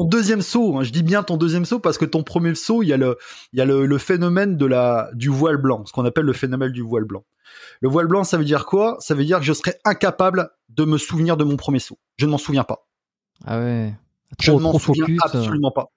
deuxième 0.00 0.42
saut, 0.42 0.76
hein, 0.76 0.82
je 0.82 0.90
dis 0.90 1.04
bien 1.04 1.22
ton 1.22 1.36
deuxième 1.36 1.64
saut 1.64 1.78
parce 1.78 1.96
que 1.96 2.04
ton 2.04 2.24
premier 2.24 2.56
saut, 2.56 2.82
il 2.82 2.88
y 2.88 2.92
a 2.92 2.96
le, 2.96 3.16
il 3.52 3.60
y 3.60 3.62
a 3.62 3.64
le, 3.64 3.86
le 3.86 3.98
phénomène 3.98 4.56
de 4.56 4.66
la, 4.66 5.10
du 5.14 5.28
voile 5.28 5.58
blanc, 5.58 5.84
ce 5.86 5.92
qu'on 5.92 6.04
appelle 6.04 6.24
le 6.24 6.32
phénomène 6.32 6.72
du 6.72 6.82
voile 6.82 7.04
blanc. 7.04 7.24
Le 7.80 7.88
voile 7.88 8.08
blanc, 8.08 8.24
ça 8.24 8.36
veut 8.36 8.44
dire 8.44 8.66
quoi? 8.66 8.96
Ça 8.98 9.14
veut 9.14 9.24
dire 9.24 9.38
que 9.38 9.44
je 9.44 9.52
serais 9.52 9.78
incapable 9.84 10.50
de 10.70 10.84
me 10.84 10.98
souvenir 10.98 11.36
de 11.36 11.44
mon 11.44 11.56
premier 11.56 11.78
saut. 11.78 11.98
Je 12.16 12.26
ne 12.26 12.32
m'en 12.32 12.38
souviens 12.38 12.64
pas. 12.64 12.88
Ah 13.44 13.60
ouais. 13.60 13.94
Je 14.40 14.50
ne 14.50 14.58
m'en 14.58 14.76
souviens 14.76 15.04
focus. 15.06 15.20
euh. 15.34 15.38
absolument 15.38 15.70
pas. 15.70 15.90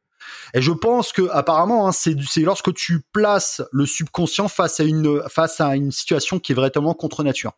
Et 0.53 0.61
je 0.61 0.71
pense 0.71 1.11
que 1.11 1.29
apparemment, 1.31 1.87
hein, 1.87 1.91
c'est 1.91 2.15
lorsque 2.41 2.73
tu 2.73 3.01
places 3.11 3.61
le 3.71 3.85
subconscient 3.85 4.47
face 4.47 4.79
à 4.79 5.75
une 5.75 5.91
situation 5.91 6.39
qui 6.39 6.51
est 6.51 6.55
véritablement 6.55 6.93
contre 6.93 7.23
nature. 7.23 7.53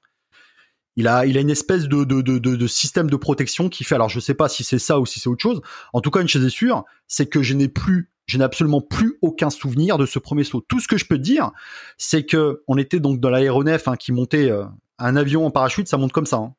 Il 0.96 1.08
a 1.08 1.26
une 1.26 1.50
espèce 1.50 1.88
de 1.88 2.68
système 2.68 3.10
de 3.10 3.16
protection 3.16 3.70
qui 3.70 3.84
fait. 3.84 3.96
Alors 3.96 4.10
je 4.10 4.20
sais 4.20 4.34
pas 4.34 4.50
si 4.50 4.64
c'est 4.64 4.80
ça 4.80 5.00
ou 5.00 5.06
si 5.06 5.20
c'est 5.20 5.30
autre 5.30 5.42
chose. 5.42 5.62
En 5.94 6.02
tout 6.02 6.12
cas, 6.12 6.22
une 6.22 6.28
chose 6.28 6.44
est 6.46 6.50
sûre, 6.50 6.84
c'est 7.08 7.28
que 7.28 7.42
je 7.42 7.54
n'ai 7.54 7.70
plus 7.70 8.12
je 8.30 8.38
n'ai 8.38 8.44
absolument 8.44 8.82
plus 8.82 9.18
aucun 9.24 9.50
souvenir 9.50 9.98
de 9.98 10.06
ce 10.06 10.20
premier 10.20 10.44
saut. 10.44 10.64
Tout 10.68 10.80
ce 10.80 10.88
que 10.88 10.98
je 10.98 11.06
peux 11.06 11.18
te 11.18 11.24
dire, 11.24 11.52
c'est 11.98 12.26
que 12.26 12.64
on 12.68 12.78
était 12.78 13.00
donc 13.00 13.20
dans 13.20 13.32
l'aéronef 13.32 13.88
hein, 13.88 13.96
qui 13.96 14.12
montait 14.12 14.52
euh, 14.52 14.66
un 15.00 15.16
avion 15.16 15.48
en 15.48 15.52
parachute, 15.52 15.88
ça 15.88 15.98
monte 15.98 16.12
comme 16.12 16.28
ça. 16.28 16.38
hein. 16.38 16.54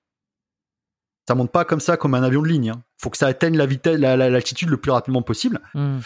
Ça 1.29 1.35
monte 1.35 1.53
pas 1.53 1.65
comme 1.65 1.81
ça, 1.81 1.97
comme 1.97 2.15
un 2.15 2.23
avion 2.23 2.43
de 2.43 2.49
ligne. 2.49 2.71
Hein. 2.71 2.83
Faut 2.99 3.11
que 3.11 3.17
ça 3.17 3.27
atteigne 3.29 3.57
la 3.57 3.67
vitesse, 3.67 3.99
la- 3.99 4.17
la- 4.17 4.31
l'altitude 4.31 4.69
le 4.69 4.77
plus 4.79 4.91
rapidement 4.91 5.23
possible. 5.23 5.61
Hmm. 5.75 5.99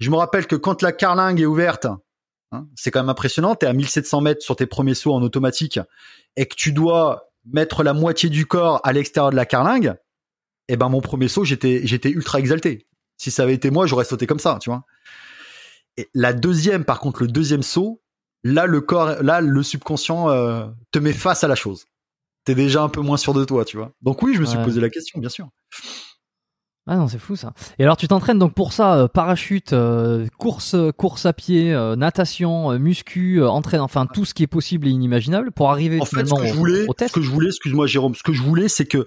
Je 0.00 0.10
me 0.10 0.16
rappelle 0.16 0.46
que 0.46 0.56
quand 0.56 0.80
la 0.82 0.92
carlingue 0.92 1.40
est 1.40 1.46
ouverte, 1.46 1.86
hein, 2.52 2.66
c'est 2.74 2.90
quand 2.90 3.00
même 3.00 3.10
impressionnant. 3.10 3.54
T'es 3.54 3.66
à 3.66 3.72
1700 3.74 4.20
mètres 4.22 4.42
sur 4.42 4.56
tes 4.56 4.66
premiers 4.66 4.94
sauts 4.94 5.12
en 5.12 5.22
automatique 5.22 5.78
et 6.36 6.46
que 6.46 6.54
tu 6.54 6.72
dois 6.72 7.28
mettre 7.44 7.82
la 7.82 7.92
moitié 7.92 8.30
du 8.30 8.46
corps 8.46 8.80
à 8.84 8.92
l'extérieur 8.92 9.30
de 9.30 9.36
la 9.36 9.44
carlingue. 9.46 9.94
Et 10.68 10.76
ben 10.76 10.88
mon 10.88 11.00
premier 11.00 11.28
saut, 11.28 11.44
j'étais 11.44 11.80
j'étais 11.84 12.08
ultra 12.10 12.38
exalté. 12.38 12.86
Si 13.18 13.30
ça 13.30 13.42
avait 13.42 13.54
été 13.54 13.70
moi, 13.70 13.86
j'aurais 13.86 14.04
sauté 14.04 14.26
comme 14.26 14.38
ça, 14.38 14.58
tu 14.60 14.70
vois. 14.70 14.84
Et 15.96 16.08
la 16.14 16.32
deuxième, 16.32 16.84
par 16.84 17.00
contre, 17.00 17.22
le 17.22 17.28
deuxième 17.28 17.62
saut, 17.62 18.00
là 18.44 18.66
le 18.66 18.80
corps, 18.80 19.22
là 19.22 19.40
le 19.40 19.62
subconscient 19.62 20.30
euh, 20.30 20.66
te 20.92 20.98
met 20.98 21.12
face 21.12 21.44
à 21.44 21.48
la 21.48 21.54
chose. 21.56 21.86
T'es 22.44 22.54
déjà 22.54 22.82
un 22.82 22.88
peu 22.88 23.00
moins 23.00 23.16
sûr 23.16 23.34
de 23.34 23.44
toi, 23.44 23.64
tu 23.64 23.76
vois. 23.76 23.92
Donc 24.02 24.22
oui, 24.22 24.34
je 24.34 24.40
me 24.40 24.46
suis 24.46 24.58
Ouais. 24.58 24.64
posé 24.64 24.80
la 24.80 24.90
question, 24.90 25.20
bien 25.20 25.28
sûr. 25.28 25.48
Ah 26.88 26.96
non, 26.96 27.06
c'est 27.06 27.20
fou 27.20 27.36
ça. 27.36 27.52
Et 27.78 27.84
alors 27.84 27.96
tu 27.96 28.08
t'entraînes 28.08 28.40
donc 28.40 28.54
pour 28.54 28.72
ça, 28.72 28.96
euh, 28.96 29.06
parachute, 29.08 29.72
euh, 29.72 30.26
course, 30.38 30.74
course 30.98 31.26
à 31.26 31.32
pied, 31.32 31.72
euh, 31.72 31.94
natation, 31.94 32.76
muscu, 32.76 33.40
entraîne, 33.44 33.80
enfin 33.80 34.06
tout 34.06 34.24
ce 34.24 34.34
qui 34.34 34.42
est 34.42 34.48
possible 34.48 34.88
et 34.88 34.90
inimaginable 34.90 35.52
pour 35.52 35.70
arriver 35.70 36.00
En 36.00 36.04
fait, 36.04 36.16
ce 36.16 36.24
finalement 36.26 36.36
que 36.42 36.46
je 36.48 36.52
au- 36.54 36.56
voulais, 36.56 36.82
au, 36.88 36.92
ce 36.92 36.96
test. 36.96 37.14
que 37.14 37.22
je 37.22 37.30
voulais, 37.30 37.46
excuse-moi 37.50 37.86
Jérôme, 37.86 38.16
ce 38.16 38.24
que 38.24 38.32
je 38.32 38.42
voulais, 38.42 38.68
c'est 38.68 38.86
que 38.86 39.06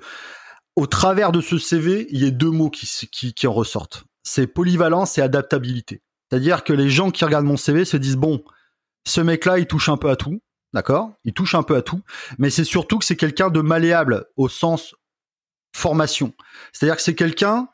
au 0.77 0.87
travers 0.87 1.33
de 1.33 1.41
ce 1.41 1.57
CV, 1.57 2.07
il 2.11 2.21
y 2.21 2.25
ait 2.25 2.31
deux 2.31 2.49
mots 2.51 2.69
qui, 2.69 2.87
qui 3.33 3.47
en 3.47 3.51
ressortent. 3.53 4.05
C'est 4.23 4.47
polyvalence 4.47 5.17
et 5.17 5.21
adaptabilité. 5.21 6.01
C'est-à-dire 6.29 6.63
que 6.63 6.71
les 6.71 6.89
gens 6.89 7.11
qui 7.11 7.25
regardent 7.25 7.45
mon 7.45 7.57
CV 7.57 7.83
se 7.83 7.97
disent 7.97 8.15
bon, 8.17 8.41
ce 9.05 9.19
mec-là, 9.19 9.59
il 9.59 9.67
touche 9.67 9.89
un 9.89 9.97
peu 9.97 10.09
à 10.09 10.15
tout, 10.15 10.39
d'accord? 10.75 11.13
Il 11.23 11.33
touche 11.33 11.55
un 11.55 11.63
peu 11.63 11.75
à 11.75 11.81
tout, 11.81 12.01
mais 12.37 12.51
c'est 12.51 12.63
surtout 12.63 12.99
que 12.99 13.05
c'est 13.05 13.15
quelqu'un 13.15 13.49
de 13.49 13.61
malléable 13.61 14.25
au 14.37 14.47
sens 14.47 14.93
formation. 15.75 16.33
C'est-à-dire 16.71 16.97
que 16.97 17.01
c'est 17.01 17.15
quelqu'un 17.15 17.67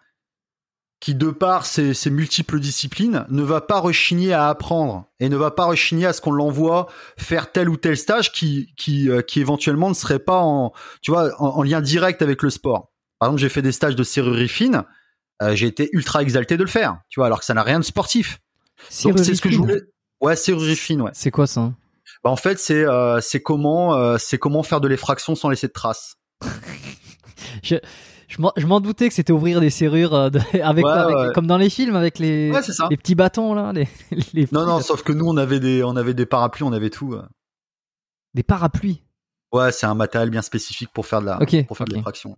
qui, 1.01 1.15
de 1.15 1.31
par 1.31 1.65
ses, 1.65 1.95
ses 1.95 2.11
multiples 2.11 2.59
disciplines, 2.59 3.25
ne 3.29 3.41
va 3.41 3.59
pas 3.59 3.79
rechigner 3.79 4.33
à 4.33 4.49
apprendre 4.49 5.07
et 5.19 5.29
ne 5.29 5.35
va 5.35 5.49
pas 5.49 5.65
rechigner 5.65 6.05
à 6.05 6.13
ce 6.13 6.21
qu'on 6.21 6.31
l'envoie 6.31 6.87
faire 7.17 7.51
tel 7.51 7.69
ou 7.69 7.75
tel 7.75 7.97
stage 7.97 8.31
qui, 8.31 8.71
qui, 8.77 9.09
euh, 9.09 9.23
qui 9.23 9.39
éventuellement 9.39 9.89
ne 9.89 9.95
serait 9.95 10.19
pas 10.19 10.41
en, 10.41 10.73
tu 11.01 11.09
vois, 11.09 11.31
en, 11.41 11.57
en 11.57 11.63
lien 11.63 11.81
direct 11.81 12.21
avec 12.21 12.43
le 12.43 12.51
sport. 12.51 12.91
Par 13.17 13.29
exemple, 13.29 13.41
j'ai 13.41 13.49
fait 13.49 13.63
des 13.63 13.71
stages 13.71 13.95
de 13.95 14.03
serrurerie 14.03 14.47
fine, 14.47 14.83
euh, 15.41 15.55
j'ai 15.55 15.65
été 15.65 15.89
ultra 15.93 16.21
exalté 16.21 16.55
de 16.55 16.63
le 16.63 16.69
faire, 16.69 16.99
tu 17.09 17.19
vois, 17.19 17.25
alors 17.25 17.39
que 17.39 17.45
ça 17.45 17.55
n'a 17.55 17.63
rien 17.63 17.79
de 17.79 17.85
sportif. 17.85 18.39
Donc 19.03 19.17
c'est 19.17 19.33
ce 19.33 19.41
que 19.41 19.49
je 19.49 19.57
voulais. 19.57 19.81
Ouais, 20.19 20.35
serrurerie 20.35 20.75
fine, 20.75 21.01
ouais. 21.01 21.11
C'est 21.13 21.31
quoi 21.31 21.47
ça? 21.47 21.73
Bah, 22.23 22.29
en 22.29 22.35
fait, 22.35 22.59
c'est 22.59 22.85
euh, 22.85 23.19
c'est 23.21 23.41
comment 23.41 23.95
euh, 23.95 24.17
c'est 24.19 24.37
comment 24.37 24.63
faire 24.63 24.79
de 24.81 24.87
l'effraction 24.87 25.35
sans 25.35 25.49
laisser 25.49 25.67
de 25.67 25.73
traces. 25.73 26.15
Je, 27.63 27.75
je 28.27 28.65
m'en- 28.65 28.79
doutais 28.79 29.09
que 29.09 29.13
c'était 29.13 29.33
ouvrir 29.33 29.59
des 29.59 29.69
serrures 29.69 30.13
euh, 30.13 30.29
de- 30.29 30.39
avec, 30.63 30.85
Ouais, 30.85 30.91
avec- 30.91 31.15
ouais. 31.17 31.33
comme 31.33 31.47
dans 31.47 31.57
les 31.57 31.69
films 31.69 31.95
avec 31.95 32.17
les, 32.17 32.49
Ouais, 32.51 32.61
les 32.89 32.97
petits 32.97 33.15
bâtons 33.15 33.53
là, 33.53 33.73
les, 33.73 33.87
les 34.33 34.47
Non, 34.51 34.65
non, 34.65 34.79
sauf 34.81 35.03
que 35.03 35.11
nous, 35.11 35.25
on 35.27 35.35
avait 35.37 35.59
des, 35.59 35.83
on 35.83 35.95
avait 35.97 36.13
des 36.13 36.25
parapluies, 36.25 36.63
on 36.63 36.71
avait 36.71 36.89
tout. 36.89 37.17
des 38.33 38.43
parapluies? 38.43 39.03
Ouais, 39.51 39.71
c'est 39.73 39.85
un 39.85 39.95
matériel 39.95 40.29
bien 40.29 40.41
spécifique 40.41 40.89
pour 40.93 41.05
faire 41.05 41.19
de 41.21 41.25
la, 41.25 41.39
pour 41.67 41.77
faire 41.77 41.87
de 41.87 41.93
l'effraction. 41.95 42.37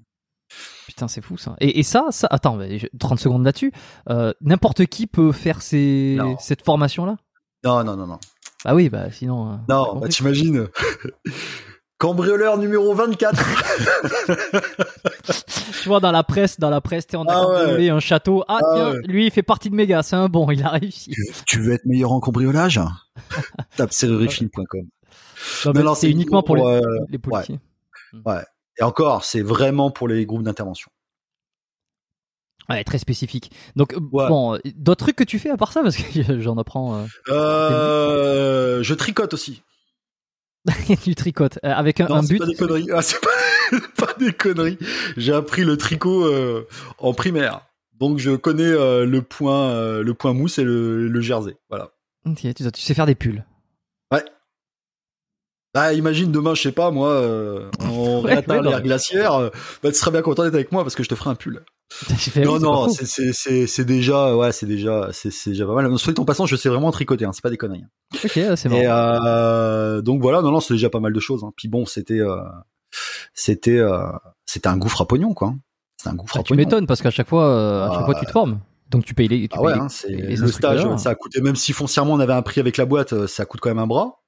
Putain, 0.88 1.08
c'est 1.08 1.22
fou 1.22 1.38
ça. 1.38 1.56
Et, 1.60 1.80
et 1.80 1.84
ça, 1.84 2.08
ça, 2.10 2.28
attends, 2.32 2.56
mais 2.56 2.80
je- 2.80 2.88
30 3.00 3.20
secondes 3.20 3.44
là-dessus. 3.46 3.72
Euh, 4.10 4.34
N'importe 4.42 4.86
qui 4.88 5.06
peut 5.08 5.32
faire 5.32 5.62
ces, 5.62 6.16
Non. 6.18 6.38
cette 6.40 6.64
formation 6.64 7.06
là. 7.06 7.18
Non, 7.64 7.84
non, 7.84 7.96
non, 7.96 8.08
non. 8.08 8.20
Bah 8.66 8.74
oui, 8.76 8.90
bah 8.90 9.12
sinon. 9.12 9.52
euh, 9.52 9.56
Non, 9.70 9.96
bah, 9.98 10.08
t'imagines. 10.08 10.68
Cambrioleur 11.98 12.58
numéro 12.58 12.94
24. 12.94 13.42
Tu 15.82 15.90
vois 15.90 16.00
dans 16.00 16.12
la 16.12 16.24
presse, 16.24 16.60
dans 16.60 16.70
la 16.70 16.80
presse, 16.82 17.08
t'es 17.08 17.18
en 17.18 17.26
Ah 17.28 17.34
train 17.34 17.60
de 17.60 17.66
ouais. 17.66 17.72
voler 17.72 17.90
un 17.90 18.00
château. 18.00 18.44
Ah, 18.48 18.60
Ah 18.62 18.66
tiens, 18.74 18.92
ouais. 18.94 19.00
lui 19.06 19.26
il 19.28 19.32
fait 19.32 19.44
partie 19.44 19.70
de 19.70 19.76
Méga, 19.76 20.02
c'est 20.02 20.16
un 20.16 20.28
bon, 20.30 20.50
il 20.52 20.64
a 20.64 20.70
réussi. 20.70 21.14
tu 21.46 21.60
veux 21.62 21.74
être 21.74 21.86
meilleur 21.86 22.12
en 22.14 22.20
cambriolage? 22.22 22.80
Tape 23.78 23.92
non, 25.84 25.94
c'est 25.96 26.10
uniquement 26.10 26.42
pour 26.42 26.56
les, 26.56 26.64
euh, 26.64 26.82
les 27.10 27.18
policiers. 27.18 27.60
Et 28.80 28.84
encore, 28.84 29.24
c'est 29.26 29.42
vraiment 29.42 29.92
pour 29.92 30.08
les 30.08 30.26
groupes 30.26 30.44
d'intervention. 30.44 30.90
Ouais, 32.70 32.84
très 32.84 32.98
spécifique. 32.98 33.52
Donc 33.76 33.94
euh, 33.94 34.00
Ouais. 34.12 34.28
bon, 34.28 34.56
euh, 34.56 34.60
d'autres 34.76 35.06
trucs 35.06 35.16
que 35.16 35.24
tu 35.24 35.38
fais 35.40 35.50
à 35.50 35.58
part 35.58 35.72
ça? 35.74 35.82
Parce 35.84 35.98
que 35.98 36.40
j'en 36.42 36.58
apprends. 36.58 36.96
euh, 36.98 37.06
Euh, 37.30 38.84
je 38.84 38.94
tricote 38.94 39.34
aussi. 39.34 39.62
du 41.06 41.14
tricote 41.16 41.60
euh, 41.66 41.72
avec 41.74 42.00
un, 42.00 42.08
Non, 42.08 42.16
un 42.16 42.24
but? 42.24 42.40
pas 42.40 42.46
des 42.46 42.56
conneries. 42.56 42.88
Ah, 42.94 43.02
c'est 43.02 43.20
pas, 43.20 43.78
pas 44.06 44.14
des 44.18 44.32
conneries. 44.32 44.78
J'ai 45.18 45.34
appris 45.34 45.64
le 45.66 45.76
tricot 45.78 46.24
euh, 46.26 46.68
en 47.00 47.14
primaire. 47.14 47.62
Donc 48.00 48.18
je 48.18 48.32
connais 48.32 48.64
euh, 48.64 49.06
le 49.06 49.22
point 49.22 50.00
le 50.02 50.14
point 50.14 50.34
mousse 50.34 50.58
et 50.60 50.64
le, 50.64 51.08
le 51.08 51.22
jersey. 51.22 51.56
Voilà. 51.70 51.90
Ok, 52.26 52.38
tu, 52.38 52.54
tu 52.54 52.82
sais 52.82 52.94
faire 52.94 53.06
des 53.06 53.16
pulls. 53.16 53.44
Ah, 55.76 55.94
imagine 55.94 56.32
demain, 56.32 56.54
je 56.54 56.62
sais 56.62 56.72
pas, 56.72 56.92
moi, 56.92 57.10
euh, 57.10 57.70
on 57.82 58.22
Ouais, 58.24 58.46
ouais, 58.48 58.82
glaciaire, 58.84 59.34
euh, 59.34 59.50
bah, 59.82 59.92
tu 59.92 59.98
serais 59.98 60.12
bien 60.12 60.22
content 60.22 60.44
d'être 60.44 60.54
avec 60.54 60.72
moi 60.72 60.84
parce 60.84 60.96
que 60.96 61.04
je 61.04 61.10
te 61.10 61.16
ferai 61.16 61.32
un 61.32 61.36
pull. 61.36 61.64
Non, 62.38 62.60
non, 62.60 62.90
c'est- 62.90 63.06
c'est 63.06 63.34
c'est- 63.34 63.68
c'est 63.68 63.86
déjà, 63.86 64.36
ouais, 64.36 64.52
c'est 64.52 64.66
déjà, 64.66 65.10
c'est 65.12 65.32
déjà 65.50 65.66
pas 65.66 65.74
mal. 65.74 65.98
Soit 66.00 66.18
en 66.20 66.26
passant, 66.26 66.46
je 66.46 66.56
sais 66.56 66.70
vraiment 66.70 66.92
tricoter, 66.92 67.26
hein, 67.26 67.32
c'est 67.34 67.42
pas 67.44 67.50
des 67.50 67.58
conneries. 67.58 67.86
Ok, 68.24 68.40
c'est 68.56 68.70
marrant. 68.70 68.82
euh, 69.26 70.02
donc 70.02 70.22
voilà, 70.22 70.42
non, 70.42 70.52
non, 70.52 70.60
c'est 70.60 70.74
déjà 70.76 70.90
pas 70.90 71.00
mal 71.00 71.14
de 71.14 71.20
choses. 71.20 71.44
Hein. 71.44 71.52
Puis 71.56 71.68
bon, 71.68 71.86
c'était, 71.86 72.20
euh, 72.20 72.38
c'était, 73.34 73.78
euh, 73.80 74.08
c'était 74.46 74.68
un 74.68 74.78
gouffre 74.78 75.02
à 75.02 75.08
pognon, 75.08 75.34
quoi. 75.34 75.54
C'est 75.98 76.10
un 76.10 76.16
gouffre 76.16 76.34
Ah, 76.38 76.40
à 76.40 76.44
tu 76.44 76.50
pognon. 76.54 76.64
m'étonnes 76.66 76.88
parce 76.88 77.02
qu'à 77.02 77.12
chaque 77.12 77.30
fois, 77.30 77.46
euh, 77.48 77.88
à 77.90 77.94
chaque 77.96 78.06
fois 78.06 78.16
tu 78.16 78.26
te 78.26 78.32
formes. 78.32 78.60
Donc 78.90 79.06
tu 79.06 79.14
payes 79.16 79.28
les. 79.28 79.48
Tu 79.48 79.56
Ah 79.58 79.62
payes 79.64 79.74
les- 79.74 79.80
hein, 79.80 79.88
les 80.08 80.36
le 80.36 80.48
stage, 80.48 80.76
instructeurs. 80.78 81.00
ça 81.00 81.10
a 81.12 81.16
coûté 81.16 81.42
même 81.42 81.56
si 81.56 81.74
foncièrement 81.74 82.14
on 82.14 82.20
avait 82.20 82.34
un 82.34 82.42
prix 82.44 82.60
avec 82.62 82.78
la 82.78 82.86
boîte, 82.86 83.26
ça 83.28 83.46
coûte 83.46 83.60
quand 83.62 83.70
même 83.70 83.80
un 83.80 83.88
bras. 83.88 84.20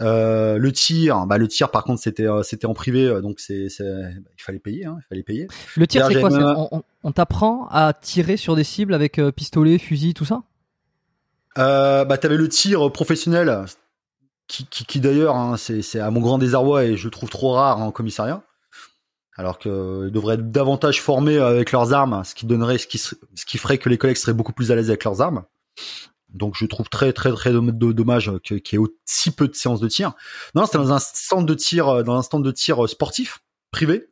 Euh, 0.00 0.56
le 0.56 0.72
tir, 0.72 1.26
bah 1.26 1.36
le 1.36 1.46
tir 1.46 1.70
par 1.70 1.84
contre 1.84 2.00
c'était 2.02 2.26
euh, 2.26 2.42
c'était 2.42 2.66
en 2.66 2.72
privé, 2.72 3.04
euh, 3.04 3.20
donc 3.20 3.38
c'est 3.38 3.66
il 3.66 4.42
fallait 4.42 4.58
payer, 4.58 4.86
hein, 4.86 4.96
il 4.98 5.08
fallait 5.08 5.22
payer. 5.22 5.46
Le 5.76 5.86
tir, 5.86 6.06
c'est 6.06 6.20
quoi 6.20 6.80
On, 7.02 7.12
t'apprend 7.12 7.68
à 7.70 7.92
tirer 7.92 8.36
sur 8.36 8.56
des 8.56 8.64
cibles 8.64 8.94
avec 8.94 9.20
pistolet, 9.36 9.78
fusil, 9.78 10.14
tout 10.14 10.24
ça? 10.24 10.42
Euh, 11.58 12.04
bah 12.04 12.16
t'avais 12.16 12.36
le 12.36 12.48
tir 12.48 12.90
professionnel, 12.92 13.64
qui 14.46 14.66
qui, 14.66 14.86
qui 14.86 15.00
d'ailleurs 15.00 15.36
hein, 15.36 15.56
c'est 15.58 16.00
à 16.00 16.10
mon 16.10 16.20
grand 16.20 16.38
désarroi 16.38 16.84
et 16.84 16.96
je 16.96 17.04
le 17.04 17.10
trouve 17.10 17.28
trop 17.28 17.52
rare 17.52 17.80
en 17.80 17.90
commissariat. 17.90 18.42
Alors 19.36 19.58
qu'ils 19.58 20.10
devraient 20.10 20.34
être 20.34 20.50
davantage 20.50 21.00
formés 21.00 21.38
avec 21.38 21.72
leurs 21.72 21.92
armes, 21.92 22.22
ce 22.24 22.34
qui 22.34 22.46
donnerait, 22.46 22.78
ce 22.78 22.86
qui, 22.86 22.98
ce 22.98 23.14
qui 23.46 23.58
ferait 23.58 23.78
que 23.78 23.88
les 23.88 23.96
collègues 23.96 24.16
seraient 24.16 24.34
beaucoup 24.34 24.52
plus 24.52 24.70
à 24.70 24.74
l'aise 24.74 24.90
avec 24.90 25.04
leurs 25.04 25.22
armes. 25.22 25.44
Donc 26.32 26.54
je 26.56 26.64
trouve 26.66 26.88
très 26.88 27.12
très 27.12 27.32
très 27.32 27.52
dom- 27.52 27.72
do- 27.72 27.92
dommage 27.92 28.30
que- 28.44 28.54
qu'il 28.54 28.78
y 28.78 28.82
ait 28.82 28.86
si 29.04 29.30
peu 29.30 29.48
de 29.48 29.54
séances 29.54 29.80
de 29.80 29.88
tir. 29.88 30.12
Non, 30.54 30.64
c'était 30.66 30.78
dans 30.78 30.92
un 30.92 30.98
stand 30.98 31.46
de 31.46 31.54
tir, 31.54 31.88
euh, 31.88 32.02
dans 32.02 32.16
un 32.16 32.22
stand 32.22 32.44
de 32.44 32.50
tir 32.52 32.84
euh, 32.84 32.86
sportif 32.86 33.40
privé, 33.70 34.10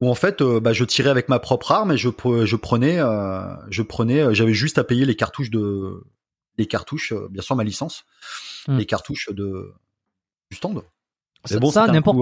où 0.00 0.10
en 0.10 0.14
fait, 0.14 0.42
euh, 0.42 0.60
bah, 0.60 0.72
je 0.74 0.84
tirais 0.84 1.08
avec 1.10 1.28
ma 1.28 1.38
propre 1.38 1.72
arme 1.72 1.92
et 1.92 1.96
je, 1.96 2.08
pre- 2.10 2.44
je 2.44 2.56
prenais, 2.56 2.98
euh, 3.00 3.42
je 3.70 3.82
prenais, 3.82 4.20
euh, 4.20 4.34
j'avais 4.34 4.52
juste 4.52 4.76
à 4.78 4.84
payer 4.84 5.04
les 5.06 5.16
cartouches 5.16 5.50
de, 5.50 6.04
les 6.58 6.66
cartouches, 6.66 7.12
euh, 7.12 7.28
bien 7.30 7.42
sûr 7.42 7.56
ma 7.56 7.64
licence, 7.64 8.04
Hmm. 8.68 8.76
les 8.78 8.84
cartouches 8.86 9.30
de 9.32 9.72
du 10.50 10.56
stand. 10.56 10.82
Mais 11.50 11.58
bon, 11.60 11.70
ça, 11.70 11.86
n'importe 11.94 12.16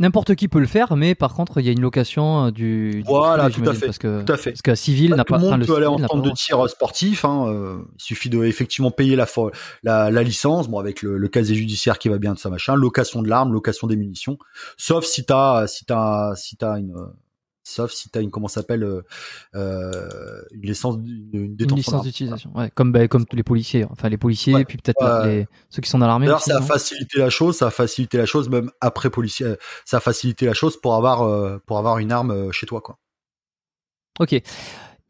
n'importe 0.00 0.34
qui 0.34 0.48
peut 0.48 0.58
le 0.58 0.66
faire, 0.66 0.96
mais 0.96 1.14
par 1.14 1.34
contre, 1.34 1.60
il 1.60 1.66
y 1.66 1.68
a 1.68 1.72
une 1.72 1.80
location 1.80 2.46
euh, 2.46 2.50
du. 2.50 2.90
du 2.90 3.02
Voilà, 3.06 3.48
tout 3.50 3.62
à 3.64 3.74
fait, 3.74 3.86
Parce 3.86 3.98
que, 3.98 4.22
tout 4.22 4.32
à 4.32 4.36
fait. 4.36 4.54
Parce 4.64 4.80
civil 4.80 5.14
n'a 5.14 5.24
tout 5.24 5.34
pas. 5.34 5.38
le 5.38 5.44
enfin, 5.44 5.50
monde 5.52 5.60
le 5.60 5.66
peut 5.66 5.76
aller 5.76 5.86
en 5.86 5.96
le 5.98 6.22
de 6.22 6.30
tir 6.30 6.68
sportif. 6.68 7.24
Hein, 7.24 7.46
euh, 7.48 7.78
il 7.98 8.02
suffit 8.02 8.30
de 8.30 8.42
effectivement 8.44 8.90
payer 8.90 9.14
la, 9.14 9.26
la, 9.82 10.10
la 10.10 10.22
licence, 10.22 10.68
bon 10.68 10.78
avec 10.78 11.02
le, 11.02 11.16
le 11.16 11.28
casier 11.28 11.54
judiciaire 11.54 11.98
qui 11.98 12.08
va 12.08 12.18
bien 12.18 12.34
de 12.34 12.38
ça 12.38 12.50
machin, 12.50 12.74
location 12.74 13.22
de 13.22 13.28
l'arme, 13.28 13.52
location 13.52 13.86
des 13.86 13.96
munitions. 13.96 14.38
Sauf 14.76 15.04
si 15.04 15.24
t'as 15.24 15.66
si 15.66 15.84
t'as 15.84 16.34
si 16.34 16.56
t'as 16.56 16.78
une 16.78 16.94
sauf 17.70 17.92
si 17.92 18.10
t'as 18.10 18.20
une 18.20 18.30
comment 18.30 18.48
s'appelle 18.48 18.82
euh, 18.82 19.02
euh, 19.54 20.42
une 20.52 20.62
licence 20.62 20.96
une, 20.96 21.56
licence 21.58 22.02
d'utilisation, 22.02 22.50
ouais, 22.54 22.70
comme 22.74 22.92
bah, 22.92 23.06
comme 23.08 23.24
tous 23.26 23.36
les 23.36 23.42
policiers, 23.42 23.86
enfin 23.90 24.08
les 24.08 24.18
policiers, 24.18 24.54
Ouais. 24.54 24.64
puis 24.64 24.78
peut-être 24.78 25.46
ceux 25.68 25.80
qui 25.82 25.88
sont 25.88 25.98
dans 25.98 26.06
l'armée. 26.06 26.26
D'ailleurs, 26.26 26.42
ça 26.42 26.58
a 26.58 26.62
facilité 26.62 27.18
la 27.18 27.30
chose, 27.30 27.56
ça 27.56 27.68
a 27.68 27.70
facilité 27.70 28.18
la 28.18 28.26
chose 28.26 28.48
même 28.48 28.70
après 28.80 29.10
policier, 29.10 29.46
euh, 29.46 29.56
ça 29.84 29.98
a 29.98 30.00
facilité 30.00 30.46
la 30.46 30.54
chose 30.54 30.80
pour 30.80 30.94
avoir 30.94 31.22
euh, 31.22 31.58
pour 31.66 31.78
avoir 31.78 31.98
une 31.98 32.12
arme 32.12 32.52
chez 32.52 32.66
toi 32.66 32.80
quoi. 32.80 32.98
Ok. 34.18 34.32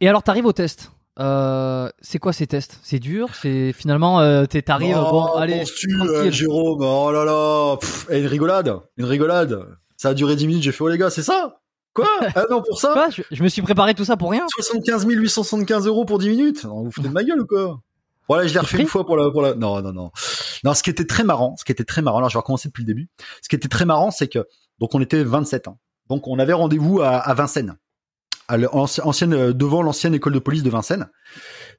Et 0.03 0.09
alors, 0.09 0.23
t'arrives 0.23 0.47
au 0.47 0.53
test. 0.53 0.93
Euh, 1.19 1.91
c'est 2.01 2.19
quoi 2.19 2.33
ces 2.33 2.47
tests? 2.47 2.79
C'est 2.83 2.99
dur? 2.99 3.35
C'est 3.35 3.73
finalement, 3.75 4.21
euh, 4.21 4.47
t'es- 4.47 4.63
t'arrives. 4.63 4.97
Oh, 4.99 5.11
bon, 5.11 5.25
allez, 5.35 5.63
euh, 5.63 6.31
Jérôme, 6.31 6.83
oh 6.83 7.13
là 7.13 7.25
là, 7.25 7.77
pff, 7.77 8.07
une 8.11 8.27
rigolade, 8.27 8.75
une 8.97 9.05
rigolade. 9.05 9.67
Ça 9.97 10.11
a 10.11 10.15
duré 10.15 10.37
10 10.37 10.47
minutes, 10.47 10.63
j'ai 10.63 10.73
fait, 10.73 10.83
oh 10.83 10.89
les 10.89 10.97
gars, 10.97 11.11
c'est 11.11 11.23
ça? 11.23 11.60
Quoi 11.95 12.09
Ah 12.35 12.45
non, 12.51 12.63
pour 12.63 12.81
ça 12.81 12.93
Quoi 12.93 13.11
je, 13.11 13.23
je 13.31 13.43
me 13.43 13.49
suis 13.49 13.63
préparé 13.63 13.95
tout 13.95 14.05
ça 14.05 14.17
pour 14.17 14.31
rien. 14.31 14.47
75 14.55 15.07
875 15.07 15.87
euros 15.87 16.05
pour 16.05 16.19
10 16.19 16.29
minutes 16.29 16.65
Non, 16.65 16.85
Vous 16.85 16.91
foutez 16.91 17.09
de 17.09 17.13
ma 17.13 17.25
gueule 17.25 17.41
ou 17.41 17.47
quoi 17.47 17.81
Voilà, 18.29 18.47
je 18.47 18.55
l'ai 18.55 18.61
refait 18.61 18.79
une 18.79 18.87
fois 18.87 19.05
pour 19.05 19.17
la, 19.17 19.31
pour 19.31 19.43
la... 19.43 19.55
Non, 19.55 19.83
non, 19.83 19.93
non. 19.93 20.11
Non, 20.65 20.75
ce 20.75 20.83
qui 20.83 20.91
était 20.91 21.07
très 21.07 21.25
marrant, 21.25 21.57
ce 21.59 21.65
qui 21.65 21.73
était 21.73 21.85
très 21.85 22.03
marrant, 22.03 22.19
alors 22.19 22.31
je 22.31 22.35
vais 22.35 22.41
recommencer 22.41 22.69
depuis 22.69 22.83
le 22.83 22.87
début. 22.87 23.09
Ce 23.43 23.49
qui 23.49 23.57
était 23.57 23.69
très 23.69 23.85
marrant, 23.85 24.11
c'est 24.11 24.29
que, 24.29 24.47
donc 24.79 24.95
on 24.95 25.01
était 25.01 25.25
27 25.25 25.69
ans. 25.69 25.79
Donc 26.09 26.27
on 26.29 26.39
avait 26.39 26.53
rendez-vous 26.53 27.01
à, 27.01 27.17
à 27.17 27.35
Vincennes, 27.35 27.77
à 28.49 28.57
ancienne, 28.73 29.53
devant 29.53 29.83
l'ancienne 29.83 30.15
école 30.15 30.33
de 30.33 30.39
police 30.39 30.63
de 30.63 30.71
Vincennes. 30.71 31.09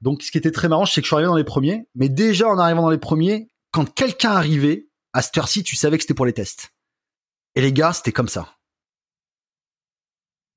Donc 0.01 0.23
ce 0.23 0.31
qui 0.31 0.37
était 0.37 0.51
très 0.51 0.67
marrant, 0.67 0.85
c'est 0.85 1.01
que 1.01 1.05
je 1.05 1.09
suis 1.09 1.15
arrivé 1.15 1.27
dans 1.27 1.35
les 1.35 1.43
premiers, 1.43 1.87
mais 1.95 2.09
déjà 2.09 2.47
en 2.47 2.57
arrivant 2.57 2.81
dans 2.81 2.89
les 2.89 2.97
premiers, 2.97 3.49
quand 3.71 3.85
quelqu'un 3.93 4.31
arrivait, 4.31 4.87
à 5.13 5.21
cette 5.21 5.37
heure-ci, 5.37 5.63
tu 5.63 5.75
savais 5.75 5.97
que 5.97 6.03
c'était 6.03 6.13
pour 6.13 6.25
les 6.25 6.33
tests. 6.33 6.71
Et 7.55 7.61
les 7.61 7.73
gars, 7.73 7.91
c'était 7.93 8.13
comme 8.13 8.29
ça. 8.29 8.55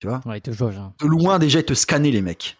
Tu 0.04 0.08
vois 0.10 0.20
ouais, 0.26 0.36
ils 0.36 0.42
te 0.42 0.50
jaugent, 0.50 0.76
hein. 0.76 0.92
De 1.00 1.06
loin, 1.06 1.38
déjà, 1.38 1.60
ils 1.60 1.64
te 1.64 1.72
scannaient, 1.72 2.10
les 2.10 2.20
mecs. 2.20 2.58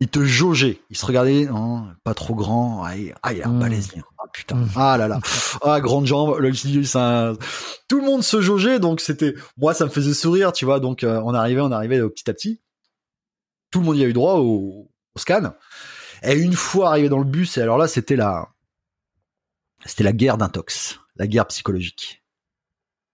Ils 0.00 0.08
te 0.08 0.22
jaugeaient. 0.22 0.78
Ils 0.90 0.96
se 0.98 1.06
regardaient, 1.06 1.46
non, 1.46 1.86
pas 2.04 2.12
trop 2.12 2.34
grand. 2.34 2.84
Ah, 2.84 2.94
il 2.98 3.14
a 3.22 3.32
l'air 3.32 3.48
Mm. 3.48 3.58
balèze, 3.60 3.92
lui. 3.94 4.02
Ah, 4.18 4.24
putain. 4.30 4.56
Mm. 4.56 4.68
Ah 4.76 4.96
là 4.98 5.08
là. 5.08 5.18
Ah, 5.62 5.80
grande 5.80 6.04
jambe. 6.04 6.36
Le- 6.38 6.52
ça- 6.84 7.32
Tout 7.88 7.98
le 7.98 8.04
monde 8.04 8.22
se 8.22 8.42
jaugeait, 8.42 8.78
donc 8.78 9.00
c'était... 9.00 9.34
Moi, 9.56 9.72
ça 9.72 9.86
me 9.86 9.90
faisait 9.90 10.12
sourire, 10.12 10.52
tu 10.52 10.66
vois. 10.66 10.80
Donc, 10.80 11.02
euh, 11.02 11.18
on 11.24 11.32
arrivait, 11.32 11.62
on 11.62 11.72
arrivait 11.72 11.98
euh, 12.00 12.10
petit 12.10 12.28
à 12.28 12.34
petit. 12.34 12.60
Tout 13.70 13.80
le 13.80 13.86
monde 13.86 13.96
y 13.96 14.04
a 14.04 14.06
eu 14.06 14.12
droit 14.12 14.34
au, 14.34 14.90
au 15.14 15.18
scan. 15.18 15.54
Et 16.22 16.34
une 16.34 16.52
fois 16.52 16.90
arrivé 16.90 17.08
dans 17.08 17.18
le 17.18 17.24
bus, 17.24 17.56
et 17.56 17.62
alors 17.62 17.78
là, 17.78 17.88
c'était 17.88 18.16
la... 18.16 18.48
C'était 19.86 20.04
la 20.04 20.12
guerre 20.12 20.36
d'intox. 20.36 21.00
La 21.16 21.26
guerre 21.26 21.46
psychologique. 21.46 22.22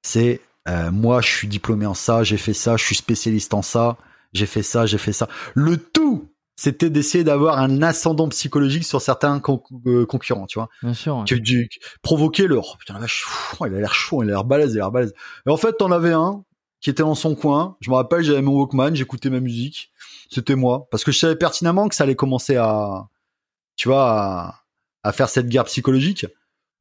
C'est... 0.02 0.40
euh, 0.68 0.90
moi, 0.90 1.20
je 1.20 1.28
suis 1.28 1.48
diplômé 1.48 1.86
en 1.86 1.94
ça, 1.94 2.22
j'ai 2.22 2.36
fait 2.36 2.54
ça, 2.54 2.76
je 2.76 2.84
suis 2.84 2.94
spécialiste 2.94 3.54
en 3.54 3.62
ça, 3.62 3.96
j'ai 4.32 4.46
fait 4.46 4.62
ça, 4.62 4.86
j'ai 4.86 4.98
fait 4.98 5.12
ça. 5.12 5.28
Le 5.54 5.76
tout, 5.76 6.28
c'était 6.56 6.90
d'essayer 6.90 7.24
d'avoir 7.24 7.58
un 7.58 7.82
ascendant 7.82 8.28
psychologique 8.28 8.84
sur 8.84 9.00
certains 9.00 9.38
con- 9.40 9.62
euh, 9.86 10.04
concurrents, 10.06 10.46
tu 10.46 10.58
vois. 10.58 10.68
Bien 10.82 10.92
sûr. 10.94 11.16
ouais. 11.18 11.24
Tu, 11.24 11.40
tu- 11.42 11.68
provoquer 12.02 12.46
leur, 12.48 12.76
putain 12.78 12.94
la 12.94 13.00
vache, 13.00 13.24
pff, 13.24 13.56
il 13.70 13.74
a 13.76 13.80
l'air 13.80 13.94
chaud, 13.94 14.22
il 14.22 14.26
a 14.28 14.32
l'air 14.32 14.44
balèze, 14.44 14.72
il 14.72 14.78
a 14.78 14.80
l'air 14.80 14.90
balèze. 14.90 15.14
Et 15.46 15.50
en 15.50 15.56
fait, 15.56 15.72
t'en 15.78 15.90
avais 15.92 16.12
un 16.12 16.42
qui 16.80 16.90
était 16.90 17.02
dans 17.02 17.14
son 17.14 17.34
coin. 17.34 17.76
Je 17.80 17.90
me 17.90 17.94
rappelle, 17.96 18.22
j'avais 18.22 18.42
mon 18.42 18.52
Walkman, 18.52 18.94
j'écoutais 18.94 19.30
ma 19.30 19.40
musique. 19.40 19.90
C'était 20.30 20.54
moi. 20.56 20.86
Parce 20.90 21.04
que 21.04 21.12
je 21.12 21.18
savais 21.18 21.36
pertinemment 21.36 21.88
que 21.88 21.94
ça 21.94 22.04
allait 22.04 22.14
commencer 22.16 22.56
à, 22.56 23.08
tu 23.76 23.88
vois, 23.88 24.10
à, 24.10 24.64
à 25.04 25.12
faire 25.12 25.28
cette 25.28 25.48
guerre 25.48 25.64
psychologique. 25.64 26.26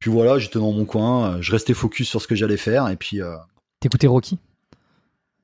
Puis 0.00 0.10
voilà, 0.10 0.38
j'étais 0.38 0.58
dans 0.58 0.70
mon 0.72 0.84
coin, 0.84 1.34
euh, 1.36 1.38
je 1.40 1.50
restais 1.52 1.74
focus 1.74 2.08
sur 2.08 2.20
ce 2.22 2.26
que 2.28 2.34
j'allais 2.36 2.56
faire, 2.56 2.88
et 2.88 2.96
puis, 2.96 3.20
euh, 3.22 3.34
T'écoutais 3.80 4.06
Rocky? 4.06 4.38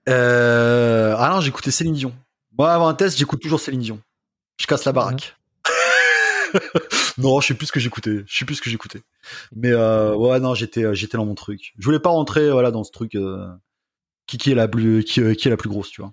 Euh... 0.08 1.14
Ah 1.18 1.30
non, 1.34 1.40
j'écoutais 1.40 1.70
Céline 1.70 1.94
Dion. 1.94 2.14
Moi, 2.58 2.72
avant 2.72 2.88
un 2.88 2.94
test, 2.94 3.16
j'écoute 3.18 3.40
toujours 3.40 3.60
Céline 3.60 3.80
Dion. 3.80 4.00
Je 4.60 4.66
casse 4.66 4.84
la 4.84 4.92
baraque. 4.92 5.36
non, 7.18 7.40
je 7.40 7.48
sais 7.48 7.54
plus 7.54 7.66
ce 7.66 7.72
que 7.72 7.80
j'écoutais. 7.80 8.24
Je 8.26 8.36
sais 8.36 8.44
plus 8.44 8.56
ce 8.56 8.62
que 8.62 8.70
j'écoutais. 8.70 9.02
Mais 9.54 9.72
euh, 9.72 10.14
ouais, 10.14 10.38
non, 10.40 10.54
j'étais, 10.54 10.84
euh, 10.84 10.94
j'étais 10.94 11.16
dans 11.16 11.26
mon 11.26 11.34
truc. 11.34 11.72
Je 11.78 11.84
voulais 11.84 11.98
pas 12.00 12.10
rentrer, 12.10 12.50
voilà, 12.50 12.70
dans 12.70 12.84
ce 12.84 12.92
truc 12.92 13.14
euh, 13.14 13.46
qui, 14.26 14.38
qui 14.38 14.52
est 14.52 14.54
la 14.54 14.68
plus, 14.68 15.04
qui, 15.04 15.20
euh, 15.20 15.34
qui 15.34 15.48
est 15.48 15.50
la 15.50 15.56
plus 15.56 15.68
grosse, 15.68 15.90
tu 15.90 16.02
vois. 16.02 16.12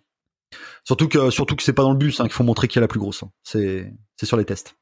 Surtout 0.84 1.07
que, 1.07 1.30
surtout 1.30 1.56
que 1.56 1.64
c'est 1.64 1.73
pas 1.73 1.84
dans 1.84 1.91
le 1.91 1.98
bus 1.98 2.19
hein, 2.19 2.23
qu'il 2.23 2.34
faut 2.34 2.43
montrer 2.43 2.68
qui 2.68 2.77
est 2.77 2.81
la 2.81 2.88
plus 2.88 2.99
grosse. 2.99 3.23
hein. 3.23 3.31
C'est, 3.43 3.93
c'est 4.18 4.26
sur 4.26 4.38
les 4.38 4.45
tests. 4.45 4.76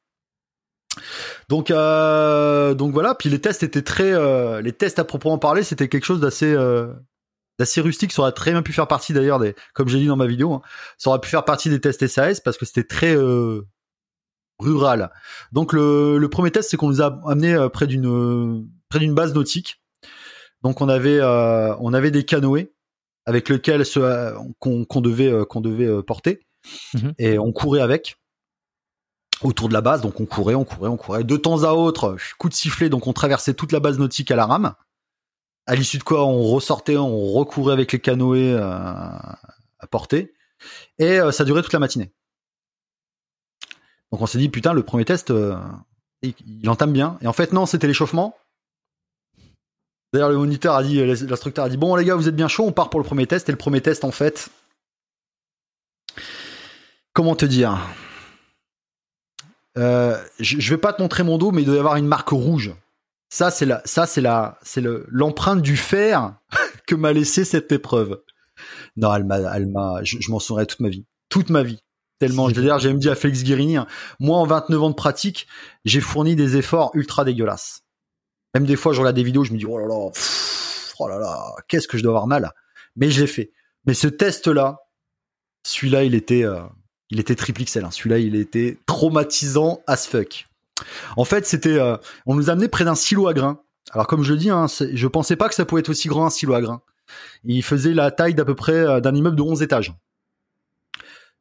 Donc, 1.49 1.71
euh, 1.71 2.73
donc 2.73 2.93
voilà. 2.93 3.15
Puis 3.15 3.29
les 3.29 3.39
tests 3.39 3.63
étaient 3.63 3.81
très, 3.81 4.61
les 4.61 4.73
tests 4.73 4.99
à 4.99 5.03
proprement 5.03 5.37
parler, 5.37 5.63
c'était 5.63 5.87
quelque 5.89 6.05
chose 6.05 6.19
d'assez, 6.21 6.55
d'assez 7.59 7.81
rustique. 7.81 8.11
Ça 8.11 8.23
aurait 8.23 8.31
très 8.31 8.51
bien 8.51 8.63
pu 8.63 8.73
faire 8.73 8.87
partie 8.87 9.13
d'ailleurs 9.13 9.37
des, 9.37 9.55
comme 9.75 9.87
j'ai 9.87 9.99
dit 9.99 10.07
dans 10.07 10.15
ma 10.15 10.25
vidéo, 10.25 10.53
hein, 10.53 10.61
ça 10.97 11.11
aurait 11.11 11.21
pu 11.21 11.29
faire 11.29 11.45
partie 11.45 11.69
des 11.69 11.79
tests 11.79 12.07
SAS 12.07 12.39
parce 12.39 12.57
que 12.57 12.65
c'était 12.65 12.83
très 12.85 13.15
euh, 13.15 13.61
rural. 14.57 15.11
Donc 15.51 15.73
le, 15.73 16.17
le 16.17 16.29
premier 16.29 16.49
test, 16.49 16.71
c'est 16.71 16.77
qu'on 16.77 16.89
nous 16.89 17.01
a 17.01 17.19
amené 17.27 17.53
euh, 17.53 17.69
près 17.69 17.85
d'une 17.85 18.07
euh, 18.07 18.63
près 18.89 18.99
d'une 18.99 19.13
base 19.13 19.35
nautique. 19.35 19.81
Donc 20.63 20.81
on 20.81 20.89
avait 20.89 21.19
euh, 21.19 21.75
on 21.79 21.93
avait 21.93 22.11
des 22.11 22.25
canoës 22.25 22.71
avec 23.25 23.49
lesquels 23.49 23.83
euh, 23.97 24.33
qu'on 24.57 24.85
qu'on 24.85 25.01
devait 25.01 25.45
qu'on 25.47 25.61
devait 25.61 26.01
porter 26.01 26.41
Mhm. 26.93 27.13
et 27.17 27.39
on 27.39 27.51
courait 27.51 27.81
avec 27.81 28.17
autour 29.41 29.69
de 29.69 29.73
la 29.73 29.81
base. 29.81 30.01
Donc 30.01 30.19
on 30.19 30.25
courait, 30.25 30.55
on 30.55 30.65
courait, 30.65 30.89
on 30.89 30.97
courait. 30.97 31.23
De 31.23 31.37
temps 31.37 31.63
à 31.63 31.71
autre, 31.71 32.17
coup 32.37 32.49
de 32.49 32.53
sifflet. 32.53 32.89
Donc 32.89 33.07
on 33.07 33.13
traversait 33.13 33.53
toute 33.53 33.71
la 33.71 33.79
base 33.79 33.99
nautique 33.99 34.31
à 34.31 34.35
la 34.35 34.45
rame. 34.45 34.73
À 35.69 35.75
l'issue 35.75 35.99
de 35.99 36.03
quoi, 36.03 36.25
on 36.25 36.41
ressortait, 36.45 36.97
on 36.97 37.31
recourait 37.31 37.73
avec 37.73 37.91
les 37.91 37.99
canoës 37.99 38.55
euh, 38.55 38.63
à 38.63 39.87
porter. 39.91 40.33
Et 40.97 41.19
euh, 41.19 41.31
ça 41.31 41.45
durait 41.45 41.61
toute 41.61 41.73
la 41.73 41.77
matinée. 41.77 42.11
Donc 44.11 44.19
on 44.19 44.25
s'est 44.25 44.39
dit, 44.39 44.49
putain, 44.49 44.73
le 44.73 44.81
premier 44.81 45.05
test, 45.05 45.29
euh, 45.29 45.55
il, 46.23 46.67
entame 46.67 46.91
bien. 46.91 47.19
Et 47.21 47.27
en 47.27 47.33
fait, 47.33 47.53
non, 47.53 47.67
c'était 47.67 47.85
l'échauffement. 47.85 48.35
D'ailleurs, 50.11 50.29
le 50.29 50.37
moniteur 50.37 50.73
a 50.73 50.81
dit, 50.81 51.05
l'instructeur 51.05 51.65
a 51.65 51.69
dit, 51.69 51.77
bon 51.77 51.95
les 51.95 52.03
gars, 52.03 52.15
vous 52.15 52.27
êtes 52.27 52.35
bien 52.35 52.47
chaud, 52.47 52.65
on 52.65 52.71
part 52.71 52.89
pour 52.89 52.99
le 52.99 53.05
premier 53.05 53.27
test. 53.27 53.47
Et 53.47 53.51
le 53.51 53.57
premier 53.59 53.81
test, 53.81 54.03
en 54.03 54.11
fait, 54.11 54.49
comment 57.13 57.35
te 57.35 57.45
dire 57.45 57.79
je, 59.75 60.15
je 60.39 60.69
vais 60.71 60.81
pas 60.81 60.93
te 60.93 61.01
montrer 61.03 61.21
mon 61.21 61.37
dos, 61.37 61.51
mais 61.51 61.61
il 61.61 61.65
doit 61.65 61.75
y 61.75 61.79
avoir 61.79 61.97
une 61.97 62.07
marque 62.07 62.29
rouge. 62.29 62.73
Ça, 63.29 63.51
c'est 63.51 63.65
la, 63.65 63.81
ça, 63.85 64.07
c'est 64.07 64.21
la, 64.21 64.57
c'est 64.63 64.81
le, 64.81 65.05
l'empreinte 65.09 65.61
du 65.61 65.77
fer 65.77 66.35
que 66.87 66.95
m'a 66.95 67.13
laissé 67.13 67.45
cette 67.45 67.71
épreuve. 67.71 68.21
Non, 68.97 69.13
elle 69.13 69.23
m'a, 69.23 69.37
elle 69.55 69.67
m'a, 69.67 70.03
je, 70.03 70.17
je 70.19 70.31
m'en 70.31 70.39
souviendrai 70.39 70.65
toute 70.65 70.79
ma 70.79 70.89
vie, 70.89 71.05
toute 71.29 71.49
ma 71.49 71.63
vie. 71.63 71.79
Tellement, 72.19 72.49
dire, 72.49 72.79
j'ai 72.79 72.89
même 72.89 72.99
dit 72.99 73.09
à 73.09 73.15
Félix 73.15 73.43
Guérini, 73.43 73.77
hein, 73.77 73.87
moi 74.19 74.39
en 74.39 74.45
29 74.45 74.83
ans 74.83 74.89
de 74.89 74.95
pratique, 74.95 75.47
j'ai 75.85 76.01
fourni 76.01 76.35
des 76.35 76.57
efforts 76.57 76.91
ultra 76.93 77.23
dégueulasses. 77.23 77.83
Même 78.53 78.65
des 78.65 78.75
fois, 78.75 78.91
je 78.91 78.99
regarde 78.99 79.15
des 79.15 79.23
vidéos, 79.23 79.45
je 79.45 79.53
me 79.53 79.57
dis 79.57 79.65
oh 79.65 79.79
là 79.79 79.87
là, 79.87 80.09
pff, 80.11 80.93
oh 80.99 81.07
là 81.07 81.17
là, 81.17 81.55
qu'est-ce 81.69 81.87
que 81.87 81.97
je 81.97 82.03
dois 82.03 82.11
avoir 82.11 82.27
mal. 82.27 82.51
Mais 82.97 83.09
je 83.09 83.21
l'ai 83.21 83.27
fait. 83.27 83.53
Mais 83.85 83.93
ce 83.93 84.07
test-là, 84.07 84.79
celui-là, 85.65 86.03
il 86.03 86.13
était, 86.13 86.43
euh, 86.43 86.61
il 87.09 87.21
était 87.21 87.35
triple 87.35 87.63
XL. 87.63 87.85
Hein. 87.85 87.91
Celui-là, 87.91 88.19
il 88.19 88.35
était 88.35 88.77
traumatisant 88.85 89.81
as 89.87 90.05
fuck. 90.05 90.48
En 91.17 91.25
fait, 91.25 91.45
c'était, 91.45 91.77
euh, 91.77 91.97
on 92.25 92.35
nous 92.35 92.49
a 92.49 92.53
amené 92.53 92.67
près 92.67 92.85
d'un 92.85 92.95
silo 92.95 93.27
à 93.27 93.33
grains. 93.33 93.61
Alors 93.91 94.07
comme 94.07 94.23
je 94.23 94.33
le 94.33 94.39
dis, 94.39 94.49
hein, 94.49 94.67
je 94.67 95.07
pensais 95.07 95.35
pas 95.35 95.49
que 95.49 95.55
ça 95.55 95.65
pouvait 95.65 95.79
être 95.79 95.89
aussi 95.89 96.07
grand 96.07 96.25
un 96.25 96.29
silo 96.29 96.53
à 96.53 96.61
grains. 96.61 96.81
Il 97.43 97.63
faisait 97.63 97.93
la 97.93 98.11
taille 98.11 98.35
d'à 98.35 98.45
peu 98.45 98.55
près 98.55 98.73
euh, 98.73 98.99
d'un 98.99 99.15
immeuble 99.15 99.35
de 99.35 99.41
11 99.41 99.61
étages. 99.61 99.93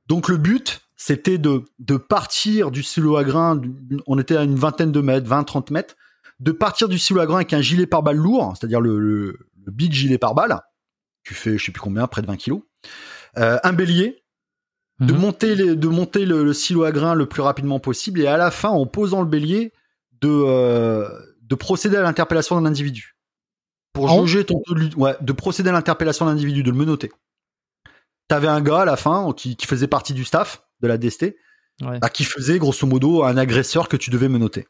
Donc 0.07 0.29
le 0.29 0.39
but, 0.39 0.81
c'était 0.97 1.39
de, 1.39 1.63
partir 1.97 2.71
du 2.71 2.83
silo 2.83 3.17
à 3.17 3.25
grains, 3.25 3.61
on 4.07 4.19
était 4.19 4.37
à 4.37 4.43
une 4.43 4.57
vingtaine 4.57 4.91
de 4.91 5.01
mètres, 5.01 5.29
20-30 5.29 5.73
mètres, 5.73 5.97
de 6.41 6.53
partir 6.53 6.89
du 6.89 6.99
silo 6.99 7.21
à 7.21 7.27
grains 7.27 7.37
avec 7.37 7.53
un 7.53 7.61
gilet 7.61 7.87
pare-balles 7.87 8.17
lourd, 8.17 8.55
c'est-à-dire 8.59 8.81
le, 8.81 9.39
big 9.67 9.93
gilet 9.93 10.17
pare-balles, 10.17 10.61
qui 11.27 11.35
fait 11.35 11.59
je 11.59 11.67
sais 11.67 11.73
plus 11.73 11.83
combien, 11.83 12.07
près 12.07 12.23
de 12.23 12.27
20 12.27 12.37
kilos, 12.37 12.63
euh, 13.37 13.59
un 13.63 13.73
bélier, 13.75 14.25
de 15.01 15.13
Mhm. 15.13 15.21
monter, 15.21 15.55
les, 15.55 15.77
de 15.77 15.89
monter 15.89 16.25
le, 16.27 16.43
le 16.45 16.53
silo 16.53 16.85
à 16.85 16.93
grains 16.93 17.15
le 17.15 17.27
plus 17.27 17.43
rapidement 17.43 17.79
possible, 17.81 18.21
et 18.21 18.27
à 18.27 18.37
la 18.37 18.51
fin, 18.51 18.71
en 18.71 18.87
posant 18.87 19.21
le 19.21 19.29
bélier, 19.29 19.73
de, 20.21 20.29
euh, 20.29 21.09
de 21.43 21.55
procéder 21.55 21.97
à 21.97 22.03
l'interpellation 22.03 22.61
d'un 22.61 22.67
individu. 22.69 23.17
Pour 23.93 24.09
jauger 24.09 24.45
ton 24.45 24.61
de, 24.69 24.95
ouais, 24.97 25.17
de 25.21 25.33
procéder 25.33 25.71
à 25.71 25.73
l'interpellation 25.73 26.27
d'un 26.27 26.33
individu, 26.33 26.63
de 26.63 26.71
le 26.71 26.77
menotter. 26.77 27.11
T'avais 28.29 28.49
un 28.49 28.61
gars 28.61 28.81
à 28.81 28.85
la 28.85 28.97
fin 28.97 29.33
qui, 29.37 29.57
qui 29.57 29.67
faisait 29.67 29.87
partie 29.87 30.13
du 30.15 30.25
staff 30.25 30.63
de 30.81 30.89
la 30.89 30.99
DST, 30.99 31.37
Ouais. 31.81 32.01
bah, 32.01 32.09
qui 32.09 32.25
faisait 32.25 32.59
grosso 32.59 32.87
modo 32.89 33.23
un 33.23 33.37
agresseur 33.37 33.89
que 33.89 33.97
tu 33.97 34.11
devais 34.11 34.29
menotter. 34.29 34.67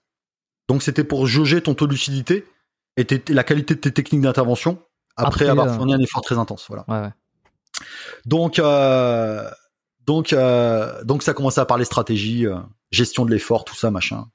Donc 0.69 0.83
c'était 0.83 1.05
pour 1.05 1.27
jauger 1.27 1.63
ton 1.63 1.73
taux 1.75 1.87
de 1.87 1.93
lucidité 1.93 2.45
et 2.99 3.07
la 3.31 3.45
qualité 3.45 3.75
de 3.75 3.81
tes 3.81 3.93
techniques 3.93 4.21
d'intervention 4.21 4.83
après, 5.17 5.45
Après, 5.47 5.49
avoir 5.49 5.69
euh, 5.69 5.75
fourni 5.75 5.95
un 5.95 6.01
effort 6.01 6.21
très 6.21 6.37
intense. 6.37 6.67
Voilà. 6.69 6.85
Ouais, 6.87 7.01
ouais. 7.01 7.13
Donc, 8.27 8.59
euh, 8.59 9.49
donc, 10.09 10.33
euh, 10.33 11.05
donc 11.05 11.23
ça 11.23 11.35
commençait 11.35 11.61
à 11.61 11.67
parler 11.67 11.85
stratégie, 11.85 12.47
euh, 12.47 12.57
gestion 12.91 13.27
de 13.27 13.31
l'effort, 13.31 13.65
tout 13.67 13.77
ça, 13.77 13.91
machin. 13.91 14.27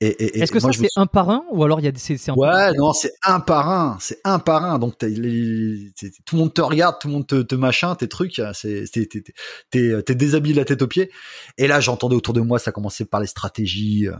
Et, 0.00 0.06
et- 0.08 0.38
et 0.38 0.40
Est-ce 0.40 0.52
que 0.52 0.58
moi, 0.60 0.72
ça 0.72 0.78
c'est 0.82 1.00
un 1.00 1.06
par 1.06 1.28
un 1.30 1.44
ou 1.52 1.62
alors 1.64 1.80
il 1.80 1.84
y 1.84 1.86
a 1.86 1.92
des 1.92 1.98
c'est 2.00 2.16
c'est 2.16 2.30
en- 2.30 2.34
Ouais, 2.36 2.72
non, 2.72 2.92
c'est 2.94 3.12
un 3.24 3.40
par 3.40 3.68
un, 3.70 3.98
c'est 4.00 4.20
un 4.24 4.38
par 4.38 4.64
un. 4.64 4.78
Donc 4.78 4.96
t'as 4.98 5.06
les- 5.06 5.92
t'es- 5.96 6.10
tout 6.24 6.34
le 6.36 6.40
monde 6.40 6.54
te 6.54 6.62
regarde, 6.62 6.96
tout 6.98 7.08
le 7.08 7.14
monde 7.14 7.26
te, 7.26 7.42
te 7.42 7.54
machin, 7.54 7.94
tes 7.94 8.08
trucs, 8.08 8.40
c'est 8.54 8.84
t'es 8.90 9.06
t'es- 9.06 9.22
t'es- 9.70 10.02
t'es 10.02 10.14
déshabillé 10.14 10.54
de 10.54 10.58
la 10.60 10.64
tête 10.64 10.80
aux 10.82 10.88
pieds. 10.88 11.12
Et 11.58 11.66
là, 11.68 11.80
j'entendais 11.80 12.16
autour 12.16 12.32
de 12.34 12.40
moi, 12.40 12.58
ça 12.58 12.72
commençait 12.72 13.04
par 13.04 13.20
les 13.20 13.26
stratégies. 13.28 14.08
euh, 14.08 14.16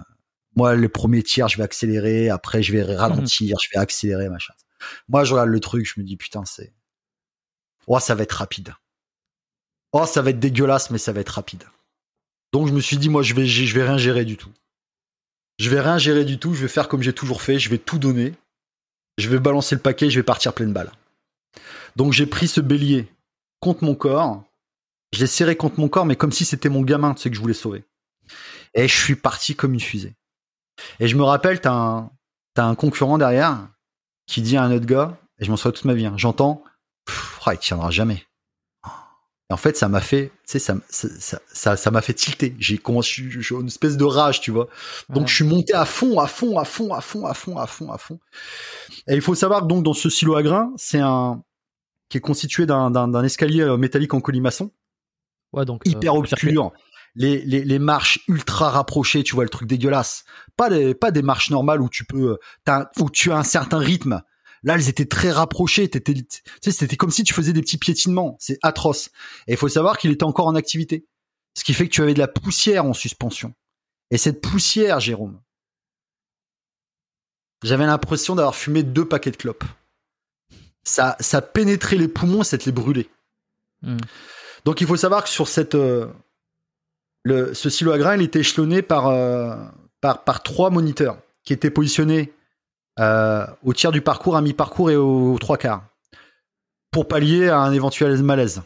Moi, 0.57 0.75
le 0.77 0.89
premier 0.89 1.23
tir, 1.23 1.49
je 1.49 1.57
vais 1.57 1.65
accélérer, 1.65 2.29
après 2.31 2.63
je 2.63 2.71
vais 2.73 2.83
ralentir, 2.85 3.57
je 3.63 3.69
vais 3.75 3.81
accélérer, 3.81 4.29
machin. 4.29 4.53
Moi, 5.09 5.25
je 5.25 5.33
regarde 5.33 5.49
le 5.49 5.59
truc, 5.61 5.85
je 5.93 5.99
me 5.99 6.05
dis 6.05 6.17
putain, 6.17 6.45
c'est, 6.45 6.73
oh, 7.89 7.99
ça 7.99 8.15
va 8.15 8.23
être 8.23 8.33
rapide. 8.33 8.75
Oh, 9.97 10.07
ça 10.07 10.23
va 10.23 10.31
être 10.31 10.41
dégueulasse, 10.41 10.91
mais 10.91 10.99
ça 10.99 11.13
va 11.13 11.21
être 11.21 11.31
rapide. 11.31 11.63
Donc 12.53 12.67
je 12.67 12.73
me 12.73 12.81
suis 12.81 12.97
dit, 12.97 13.09
moi, 13.09 13.23
je 13.23 13.33
vais, 13.33 13.47
je 13.47 13.75
vais 13.75 13.85
rien 13.85 13.97
gérer 13.97 14.25
du 14.25 14.37
tout. 14.37 14.51
Je 15.61 15.71
vais 15.71 15.81
rien 15.81 15.99
gérer 15.99 16.25
du 16.25 16.41
tout, 16.41 16.53
je 16.53 16.63
vais 16.63 16.69
faire 16.69 16.89
comme 16.89 17.01
j'ai 17.01 17.13
toujours 17.13 17.43
fait, 17.43 17.61
je 17.61 17.71
vais 17.71 17.79
tout 17.79 17.99
donner. 17.99 18.35
Je 19.19 19.29
vais 19.29 19.39
balancer 19.39 19.77
le 19.77 19.81
paquet, 19.81 20.11
je 20.11 20.19
vais 20.19 20.25
partir 20.25 20.53
pleine 20.53 20.73
balle. 20.73 20.91
Donc 21.95 22.13
j'ai 22.13 22.27
pris 22.27 22.49
ce 22.49 22.61
bélier 22.61 23.07
contre 23.61 23.85
mon 23.85 23.95
corps. 23.95 24.43
Je 25.13 25.21
l'ai 25.21 25.29
serré 25.29 25.55
contre 25.55 25.79
mon 25.79 25.89
corps, 25.89 26.07
mais 26.07 26.17
comme 26.17 26.33
si 26.33 26.45
c'était 26.45 26.69
mon 26.69 26.83
gamin, 26.83 27.15
tu 27.15 27.23
sais, 27.23 27.31
que 27.31 27.37
je 27.37 27.41
voulais 27.41 27.55
sauver. 27.55 27.85
Et 28.75 28.89
je 28.89 28.97
suis 28.97 29.15
parti 29.15 29.55
comme 29.55 29.75
une 29.75 29.81
fusée. 29.81 30.17
Et 30.99 31.07
je 31.07 31.15
me 31.15 31.23
rappelle, 31.23 31.61
t'as 31.61 31.73
un, 31.73 32.11
t'as 32.55 32.65
un 32.65 32.75
concurrent 32.75 33.17
derrière 33.17 33.69
qui 34.27 34.43
dit 34.43 34.57
à 34.57 34.65
un 34.65 34.73
autre 34.73 34.87
gars, 34.87 35.17
et 35.39 35.45
je 35.45 35.51
m'en 35.53 35.57
souviens 35.57 35.71
toute 35.71 35.85
ma 35.85 35.95
vie, 35.95 36.07
hein, 36.07 36.15
j'entends, 36.17 36.65
ah, 37.47 37.55
il 37.55 37.59
tiendra 37.59 37.93
jamais. 37.93 38.27
Et 39.51 39.53
en 39.53 39.59
fait, 39.59 39.77
ça 39.77 39.89
m'a 39.89 40.01
fait, 40.01 40.29
tu 40.47 40.53
sais, 40.53 40.59
ça, 40.59 40.75
ça, 40.89 41.39
ça, 41.53 41.77
ça 41.77 41.91
m'a 41.91 42.01
fait 42.01 42.15
tilter. 42.15 42.57
J'ai 42.59 42.79
commencé, 42.79 43.23
j'ai 43.29 43.55
une 43.55 43.67
espèce 43.67 43.97
de 43.99 44.05
rage, 44.05 44.41
tu 44.41 44.51
vois. 44.51 44.69
Donc, 45.11 45.29
je 45.29 45.35
suis 45.35 45.45
monté 45.45 45.75
à 45.75 45.85
fond, 45.85 46.19
à 46.19 46.27
fond, 46.27 46.59
à 46.59 46.65
fond, 46.65 46.95
à 46.95 47.01
fond, 47.03 47.27
à 47.27 47.35
fond, 47.35 47.59
à 47.59 47.67
fond, 47.67 47.93
à 47.93 47.99
fond. 47.99 48.19
Et 49.07 49.15
il 49.15 49.21
faut 49.21 49.35
savoir 49.35 49.61
que 49.61 49.67
donc 49.67 49.85
dans 49.85 49.93
ce 49.93 50.09
silo 50.09 50.35
à 50.35 50.43
grains, 50.43 50.73
c'est 50.77 50.99
un 51.01 51.43
qui 52.09 52.19
est 52.19 52.21
constitué 52.23 52.65
d'un, 52.65 52.91
d'un, 52.91 53.09
d'un 53.09 53.23
escalier 53.25 53.63
euh, 53.63 53.77
métallique 53.77 54.15
en 54.15 54.21
colimaçon, 54.21 54.71
Ouais, 55.53 55.65
donc. 55.65 55.87
euh, 55.87 55.91
hyper 55.91 56.15
obscur. 56.15 56.73
Les, 57.17 57.45
les, 57.45 57.65
les 57.65 57.79
marches 57.79 58.21
ultra 58.29 58.71
rapprochées, 58.71 59.23
tu 59.23 59.35
vois 59.35 59.45
le 59.45 59.51
truc 59.51 59.69
dégueulasse. 59.69 60.25
Pas 60.57 60.69
des 60.69 60.95
pas 60.95 61.11
des 61.13 61.23
marches 61.23 61.51
normales 61.51 61.81
où 61.81 61.89
tu 61.89 62.05
peux, 62.05 62.37
euh, 62.69 62.85
où 62.99 63.09
tu 63.11 63.31
as 63.31 63.37
un 63.37 63.45
certain 63.45 63.79
rythme. 63.79 64.23
Là, 64.65 64.75
elles 64.75 64.89
étaient 64.89 65.07
très 65.07 65.31
rapprochées. 65.31 65.89
T'étais, 65.89 66.15
tu 66.15 66.25
sais, 66.63 66.73
c'était 66.73 66.97
comme 66.97 67.11
si 67.11 67.23
tu 67.23 67.35
faisais 67.35 67.53
des 67.53 67.61
petits 67.61 67.79
piétinements. 67.79 68.37
C'est 68.41 68.59
atroce. 68.63 69.11
Et 69.47 69.53
il 69.53 69.57
faut 69.57 69.69
savoir 69.69 69.99
qu'il 69.99 70.11
était 70.11 70.25
encore 70.25 70.47
en 70.47 70.55
activité. 70.55 71.07
Ce 71.57 71.63
qui 71.63 71.75
fait 71.75 71.87
que 71.87 71.93
tu 71.93 72.03
avais 72.03 72.15
de 72.15 72.19
la 72.19 72.29
poussière 72.29 72.85
en 72.85 72.95
suspension. 72.95 73.55
Et 74.11 74.19
cette 74.19 74.41
poussière, 74.41 75.01
Jérôme, 75.01 75.41
j'avais 77.63 77.87
l'impression 77.87 78.35
d'avoir 78.35 78.55
fumé 78.55 78.83
deux 78.83 79.07
paquets 79.07 79.31
de 79.31 79.37
clopes. 79.37 79.65
Ça, 80.83 81.17
ça 81.21 81.41
pénétrait 81.41 81.97
les 81.97 82.09
poumons, 82.09 82.43
ça 82.43 82.59
te 82.59 82.65
les 82.65 82.73
brûlait. 82.73 83.09
Hmm. 83.83 83.97
Donc 84.65 84.81
il 84.81 84.87
faut 84.87 84.97
savoir 84.97 85.25
que 85.25 85.31
sur 85.31 85.49
cette, 85.49 85.75
euh, 85.75 86.07
le, 87.23 87.55
ce 87.55 87.71
silo 87.71 87.93
à 87.93 87.99
grains, 87.99 88.17
il 88.17 88.23
était 88.23 88.41
échelonné 88.41 88.83
par, 88.83 89.09
euh, 89.09 89.57
par, 90.01 90.25
par 90.25 90.43
trois 90.43 90.71
moniteurs 90.71 91.19
qui 91.43 91.53
étaient 91.53 91.71
positionnés 91.71 92.33
euh, 93.01 93.47
au 93.63 93.73
tiers 93.73 93.93
du 93.93 94.01
parcours, 94.01 94.37
à 94.37 94.41
mi-parcours 94.41 94.91
et 94.91 94.97
au, 94.97 95.35
aux 95.35 95.39
trois 95.39 95.59
quarts 95.59 95.85
pour 96.95 97.09
pallier 97.09 97.49
à 97.49 97.59
un 97.59 97.73
éventuel 97.73 98.23
malaise. 98.23 98.63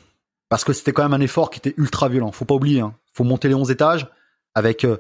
Parce 0.51 0.63
que 0.63 0.75
c'était 0.75 0.93
quand 0.93 1.03
même 1.03 1.15
un 1.15 1.25
effort 1.25 1.49
qui 1.51 1.59
était 1.61 1.75
ultra 1.79 2.11
violent. 2.11 2.31
Faut 2.31 2.45
pas 2.45 2.55
oublier, 2.55 2.81
hein. 2.81 2.95
faut 3.15 3.25
monter 3.25 3.49
les 3.49 3.55
11 3.55 3.71
étages 3.71 4.07
avec 4.55 4.85
euh, 4.85 4.99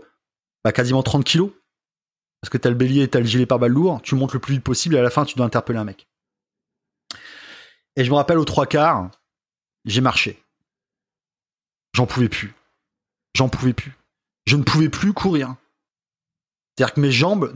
bah, 0.64 0.72
quasiment 0.72 1.02
30 1.02 1.24
kilos. 1.24 1.50
Parce 2.40 2.48
que 2.50 2.56
t'as 2.56 2.70
le 2.70 2.74
bélier 2.74 3.02
et 3.02 3.08
t'as 3.08 3.20
le 3.20 3.26
gilet 3.26 3.44
pare-balles 3.44 3.72
lourd. 3.72 4.00
Tu 4.02 4.14
montes 4.14 4.32
le 4.32 4.38
plus 4.38 4.54
vite 4.54 4.64
possible 4.64 4.94
et 4.94 4.98
à 4.98 5.02
la 5.02 5.10
fin, 5.10 5.26
tu 5.26 5.36
dois 5.36 5.44
interpeller 5.44 5.78
un 5.78 5.84
mec. 5.84 6.08
Et 7.96 8.04
je 8.04 8.10
me 8.10 8.16
rappelle 8.16 8.38
aux 8.38 8.46
trois 8.46 8.64
quarts, 8.64 9.10
j'ai 9.84 10.00
marché. 10.00 10.42
J'en 11.92 12.06
pouvais 12.06 12.30
plus. 12.30 12.54
J'en 13.34 13.50
pouvais 13.50 13.74
plus. 13.74 13.92
Je 14.46 14.56
ne 14.56 14.62
pouvais 14.62 14.88
plus 14.88 15.12
courir. 15.12 15.54
C'est-à-dire 16.76 16.94
que 16.94 17.00
mes 17.00 17.10
jambes, 17.10 17.52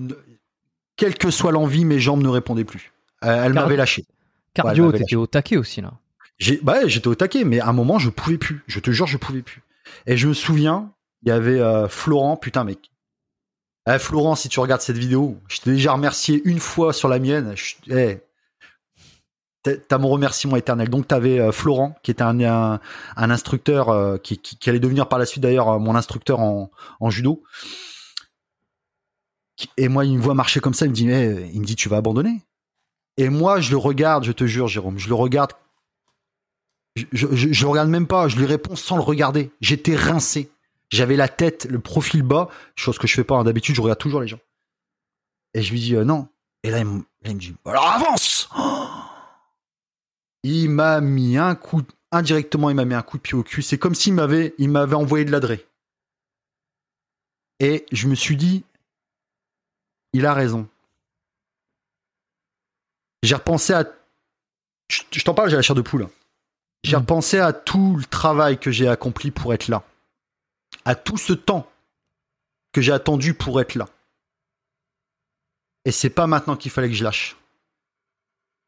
quelle 1.02 1.18
que 1.18 1.32
soit 1.32 1.50
l'envie, 1.50 1.84
mes 1.84 1.98
jambes 1.98 2.22
ne 2.22 2.28
répondaient 2.28 2.64
plus. 2.64 2.92
Euh, 3.24 3.44
Elles 3.44 3.52
m'avaient 3.54 3.76
lâché. 3.76 4.04
Cardio, 4.54 4.92
Ouais, 4.92 4.98
t'étais 4.98 5.16
au 5.16 5.26
taquet 5.26 5.56
aussi 5.56 5.80
là. 5.80 5.92
J'ai, 6.38 6.60
bah 6.62 6.74
ouais, 6.74 6.88
j'étais 6.88 7.08
au 7.08 7.16
taquet, 7.16 7.42
mais 7.42 7.58
à 7.58 7.66
un 7.68 7.72
moment, 7.72 7.98
je 7.98 8.08
pouvais 8.08 8.38
plus. 8.38 8.62
Je 8.68 8.78
te 8.78 8.92
jure, 8.92 9.08
je 9.08 9.16
pouvais 9.16 9.42
plus. 9.42 9.62
Et 10.06 10.16
je 10.16 10.28
me 10.28 10.32
souviens, 10.32 10.92
il 11.24 11.28
y 11.30 11.32
avait 11.32 11.58
euh, 11.58 11.88
Florent, 11.88 12.36
putain, 12.36 12.62
mec. 12.62 12.90
Eh, 13.88 13.98
Florent, 13.98 14.36
si 14.36 14.48
tu 14.48 14.60
regardes 14.60 14.80
cette 14.80 14.96
vidéo, 14.96 15.38
je 15.48 15.58
t'ai 15.60 15.72
déjà 15.72 15.92
remercié 15.92 16.40
une 16.44 16.60
fois 16.60 16.92
sur 16.92 17.08
la 17.08 17.18
mienne. 17.18 17.54
Eh, 17.90 18.18
t'as- 19.64 19.98
mon 19.98 20.08
remerciement 20.08 20.54
éternel. 20.54 20.88
Donc 20.88 21.08
t'avais 21.08 21.40
euh, 21.40 21.50
Florent, 21.50 21.96
qui 22.04 22.12
était 22.12 22.22
un, 22.22 22.40
un, 22.40 22.80
un 23.16 23.30
instructeur 23.30 23.88
euh, 23.88 24.18
qui, 24.18 24.38
qui, 24.38 24.56
qui 24.56 24.70
allait 24.70 24.78
devenir 24.78 25.08
par 25.08 25.18
la 25.18 25.26
suite 25.26 25.42
d'ailleurs 25.42 25.80
mon 25.80 25.96
instructeur 25.96 26.38
en, 26.40 26.70
en 27.00 27.10
judo. 27.10 27.42
Et 29.76 29.88
moi, 29.88 30.04
il 30.04 30.16
me 30.16 30.22
voit 30.22 30.34
marcher 30.34 30.60
comme 30.60 30.74
ça, 30.74 30.86
il 30.86 30.90
me 30.90 30.94
dit, 30.94 31.08
eh, 31.10 31.50
il 31.52 31.60
me 31.60 31.66
dit, 31.66 31.76
tu 31.76 31.88
vas 31.88 31.98
abandonner. 31.98 32.42
Et 33.16 33.28
moi, 33.28 33.60
je 33.60 33.70
le 33.70 33.76
regarde, 33.76 34.24
je 34.24 34.32
te 34.32 34.44
jure, 34.44 34.68
Jérôme, 34.68 34.98
je 34.98 35.08
le 35.08 35.14
regarde 35.14 35.52
je, 37.12 37.26
le 37.26 37.68
regarde 37.68 37.88
même 37.88 38.06
pas, 38.06 38.28
je 38.28 38.36
lui 38.36 38.46
réponds 38.46 38.76
sans 38.76 38.96
le 38.96 39.02
regarder. 39.02 39.50
J'étais 39.60 39.96
rincé. 39.96 40.50
J'avais 40.90 41.16
la 41.16 41.28
tête, 41.28 41.66
le 41.70 41.78
profil 41.78 42.22
bas, 42.22 42.48
chose 42.74 42.98
que 42.98 43.06
je 43.06 43.14
fais 43.14 43.24
pas 43.24 43.36
hein. 43.36 43.44
d'habitude, 43.44 43.74
je 43.74 43.80
regarde 43.80 43.98
toujours 43.98 44.20
les 44.20 44.28
gens. 44.28 44.40
Et 45.54 45.62
je 45.62 45.72
lui 45.72 45.80
dis 45.80 45.96
euh, 45.96 46.04
non. 46.04 46.28
Et 46.62 46.70
là 46.70 46.80
il, 46.80 46.84
me, 46.84 47.02
il 47.24 47.38
dit 47.38 47.54
alors 47.64 47.86
avance. 47.86 48.50
Il 50.42 50.68
m'a 50.70 51.00
mis 51.00 51.38
un 51.38 51.54
coup, 51.54 51.82
indirectement 52.10 52.68
il 52.68 52.76
m'a 52.76 52.84
mis 52.84 52.94
un 52.94 53.02
coup 53.02 53.16
de 53.16 53.22
pied 53.22 53.34
au 53.34 53.42
cul. 53.42 53.62
C'est 53.62 53.78
comme 53.78 53.94
s'il 53.94 54.12
m'avait, 54.12 54.54
m'avait 54.58 54.94
envoyé 54.94 55.24
de 55.24 55.30
l'adré. 55.30 55.66
Et 57.58 57.86
je 57.90 58.08
me 58.08 58.14
suis 58.14 58.36
dit, 58.36 58.64
il 60.12 60.26
a 60.26 60.34
raison. 60.34 60.68
J'ai 63.22 63.34
repensé 63.34 63.72
à, 63.72 63.84
je, 64.88 65.22
t'en 65.24 65.34
parle, 65.34 65.48
j'ai 65.50 65.56
la 65.56 65.62
chair 65.62 65.76
de 65.76 65.82
poule. 65.82 66.08
J'ai 66.84 66.96
Mm. 66.96 67.00
repensé 67.00 67.38
à 67.38 67.52
tout 67.52 67.96
le 67.96 68.04
travail 68.04 68.58
que 68.58 68.70
j'ai 68.70 68.88
accompli 68.88 69.30
pour 69.30 69.54
être 69.54 69.68
là. 69.68 69.84
À 70.84 70.94
tout 70.94 71.16
ce 71.16 71.32
temps 71.32 71.70
que 72.72 72.80
j'ai 72.80 72.92
attendu 72.92 73.34
pour 73.34 73.60
être 73.60 73.74
là. 73.76 73.88
Et 75.84 75.92
c'est 75.92 76.10
pas 76.10 76.26
maintenant 76.26 76.56
qu'il 76.56 76.70
fallait 76.70 76.88
que 76.88 76.94
je 76.94 77.04
lâche. 77.04 77.36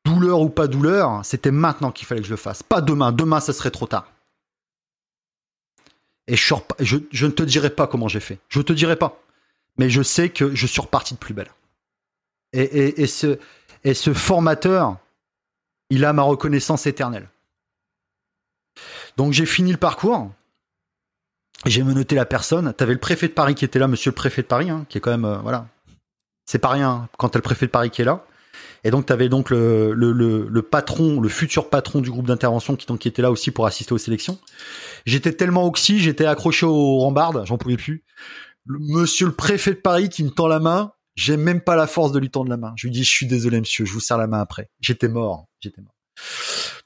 Douleur 0.04 0.40
ou 0.40 0.50
pas 0.50 0.66
douleur, 0.68 1.24
c'était 1.24 1.50
maintenant 1.50 1.90
qu'il 1.90 2.06
fallait 2.06 2.20
que 2.20 2.26
je 2.26 2.32
le 2.32 2.36
fasse. 2.36 2.62
Pas 2.62 2.80
demain. 2.80 3.10
Demain, 3.12 3.40
ça 3.40 3.52
serait 3.52 3.70
trop 3.70 3.86
tard. 3.86 4.10
Et 6.26 6.36
je, 6.36 6.54
je 6.78 7.26
ne 7.26 7.30
te 7.30 7.42
dirai 7.42 7.70
pas 7.70 7.86
comment 7.86 8.08
j'ai 8.08 8.20
fait. 8.20 8.38
Je 8.48 8.60
te 8.60 8.72
dirai 8.72 8.96
pas. 8.96 9.20
Mais 9.78 9.90
je 9.90 10.02
sais 10.02 10.28
que 10.28 10.54
je 10.54 10.66
suis 10.66 10.80
reparti 10.80 11.14
de 11.14 11.18
plus 11.18 11.34
belle. 11.34 11.50
Et, 12.52 13.08
ce, 13.08 13.38
et 13.82 13.94
ce 13.94 14.14
formateur, 14.14 14.98
il 15.90 16.04
a 16.04 16.12
ma 16.12 16.22
reconnaissance 16.22 16.86
éternelle. 16.86 17.28
Donc 19.16 19.32
j'ai 19.32 19.46
fini 19.46 19.72
le 19.72 19.78
parcours. 19.78 20.30
J'ai 21.66 21.82
menotté 21.82 22.14
la 22.14 22.26
personne. 22.26 22.72
T'avais 22.74 22.92
le 22.92 23.00
préfet 23.00 23.26
de 23.26 23.32
Paris 23.32 23.54
qui 23.54 23.64
était 23.64 23.78
là, 23.78 23.88
monsieur 23.88 24.10
le 24.10 24.14
préfet 24.14 24.42
de 24.42 24.46
Paris, 24.46 24.70
hein, 24.70 24.86
qui 24.88 24.98
est 24.98 25.00
quand 25.00 25.10
même, 25.10 25.24
euh, 25.24 25.38
voilà. 25.38 25.66
C'est 26.46 26.58
pas 26.58 26.68
rien 26.68 26.90
hein, 26.90 27.08
quand 27.18 27.30
t'as 27.30 27.38
le 27.38 27.42
préfet 27.42 27.66
de 27.66 27.70
Paris 27.70 27.90
qui 27.90 28.02
est 28.02 28.04
là. 28.04 28.24
Et 28.84 28.90
donc 28.90 29.06
t'avais 29.06 29.30
donc 29.30 29.48
le, 29.50 29.94
le, 29.94 30.62
patron, 30.62 31.20
le 31.20 31.28
futur 31.28 31.70
patron 31.70 32.00
du 32.00 32.10
groupe 32.10 32.26
d'intervention 32.26 32.76
qui, 32.76 32.86
qui 32.98 33.08
était 33.08 33.22
là 33.22 33.30
aussi 33.30 33.50
pour 33.50 33.66
assister 33.66 33.94
aux 33.94 33.98
sélections. 33.98 34.38
J'étais 35.06 35.32
tellement 35.32 35.64
oxy, 35.64 36.00
j'étais 36.00 36.26
accroché 36.26 36.66
aux 36.66 36.98
rambardes, 36.98 37.44
j'en 37.46 37.56
pouvais 37.56 37.78
plus. 37.78 38.04
Le- 38.66 38.78
monsieur 38.80 39.26
le 39.26 39.32
préfet 39.34 39.72
de 39.72 39.80
Paris 39.80 40.08
qui 40.08 40.24
me 40.24 40.30
tend 40.30 40.46
la 40.48 40.60
main, 40.60 40.92
j'ai 41.16 41.36
même 41.36 41.60
pas 41.60 41.76
la 41.76 41.86
force 41.86 42.12
de 42.12 42.18
lui 42.18 42.30
tendre 42.30 42.50
la 42.50 42.56
main. 42.56 42.72
Je 42.76 42.86
lui 42.86 42.92
dis, 42.92 43.04
je 43.04 43.10
suis 43.10 43.26
désolé 43.26 43.60
monsieur, 43.60 43.84
je 43.84 43.92
vous 43.92 44.00
serre 44.00 44.18
la 44.18 44.26
main 44.26 44.40
après. 44.40 44.70
J'étais 44.80 45.08
mort, 45.08 45.46
j'étais 45.60 45.80
mort. 45.82 45.94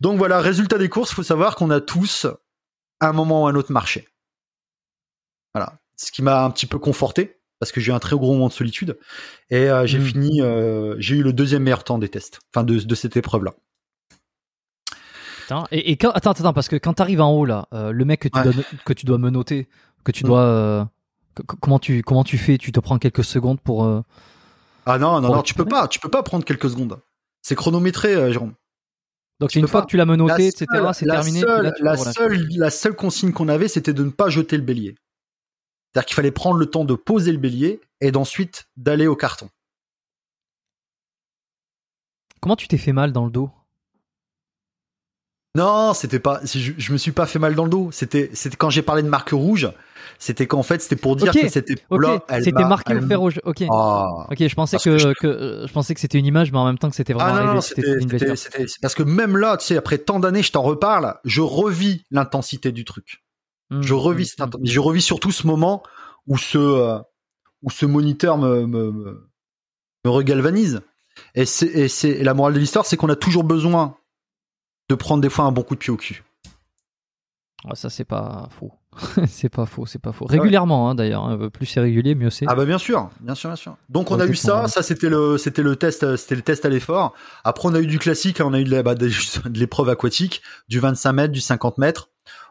Donc 0.00 0.18
voilà, 0.18 0.40
résultat 0.40 0.78
des 0.78 0.88
courses, 0.88 1.12
faut 1.12 1.22
savoir 1.22 1.56
qu'on 1.56 1.70
a 1.70 1.80
tous, 1.80 2.26
à 3.00 3.08
un 3.08 3.12
moment 3.12 3.44
ou 3.44 3.46
à 3.46 3.50
un 3.50 3.54
autre, 3.54 3.72
marché. 3.72 4.08
Voilà. 5.54 5.78
Ce 5.96 6.12
qui 6.12 6.22
m'a 6.22 6.44
un 6.44 6.50
petit 6.50 6.66
peu 6.66 6.78
conforté, 6.78 7.40
parce 7.58 7.72
que 7.72 7.80
j'ai 7.80 7.90
eu 7.90 7.94
un 7.94 7.98
très 7.98 8.16
gros 8.16 8.32
moment 8.34 8.48
de 8.48 8.52
solitude. 8.52 8.98
Et 9.50 9.68
euh, 9.70 9.86
j'ai 9.86 9.98
Mm. 9.98 10.04
fini, 10.04 10.42
euh, 10.42 10.94
j'ai 10.98 11.16
eu 11.16 11.22
le 11.22 11.32
deuxième 11.32 11.62
meilleur 11.64 11.82
temps 11.84 11.98
des 11.98 12.08
tests, 12.08 12.40
enfin 12.54 12.64
de, 12.64 12.78
de 12.78 12.94
cette 12.94 13.16
épreuve-là. 13.16 13.54
Et, 15.70 15.90
et 15.92 15.96
quand, 15.96 16.10
attends, 16.10 16.32
attends, 16.32 16.52
parce 16.52 16.68
que 16.68 16.76
quand 16.76 16.92
t'arrives 16.94 17.22
en 17.22 17.32
haut 17.32 17.46
là, 17.46 17.68
euh, 17.72 17.90
le 17.90 18.04
mec 18.04 18.20
que 18.20 18.28
tu, 18.28 18.38
Ouais. 18.38 18.52
dois, 18.52 18.62
que 18.84 18.92
tu 18.92 19.06
dois 19.06 19.16
menoter, 19.16 19.68
que 20.04 20.12
tu 20.12 20.24
Mm. 20.24 20.26
dois, 20.28 20.90
comment 21.42 21.78
tu, 21.78 22.02
comment 22.02 22.24
tu 22.24 22.38
fais? 22.38 22.58
Tu 22.58 22.72
te 22.72 22.80
prends 22.80 22.98
quelques 22.98 23.24
secondes 23.24 23.60
pour. 23.60 23.84
euh, 23.84 24.02
Ah 24.86 24.98
non, 24.98 25.20
non, 25.20 25.28
non, 25.34 25.42
tu 25.42 25.54
peux 25.54 25.64
pas, 25.64 25.88
tu 25.88 25.98
peux 25.98 26.08
pas 26.10 26.22
prendre 26.22 26.44
quelques 26.44 26.70
secondes. 26.70 26.98
C'est 27.42 27.54
chronométré, 27.54 28.14
euh, 28.14 28.32
Jérôme. 28.32 28.54
Donc 29.40 29.50
Tu 29.50 29.58
une 29.60 29.68
fois 29.68 29.80
pas. 29.82 29.86
que 29.86 29.90
tu 29.90 29.96
l'as 29.96 30.04
menotté, 30.04 30.42
La 30.42 30.48
etc. 30.48 30.66
C'est 30.92 31.06
terminé. 31.06 31.40
seule- 31.40 31.62
là, 31.62 31.72
la, 31.80 31.96
seule, 31.96 32.48
la 32.56 32.70
seule 32.70 32.96
consigne 32.96 33.32
qu'on 33.32 33.48
avait, 33.48 33.68
c'était 33.68 33.92
de 33.92 34.02
ne 34.02 34.10
pas 34.10 34.28
jeter 34.30 34.56
le 34.56 34.62
bélier. 34.64 34.96
C'est-à-dire 35.92 36.06
qu'il 36.06 36.14
fallait 36.16 36.32
prendre 36.32 36.56
le 36.58 36.66
temps 36.66 36.84
de 36.84 36.94
poser 36.94 37.30
le 37.32 37.38
bélier 37.38 37.80
et 38.00 38.10
d'ensuite 38.10 38.68
d'aller 38.76 39.06
au 39.06 39.14
carton. 39.16 39.48
Comment 42.40 42.56
tu 42.56 42.68
t'es 42.68 42.78
fait 42.78 42.92
mal 42.92 43.12
dans 43.12 43.24
le 43.24 43.30
dos? 43.30 43.50
Non, 45.54 45.94
c'était 45.94 46.18
pas. 46.20 46.40
Je, 46.44 46.72
je 46.76 46.92
me 46.92 46.98
suis 46.98 47.12
pas 47.12 47.26
fait 47.26 47.38
mal 47.38 47.54
dans 47.54 47.64
le 47.64 47.70
dos. 47.70 47.90
C'était, 47.90 48.30
c'était 48.34 48.56
quand 48.56 48.70
j'ai 48.70 48.82
parlé 48.82 49.02
de 49.02 49.08
marque 49.08 49.30
rouge. 49.30 49.70
C'était 50.20 50.46
qu'en 50.46 50.62
fait, 50.62 50.82
c'était 50.82 50.96
pour 50.96 51.16
dire 51.16 51.32
que 51.32 51.48
c'était. 51.48 51.76
Ok, 51.90 52.02
là, 52.02 52.20
elle 52.28 52.42
c'était 52.44 52.62
m'a- 52.62 52.68
marqué 52.68 52.94
au 52.96 53.00
fer 53.06 53.20
rouge. 53.20 53.40
Ok. 53.44 53.62
Ah. 53.70 54.26
Ok, 54.30 54.46
je 54.46 54.54
pensais 54.54 54.76
que, 54.78 54.82
que 54.90 54.98
je- 54.98 55.08
que, 55.14 55.64
je 55.66 55.72
pensais 55.72 55.94
que 55.94 56.00
c'était 56.00 56.18
une 56.18 56.26
image, 56.26 56.50
mais 56.52 56.58
en 56.58 56.66
même 56.66 56.78
temps 56.78 56.90
que 56.90 56.96
c'était 56.96 57.12
vraiment 57.12 57.34
Ah 57.34 57.44
non, 57.44 57.54
non, 57.54 57.60
c'était 57.60 57.82
parce 58.82 58.94
que 58.94 59.02
même 59.02 59.36
là, 59.36 59.56
tu 59.56 59.66
sais, 59.66 59.76
après 59.76 59.98
tant 59.98 60.18
d'années, 60.20 60.42
je 60.42 60.52
t'en 60.52 60.62
reparle, 60.62 61.14
je 61.24 61.40
revis 61.40 62.04
l'intensité 62.10 62.72
du 62.72 62.84
truc. 62.84 63.22
Mm, 63.70 63.82
Je 63.82 63.94
revis, 63.94 64.22
mm, 64.24 64.26
cette 64.26 64.40
mm. 64.40 64.42
inten- 64.44 64.60
je 64.64 64.80
revis 64.80 65.02
surtout 65.02 65.30
ce 65.30 65.46
moment 65.46 65.82
où 66.26 66.36
ce, 66.36 66.58
euh, 66.58 66.98
où 67.62 67.70
ce 67.70 67.86
moniteur 67.86 68.38
me, 68.38 68.66
me, 68.66 68.90
me, 68.90 69.28
me 70.04 70.10
regalvanise. 70.10 70.80
Et 71.34 71.44
c'est, 71.46 72.22
la 72.22 72.34
morale 72.34 72.54
de 72.54 72.58
l'histoire, 72.60 72.86
c'est 72.86 72.96
qu'on 72.96 73.08
a 73.08 73.16
toujours 73.16 73.44
besoin 73.44 73.96
de 74.88 74.94
prendre 74.94 75.22
des 75.22 75.28
fois 75.28 75.44
un 75.44 75.52
bon 75.52 75.62
coup 75.62 75.74
de 75.74 75.80
pied 75.80 75.92
au 75.92 75.96
cul. 75.96 76.24
Ah, 77.68 77.74
ça 77.74 77.90
c'est 77.90 78.04
pas 78.04 78.48
faux. 78.58 78.72
c'est 79.28 79.48
pas 79.48 79.66
faux, 79.66 79.84
c'est 79.84 79.98
pas 80.00 80.12
faux. 80.12 80.26
Régulièrement 80.26 80.88
hein, 80.90 80.94
d'ailleurs. 80.94 81.24
hein, 81.24 81.50
Plus 81.52 81.66
c'est 81.66 81.80
régulier, 81.80 82.14
mieux 82.14 82.30
c'est. 82.30 82.46
Ah 82.48 82.54
bah 82.54 82.64
bien 82.64 82.78
sûr, 82.78 83.10
bien 83.20 83.34
sûr, 83.34 83.50
bien 83.50 83.56
sûr. 83.56 83.76
Donc 83.88 84.10
on 84.10 84.18
a 84.20 84.26
eu 84.26 84.34
ça, 84.36 84.68
ça 84.68 84.82
c'était 84.82 85.08
le, 85.08 85.38
c'était 85.38 85.62
le 85.62 85.76
test, 85.76 86.02
euh, 86.04 86.16
c'était 86.16 86.36
le 86.36 86.42
test 86.42 86.64
à 86.64 86.68
l'effort. 86.68 87.14
Après 87.44 87.68
on 87.68 87.74
a 87.74 87.80
eu 87.80 87.86
du 87.86 87.98
classique, 87.98 88.40
hein, 88.40 88.44
on 88.46 88.54
a 88.54 88.60
eu 88.60 88.64
de, 88.64 88.82
bah, 88.82 88.94
de, 88.94 89.08
de 89.48 89.58
l'épreuve 89.58 89.88
aquatique, 89.88 90.40
du 90.68 90.78
25 90.78 91.12
mètres, 91.12 91.32
du 91.32 91.40
50 91.40 91.78
mètres. 91.78 92.10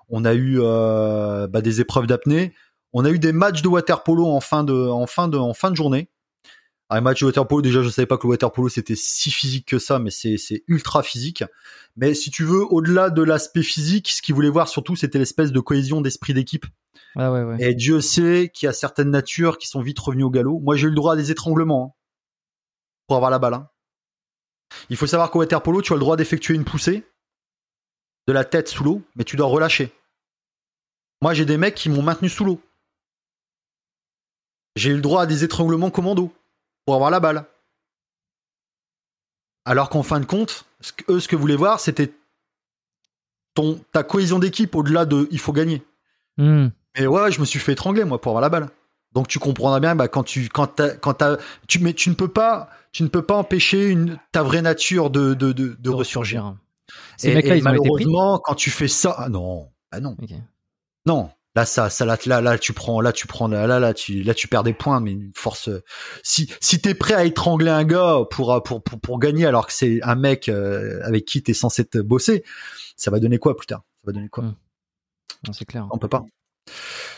on 0.09 0.26
a 0.26 0.34
eu 0.34 0.57
euh, 0.61 1.47
bah, 1.47 1.61
des 1.61 1.80
épreuves 1.81 2.07
d'apnée, 2.07 2.53
on 2.93 3.03
a 3.05 3.09
eu 3.09 3.19
des 3.19 3.31
matchs 3.34 3.61
de 3.61 3.68
water 3.69 4.03
polo 4.03 4.27
en 4.27 4.39
fin 4.41 4.64
de, 4.64 4.73
en 4.73 5.07
fin 5.07 5.27
de, 5.30 5.38
en 5.38 5.53
fin 5.53 5.72
de 5.72 5.76
journée. 5.76 6.09
Un 6.89 7.01
match 7.01 7.19
de 7.19 7.26
water 7.26 7.45
polo, 7.45 7.61
déjà, 7.61 7.81
je 7.81 7.89
savais 7.89 8.05
pas 8.05 8.18
que 8.18 8.26
le 8.26 8.31
water 8.31 8.51
polo 8.51 8.69
c'était 8.69 8.95
si 8.95 9.30
physique 9.30 9.68
que 9.68 9.77
ça, 9.77 9.99
mais 9.99 10.09
c'est, 10.09 10.64
ultra 10.68 11.03
physique. 11.03 11.43
Mais 11.97 12.14
si 12.14 12.31
tu 12.31 12.45
veux, 12.45 12.64
au-delà 12.69 13.09
de 13.09 13.22
l'aspect 13.23 13.64
physique, 13.64 14.09
ce 14.09 14.22
qu'ils 14.22 14.35
voulaient 14.35 14.49
voir 14.49 14.69
surtout, 14.69 14.95
c'était 14.95 15.19
l'espèce 15.19 15.51
de 15.51 15.59
cohésion 15.59 15.99
d'esprit 15.99 16.34
d'équipe. 16.34 16.65
Ouais, 17.15 17.27
ouais, 17.27 17.43
ouais. 17.43 17.57
Et 17.59 17.76
Dieu 17.76 17.99
sait 17.99 18.51
qu'il 18.53 18.68
y 18.68 18.69
a 18.69 18.73
certaines 18.73 19.09
natures 19.09 19.57
qui 19.57 19.68
sont 19.68 19.81
vite 19.81 19.99
revenues 19.99 20.23
au 20.23 20.30
galop. 20.30 20.59
Moi, 20.59 20.76
j'ai 20.77 20.88
eu 20.88 20.89
le 20.89 20.95
droit 20.95 21.14
à 21.14 21.15
des 21.18 21.31
étranglements 21.31 21.93
hein, 21.93 21.99
pour 23.07 23.18
avoir 23.18 23.31
la 23.31 23.39
balle. 23.39 23.55
hein. 23.55 23.69
Il 24.89 24.97
faut 24.97 25.07
savoir 25.07 25.31
qu'au 25.31 25.39
water 25.39 25.61
polo, 25.61 25.81
tu 25.81 25.91
as 25.91 25.95
le 25.95 26.01
droit 26.01 26.15
d'effectuer 26.15 26.53
une 26.53 26.65
poussée 26.65 27.03
de 28.27 28.34
la 28.34 28.45
tête 28.45 28.68
sous 28.68 28.84
l'eau, 28.84 29.01
mais 29.15 29.23
tu 29.23 29.35
dois 29.35 29.47
relâcher. 29.47 29.91
Moi, 31.22 31.34
j'ai 31.34 31.45
des 31.45 31.57
mecs 31.57 31.76
qui 31.76 31.89
m'ont 31.89 32.01
maintenu 32.03 32.30
sous 32.30 32.45
l'eau. 32.45 32.61
J'ai 34.76 34.91
eu 34.91 34.95
le 34.95 35.01
droit 35.01 35.23
à 35.23 35.26
des 35.26 35.43
étranglements 35.43 35.89
commando 35.89 36.31
pour 36.88 36.95
avoir 36.95 37.11
la 37.11 37.19
balle. 37.19 37.43
Alors 39.65 39.89
qu'en 39.89 40.03
fin 40.03 40.22
de 40.22 40.26
compte, 40.26 40.64
ce 40.80 40.93
que- 40.93 41.11
eux, 41.11 41.19
ce 41.19 41.27
que 41.27 41.35
voulaient 41.35 41.57
voir, 41.57 41.81
c'était 41.81 42.14
ton, 43.55 43.77
ta 43.91 44.03
cohésion 44.03 44.39
d'équipe 44.39 44.73
au-delà 44.73 45.03
de 45.05 45.27
il 45.30 45.39
faut 45.39 45.51
gagner. 45.51 45.84
Hmm. 46.38 46.68
Mais 46.97 47.05
ouais, 47.05 47.30
je 47.30 47.41
me 47.41 47.45
suis 47.45 47.59
fait 47.59 47.73
étrangler, 47.73 48.05
moi, 48.05 48.22
pour 48.22 48.30
avoir 48.31 48.41
la 48.41 48.47
balle. 48.47 48.69
Donc 49.11 49.27
tu 49.27 49.38
comprendras 49.38 49.81
bien, 49.81 49.95
bah, 49.95 50.07
quand 50.07 50.23
tu, 50.23 50.47
quand 50.47 50.68
t'as- 50.68 50.95
quand 50.95 51.15
t'as- 51.15 51.38
tu, 51.68 51.80
mais 51.80 51.93
tu 51.93 52.09
ne 52.09 52.15
peux 52.15 52.30
pas, 52.30 52.69
tu 52.93 53.03
ne 53.03 53.09
peux 53.09 53.22
pas 53.22 53.35
empêcher 53.35 53.88
une, 53.89 54.18
ta 54.31 54.41
vraie 54.43 54.61
nature 54.61 55.09
de, 55.09 55.34
de, 55.34 55.51
de, 55.51 55.76
de 55.77 55.89
ressurgir. 55.89 56.55
Ces 57.18 57.31
Et- 57.31 57.34
mecs-là, 57.35 57.55
et 57.55 57.57
ils 57.59 57.68
ont 57.68 57.72
été 57.73 57.80
pris. 57.81 57.89
malheureusement, 58.05 58.39
quand 58.39 58.55
tu 58.55 58.69
fais 58.72 58.88
ça, 58.88 59.14
ah 59.18 59.27
non, 59.27 59.69
ah 59.91 59.99
non, 59.99 60.15
non. 61.05 61.30
Là, 61.57 61.65
ça, 61.65 61.89
ça, 61.89 62.05
là, 62.05 62.19
là, 62.27 62.39
là, 62.39 62.59
tu 62.59 62.71
prends, 62.71 63.01
là, 63.01 63.11
tu 63.11 63.25
prends, 63.25 63.47
là, 63.47 63.65
là, 63.65 63.79
là, 63.79 63.91
tu, 63.91 64.21
là, 64.21 64.35
tu 64.35 64.47
perds 64.47 64.61
des 64.61 64.75
points, 64.75 64.99
mais 64.99 65.13
une 65.13 65.31
force. 65.34 65.71
Si, 66.21 66.53
si 66.61 66.79
t'es 66.79 66.93
prêt 66.93 67.15
à 67.15 67.25
étrangler 67.25 67.71
un 67.71 67.84
gars 67.84 68.19
pour, 68.29 68.53
euh, 68.53 68.59
pour, 68.59 68.84
pour, 68.84 68.99
pour 68.99 69.17
gagner, 69.17 69.47
alors 69.47 69.65
que 69.65 69.73
c'est 69.73 69.99
un 70.03 70.13
mec 70.13 70.49
euh, 70.49 70.99
avec 71.03 71.25
qui 71.25 71.41
t'es 71.41 71.55
censé 71.55 71.84
te 71.84 71.97
bosser, 71.97 72.43
ça 72.95 73.09
va 73.09 73.19
donner 73.19 73.39
quoi 73.39 73.57
plus 73.57 73.65
tard? 73.65 73.81
Ça 73.95 74.01
va 74.05 74.13
donner 74.13 74.29
quoi? 74.29 74.43
Mm. 74.43 74.55
Non, 75.47 75.53
C'est 75.53 75.65
clair. 75.65 75.88
On 75.89 75.97
peut 75.97 76.07
pas. 76.07 76.25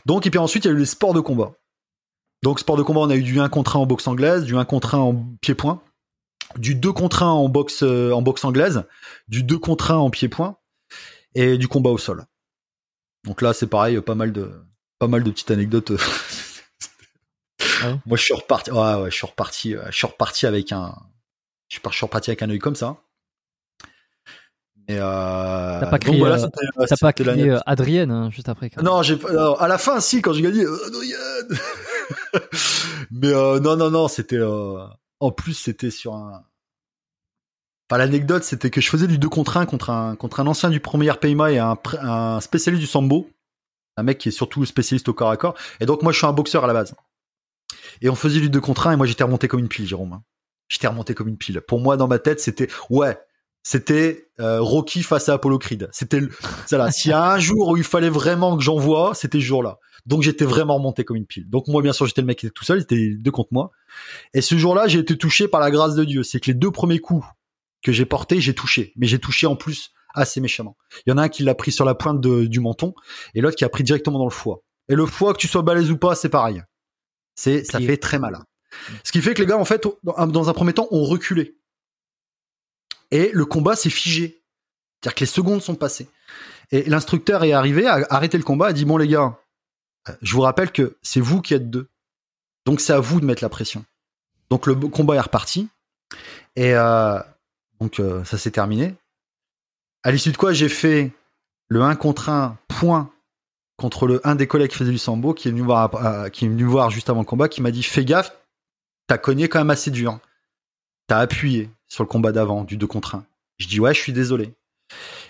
Donc, 0.05 0.25
et 0.25 0.29
puis 0.29 0.39
ensuite, 0.39 0.63
il 0.63 0.69
y 0.69 0.71
a 0.71 0.73
eu 0.73 0.79
les 0.79 0.85
sports 0.85 1.13
de 1.13 1.19
combat. 1.19 1.51
Donc, 2.41 2.61
sport 2.61 2.77
de 2.77 2.83
combat, 2.83 3.01
on 3.01 3.09
a 3.09 3.17
eu 3.17 3.23
du 3.23 3.41
1 3.41 3.49
contre 3.49 3.75
1 3.75 3.79
en 3.79 3.85
boxe 3.87 4.07
anglaise, 4.07 4.45
du 4.45 4.55
1 4.55 4.63
contre 4.63 4.95
1 4.95 4.99
en 4.99 5.25
pied-point, 5.41 5.81
du 6.57 6.75
2 6.75 6.93
contre 6.93 7.23
1 7.23 7.25
en 7.25 7.49
boxe, 7.49 7.83
euh, 7.83 8.13
en 8.13 8.21
boxe 8.21 8.45
anglaise, 8.45 8.85
du 9.27 9.43
2 9.43 9.57
contre 9.57 9.91
1 9.91 9.97
en 9.97 10.09
pied-point, 10.09 10.55
et 11.35 11.57
du 11.57 11.67
combat 11.67 11.89
au 11.89 11.97
sol. 11.97 12.23
Donc 13.29 13.43
là, 13.43 13.53
c'est 13.53 13.67
pareil, 13.67 14.01
pas 14.01 14.15
mal 14.15 14.33
de, 14.33 14.51
pas 14.97 15.07
mal 15.07 15.23
de 15.23 15.29
petites 15.29 15.51
anecdotes. 15.51 15.91
Ouais? 15.91 15.97
Moi, 18.07 18.17
je 18.17 18.23
suis 18.23 18.33
reparti, 18.33 18.71
ouais, 18.71 18.95
ouais, 18.95 19.11
je 19.11 19.15
suis 19.15 19.27
reparti, 19.27 19.75
euh, 19.75 19.83
je 19.91 19.95
suis 19.97 20.07
reparti 20.07 20.47
avec 20.47 20.71
un, 20.71 20.95
je 21.69 21.77
suis 21.77 22.05
reparti 22.05 22.31
avec 22.31 22.41
un 22.41 22.49
œil 22.49 22.57
comme 22.57 22.75
ça. 22.75 22.97
Et 24.87 24.97
euh, 24.97 25.79
T'as 25.79 25.85
pas 25.85 25.99
crié, 25.99 26.17
voilà, 26.17 26.43
euh, 26.43 26.87
pas 26.99 27.13
crié 27.13 27.51
euh, 27.51 27.59
Adrienne 27.67 28.09
hein, 28.09 28.31
juste 28.31 28.49
après. 28.49 28.71
quand. 28.71 28.81
Non, 28.81 29.03
j'ai 29.03 29.15
à 29.59 29.67
la 29.67 29.77
fin, 29.77 29.99
si, 29.99 30.23
quand 30.23 30.33
j'ai 30.33 30.41
gagné, 30.41 30.63
euh, 30.63 30.87
Adrien 30.87 31.17
Mais 33.11 33.31
non, 33.31 33.77
non, 33.77 33.91
non, 33.91 34.07
c'était. 34.07 34.41
en 34.41 35.31
plus, 35.31 35.53
c'était 35.53 35.91
sur 35.91 36.15
un. 36.15 36.43
L'anecdote, 37.97 38.43
c'était 38.43 38.69
que 38.69 38.81
je 38.81 38.89
faisais 38.89 39.07
du 39.07 39.17
2 39.17 39.29
contre 39.29 39.57
1 39.57 39.65
contre 39.65 39.89
un, 39.89 40.15
contre 40.15 40.39
un 40.39 40.47
ancien 40.47 40.69
du 40.69 40.79
premier 40.79 41.09
RPMA 41.11 41.51
et 41.51 41.57
un, 41.59 41.77
un 42.01 42.39
spécialiste 42.39 42.81
du 42.81 42.87
sambo. 42.87 43.29
Un 43.97 44.03
mec 44.03 44.17
qui 44.17 44.29
est 44.29 44.31
surtout 44.31 44.63
spécialiste 44.65 45.09
au 45.09 45.13
corps 45.13 45.31
à 45.31 45.37
corps. 45.37 45.55
Et 45.81 45.85
donc, 45.85 46.03
moi, 46.03 46.11
je 46.11 46.17
suis 46.17 46.27
un 46.27 46.31
boxeur 46.33 46.63
à 46.63 46.67
la 46.67 46.73
base. 46.73 46.93
Et 48.01 48.09
on 48.09 48.15
faisait 48.15 48.39
du 48.39 48.49
2 48.49 48.61
contre 48.61 48.87
1 48.87 48.93
et 48.93 48.95
moi, 48.95 49.05
j'étais 49.05 49.23
remonté 49.23 49.47
comme 49.47 49.59
une 49.59 49.67
pile, 49.67 49.87
Jérôme. 49.87 50.13
hein. 50.13 50.23
J'étais 50.69 50.87
remonté 50.87 51.13
comme 51.15 51.27
une 51.27 51.37
pile. 51.37 51.61
Pour 51.61 51.79
moi, 51.79 51.97
dans 51.97 52.07
ma 52.07 52.19
tête, 52.19 52.39
c'était. 52.39 52.67
Ouais. 52.89 53.17
C'était 53.61 54.29
euh, 54.39 54.61
Rocky 54.61 55.03
face 55.03 55.27
à 55.27 55.33
Apollo 55.33 55.59
Creed. 55.59 55.89
C'était 55.91 56.21
ça. 56.65 56.91
S'il 56.91 57.11
y 57.11 57.13
a 57.13 57.33
un 57.33 57.39
jour 57.39 57.67
où 57.69 57.77
il 57.77 57.83
fallait 57.83 58.09
vraiment 58.09 58.55
que 58.55 58.63
j'envoie, 58.63 59.13
c'était 59.15 59.39
ce 59.39 59.43
jour-là. 59.43 59.79
Donc 60.05 60.21
j'étais 60.21 60.45
vraiment 60.45 60.75
remonté 60.75 61.03
comme 61.03 61.17
une 61.17 61.25
pile. 61.25 61.49
Donc 61.49 61.67
moi, 61.67 61.81
bien 61.81 61.91
sûr, 61.91 62.05
j'étais 62.05 62.21
le 62.21 62.27
mec 62.27 62.39
qui 62.39 62.45
était 62.45 62.53
tout 62.53 62.63
seul, 62.63 62.79
c'était 62.79 63.15
deux 63.17 63.31
contre 63.31 63.49
moi. 63.51 63.71
Et 64.33 64.39
ce 64.39 64.57
jour-là, 64.57 64.87
j'ai 64.87 64.99
été 64.99 65.17
touché 65.17 65.49
par 65.49 65.59
la 65.59 65.71
grâce 65.71 65.95
de 65.95 66.05
Dieu. 66.05 66.23
C'est 66.23 66.39
que 66.39 66.47
les 66.47 66.53
deux 66.53 66.71
premiers 66.71 66.99
coups 66.99 67.25
que 67.81 67.91
j'ai 67.91 68.05
portés, 68.05 68.41
j'ai 68.41 68.53
touché. 68.53 68.93
Mais 68.95 69.07
j'ai 69.07 69.19
touché 69.19 69.47
en 69.47 69.55
plus 69.55 69.91
assez 70.13 70.41
méchamment. 70.41 70.75
Il 71.05 71.11
y 71.11 71.13
en 71.13 71.17
a 71.17 71.23
un 71.23 71.29
qui 71.29 71.43
l'a 71.43 71.55
pris 71.55 71.71
sur 71.71 71.85
la 71.85 71.95
pointe 71.95 72.19
de- 72.19 72.45
du 72.45 72.59
menton 72.59 72.93
et 73.35 73.41
l'autre 73.41 73.55
qui 73.55 73.63
a 73.65 73.69
pris 73.69 73.83
directement 73.83 74.17
dans 74.19 74.25
le 74.25 74.31
foie. 74.31 74.61
Et 74.89 74.95
le 74.95 75.05
foie, 75.05 75.33
que 75.33 75.37
tu 75.39 75.47
sois 75.47 75.61
balèze 75.61 75.91
ou 75.91 75.97
pas, 75.97 76.15
c'est 76.15 76.29
pareil. 76.29 76.63
C'est, 77.35 77.63
ça 77.63 77.79
fait 77.79 77.97
très 77.97 78.19
mal. 78.19 78.39
Ce 79.03 79.11
qui 79.11 79.21
fait 79.21 79.33
que 79.33 79.41
les 79.41 79.47
gars, 79.47 79.57
en 79.57 79.65
fait, 79.65 79.87
dans 80.03 80.27
dans 80.27 80.49
un 80.49 80.53
premier 80.53 80.73
temps, 80.73 80.87
ont 80.91 81.03
reculé. 81.05 81.57
Et 83.11 83.31
le 83.33 83.45
combat 83.45 83.75
s'est 83.75 83.89
figé. 83.89 84.43
C'est-à-dire 85.01 85.15
que 85.15 85.19
les 85.21 85.25
secondes 85.27 85.61
sont 85.61 85.75
passées. 85.75 86.09
Et 86.71 86.83
l'instructeur 86.83 87.43
est 87.43 87.53
arrivé, 87.53 87.87
a 87.87 88.05
arrêté 88.09 88.37
le 88.37 88.43
combat, 88.43 88.67
a 88.67 88.73
dit, 88.73 88.85
bon 88.85 88.97
les 88.97 89.07
gars, 89.07 89.39
euh, 90.07 90.13
je 90.21 90.33
vous 90.33 90.41
rappelle 90.41 90.71
que 90.71 90.97
c'est 91.01 91.19
vous 91.21 91.41
qui 91.41 91.53
êtes 91.53 91.69
deux. 91.69 91.89
Donc 92.65 92.81
c'est 92.81 92.93
à 92.93 92.99
vous 92.99 93.19
de 93.19 93.25
mettre 93.25 93.43
la 93.43 93.49
pression. 93.49 93.85
Donc 94.49 94.67
le 94.67 94.75
combat 94.75 95.15
est 95.15 95.21
reparti. 95.21 95.69
Et 96.55 96.75
euh, 96.75 97.19
donc 97.79 97.99
euh, 97.99 98.23
ça 98.23 98.37
s'est 98.37 98.51
terminé. 98.51 98.95
À 100.03 100.11
l'issue 100.11 100.31
de 100.31 100.37
quoi 100.37 100.53
j'ai 100.53 100.69
fait 100.69 101.11
le 101.67 101.81
1 101.81 101.95
contre 101.95 102.29
1 102.29 102.57
point 102.67 103.11
contre 103.77 104.07
le 104.07 104.25
un 104.27 104.35
des 104.35 104.47
collègues 104.47 104.71
qui 104.71 104.77
faisait 104.77 104.91
du 104.91 104.97
sambo 104.97 105.33
qui 105.33 105.47
est 105.47 105.51
venu 105.51 105.61
voir 105.61 105.95
euh, 105.95 106.29
qui 106.29 106.45
est 106.45 106.49
venu 106.49 106.63
voir 106.63 106.89
juste 106.89 107.09
avant 107.09 107.21
le 107.21 107.25
combat 107.25 107.47
qui 107.47 107.61
m'a 107.61 107.71
dit 107.71 107.83
fais 107.83 108.05
gaffe 108.05 108.35
t'as 109.07 109.17
cogné 109.17 109.49
quand 109.49 109.59
même 109.59 109.69
assez 109.69 109.91
dur. 109.91 110.19
T'as 111.07 111.19
appuyé 111.19 111.69
sur 111.87 112.03
le 112.03 112.07
combat 112.07 112.31
d'avant 112.31 112.63
du 112.63 112.77
2 112.77 112.87
contre 112.87 113.15
1 113.15 113.25
je 113.57 113.67
dis 113.67 113.79
ouais 113.79 113.93
je 113.93 113.99
suis 113.99 114.13
désolé. 114.13 114.53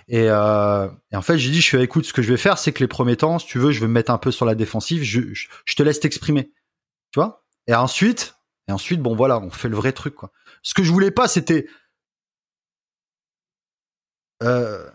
Et, 0.08 0.28
euh, 0.30 0.88
et 1.12 1.16
en 1.16 1.22
fait 1.22 1.38
j'ai 1.38 1.52
dit 1.52 1.62
je 1.62 1.70
fais 1.70 1.84
écoute 1.84 2.06
ce 2.06 2.14
que 2.14 2.22
je 2.22 2.30
vais 2.30 2.38
faire 2.38 2.58
c'est 2.58 2.72
que 2.72 2.80
les 2.80 2.88
premiers 2.88 3.18
temps 3.18 3.40
si 3.40 3.46
tu 3.46 3.60
veux 3.60 3.72
je 3.72 3.80
vais 3.80 3.88
me 3.88 3.94
mettre 3.94 4.12
un 4.12 4.18
peu 4.18 4.32
sur 4.32 4.46
la 4.46 4.56
défensive 4.56 5.04
je, 5.04 5.22
je, 5.34 5.76
te 5.76 5.84
laisse 5.84 6.00
t'exprimer. 6.00 6.52
Tu 7.12 7.20
vois? 7.20 7.44
Et 7.68 7.76
ensuite 7.76 8.36
et 8.68 8.72
ensuite 8.72 9.02
bon 9.02 9.16
voilà 9.16 9.40
on 9.40 9.50
fait 9.50 9.68
le 9.68 9.76
vrai 9.76 9.92
truc 9.92 10.16
ce 10.64 10.74
que 10.74 10.84
je 10.84 10.92
voulais 10.92 11.12
pas 11.12 11.28
c'était 11.28 11.68
euh, 14.44 14.86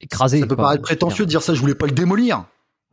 Écrasé. 0.00 0.40
ça 0.40 0.46
peut 0.46 0.54
quoi. 0.54 0.64
paraître 0.64 0.82
prétentieux 0.82 1.24
de 1.24 1.30
dire 1.30 1.42
ça 1.42 1.54
je 1.54 1.60
voulais 1.60 1.74
pas 1.74 1.86
le 1.86 1.92
démolir 1.92 2.44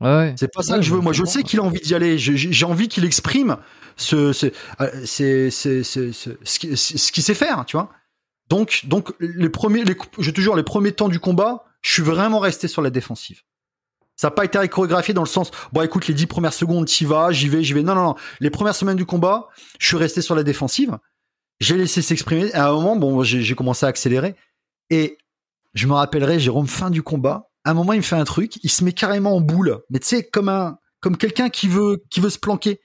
Ouais, 0.02 0.34
c'est 0.36 0.52
pas 0.52 0.64
ça 0.64 0.78
que 0.78 0.82
je 0.82 0.92
veux. 0.92 1.00
Moi, 1.00 1.14
je 1.14 1.24
sais 1.26 1.44
qu'il 1.44 1.60
a 1.60 1.64
envie 1.64 1.80
d'y 1.80 1.94
aller. 1.94 2.18
J'ai 2.18 2.66
envie 2.66 2.88
qu'il 2.88 3.06
exprime 3.06 3.58
ce, 3.98 4.34
ce, 4.34 4.48
euh, 4.82 5.06
ce 5.06 5.52
ce 5.52 7.12
qu'il 7.12 7.24
sait 7.24 7.36
faire, 7.36 7.66
tu 7.68 7.78
vois. 7.78 7.92
Donc, 8.50 8.82
donc, 8.86 9.14
les 9.20 9.50
premiers, 9.50 9.84
les, 9.84 9.96
je 10.18 10.32
te 10.32 10.42
jure, 10.42 10.56
les 10.56 10.64
premiers 10.64 10.92
temps 10.92 11.08
du 11.08 11.20
combat, 11.20 11.66
je 11.82 11.94
suis 11.94 12.02
vraiment 12.02 12.40
resté 12.40 12.68
sur 12.68 12.82
la 12.82 12.90
défensive. 12.90 13.44
Ça 14.16 14.28
n'a 14.28 14.32
pas 14.32 14.44
été 14.44 14.68
chorégraphié 14.68 15.14
dans 15.14 15.22
le 15.22 15.28
sens, 15.28 15.52
bon, 15.72 15.84
écoute, 15.84 16.08
les 16.08 16.14
dix 16.14 16.28
premières 16.28 16.54
secondes, 16.54 16.86
t'y 16.86 17.06
vas, 17.06 17.32
j'y 17.32 17.48
vais, 17.48 17.64
j'y 17.64 17.74
vais. 17.74 17.84
Non, 17.84 17.96
non, 17.96 18.04
non. 18.04 18.16
Les 18.40 18.50
premières 18.50 18.76
semaines 18.76 18.98
du 18.98 19.06
combat, 19.06 19.50
je 19.80 19.88
suis 19.88 19.98
resté 19.98 20.22
sur 20.22 20.36
la 20.36 20.44
défensive. 20.44 20.98
J'ai 21.60 21.78
laissé 21.78 22.02
s'exprimer. 22.02 22.52
À 22.54 22.70
un 22.70 22.74
moment, 22.74 22.96
bon, 22.96 23.24
j'ai 23.24 23.56
commencé 23.56 23.86
à 23.86 23.90
accélérer. 23.90 24.36
Et 24.90 25.18
je 25.74 25.88
me 25.88 25.94
rappellerai, 25.94 26.40
Jérôme, 26.40 26.68
fin 26.68 26.90
du 26.90 27.04
combat. 27.04 27.50
À 27.64 27.72
un 27.72 27.74
moment, 27.74 27.94
il 27.94 27.98
me 27.98 28.04
fait 28.04 28.16
un 28.16 28.24
truc, 28.24 28.58
il 28.64 28.70
se 28.70 28.84
met 28.84 28.94
carrément 28.94 29.36
en 29.36 29.42
boule. 29.42 29.82
Mais 29.90 30.00
tu 30.00 30.08
sais, 30.08 30.24
comme 30.24 30.50
un, 30.50 30.78
comme 31.00 31.18
quelqu'un 31.18 31.50
qui 31.50 31.68
veut, 31.68 32.04
qui 32.10 32.20
veut 32.20 32.30
se 32.30 32.40
planquer. 32.40 32.82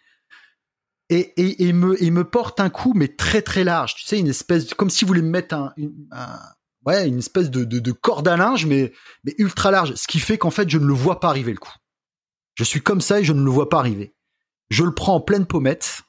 Et, 1.08 1.32
et, 1.40 1.66
et 1.68 1.72
me, 1.72 2.02
il 2.02 2.12
me 2.12 2.28
porte 2.28 2.58
un 2.60 2.68
coup, 2.68 2.92
mais 2.94 3.08
très 3.08 3.40
très 3.42 3.64
large. 3.64 3.94
Tu 3.94 4.04
sais, 4.04 4.18
une 4.18 4.28
espèce, 4.28 4.74
comme 4.74 4.90
si 4.90 5.04
vous 5.04 5.08
voulez 5.08 5.22
me 5.22 5.30
mettre 5.30 5.54
un, 5.54 5.72
une, 5.76 6.08
un- 6.10 6.40
ouais, 6.84 7.08
une 7.08 7.18
espèce 7.18 7.50
de, 7.50 7.64
de, 7.64 7.78
de 7.78 7.92
corde 7.92 8.26
à 8.28 8.36
linge, 8.36 8.66
mais, 8.66 8.92
mais 9.24 9.34
ultra 9.38 9.70
large. 9.70 9.94
Ce 9.94 10.06
qui 10.06 10.18
fait 10.18 10.36
qu'en 10.38 10.50
fait, 10.50 10.68
je 10.68 10.78
ne 10.78 10.86
le 10.86 10.94
vois 10.94 11.20
pas 11.20 11.28
arriver 11.28 11.52
le 11.52 11.58
coup. 11.58 11.74
Je 12.54 12.64
suis 12.64 12.80
comme 12.82 13.00
ça 13.00 13.20
et 13.20 13.24
je 13.24 13.32
ne 13.32 13.42
le 13.42 13.50
vois 13.50 13.68
pas 13.68 13.78
arriver. 13.78 14.14
Je 14.68 14.82
le 14.82 14.94
prends 14.94 15.14
en 15.14 15.20
pleine 15.20 15.46
pommette 15.46 16.00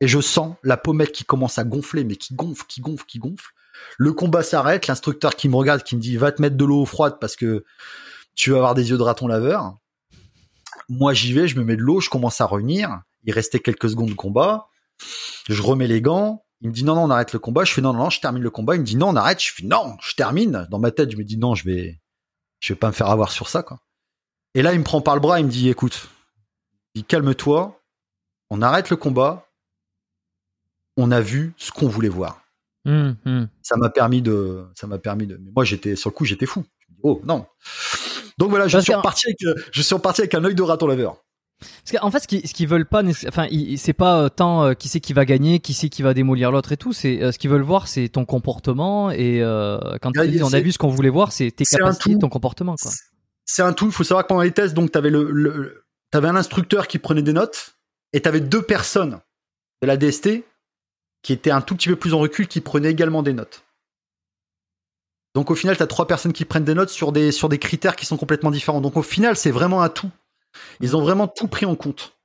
et 0.00 0.08
je 0.08 0.20
sens 0.20 0.56
la 0.62 0.76
pommette 0.76 1.12
qui 1.12 1.24
commence 1.24 1.58
à 1.58 1.64
gonfler, 1.64 2.04
mais 2.04 2.16
qui 2.16 2.34
gonfle, 2.34 2.64
qui 2.66 2.80
gonfle, 2.80 3.04
qui 3.06 3.18
gonfle. 3.18 3.50
Le 3.98 4.12
combat 4.12 4.42
s'arrête, 4.42 4.86
l'instructeur 4.86 5.36
qui 5.36 5.48
me 5.48 5.56
regarde, 5.56 5.82
qui 5.82 5.96
me 5.96 6.00
dit 6.00 6.16
va 6.16 6.32
te 6.32 6.42
mettre 6.42 6.56
de 6.56 6.64
l'eau 6.64 6.84
froide 6.84 7.18
parce 7.20 7.36
que 7.36 7.64
tu 8.34 8.50
vas 8.50 8.56
avoir 8.56 8.74
des 8.74 8.90
yeux 8.90 8.98
de 8.98 9.02
raton 9.02 9.26
laveur. 9.26 9.76
Moi 10.88 11.14
j'y 11.14 11.32
vais, 11.32 11.48
je 11.48 11.58
me 11.58 11.64
mets 11.64 11.76
de 11.76 11.82
l'eau, 11.82 12.00
je 12.00 12.10
commence 12.10 12.40
à 12.40 12.46
revenir. 12.46 13.00
Il 13.24 13.32
restait 13.32 13.60
quelques 13.60 13.90
secondes 13.90 14.10
de 14.10 14.14
combat. 14.14 14.68
Je 15.48 15.62
remets 15.62 15.86
les 15.86 16.00
gants. 16.00 16.44
Il 16.60 16.68
me 16.68 16.74
dit 16.74 16.84
non, 16.84 16.94
non, 16.94 17.04
on 17.04 17.10
arrête 17.10 17.32
le 17.32 17.38
combat. 17.38 17.64
Je 17.64 17.72
fais 17.72 17.80
non, 17.80 17.92
non, 17.92 18.10
je 18.10 18.20
termine 18.20 18.42
le 18.42 18.50
combat. 18.50 18.74
Il 18.74 18.80
me 18.80 18.84
dit 18.84 18.96
non, 18.96 19.08
on 19.08 19.16
arrête. 19.16 19.42
Je 19.42 19.52
fais 19.52 19.64
non, 19.64 19.96
je 20.00 20.14
termine. 20.14 20.66
Dans 20.70 20.78
ma 20.78 20.90
tête, 20.90 21.10
je 21.10 21.16
me 21.16 21.24
dis 21.24 21.36
non, 21.36 21.54
je 21.54 21.64
vais, 21.64 22.00
je 22.60 22.72
vais 22.72 22.78
pas 22.78 22.88
me 22.88 22.92
faire 22.92 23.08
avoir 23.08 23.30
sur 23.32 23.48
ça. 23.48 23.64
Et 24.54 24.62
là, 24.62 24.72
il 24.72 24.78
me 24.78 24.84
prend 24.84 25.00
par 25.00 25.14
le 25.14 25.20
bras, 25.20 25.40
il 25.40 25.46
me 25.46 25.50
dit 25.50 25.68
écoute, 25.68 26.08
calme-toi, 27.08 27.80
on 28.50 28.62
arrête 28.62 28.90
le 28.90 28.96
combat. 28.96 29.48
On 30.96 31.10
a 31.10 31.20
vu 31.20 31.54
ce 31.56 31.72
qu'on 31.72 31.88
voulait 31.88 32.08
voir 32.08 32.43
Hum, 32.86 33.16
hum. 33.24 33.48
ça 33.62 33.76
m'a 33.76 33.88
permis 33.88 34.20
de 34.20 34.64
ça 34.74 34.86
m'a 34.86 34.98
permis 34.98 35.26
de 35.26 35.38
mais 35.42 35.50
moi 35.54 35.64
j'étais 35.64 35.96
sur 35.96 36.10
le 36.10 36.14
coup 36.14 36.26
j'étais 36.26 36.44
fou 36.44 36.64
oh 37.02 37.22
non 37.24 37.46
Donc 38.38 38.50
voilà, 38.50 38.66
je 38.66 38.72
Parce 38.72 38.84
suis 38.84 38.94
reparti 38.94 39.26
avec, 39.28 39.58
je 39.72 39.82
suis 39.82 39.94
reparti 39.94 40.20
avec 40.22 40.34
un 40.34 40.44
œil 40.44 40.54
de 40.54 40.62
raton 40.62 40.86
laveur. 40.86 41.24
Parce 41.60 41.96
qu'en 41.96 42.10
fait, 42.10 42.20
ce 42.20 42.28
qu'ils 42.28 42.46
ce 42.46 42.52
qu'ils 42.52 42.66
veulent 42.66 42.86
pas, 42.86 43.02
enfin, 43.28 43.46
c'est 43.76 43.92
pas 43.92 44.22
euh, 44.22 44.28
tant 44.28 44.64
euh, 44.64 44.74
qui 44.74 44.88
c'est 44.88 45.00
qui 45.00 45.12
va 45.12 45.24
gagner, 45.24 45.60
qui 45.60 45.72
c'est 45.72 45.88
qui 45.88 46.02
va 46.02 46.14
démolir 46.14 46.50
l'autre 46.50 46.72
et 46.72 46.76
tout. 46.76 46.92
C'est 46.92 47.22
euh, 47.22 47.32
ce 47.32 47.38
qu'ils 47.38 47.50
veulent 47.50 47.62
voir, 47.62 47.88
c'est 47.88 48.08
ton 48.08 48.24
comportement 48.24 49.10
et 49.10 49.40
euh, 49.40 49.78
quand 50.02 50.10
Ah, 50.18 50.24
ils 50.24 50.32
disent, 50.32 50.42
on 50.42 50.52
a 50.52 50.60
vu 50.60 50.72
ce 50.72 50.78
qu'on 50.78 50.88
voulait 50.88 51.10
voir, 51.10 51.32
c'est 51.32 51.50
tes 51.50 51.64
c'est 51.64 51.78
capacités, 51.78 52.14
tout. 52.14 52.18
ton 52.18 52.28
comportement, 52.28 52.74
quoi. 52.80 52.90
C'est 53.46 53.62
un 53.62 53.72
tout. 53.72 53.86
Il 53.86 53.92
faut 53.92 54.04
savoir 54.04 54.24
que 54.24 54.28
pendant 54.28 54.42
les 54.42 54.52
tests, 54.52 54.74
donc 54.74 54.90
t'avais 54.90 55.10
le, 55.10 55.30
le 55.30 55.84
t'avais 56.10 56.28
un 56.28 56.36
instructeur 56.36 56.88
qui 56.88 56.98
prenait 56.98 57.22
des 57.22 57.32
notes 57.32 57.76
et 58.12 58.20
t'avais 58.20 58.40
deux 58.40 58.62
personnes 58.62 59.20
de 59.80 59.86
la 59.86 59.96
DST 59.96 60.44
qui 61.24 61.32
étaient 61.32 61.50
un 61.50 61.62
tout 61.62 61.74
petit 61.74 61.88
peu 61.88 61.96
plus 61.96 62.14
en 62.14 62.20
recul 62.20 62.46
qui 62.46 62.60
prenaient 62.60 62.90
également 62.90 63.24
des 63.24 63.32
notes. 63.32 63.64
Donc 65.34 65.50
au 65.50 65.56
final, 65.56 65.76
t'as 65.76 65.88
trois 65.88 66.06
personnes 66.06 66.32
qui 66.32 66.44
prennent 66.44 66.64
des 66.64 66.74
notes 66.74 66.90
sur 66.90 67.10
des 67.10 67.58
critères 67.58 67.96
qui 67.96 68.06
sont 68.06 68.16
complètement 68.16 68.52
différents. 68.52 68.80
Donc 68.80 68.96
au 68.96 69.02
final, 69.02 69.36
c'est 69.36 69.50
vraiment 69.50 69.82
un 69.82 69.88
tout. 69.88 70.10
Ils 70.80 70.96
ont 70.96 71.02
vraiment 71.02 71.26
tout 71.26 71.48
pris 71.48 71.66
en 71.66 71.74
compte. 71.74 72.16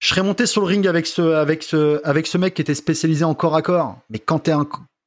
Je 0.00 0.08
serais 0.08 0.22
monté 0.22 0.44
sur 0.44 0.60
le 0.60 0.66
ring 0.66 0.86
avec 0.86 1.06
ce 1.06 1.22
avec 1.22 1.62
ce 1.62 2.02
avec 2.04 2.26
ce 2.26 2.36
mec 2.36 2.52
qui 2.52 2.60
était 2.60 2.74
spécialisé 2.74 3.24
en 3.24 3.34
corps 3.34 3.56
à 3.56 3.62
corps. 3.62 3.98
Mais 4.10 4.18
quand 4.18 4.50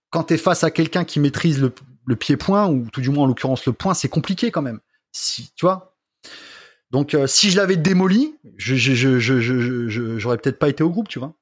quand 0.10 0.24
t'es 0.24 0.38
face 0.38 0.64
à 0.64 0.72
quelqu'un 0.72 1.04
qui 1.04 1.20
maîtrise 1.20 1.62
le, 1.62 2.16
pied-point 2.16 2.68
ou 2.68 2.88
tout 2.92 3.02
du 3.02 3.12
moins 3.12 3.26
en 3.26 3.28
l'occurrence 3.28 3.68
le 3.68 3.74
point, 3.74 3.94
c'est 3.94 4.10
compliqué 4.10 4.50
quand 4.50 4.64
même. 4.64 4.80
Si 5.12 5.52
tu 5.56 5.66
vois? 5.68 5.96
Donc 6.90 7.14
euh, 7.14 7.28
si 7.28 7.52
je 7.52 7.58
l'avais 7.58 7.78
démoli, 7.78 8.36
je- 8.58 10.18
j'aurais 10.18 10.38
peut-être 10.38 10.58
pas 10.58 10.70
été 10.70 10.82
au 10.82 10.90
groupe, 10.90 11.08
tu 11.08 11.20
vois. 11.20 11.36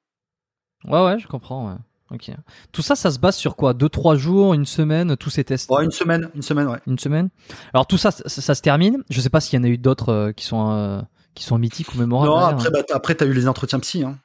Ouais, 0.87 1.03
ouais, 1.05 1.19
je 1.19 1.27
comprends. 1.27 1.69
Ouais. 1.69 1.75
Ok. 2.11 2.31
Tout 2.71 2.81
ça, 2.81 2.95
ça 2.95 3.11
se 3.11 3.19
base 3.19 3.35
sur 3.35 3.55
quoi? 3.57 3.73
Deux, 3.73 3.89
trois 3.89 4.15
jours, 4.15 4.53
une 4.53 4.65
semaine, 4.65 5.17
tous 5.17 5.29
ces 5.29 5.43
tests? 5.43 5.69
Ouais, 5.69 5.83
une 5.83 5.91
semaine, 5.91 6.29
une 6.35 6.41
semaine, 6.41 6.67
ouais. 6.67 6.79
Une 6.87 6.97
semaine? 6.97 7.29
Alors 7.73 7.85
tout 7.85 7.97
ça, 7.97 8.11
ça, 8.11 8.29
ça 8.29 8.55
se 8.55 8.61
termine? 8.61 9.03
Je 9.09 9.19
sais 9.19 9.29
pas 9.29 9.41
s'il 9.41 9.59
y 9.59 9.61
en 9.61 9.65
a 9.65 9.67
eu 9.67 9.77
d'autres 9.77 10.09
euh, 10.09 10.31
qui 10.31 10.45
sont 10.45 10.71
euh, 10.71 11.01
qui 11.35 11.43
sont 11.43 11.57
mythiques 11.57 11.93
ou 11.93 11.97
mémorables. 11.97 12.31
Non, 12.31 12.37
après, 12.37 12.67
hein. 12.69 12.71
bah, 12.73 12.83
après, 12.93 13.15
t'as 13.15 13.25
eu 13.25 13.33
les 13.33 13.47
entretiens 13.47 13.79
psy, 13.79 14.03
hein. 14.03 14.17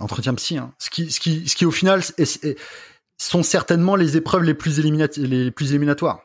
Entretiens 0.00 0.34
psy, 0.34 0.58
hein. 0.58 0.72
Ce 0.78 0.90
qui, 0.90 1.10
ce 1.10 1.20
qui, 1.20 1.46
ce 1.48 1.54
qui, 1.54 1.64
au 1.66 1.70
final, 1.70 2.00
est- 2.18 2.44
est- 2.44 2.58
sont 3.18 3.42
certainement 3.42 3.96
les 3.96 4.16
épreuves 4.16 4.42
les 4.42 4.54
plus, 4.54 4.80
éliminat- 4.80 5.16
les 5.18 5.50
plus 5.50 5.70
éliminatoires. 5.70 6.20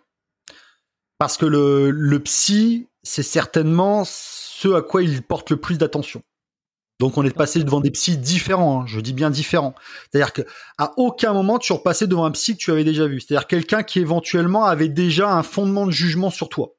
Parce 1.19 1.37
que 1.37 1.45
le, 1.45 1.91
le 1.91 2.19
psy, 2.19 2.87
c'est 3.03 3.23
certainement 3.23 4.03
ce 4.05 4.73
à 4.73 4.81
quoi 4.81 5.03
il 5.03 5.21
porte 5.21 5.51
le 5.51 5.57
plus 5.57 5.77
d'attention. 5.77 6.21
Donc, 6.99 7.17
on 7.17 7.25
est 7.25 7.35
passé 7.35 7.61
devant 7.63 7.81
des 7.81 7.91
psys 7.91 8.17
différents, 8.17 8.81
hein. 8.81 8.85
je 8.87 9.01
dis 9.01 9.11
bien 9.11 9.29
différents. 9.29 9.75
C'est-à-dire 10.09 10.31
que 10.31 10.43
à 10.77 10.93
aucun 10.97 11.33
moment 11.33 11.59
tu 11.59 11.73
repassais 11.73 12.07
devant 12.07 12.25
un 12.25 12.31
psy 12.31 12.53
que 12.53 12.63
tu 12.63 12.71
avais 12.71 12.85
déjà 12.85 13.05
vu. 13.05 13.19
C'est-à-dire 13.19 13.47
quelqu'un 13.47 13.83
qui 13.83 13.99
éventuellement 13.99 14.65
avait 14.65 14.87
déjà 14.87 15.29
un 15.29 15.43
fondement 15.43 15.85
de 15.85 15.91
jugement 15.91 16.29
sur 16.29 16.47
toi. 16.47 16.75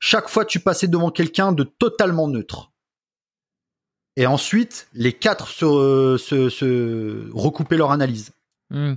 Chaque 0.00 0.28
fois, 0.28 0.44
tu 0.44 0.58
passais 0.58 0.88
devant 0.88 1.10
quelqu'un 1.10 1.52
de 1.52 1.62
totalement 1.62 2.26
neutre. 2.26 2.72
Et 4.16 4.26
ensuite, 4.26 4.88
les 4.94 5.12
quatre 5.12 5.48
se, 5.48 6.16
se, 6.18 6.48
se 6.48 7.30
recoupaient 7.32 7.76
leur 7.76 7.92
analyse. 7.92 8.32
Hmm. 8.70 8.94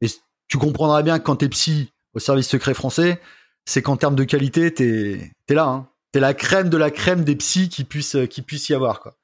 Et 0.00 0.06
tu 0.48 0.58
comprendras 0.58 1.02
bien 1.02 1.18
que 1.18 1.24
quand 1.24 1.36
t'es 1.36 1.48
psy 1.48 1.92
au 2.14 2.18
service 2.18 2.48
secret 2.48 2.74
français, 2.74 3.20
c'est 3.66 3.82
qu'en 3.82 3.98
termes 3.98 4.16
de 4.16 4.24
qualité, 4.24 4.72
t'es 4.72 5.32
es 5.48 5.54
là. 5.54 5.66
Hein. 5.66 5.88
T'es 6.12 6.20
la 6.20 6.32
crème 6.32 6.70
de 6.70 6.78
la 6.78 6.90
crème 6.90 7.22
des 7.22 7.36
psys 7.36 7.68
qui 7.68 7.84
puissent 7.84 8.16
qui 8.30 8.40
puisse 8.40 8.70
y 8.70 8.74
avoir. 8.74 9.00
Quoi. 9.00 9.18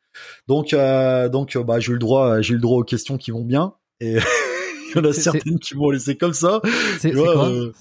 Donc, 0.48 0.72
euh, 0.72 1.28
donc 1.28 1.56
euh, 1.56 1.62
bah, 1.62 1.80
j'ai 1.80 1.90
eu 1.90 1.94
le 1.94 1.98
droit, 1.98 2.40
j'ai 2.40 2.52
eu 2.52 2.56
le 2.56 2.62
droit 2.62 2.78
aux 2.78 2.84
questions 2.84 3.16
qui 3.18 3.30
vont 3.30 3.44
bien. 3.44 3.74
Et 4.00 4.14
il 4.90 4.96
y 4.96 4.98
en 4.98 5.04
a 5.04 5.12
certaines 5.12 5.58
qui 5.58 5.76
m'ont 5.76 5.90
laissé 5.90 6.16
comme 6.16 6.34
ça. 6.34 6.60
C'est 6.98 7.12
quoi? 7.12 7.48
euh, 7.48 7.72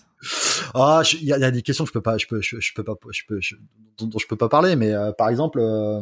ah, 0.74 1.02
il 1.14 1.24
y, 1.28 1.34
a 1.34 1.38
il 1.38 1.42
y 1.42 1.44
a 1.46 1.52
des 1.52 1.62
questions 1.62 1.84
que 1.84 1.90
je 1.90 1.94
peux 1.94 2.02
pas, 2.02 2.18
je 2.18 2.28
peux, 2.28 2.42
je, 2.42 2.60
je 2.60 2.74
peux 2.74 2.84
pas, 2.84 2.94
je 3.12 3.22
peux, 3.28 3.40
je- 3.42 3.56
dont, 3.98 4.08
dont 4.08 4.20
je 4.20 4.28
peux 4.28 4.38
pas 4.38 4.50
parler. 4.50 4.76
Mais 4.76 4.92
euh, 4.94 5.12
par 5.12 5.30
exemple, 5.30 5.60
euh, 5.60 6.02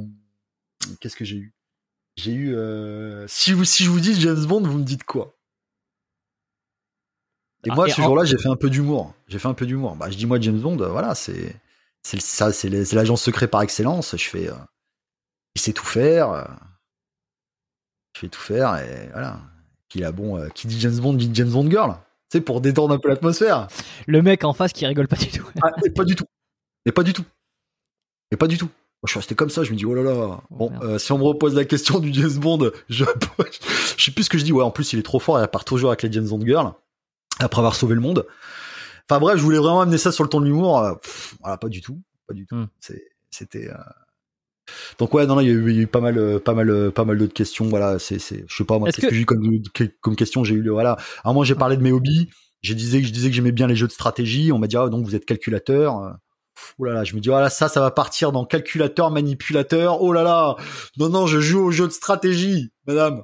qu'est-ce 0.99 1.15
que 1.15 1.25
j'ai 1.25 1.37
eu? 1.37 1.53
J'ai 2.17 2.33
eu. 2.33 2.55
euh, 2.55 3.25
si 3.27 3.53
vous, 3.53 3.63
si 3.65 3.83
je 3.83 3.89
vous 3.89 3.99
dis 3.99 4.19
James 4.19 4.45
Bond, 4.45 4.61
vous 4.61 4.77
me 4.79 4.83
dites 4.83 5.03
quoi? 5.05 5.33
Et 7.65 7.69
Ah, 7.71 7.75
moi, 7.75 7.87
et 7.87 7.91
ce 7.91 8.01
en- 8.01 8.05
jour-là, 8.05 8.23
j'ai 8.25 8.37
fait 8.37 8.49
un 8.49 8.55
peu 8.55 8.69
d'humour. 8.69 9.13
J'ai 9.27 9.39
fait 9.39 9.47
un 9.47 9.53
peu 9.53 9.65
d'humour. 9.65 9.95
Bah, 9.95 10.09
je 10.09 10.17
dis 10.17 10.25
moi 10.25 10.39
James 10.39 10.59
Bond, 10.59 10.79
euh, 10.79 10.89
voilà, 10.89 11.13
c'est, 11.15 11.55
c'est 12.03 12.69
l'agent 12.93 13.15
secret 13.15 13.47
par 13.47 13.61
excellence. 13.61 14.15
Je 14.17 14.23
fais, 14.29 14.49
euh, 14.49 14.53
il 15.55 15.61
sait 15.61 15.73
tout 15.73 15.85
faire. 15.85 16.31
euh, 16.31 16.43
je 18.15 18.21
fais 18.21 18.29
tout 18.29 18.39
faire 18.41 18.75
et 18.77 19.09
voilà. 19.11 19.39
Qui 19.89 20.03
a 20.03 20.11
bon, 20.11 20.37
euh, 20.37 20.47
qui 20.49 20.67
dit 20.67 20.79
James 20.79 20.97
Bond 20.99 21.13
dit 21.13 21.29
James 21.33 21.49
Bond 21.49 21.69
girl. 21.69 21.95
Sais, 22.31 22.39
pour 22.41 22.61
détendre 22.61 22.93
un 22.93 22.97
peu 22.97 23.09
l'atmosphère. 23.09 23.67
Le 24.07 24.21
mec 24.21 24.43
en 24.45 24.53
face 24.53 24.71
qui 24.71 24.85
rigole 24.85 25.07
pas 25.09 25.17
du 25.17 25.27
tout. 25.29 25.45
Ah, 25.61 25.71
et 25.85 25.89
pas 25.89 26.05
du 26.05 26.15
tout. 26.15 26.23
Et 26.85 26.91
pas 26.93 27.03
du 27.03 27.11
tout. 27.13 27.25
Et 28.31 28.37
pas 28.37 28.47
du 28.47 28.57
tout. 28.57 28.67
Moi, 28.67 29.07
je 29.07 29.11
suis 29.11 29.19
resté 29.19 29.35
comme 29.35 29.49
ça, 29.49 29.63
je 29.63 29.71
me 29.71 29.75
dis, 29.75 29.85
oh 29.85 29.93
là 29.95 30.03
là. 30.03 30.41
Bon, 30.49 30.69
merde. 30.69 30.83
euh, 30.85 30.97
si 30.99 31.11
on 31.11 31.17
me 31.17 31.23
repose 31.23 31.55
la 31.55 31.65
question 31.65 31.99
du 31.99 32.13
James 32.13 32.37
Bond, 32.37 32.71
je, 32.89 33.03
je 33.97 34.03
sais 34.05 34.11
plus 34.11 34.23
ce 34.23 34.29
que 34.29 34.37
je 34.37 34.43
dis. 34.45 34.53
Ouais, 34.53 34.63
en 34.63 34.71
plus, 34.71 34.93
il 34.93 34.99
est 34.99 35.03
trop 35.03 35.19
fort, 35.19 35.41
il 35.41 35.47
part 35.49 35.65
toujours 35.65 35.89
avec 35.89 36.03
les 36.03 36.11
James 36.13 36.27
Bond 36.27 36.45
Girls, 36.45 36.71
après 37.39 37.59
avoir 37.59 37.75
sauvé 37.75 37.95
le 37.95 38.01
monde. 38.01 38.25
Enfin 39.09 39.19
bref, 39.19 39.37
je 39.37 39.43
voulais 39.43 39.57
vraiment 39.57 39.81
amener 39.81 39.97
ça 39.97 40.13
sur 40.13 40.23
le 40.23 40.29
ton 40.29 40.39
de 40.39 40.45
l'humour. 40.45 40.97
Voilà, 41.41 41.57
pas 41.57 41.67
du 41.67 41.81
tout. 41.81 41.99
Pas 42.27 42.33
du 42.33 42.45
tout. 42.45 42.55
Hmm. 42.55 42.67
C'est- 42.79 43.03
C'était. 43.29 43.69
euh, 43.69 43.75
Donc 44.99 45.14
ouais, 45.14 45.26
non, 45.26 45.35
non, 45.35 45.41
il 45.41 45.48
y 45.48 45.49
a 45.49 45.53
eu, 45.53 45.69
il 45.72 45.76
y 45.76 45.80
a 45.80 45.81
eu 45.84 45.88
pas 45.88 46.02
mal, 46.02 46.18
euh, 46.18 46.39
pas 46.39 46.53
mal, 46.53 46.69
euh, 46.69 46.91
pas 46.91 47.06
mal 47.06 47.18
d'autres 47.18 47.34
questions. 47.34 47.65
Voilà, 47.68 47.99
c'est, 47.99 48.19
c'est, 48.19 48.45
je 48.48 48.56
sais 48.56 48.64
pas 48.64 48.77
moi, 48.80 48.89
Est-ce 48.89 48.98
qu'est-ce 48.98 49.07
que, 49.07 49.10
que- 49.10 49.15
j'ai 49.15 49.22
eu 49.22 49.26
comme, 49.26 49.88
comme 50.02 50.15
question 50.15 50.43
J'ai 50.43 50.56
eu 50.56 50.61
le, 50.61 50.72
voilà. 50.72 50.93
À 51.23 51.30
un 51.30 51.34
moment, 51.34 51.43
j'ai 51.43 51.56
parlé 51.56 51.77
de 51.77 51.81
mes 51.81 51.91
hobbies. 51.91 52.30
Je 52.61 52.73
disais 52.73 53.02
que 53.02 53.07
je 53.07 53.11
disais 53.11 53.30
que 53.30 53.35
j'aimais 53.35 53.52
bien 53.52 53.68
les 53.68 53.76
jeux 53.76 53.88
de 53.88 53.91
stratégie. 53.91 54.52
On 54.52 54.60
m'a 54.60 54.68
dit 54.68 54.77
ah 54.77 54.88
donc 54.89 55.03
vous 55.06 55.15
êtes 55.15 55.26
calculateur. 55.26 55.98
Euh, 56.03 56.11
Oh 56.77 56.84
là 56.85 56.93
là, 56.93 57.03
je 57.03 57.15
me 57.15 57.22
dis 57.22 57.30
oh 57.30 57.34
là 57.39 57.49
ça, 57.49 57.69
ça 57.69 57.80
va 57.80 57.89
partir 57.89 58.31
dans 58.31 58.45
calculateur, 58.45 59.10
manipulateur. 59.10 60.02
Oh 60.03 60.14
là 60.14 60.22
là, 60.22 60.56
non 60.98 61.10
non, 61.10 61.26
je 61.26 61.39
joue 61.39 61.60
aux 61.61 61.72
jeux 61.72 61.88
de 61.88 61.91
stratégie, 61.93 62.69
madame. 62.85 63.23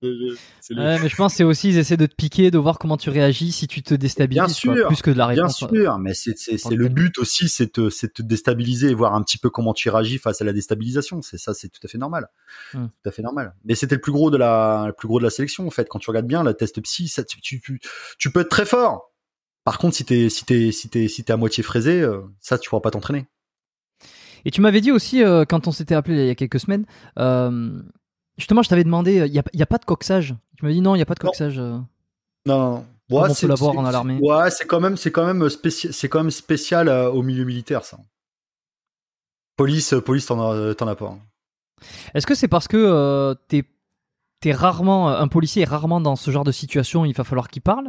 Ouais, 0.00 0.98
mais 1.00 1.08
je 1.08 1.16
pense 1.16 1.32
que 1.32 1.36
c'est 1.38 1.44
aussi 1.44 1.70
ils 1.70 1.78
essaient 1.78 1.96
de 1.96 2.06
te 2.06 2.14
piquer, 2.14 2.50
de 2.50 2.58
voir 2.58 2.78
comment 2.78 2.96
tu 2.96 3.10
réagis 3.10 3.50
si 3.52 3.66
tu 3.66 3.82
te 3.82 3.94
déstabilises, 3.94 4.60
Bien 4.62 4.74
quoi, 4.74 4.86
plus 4.86 5.02
que 5.02 5.10
de 5.10 5.18
la 5.18 5.26
Bien 5.32 5.42
réponse. 5.44 5.56
sûr, 5.58 5.98
mais 5.98 6.14
c'est 6.14 6.34
le 6.70 6.88
but 6.88 7.18
aussi, 7.18 7.48
c'est 7.48 7.72
te 7.72 7.88
te 8.06 8.22
déstabiliser 8.22 8.90
et 8.90 8.94
voir 8.94 9.14
un 9.14 9.22
petit 9.22 9.38
peu 9.38 9.50
comment 9.50 9.74
tu 9.74 9.90
réagis 9.90 10.18
face 10.18 10.40
à 10.40 10.44
la 10.44 10.52
déstabilisation. 10.52 11.20
C'est 11.22 11.38
ça, 11.38 11.52
c'est 11.54 11.68
tout 11.68 11.80
à 11.84 11.88
fait 11.88 11.98
normal, 11.98 12.28
Hmm. 12.74 12.86
tout 13.02 13.08
à 13.08 13.12
fait 13.12 13.22
normal. 13.22 13.54
Mais 13.64 13.74
c'était 13.74 13.96
le 13.96 14.00
plus 14.00 14.12
gros 14.12 14.30
de 14.30 14.36
la 14.36 14.84
le 14.86 14.92
plus 14.92 15.08
gros 15.08 15.18
de 15.18 15.24
la 15.24 15.30
sélection 15.30 15.66
en 15.66 15.70
fait. 15.70 15.88
Quand 15.88 15.98
tu 15.98 16.10
regardes 16.10 16.26
bien 16.26 16.42
la 16.44 16.54
test 16.54 16.80
psy, 16.80 17.08
ça, 17.08 17.24
tu, 17.24 17.40
tu, 17.40 17.60
tu, 17.60 17.80
tu 18.18 18.30
peux 18.30 18.40
être 18.40 18.48
très 18.50 18.66
fort. 18.66 19.12
Par 19.64 19.78
contre, 19.78 19.96
si 19.96 20.04
t'es 20.04 20.28
si 20.30 20.44
t'es 20.44 20.70
si 20.72 20.88
t'es 20.88 21.08
si 21.08 21.24
t'es 21.24 21.32
à 21.32 21.36
moitié 21.36 21.62
fraisé, 21.62 22.00
euh, 22.00 22.20
ça 22.40 22.56
tu 22.58 22.68
pourras 22.70 22.80
pas 22.82 22.90
t'entraîner. 22.90 23.26
Et 24.44 24.50
tu 24.52 24.60
m'avais 24.60 24.80
dit 24.80 24.92
aussi, 24.92 25.22
euh, 25.24 25.44
quand 25.44 25.66
on 25.66 25.72
s'était 25.72 25.96
appelé 25.96 26.16
il 26.22 26.26
y 26.26 26.30
a 26.30 26.34
quelques 26.36 26.60
semaines, 26.60 26.86
euh, 27.18 27.82
justement, 28.38 28.62
je 28.62 28.68
t'avais 28.68 28.84
demandé, 28.84 29.26
il 29.26 29.32
n'y 29.54 29.62
a, 29.62 29.66
pas 29.66 29.78
de 29.78 29.84
coxage. 29.84 30.34
Tu 30.56 30.64
m'as 30.64 30.72
dit 30.72 30.80
non, 30.80 30.94
il 30.94 30.98
n'y 30.98 31.02
a 31.02 31.06
pas 31.06 31.14
de 31.14 31.20
coxage. 31.20 31.58
euh. 31.58 31.78
Non, 32.46 32.58
non, 32.58 32.84
on 33.10 33.34
peut 33.34 33.46
l'avoir 33.46 33.76
en 33.76 33.84
alarmé. 33.84 34.18
Ouais, 34.22 34.50
c'est 34.50 34.66
quand 34.66 34.80
même, 34.80 34.96
c'est 34.96 35.12
quand 35.12 35.26
même 35.26 35.48
c'est 35.50 36.08
quand 36.08 36.20
même 36.20 36.30
spécial 36.30 36.88
euh, 36.88 37.10
au 37.10 37.22
milieu 37.22 37.44
militaire, 37.44 37.84
ça. 37.84 37.98
Police, 39.56 39.92
euh, 39.92 40.00
police, 40.00 40.26
t'en 40.26 40.38
as, 40.40 40.94
pas. 40.96 41.06
hein. 41.06 41.18
Est-ce 42.14 42.26
que 42.26 42.34
c'est 42.34 42.48
parce 42.48 42.68
que 42.68 42.76
euh, 42.76 43.34
t'es 43.48 44.52
rarement 44.52 45.08
un 45.08 45.28
policier 45.28 45.62
est 45.62 45.66
rarement 45.68 46.00
dans 46.00 46.16
ce 46.16 46.30
genre 46.30 46.44
de 46.44 46.52
situation, 46.52 47.04
il 47.04 47.12
va 47.12 47.24
falloir 47.24 47.48
qu'il 47.48 47.62
parle? 47.62 47.88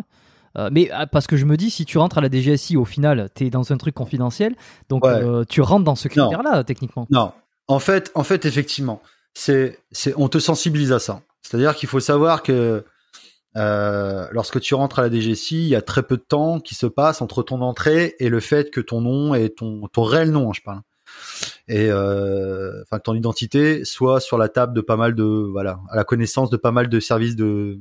Euh, 0.57 0.69
mais 0.71 0.91
euh, 0.91 1.05
parce 1.05 1.27
que 1.27 1.37
je 1.37 1.45
me 1.45 1.57
dis, 1.57 1.69
si 1.69 1.85
tu 1.85 1.99
rentres 1.99 2.17
à 2.17 2.21
la 2.21 2.29
DGSI, 2.29 2.75
au 2.75 2.85
final, 2.85 3.29
t'es 3.35 3.51
dans 3.51 3.71
un 3.71 3.77
truc 3.77 3.93
confidentiel, 3.93 4.55
donc 4.89 5.03
Ouais. 5.05 5.11
euh, 5.11 5.43
tu 5.47 5.61
rentres 5.61 5.85
dans 5.85 5.95
ce 5.95 6.07
critère-là, 6.07 6.63
techniquement. 6.63 7.05
Non. 7.11 7.31
En 7.67 7.77
fait, 7.77 8.11
en 8.15 8.23
fait, 8.23 8.45
effectivement, 8.45 8.99
c'est, 9.33 9.79
c'est, 9.91 10.13
on 10.17 10.29
te 10.29 10.39
sensibilise 10.39 10.91
à 10.91 10.99
ça. 10.99 11.21
C'est-à-dire 11.41 11.75
qu'il 11.75 11.89
faut 11.89 11.99
savoir 11.99 12.43
que 12.43 12.83
euh, 13.57 14.27
lorsque 14.31 14.59
tu 14.59 14.75
rentres 14.75 14.99
à 14.99 15.01
la 15.03 15.09
DGSI, 15.09 15.57
il 15.57 15.67
y 15.67 15.75
a 15.75 15.81
très 15.81 16.03
peu 16.03 16.17
de 16.17 16.23
temps 16.23 16.59
qui 16.59 16.75
se 16.75 16.85
passe 16.85 17.21
entre 17.21 17.41
ton 17.41 17.61
entrée 17.61 18.15
et 18.19 18.29
le 18.29 18.39
fait 18.39 18.69
que 18.69 18.81
ton 18.81 19.01
nom 19.01 19.33
et 19.33 19.49
ton, 19.49 19.87
ton 19.87 20.03
réel 20.03 20.31
nom, 20.31 20.49
hein, 20.49 20.53
je 20.53 20.61
parle, 20.61 20.81
et 21.67 21.89
euh, 21.89 22.81
enfin 22.83 22.97
que 22.97 23.03
ton 23.03 23.15
identité 23.15 23.83
soit 23.85 24.19
sur 24.19 24.37
la 24.37 24.49
table 24.49 24.73
de 24.73 24.81
pas 24.81 24.97
mal 24.97 25.15
de, 25.15 25.23
voilà, 25.23 25.79
à 25.89 25.95
la 25.95 26.03
connaissance 26.03 26.49
de 26.49 26.57
pas 26.57 26.71
mal 26.71 26.89
de 26.89 26.99
services 26.99 27.35
de, 27.35 27.79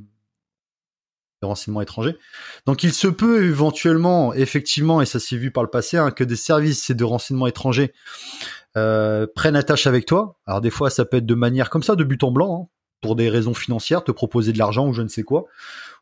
de 1.41 1.47
renseignement 1.47 1.81
étrangers. 1.81 2.17
Donc 2.65 2.83
il 2.83 2.93
se 2.93 3.07
peut 3.07 3.45
éventuellement, 3.45 4.33
effectivement, 4.33 5.01
et 5.01 5.05
ça 5.05 5.19
s'est 5.19 5.37
vu 5.37 5.51
par 5.51 5.63
le 5.63 5.69
passé, 5.69 5.97
hein, 5.97 6.11
que 6.11 6.23
des 6.23 6.35
services 6.35 6.91
de 6.91 7.03
renseignement 7.03 7.47
étrangers 7.47 7.93
euh, 8.77 9.25
prennent 9.35 9.55
attache 9.55 9.87
avec 9.87 10.05
toi. 10.05 10.37
Alors 10.45 10.61
des 10.61 10.69
fois, 10.69 10.89
ça 10.89 11.05
peut 11.05 11.17
être 11.17 11.25
de 11.25 11.35
manière 11.35 11.69
comme 11.69 11.83
ça, 11.83 11.95
de 11.95 12.03
but 12.03 12.23
en 12.23 12.31
blanc, 12.31 12.63
hein, 12.63 12.75
pour 13.01 13.15
des 13.15 13.29
raisons 13.29 13.53
financières, 13.53 14.03
te 14.03 14.11
proposer 14.11 14.51
de 14.51 14.57
l'argent 14.57 14.87
ou 14.87 14.93
je 14.93 15.01
ne 15.01 15.07
sais 15.07 15.23
quoi. 15.23 15.45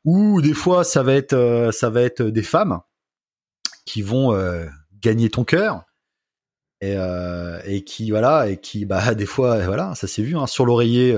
Ou 0.05 0.41
des 0.41 0.53
fois, 0.53 0.84
ça 0.84 1.03
va 1.03 1.14
être, 1.14 1.34
euh, 1.34 1.72
ça 1.72 1.89
va 1.89 2.01
être 2.01 2.23
des 2.23 2.43
femmes 2.43 2.80
qui 3.85 4.01
vont 4.01 4.34
euh, 4.34 4.65
gagner 5.01 5.30
ton 5.30 5.43
cœur 5.43 5.84
et, 6.81 6.95
euh, 6.95 7.59
et 7.65 7.84
qui 7.84 8.11
voilà 8.11 8.49
et 8.49 8.57
qui 8.57 8.85
bah 8.85 9.14
des 9.15 9.26
fois 9.26 9.65
voilà, 9.65 9.95
ça 9.95 10.07
s'est 10.07 10.22
vu 10.22 10.38
hein, 10.38 10.47
sur 10.47 10.65
l'oreiller. 10.65 11.18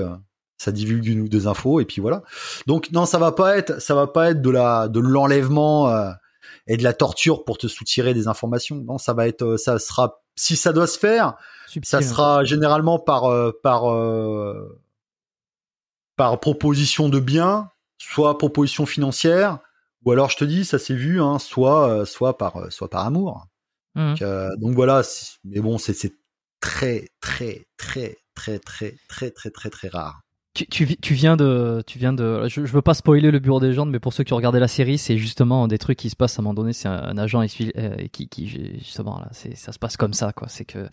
Euh, 0.60 0.64
ça 0.64 0.72
divulgue 0.72 1.06
une 1.06 1.20
ou 1.20 1.28
deux 1.28 1.46
infos 1.48 1.80
et 1.80 1.84
puis 1.84 2.00
voilà. 2.00 2.22
Donc 2.66 2.90
non, 2.92 3.06
ça 3.06 3.18
va 3.18 3.32
pas 3.32 3.56
être, 3.56 3.80
ça 3.80 3.94
va 3.94 4.06
pas 4.06 4.30
être 4.30 4.42
de 4.42 4.50
la, 4.50 4.88
de 4.88 5.00
l'enlèvement, 5.00 5.88
euh, 5.88 6.10
et 6.66 6.76
de 6.76 6.84
la 6.84 6.92
torture 6.92 7.44
pour 7.44 7.58
te 7.58 7.66
soutirer 7.66 8.14
des 8.14 8.28
informations. 8.28 8.76
Non, 8.76 8.98
ça 8.98 9.12
va 9.12 9.26
être, 9.26 9.56
ça 9.56 9.78
sera, 9.78 10.22
si 10.36 10.56
ça 10.56 10.72
doit 10.72 10.86
se 10.86 10.98
faire, 10.98 11.36
ça 11.82 12.02
sera 12.02 12.44
généralement 12.44 12.98
par 12.98 13.28
par 13.62 13.84
par 16.16 16.38
proposition 16.38 17.08
de 17.08 17.18
bien, 17.18 17.70
soit 17.98 18.38
proposition 18.38 18.86
financière, 18.86 19.58
ou 20.04 20.12
alors 20.12 20.30
je 20.30 20.36
te 20.36 20.44
dis, 20.44 20.64
ça 20.64 20.78
s'est 20.78 20.94
vu, 20.94 21.20
hein, 21.20 21.38
soit 21.38 22.04
soit 22.06 22.36
par 22.38 22.70
soit 22.70 22.90
par 22.90 23.06
amour. 23.06 23.46
Mmh. 23.94 24.14
Donc, 24.58 24.74
voilà, 24.74 25.02
mais 25.44 25.60
bon, 25.60 25.78
c'est 25.78 26.12
très 26.60 27.08
très 27.20 27.66
très 27.76 28.16
très 28.34 28.58
très 28.58 28.96
très 29.08 29.30
très 29.30 29.50
très 29.50 29.70
très 29.70 29.88
rare. 29.88 30.20
Tu, 30.52 30.66
tu, 30.66 30.96
tu, 30.96 31.14
viens 31.14 31.36
de, 31.36 31.80
tu 31.86 31.98
viens 31.98 32.12
de, 32.12 32.48
je, 32.48 32.64
je 32.64 32.72
veux 32.72 32.82
pas 32.82 32.94
spoiler 32.94 33.30
le 33.30 33.38
bureau 33.38 33.60
des 33.60 33.68
légendes, 33.68 33.90
mais 33.90 34.00
pour 34.00 34.12
ceux 34.12 34.24
qui 34.24 34.32
ont 34.32 34.36
regardé 34.36 34.58
la 34.58 34.66
série, 34.66 34.98
c'est 34.98 35.16
justement 35.16 35.68
des 35.68 35.78
trucs 35.78 35.96
qui 35.96 36.10
se 36.10 36.16
passent 36.16 36.38
à 36.38 36.42
un 36.42 36.44
moment 36.44 36.54
donné. 36.54 36.72
C'est 36.72 36.88
un, 36.88 37.16
agent 37.18 37.40
euh, 37.40 38.08
qui, 38.10 38.28
qui, 38.28 38.48
justement 38.48 39.20
là, 39.20 39.28
ça 39.32 39.72
se 39.72 39.78
passe 39.78 39.96
comme 39.96 40.12
ça, 40.12 40.32
quoi. 40.32 40.48
C'est 40.48 40.64
que 40.64 40.88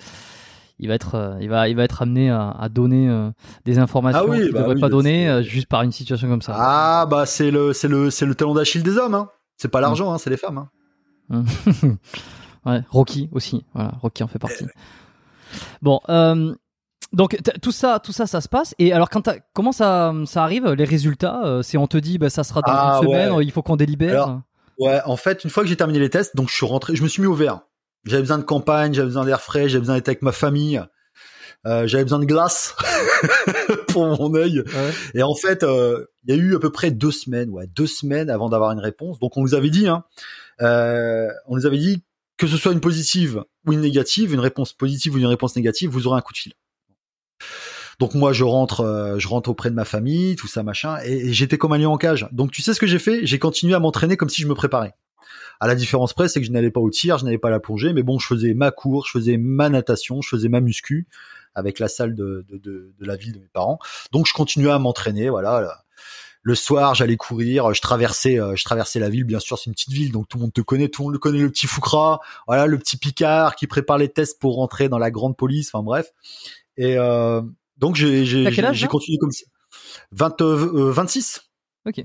il 0.78 0.88
va 0.88 0.94
être, 0.94 1.16
euh, 1.16 1.38
il 1.42 1.50
va, 1.50 1.70
il 1.70 1.76
va 1.76 1.84
être 1.84 2.04
amené 2.04 2.30
à, 2.30 2.52
à 2.52 2.70
donner 2.70 3.10
euh, 3.10 3.32
des 3.66 3.80
informations 3.80 4.28
ah 4.30 4.36
qu'il 4.36 4.46
ne 4.46 4.52
bah 4.52 4.60
devrait 4.60 4.80
pas 4.80 4.90
donner 4.90 5.42
juste 5.42 5.68
par 5.68 5.82
une 5.82 5.92
situation 5.92 6.28
comme 6.28 6.44
ça. 6.44 6.54
Ah 6.56 7.08
bah 7.10 7.26
c'est 7.26 7.50
le, 7.50 7.74
c'est 7.74 7.88
le, 7.88 8.12
c'est 8.12 8.28
le 8.28 8.36
talon 8.36 8.54
d'Achille 8.54 8.84
des 8.84 8.98
hommes. 8.98 9.16
Hein. 9.16 9.30
C'est 9.58 9.70
pas 9.70 9.82
l'argent, 9.82 10.14
hein, 10.14 10.20
c'est 10.20 10.30
les 10.30 10.38
femmes. 10.38 10.68
Hein. 11.32 11.44
ouais, 12.66 12.84
Rocky 12.90 13.28
aussi. 13.32 13.66
Voilà, 13.74 13.96
Rocky 14.02 14.24
en 14.24 14.28
fait 14.28 14.38
partie. 14.38 14.66
Bon, 15.82 16.00
euh, 16.10 16.54
donc 17.14 17.38
tout 17.62 17.72
ça, 17.72 18.00
tout 18.04 18.12
ça, 18.12 18.28
ça 18.28 18.42
se 18.42 18.50
passe. 18.50 18.76
Et 18.80 18.94
alors, 18.94 19.10
quand 19.10 19.30
comment 19.54 19.72
ça, 19.72 20.14
ça 20.26 20.44
arrive 20.44 20.68
Les 20.72 20.86
résultats, 20.86 21.42
euh, 21.46 21.62
c'est 21.62 21.78
on 21.78 21.88
te 21.88 21.98
dit, 21.98 22.18
bah, 22.18 22.30
ça 22.30 22.44
sera 22.44 22.62
dans 22.62 22.72
ah, 22.72 23.00
une 23.02 23.08
semaine, 23.08 23.34
il 23.42 23.52
faut 23.52 23.62
qu'on 23.62 23.76
délibère. 23.76 24.42
ouais, 24.80 25.02
en 25.06 25.18
fait, 25.18 25.44
une 25.44 25.50
fois 25.50 25.64
que 25.64 25.70
j'ai 25.70 25.78
terminé 25.78 26.00
les 26.00 26.10
tests, 26.10 26.36
donc 26.36 26.50
je 26.50 26.56
suis 26.56 26.66
rentré, 26.66 26.96
je 26.96 27.04
me 27.04 27.08
suis 27.08 27.22
mis 27.22 27.28
au 27.28 27.36
vert. 27.36 27.62
J'avais 28.06 28.22
besoin 28.22 28.38
de 28.38 28.44
campagne, 28.44 28.94
j'avais 28.94 29.08
besoin 29.08 29.26
d'air 29.26 29.42
frais, 29.42 29.68
j'avais 29.70 29.82
besoin 29.82 29.96
d'être 29.96 30.08
avec 30.08 30.22
ma 30.22 30.32
famille. 30.32 30.82
Euh, 31.66 31.88
j'avais 31.88 32.04
besoin 32.04 32.20
de 32.20 32.26
glace 32.26 32.76
pour 33.90 34.06
mon 34.06 34.34
œil. 34.36 34.64
Et 35.14 35.24
en 35.24 35.36
fait, 35.36 35.64
euh, 35.64 36.06
il 36.24 36.34
y 36.34 36.38
a 36.38 36.42
eu 36.42 36.56
à 36.56 36.60
peu 36.60 36.72
près 36.72 36.92
deux 36.92 37.12
semaines, 37.12 37.50
ouais, 37.50 37.68
deux 37.68 37.88
semaines 37.88 38.30
avant 38.30 38.50
d'avoir 38.50 38.72
une 38.72 38.80
réponse. 38.80 39.20
Donc 39.20 39.36
on 39.38 39.42
nous 39.42 39.56
avait 39.56 39.70
dit, 39.70 39.88
hein, 39.88 40.04
euh, 40.62 41.28
on 41.48 41.56
nous 41.56 41.66
avait 41.66 41.78
dit 41.78 42.04
que 42.38 42.48
ce 42.48 42.56
soit 42.56 42.72
une 42.72 42.80
positive 42.80 43.44
ou 43.66 43.74
une 43.74 43.82
négative, 43.82 44.34
une 44.34 44.40
réponse 44.40 44.72
positive 44.72 45.16
ou 45.16 45.18
une 45.18 45.26
réponse 45.26 45.56
négative, 45.56 45.90
vous 45.90 46.08
aurez 46.08 46.20
un 46.20 46.22
coup 46.22 46.34
de 46.34 46.38
fil. 46.38 46.54
Donc 48.00 48.14
moi 48.14 48.32
je 48.32 48.44
rentre, 48.44 48.82
euh, 48.82 49.18
je 49.18 49.28
rentre 49.28 49.50
auprès 49.50 49.70
de 49.70 49.76
ma 49.76 49.86
famille, 49.86 50.36
tout 50.36 50.48
ça 50.48 50.64
machin, 50.64 50.98
et, 51.04 51.34
j'étais 51.34 51.58
comme 51.58 51.74
un 51.74 51.78
lion 51.78 51.94
en 51.94 51.98
cage. 51.98 52.28
Donc 52.32 52.52
tu 52.52 52.62
sais 52.62 52.74
ce 52.74 52.80
que 52.80 52.88
j'ai 52.88 53.00
fait? 53.00 53.26
J'ai 53.26 53.40
continué 53.40 53.74
à 53.74 53.80
m'entraîner 53.80 54.18
comme 54.18 54.30
si 54.30 54.42
je 54.42 54.48
me 54.48 54.56
préparais. 54.56 54.94
À 55.60 55.68
la 55.68 55.74
différence 55.74 56.14
près, 56.14 56.30
c'est 56.30 56.40
que 56.40 56.46
je 56.46 56.52
n'allais 56.52 56.70
pas 56.70 56.80
au 56.80 56.92
tir, 56.92 57.18
je 57.18 57.26
n'allais 57.26 57.40
pas 57.40 57.48
à 57.48 57.52
la 57.52 57.60
plongée, 57.60 57.92
mais 57.92 58.04
bon, 58.04 58.20
je 58.20 58.28
faisais 58.28 58.54
ma 58.54 58.70
course, 58.70 59.08
je 59.08 59.18
faisais 59.18 59.38
ma 59.38 59.70
natation, 59.70 60.22
je 60.22 60.30
faisais 60.30 60.50
ma 60.50 60.62
muscu 60.62 61.08
avec 61.56 61.80
la 61.80 61.88
salle 61.88 62.14
de, 62.14 62.46
de, 62.48 62.58
de, 62.58 62.94
de 63.00 63.06
la 63.06 63.16
ville 63.16 63.34
de 63.34 63.40
mes 63.40 63.48
parents. 63.52 63.80
Donc 64.12 64.28
je 64.28 64.34
continuais 64.34 64.72
à 64.72 64.78
m'entraîner, 64.78 65.30
voilà. 65.30 65.84
Le 66.44 66.56
soir, 66.56 66.94
j'allais 66.94 67.18
courir, 67.18 67.74
je 67.74 67.82
traversais, 67.82 68.40
euh, 68.40 68.56
je 68.56 68.64
traversais 68.64 69.00
la 69.00 69.10
ville. 69.10 69.24
Bien 69.24 69.40
sûr, 69.40 69.58
c'est 69.58 69.66
une 69.66 69.74
petite 69.74 69.92
ville, 69.92 70.12
donc 70.12 70.30
tout 70.30 70.38
le 70.38 70.44
monde 70.44 70.54
te 70.54 70.62
connaît, 70.62 70.88
tout 70.88 71.02
le 71.02 71.10
monde 71.10 71.18
connaît, 71.18 71.40
le 71.40 71.50
petit 71.50 71.68
Foucra, 71.68 72.22
voilà, 72.46 72.68
le 72.68 72.78
petit 72.78 72.96
Picard 72.96 73.56
qui 73.56 73.66
prépare 73.66 73.98
les 73.98 74.08
tests 74.08 74.40
pour 74.40 74.56
rentrer 74.56 74.88
dans 74.88 75.00
la 75.00 75.10
grande 75.10 75.36
police. 75.36 75.72
Enfin 75.74 75.84
bref. 75.84 76.12
Et 76.78 76.98
euh, 76.98 77.42
donc 77.78 77.96
j'ai 77.96 78.26
j'ai 78.26 78.88
continué 78.88 79.18
comme 79.18 79.32
ça. 79.32 79.46
20, 80.12 80.42
26. 80.42 81.42
Ok. 81.86 82.04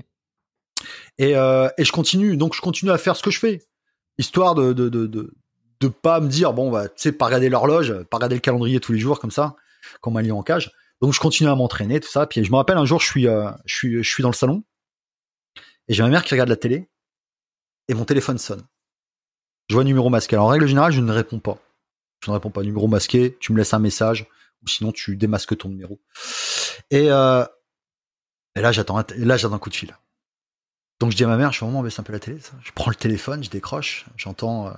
Et, 1.17 1.35
euh, 1.35 1.69
et 1.77 1.85
je 1.85 1.91
continue, 1.91 2.37
donc 2.37 2.55
je 2.55 2.61
continue 2.61 2.91
à 2.91 2.97
faire 2.97 3.15
ce 3.15 3.23
que 3.23 3.31
je 3.31 3.39
fais, 3.39 3.61
histoire 4.17 4.55
de 4.55 4.73
de 4.73 4.89
de 4.89 5.05
de, 5.07 5.33
de 5.79 5.87
pas 5.87 6.19
me 6.19 6.27
dire 6.27 6.53
bon 6.53 6.71
bah 6.71 6.89
tu 6.89 6.95
sais 6.97 7.11
pas 7.11 7.25
regarder 7.25 7.49
l'horloge, 7.49 7.93
pas 8.09 8.17
regarder 8.17 8.35
le 8.35 8.41
calendrier 8.41 8.79
tous 8.79 8.93
les 8.93 8.99
jours 8.99 9.19
comme 9.19 9.31
ça, 9.31 9.55
comme 10.01 10.17
un 10.17 10.21
lion 10.21 10.39
en 10.39 10.43
cage. 10.43 10.71
Donc 11.01 11.13
je 11.13 11.19
continue 11.19 11.49
à 11.49 11.55
m'entraîner 11.55 11.99
tout 11.99 12.09
ça. 12.09 12.25
Puis 12.25 12.43
je 12.43 12.51
me 12.51 12.55
rappelle 12.55 12.77
un 12.77 12.85
jour 12.85 12.99
je 12.99 13.05
suis 13.05 13.27
euh, 13.27 13.51
je 13.65 13.75
suis 13.75 14.03
je 14.03 14.09
suis 14.09 14.23
dans 14.23 14.29
le 14.29 14.35
salon 14.35 14.63
et 15.87 15.93
j'ai 15.93 16.03
ma 16.03 16.09
mère 16.09 16.23
qui 16.23 16.33
regarde 16.33 16.49
la 16.49 16.55
télé 16.55 16.89
et 17.87 17.93
mon 17.93 18.05
téléphone 18.05 18.37
sonne. 18.37 18.63
Je 19.69 19.75
vois 19.75 19.83
un 19.83 19.85
numéro 19.85 20.09
masqué. 20.09 20.35
Alors 20.35 20.47
en 20.47 20.49
règle 20.49 20.65
générale 20.65 20.91
je 20.91 21.01
ne 21.01 21.11
réponds 21.11 21.39
pas. 21.39 21.57
Je 22.23 22.31
ne 22.31 22.35
réponds 22.35 22.49
pas. 22.51 22.63
Numéro 22.63 22.87
masqué, 22.87 23.37
tu 23.39 23.51
me 23.51 23.57
laisses 23.57 23.73
un 23.73 23.79
message 23.79 24.25
sinon 24.65 24.91
tu 24.91 25.15
démasques 25.15 25.57
ton 25.57 25.69
numéro. 25.69 25.99
Et, 26.91 27.11
euh, 27.11 27.45
là 28.55 28.71
j'attends 28.71 29.03
là 29.17 29.37
j'attends 29.37 29.55
un 29.55 29.59
coup 29.59 29.69
de 29.69 29.75
fil. 29.75 29.95
Donc 30.99 31.11
je 31.11 31.17
dis 31.17 31.23
à 31.23 31.27
ma 31.27 31.37
mère, 31.37 31.51
je 31.51 31.57
suis 31.57 31.65
vraiment 31.65 31.81
baisse 31.83 31.99
un 31.99 32.03
peu 32.03 32.13
la 32.13 32.19
télé. 32.19 32.39
Ça. 32.39 32.53
Je 32.63 32.71
prends 32.73 32.89
le 32.89 32.95
téléphone, 32.95 33.43
je 33.43 33.49
décroche, 33.49 34.05
j'entends, 34.15 34.67
euh, 34.67 34.73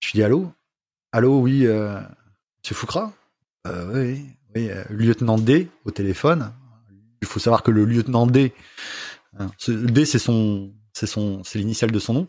je 0.00 0.12
dis 0.12 0.22
allô, 0.22 0.52
allô, 1.12 1.40
oui, 1.40 1.66
euh, 1.66 1.98
Monsieur 2.62 2.76
Foucra, 2.76 3.12
euh, 3.66 3.92
oui, 3.92 4.26
oui, 4.54 4.70
euh, 4.70 4.84
lieutenant 4.90 5.38
D 5.38 5.68
au 5.84 5.90
téléphone. 5.90 6.52
Il 7.22 7.28
faut 7.28 7.40
savoir 7.40 7.62
que 7.62 7.70
le 7.70 7.84
lieutenant 7.84 8.26
D, 8.26 8.52
hein, 9.38 9.50
D 9.66 10.04
c'est 10.04 10.18
son, 10.18 10.72
c'est 10.92 11.06
son, 11.06 11.42
c'est 11.42 11.58
l'initiale 11.58 11.90
de 11.90 11.98
son 11.98 12.12
nom. 12.14 12.26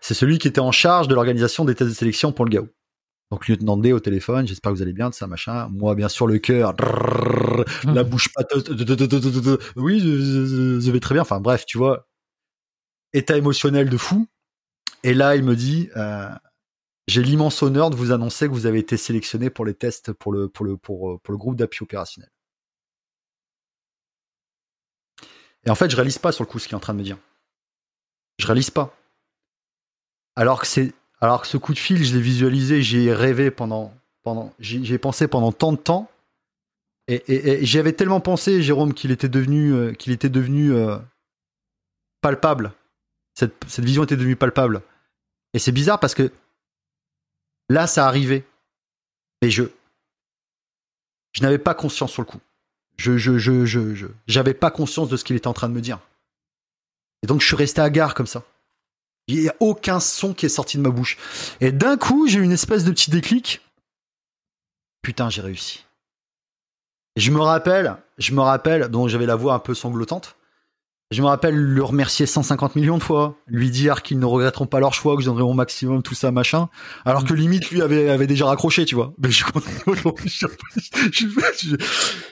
C'est 0.00 0.14
celui 0.14 0.38
qui 0.38 0.48
était 0.48 0.60
en 0.60 0.72
charge 0.72 1.08
de 1.08 1.14
l'organisation 1.14 1.64
des 1.64 1.74
tests 1.74 1.90
de 1.90 1.94
sélection 1.94 2.32
pour 2.32 2.44
le 2.44 2.50
GAO. 2.50 2.68
Donc 3.30 3.46
lieutenant 3.46 3.76
D 3.76 3.92
au 3.92 4.00
téléphone, 4.00 4.46
j'espère 4.46 4.72
que 4.72 4.76
vous 4.76 4.82
allez 4.82 4.94
bien, 4.94 5.10
de 5.10 5.14
ça 5.14 5.26
machin. 5.26 5.68
Moi 5.68 5.94
bien 5.94 6.08
sûr 6.08 6.26
le 6.26 6.38
cœur, 6.38 6.74
la 7.84 8.04
bouche 8.04 8.32
pas. 8.32 8.42
Oui, 9.76 10.00
je, 10.00 10.90
vais 10.90 11.00
très 11.00 11.14
bien. 11.14 11.22
Enfin 11.22 11.40
bref, 11.40 11.66
tu 11.66 11.76
vois, 11.76 12.08
état 13.12 13.36
émotionnel 13.36 13.90
de 13.90 13.96
fou. 13.96 14.26
Et 15.04 15.14
là 15.14 15.36
il 15.36 15.44
me 15.44 15.56
dit, 15.56 15.90
j'ai 17.06 17.22
l'immense 17.22 17.62
honneur 17.62 17.90
de 17.90 17.96
vous 17.96 18.12
annoncer 18.12 18.46
que 18.46 18.52
vous 18.52 18.66
avez 18.66 18.78
été 18.78 18.96
sélectionné 18.96 19.50
pour 19.50 19.66
les 19.66 19.74
tests 19.74 20.12
pour 20.12 20.32
le 20.32 20.48
pour 20.48 20.64
le 20.64 20.76
pour 20.76 21.20
le 21.28 21.36
groupe 21.36 21.56
d'appui 21.56 21.82
opérationnel. 21.82 22.30
Et 25.64 25.70
en 25.70 25.74
fait, 25.74 25.90
je 25.90 25.96
réalise 25.96 26.18
pas 26.18 26.32
sur 26.32 26.44
le 26.44 26.48
coup 26.48 26.58
ce 26.58 26.66
qu'il 26.66 26.74
est 26.74 26.76
en 26.76 26.80
train 26.80 26.94
de 26.94 26.98
me 26.98 27.04
dire. 27.04 27.18
Je 28.38 28.46
réalise 28.46 28.70
pas. 28.70 28.94
Alors 30.36 30.60
que 30.60 30.66
c'est 30.66 30.94
alors 31.20 31.42
que 31.42 31.48
ce 31.48 31.56
coup 31.56 31.72
de 31.72 31.78
fil, 31.78 32.04
je 32.04 32.14
l'ai 32.14 32.20
visualisé, 32.20 32.82
j'ai 32.82 33.12
rêvé 33.12 33.50
pendant, 33.50 33.92
pendant, 34.22 34.52
pensé 35.00 35.28
pendant 35.28 35.52
tant 35.52 35.72
de 35.72 35.78
temps, 35.78 36.10
et, 37.08 37.64
j'y 37.64 37.78
avais 37.78 37.94
tellement 37.94 38.20
pensé, 38.20 38.62
Jérôme, 38.62 38.92
qu'il 38.92 39.10
était 39.10 39.30
devenu, 39.30 39.72
euh, 39.72 39.92
qu'il 39.94 40.12
était 40.12 40.28
devenu 40.28 40.72
euh, 40.72 40.98
palpable. 42.20 42.72
Cette, 43.34 43.54
cette 43.66 43.84
vision 43.84 44.04
était 44.04 44.16
devenue 44.16 44.36
palpable. 44.36 44.82
Et 45.54 45.58
c'est 45.58 45.72
bizarre 45.72 45.98
parce 45.98 46.14
que 46.14 46.30
là, 47.70 47.86
ça 47.86 48.06
arrivait, 48.06 48.44
mais 49.40 49.50
je, 49.50 49.64
je 51.32 51.42
n'avais 51.42 51.58
pas 51.58 51.74
conscience 51.74 52.12
sur 52.12 52.22
le 52.22 52.26
coup. 52.26 52.40
Je, 52.98 53.16
je, 53.16 53.38
je, 53.38 53.64
je, 53.64 54.06
j'avais 54.26 54.54
pas 54.54 54.70
conscience 54.70 55.08
de 55.08 55.16
ce 55.16 55.24
qu'il 55.24 55.36
était 55.36 55.46
en 55.46 55.54
train 55.54 55.70
de 55.70 55.74
me 55.74 55.80
dire. 55.80 56.00
Et 57.22 57.26
donc, 57.26 57.40
je 57.40 57.46
suis 57.46 57.56
resté 57.56 57.80
à 57.80 57.88
gare 57.88 58.14
comme 58.14 58.26
ça. 58.26 58.42
Il 59.28 59.40
n'y 59.40 59.48
a 59.48 59.54
aucun 59.60 60.00
son 60.00 60.34
qui 60.34 60.46
est 60.46 60.50
sorti 60.50 60.78
de 60.78 60.82
ma 60.82 60.90
bouche. 60.90 61.18
Et 61.60 61.70
d'un 61.70 61.96
coup, 61.96 62.26
j'ai 62.26 62.38
eu 62.38 62.42
une 62.42 62.52
espèce 62.52 62.84
de 62.84 62.90
petit 62.90 63.10
déclic. 63.10 63.60
Putain, 65.02 65.30
j'ai 65.30 65.42
réussi. 65.42 65.84
je 67.16 67.30
me 67.30 67.40
rappelle, 67.40 67.96
je 68.16 68.32
me 68.32 68.40
rappelle, 68.40 68.88
donc 68.88 69.08
j'avais 69.08 69.26
la 69.26 69.36
voix 69.36 69.54
un 69.54 69.58
peu 69.58 69.74
sanglotante. 69.74 70.36
Je 71.10 71.22
me 71.22 71.26
rappelle 71.26 71.54
le 71.54 71.82
remercier 71.82 72.26
150 72.26 72.76
millions 72.76 72.98
de 72.98 73.02
fois, 73.02 73.38
lui 73.46 73.70
dire 73.70 74.02
qu'ils 74.02 74.18
ne 74.18 74.26
regretteront 74.26 74.66
pas 74.66 74.78
leur 74.78 74.92
choix, 74.92 75.16
que 75.16 75.22
je 75.22 75.26
donnerai 75.26 75.42
mon 75.42 75.54
maximum, 75.54 76.02
tout 76.02 76.14
ça, 76.14 76.30
machin. 76.30 76.68
Alors 77.06 77.24
que 77.24 77.32
limite, 77.32 77.70
lui 77.70 77.80
avait, 77.80 78.26
déjà 78.26 78.44
raccroché, 78.44 78.84
tu 78.84 78.94
vois. 78.94 79.14
Mais 79.16 79.30
je 79.30 79.42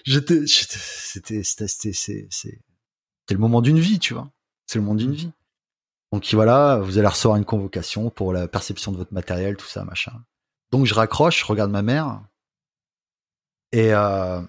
j'étais, 0.04 0.46
c'était, 0.46 1.42
c'était, 1.42 1.92
c'est, 1.94 2.60
le 3.30 3.38
moment 3.38 3.62
d'une 3.62 3.78
vie, 3.78 3.98
tu 3.98 4.12
vois. 4.12 4.30
C'est 4.66 4.78
le 4.78 4.84
moment 4.84 4.96
d'une 4.96 5.14
vie. 5.14 5.30
Donc 6.16 6.26
voilà, 6.32 6.78
vous 6.78 6.96
allez 6.96 7.06
recevoir 7.06 7.36
une 7.36 7.44
convocation 7.44 8.08
pour 8.08 8.32
la 8.32 8.48
perception 8.48 8.90
de 8.90 8.96
votre 8.96 9.12
matériel, 9.12 9.54
tout 9.54 9.66
ça, 9.66 9.84
machin. 9.84 10.12
Donc 10.70 10.86
je 10.86 10.94
raccroche, 10.94 11.40
je 11.40 11.44
regarde 11.44 11.70
ma 11.70 11.82
mère, 11.82 12.22
et 13.70 13.92
euh, 13.92 14.40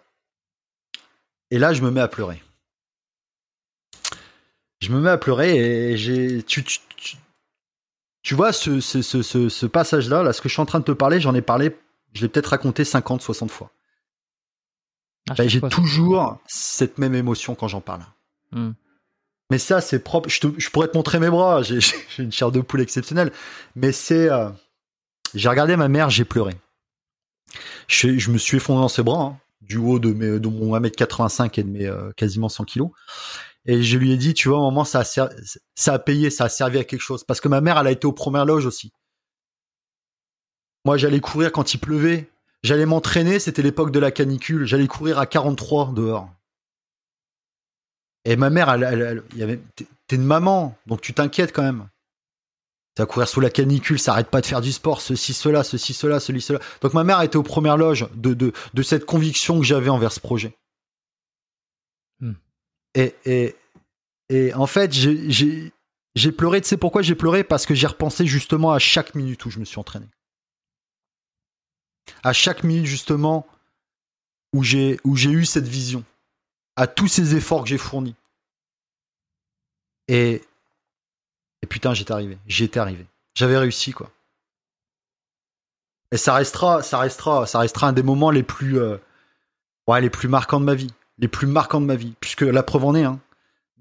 et 1.52 1.60
là 1.60 1.74
je 1.74 1.82
me 1.82 1.92
mets 1.92 2.00
à 2.00 2.08
pleurer. 2.08 2.42
Je 4.80 4.94
me 4.94 5.02
mets 5.02 5.10
à 5.10 5.18
pleurer 5.18 5.58
et 5.58 5.98
j'ai 5.98 6.42
tu, 6.42 6.64
tu, 6.64 6.80
tu, 8.22 8.34
vois 8.34 8.54
ce, 8.54 8.80
ce, 8.80 9.02
ce, 9.02 9.22
ce 9.50 9.66
passage-là, 9.66 10.24
là, 10.24 10.32
ce 10.32 10.40
que 10.40 10.48
je 10.48 10.54
suis 10.54 10.62
en 10.62 10.66
train 10.66 10.80
de 10.80 10.86
te 10.86 10.94
parler, 10.94 11.20
j'en 11.20 11.36
ai 11.36 11.42
parlé, 11.42 11.78
je 12.14 12.22
l'ai 12.22 12.30
peut-être 12.30 12.52
raconté 12.52 12.86
50, 12.86 13.22
60 13.22 13.52
fois. 13.52 13.72
Ah, 15.30 15.34
ben, 15.38 15.50
j'ai 15.50 15.60
toujours 15.60 16.40
cette 16.48 16.98
même 16.98 17.14
émotion 17.14 17.56
quand 17.56 17.68
j'en 17.68 17.82
parle. 17.82 18.06
Hmm. 18.54 18.72
Mais 19.50 19.58
ça, 19.58 19.80
c'est 19.82 20.00
propre. 20.00 20.30
Je, 20.30 20.70
pourrais 20.70 20.90
te 20.90 20.98
montrer 20.98 21.20
mes 21.20 21.30
bras. 21.30 21.62
J'ai 21.64 21.80
une 22.20 22.32
chair 22.32 22.52
de 22.52 22.62
poule 22.62 22.82
exceptionnelle. 22.82 23.32
Mais 23.76 23.92
c'est. 23.92 24.30
Euh, 24.30 24.50
j'ai 25.34 25.50
regardé 25.50 25.76
ma 25.76 25.88
mère, 25.88 26.10
j'ai 26.10 26.26
pleuré. 26.26 26.54
Je, 27.88 28.32
me 28.32 28.38
suis 28.38 28.58
effondré 28.58 28.82
dans 28.82 28.88
ses 28.88 29.04
bras, 29.04 29.22
hein, 29.22 29.40
du 29.62 29.78
haut 29.78 30.00
de, 30.00 30.12
mes, 30.14 30.40
de 30.40 30.48
mon 30.48 30.78
1m85 30.78 31.60
et 31.60 31.64
de 31.64 31.70
mes 31.70 31.86
euh, 31.86 32.12
quasiment 32.16 32.50
100 32.50 32.64
kilos. 32.66 32.90
Et 33.66 33.84
je 33.84 33.98
lui 33.98 34.14
ai 34.14 34.18
dit, 34.18 34.34
tu 34.34 34.48
vois, 34.48 34.60
au 34.60 34.62
moment, 34.62 34.86
ça 34.86 35.02
a, 35.02 35.30
ça 35.76 35.94
a 35.94 36.00
payé, 36.00 36.30
ça 36.30 36.46
a 36.46 36.50
servi 36.50 36.78
à 36.78 36.86
quelque 36.86 37.02
chose. 37.02 37.24
Parce 37.26 37.42
que 37.42 37.50
ma 37.50 37.60
mère, 37.60 37.78
elle 37.78 37.88
a 37.88 37.92
été 37.92 38.08
aux 38.08 38.14
premières 38.14 38.46
loges 38.46 38.66
aussi. 38.66 38.94
Moi, 40.86 40.98
j'allais 40.98 41.20
courir 41.20 41.52
quand 41.52 41.74
il 41.74 41.80
pleuvait. 41.80 42.30
J'allais 42.64 42.86
m'entraîner, 42.86 43.40
c'était 43.40 43.62
l'époque 43.62 43.92
de 43.92 44.00
la 44.00 44.12
canicule. 44.12 44.66
J'allais 44.66 44.88
courir 44.88 45.20
à 45.20 45.26
43 45.26 45.92
dehors. 45.94 46.30
Et 48.28 48.36
ma 48.36 48.50
mère, 48.50 48.70
elle, 48.70 48.84
elle, 48.84 49.24
y 49.38 49.42
avait, 49.42 49.58
t'es 49.76 50.18
une 50.18 50.26
maman, 50.26 50.78
donc 50.86 51.00
tu 51.00 51.14
t'inquiètes 51.14 51.54
quand 51.54 51.64
même. 51.64 51.88
Tu 52.94 53.02
vas 53.02 53.06
courir 53.06 53.26
sous 53.26 53.40
la 53.40 53.50
canicule, 53.50 53.98
ça 54.00 54.12
arrête 54.12 54.30
pas 54.30 54.42
de 54.42 54.46
faire 54.46 54.60
du 54.60 54.74
sport, 54.74 55.00
ceci, 55.00 55.34
cela, 55.34 55.64
ceci, 55.64 55.94
cela, 55.94 56.20
ceci, 56.20 56.42
cela. 56.42 56.60
Donc 56.82 56.94
ma 56.94 57.06
mère 57.06 57.22
était 57.22 57.38
aux 57.38 57.44
premières 57.44 57.78
loges 57.78 58.06
de, 58.16 58.34
de, 58.34 58.52
de 58.74 58.82
cette 58.84 59.06
conviction 59.06 59.60
que 59.60 59.66
j'avais 59.66 59.88
envers 59.88 60.12
ce 60.12 60.20
projet. 60.20 60.58
Hmm. 62.20 62.34
Et, 62.96 63.16
et, 63.24 63.56
et 64.28 64.54
en 64.56 64.68
fait, 64.68 64.92
j'ai 64.92 65.72
pleuré. 66.34 66.60
Tu 66.60 66.68
sais 66.68 66.76
pourquoi 66.76 67.04
j'ai 67.04 67.16
pleuré? 67.16 67.46
Parce 67.46 67.66
que 67.66 67.76
j'ai 67.76 67.88
repensé 67.88 68.26
justement 68.26 68.74
à 68.74 68.80
chaque 68.80 69.16
minute 69.16 69.46
où 69.46 69.50
je 69.50 69.60
me 69.60 69.66
suis 69.66 69.80
entraîné. 69.80 70.08
À 72.24 72.34
chaque 72.34 72.66
minute 72.66 72.88
justement 72.88 73.48
où 74.52 74.66
j'ai 74.66 75.00
eu 75.06 75.46
cette 75.46 75.68
vision, 75.68 76.04
à 76.78 76.88
tous 76.88 77.08
ces 77.08 77.36
efforts 77.36 77.64
que 77.64 77.70
j'ai 77.70 77.78
fournis. 77.78 78.16
Et, 80.08 80.42
et 81.62 81.68
putain, 81.68 81.94
j'étais 81.94 82.14
arrivé. 82.14 82.38
J'étais 82.48 82.80
arrivé. 82.80 83.06
J'avais 83.36 83.58
réussi 83.58 83.92
quoi. 83.92 84.10
Et 86.14 86.18
ça 86.18 86.34
restera, 86.34 86.84
ça 86.84 87.00
restera, 87.00 87.46
ça 87.46 87.60
restera 87.60 87.88
un 87.88 87.94
des 87.94 88.04
moments 88.04 88.32
les 88.32 88.44
plus, 88.44 88.80
euh, 88.80 88.98
les 90.00 90.10
plus 90.10 90.30
marquants 90.30 90.62
de 90.62 90.66
ma 90.66 90.76
vie, 90.76 90.94
les 91.18 91.28
plus 91.28 91.48
marquants 91.48 91.82
de 91.82 91.86
ma 91.86 91.96
vie, 91.96 92.14
puisque 92.22 92.42
la 92.42 92.64
preuve 92.64 92.86
en 92.86 92.96
est. 92.96 93.04
Hein, 93.04 93.20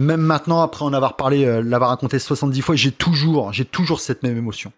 même 0.01 0.21
maintenant, 0.21 0.61
après 0.63 0.85
en 0.85 0.93
avoir 0.93 1.17
parlé, 1.17 1.45
euh, 1.45 1.63
l'avoir 1.63 1.91
raconté 1.91 2.19
70 2.19 2.61
fois, 2.63 2.75
j'ai 2.75 2.91
toujours, 2.91 3.53
j'ai 3.53 3.65
toujours 3.65 4.01
cette 4.01 4.25
même 4.25 4.37
émotion. 4.37 4.73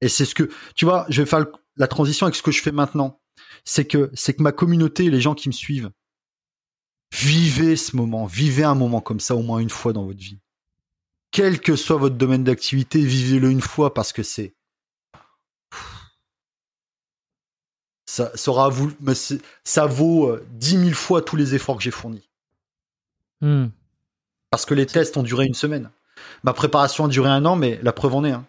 Et 0.00 0.08
c'est 0.08 0.24
ce 0.24 0.34
que, 0.34 0.50
tu 0.74 0.84
vois, 0.84 1.06
je 1.08 1.22
vais 1.22 1.28
faire 1.28 1.46
la 1.76 1.86
transition 1.86 2.26
avec 2.26 2.34
ce 2.34 2.42
que 2.42 2.50
je 2.50 2.62
fais 2.62 2.72
maintenant. 2.72 3.20
C'est 3.64 3.84
que, 3.84 4.10
c'est 4.14 4.34
que 4.34 4.42
ma 4.42 4.52
communauté, 4.52 5.08
les 5.10 5.20
gens 5.20 5.34
qui 5.34 5.48
me 5.48 5.52
suivent, 5.52 5.90
vivez 7.12 7.76
ce 7.76 7.96
moment, 7.96 8.26
vivez 8.26 8.64
un 8.64 8.74
moment 8.74 9.00
comme 9.00 9.20
ça 9.20 9.34
au 9.36 9.42
moins 9.42 9.58
une 9.58 9.70
fois 9.70 9.92
dans 9.92 10.04
votre 10.04 10.18
vie. 10.18 10.38
Quel 11.30 11.60
que 11.60 11.76
soit 11.76 11.96
votre 11.96 12.16
domaine 12.16 12.44
d'activité, 12.44 13.00
vivez-le 13.00 13.50
une 13.50 13.60
fois 13.60 13.92
parce 13.92 14.12
que 14.12 14.22
c'est, 14.22 14.54
ça, 18.08 18.32
ça, 18.34 18.68
vous, 18.68 18.90
ça 19.64 19.86
vaut 19.86 20.28
euh, 20.28 20.46
dix 20.52 20.78
mille 20.78 20.94
fois 20.94 21.20
tous 21.20 21.36
les 21.36 21.54
efforts 21.54 21.76
que 21.76 21.82
j'ai 21.82 21.90
fournis. 21.90 22.28
Hmm. 23.42 23.66
Parce 24.50 24.64
que 24.64 24.74
les 24.74 24.86
tests 24.86 25.16
ont 25.18 25.22
duré 25.22 25.44
une 25.44 25.54
semaine. 25.54 25.90
Ma 26.42 26.54
préparation 26.54 27.04
a 27.04 27.08
duré 27.08 27.28
un 27.28 27.44
an, 27.44 27.54
mais 27.54 27.78
la 27.82 27.92
preuve 27.92 28.14
en 28.14 28.24
est. 28.24 28.32
Hein. 28.32 28.46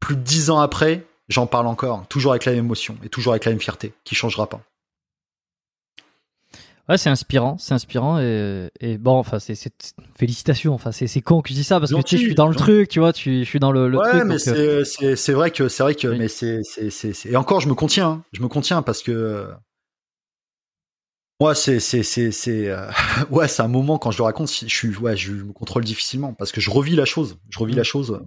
Plus 0.00 0.16
de 0.16 0.22
dix 0.22 0.48
ans 0.48 0.58
après, 0.58 1.06
j'en 1.28 1.46
parle 1.46 1.66
encore, 1.66 2.06
toujours 2.08 2.32
avec 2.32 2.46
la 2.46 2.52
même 2.52 2.64
émotion 2.64 2.96
et 3.02 3.08
toujours 3.08 3.34
avec 3.34 3.44
la 3.44 3.52
même 3.52 3.60
fierté, 3.60 3.92
qui 4.04 4.14
changera 4.14 4.48
pas. 4.48 4.62
Ouais, 6.88 6.98
c'est 6.98 7.08
inspirant, 7.08 7.56
c'est 7.58 7.72
inspirant 7.72 8.18
et, 8.20 8.98
bon, 8.98 9.12
enfin, 9.12 9.38
c'est 9.38 9.56
félicitations. 10.16 10.74
Enfin, 10.74 10.92
c'est 10.92 11.20
con 11.22 11.40
que 11.40 11.48
je 11.48 11.54
dis 11.54 11.64
ça 11.64 11.80
parce 11.80 11.92
que 11.92 12.02
tu 12.02 12.16
sais, 12.16 12.22
je 12.22 12.26
suis 12.26 12.34
dans 12.34 12.48
le 12.48 12.54
truc, 12.54 12.88
tu 12.88 13.00
vois, 13.00 13.12
tu, 13.12 13.40
je 13.40 13.48
suis 13.48 13.58
dans 13.58 13.72
le, 13.72 13.88
le 13.88 13.98
ouais, 13.98 14.24
mais 14.24 14.36
euh, 14.48 14.84
c'est 14.84 15.32
vrai 15.32 15.50
que 15.50 15.68
c'est 15.68 15.82
vrai 15.82 15.94
que 15.94 16.08
mais 16.08 16.28
c'est 16.28 16.60
et 17.24 17.36
encore, 17.36 17.60
je 17.60 17.68
me 17.68 17.74
contiens, 17.74 18.08
hein. 18.08 18.24
je 18.32 18.42
me 18.42 18.48
contiens 18.48 18.82
parce 18.82 19.02
que 19.02 19.48
moi, 21.40 21.54
c'est 21.54 21.80
c'est 21.80 22.02
c'est 22.02 22.30
c'est 22.30 22.68
euh, 22.68 22.86
ouais, 23.30 23.48
c'est 23.48 23.62
un 23.62 23.68
moment 23.68 23.98
quand 23.98 24.10
je 24.10 24.18
le 24.18 24.24
raconte, 24.24 24.50
je 24.50 24.66
suis 24.66 24.96
ouais, 24.96 25.16
je 25.16 25.32
me 25.32 25.52
contrôle 25.52 25.84
difficilement 25.84 26.32
parce 26.34 26.52
que 26.52 26.60
je 26.60 26.70
revis 26.70 26.96
la 26.96 27.06
chose, 27.06 27.38
je 27.48 27.58
revis 27.58 27.74
la 27.74 27.82
mmh. 27.82 27.84
chose. 27.84 28.20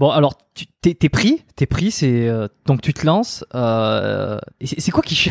Bon, 0.00 0.10
alors 0.10 0.38
tu 0.54 0.64
t'es, 0.80 0.94
t'es 0.94 1.10
pris, 1.10 1.44
t'es 1.56 1.66
pris, 1.66 1.90
c'est 1.90 2.26
euh, 2.26 2.48
donc 2.64 2.80
tu 2.80 2.94
te 2.94 3.04
lances. 3.04 3.44
Euh, 3.54 4.38
c'est, 4.64 4.90
quoi 4.92 5.02
qui 5.02 5.30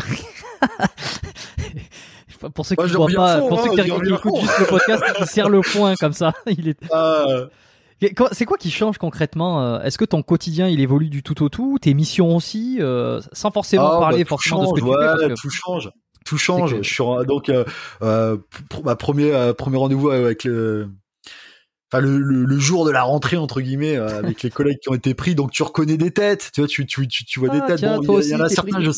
Pour 2.54 2.64
ceux 2.64 2.76
qui 2.76 2.84
ne 2.84 2.88
voient 2.88 3.08
pas, 3.12 3.40
pour 3.40 3.60
ceux 3.60 3.70
qui, 3.70 3.80
hein, 3.80 3.84
écoutent 3.84 4.40
juste 4.40 4.60
le 4.60 4.66
podcast, 4.66 5.02
il 5.18 5.26
serre 5.26 5.48
le 5.48 5.60
point 5.60 5.96
comme 5.96 6.12
ça. 6.12 6.34
Il 6.46 6.68
est. 6.68 6.78
Ah. 6.92 7.48
C'est 8.30 8.44
quoi 8.44 8.56
qui 8.58 8.70
change 8.70 8.96
concrètement 8.96 9.60
euh, 9.60 9.82
Est-ce 9.82 9.98
que 9.98 10.04
ton 10.04 10.22
quotidien 10.22 10.68
il 10.68 10.80
évolue 10.80 11.10
du 11.10 11.24
tout 11.24 11.42
au 11.42 11.48
tout 11.48 11.78
Tes 11.80 11.92
missions 11.92 12.36
aussi 12.36 12.78
euh, 12.80 13.20
Sans 13.32 13.50
forcément 13.50 13.90
ah, 13.96 13.98
parler 13.98 14.22
bah, 14.22 14.28
forcément 14.28 14.66
change, 14.66 14.74
de 14.74 14.78
ce 14.78 14.84
que 14.84 15.26
tu 15.26 15.28
fais, 15.28 15.34
Tout 15.34 15.50
change, 15.50 15.90
tout 16.24 16.38
change. 16.38 16.76
Je 16.80 16.88
suis 16.88 17.04
donc 17.26 17.50
euh, 17.50 18.36
pour 18.68 18.84
ma 18.84 18.94
premier 18.94 19.52
premier 19.58 19.78
rendez-vous 19.78 20.10
avec 20.10 20.44
le 20.44 20.90
enfin 21.92 22.00
le, 22.00 22.18
le, 22.18 22.58
jour 22.58 22.84
de 22.84 22.90
la 22.90 23.02
rentrée 23.02 23.36
entre 23.36 23.60
guillemets 23.60 23.96
avec 23.96 24.42
les 24.42 24.50
collègues 24.50 24.78
qui 24.80 24.88
ont 24.88 24.94
été 24.94 25.14
pris 25.14 25.34
donc 25.34 25.50
tu 25.50 25.62
reconnais 25.62 25.96
des 25.96 26.12
têtes 26.12 26.50
tu 26.52 26.60
vois 26.60 26.68
tu 26.68 26.86
tu 26.86 27.08
tu, 27.08 27.24
tu 27.24 27.40
vois 27.40 27.48
des 27.48 27.60
ah, 27.62 27.66
têtes 27.66 27.80
bon, 27.82 28.20
il 28.20 28.28
y, 28.28 28.34
en 28.34 28.40
a 28.40 28.48
certains 28.48 28.80
je, 28.80 28.90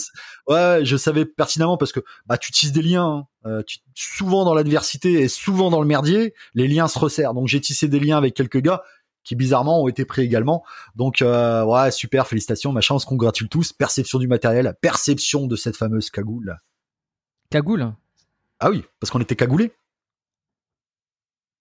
ouais 0.49 0.85
je 0.85 0.97
savais 0.97 1.25
pertinemment 1.25 1.77
parce 1.77 1.93
que 1.93 2.01
bah 2.27 2.39
tu 2.39 2.53
tisses 2.53 2.73
des 2.73 2.83
liens 2.83 3.27
hein. 3.45 3.63
tu, 3.67 3.79
souvent 3.95 4.45
dans 4.45 4.55
l'adversité 4.55 5.23
et 5.23 5.29
souvent 5.29 5.71
dans 5.71 5.81
le 5.81 5.87
merdier 5.87 6.35
les 6.55 6.69
liens 6.69 6.89
se 6.89 6.99
resserrent 6.99 7.35
donc 7.35 7.49
j'ai 7.49 7.61
tissé 7.61 7.89
des 7.89 8.01
liens 8.01 8.19
avec 8.19 8.35
quelques 8.35 8.61
gars 8.61 8.83
qui 9.25 9.37
bizarrement 9.37 9.83
ont 9.83 9.89
été 9.89 10.05
pris 10.05 10.23
également. 10.23 10.65
Donc 10.97 11.23
euh, 11.23 11.65
ouais, 11.65 11.91
super, 11.91 12.27
félicitations, 12.27 12.73
machin, 12.73 12.97
on 12.97 12.99
se 12.99 13.07
congratule 13.07 13.49
tous. 13.49 13.73
Perception 13.73 14.19
du 14.19 14.29
matériel, 14.29 14.75
perception 14.81 15.47
de 15.47 15.57
cette 15.57 15.77
fameuse 15.77 16.11
cagoule. 16.11 16.57
Cagoule? 17.51 17.93
Ah 18.61 18.71
oui, 18.71 18.85
parce 19.01 19.11
qu'on 19.11 19.21
était 19.21 19.37
cagoulés. 19.37 19.73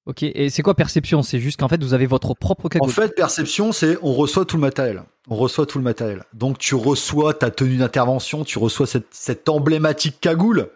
Ok, 0.05 0.23
et 0.23 0.49
c'est 0.49 0.63
quoi 0.63 0.73
perception? 0.73 1.21
C'est 1.21 1.39
juste 1.39 1.59
qu'en 1.59 1.67
fait 1.67 1.83
vous 1.83 1.93
avez 1.93 2.07
votre 2.07 2.33
propre 2.33 2.69
cagoule. 2.69 2.89
En 2.89 2.91
fait, 2.91 3.15
perception, 3.15 3.71
c'est 3.71 3.97
on 4.01 4.13
reçoit 4.13 4.45
tout 4.45 4.57
le 4.57 4.61
matériel. 4.61 5.03
On 5.29 5.35
reçoit 5.35 5.65
tout 5.65 5.77
le 5.77 5.83
matériel. 5.83 6.23
Donc 6.33 6.57
tu 6.57 6.73
reçois 6.75 7.33
ta 7.33 7.51
tenue 7.51 7.77
d'intervention, 7.77 8.43
tu 8.43 8.57
reçois 8.57 8.87
cette, 8.87 9.07
cette 9.11 9.47
emblématique 9.49 10.19
cagoule 10.19 10.69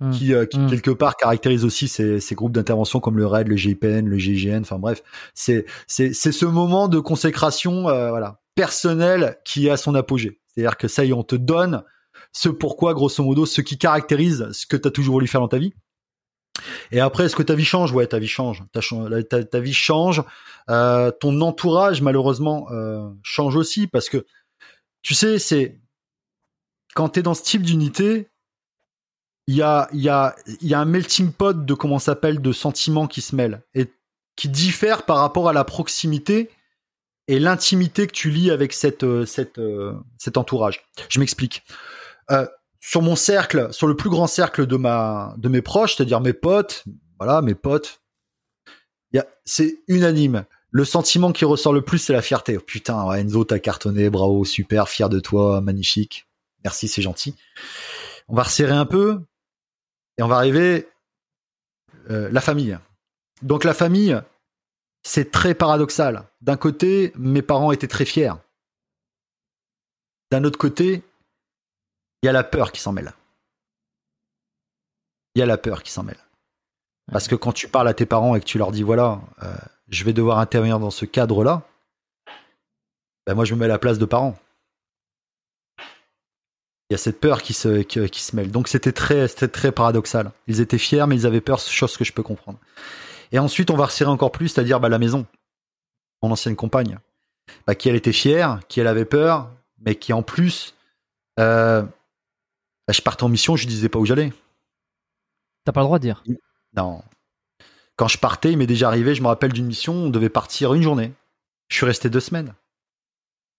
Mmh. 0.00 0.10
qui, 0.10 0.34
euh, 0.34 0.44
mmh. 0.52 0.68
quelque 0.68 0.90
part 0.90 1.16
caractérise 1.16 1.64
aussi 1.64 1.88
ces, 1.88 2.20
ces 2.20 2.34
groupes 2.34 2.52
d'intervention 2.52 3.00
comme 3.00 3.16
le 3.16 3.26
RAID, 3.26 3.48
le 3.48 3.56
GIPN, 3.56 4.06
le 4.06 4.18
GIGN. 4.18 4.60
Enfin 4.60 4.78
bref, 4.78 5.02
c'est 5.34 5.64
c'est 5.86 6.12
c'est 6.12 6.32
ce 6.32 6.44
moment 6.44 6.88
de 6.88 6.98
consécration 6.98 7.88
euh, 7.88 8.10
voilà 8.10 8.40
personnel 8.54 9.38
qui 9.44 9.68
est 9.68 9.70
à 9.70 9.76
son 9.76 9.94
apogée. 9.94 10.40
C'est-à-dire 10.48 10.76
que 10.76 10.88
ça 10.88 11.04
y 11.04 11.10
est, 11.10 11.14
on 11.14 11.22
te 11.22 11.36
donne 11.36 11.82
ce 12.32 12.48
pourquoi, 12.48 12.92
grosso 12.92 13.24
modo, 13.24 13.46
ce 13.46 13.60
qui 13.62 13.78
caractérise 13.78 14.48
ce 14.52 14.66
que 14.66 14.76
tu 14.76 14.88
as 14.88 14.90
toujours 14.90 15.14
voulu 15.14 15.26
faire 15.26 15.40
dans 15.40 15.48
ta 15.48 15.58
vie. 15.58 15.72
Et 16.90 17.00
après, 17.00 17.24
est-ce 17.24 17.36
que 17.36 17.42
ta 17.42 17.54
vie 17.54 17.64
change? 17.64 17.92
Ouais, 17.92 18.06
ta 18.06 18.18
vie 18.18 18.28
change. 18.28 18.62
Ta, 18.72 19.60
vie 19.60 19.74
change. 19.74 20.22
Euh, 20.70 21.10
ton 21.10 21.40
entourage, 21.40 22.02
malheureusement, 22.02 22.68
euh, 22.70 23.08
change 23.22 23.56
aussi 23.56 23.86
parce 23.86 24.08
que, 24.08 24.24
tu 25.02 25.14
sais, 25.14 25.38
c'est 25.38 25.80
quand 26.94 27.10
tu 27.10 27.20
es 27.20 27.22
dans 27.22 27.34
ce 27.34 27.42
type 27.42 27.62
d'unité, 27.62 28.28
il 29.46 29.56
y 29.56 29.62
a, 29.62 29.88
y, 29.92 30.08
a, 30.08 30.36
y 30.60 30.74
a 30.74 30.78
un 30.78 30.84
melting 30.84 31.32
pot 31.32 31.64
de 31.64 31.74
comment 31.74 31.98
s'appelle 31.98 32.40
de 32.40 32.52
sentiments 32.52 33.08
qui 33.08 33.22
se 33.22 33.34
mêlent 33.34 33.62
et 33.74 33.90
qui 34.36 34.48
diffèrent 34.48 35.04
par 35.04 35.18
rapport 35.18 35.48
à 35.48 35.52
la 35.52 35.64
proximité 35.64 36.50
et 37.28 37.38
l'intimité 37.38 38.06
que 38.06 38.12
tu 38.12 38.30
lis 38.30 38.50
avec 38.50 38.76
euh, 38.84 39.24
cet 39.26 40.36
entourage. 40.36 40.84
Je 41.08 41.18
m'explique. 41.18 41.64
Sur 42.84 43.00
mon 43.00 43.14
cercle, 43.14 43.72
sur 43.72 43.86
le 43.86 43.94
plus 43.96 44.10
grand 44.10 44.26
cercle 44.26 44.66
de 44.66 45.48
mes 45.48 45.62
proches, 45.62 45.96
c'est-à-dire 45.96 46.20
mes 46.20 46.32
potes, 46.32 46.84
voilà, 47.18 47.40
mes 47.40 47.54
potes, 47.54 48.02
c'est 49.44 49.78
unanime. 49.88 50.44
Le 50.70 50.84
sentiment 50.84 51.32
qui 51.32 51.44
ressort 51.44 51.72
le 51.72 51.82
plus, 51.82 51.98
c'est 51.98 52.12
la 52.12 52.22
fierté. 52.22 52.56
Oh, 52.56 52.60
putain, 52.60 53.10
Enzo, 53.12 53.44
t'as 53.44 53.58
cartonné, 53.58 54.10
bravo, 54.10 54.44
super, 54.44 54.88
fier 54.88 55.08
de 55.08 55.20
toi, 55.20 55.60
magnifique. 55.60 56.26
Merci, 56.64 56.88
c'est 56.88 57.02
gentil. 57.02 57.34
On 58.28 58.34
va 58.34 58.44
resserrer 58.44 58.72
un 58.72 58.86
peu. 58.86 59.20
Et 60.18 60.22
on 60.22 60.28
va 60.28 60.36
arriver 60.36 60.88
euh, 62.10 62.28
la 62.32 62.40
famille. 62.40 62.78
Donc 63.42 63.64
la 63.64 63.74
famille, 63.74 64.20
c'est 65.02 65.30
très 65.30 65.54
paradoxal. 65.54 66.24
D'un 66.40 66.56
côté, 66.56 67.12
mes 67.16 67.42
parents 67.42 67.72
étaient 67.72 67.88
très 67.88 68.04
fiers. 68.04 68.34
D'un 70.30 70.44
autre 70.44 70.58
côté, 70.58 71.02
il 72.22 72.26
y 72.26 72.28
a 72.28 72.32
la 72.32 72.44
peur 72.44 72.72
qui 72.72 72.80
s'en 72.80 72.92
mêle. 72.92 73.12
Il 75.34 75.40
y 75.40 75.42
a 75.42 75.46
la 75.46 75.58
peur 75.58 75.82
qui 75.82 75.90
s'en 75.90 76.02
mêle. 76.02 76.18
Parce 77.10 77.26
que 77.26 77.34
quand 77.34 77.52
tu 77.52 77.68
parles 77.68 77.88
à 77.88 77.94
tes 77.94 78.06
parents 78.06 78.34
et 78.34 78.40
que 78.40 78.44
tu 78.44 78.58
leur 78.58 78.70
dis 78.70 78.82
voilà, 78.82 79.20
euh, 79.42 79.54
je 79.88 80.04
vais 80.04 80.12
devoir 80.12 80.38
intervenir 80.38 80.78
dans 80.78 80.90
ce 80.90 81.04
cadre-là, 81.04 81.62
ben 83.26 83.34
moi 83.34 83.44
je 83.44 83.54
me 83.54 83.60
mets 83.60 83.64
à 83.64 83.68
la 83.68 83.78
place 83.78 83.98
de 83.98 84.04
parents 84.04 84.36
il 86.92 86.94
y 86.94 86.96
a 86.96 86.98
cette 86.98 87.20
peur 87.20 87.40
qui 87.40 87.54
se, 87.54 88.36
mêle. 88.36 88.50
Donc 88.50 88.68
c'était 88.68 88.92
très, 88.92 89.26
très 89.26 89.72
paradoxal. 89.72 90.30
Ils 90.46 90.60
étaient 90.60 90.76
fiers, 90.76 91.06
mais 91.08 91.16
ils 91.16 91.26
avaient 91.26 91.40
peur, 91.40 91.58
chose 91.58 91.96
que 91.96 92.04
je 92.04 92.12
peux 92.12 92.22
comprendre. 92.22 92.58
Et 93.32 93.38
ensuite, 93.38 93.70
on 93.70 93.76
va 93.76 93.86
resserrer 93.86 94.10
encore 94.10 94.30
plus, 94.30 94.48
c'est-à-dire 94.48 94.78
bah, 94.78 94.90
la 94.90 94.98
maison, 94.98 95.24
mon 96.22 96.30
ancienne 96.30 96.54
compagne, 96.54 96.98
bah, 97.66 97.74
qui 97.74 97.88
elle 97.88 97.96
était 97.96 98.12
fière, 98.12 98.60
qui 98.68 98.78
elle 98.78 98.86
avait 98.86 99.06
peur, 99.06 99.48
mais 99.80 99.94
qui 99.94 100.12
en 100.12 100.22
plus, 100.22 100.74
euh, 101.40 101.82
bah, 102.86 102.92
je 102.92 103.00
partais 103.02 103.22
en 103.24 103.28
mission, 103.28 103.56
je 103.56 103.66
disais 103.66 103.88
pas 103.88 103.98
où 103.98 104.06
j'allais. 104.06 104.32
T'as 105.64 105.72
pas 105.72 105.80
le 105.80 105.86
droit 105.86 105.98
de 105.98 106.02
dire. 106.02 106.22
Non. 106.76 107.02
Quand 107.96 108.08
je 108.08 108.18
partais, 108.18 108.52
il 108.52 108.58
m'est 108.58 108.66
déjà 108.66 108.88
arrivé, 108.88 109.14
je 109.14 109.22
me 109.22 109.28
rappelle 109.28 109.52
d'une 109.52 109.66
mission, 109.66 109.94
on 109.94 110.10
devait 110.10 110.28
partir 110.30 110.74
une 110.74 110.82
journée. 110.82 111.12
Je 111.68 111.76
suis 111.76 111.86
resté 111.86 112.10
deux 112.10 112.20
semaines. 112.20 112.54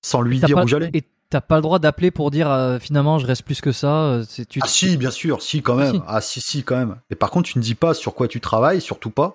Sans 0.04 0.22
lui 0.22 0.40
dire 0.40 0.56
pas- 0.58 0.64
où 0.64 0.68
j'allais. 0.68 0.90
Et 0.94 1.04
t'as 1.30 1.40
pas 1.42 1.56
le 1.56 1.62
droit 1.62 1.80
d'appeler 1.80 2.12
pour 2.12 2.30
dire 2.30 2.50
euh, 2.52 2.78
finalement 2.80 3.18
je 3.20 3.26
reste 3.26 3.44
plus 3.44 3.62
que 3.62 3.72
ça. 3.72 4.04
euh, 4.06 4.26
c'est- 4.28 4.46
tu- 4.46 4.60
Ah 4.62 4.68
si, 4.68 4.98
bien 4.98 5.12
sûr, 5.12 5.42
si 5.42 5.62
quand 5.62 5.76
même. 5.76 5.96
Si. 5.96 6.02
Ah 6.08 6.20
si, 6.22 6.42
si 6.42 6.64
quand 6.64 6.76
même. 6.76 7.00
Et 7.10 7.16
par 7.16 7.32
contre, 7.32 7.50
tu 7.50 7.58
ne 7.58 7.64
dis 7.64 7.76
pas 7.76 7.94
sur 7.94 8.14
quoi 8.16 8.28
tu 8.28 8.42
travailles, 8.42 8.82
surtout 8.82 9.12
pas. 9.12 9.34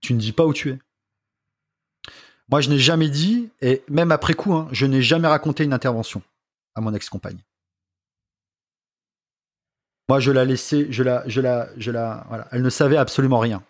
Tu 0.00 0.12
ne 0.12 0.18
dis 0.18 0.32
pas 0.32 0.44
où 0.46 0.52
tu 0.52 0.70
es. 0.70 0.78
Moi, 2.50 2.60
je 2.60 2.68
n'ai 2.68 2.78
jamais 2.78 3.08
dit, 3.08 3.48
et 3.60 3.82
même 3.88 4.10
après 4.12 4.34
coup, 4.34 4.52
hein, 4.54 4.68
je 4.72 4.84
n'ai 4.86 5.02
jamais 5.02 5.28
raconté 5.28 5.62
une 5.64 5.72
intervention 5.72 6.20
à 6.74 6.80
mon 6.80 6.92
ex-compagne. 6.94 7.38
Moi, 10.10 10.20
je 10.20 10.32
la 10.32 10.44
laissais, 10.44 10.86
je 10.90 11.02
la, 11.02 11.22
je 11.26 11.40
la, 11.40 11.68
je 11.76 11.90
la, 11.90 12.24
voilà. 12.28 12.46
Elle 12.52 12.62
ne 12.62 12.70
savait 12.70 12.96
absolument 12.96 13.38
rien. 13.38 13.62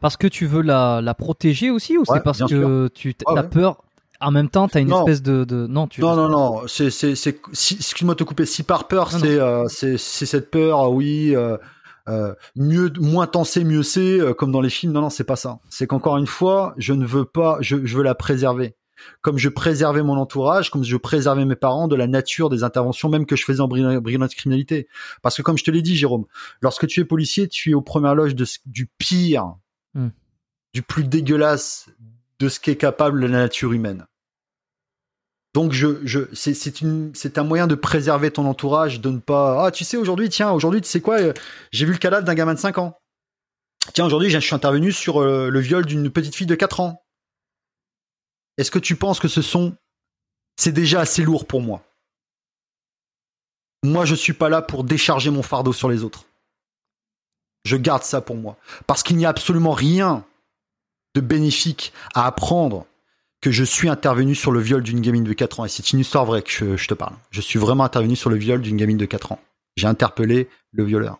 Parce 0.00 0.16
que 0.16 0.26
tu 0.26 0.46
veux 0.46 0.62
la, 0.62 1.00
la 1.02 1.14
protéger 1.14 1.70
aussi 1.70 1.96
ou 1.96 2.00
Ouais, 2.00 2.06
c'est 2.14 2.22
parce 2.22 2.38
que 2.40 2.88
tu 2.88 3.14
Ah 3.26 3.32
as 3.32 3.34
ouais. 3.42 3.48
peur 3.48 3.82
En 4.20 4.30
même 4.30 4.48
temps, 4.48 4.68
t'as 4.68 4.80
une 4.80 4.88
Non. 4.88 5.00
espèce 5.00 5.22
de, 5.22 5.44
de- 5.44 5.66
non 5.66 5.86
tu 5.86 6.00
Non, 6.00 6.16
non, 6.16 6.28
non. 6.28 6.62
C'est, 6.66 6.90
c'est, 6.90 7.14
c'est, 7.14 7.40
si- 7.52 7.74
excuse-moi 7.76 8.14
de 8.14 8.18
te 8.18 8.24
couper. 8.24 8.46
Si 8.46 8.62
par 8.62 8.88
peur, 8.88 9.10
c'est, 9.12 9.38
euh, 9.38 9.66
c'est, 9.68 9.96
c'est 9.98 10.26
cette 10.26 10.50
peur, 10.50 10.80
euh, 10.80 10.88
oui, 10.88 11.34
euh, 11.36 11.56
euh, 12.08 12.34
mieux, 12.56 12.90
moins 12.98 13.26
t'en 13.26 13.44
sais, 13.44 13.62
mieux 13.64 13.82
c'est, 13.82 14.18
euh, 14.20 14.32
comme 14.34 14.50
dans 14.52 14.60
les 14.62 14.70
films. 14.70 14.92
Non, 14.92 15.02
non, 15.02 15.10
c'est 15.10 15.24
pas 15.24 15.36
ça. 15.36 15.58
C'est 15.68 15.86
qu'encore 15.86 16.16
une 16.16 16.26
fois, 16.26 16.74
je 16.78 16.92
ne 16.94 17.04
veux 17.06 17.24
pas, 17.26 17.58
je, 17.60 17.84
je 17.84 17.96
veux 17.96 18.02
la 18.02 18.14
préserver. 18.14 18.74
Comme 19.22 19.38
je 19.38 19.48
préservais 19.48 20.02
mon 20.02 20.16
entourage, 20.16 20.70
comme 20.70 20.84
je 20.84 20.96
préservais 20.96 21.44
mes 21.44 21.56
parents 21.56 21.88
de 21.88 21.96
la 21.96 22.06
nature 22.06 22.48
des 22.50 22.62
interventions, 22.64 23.08
même 23.08 23.26
que 23.26 23.36
je 23.36 23.44
faisais 23.44 23.60
en 23.60 23.68
bri- 23.68 23.98
brigade 24.00 24.34
criminalité. 24.34 24.88
Parce 25.22 25.36
que 25.36 25.42
comme 25.42 25.58
je 25.58 25.64
te 25.64 25.70
l'ai 25.70 25.82
dit, 25.82 25.96
Jérôme, 25.96 26.26
lorsque 26.60 26.86
tu 26.86 27.00
es 27.00 27.04
policier, 27.04 27.48
tu 27.48 27.70
es 27.70 27.74
aux 27.74 27.82
premières 27.82 28.14
loges 28.14 28.34
de, 28.34 28.46
du 28.66 28.86
pire, 28.86 29.54
Hmm. 29.94 30.08
du 30.72 30.82
plus 30.82 31.02
dégueulasse 31.02 31.88
de 32.38 32.48
ce 32.48 32.60
qu'est 32.60 32.76
capable 32.76 33.26
la 33.26 33.40
nature 33.40 33.72
humaine. 33.72 34.06
Donc 35.52 35.72
je, 35.72 35.98
je, 36.04 36.20
c'est, 36.32 36.54
c'est 36.54 36.80
une, 36.80 37.10
c'est 37.14 37.36
un 37.38 37.42
moyen 37.42 37.66
de 37.66 37.74
préserver 37.74 38.30
ton 38.30 38.46
entourage, 38.46 39.00
de 39.00 39.10
ne 39.10 39.18
pas, 39.18 39.66
ah 39.66 39.70
tu 39.72 39.82
sais 39.84 39.96
aujourd'hui, 39.96 40.28
tiens 40.28 40.52
aujourd'hui 40.52 40.80
tu 40.80 40.88
sais 40.88 41.00
quoi, 41.00 41.18
euh, 41.20 41.32
j'ai 41.72 41.86
vu 41.86 41.92
le 41.92 41.98
cadavre 41.98 42.24
d'un 42.24 42.34
gamin 42.36 42.54
de 42.54 42.58
5 42.60 42.78
ans. 42.78 42.96
Tiens 43.94 44.06
aujourd'hui 44.06 44.30
je 44.30 44.38
suis 44.38 44.54
intervenu 44.54 44.92
sur 44.92 45.20
euh, 45.20 45.48
le 45.48 45.58
viol 45.58 45.84
d'une 45.84 46.08
petite 46.08 46.36
fille 46.36 46.46
de 46.46 46.54
4 46.54 46.78
ans. 46.78 47.02
Est-ce 48.60 48.70
que 48.70 48.78
tu 48.78 48.94
penses 48.94 49.20
que 49.20 49.28
ce 49.28 49.40
sont, 49.40 49.74
c'est 50.56 50.72
déjà 50.72 51.00
assez 51.00 51.22
lourd 51.22 51.46
pour 51.46 51.62
moi? 51.62 51.82
Moi 53.82 54.04
je 54.04 54.14
suis 54.14 54.34
pas 54.34 54.50
là 54.50 54.60
pour 54.60 54.84
décharger 54.84 55.30
mon 55.30 55.42
fardeau 55.42 55.72
sur 55.72 55.88
les 55.88 56.04
autres. 56.04 56.26
Je 57.64 57.78
garde 57.78 58.02
ça 58.02 58.20
pour 58.20 58.36
moi 58.36 58.58
parce 58.86 59.02
qu'il 59.02 59.16
n'y 59.16 59.24
a 59.24 59.30
absolument 59.30 59.72
rien 59.72 60.26
de 61.14 61.22
bénéfique 61.22 61.94
à 62.14 62.26
apprendre 62.26 62.86
que 63.40 63.50
je 63.50 63.64
suis 63.64 63.88
intervenu 63.88 64.34
sur 64.34 64.52
le 64.52 64.60
viol 64.60 64.82
d'une 64.82 65.00
gamine 65.00 65.24
de 65.24 65.32
4 65.32 65.60
ans. 65.60 65.64
Et 65.64 65.70
c'est 65.70 65.92
une 65.92 65.98
histoire 65.98 66.26
vraie 66.26 66.42
que 66.42 66.50
je, 66.50 66.76
je 66.76 66.86
te 66.86 66.92
parle. 66.92 67.14
Je 67.30 67.40
suis 67.40 67.58
vraiment 67.58 67.84
intervenu 67.84 68.14
sur 68.14 68.28
le 68.28 68.36
viol 68.36 68.60
d'une 68.60 68.76
gamine 68.76 68.98
de 68.98 69.06
4 69.06 69.32
ans. 69.32 69.40
J'ai 69.76 69.86
interpellé 69.86 70.50
le 70.72 70.84
violeur. 70.84 71.18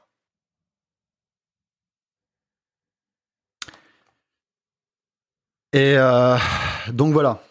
Et 5.72 5.96
euh, 5.96 6.36
donc 6.92 7.12
voilà. 7.12 7.42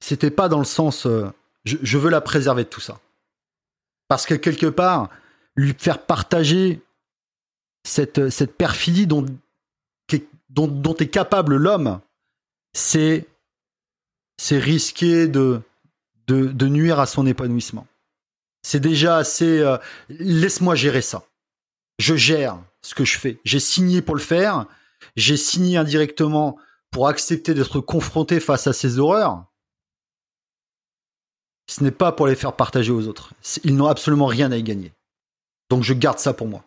C'était 0.00 0.30
pas 0.30 0.48
dans 0.48 0.58
le 0.58 0.64
sens. 0.64 1.06
euh, 1.06 1.30
je, 1.64 1.98
veux 1.98 2.10
la 2.10 2.20
préserver 2.20 2.64
de 2.64 2.68
tout 2.68 2.80
ça. 2.80 3.00
Parce 4.08 4.26
que 4.26 4.34
quelque 4.34 4.66
part, 4.66 5.08
lui 5.56 5.74
faire 5.78 6.04
partager 6.04 6.82
cette, 7.84 8.30
cette 8.30 8.56
perfidie 8.56 9.06
dont, 9.06 9.26
dont, 10.50 10.94
est 10.96 11.08
capable 11.08 11.56
l'homme, 11.56 12.00
c'est 12.74 13.26
risquer 14.50 15.28
de 15.28 15.62
nuire 16.28 17.00
à 17.00 17.06
son 17.06 17.26
épanouissement. 17.26 17.86
C'est 18.62 18.80
déjà 18.80 19.16
assez... 19.16 19.60
euh, 19.60 19.76
Laisse-moi 20.08 20.74
gérer 20.74 21.02
ça. 21.02 21.24
Je 21.98 22.14
gère 22.14 22.58
ce 22.80 22.94
que 22.94 23.04
je 23.04 23.18
fais. 23.18 23.38
J'ai 23.44 23.60
signé 23.60 24.02
pour 24.02 24.14
le 24.14 24.20
faire. 24.20 24.66
J'ai 25.16 25.36
signé 25.36 25.76
indirectement 25.76 26.56
pour 26.92 27.08
accepter 27.08 27.54
d'être 27.54 27.80
confronté 27.80 28.38
face 28.38 28.68
à 28.68 28.72
ces 28.72 29.00
horreurs. 29.00 29.46
Ce 31.68 31.82
n'est 31.82 31.90
pas 31.90 32.12
pour 32.12 32.26
les 32.26 32.36
faire 32.36 32.54
partager 32.54 32.92
aux 32.92 33.08
autres. 33.08 33.32
Ils 33.64 33.74
n'ont 33.74 33.88
absolument 33.88 34.26
rien 34.26 34.52
à 34.52 34.56
y 34.56 34.62
gagner. 34.62 34.92
Donc 35.70 35.82
je 35.82 35.94
garde 35.94 36.18
ça 36.18 36.34
pour 36.34 36.46
moi. 36.46 36.64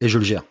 Et 0.00 0.08
je 0.08 0.18
le 0.18 0.24
gère. 0.24 0.42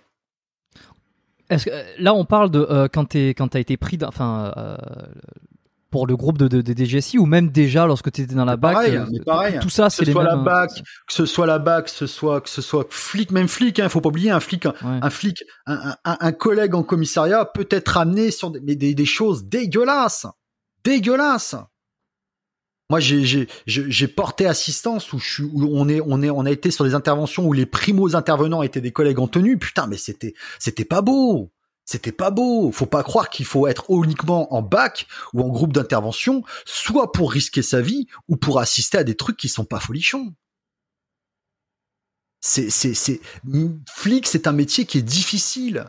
Là, 1.97 2.13
on 2.13 2.23
parle 2.23 2.49
de 2.49 2.59
euh, 2.59 2.87
quand 2.87 3.15
quand 3.15 3.47
t'as 3.49 3.59
été 3.59 3.75
pris, 3.75 3.97
euh, 4.01 4.77
pour 5.91 6.07
le 6.07 6.15
groupe 6.17 6.37
de, 6.37 6.47
de, 6.47 6.61
de 6.61 6.73
DGSI 6.85 7.19
ou 7.19 7.25
même 7.27 7.49
déjà 7.49 7.85
lorsque 7.85 8.11
tu 8.11 8.21
étais 8.21 8.33
dans 8.33 8.45
la 8.45 8.55
BAC. 8.57 8.73
pareil, 8.73 8.95
euh, 8.95 9.05
pareil. 9.25 9.59
Tout 9.61 9.69
ça, 9.69 9.87
que 9.87 9.93
c'est 9.93 10.01
ce 10.01 10.05
les 10.05 10.11
soit 10.13 10.23
mêmes. 10.23 10.37
la 10.37 10.43
BAC, 10.43 10.71
que 10.75 11.13
ce 11.13 11.25
soit 11.27 11.45
la 11.45 11.59
BAC, 11.59 11.85
que 11.85 11.91
ce 11.91 12.07
soit 12.07 12.41
que 12.41 12.49
ce 12.49 12.61
soit 12.61 12.87
flic, 12.89 13.31
même 13.31 13.47
flic, 13.47 13.79
hein, 13.79 13.89
faut 13.89 14.01
pas 14.01 14.09
oublier 14.09 14.31
un 14.31 14.39
flic, 14.39 14.65
un, 14.65 14.69
Ouais. 14.81 14.99
un 15.01 15.09
flic, 15.09 15.43
un, 15.67 15.93
un- 16.05 16.17
un 16.19 16.31
collègue 16.31 16.73
en 16.73 16.83
commissariat 16.83 17.45
peut 17.45 17.67
être 17.69 17.97
amené 17.97 18.31
sur 18.31 18.49
des, 18.51 18.59
mais 18.61 18.75
des, 18.75 18.95
des 18.95 19.05
choses 19.05 19.43
dégueulasses, 19.45 20.25
dégueulasses. 20.83 21.55
Moi, 22.89 22.99
j'ai 22.99 24.07
porté 24.07 24.47
assistance 24.47 25.13
où 25.13 25.19
je 25.19 25.29
suis 25.33 25.43
où 25.43 25.69
on 25.71 25.87
est 25.87 26.01
on 26.01 26.21
est 26.21 26.29
on 26.29 26.45
a 26.45 26.51
été 26.51 26.71
sur 26.71 26.83
des 26.83 26.93
interventions 26.93 27.45
où 27.47 27.53
les 27.53 27.65
primos 27.65 28.15
intervenants 28.15 28.63
étaient 28.63 28.81
des 28.81 28.91
collègues 28.91 29.19
en 29.19 29.27
tenue. 29.29 29.57
Putain, 29.57 29.87
mais 29.87 29.95
c'était 29.97 30.33
c'était 30.59 30.83
pas 30.83 31.01
beau. 31.01 31.51
C'était 31.91 32.13
pas 32.13 32.31
beau. 32.31 32.71
Faut 32.71 32.85
pas 32.85 33.03
croire 33.03 33.29
qu'il 33.29 33.45
faut 33.45 33.67
être 33.67 33.85
uniquement 33.89 34.53
en 34.53 34.61
bac 34.61 35.07
ou 35.33 35.41
en 35.41 35.49
groupe 35.49 35.73
d'intervention, 35.73 36.43
soit 36.63 37.11
pour 37.11 37.33
risquer 37.33 37.61
sa 37.61 37.81
vie 37.81 38.07
ou 38.29 38.37
pour 38.37 38.59
assister 38.59 38.97
à 38.97 39.03
des 39.03 39.15
trucs 39.15 39.35
qui 39.35 39.49
sont 39.49 39.65
pas 39.65 39.81
folichons. 39.81 40.33
C'est, 42.39 42.69
c'est, 42.69 42.93
c'est, 42.93 43.19
flic, 43.93 44.25
c'est 44.25 44.47
un 44.47 44.53
métier 44.53 44.85
qui 44.85 44.99
est 44.99 45.03
difficile, 45.03 45.85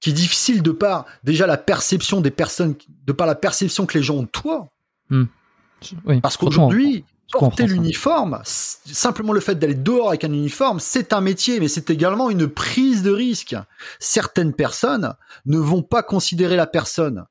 qui 0.00 0.08
est 0.10 0.14
difficile 0.14 0.62
de 0.62 0.70
par 0.70 1.04
déjà 1.22 1.46
la 1.46 1.58
perception 1.58 2.22
des 2.22 2.30
personnes, 2.30 2.74
de 3.04 3.12
par 3.12 3.26
la 3.26 3.34
perception 3.34 3.84
que 3.84 3.98
les 3.98 4.02
gens 4.02 4.16
ont 4.16 4.22
de 4.22 4.28
toi. 4.28 4.72
Oui, 5.10 6.20
Parce 6.22 6.38
qu'aujourd'hui, 6.38 7.04
porter 7.40 7.62
l'uniforme, 7.66 8.40
simplement 8.44 9.32
le 9.32 9.40
fait 9.40 9.54
d'aller 9.56 9.74
dehors 9.74 10.08
avec 10.08 10.24
un 10.24 10.32
uniforme, 10.32 10.80
c'est 10.80 11.12
un 11.12 11.20
métier, 11.20 11.58
mais 11.60 11.68
c'est 11.68 11.90
également 11.90 12.30
une 12.30 12.48
prise 12.48 13.02
de 13.02 13.10
risque. 13.10 13.56
Certaines 13.98 14.52
personnes 14.54 15.14
ne 15.46 15.58
vont 15.58 15.82
pas 15.82 16.02
considérer 16.02 16.56
la 16.56 16.66
personne 16.66 17.26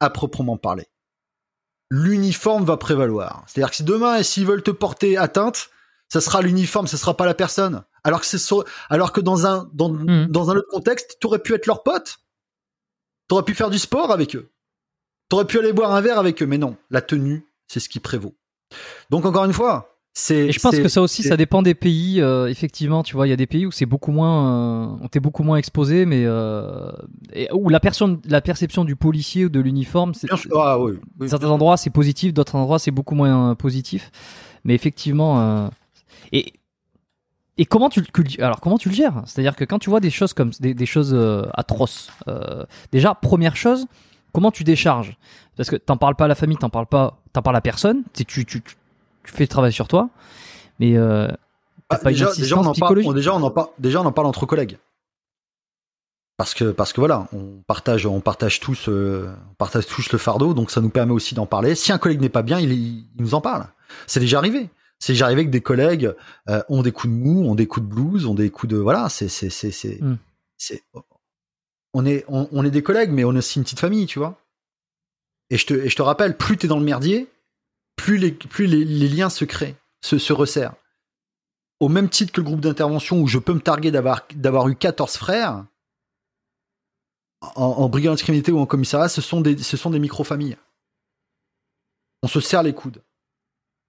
à 0.00 0.10
proprement 0.10 0.56
parler. 0.56 0.86
L'uniforme 1.90 2.64
va 2.64 2.76
prévaloir. 2.78 3.44
C'est-à-dire 3.46 3.70
que 3.70 3.76
si 3.76 3.84
demain, 3.84 4.22
s'ils 4.22 4.46
veulent 4.46 4.62
te 4.62 4.70
porter 4.70 5.16
atteinte, 5.18 5.68
ça 6.08 6.20
sera 6.20 6.40
l'uniforme, 6.42 6.86
ce 6.86 6.96
sera 6.96 7.16
pas 7.16 7.26
la 7.26 7.34
personne. 7.34 7.84
Alors 8.04 8.20
que 8.20 8.26
c'est 8.26 8.38
sur- 8.38 8.64
alors 8.88 9.12
que 9.12 9.20
dans 9.20 9.46
un 9.46 9.70
dans, 9.74 9.90
Mhm. 9.90 10.26
dans 10.28 10.50
un 10.50 10.56
autre 10.56 10.68
contexte, 10.70 11.18
tu 11.20 11.26
aurais 11.26 11.38
pu 11.38 11.54
être 11.54 11.66
leur 11.66 11.82
pote. 11.82 12.18
Tu 13.28 13.34
aurais 13.34 13.44
pu 13.44 13.54
faire 13.54 13.70
du 13.70 13.78
sport 13.78 14.10
avec 14.10 14.34
eux. 14.36 14.50
Tu 15.30 15.36
aurais 15.36 15.46
pu 15.46 15.58
aller 15.58 15.72
boire 15.72 15.92
un 15.94 16.00
verre 16.00 16.18
avec 16.18 16.42
eux, 16.42 16.46
mais 16.46 16.58
non, 16.58 16.76
la 16.90 17.00
tenue, 17.02 17.46
c'est 17.68 17.80
ce 17.80 17.88
qui 17.88 18.00
prévaut. 18.00 18.34
Donc 19.10 19.24
encore 19.26 19.44
une 19.44 19.52
fois, 19.52 19.88
c'est. 20.14 20.48
Et 20.48 20.52
je 20.52 20.60
pense 20.60 20.76
que 20.78 20.88
ça 20.88 21.00
aussi, 21.00 21.22
ça 21.22 21.36
dépend 21.36 21.62
des 21.62 21.74
pays. 21.74 22.20
euh, 22.20 22.46
effectivement, 22.48 23.02
tu 23.02 23.14
vois, 23.14 23.26
il 23.26 23.30
y 23.30 23.32
a 23.32 23.36
des 23.36 23.46
pays 23.46 23.64
où 23.66 23.70
c'est 23.70 23.86
beaucoup 23.86 24.12
moins, 24.12 24.92
euh, 24.92 24.96
on 25.00 25.08
t'est 25.08 25.20
beaucoup 25.20 25.42
moins 25.42 25.56
exposé, 25.56 26.04
mais 26.04 26.24
euh, 26.26 26.90
et, 27.32 27.48
où 27.52 27.68
la 27.70 27.80
personne, 27.80 28.20
la 28.28 28.40
perception 28.40 28.84
du 28.84 28.94
policier 28.96 29.46
ou 29.46 29.48
de 29.48 29.60
l'uniforme, 29.60 30.12
c'est. 30.14 30.28
Ah 30.54 30.78
oui. 30.78 30.98
oui. 31.20 31.28
certains 31.28 31.48
endroits 31.50 31.76
c'est 31.76 31.90
positif, 31.90 32.34
d'autres 32.34 32.56
endroits 32.56 32.78
c'est 32.78 32.90
beaucoup 32.90 33.14
moins 33.14 33.52
euh, 33.52 33.54
positif. 33.54 34.10
Mais 34.64 34.74
effectivement, 34.74 35.40
euh, 35.40 35.68
et 36.30 36.52
et 37.58 37.66
comment 37.66 37.90
tu, 37.90 38.00
le- 38.00 38.42
alors 38.44 38.60
comment 38.60 38.78
tu 38.78 38.88
le 38.88 38.94
gères? 38.94 39.22
C'est-à-dire 39.26 39.56
que 39.56 39.64
quand 39.64 39.78
tu 39.78 39.90
vois 39.90 40.00
des 40.00 40.10
choses 40.10 40.32
comme 40.32 40.50
des, 40.60 40.74
des 40.74 40.86
choses 40.86 41.12
euh, 41.14 41.44
atroces, 41.54 42.10
euh, 42.28 42.64
déjà 42.92 43.14
première 43.14 43.56
chose, 43.56 43.86
comment 44.32 44.50
tu 44.50 44.64
décharges? 44.64 45.16
Parce 45.56 45.68
que 45.70 45.76
t'en 45.76 45.96
parles 45.96 46.14
pas 46.16 46.24
à 46.24 46.28
la 46.28 46.34
famille, 46.34 46.56
t'en 46.56 46.70
parles 46.70 46.86
pas, 46.86 47.18
t'en 47.32 47.42
parles 47.42 47.56
à 47.56 47.60
personne. 47.60 48.02
Tu, 48.14 48.24
tu, 48.24 48.44
tu, 48.46 48.62
tu 48.62 48.74
fais 49.24 49.44
le 49.44 49.48
travail 49.48 49.72
sur 49.72 49.88
toi, 49.88 50.08
mais 50.80 50.96
euh, 50.96 51.28
Ah, 51.90 51.96
pas 51.98 52.10
déjà, 52.10 52.56
on 52.58 52.66
en 52.66 52.72
parle, 52.80 52.92
on- 53.06 53.12
déjà, 53.12 53.34
on 53.34 53.42
en 53.42 53.50
parle, 53.50 53.68
déjà, 53.78 54.00
on 54.00 54.06
en 54.06 54.12
parle 54.12 54.26
entre 54.26 54.46
collègues. 54.46 54.78
Parce 56.38 56.54
que, 56.54 56.70
parce 56.72 56.92
que 56.92 57.00
voilà, 57.00 57.28
on 57.32 57.62
partage, 57.66 58.06
on 58.06 58.20
partage 58.20 58.58
tous, 58.58 58.88
euh, 58.88 59.32
on 59.50 59.54
partage 59.54 59.86
tous 59.86 60.10
le 60.10 60.18
fardeau, 60.18 60.54
donc 60.54 60.70
ça 60.70 60.80
nous 60.80 60.88
permet 60.88 61.12
aussi 61.12 61.34
d'en 61.34 61.46
parler. 61.46 61.74
Si 61.74 61.92
un 61.92 61.98
collègue 61.98 62.20
n'est 62.20 62.28
pas 62.30 62.42
bien, 62.42 62.58
il, 62.58 62.72
il 62.72 63.04
nous 63.18 63.34
en 63.34 63.40
parle. 63.40 63.66
C'est 64.06 64.18
déjà 64.20 64.38
arrivé. 64.38 64.68
C'est 64.98 65.12
déjà 65.12 65.26
arrivé 65.26 65.44
que 65.44 65.50
des 65.50 65.60
collègues 65.60 66.14
euh, 66.48 66.62
ont 66.68 66.82
des 66.82 66.90
coups 66.92 67.12
de 67.12 67.18
mou, 67.18 67.44
ont 67.48 67.54
des 67.54 67.66
coups 67.66 67.86
de 67.86 67.92
blues, 67.94 68.26
ont 68.26 68.34
des 68.34 68.50
coups 68.50 68.72
de 68.72 68.78
voilà. 68.78 69.08
C'est, 69.08 69.28
c'est, 69.28 69.50
c'est, 69.50 69.70
c'est, 69.70 70.00
Hmm. 70.00 70.16
On 71.94 72.06
est, 72.06 72.70
des 72.70 72.82
collègues, 72.82 73.10
mais 73.10 73.24
on 73.24 73.34
est 73.34 73.38
aussi 73.38 73.58
une 73.58 73.64
petite 73.64 73.80
famille, 73.80 74.06
tu 74.06 74.18
vois. 74.18 74.38
Et 75.50 75.58
je 75.58 75.66
te, 75.66 76.02
rappelle, 76.02 76.36
plus 76.36 76.56
t'es 76.56 76.68
dans 76.68 76.78
le 76.78 76.84
merdier, 76.84 77.28
plus 77.96 78.16
les, 78.18 79.08
liens 79.08 79.28
se 79.28 79.44
créent, 79.44 79.76
se, 80.00 80.18
se 80.18 80.32
resserrent. 80.32 80.74
Au 81.80 81.88
même 81.88 82.08
titre 82.08 82.32
que 82.32 82.40
le 82.40 82.46
groupe 82.46 82.60
d'intervention 82.60 83.20
où 83.20 83.26
je 83.26 83.38
peux 83.38 83.52
me 83.52 83.60
targuer 83.60 83.90
d'avoir, 83.90 84.68
eu 84.68 84.76
14 84.76 85.16
frères, 85.16 85.66
en, 87.40 87.88
brigade 87.88 88.16
criminalité 88.18 88.52
ou 88.52 88.60
en 88.60 88.66
commissariat, 88.66 89.08
ce 89.08 89.20
sont 89.20 89.40
des, 89.40 89.58
ce 89.58 89.88
micro-familles. 89.88 90.56
On 92.22 92.28
se 92.28 92.40
serre 92.40 92.62
les 92.62 92.72
coudes. 92.72 93.02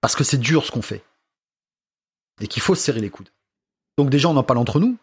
Parce 0.00 0.16
que 0.16 0.24
c'est 0.24 0.38
dur 0.38 0.66
ce 0.66 0.72
qu'on 0.72 0.82
fait. 0.82 1.02
Et 2.40 2.48
qu'il 2.48 2.60
faut 2.60 2.74
se 2.74 2.82
serrer 2.82 3.00
les 3.00 3.10
coudes. 3.10 3.30
Donc 3.96 4.10
déjà, 4.10 4.28
on 4.28 4.36
en 4.36 4.42
parle 4.42 4.58
entre 4.58 4.80
nous. 4.80 4.98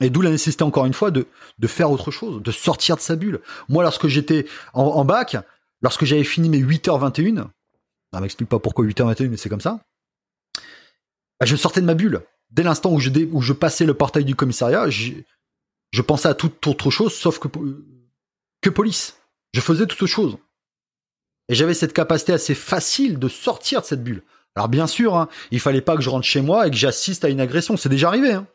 Et 0.00 0.10
d'où 0.10 0.22
la 0.22 0.30
nécessité, 0.30 0.64
encore 0.64 0.86
une 0.86 0.94
fois, 0.94 1.10
de, 1.10 1.26
de 1.58 1.66
faire 1.66 1.90
autre 1.90 2.10
chose, 2.10 2.42
de 2.42 2.50
sortir 2.50 2.96
de 2.96 3.00
sa 3.00 3.16
bulle. 3.16 3.40
Moi, 3.68 3.82
lorsque 3.82 4.08
j'étais 4.08 4.46
en, 4.72 5.04
bac, 5.04 5.36
lorsque 5.82 6.04
j'avais 6.04 6.24
fini 6.24 6.48
mes 6.48 6.60
8h21, 6.60 7.46
ça 8.12 8.20
m'explique 8.20 8.48
pas 8.48 8.58
pourquoi 8.58 8.84
8h21, 8.84 9.28
mais 9.28 9.36
c'est 9.36 9.48
comme 9.48 9.60
ça, 9.60 9.80
bah, 11.38 11.46
je 11.46 11.56
sortais 11.56 11.80
de 11.80 11.86
ma 11.86 11.94
bulle. 11.94 12.22
Dès 12.50 12.62
l'instant 12.62 12.92
où 12.92 13.00
je, 13.00 13.10
où 13.32 13.40
je 13.40 13.52
passais 13.52 13.84
le 13.84 13.94
portail 13.94 14.24
du 14.24 14.34
commissariat, 14.34 14.90
je, 14.90 15.12
je 15.92 16.02
pensais 16.02 16.28
à 16.28 16.34
toute 16.34 16.66
autre 16.66 16.90
chose 16.90 17.14
sauf 17.14 17.38
que, 17.38 17.48
que 18.60 18.70
police. 18.70 19.18
Je 19.52 19.60
faisais 19.60 19.86
toute 19.86 20.02
autre 20.02 20.12
chose. 20.12 20.36
Et 21.48 21.54
j'avais 21.54 21.74
cette 21.74 21.92
capacité 21.92 22.32
assez 22.32 22.54
facile 22.54 23.18
de 23.18 23.28
sortir 23.28 23.80
de 23.82 23.86
cette 23.86 24.02
bulle. 24.02 24.22
Alors 24.56 24.68
bien 24.68 24.86
sûr, 24.86 25.16
hein, 25.16 25.28
il 25.50 25.60
fallait 25.60 25.80
pas 25.80 25.96
que 25.96 26.02
je 26.02 26.10
rentre 26.10 26.26
chez 26.26 26.40
moi 26.40 26.66
et 26.66 26.70
que 26.70 26.76
j'assiste 26.76 27.24
à 27.24 27.28
une 27.28 27.40
agression. 27.40 27.76
C'est 27.76 27.88
déjà 27.88 28.08
arrivé. 28.08 28.32
Hein. 28.32 28.46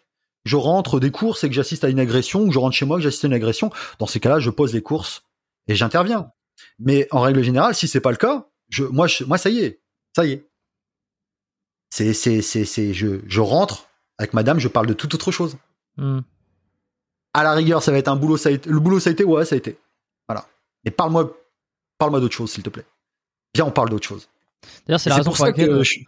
Je 0.46 0.56
rentre 0.56 1.00
des 1.00 1.12
courses 1.12 1.44
et 1.44 1.50
que 1.50 1.54
j'assiste 1.56 1.84
à 1.84 1.90
une 1.90 2.00
agression, 2.00 2.42
ou 2.44 2.52
je 2.52 2.60
rentre 2.60 2.76
chez 2.76 2.86
moi 2.86 2.98
et 2.98 3.00
que 3.00 3.04
j'assiste 3.04 3.26
à 3.26 3.28
une 3.28 3.34
agression. 3.34 3.72
Dans 4.00 4.08
ces 4.08 4.20
cas-là, 4.20 4.40
je 4.40 4.50
pose 4.50 4.74
les 4.74 4.82
courses 4.82 5.24
et 5.68 5.76
j'interviens. 5.76 6.32
Mais 6.80 7.08
en 7.12 7.22
règle 7.22 7.42
générale, 7.44 7.76
si 7.76 7.88
c'est 7.88 8.02
pas 8.02 8.12
le 8.12 8.18
cas, 8.18 8.48
je, 8.70 8.84
moi, 8.86 9.08
je, 9.08 9.24
moi, 9.26 9.38
ça 9.38 9.50
y 9.50 9.60
est, 9.60 9.82
ça 10.16 10.26
y 10.26 10.32
est. 10.34 10.50
C'est, 11.90 12.14
c'est, 12.14 12.42
c'est, 12.42 12.66
c'est, 12.66 12.94
je, 12.94 13.20
je 13.28 13.42
rentre 13.42 13.88
avec 14.18 14.34
madame, 14.34 14.60
je 14.60 14.68
parle 14.68 14.88
de 14.88 14.94
toute 14.94 15.14
autre 15.14 15.32
chose. 15.32 15.58
Hmm. 15.98 16.20
À 17.34 17.44
la 17.44 17.54
rigueur, 17.54 17.82
ça 17.84 17.92
va 17.92 17.98
être 17.98 18.08
un 18.08 18.16
boulot, 18.16 18.38
ça 18.38 18.50
a 18.50 18.52
été, 18.52 18.70
le 18.70 18.80
boulot, 18.80 19.00
ça 19.00 19.10
a 19.10 19.14
été, 19.14 19.24
ouais, 19.24 19.46
ça 19.46 19.56
a 19.56 19.58
été. 19.58 19.78
Voilà. 20.28 20.48
Et 20.86 20.92
parle-moi, 20.92 21.36
parle-moi 21.98 22.20
d'autre 22.20 22.36
chose, 22.36 22.52
s'il 22.52 22.64
te 22.64 22.70
plaît. 22.70 22.86
Viens, 23.56 23.66
on 23.66 23.72
parle 23.72 23.90
d'autre 23.90 24.08
chose. 24.08 24.30
D'ailleurs, 24.86 25.00
c'est 25.00 25.10
la 25.10 25.16
raison 25.18 25.32
pour 25.32 25.46
laquelle. 25.46 25.84
je- 25.84 26.00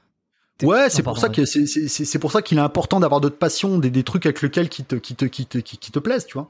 Ouais, 0.63 0.89
c'est 0.89 1.03
pour 1.03 1.17
ça 1.17 1.29
que 1.29 1.45
c'est 1.45 2.19
pour 2.19 2.31
ça 2.31 2.41
qu'il 2.41 2.57
est 2.57 2.61
important 2.61 2.99
d'avoir 2.99 3.21
d'autres 3.21 3.37
passions, 3.37 3.77
des, 3.77 3.89
des 3.89 4.03
trucs 4.03 4.25
avec 4.25 4.41
lesquels 4.41 4.69
qui 4.69 4.83
te 4.83 4.95
qui 4.95 5.15
te 5.15 5.25
qui 5.25 5.45
te 5.45 5.57
qui, 5.57 5.77
qui 5.77 5.91
te 5.91 5.99
plaisent, 5.99 6.25
tu 6.25 6.33
vois. 6.33 6.47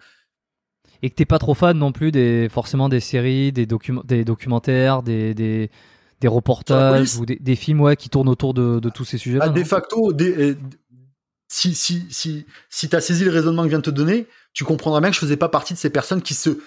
Et 1.04 1.10
que 1.10 1.16
t'es 1.16 1.26
pas 1.26 1.40
trop 1.40 1.54
fan 1.54 1.78
non 1.78 1.92
plus 1.92 2.12
des 2.12 2.48
forcément 2.50 2.88
des 2.88 3.00
séries, 3.00 3.52
des, 3.52 3.66
docu- 3.66 4.06
des 4.06 4.24
documentaires, 4.24 5.02
des, 5.02 5.34
des, 5.34 5.72
des 6.20 6.28
reportages 6.28 7.16
ou 7.16 7.26
des, 7.26 7.38
des 7.38 7.56
films 7.56 7.82
ouais, 7.82 7.96
qui 7.96 8.10
tournent 8.10 8.30
autour 8.30 8.54
de, 8.54 8.80
de 8.80 8.90
tous 8.90 9.06
ces 9.06 9.18
sujets-là. 9.18 9.46
Ah, 9.46 9.50
de 9.50 9.64
facto, 9.64 10.14
des- 10.14 10.52
euh, 10.52 10.58
si 11.48 11.74
si 11.76 12.06
si 12.12 12.46
si 12.70 12.88
t'as 12.88 13.02
saisi 13.02 13.26
le 13.26 13.32
raisonnement 13.32 13.64
que 13.64 13.68
je 13.68 13.72
viens 13.72 13.80
de 13.80 13.84
te 13.84 13.90
donner, 13.90 14.28
tu 14.54 14.64
comprendras 14.64 15.02
bien 15.02 15.10
que 15.10 15.16
je 15.16 15.20
faisais 15.22 15.38
pas 15.38 15.50
partie 15.50 15.74
de 15.74 15.80
ces 15.80 15.90
personnes 15.90 16.22
qui 16.22 16.34
se 16.34 16.62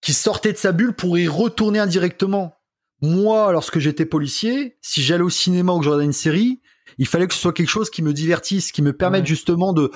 qui 0.00 0.12
sortaient 0.12 0.52
de 0.52 0.58
sa 0.58 0.72
bulle 0.72 0.94
pour 0.94 1.18
y 1.18 1.28
retourner 1.28 1.78
indirectement. 1.80 2.56
Moi, 3.00 3.50
lorsque 3.52 3.80
j'étais 3.80 4.06
policier, 4.06 4.76
si 4.80 5.02
j'allais 5.02 5.24
au 5.24 5.30
cinéma 5.30 5.72
ou 5.72 5.78
que 5.78 5.84
je 5.84 5.88
regardais 5.90 6.04
une 6.06 6.12
série, 6.12 6.60
il 6.98 7.06
fallait 7.06 7.26
que 7.26 7.34
ce 7.34 7.40
soit 7.40 7.52
quelque 7.52 7.68
chose 7.68 7.90
qui 7.90 8.02
me 8.02 8.12
divertisse, 8.12 8.72
qui 8.72 8.82
me 8.82 8.92
permette 8.92 9.22
Ouais. 9.22 9.26
justement 9.26 9.72
de 9.72 9.90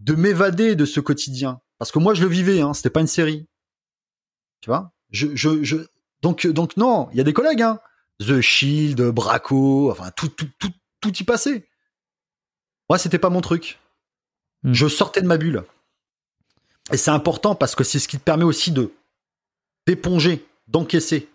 de 0.00 0.14
m'évader 0.14 0.76
de 0.76 0.84
ce 0.84 1.00
quotidien. 1.00 1.60
Parce 1.78 1.90
que 1.92 1.98
moi, 1.98 2.14
je 2.14 2.22
le 2.22 2.28
vivais, 2.28 2.60
hein, 2.60 2.74
c'était 2.74 2.90
pas 2.90 3.00
une 3.00 3.06
série. 3.06 3.46
Tu 4.60 4.70
vois? 4.70 4.92
Je, 5.10 5.28
je, 5.34 5.62
je... 5.62 5.76
Donc, 6.22 6.46
donc 6.46 6.76
non, 6.76 7.08
il 7.12 7.18
y 7.18 7.20
a 7.20 7.24
des 7.24 7.32
collègues, 7.32 7.62
hein. 7.62 7.80
The 8.20 8.40
Shield, 8.40 9.00
Braco, 9.10 9.90
enfin 9.90 10.10
tout, 10.16 10.28
tout, 10.28 10.48
tout, 10.58 10.72
tout 11.00 11.14
y 11.16 11.24
passait. 11.24 11.68
Moi, 12.88 12.98
c'était 12.98 13.18
pas 13.18 13.30
mon 13.30 13.40
truc. 13.40 13.78
Hmm. 14.62 14.72
Je 14.72 14.88
sortais 14.88 15.20
de 15.22 15.26
ma 15.26 15.36
bulle. 15.36 15.64
Et 16.92 16.96
c'est 16.96 17.10
important 17.10 17.54
parce 17.54 17.74
que 17.74 17.84
c'est 17.84 17.98
ce 17.98 18.08
qui 18.08 18.18
te 18.18 18.22
permet 18.22 18.44
aussi 18.44 18.72
de 18.72 18.92
d'éponger, 19.86 20.44
d'encaisser 20.66 21.28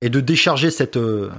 et 0.00 0.10
de 0.10 0.20
décharger 0.20 0.70
cette 0.70 0.96
euh, 0.96 1.30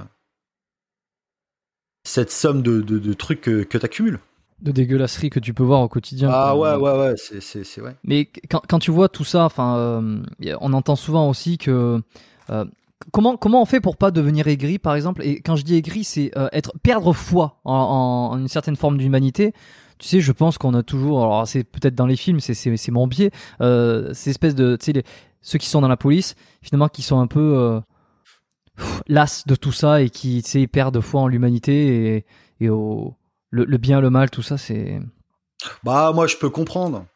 cette 2.04 2.30
somme 2.30 2.62
de, 2.62 2.80
de, 2.80 2.98
de 2.98 3.12
trucs 3.14 3.40
que, 3.40 3.62
que 3.64 3.78
tu 3.78 3.84
accumules. 3.84 4.20
De 4.62 4.70
dégueulasseries 4.70 5.30
que 5.30 5.40
tu 5.40 5.52
peux 5.52 5.62
voir 5.64 5.80
au 5.82 5.88
quotidien. 5.88 6.30
Ah 6.32 6.56
ouais, 6.56 6.74
ouais, 6.76 6.98
ouais, 6.98 7.14
c'est, 7.16 7.80
ouais. 7.80 7.96
Mais 8.04 8.26
quand, 8.48 8.62
quand 8.68 8.78
tu 8.78 8.90
vois 8.90 9.08
tout 9.08 9.24
ça, 9.24 9.44
enfin, 9.44 9.76
euh, 9.76 10.22
on 10.60 10.72
entend 10.72 10.96
souvent 10.96 11.28
aussi 11.28 11.58
que 11.58 12.00
euh, 12.50 12.64
comment 13.12 13.36
comment 13.36 13.60
on 13.60 13.66
fait 13.66 13.80
pour 13.80 13.96
pas 13.96 14.10
devenir 14.10 14.46
aigri, 14.46 14.78
par 14.78 14.94
exemple? 14.94 15.22
Et 15.22 15.40
quand 15.40 15.56
je 15.56 15.64
dis 15.64 15.74
aigri, 15.74 16.04
c'est 16.04 16.30
euh, 16.38 16.48
être 16.52 16.72
perdre 16.82 17.12
foi 17.12 17.58
en, 17.64 17.72
en- 17.74 18.30
en 18.34 18.38
une 18.38 18.48
certaine 18.48 18.76
forme 18.76 18.96
d'humanité. 18.96 19.52
Tu 19.98 20.08
sais, 20.08 20.20
je 20.20 20.32
pense 20.32 20.56
qu'on 20.56 20.74
a 20.74 20.82
toujours, 20.82 21.22
alors 21.24 21.46
c'est 21.48 21.64
peut-être 21.64 21.94
dans 21.94 22.06
les 22.06 22.16
films, 22.16 22.40
c'est 22.40 22.54
c'est 22.54 22.76
c'est 22.76 22.92
mon 22.92 23.06
biais, 23.06 23.30
ces 23.60 24.30
espèces 24.30 24.54
de, 24.54 24.76
tu 24.76 24.86
sais, 24.86 24.92
les- 24.92 25.04
ceux 25.42 25.58
qui 25.58 25.68
sont 25.68 25.80
dans 25.80 25.88
la 25.88 25.96
police, 25.96 26.36
finalement, 26.62 26.88
qui 26.88 27.02
sont 27.02 27.18
un 27.20 27.26
peu 27.26 27.80
las 29.06 29.46
de 29.46 29.54
tout 29.54 29.72
ça 29.72 30.02
et 30.02 30.10
qui, 30.10 30.42
tu 30.42 30.68
perdent 30.68 31.00
foi 31.00 31.22
en 31.22 31.28
l'humanité 31.28 32.16
et, 32.16 32.26
et 32.60 32.68
au 32.68 33.14
le, 33.50 33.76
bien, 33.78 34.00
le 34.00 34.10
mal, 34.10 34.30
tout 34.30 34.42
ça, 34.42 34.58
c'est 34.58 35.00
Bah 35.84 36.12
moi 36.12 36.26
je 36.26 36.36
peux 36.36 36.50
comprendre. 36.50 37.06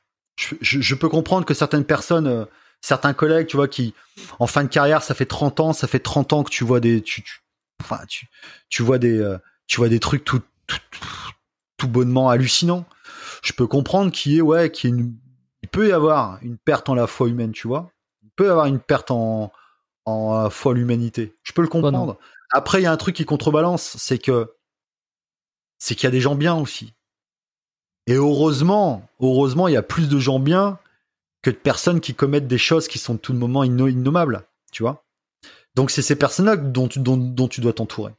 Je, 0.61 0.95
peux 0.95 1.09
comprendre 1.09 1.45
que 1.45 1.53
certaines 1.53 1.85
personnes, 1.85 2.29
euh, 2.29 2.45
certains 2.81 3.13
collègues, 3.13 3.49
tu 3.49 3.57
vois, 3.57 3.67
qui 3.67 3.93
en 4.39 4.47
fin 4.47 4.63
de 4.63 4.69
carrière, 4.69 5.03
ça 5.03 5.15
fait 5.15 5.27
30 5.27 5.59
ans, 5.59 5.73
ça 5.73 5.89
fait 5.89 5.99
30 5.99 6.33
ans 6.33 6.45
que 6.45 6.51
tu 6.51 6.63
vois 6.63 6.79
des, 6.79 7.03
tu, 7.03 7.23
tu- 7.25 7.41
enfin 7.81 7.99
tu, 8.09 8.29
tu 8.69 8.85
vois 8.85 8.99
des, 8.99 9.19
euh, 9.19 9.37
tu 9.67 9.79
vois 9.79 9.89
des 9.89 9.99
trucs 9.99 10.25
tout, 10.25 10.41
tout, 10.69 10.79
tout 11.77 11.89
bonnement 11.89 12.29
hallucinants. 12.31 12.85
Je 13.43 13.53
peux 13.53 13.67
comprendre 13.67 14.13
qu'il 14.13 14.33
y 14.33 14.39
ait, 14.39 14.43
ouais, 14.43 14.71
qu'il 14.71 15.13
peut 15.73 15.89
y 15.89 15.93
avoir 15.93 16.39
une 16.43 16.57
perte 16.57 16.89
en 16.89 16.95
la 16.95 17.09
foi 17.09 17.29
humaine, 17.29 17.51
tu 17.53 17.67
vois. 17.67 17.91
Il 18.23 18.31
peut 18.37 18.47
y 18.47 18.49
avoir 18.49 18.67
une 18.67 18.79
perte 18.79 19.11
en, 19.11 19.53
en 20.09 20.43
la 20.45 20.51
foi 20.51 20.75
l'humanité. 20.75 21.35
Je 21.43 21.53
peux 21.53 21.63
le 21.63 21.69
comprendre. 21.69 22.19
Après, 22.53 22.81
il 22.81 22.85
y 22.85 22.87
a 22.87 22.93
un 22.93 22.97
truc 22.97 23.15
qui 23.17 23.25
contrebalance, 23.25 23.97
c'est 23.99 24.19
que, 24.19 24.53
c'est 25.79 25.95
qu'il 25.95 26.05
y 26.05 26.09
a 26.09 26.11
des 26.13 26.21
gens 26.21 26.35
bien 26.35 26.55
aussi. 26.55 26.95
Et 28.07 28.15
heureusement, 28.15 29.09
heureusement, 29.21 29.69
il 29.69 29.75
y 29.75 29.77
a 29.77 29.83
plus 29.83 30.09
de 30.09 30.19
gens 30.19 30.39
bien 30.41 30.79
que 31.43 31.51
de 31.51 31.57
personnes 31.57 32.01
qui 32.01 32.15
commettent 32.15 32.49
des 32.49 32.59
choses 32.59 32.89
qui 32.89 32.99
sont 32.99 33.17
tout 33.17 33.33
le 33.33 33.39
moment 33.39 33.65
inno- 33.65 33.89
innommables, 33.91 34.43
tu 34.73 34.83
vois. 34.83 35.05
Donc 35.75 35.91
c'est 35.91 36.03
ces 36.03 36.17
personnes-là 36.17 36.57
dont 36.57 36.89
tu, 36.89 36.99
dont, 37.01 37.17
dont 37.17 37.49
tu 37.49 37.61
dois 37.61 37.73
t'entourer. 37.75 38.13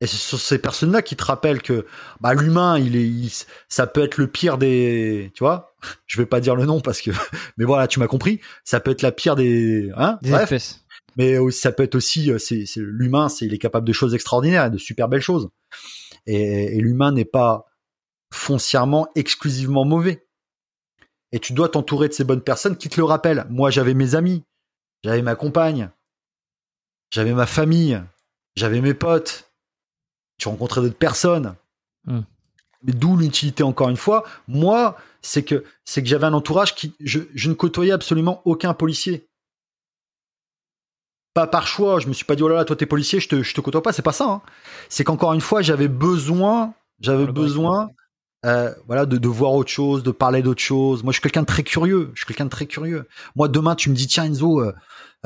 Et 0.00 0.06
c'est 0.06 0.16
sur 0.16 0.38
ces 0.40 0.58
personnes-là 0.58 1.00
qui 1.00 1.16
te 1.16 1.24
rappellent 1.24 1.62
que 1.62 1.86
bah, 2.20 2.34
l'humain, 2.34 2.78
il 2.78 2.96
est, 2.96 3.06
il- 3.08 3.32
ça 3.68 3.86
peut 3.86 4.02
être 4.02 4.18
le 4.18 4.26
pire 4.26 4.58
des, 4.58 5.30
tu 5.34 5.44
vois. 5.44 5.74
Je 6.06 6.18
vais 6.20 6.26
pas 6.26 6.40
dire 6.40 6.56
le 6.56 6.66
nom 6.66 6.80
parce 6.80 7.00
que, 7.00 7.12
mais 7.56 7.64
voilà, 7.64 7.86
tu 7.86 8.00
m'as 8.00 8.08
compris. 8.08 8.40
Ça 8.64 8.80
peut 8.80 8.90
être 8.90 9.02
la 9.02 9.12
pire 9.12 9.36
des, 9.36 9.90
hein. 9.96 10.18
des 10.20 10.30
Bref, 10.30 10.42
espèces. 10.52 10.83
Mais 11.16 11.50
ça 11.50 11.72
peut 11.72 11.82
être 11.82 11.94
aussi, 11.94 12.30
euh, 12.30 12.38
c'est, 12.38 12.64
l'humain, 12.76 13.28
c'est 13.28 13.46
il 13.46 13.54
est 13.54 13.58
capable 13.58 13.86
de 13.86 13.92
choses 13.92 14.14
extraordinaires, 14.14 14.66
et 14.66 14.70
de 14.70 14.78
super 14.78 15.08
belles 15.08 15.20
choses. 15.20 15.50
Et, 16.26 16.76
et 16.76 16.80
l'humain 16.80 17.12
n'est 17.12 17.24
pas 17.24 17.66
foncièrement 18.32 19.08
exclusivement 19.14 19.84
mauvais. 19.84 20.26
Et 21.32 21.40
tu 21.40 21.52
dois 21.52 21.68
t'entourer 21.68 22.08
de 22.08 22.12
ces 22.14 22.24
bonnes 22.24 22.42
personnes 22.42 22.76
qui 22.76 22.88
te 22.88 22.96
le 22.96 23.04
rappellent. 23.04 23.46
Moi, 23.50 23.70
j'avais 23.70 23.94
mes 23.94 24.14
amis, 24.14 24.44
j'avais 25.02 25.22
ma 25.22 25.34
compagne, 25.34 25.90
j'avais 27.10 27.32
ma 27.32 27.46
famille, 27.46 28.00
j'avais 28.56 28.80
mes 28.80 28.94
potes. 28.94 29.50
Tu 30.38 30.48
rencontrais 30.48 30.80
d'autres 30.80 30.96
personnes. 30.96 31.54
Hmm. 32.04 32.22
D'où 32.82 33.16
l'utilité 33.16 33.62
encore 33.62 33.88
une 33.88 33.96
fois. 33.96 34.24
Moi, 34.46 34.96
c'est 35.22 35.42
que 35.42 35.64
c'est 35.84 36.02
que 36.02 36.08
j'avais 36.08 36.26
un 36.26 36.34
entourage 36.34 36.74
qui 36.74 36.94
je, 37.00 37.20
je 37.34 37.48
ne 37.48 37.54
côtoyais 37.54 37.92
absolument 37.92 38.42
aucun 38.44 38.74
policier 38.74 39.28
pas 41.34 41.46
par 41.46 41.66
choix. 41.66 42.00
Je 42.00 42.06
me 42.08 42.12
suis 42.12 42.24
pas 42.24 42.36
dit, 42.36 42.42
oh 42.42 42.48
là 42.48 42.56
là, 42.56 42.64
toi 42.64 42.76
t'es 42.76 42.86
policier, 42.86 43.20
je 43.20 43.28
te, 43.28 43.42
je 43.42 43.54
te 43.54 43.60
côtoie 43.60 43.82
pas. 43.82 43.92
C'est 43.92 44.02
pas 44.02 44.12
ça. 44.12 44.26
hein. 44.26 44.42
C'est 44.88 45.04
qu'encore 45.04 45.32
une 45.34 45.40
fois, 45.40 45.60
j'avais 45.62 45.88
besoin, 45.88 46.74
j'avais 47.00 47.26
besoin, 47.26 47.90
euh, 48.46 48.72
voilà, 48.86 49.04
de, 49.06 49.18
de 49.18 49.28
voir 49.28 49.52
autre 49.52 49.70
chose, 49.70 50.02
de 50.02 50.10
parler 50.12 50.42
d'autre 50.42 50.62
chose. 50.62 51.02
Moi, 51.02 51.12
je 51.12 51.16
suis 51.16 51.22
quelqu'un 51.22 51.42
de 51.42 51.46
très 51.46 51.62
curieux. 51.62 52.10
Je 52.14 52.20
suis 52.20 52.26
quelqu'un 52.26 52.44
de 52.46 52.50
très 52.50 52.66
curieux. 52.66 53.06
Moi, 53.36 53.48
demain, 53.48 53.74
tu 53.74 53.90
me 53.90 53.94
dis, 53.94 54.06
tiens, 54.06 54.24
Enzo, 54.24 54.60
euh, 54.60 54.72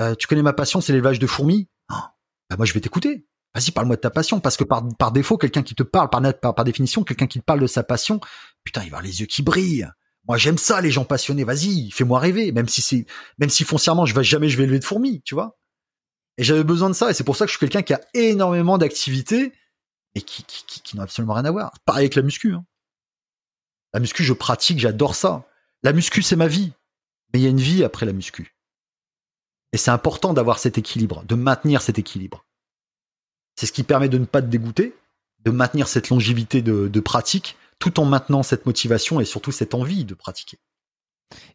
euh, 0.01 0.15
tu 0.15 0.27
connais 0.27 0.43
ma 0.43 0.53
passion, 0.53 0.81
c'est 0.81 0.93
l'élevage 0.93 1.19
de 1.19 1.27
fourmis. 1.27 1.69
Ah, 1.89 2.15
bah, 2.51 2.57
moi, 2.57 2.67
je 2.67 2.73
vais 2.73 2.81
t'écouter. 2.81 3.27
Vas-y, 3.55 3.71
parle-moi 3.73 3.97
de 3.97 4.01
ta 4.01 4.11
passion, 4.11 4.41
parce 4.41 4.57
que 4.57 4.65
par, 4.65 4.85
par 4.99 5.11
défaut, 5.11 5.37
quelqu'un 5.37 5.63
qui 5.63 5.75
te 5.75 5.83
parle, 5.83 6.11
par, 6.11 6.23
par, 6.41 6.55
par 6.55 6.65
définition, 6.65 7.03
quelqu'un 7.03 7.27
qui 7.27 7.41
te 7.41 7.45
parle 7.45 7.61
de 7.61 7.67
sa 7.67 7.83
passion, 7.83 8.21
putain, 8.63 8.83
il 8.83 8.91
va 8.91 8.99
avoir 8.99 9.03
les 9.03 9.21
yeux 9.21 9.27
qui 9.27 9.43
brillent. 9.43 9.89
Moi, 10.29 10.37
j'aime 10.37 10.59
ça, 10.59 10.81
les 10.81 10.91
gens 10.91 11.05
passionnés. 11.05 11.45
Vas-y, 11.45 11.91
fais-moi 11.91 12.21
rêver, 12.21 12.53
même 12.53 12.69
si 12.69 12.83
c'est, 12.83 13.07
même 13.39 13.49
si 13.49 13.65
foncièrement, 13.65 14.07
je 14.07 14.15
vais 14.15 14.23
jamais, 14.23 14.49
je 14.49 14.59
vais 14.59 14.65
élever 14.65 14.79
de 14.79 14.85
fourmis, 14.85 15.23
tu 15.25 15.35
vois. 15.35 15.58
Et 16.39 16.45
j'avais 16.45 16.65
besoin 16.65 16.89
de 16.89 16.95
ça, 16.95 17.11
et 17.11 17.15
c'est 17.15 17.25
pour 17.25 17.37
ça 17.37 17.45
que 17.45 17.51
je 17.51 17.57
suis 17.57 17.67
quelqu'un 17.67 17.83
qui 17.83 17.93
a 17.93 18.01
énormément 18.15 18.79
d'activités 18.79 19.53
et 20.15 20.23
qui, 20.23 20.45
qui, 20.45 20.97
n'ont 20.97 21.03
absolument 21.03 21.35
rien 21.35 21.45
à 21.45 21.51
voir. 21.51 21.73
Pareil 21.85 22.05
avec 22.05 22.15
la 22.15 22.23
muscu. 22.23 22.55
Hein. 22.55 22.65
La 23.93 24.01
muscu, 24.01 24.23
je 24.23 24.33
pratique, 24.33 24.79
j'adore 24.79 25.17
ça. 25.17 25.47
La 25.83 25.93
muscu, 25.93 26.23
c'est 26.23 26.37
ma 26.37 26.47
vie. 26.47 26.73
Mais 27.33 27.41
il 27.41 27.43
y 27.43 27.47
a 27.47 27.51
une 27.51 27.61
vie 27.61 27.83
après 27.85 28.07
la 28.07 28.13
muscu. 28.13 28.57
Et 29.73 29.77
c'est 29.77 29.91
important 29.91 30.33
d'avoir 30.33 30.59
cet 30.59 30.79
équilibre, 30.79 31.25
de 31.25 31.35
maintenir 31.35 31.83
cet 31.83 31.99
équilibre. 31.99 32.47
C'est 33.57 33.67
ce 33.67 33.73
qui 33.73 33.83
permet 33.83 34.09
de 34.09 34.19
ne 34.19 34.25
pas 34.25 34.41
te 34.41 34.47
dégoûter, 34.47 34.97
de 35.41 35.51
maintenir 35.51 35.89
cette 35.89 36.09
longévité 36.09 36.63
de 36.63 37.01
pratique, 37.01 37.57
tout 37.79 38.01
en 38.01 38.05
maintenant 38.05 38.43
cette 38.43 38.65
motivation 38.67 39.21
et 39.21 39.25
surtout 39.25 39.53
cette 39.53 39.75
envie 39.75 40.05
de 40.05 40.15
pratiquer. 40.15 40.59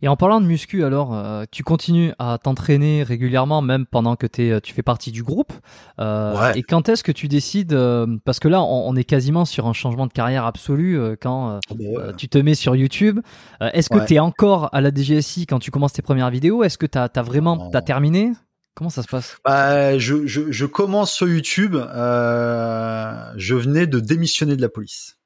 Et 0.01 0.07
en 0.07 0.15
parlant 0.15 0.39
de 0.39 0.45
muscu, 0.45 0.83
alors, 0.83 1.13
euh, 1.15 1.45
tu 1.49 1.63
continues 1.63 2.13
à 2.19 2.37
t'entraîner 2.37 3.01
régulièrement, 3.03 3.61
même 3.61 3.85
pendant 3.85 4.15
que 4.15 4.27
es, 4.39 4.61
tu 4.61 4.73
fais 4.73 4.83
partie 4.83 5.11
du 5.11 5.23
groupe. 5.23 5.51
Euh, 5.99 6.33
Ouais. 6.39 6.59
Et 6.59 6.63
quand 6.63 6.89
est-ce 6.89 7.03
que 7.03 7.11
tu 7.11 7.27
décides 7.27 7.73
euh, 7.73 8.05
Parce 8.25 8.39
que 8.39 8.47
là, 8.47 8.61
on, 8.61 8.89
on 8.89 8.95
est 8.95 9.03
quasiment 9.03 9.45
sur 9.45 9.67
un 9.67 9.73
changement 9.73 10.05
de 10.07 10.13
carrière 10.13 10.45
absolu 10.45 10.97
euh, 10.99 11.15
quand 11.19 11.55
Ah 11.55 11.59
bah 11.71 11.75
ouais. 11.79 11.97
euh, 11.97 12.13
tu 12.13 12.27
te 12.29 12.37
mets 12.37 12.55
sur 12.55 12.75
YouTube. 12.75 13.19
Euh, 13.61 13.69
est-ce 13.73 13.89
que 13.89 13.97
Ouais. 13.97 14.05
tu 14.05 14.13
es 14.15 14.19
encore 14.19 14.69
à 14.73 14.81
la 14.81 14.91
DGSI 14.93 15.45
quand 15.47 15.59
tu 15.59 15.71
commences 15.71 15.93
tes 15.93 16.01
premières 16.01 16.29
vidéos? 16.29 16.63
Est-ce 16.63 16.77
que 16.77 16.85
tu 16.85 16.97
as, 16.97 17.09
vraiment 17.23 17.69
t'as 17.71 17.81
terminé? 17.81 18.31
Comment 18.75 18.89
ça 18.89 19.03
se 19.03 19.07
passe? 19.07 19.37
Bah, 19.45 19.97
je, 19.99 20.25
je, 20.25 20.51
je 20.51 20.65
commence 20.65 21.11
sur 21.11 21.27
YouTube. 21.27 21.75
euh, 21.75 23.31
je 23.37 23.55
venais 23.55 23.87
de 23.87 23.99
démissionner 23.99 24.55
de 24.55 24.61
la 24.61 24.69
police. 24.69 25.17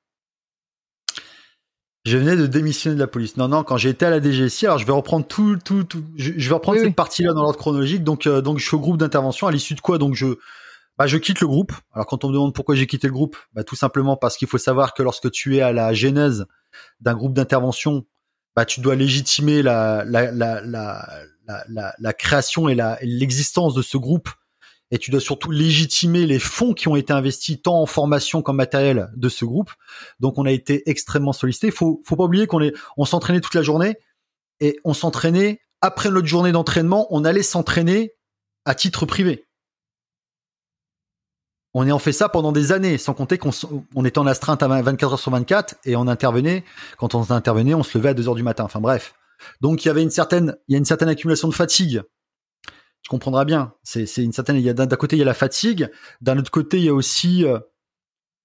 Je 2.07 2.17
venais 2.17 2.37
de 2.37 2.47
démissionner 2.47 2.95
de 2.95 3.01
la 3.01 3.07
police. 3.07 3.35
Non, 3.35 3.49
non, 3.49 3.63
quand 3.63 3.75
j'ai 3.75 3.89
été 3.89 4.05
à 4.05 4.09
la 4.09 4.21
DGSI, 4.21 4.65
alors 4.65 4.77
je 4.77 4.85
vais 4.85 4.93
reprendre 4.93 5.27
tout, 5.27 5.57
tout, 5.57 5.83
tout. 5.83 6.05
Je, 6.15 6.31
je 6.37 6.47
vais 6.49 6.55
reprendre 6.55 6.77
Oui, 6.77 6.83
cette 6.83 6.91
oui. 6.91 6.95
partie-là 6.95 7.33
dans 7.33 7.41
l'ordre 7.41 7.59
chronologique. 7.59 8.03
Donc, 8.05 8.27
euh, 8.27 8.41
donc, 8.41 8.59
je 8.59 8.65
suis 8.65 8.75
au 8.75 8.79
groupe 8.79 8.97
d'intervention. 8.97 9.45
À 9.47 9.51
l'issue 9.51 9.75
de 9.75 9.81
quoi, 9.81 9.97
donc 9.97 10.15
je, 10.15 10.37
bah, 10.97 11.05
je 11.05 11.17
quitte 11.17 11.41
le 11.41 11.47
groupe. 11.47 11.73
Alors, 11.93 12.05
quand 12.05 12.23
on 12.23 12.29
me 12.29 12.33
demande 12.33 12.53
pourquoi 12.53 12.75
j'ai 12.75 12.87
quitté 12.87 13.07
le 13.07 13.13
groupe, 13.13 13.35
bah, 13.53 13.65
tout 13.65 13.75
simplement 13.75 14.15
parce 14.15 14.37
qu'il 14.37 14.47
faut 14.47 14.57
savoir 14.57 14.93
que 14.93 15.03
lorsque 15.03 15.29
tu 15.31 15.57
es 15.57 15.61
à 15.61 15.73
la 15.73 15.93
genèse 15.93 16.45
d'un 17.01 17.13
groupe 17.13 17.33
d'intervention, 17.33 18.05
bah, 18.55 18.63
tu 18.63 18.79
dois 18.79 18.95
légitimer 18.95 19.61
la, 19.61 20.05
la, 20.05 20.31
la, 20.31 20.61
la, 20.61 21.93
la, 21.99 22.13
création 22.13 22.69
et 22.69 22.77
l'existence 23.01 23.73
de 23.73 23.81
ce 23.81 23.97
groupe 23.97 24.29
et 24.91 24.97
tu 24.97 25.11
dois 25.11 25.19
surtout 25.19 25.51
légitimer 25.51 26.25
les 26.25 26.39
fonds 26.39 26.73
qui 26.73 26.87
ont 26.87 26.95
été 26.95 27.11
investis 27.13 27.61
tant 27.61 27.81
en 27.81 27.85
formation 27.85 28.41
qu'en 28.41 28.53
matériel 28.53 29.09
de 29.15 29.29
ce 29.29 29.45
groupe. 29.45 29.71
Donc 30.19 30.37
on 30.37 30.45
a 30.45 30.51
été 30.51 30.89
extrêmement 30.89 31.33
sollicité. 31.33 31.71
Faut 31.71 32.01
faut 32.05 32.15
pas 32.15 32.23
oublier 32.23 32.47
qu'on 32.47 32.61
est 32.61 32.73
on 32.95 33.05
s'entraînait 33.05 33.41
toute 33.41 33.55
la 33.55 33.63
journée 33.63 33.97
et 34.59 34.79
on 34.83 34.93
s'entraînait 34.93 35.59
après 35.81 36.09
notre 36.09 36.27
journée 36.27 36.51
d'entraînement, 36.51 37.07
on 37.11 37.23
allait 37.23 37.43
s'entraîner 37.43 38.13
à 38.65 38.73
titre 38.75 39.05
privé. 39.05 39.45
On 41.73 41.87
en 41.91 41.99
fait 41.99 42.13
ça 42.13 42.27
pendant 42.27 42.51
des 42.51 42.71
années, 42.71 42.97
sans 42.97 43.13
compter 43.13 43.37
qu'on 43.37 43.51
était 44.05 44.17
en 44.17 44.25
astreinte 44.25 44.63
à 44.63 44.67
24 44.67 45.13
heures 45.13 45.19
sur 45.19 45.31
24 45.31 45.75
et 45.85 45.95
on 45.95 46.07
intervenait 46.07 46.63
quand 46.97 47.13
on 47.13 47.29
intervenait, 47.31 47.75
on 47.75 47.83
se 47.83 47.97
levait 47.97 48.09
à 48.09 48.13
2 48.15 48.27
heures 48.27 48.35
du 48.35 48.41
matin. 48.41 48.63
Enfin 48.63 48.79
bref. 48.79 49.13
Donc 49.61 49.85
il 49.85 49.89
y 49.89 49.91
avait 49.91 50.01
une 50.01 50.09
certaine 50.09 50.55
il 50.67 50.73
y 50.73 50.75
a 50.75 50.79
une 50.79 50.85
certaine 50.85 51.09
accumulation 51.09 51.47
de 51.47 51.53
fatigue 51.53 52.01
tu 53.07 53.09
comprendras 53.09 53.45
bien. 53.45 53.73
C'est 53.83 54.03
une 54.17 54.33
certaine. 54.33 54.57
Il 54.57 54.63
y 54.63 54.69
a 54.69 54.73
d'un 54.73 54.85
côté 54.97 55.15
il 55.15 55.19
y 55.19 55.21
a 55.21 55.25
la 55.25 55.33
fatigue, 55.33 55.89
d'un 56.19 56.37
autre 56.37 56.51
côté 56.51 56.77
il 56.79 56.83
y 56.83 56.89
a 56.89 56.93
aussi 56.93 57.45
euh, 57.45 57.57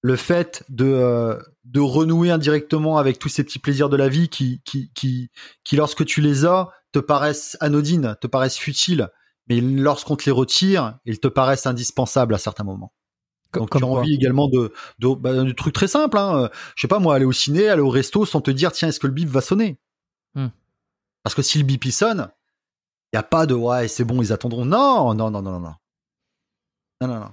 le 0.02 0.14
fait 0.14 0.62
de 0.68 0.84
euh, 0.84 1.36
de 1.64 1.80
renouer 1.80 2.30
indirectement 2.30 2.96
avec 2.96 3.18
tous 3.18 3.28
ces 3.28 3.42
petits 3.42 3.58
plaisirs 3.58 3.88
de 3.88 3.96
la 3.96 4.08
vie 4.08 4.28
qui 4.28 4.62
qui 4.64 4.92
qui 4.94 5.30
qui 5.64 5.74
lorsque 5.74 6.04
tu 6.04 6.20
les 6.20 6.46
as 6.46 6.70
te 6.92 7.00
paraissent 7.00 7.56
anodines, 7.58 8.14
te 8.20 8.28
paraissent 8.28 8.56
futiles, 8.56 9.08
mais 9.48 9.60
lorsqu'on 9.60 10.14
te 10.14 10.26
les 10.26 10.30
retire, 10.30 10.96
ils 11.06 11.18
te 11.18 11.26
paraissent 11.26 11.66
indispensables 11.66 12.32
à 12.32 12.38
certains 12.38 12.62
moments. 12.62 12.92
Donc 13.54 13.68
comme 13.68 13.80
tu 13.80 13.84
as 13.84 13.90
envie 13.90 14.14
également 14.14 14.46
de 14.46 14.72
de 15.00 15.12
bah, 15.12 15.34
de 15.34 15.50
trucs 15.50 15.74
très 15.74 15.88
simples. 15.88 16.18
Hein. 16.18 16.44
Euh, 16.44 16.48
Je 16.76 16.82
sais 16.82 16.88
pas 16.88 17.00
moi, 17.00 17.16
aller 17.16 17.24
au 17.24 17.32
ciné, 17.32 17.68
aller 17.68 17.82
au 17.82 17.90
resto 17.90 18.24
sans 18.26 18.40
te 18.40 18.52
dire 18.52 18.70
tiens 18.70 18.90
est-ce 18.90 19.00
que 19.00 19.08
le 19.08 19.12
bip 19.12 19.28
va 19.28 19.40
sonner? 19.40 19.80
Hmm. 20.36 20.50
Parce 21.24 21.34
que 21.34 21.42
si 21.42 21.58
le 21.58 21.64
bip 21.64 21.84
il 21.84 21.92
sonne, 21.92 22.30
il 23.12 23.16
y 23.16 23.18
a 23.18 23.22
pas 23.22 23.46
de 23.46 23.54
ouais 23.54 23.88
c'est 23.88 24.04
bon 24.04 24.22
ils 24.22 24.32
attendront. 24.32 24.64
Non 24.64 25.14
non 25.14 25.30
non 25.30 25.42
non 25.42 25.52
non 25.52 25.60
non 25.60 25.74
non 27.00 27.08
non. 27.20 27.30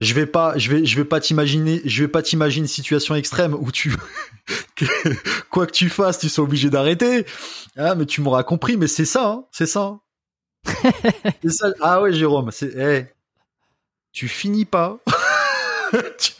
Je 0.00 0.14
vais 0.14 0.26
pas 0.26 0.56
je 0.58 0.70
vais 0.70 0.84
je 0.84 0.96
vais 0.96 1.04
pas 1.04 1.20
t'imaginer 1.20 1.80
je 1.84 2.04
vais 2.04 2.08
pas 2.08 2.22
t'imaginer 2.22 2.64
une 2.64 2.68
situation 2.68 3.14
extrême 3.14 3.54
où 3.54 3.72
tu 3.72 3.94
quoi 5.50 5.66
que 5.66 5.72
tu 5.72 5.88
fasses 5.88 6.18
tu 6.18 6.28
sois 6.28 6.44
obligé 6.44 6.70
d'arrêter. 6.70 7.26
Ah 7.76 7.94
mais 7.94 8.06
tu 8.06 8.20
m'auras 8.20 8.42
compris 8.44 8.76
mais 8.76 8.86
c'est 8.86 9.04
ça 9.04 9.28
hein, 9.28 9.44
c'est 9.50 9.66
ça. 9.66 9.98
c'est 11.42 11.50
ça. 11.50 11.72
Ah 11.80 12.00
ouais 12.00 12.12
Jérôme 12.12 12.50
c'est 12.52 12.72
eh, 12.76 13.06
tu 14.12 14.28
finis 14.28 14.64
pas. 14.64 14.98
Tu- 16.18 16.32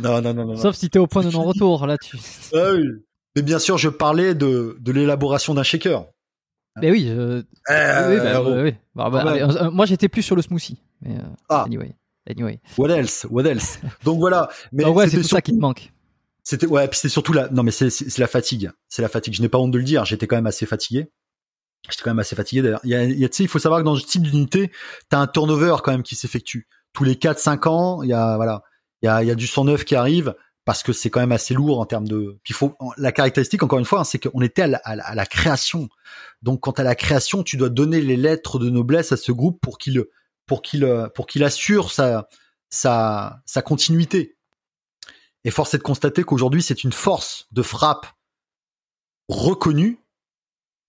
non, 0.00 0.22
non, 0.22 0.32
non. 0.32 0.46
non. 0.46 0.56
Sauf 0.56 0.76
si 0.76 0.88
t'es 0.88 0.98
au 1.00 1.06
point 1.08 1.24
de 1.24 1.30
non-retour, 1.30 1.86
là 1.86 1.98
tu. 1.98 2.16
Ah 2.54 2.70
oui. 2.74 2.84
Mais 3.34 3.42
bien 3.42 3.58
sûr, 3.58 3.76
je 3.76 3.88
parlais 3.88 4.34
de, 4.34 4.76
de 4.80 4.92
l'élaboration 4.92 5.52
d'un 5.52 5.62
shaker. 5.62 6.06
Mais 6.80 6.90
oui, 6.90 7.06
euh, 7.08 7.42
Euh, 7.70 8.18
bah, 8.22 8.40
oh. 8.40 8.70
Bah, 8.94 9.10
bah, 9.10 9.24
Ah 9.26 9.32
ouais. 9.32 9.42
euh, 9.42 9.70
moi 9.70 9.86
j'étais 9.86 10.08
plus 10.08 10.22
sur 10.22 10.36
le 10.36 10.42
smoothie. 10.42 10.80
Mais 11.02 11.16
euh, 11.16 11.22
Ah. 11.48 11.64
anyway, 11.66 11.94
anyway. 12.28 12.60
What 12.76 12.88
else? 12.90 13.26
What 13.30 13.44
else? 13.46 13.78
Donc 14.04 14.18
voilà. 14.20 14.48
Mais 14.72 14.84
ouais, 14.84 15.08
c'est 15.08 15.16
tout 15.18 15.22
ça 15.28 15.40
qui 15.42 15.52
te 15.52 15.60
manque. 15.60 15.92
C'était 16.44 16.66
ouais, 16.66 16.88
puis 16.88 16.98
c'est 16.98 17.08
surtout 17.08 17.32
la 17.32 17.48
non 17.50 17.62
mais 17.62 17.70
c'est 17.72 18.18
la 18.18 18.26
fatigue. 18.26 18.70
C'est 18.88 19.02
la 19.02 19.08
fatigue. 19.08 19.34
Je 19.34 19.42
n'ai 19.42 19.48
pas 19.48 19.58
honte 19.58 19.70
de 19.72 19.78
le 19.78 19.84
dire. 19.84 20.04
J'étais 20.04 20.26
quand 20.26 20.36
même 20.36 20.46
assez 20.46 20.64
fatigué. 20.66 21.10
J'étais 21.90 22.02
quand 22.04 22.10
même 22.10 22.18
assez 22.18 22.36
fatigué 22.36 22.62
d'ailleurs. 22.62 22.80
Il 22.84 22.90
y 22.90 22.94
a, 22.94 23.04
il 23.04 23.18
y 23.18 23.24
a 23.24 23.28
tu 23.28 23.36
sais, 23.38 23.42
il 23.44 23.48
faut 23.48 23.58
savoir 23.58 23.80
que 23.80 23.84
dans 23.84 23.96
ce 23.96 24.04
type 24.06 24.22
d'unité, 24.22 24.72
t'as 25.10 25.18
un 25.18 25.26
turnover 25.26 25.76
quand 25.84 25.90
même 25.92 26.02
qui 26.02 26.14
s'effectue 26.16 26.66
tous 26.92 27.04
les 27.04 27.16
4 27.16 27.38
5 27.38 27.66
ans. 27.66 28.02
Il 28.02 28.08
y 28.08 28.12
a 28.14 28.36
voilà, 28.36 28.62
il 29.02 29.06
y 29.06 29.08
a 29.08 29.22
il 29.22 29.26
y 29.28 29.30
a 29.30 29.34
du 29.34 29.46
109 29.46 29.84
qui 29.84 29.94
arrive 29.94 30.34
parce 30.68 30.82
que 30.82 30.92
c'est 30.92 31.08
quand 31.08 31.20
même 31.20 31.32
assez 31.32 31.54
lourd 31.54 31.80
en 31.80 31.86
termes 31.86 32.06
de. 32.06 32.36
Puis 32.42 32.52
faut 32.52 32.76
la 32.98 33.10
caractéristique 33.10 33.62
encore 33.62 33.78
une 33.78 33.86
fois, 33.86 34.00
hein, 34.00 34.04
c'est 34.04 34.18
qu'on 34.18 34.42
était 34.42 34.60
à 34.60 35.14
la, 35.14 35.24
création. 35.24 35.88
Donc 36.42 36.60
quand 36.60 36.78
à 36.78 36.82
la 36.82 36.94
création, 36.94 37.42
tu 37.42 37.56
dois 37.56 37.70
donner 37.70 38.02
les 38.02 38.18
lettres 38.18 38.58
de 38.58 38.68
noblesse 38.68 39.10
à 39.10 39.16
ce 39.16 39.32
groupe 39.32 39.62
pour 39.62 39.78
qu'il 39.78 40.04
pour 40.44 40.60
qu'il 40.60 40.86
pour 41.14 41.26
qu'il 41.26 41.42
assure 41.42 41.90
sa 41.90 42.28
sa 42.68 43.40
sa 43.46 43.62
continuité. 43.62 44.36
Et 45.44 45.50
force 45.50 45.72
est 45.72 45.78
de 45.78 45.82
constater 45.82 46.22
qu'aujourd'hui, 46.22 46.60
c'est 46.60 46.84
une 46.84 46.92
force 46.92 47.46
de 47.50 47.62
frappe 47.62 48.06
reconnue 49.30 49.98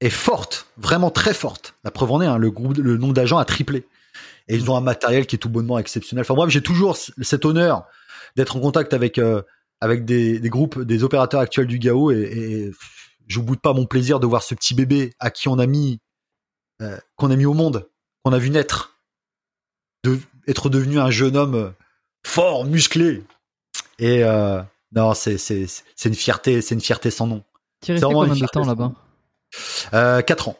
et 0.01 0.09
forte, 0.09 0.67
vraiment 0.75 1.09
très 1.09 1.33
forte. 1.33 1.75
La 1.85 1.91
preuve 1.91 2.11
en 2.11 2.21
est, 2.21 2.25
hein, 2.25 2.37
le, 2.37 2.51
groupe, 2.51 2.75
le 2.75 2.97
nombre 2.97 3.13
d'agents 3.13 3.37
a 3.37 3.45
triplé. 3.45 3.87
Et 4.49 4.57
ils 4.57 4.69
ont 4.69 4.75
un 4.75 4.81
matériel 4.81 5.25
qui 5.25 5.37
est 5.37 5.39
tout 5.39 5.47
bonnement 5.47 5.79
exceptionnel. 5.79 6.23
Enfin 6.23 6.33
bref, 6.33 6.49
j'ai 6.49 6.61
toujours 6.61 6.97
cet 6.97 7.45
honneur 7.45 7.85
d'être 8.35 8.57
en 8.57 8.59
contact 8.59 8.93
avec 8.93 9.17
euh, 9.17 9.41
avec 9.81 10.05
des, 10.05 10.39
des 10.39 10.49
groupes, 10.49 10.79
des 10.81 11.03
opérateurs 11.03 11.39
actuels 11.41 11.67
du 11.67 11.79
GAO 11.79 12.11
et, 12.11 12.21
et 12.21 12.71
je 13.27 13.39
boude 13.39 13.59
pas 13.61 13.73
mon 13.73 13.85
plaisir 13.85 14.19
de 14.19 14.27
voir 14.27 14.43
ce 14.43 14.55
petit 14.55 14.73
bébé 14.73 15.13
à 15.19 15.29
qui 15.31 15.47
on 15.47 15.59
a 15.59 15.65
mis 15.67 15.99
euh, 16.81 16.97
qu'on 17.15 17.31
a 17.31 17.35
mis 17.35 17.45
au 17.45 17.53
monde, 17.53 17.89
qu'on 18.23 18.33
a 18.33 18.37
vu 18.39 18.49
naître, 18.49 18.97
de 20.03 20.17
être 20.47 20.69
devenu 20.69 20.99
un 20.99 21.11
jeune 21.11 21.35
homme 21.37 21.73
fort, 22.25 22.65
musclé. 22.65 23.23
Et 23.99 24.23
euh, 24.23 24.61
non, 24.95 25.13
c'est 25.13 25.37
une 26.05 26.15
fierté, 26.15 26.61
c'est 26.61 26.75
une 26.75 26.81
fierté 26.81 27.11
sans 27.11 27.27
nom. 27.27 27.43
Tu 27.83 27.91
es 27.91 27.93
resté 27.95 28.07
combien 28.13 28.33
de 28.35 28.47
temps 28.47 28.65
là-bas 28.65 28.93
Euh, 29.93 30.21
4 30.21 30.47
ans. 30.49 30.57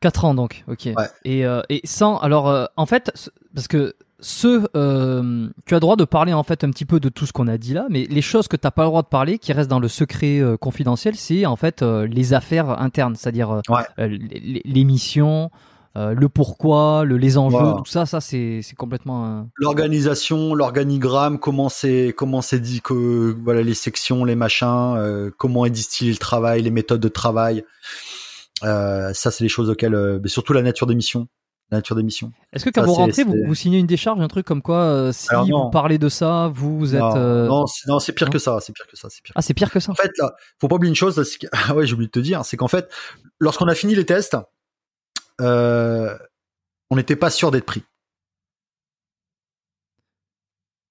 4 0.00 0.24
ans 0.24 0.34
donc, 0.34 0.64
ok. 0.68 0.88
Ouais. 0.96 1.08
Et, 1.24 1.46
euh, 1.46 1.62
et 1.68 1.80
sans, 1.84 2.18
alors 2.18 2.48
euh, 2.48 2.66
en 2.76 2.86
fait, 2.86 3.10
ce- 3.14 3.30
parce 3.54 3.68
que 3.68 3.94
ce, 4.26 4.66
euh, 4.74 5.48
tu 5.66 5.74
as 5.74 5.76
le 5.76 5.80
droit 5.80 5.96
de 5.96 6.04
parler 6.04 6.32
en 6.32 6.42
fait 6.42 6.64
un 6.64 6.70
petit 6.70 6.86
peu 6.86 6.98
de 6.98 7.10
tout 7.10 7.26
ce 7.26 7.32
qu'on 7.32 7.46
a 7.46 7.58
dit 7.58 7.74
là, 7.74 7.86
mais 7.90 8.06
les 8.08 8.22
choses 8.22 8.48
que 8.48 8.56
t'as 8.56 8.70
pas 8.70 8.82
le 8.84 8.88
droit 8.88 9.02
de 9.02 9.08
parler, 9.08 9.38
qui 9.38 9.52
restent 9.52 9.68
dans 9.68 9.80
le 9.80 9.88
secret 9.88 10.38
euh, 10.40 10.56
confidentiel, 10.56 11.14
c'est 11.14 11.44
en 11.44 11.56
fait 11.56 11.82
euh, 11.82 12.06
les 12.06 12.32
affaires 12.32 12.70
internes, 12.80 13.16
c'est-à-dire 13.16 13.60
Ouais. 13.68 13.82
les, 13.98 14.18
les- 14.40 14.62
les 14.64 14.84
missions, 14.84 15.50
le 15.96 16.28
pourquoi, 16.28 17.04
le, 17.04 17.16
les 17.18 17.36
enjeux, 17.38 17.74
tout 17.84 17.84
ça, 17.90 18.04
ça 18.06 18.20
c'est 18.20 18.62
complètement. 18.76 19.46
L'organisation, 19.56 20.54
l'organigramme, 20.54 21.38
comment 21.38 21.68
c'est 21.68 22.12
comment 22.16 22.40
c'est 22.42 22.58
dit 22.60 22.80
que 22.80 23.36
voilà 23.44 23.62
les 23.62 23.74
sections, 23.74 24.24
les 24.24 24.34
machins, 24.34 25.30
comment 25.38 25.66
est 25.66 25.70
distillé 25.70 26.10
le 26.10 26.16
travail, 26.18 26.62
les 26.62 26.70
méthodes 26.72 27.00
de 27.00 27.08
travail. 27.08 27.62
Ça, 28.62 29.12
c'est 29.14 29.44
les 29.44 29.48
choses 29.48 29.68
auxquelles, 29.70 30.18
mais 30.22 30.28
surtout 30.28 30.52
la 30.52 30.62
nature 30.62 30.86
des 30.86 30.94
missions. 30.94 31.28
La 31.74 31.78
nature 31.78 31.96
des 31.96 32.04
missions. 32.04 32.30
Est-ce 32.52 32.64
que 32.64 32.70
quand 32.70 32.82
Ça, 32.82 32.86
vous 32.86 32.94
rentrez, 32.94 33.24
vous, 33.24 33.54
signez 33.56 33.78
une 33.80 33.86
décharge, 33.86 34.20
un 34.20 34.28
truc 34.28 34.46
comme 34.46 34.62
quoi 34.62 34.76
euh, 34.76 35.10
si 35.10 35.28
Alors, 35.30 35.44
vous 35.64 35.70
parlez 35.70 35.98
de 35.98 36.08
ça, 36.08 36.48
vous, 36.54 36.94
êtes. 36.94 37.00
non, 37.00 37.16
euh, 37.16 37.46
non, 37.48 37.66
c'est, 37.66 37.88
non, 37.88 37.98
c'est 37.98 38.12
pire 38.12 38.30
que 38.30 38.38
ça. 38.38 38.58
C'est 38.60 38.72
pire 38.72 38.86
que 38.86 38.96
ça. 38.96 39.08
C'est 39.10 39.20
pire. 39.22 39.32
Ah, 39.34 39.42
c'est 39.42 39.54
pire 39.54 39.72
que 39.72 39.80
ça. 39.80 39.90
En 39.90 39.96
fait, 39.96 40.12
là, 40.18 40.34
faut 40.60 40.68
pas 40.68 40.76
oublier 40.76 40.90
une 40.90 40.94
chose. 40.94 41.16
que- 41.36 41.48
Ah 41.52 41.74
ouais, 41.74 41.84
j'ai 41.84 41.94
oublié 41.94 42.06
de 42.06 42.12
te 42.12 42.20
dire, 42.20 42.44
c'est 42.44 42.56
qu'en 42.56 42.68
fait, 42.68 42.88
lorsqu'on 43.40 43.66
a 43.66 43.74
fini 43.74 43.96
les 43.96 44.06
tests, 44.06 44.36
euh, 45.40 46.16
on 46.90 46.96
n'était 46.96 47.16
pas 47.16 47.30
sûr 47.30 47.50
d'être 47.50 47.66
pris. 47.66 47.82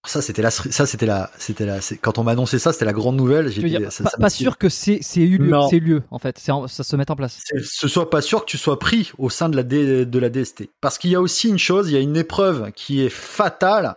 Ça, 0.05 0.21
c'était 0.21 0.41
la, 0.41 0.51
ça, 0.51 0.85
c'était 0.85 1.05
la, 1.05 1.31
c'était 1.37 1.65
la, 1.65 1.79
c'est- 1.79 1.95
quand 1.97 2.17
on 2.17 2.23
m'a 2.23 2.31
annoncé 2.31 2.59
ça, 2.59 2.73
c'était 2.73 2.83
la 2.83 2.91
grande 2.91 3.15
nouvelle. 3.15 3.47
J'étais- 3.49 3.69
dire, 3.69 3.91
ça- 3.91 4.03
pas, 4.03 4.09
ça 4.09 4.17
pas 4.17 4.29
sûr 4.29 4.57
que 4.57 4.67
c'est 4.67 4.99
c'est 5.01 5.21
eu 5.21 5.37
lieu, 5.37 5.51
c'est 5.69 5.79
lieu 5.79 6.03
en 6.11 6.19
fait, 6.19 6.37
c'est 6.39 6.51
en- 6.51 6.67
ça 6.67 6.83
se 6.83 6.95
met 6.97 7.09
en 7.09 7.15
place. 7.15 7.39
c'est- 7.45 7.63
ce 7.63 7.87
soit 7.87 8.09
pas 8.09 8.21
sûr 8.21 8.41
que 8.41 8.49
tu 8.49 8.57
sois 8.57 8.77
pris 8.79 9.11
au 9.17 9.29
sein 9.29 9.47
de 9.47 9.55
la, 9.55 9.63
D- 9.63 10.05
de 10.05 10.19
la 10.19 10.29
DST. 10.29 10.69
Parce 10.81 10.97
qu'il 10.97 11.09
y 11.11 11.15
a 11.15 11.21
aussi 11.21 11.47
une 11.47 11.57
chose, 11.57 11.89
il 11.89 11.93
y 11.93 11.97
a 11.97 12.01
une 12.01 12.17
épreuve 12.17 12.71
qui 12.73 12.99
est 13.01 13.09
fatale, 13.09 13.95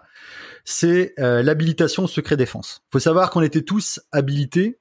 c'est 0.65 1.13
euh, 1.19 1.43
l'habilitation 1.43 2.05
au 2.05 2.09
secret 2.09 2.37
défense. 2.37 2.83
faut 2.93 2.99
savoir 3.01 3.31
qu'on 3.31 3.43
était 3.43 3.63
tous 3.63 3.99
habilités, 4.13 4.79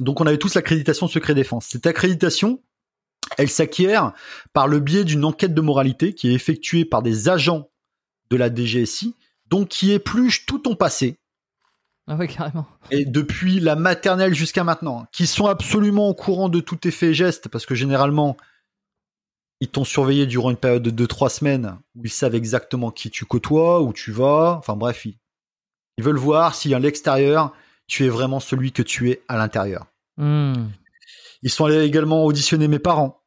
donc 0.00 0.20
on 0.20 0.26
avait 0.26 0.38
tous 0.38 0.54
l'accréditation 0.56 1.06
secret 1.06 1.34
défense. 1.36 1.66
Cette 1.70 1.86
accréditation, 1.86 2.60
elle 3.38 3.48
s'acquiert 3.48 4.12
par 4.52 4.66
le 4.66 4.80
biais 4.80 5.04
d'une 5.04 5.24
enquête 5.24 5.54
de 5.54 5.60
moralité 5.60 6.14
qui 6.14 6.30
est 6.30 6.34
effectuée 6.34 6.84
par 6.84 7.02
des 7.02 7.28
agents 7.28 7.70
de 8.30 8.36
la 8.36 8.52
DGSI, 8.52 9.14
donc 9.54 9.68
qui 9.68 9.92
épluche 9.92 10.46
tout 10.46 10.58
ton 10.58 10.74
passé, 10.74 11.16
Ah 12.08 12.16
ouais, 12.16 12.26
carrément. 12.26 12.66
Et 12.90 13.04
depuis 13.04 13.60
la 13.60 13.76
maternelle 13.76 14.34
jusqu'à 14.34 14.64
maintenant, 14.64 15.06
qui 15.12 15.28
sont 15.28 15.46
absolument 15.46 16.08
au 16.08 16.14
courant 16.14 16.48
de 16.48 16.58
tous 16.58 16.74
tes 16.74 16.90
faits 16.90 17.10
et 17.10 17.14
gestes, 17.14 17.48
parce 17.48 17.64
que 17.64 17.76
généralement, 17.76 18.36
ils 19.60 19.68
t'ont 19.68 19.84
surveillé 19.84 20.26
durant 20.26 20.50
une 20.50 20.56
période 20.56 20.82
de 20.82 21.06
2-3 21.06 21.28
semaines, 21.28 21.78
où 21.94 22.04
ils 22.04 22.10
savent 22.10 22.34
exactement 22.34 22.90
qui 22.90 23.10
tu 23.10 23.26
côtoies, 23.26 23.80
où 23.80 23.92
tu 23.92 24.10
vas, 24.10 24.56
enfin 24.58 24.74
bref, 24.74 25.04
ils, 25.06 25.18
ils 25.98 26.04
veulent 26.04 26.16
voir 26.16 26.56
si 26.56 26.74
à 26.74 26.80
l'extérieur, 26.80 27.52
tu 27.86 28.04
es 28.04 28.08
vraiment 28.08 28.40
celui 28.40 28.72
que 28.72 28.82
tu 28.82 29.12
es 29.12 29.22
à 29.28 29.36
l'intérieur. 29.36 29.86
Hmm. 30.16 30.66
Ils 31.42 31.50
sont 31.50 31.66
allés 31.66 31.84
également 31.84 32.24
auditionner 32.24 32.66
mes 32.66 32.80
parents. 32.80 33.22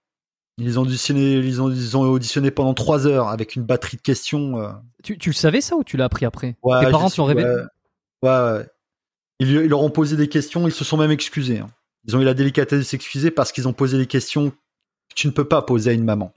Ils 0.60 0.80
ont 0.80 0.84
auditionné, 0.84 1.34
ils 1.36 1.62
ont, 1.62 1.70
ils 1.70 1.96
ont 1.98 2.02
auditionné 2.02 2.50
pendant 2.50 2.74
trois 2.74 3.06
heures 3.06 3.28
avec 3.28 3.56
une 3.56 3.64
batterie 3.64 3.98
de 3.98 4.02
questions. 4.02 4.60
euh. 4.60 4.72
Tu, 5.04 5.18
tu 5.18 5.30
le 5.30 5.36
savais 5.36 5.62
ça 5.62 5.76
ou 5.76 5.84
tu 5.84 5.98
l'as 5.98 6.06
appris 6.06 6.26
après? 6.26 6.56
Ouais, 6.64 6.84
Tes 6.84 6.92
parents 6.92 7.10
je- 7.10 7.16
te 7.16 7.22
l'ont 7.22 7.26
révélé 7.28 7.48
ouais. 7.48 7.62
Ouais, 8.24 8.30
ouais. 8.58 8.66
Ils, 9.40 9.52
ils 9.52 9.68
leur 9.70 9.84
ont 9.84 9.92
posé 9.92 10.16
des 10.18 10.28
questions, 10.30 10.68
ils 10.68 10.74
se 10.74 10.84
sont 10.84 10.98
même 10.98 11.12
excusés. 11.12 11.60
hein. 11.60 11.70
Ils 12.08 12.16
ont 12.16 12.22
eu 12.22 12.26
la 12.26 12.34
délicatesse 12.34 12.80
de 12.80 12.84
s'excuser 12.84 13.30
parce 13.30 13.52
qu'ils 13.52 13.68
ont 13.68 13.74
posé 13.74 13.98
des 14.00 14.08
questions 14.08 14.50
que 14.50 14.56
tu 15.16 15.28
ne 15.28 15.32
peux 15.32 15.46
pas 15.48 15.62
poser 15.62 15.92
à 15.92 15.94
une 15.94 16.06
maman, 16.06 16.34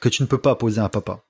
que 0.00 0.08
tu 0.08 0.22
ne 0.22 0.28
peux 0.28 0.38
pas 0.38 0.54
poser 0.54 0.80
à 0.80 0.84
un 0.84 0.88
papa. 0.88 1.24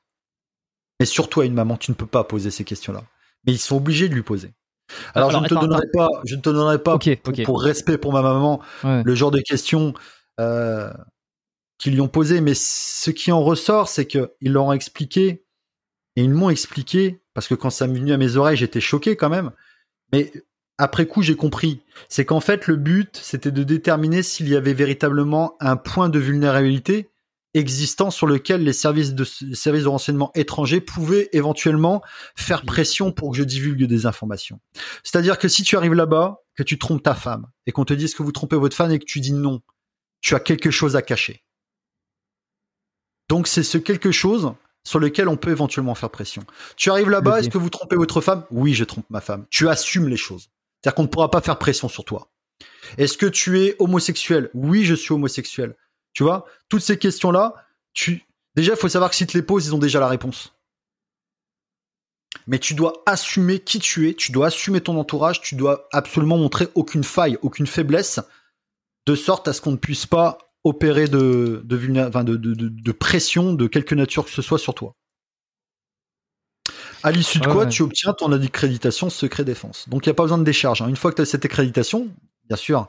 Mais 1.01 1.07
surtout 1.07 1.41
à 1.41 1.47
une 1.47 1.55
maman, 1.55 1.77
tu 1.79 1.91
ne 1.91 1.95
peux 1.97 2.07
pas 2.07 2.25
poser 2.25 2.51
ces 2.51 2.65
questions-là. 2.65 3.03
Mais 3.47 3.53
ils 3.53 3.59
sont 3.59 3.77
obligés 3.77 4.09
de 4.11 4.15
lui 4.15 4.23
poser. 4.25 4.53
Alors, 5.15 5.31
Alors, 5.31 5.41
je, 5.41 5.45
ne 5.45 5.49
te 5.49 5.55
donnerai 5.67 5.87
pas, 5.95 6.09
je 6.27 6.35
ne 6.35 6.41
te 6.41 6.51
donnerai 6.51 6.83
pas, 6.83 6.95
Ok, 6.97 7.17
pour, 7.23 7.33
ok. 7.33 7.45
pour 7.45 7.63
respect 7.63 7.97
pour 7.99 8.13
ma 8.13 8.21
maman, 8.21 8.61
Ouais. 8.85 9.03
le 9.05 9.15
genre 9.15 9.31
de 9.31 9.41
questions 9.41 9.95
euh, 10.41 10.93
qu'ils 11.79 11.95
lui 11.95 12.01
ont 12.01 12.09
posées. 12.09 12.41
Mais 12.41 12.55
ce 12.55 13.11
qui 13.11 13.33
en 13.33 13.43
ressort, 13.43 13.89
c'est 13.89 14.07
qu'ils 14.07 14.29
leur 14.43 14.65
ont 14.65 14.73
expliqué, 14.73 15.45
et 16.17 16.23
ils 16.23 16.31
m'ont 16.31 16.51
expliqué, 16.51 17.23
parce 17.35 17.49
que 17.49 17.55
quand 17.55 17.71
ça 17.71 17.87
m'est 17.87 17.99
venu 17.99 18.13
à 18.13 18.17
mes 18.17 18.37
oreilles, 18.37 18.57
j'étais 18.57 18.81
choqué 18.81 19.17
quand 19.17 19.29
même. 19.29 19.53
Mais 20.13 20.33
après 20.79 21.07
coup, 21.07 21.23
j'ai 21.23 21.37
compris. 21.37 21.83
C'est 22.09 22.25
qu'en 22.25 22.41
fait, 22.41 22.67
le 22.67 22.77
but, 22.77 23.19
c'était 23.23 23.51
de 23.51 23.63
déterminer 23.63 24.23
s'il 24.23 24.49
y 24.49 24.57
avait 24.57 24.75
véritablement 24.75 25.57
un 25.61 25.77
point 25.77 26.09
de 26.09 26.19
vulnérabilité 26.19 27.11
existant 27.55 28.11
sur 28.11 28.27
lequel 28.27 28.63
les 28.63 28.73
services 28.73 29.15
de, 29.15 29.25
les 29.43 29.55
services 29.55 29.85
de 29.85 29.89
renseignement 29.89 30.31
étrangers 30.35 30.81
pouvaient 30.81 31.29
éventuellement 31.33 32.03
faire 32.37 32.65
pression 32.65 33.11
pour 33.11 33.33
que 33.33 33.39
je 33.39 33.43
divulgue 33.43 33.85
des 33.85 34.07
informations. 34.07 34.61
C'est-à-dire 35.03 35.39
que 35.39 35.49
si 35.49 35.63
tu 35.63 35.77
arrives 35.77 35.95
là-bas, 35.95 36.43
que 36.55 36.63
tu 36.63 36.79
trompes 36.79 37.03
ta 37.03 37.15
femme, 37.15 37.47
et 37.67 37.73
qu'on 37.73 37.85
te 37.85 37.95
dise 37.95 38.15
que 38.15 38.23
vous 38.23 38.33
trompez 38.33 38.57
votre 38.57 38.77
femme 38.77 38.93
et 38.93 38.99
que 38.99 39.05
tu 39.05 39.21
dis 39.21 39.33
non, 39.33 39.63
tu 40.21 40.35
as 40.35 40.41
quelque 40.41 40.71
chose 40.71 40.95
à 40.95 41.03
cacher. 41.03 41.45
Donc 43.29 43.47
c'est 43.47 43.63
ce 43.63 43.79
quelque 43.79 44.11
chose 44.11 44.55
sur 44.85 44.99
lequel 44.99 45.29
on 45.29 45.37
peut 45.37 45.51
éventuellement 45.51 45.95
faire 45.95 46.11
pression. 46.11 46.45
Tu 46.77 46.91
arrives 46.91 47.11
là-bas, 47.11 47.41
est-ce 47.41 47.51
que 47.51 47.59
vous 47.59 47.69
trompez 47.69 47.97
votre 47.97 48.21
femme? 48.21 48.45
Oui, 48.51 48.73
je 48.73 48.85
trompe 48.85 49.05
ma 49.11 49.21
femme. 49.21 49.47
Tu 49.51 49.69
assumes 49.69 50.09
les 50.09 50.17
choses. 50.17 50.49
C'est-à-dire 50.81 50.95
qu'on 50.95 51.03
ne 51.03 51.09
pourra 51.09 51.31
pas 51.31 51.43
faire 51.43 51.59
pression 51.59 51.89
sur 51.89 52.05
toi. 52.05 52.31
Est-ce 52.97 53.19
que 53.19 53.27
tu 53.27 53.61
es 53.61 53.77
homosexuel? 53.79 54.51
Oui, 54.55 54.85
je 54.85 54.95
suis 54.95 55.13
homosexuel. 55.13 55.77
Tu 56.15 56.23
vois, 56.23 56.47
toutes 56.69 56.81
ces 56.81 56.99
questions-là, 56.99 57.55
tu 57.93 58.25
déjà, 58.55 58.73
il 58.73 58.79
faut 58.79 58.89
savoir 58.89 59.11
que 59.11 59.17
si 59.17 59.27
tu 59.27 59.37
les 59.37 59.43
poses, 59.43 59.67
ils 59.67 59.75
ont 59.75 59.79
déjà 59.79 60.01
la 60.01 60.09
réponse. 60.09 60.55
Mais 62.47 62.59
tu 62.59 62.75
dois 62.75 63.03
assumer 63.05 63.61
qui 63.61 63.79
tu 63.79 64.09
es, 64.09 64.15
tu 64.15 64.33
dois 64.33 64.47
assumer 64.47 64.81
ton 64.81 64.99
entourage, 64.99 65.43
tu 65.43 65.55
dois 65.55 65.87
absolument 65.93 66.39
montrer 66.39 66.69
aucune 66.75 67.05
faille, 67.05 67.37
aucune 67.43 67.67
faiblesse, 67.67 68.21
de 69.07 69.15
sorte 69.15 69.49
à 69.49 69.53
ce 69.53 69.61
qu'on 69.61 69.73
ne 69.73 69.77
puisse 69.77 70.07
pas 70.07 70.39
opérer 70.65 71.09
de, 71.09 71.63
de, 71.65 71.77
vulné- 71.77 72.07
enfin, 72.07 72.25
de, 72.25 72.37
de- 72.37 72.55
de- 72.55 72.69
de 72.69 72.93
pression 72.93 73.53
de 73.55 73.67
quelque 73.67 73.95
nature 73.95 74.25
que 74.25 74.31
ce 74.31 74.43
soit 74.43 74.59
sur 74.59 74.75
toi. 74.75 74.95
À 77.03 77.11
l'issue 77.13 77.39
de 77.39 77.47
quoi, 77.47 77.65
ouais. 77.65 77.69
tu 77.69 77.83
obtiens 77.83 78.13
ton 78.13 78.33
accréditation 78.33 79.11
secret 79.11 79.45
défense. 79.45 79.89
Donc 79.89 80.07
il 80.07 80.09
n'y 80.09 80.13
a 80.13 80.15
pas 80.15 80.25
besoin 80.25 80.39
de 80.39 80.45
décharge. 80.45 80.83
hein. 80.83 80.89
Une 80.89 80.97
fois 80.97 81.11
que 81.11 81.17
tu 81.17 81.23
as 81.23 81.27
cette 81.27 81.45
accréditation, 81.45 82.09
bien 82.49 82.57
sûr, 82.57 82.89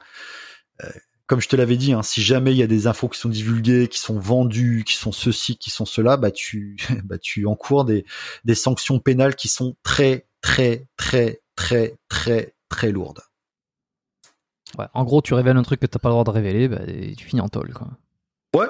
euh, 0.83 0.89
comme 1.27 1.41
je 1.41 1.49
te 1.49 1.55
l'avais 1.55 1.77
dit, 1.77 1.93
hein, 1.93 2.03
si 2.03 2.21
jamais 2.21 2.53
il 2.53 2.57
y 2.57 2.63
a 2.63 2.67
des 2.67 2.87
infos 2.87 3.09
qui 3.09 3.19
sont 3.19 3.29
divulguées, 3.29 3.87
qui 3.87 3.99
sont 3.99 4.19
vendues, 4.19 4.83
qui 4.85 4.95
sont 4.95 5.11
ceci, 5.11 5.57
qui 5.57 5.69
sont 5.71 5.85
cela, 5.85 6.17
bah 6.17 6.31
tu, 6.31 6.77
bah 7.05 7.17
tu 7.19 7.45
encours 7.47 7.85
des, 7.85 8.05
des 8.45 8.55
sanctions 8.55 8.99
pénales 8.99 9.35
qui 9.35 9.47
sont 9.49 9.75
très, 9.83 10.27
très, 10.41 10.87
très, 10.97 11.41
très, 11.55 11.97
très, 12.09 12.55
très 12.69 12.91
lourdes. 12.91 13.21
Ouais, 14.77 14.85
En 14.93 15.03
gros, 15.03 15.21
tu 15.21 15.33
révèles 15.33 15.57
un 15.57 15.63
truc 15.63 15.79
que 15.79 15.85
t'as 15.85 15.99
pas 15.99 16.09
le 16.09 16.13
droit 16.13 16.23
de 16.23 16.29
révéler, 16.29 16.67
bah, 16.67 16.79
et 16.87 17.15
tu 17.15 17.25
finis 17.25 17.41
en 17.41 17.49
tôle. 17.49 17.73
Quoi. 17.73 17.87
Ouais. 18.55 18.67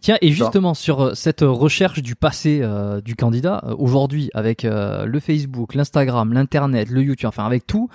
Tiens, 0.00 0.18
et 0.20 0.30
justement 0.30 0.74
sur 0.74 1.00
euh, 1.00 1.14
cette 1.14 1.40
recherche 1.40 2.02
du 2.02 2.14
passé 2.14 2.60
euh, 2.62 3.00
du 3.00 3.16
candidat, 3.16 3.62
euh, 3.64 3.74
aujourd'hui, 3.78 4.30
avec 4.34 4.64
euh, 4.64 5.06
le 5.06 5.18
Facebook, 5.18 5.74
l'Instagram, 5.74 6.32
l'Internet, 6.32 6.88
le 6.90 7.02
YouTube, 7.02 7.28
enfin 7.28 7.46
avec 7.46 7.66
tout, 7.66 7.88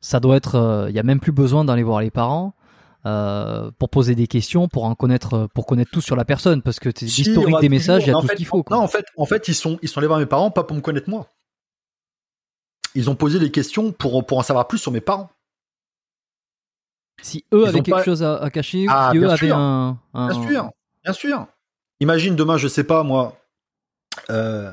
ça 0.00 0.20
doit 0.20 0.36
être. 0.36 0.86
Il 0.88 0.94
y 0.94 0.98
a 0.98 1.02
même 1.02 1.20
plus 1.20 1.32
besoin 1.32 1.64
d'aller 1.64 1.82
voir 1.82 2.00
les 2.00 2.10
parents 2.10 2.54
euh, 3.06 3.70
pour 3.78 3.88
poser 3.88 4.14
des 4.14 4.26
questions, 4.26 4.68
pour 4.68 4.84
en 4.84 4.94
connaître, 4.94 5.34
euh, 5.34 5.46
pour 5.54 5.66
connaître 5.66 5.90
tout 5.90 6.00
sur 6.00 6.16
la 6.16 6.24
personne, 6.24 6.62
parce 6.62 6.78
que 6.78 6.90
Si, 6.94 7.04
l'historique 7.06 7.58
des 7.60 7.68
messages, 7.68 8.04
il 8.04 8.08
y 8.08 8.10
a 8.10 8.14
tout 8.14 8.26
fait, 8.26 8.32
ce 8.32 8.36
qu'il 8.36 8.46
faut. 8.46 8.62
Quoi. 8.62 8.76
Non, 8.76 8.82
en 8.82 8.88
fait, 8.88 9.06
en 9.16 9.24
fait, 9.24 9.48
ils 9.48 9.54
sont, 9.54 9.78
ils 9.82 9.88
sont 9.88 9.98
allés 9.98 10.06
voir 10.06 10.18
mes 10.18 10.26
parents 10.26 10.50
pas 10.50 10.64
pour 10.64 10.76
me 10.76 10.82
connaître 10.82 11.08
moi. 11.08 11.26
Ils 12.94 13.08
ont 13.08 13.14
posé 13.14 13.38
des 13.38 13.50
questions 13.50 13.92
pour, 13.92 14.26
pour 14.26 14.38
en 14.38 14.42
savoir 14.42 14.68
plus 14.68 14.78
sur 14.78 14.92
mes 14.92 15.00
parents. 15.00 15.30
Si 17.22 17.44
eux 17.52 17.62
ils 17.64 17.68
avaient 17.68 17.80
quelque 17.82 17.96
pas- 17.96 18.04
chose 18.04 18.22
à, 18.22 18.36
à 18.36 18.50
cacher, 18.50 18.86
Ah, 18.88 19.10
si 19.12 19.18
eux 19.18 19.28
avaient 19.28 19.50
un, 19.50 19.98
un- 20.14 20.28
Bien 20.28 20.48
sûr, 20.48 20.70
bien 21.04 21.12
sûr. 21.12 21.46
Imagine 22.00 22.36
demain, 22.36 22.56
je 22.56 22.68
sais 22.68 22.84
pas 22.84 23.02
moi, 23.02 23.36
euh, 24.30 24.72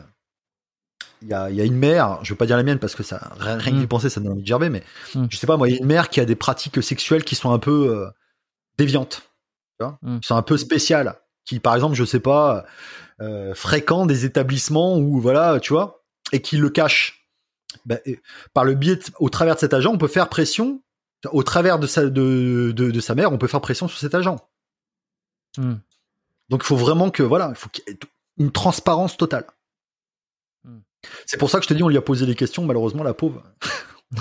il 1.22 1.28
y, 1.30 1.34
a, 1.34 1.50
y 1.50 1.60
a 1.62 1.64
une 1.64 1.76
mère, 1.78 2.20
je 2.24 2.32
veux 2.34 2.38
pas 2.38 2.46
dire 2.46 2.58
la 2.58 2.64
mienne 2.64 2.80
parce 2.80 2.96
que 2.96 3.04
ça, 3.04 3.32
rien, 3.40 3.58
rien 3.58 3.72
que 3.72 3.78
Mm. 3.78 3.82
d'y 3.82 3.88
penser, 3.88 4.10
ça 4.10 4.20
donne 4.22 4.34
envie 4.34 4.42
de 4.44 4.48
gerber, 4.48 4.70
mais 4.70 4.84
Mm. 5.16 5.26
je 5.30 5.38
sais 5.38 5.48
pas 5.48 5.58
moi, 5.58 5.68
il 5.68 5.74
y 5.74 5.78
a 5.78 5.80
une 5.80 5.86
mère 5.88 6.10
qui 6.10 6.20
a 6.20 6.26
des 6.26 6.36
pratiques 6.36 6.82
sexuelles 6.84 7.24
qui 7.24 7.36
sont 7.36 7.52
un 7.52 7.60
peu 7.60 7.90
euh, 7.96 8.10
déviantes, 8.78 9.24
tu 9.80 9.86
vois, 9.86 9.98
Mm. 10.04 10.20
qui 10.20 10.28
sont 10.28 10.36
un 10.36 10.42
peu 10.44 10.58
spéciales, 10.58 11.16
qui 11.46 11.60
par 11.60 11.74
exemple, 11.76 11.96
je 11.96 12.06
sais 12.06 12.20
pas, 12.20 12.66
euh, 13.20 13.54
fréquent 13.56 14.06
des 14.06 14.26
établissements 14.26 14.98
où 14.98 15.20
voilà, 15.20 15.60
tu 15.60 15.74
vois, 15.74 16.04
et 16.32 16.42
qui 16.42 16.58
le 16.58 16.70
cachent. 16.70 17.28
Ben, 17.86 18.00
par 18.54 18.64
le 18.64 18.76
biais, 18.76 18.96
de- 18.98 19.04
au 19.20 19.30
travers 19.30 19.56
de 19.56 19.60
cet 19.60 19.74
agent, 19.74 19.92
on 19.92 19.98
peut 19.98 20.08
faire 20.08 20.30
pression. 20.30 20.82
Au 21.32 21.44
travers 21.44 21.80
de 21.80 21.88
sa, 21.88 22.04
de, 22.04 22.72
de, 22.76 22.92
de 22.92 23.00
sa 23.00 23.16
mère, 23.16 23.32
on 23.32 23.38
peut 23.38 23.48
faire 23.48 23.62
pression 23.62 23.88
sur 23.88 23.98
cet 23.98 24.14
agent. 24.14 24.38
Hmm. 25.58 25.76
Donc 26.50 26.62
il 26.64 26.68
faut 26.68 26.76
vraiment 26.76 27.10
que 27.10 27.24
voilà, 27.24 27.50
il 27.50 27.56
faut 27.56 27.70
qu'il 27.70 27.84
y 27.88 27.92
ait 27.92 28.00
une 28.38 28.52
transparence 28.52 29.18
totale. 29.18 29.46
Hmm. 30.64 30.80
C'est 31.26 31.38
pour 31.38 31.50
ça 31.50 31.58
que 31.58 31.64
je 31.64 31.70
te 31.70 31.74
dis, 31.74 31.84
on 31.84 31.90
lui 31.90 31.98
a 31.98 32.02
posé 32.02 32.26
des 32.26 32.36
questions, 32.36 32.66
malheureusement 32.66 33.04
la 33.04 33.14
pauvre. 33.14 33.44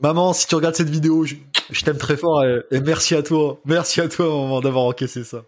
Maman, 0.00 0.32
si 0.32 0.46
tu 0.46 0.54
regardes 0.54 0.76
cette 0.76 0.88
vidéo, 0.88 1.24
je, 1.24 1.34
je 1.70 1.84
t'aime 1.84 1.98
très 1.98 2.16
fort 2.16 2.44
et, 2.44 2.62
et 2.70 2.80
merci 2.80 3.16
à 3.16 3.22
toi, 3.22 3.60
merci 3.64 4.00
à 4.00 4.08
toi 4.08 4.26
maman 4.26 4.60
d'avoir 4.60 4.84
encaissé 4.84 5.24
ça. 5.24 5.42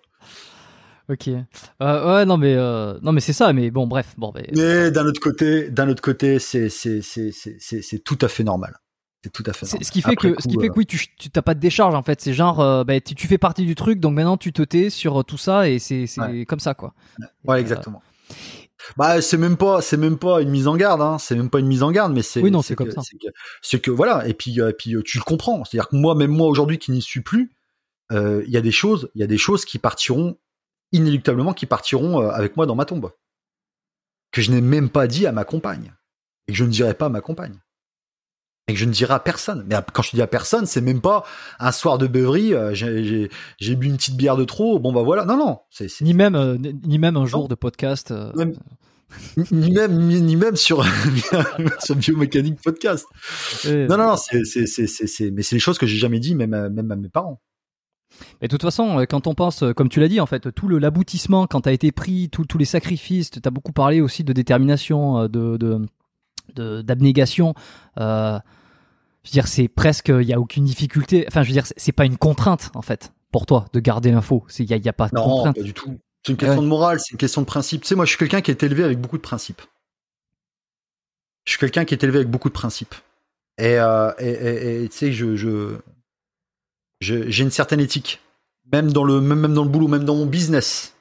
Ok. 1.11 1.29
Euh, 1.29 2.15
ouais, 2.15 2.25
non 2.25 2.37
mais 2.37 2.55
euh, 2.57 2.99
non 3.03 3.13
mais 3.13 3.21
c'est 3.21 3.33
ça. 3.33 3.53
Mais 3.53 3.71
bon, 3.71 3.87
bref, 3.87 4.15
bon. 4.17 4.33
Mais 4.55 4.91
d'un 4.91 5.07
autre 5.07 5.21
côté, 5.21 5.69
d'un 5.69 5.89
autre 5.89 6.03
c'est 6.21 8.05
tout 8.05 8.19
à 8.21 8.29
fait 8.29 8.45
normal. 8.45 8.77
C'est 9.23 9.31
tout 9.33 9.43
à 9.47 9.53
fait 9.53 9.67
normal. 9.67 9.85
ce 9.85 9.91
qui 9.93 10.01
fait 10.01 10.13
Après 10.13 10.33
que, 10.33 10.41
ce 10.43 10.49
fait 10.49 10.57
euh, 10.57 10.69
que 10.69 10.79
oui, 10.79 10.87
tu 10.87 10.99
tu- 11.17 11.29
t'as 11.31 11.43
pas 11.43 11.55
de 11.55 11.61
décharge 11.61 11.95
en 11.95 12.03
fait. 12.03 12.21
C'est 12.23 12.33
genre, 12.33 12.61
euh, 12.61 12.85
bah, 12.85 13.01
tu, 13.01 13.15
tu 13.15 13.27
fais 13.27 13.37
partie 13.39 13.67
du 13.67 13.75
truc, 13.75 14.01
donc 14.01 14.15
maintenant 14.15 14.37
tu 14.39 14.53
te 14.53 14.63
tais 14.63 14.89
sur 14.89 15.21
euh, 15.21 15.23
tout 15.23 15.37
ça 15.37 15.69
et 15.69 15.79
c'est 15.79 16.07
c'est 16.07 16.21
Ouais. 16.23 16.45
comme 16.47 16.61
ça 16.61 16.73
quoi. 16.75 16.95
Ouais, 17.45 17.57
Euh, 17.57 17.61
exactement. 17.61 18.03
Bah, 18.97 19.21
c'est 19.21 19.37
même 19.37 19.59
pas, 19.59 19.83
c'est 19.83 19.99
même 19.99 20.17
pas 20.17 20.41
une 20.41 20.49
mise 20.49 20.67
en 20.67 20.75
garde, 20.77 21.03
hein. 21.03 21.19
C'est 21.19 21.37
même 21.37 21.51
pas 21.51 21.59
une 21.59 21.67
mise 21.67 21.83
en 21.83 21.91
garde, 21.93 22.15
mais 22.15 22.23
c'est. 22.23 22.41
Oui, 22.41 22.51
non, 22.51 22.63
c'est 22.63 22.75
comme 22.77 22.89
que- 22.89 22.95
ça. 22.95 23.03
C'est 23.03 23.19
que, 23.19 23.27
c'est 23.61 23.79
que 23.81 23.91
voilà. 23.91 24.27
Et 24.27 24.33
puis, 24.33 24.59
euh, 24.59 24.73
puis 24.73 24.95
tu 25.05 25.19
le 25.19 25.23
comprends. 25.25 25.65
C'est-à-dire 25.67 25.89
que 25.91 25.97
moi, 25.97 26.15
même 26.15 26.31
moi 26.31 26.49
aujourd'hui 26.49 26.79
qui 26.79 26.91
n'y 26.91 27.03
suis 27.03 27.21
plus, 27.21 27.53
il 28.13 28.45
y 28.49 28.57
a 28.57 28.61
des 28.63 28.73
choses, 28.73 29.11
il 29.15 29.21
y 29.21 29.25
a 29.25 29.27
des 29.27 29.37
choses 29.39 29.65
qui 29.67 29.79
partiront 29.79 30.39
inéluctablement, 30.93 31.53
qui 31.53 31.67
partiront 31.67 32.21
avec 32.31 32.57
moi 32.57 32.65
dans 32.67 32.75
ma 32.75 32.85
tombe, 32.87 33.13
que 34.33 34.41
je 34.41 34.51
n'ai 34.51 34.61
même 34.63 34.89
pas 34.89 35.07
dit 35.07 35.27
à 35.27 35.33
ma 35.33 35.45
compagne 35.45 35.93
et 36.49 36.53
que 36.53 36.59
je 36.59 36.65
ne 36.65 36.71
dirai 36.71 36.95
pas 36.95 37.07
à 37.07 37.09
ma 37.11 37.21
compagne. 37.21 37.61
Et 38.71 38.73
que 38.75 38.79
je 38.79 38.85
ne 38.85 38.93
dirai 38.93 39.15
à 39.15 39.19
personne. 39.19 39.65
Mais 39.69 39.75
quand 39.93 40.03
je 40.03 40.13
dis 40.13 40.23
à 40.23 40.29
personne, 40.29 40.65
c'est 40.65 40.81
même 40.81 41.01
pas 41.01 41.25
un 41.59 41.73
soir 41.73 41.99
de 41.99 42.07
beuverie, 42.07 42.55
euh, 42.55 42.73
j'ai- 42.73 43.29
bu 43.75 43.87
une 43.89 43.97
petite 43.97 44.17
bière 44.17 44.37
de 44.37 44.45
trop, 44.45 44.79
bon 44.79 44.93
bah 44.93 45.03
voilà. 45.03 45.25
Non, 45.25 45.37
non. 45.37 45.59
C'est 45.71 45.89
c'est- 45.89 46.05
Ni 46.05 46.15
même, 46.15 46.37
euh, 46.37 46.57
ni 46.57 46.99
même 46.99 47.17
un 47.17 47.27
jour 47.27 47.49
de 47.49 47.57
podcast. 47.57 48.13
euh, 48.13 48.31
Même- 48.37 48.55
ni 49.51 49.73
même 49.73 49.99
ni, 50.07 50.21
ni 50.21 50.37
même 50.37 50.55
sur 50.55 50.85
sur 51.85 51.97
biomécanique 51.97 52.61
podcast. 52.63 53.07
euh, 53.67 53.89
Non 53.89 53.97
non 53.97 54.07
non, 54.11 54.17
c'est 54.17 54.39
mais 55.33 55.43
c'est 55.43 55.57
des 55.57 55.59
choses 55.59 55.79
que 55.79 55.87
j'ai 55.87 55.97
jamais 55.99 56.21
dit 56.21 56.37
même 56.37 56.55
à, 56.55 56.69
même 56.69 56.93
à 56.93 56.97
mes 56.97 57.09
parents. 57.09 57.41
Mais 58.41 58.47
de 58.49 58.51
toute 58.51 58.63
façon, 58.63 59.01
euh, 59.01 59.05
quand 59.07 59.27
on 59.27 59.35
pense, 59.35 59.63
euh, 59.65 59.73
comme 59.73 59.89
tu 59.89 59.99
l'as 59.99 60.07
dit, 60.09 60.21
en 60.21 60.27
fait, 60.27 60.53
tout 60.55 60.69
l'aboutissement, 60.69 61.47
quand 61.49 61.63
t'as 61.63 61.73
été 61.73 61.91
pris, 61.91 62.29
tout- 62.31 62.45
tous 62.45 62.59
les 62.59 62.65
sacrifices, 62.67 63.31
t'as 63.31 63.51
beaucoup 63.51 63.73
parlé 63.73 64.01
aussi 64.01 64.23
de 64.23 64.33
détermination, 64.33 65.23
euh, 65.23 65.29
de 65.29 65.81
d'abnégation. 66.83 67.55
euh, 67.99 68.39
je 69.31 69.36
veux 69.36 69.43
dire, 69.43 69.48
c'est 69.48 69.69
presque, 69.69 70.09
il 70.09 70.23
y 70.27 70.32
a 70.32 70.40
aucune 70.40 70.65
difficulté. 70.65 71.24
Enfin, 71.28 71.43
je 71.44 71.48
veux 71.48 71.52
dire, 71.52 71.65
c'est- 71.77 71.93
pas 71.93 72.05
une 72.05 72.19
contrainte 72.19 72.70
en 72.74 72.82
fait 72.82 73.12
pour 73.31 73.47
toi 73.47 73.66
de 73.73 73.78
garder 73.81 74.11
l'info. 74.11 74.44
Il 74.59 74.65
y 74.69 74.74
a, 74.74 74.77
y 74.77 74.89
a 74.89 74.93
pas 74.93 75.09
de 75.09 75.15
Non, 75.15 75.23
contrainte. 75.24 75.57
pas 75.57 75.62
du 75.62 75.73
tout. 75.74 75.98
C'est 76.27 76.32
une 76.32 76.36
question 76.39 76.57
Ouais. 76.59 76.65
de 76.65 76.69
morale, 76.69 76.98
c'est 77.01 77.12
une 77.12 77.19
question 77.19 77.40
de 77.40 77.47
principe. 77.47 77.82
Tu 77.82 77.89
sais 77.89 77.94
moi 77.94 78.05
je 78.05 78.11
suis 78.11 78.19
quelqu'un 78.19 78.40
qui 78.40 78.51
est 78.51 78.62
élevé 78.62 78.82
avec 78.85 79.01
beaucoup 79.01 79.16
de 79.16 79.23
principes. 79.23 79.62
Je 81.44 81.52
suis 81.52 81.59
quelqu'un 81.61 81.85
qui 81.85 81.94
est 81.94 82.02
élevé 82.02 82.19
avec 82.19 82.31
beaucoup 82.31 82.48
de 82.48 82.55
principes. 82.55 82.94
Et 83.59 83.78
euh, 83.78 84.12
et- 84.19 84.28
et- 84.28 84.85
et, 84.85 84.89
tu 84.89 84.97
sais, 84.97 85.12
je, 85.12 85.36
je, 85.36 85.78
je- 87.01 87.28
j'ai 87.31 87.43
une 87.44 87.51
certaine 87.51 87.81
éthique. 87.81 88.20
Même 88.73 88.93
dans 88.93 89.05
le, 89.05 89.20
même, 89.20 89.40
même 89.40 89.55
dans 89.55 89.65
le 89.65 89.70
boulot, 89.70 89.89
même 89.89 90.05
dans 90.05 90.15
mon 90.16 90.27
business, 90.27 90.94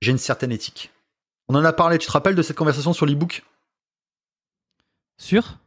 j'ai 0.00 0.10
une 0.10 0.18
certaine 0.18 0.52
éthique. 0.52 0.90
On 1.48 1.54
en 1.54 1.64
a 1.64 1.72
parlé, 1.72 1.98
tu 1.98 2.06
te 2.06 2.12
rappelles 2.12 2.34
de 2.34 2.42
cette 2.42 2.56
conversation 2.56 2.92
sur 2.92 3.06
l'e-book? 3.06 3.42
Sûr? 5.18 5.58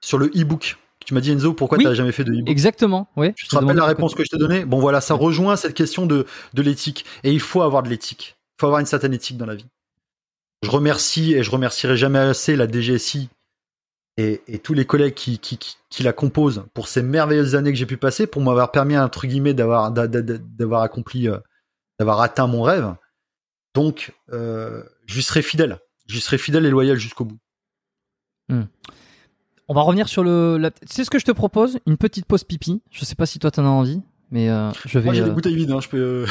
Sur 0.00 0.18
le 0.18 0.26
e-book. 0.34 0.76
Tu 1.04 1.12
m'as 1.14 1.20
dit 1.20 1.30
Enzo, 1.32 1.52
pourquoi 1.52 1.78
Oui. 1.78 1.84
tu 1.84 1.88
n'as 1.88 1.94
jamais 1.94 2.12
fait 2.12 2.24
de 2.24 2.32
e-book 2.32 2.48
Exactement. 2.48 3.08
Oui. 3.16 3.34
Tu 3.34 3.46
te 3.46 3.54
rappelles 3.54 3.76
la 3.76 3.84
réponse 3.84 4.14
que 4.14 4.24
je 4.24 4.30
t'ai 4.30 4.38
donnée? 4.38 4.64
Bon 4.64 4.78
voilà, 4.78 5.00
ça 5.00 5.14
rejoint 5.14 5.56
cette 5.56 5.74
question 5.74 6.06
de, 6.06 6.26
de 6.54 6.62
l'éthique. 6.62 7.04
Et 7.24 7.32
il 7.32 7.40
faut 7.40 7.62
avoir 7.62 7.82
de 7.82 7.88
l'éthique. 7.90 8.36
Il 8.38 8.60
faut 8.60 8.66
avoir 8.66 8.80
une 8.80 8.86
certaine 8.86 9.12
éthique 9.12 9.36
dans 9.36 9.46
la 9.46 9.54
vie. 9.54 9.66
Je 10.62 10.70
remercie 10.70 11.34
et 11.34 11.42
je 11.42 11.50
remercierai 11.50 11.96
jamais 11.96 12.18
assez 12.18 12.56
la 12.56 12.66
DGSI 12.70 13.28
et, 14.16 14.40
et 14.48 14.58
tous 14.60 14.72
les 14.72 14.86
collègues 14.86 15.12
qui, 15.14 15.38
qui, 15.38 15.58
qui, 15.58 15.76
qui 15.90 16.02
la 16.04 16.12
composent 16.14 16.64
pour 16.72 16.88
ces 16.88 17.02
merveilleuses 17.02 17.54
années 17.54 17.72
que 17.72 17.76
j'ai 17.78 17.84
pu 17.84 17.96
passer, 17.98 18.26
pour 18.26 18.40
m'avoir 18.40 18.70
permis, 18.70 18.96
entre 18.96 19.26
guillemets, 19.26 19.52
d'avoir, 19.54 19.90
d'a- 19.90 20.06
d'a- 20.06 20.22
d'a- 20.22 20.38
d'avoir 20.38 20.82
accompli, 20.82 21.28
euh, 21.28 21.36
d'avoir 21.98 22.20
atteint 22.22 22.46
mon 22.46 22.62
rêve. 22.62 22.94
Donc, 23.74 24.14
euh, 24.32 24.82
je 25.06 25.16
lui 25.16 25.22
serai 25.22 25.42
fidèle. 25.42 25.78
Je 26.06 26.14
lui 26.14 26.20
serai 26.22 26.38
fidèle 26.38 26.64
et 26.64 26.70
loyal 26.70 26.96
jusqu'au 26.96 27.24
bout. 27.26 27.38
On 29.68 29.74
va 29.74 29.80
revenir 29.82 30.08
sur 30.08 30.22
le. 30.24 30.58
la- 30.58 30.70
C'est 30.86 31.04
ce 31.04 31.10
que 31.10 31.18
je 31.18 31.24
te 31.24 31.32
propose, 31.32 31.78
une 31.86 31.96
petite 31.96 32.26
pause 32.26 32.44
pipi. 32.44 32.82
Je 32.90 33.04
sais 33.04 33.14
pas 33.14 33.26
si 33.26 33.38
toi 33.38 33.50
t'en 33.50 33.64
as 33.64 33.68
envie, 33.68 34.02
mais 34.30 34.48
euh, 34.50 34.70
je 34.84 34.98
vais. 34.98 35.06
Moi, 35.06 35.14
j'ai 35.14 35.22
euh, 35.22 35.24
des 35.26 35.30
bouteilles 35.30 35.56
vides, 35.56 35.70
hein, 35.70 35.80
je 35.80 35.88
peux. 35.88 35.96
euh, 35.96 36.26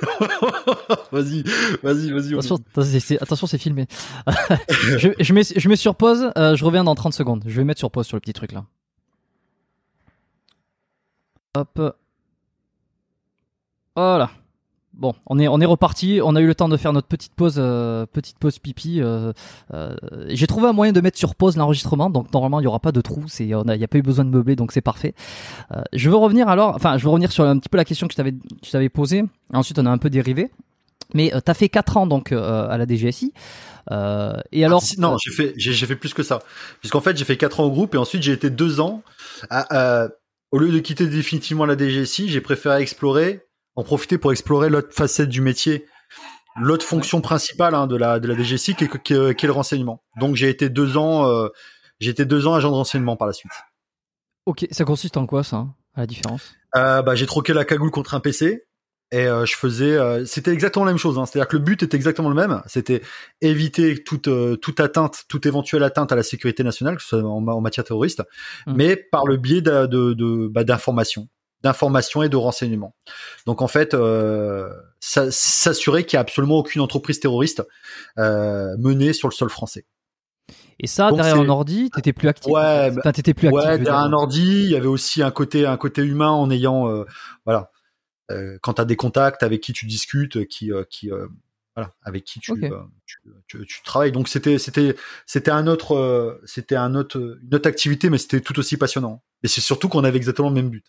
vas-y, 1.12 1.42
vas-y, 1.82 2.10
vas-y. 2.12 2.34
on- 2.34 2.38
Attention, 2.38 2.58
c'est- 2.82 3.00
c'est- 3.00 3.22
attention, 3.22 3.46
c'est 3.46 3.58
filmé. 3.58 3.86
je, 4.98 5.08
je, 5.18 5.32
mets, 5.32 5.42
je 5.44 5.68
mets 5.68 5.76
sur 5.76 5.94
pause, 5.96 6.30
euh, 6.36 6.54
je 6.56 6.64
reviens 6.64 6.84
dans 6.84 6.94
30 6.94 7.14
secondes. 7.14 7.42
Je 7.46 7.56
vais 7.56 7.64
mettre 7.64 7.78
sur 7.78 7.90
pause 7.90 8.06
sur 8.06 8.16
le 8.16 8.20
petit 8.20 8.32
truc 8.34 8.52
là. 8.52 8.64
Hop. 11.56 11.96
Voilà. 13.96 14.30
Bon, 14.98 15.14
on 15.26 15.38
est, 15.38 15.46
on 15.46 15.60
est 15.60 15.64
reparti. 15.64 16.20
On 16.24 16.34
a 16.34 16.40
eu 16.40 16.46
le 16.46 16.54
temps 16.56 16.68
de 16.68 16.76
faire 16.76 16.92
notre 16.92 17.06
petite 17.06 17.32
pause, 17.34 17.54
euh, 17.58 18.04
petite 18.12 18.36
pause 18.38 18.58
pipi. 18.58 19.00
euh, 19.00 19.32
euh, 19.72 19.94
J'ai 20.28 20.48
trouvé 20.48 20.66
un 20.68 20.72
moyen 20.72 20.92
de 20.92 21.00
mettre 21.00 21.16
sur 21.16 21.36
pause 21.36 21.56
l'enregistrement, 21.56 22.10
donc 22.10 22.32
normalement 22.32 22.58
il 22.60 22.64
y 22.64 22.66
aura 22.66 22.80
pas 22.80 22.90
de 22.90 23.00
trou. 23.00 23.22
C'est, 23.28 23.44
il 23.46 23.56
n'y 23.56 23.84
a 23.84 23.88
pas 23.88 23.98
eu 23.98 24.02
besoin 24.02 24.24
de 24.24 24.30
meubler, 24.30 24.56
donc 24.56 24.72
c'est 24.72 24.80
parfait. 24.80 25.14
Euh, 25.72 25.82
je 25.92 26.10
veux 26.10 26.16
revenir 26.16 26.48
alors, 26.48 26.74
enfin, 26.74 26.98
je 26.98 27.04
veux 27.04 27.10
revenir 27.10 27.30
sur 27.30 27.44
un 27.44 27.58
petit 27.58 27.68
peu 27.68 27.76
la 27.76 27.84
question 27.84 28.08
que 28.08 28.12
je 28.12 28.16
t'avais, 28.16 28.32
que 28.32 28.38
je 28.64 28.70
t'avais 28.72 28.88
posée. 28.88 29.24
Ensuite, 29.54 29.78
on 29.78 29.86
a 29.86 29.90
un 29.90 29.98
peu 29.98 30.10
dérivé. 30.10 30.50
Mais 31.14 31.30
tu 31.32 31.50
as 31.50 31.54
fait 31.54 31.68
4 31.68 31.96
ans 31.96 32.06
donc 32.06 32.32
euh, 32.32 32.68
à 32.68 32.76
la 32.76 32.84
DGSI. 32.86 33.32
Euh, 33.92 34.34
et 34.52 34.64
alors 34.64 34.80
Ah, 34.82 34.86
si- 34.86 35.00
non, 35.00 35.16
j'ai 35.24 35.30
fait, 35.32 35.54
j'ai, 35.56 35.72
j'ai 35.72 35.86
fait 35.86 35.96
plus 35.96 36.12
que 36.12 36.22
ça. 36.24 36.40
Puisqu'en 36.80 37.00
fait, 37.00 37.16
j'ai 37.16 37.24
fait 37.24 37.36
4 37.38 37.60
ans 37.60 37.64
au 37.64 37.70
groupe 37.70 37.94
et 37.94 37.98
ensuite 37.98 38.22
j'ai 38.22 38.32
été 38.32 38.50
2 38.50 38.80
ans. 38.80 39.02
À, 39.48 40.02
à- 40.04 40.08
au 40.50 40.58
lieu 40.58 40.70
de 40.72 40.78
quitter 40.80 41.06
définitivement 41.06 41.66
la 41.66 41.76
DGSI, 41.78 42.28
j'ai 42.28 42.40
préféré 42.40 42.80
explorer, 42.82 43.40
en 43.78 43.84
profiter 43.84 44.18
pour 44.18 44.32
explorer 44.32 44.68
l'autre 44.70 44.92
facette 44.92 45.28
du 45.28 45.40
métier, 45.40 45.86
l'autre 46.60 46.84
fonction 46.84 47.20
principale 47.20 47.74
hein, 47.74 47.86
de 47.86 47.96
la 47.96 48.18
de 48.18 48.26
la 48.26 48.34
DGSI 48.34 48.74
qui 48.74 48.84
est, 48.84 49.02
qui 49.02 49.14
est- 49.14 49.34
qui 49.36 49.46
est 49.46 49.48
le 49.48 49.52
renseignement. 49.52 50.02
Donc 50.20 50.34
j'ai 50.34 50.48
été 50.48 50.68
2 50.68 50.96
ans, 50.96 51.26
euh, 51.28 51.48
j'ai 52.00 52.10
été 52.10 52.24
2 52.24 52.46
ans 52.48 52.54
agent 52.54 52.70
de 52.70 52.74
renseignement 52.74 53.16
par 53.16 53.26
la 53.28 53.32
suite. 53.32 53.52
ok, 54.46 54.66
ça 54.72 54.84
consiste 54.84 55.16
en 55.16 55.26
quoi 55.26 55.44
ça, 55.44 55.66
à 55.94 56.00
la 56.00 56.06
différence? 56.06 56.54
Euh, 56.76 57.02
bah, 57.02 57.14
j'ai 57.14 57.26
troqué 57.26 57.52
la 57.54 57.64
cagoule 57.64 57.90
contre 57.90 58.14
un 58.14 58.20
PC 58.20 58.64
et 59.10 59.26
euh, 59.26 59.46
je 59.46 59.54
faisais 59.56 59.96
euh, 59.96 60.26
c'était 60.26 60.52
exactement 60.52 60.84
la 60.84 60.90
même 60.90 60.98
chose 60.98 61.18
hein. 61.18 61.24
c'est-à-dire 61.24 61.48
que 61.48 61.56
le 61.56 61.62
but 61.62 61.82
était 61.82 61.96
exactement 61.96 62.28
le 62.28 62.34
même 62.34 62.60
c'était 62.66 63.00
éviter 63.40 64.02
toute 64.04 64.28
euh, 64.28 64.56
toute 64.56 64.80
atteinte 64.80 65.22
toute 65.30 65.46
éventuelle 65.46 65.82
atteinte 65.82 66.12
à 66.12 66.16
la 66.16 66.22
sécurité 66.22 66.62
nationale 66.62 66.96
que 66.96 67.02
ce 67.02 67.08
soit 67.08 67.22
en, 67.22 67.40
ma- 67.40 67.54
en 67.54 67.62
matière 67.62 67.84
terroriste 67.86 68.22
Mm. 68.66 68.74
mais 68.76 68.96
par 68.96 69.24
le 69.26 69.36
biais 69.38 69.62
de- 69.62 70.48
bah, 70.48 70.62
d'informations 70.64 71.26
d'informations 71.62 72.22
et 72.22 72.28
de 72.28 72.36
renseignements 72.36 72.94
donc 73.46 73.62
en 73.62 73.68
fait 73.68 73.94
euh, 73.94 74.68
s'assurer 75.00 76.04
qu'il 76.04 76.16
y 76.16 76.18
a 76.18 76.20
absolument 76.20 76.58
aucune 76.58 76.80
entreprise 76.80 77.20
terroriste 77.20 77.62
euh, 78.18 78.76
menée 78.78 79.12
sur 79.12 79.28
le 79.28 79.34
sol 79.34 79.48
français 79.50 79.84
Et 80.80 80.86
ça, 80.86 81.10
Donc, 81.10 81.18
derrière 81.18 81.40
un 81.40 81.48
ordi, 81.48 81.90
t'étais 81.90 82.12
plus 82.12 82.28
actif. 82.28 82.52
Ouais, 82.52 82.90
bah- 82.90 83.00
Enfin, 83.00 83.12
t'étais 83.12 83.34
plus 83.34 83.48
actif. 83.48 83.64
Ouais, 83.64 83.78
derrière 83.78 83.94
un 83.98 84.12
ordi, 84.12 84.42
il 84.46 84.70
y 84.70 84.76
avait 84.76 84.86
aussi 84.86 85.22
un 85.22 85.30
côté, 85.30 85.66
un 85.66 85.76
côté 85.76 86.02
humain 86.02 86.30
en 86.30 86.50
ayant, 86.50 86.88
euh, 86.88 87.04
voilà, 87.44 87.70
euh, 88.30 88.58
quand 88.62 88.74
tu 88.74 88.80
as 88.82 88.84
des 88.84 88.96
contacts 88.96 89.42
avec 89.42 89.60
qui 89.60 89.72
tu 89.72 89.86
discutes, 89.86 90.46
qui, 90.48 90.72
euh, 90.72 90.84
qui, 90.88 91.10
euh, 91.10 91.26
voilà, 91.74 91.94
avec 92.02 92.24
qui 92.24 92.40
tu, 92.40 92.52
Ok. 92.52 92.62
euh, 92.64 92.78
tu, 93.06 93.18
tu- 93.48 93.66
tu 93.66 93.82
travailles. 93.82 94.12
Donc 94.12 94.28
c'était, 94.28 94.58
c'était, 94.58 94.96
c'était 95.26 95.50
un 95.50 95.66
autre, 95.66 95.96
euh, 95.96 96.40
c'était 96.44 96.76
un 96.76 96.94
autre, 96.94 97.38
une 97.42 97.54
autre 97.54 97.68
activité, 97.68 98.10
mais 98.10 98.18
c'était 98.18 98.40
tout 98.40 98.58
aussi 98.58 98.76
passionnant. 98.76 99.22
Et 99.42 99.48
c'est 99.48 99.60
surtout 99.60 99.88
qu'on 99.88 100.04
avait 100.04 100.16
exactement 100.18 100.48
le 100.48 100.54
même 100.54 100.70
but. 100.70 100.86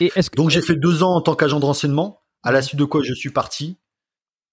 Et 0.00 0.12
est-ce 0.14 0.30
que 0.30 0.36
Donc 0.36 0.50
j'ai 0.50 0.62
fait 0.62 0.76
deux 0.76 1.02
ans 1.02 1.14
en 1.14 1.20
tant 1.20 1.34
qu'agent 1.34 1.60
de 1.60 1.64
renseignement, 1.64 2.20
à 2.42 2.52
la 2.52 2.62
suite 2.62 2.78
de 2.78 2.84
quoi 2.84 3.02
je 3.02 3.14
suis 3.14 3.30
parti. 3.30 3.78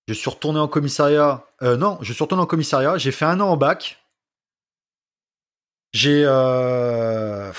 Je 0.08 0.14
suis 0.14 0.30
retourné 0.30 0.60
en 0.60 0.68
commissariat. 0.68 1.46
Euh, 1.62 1.78
non, 1.78 1.98
je 2.02 2.12
suis 2.14 2.24
retourné 2.24 2.44
en 2.44 2.48
commissariat. 2.48 2.98
J'ai 2.98 3.12
fait 3.12 3.26
un 3.26 3.40
an 3.40 3.50
en 3.50 3.58
bac. 3.58 4.04
J'ai, 5.94 6.24
euh, 6.26 7.52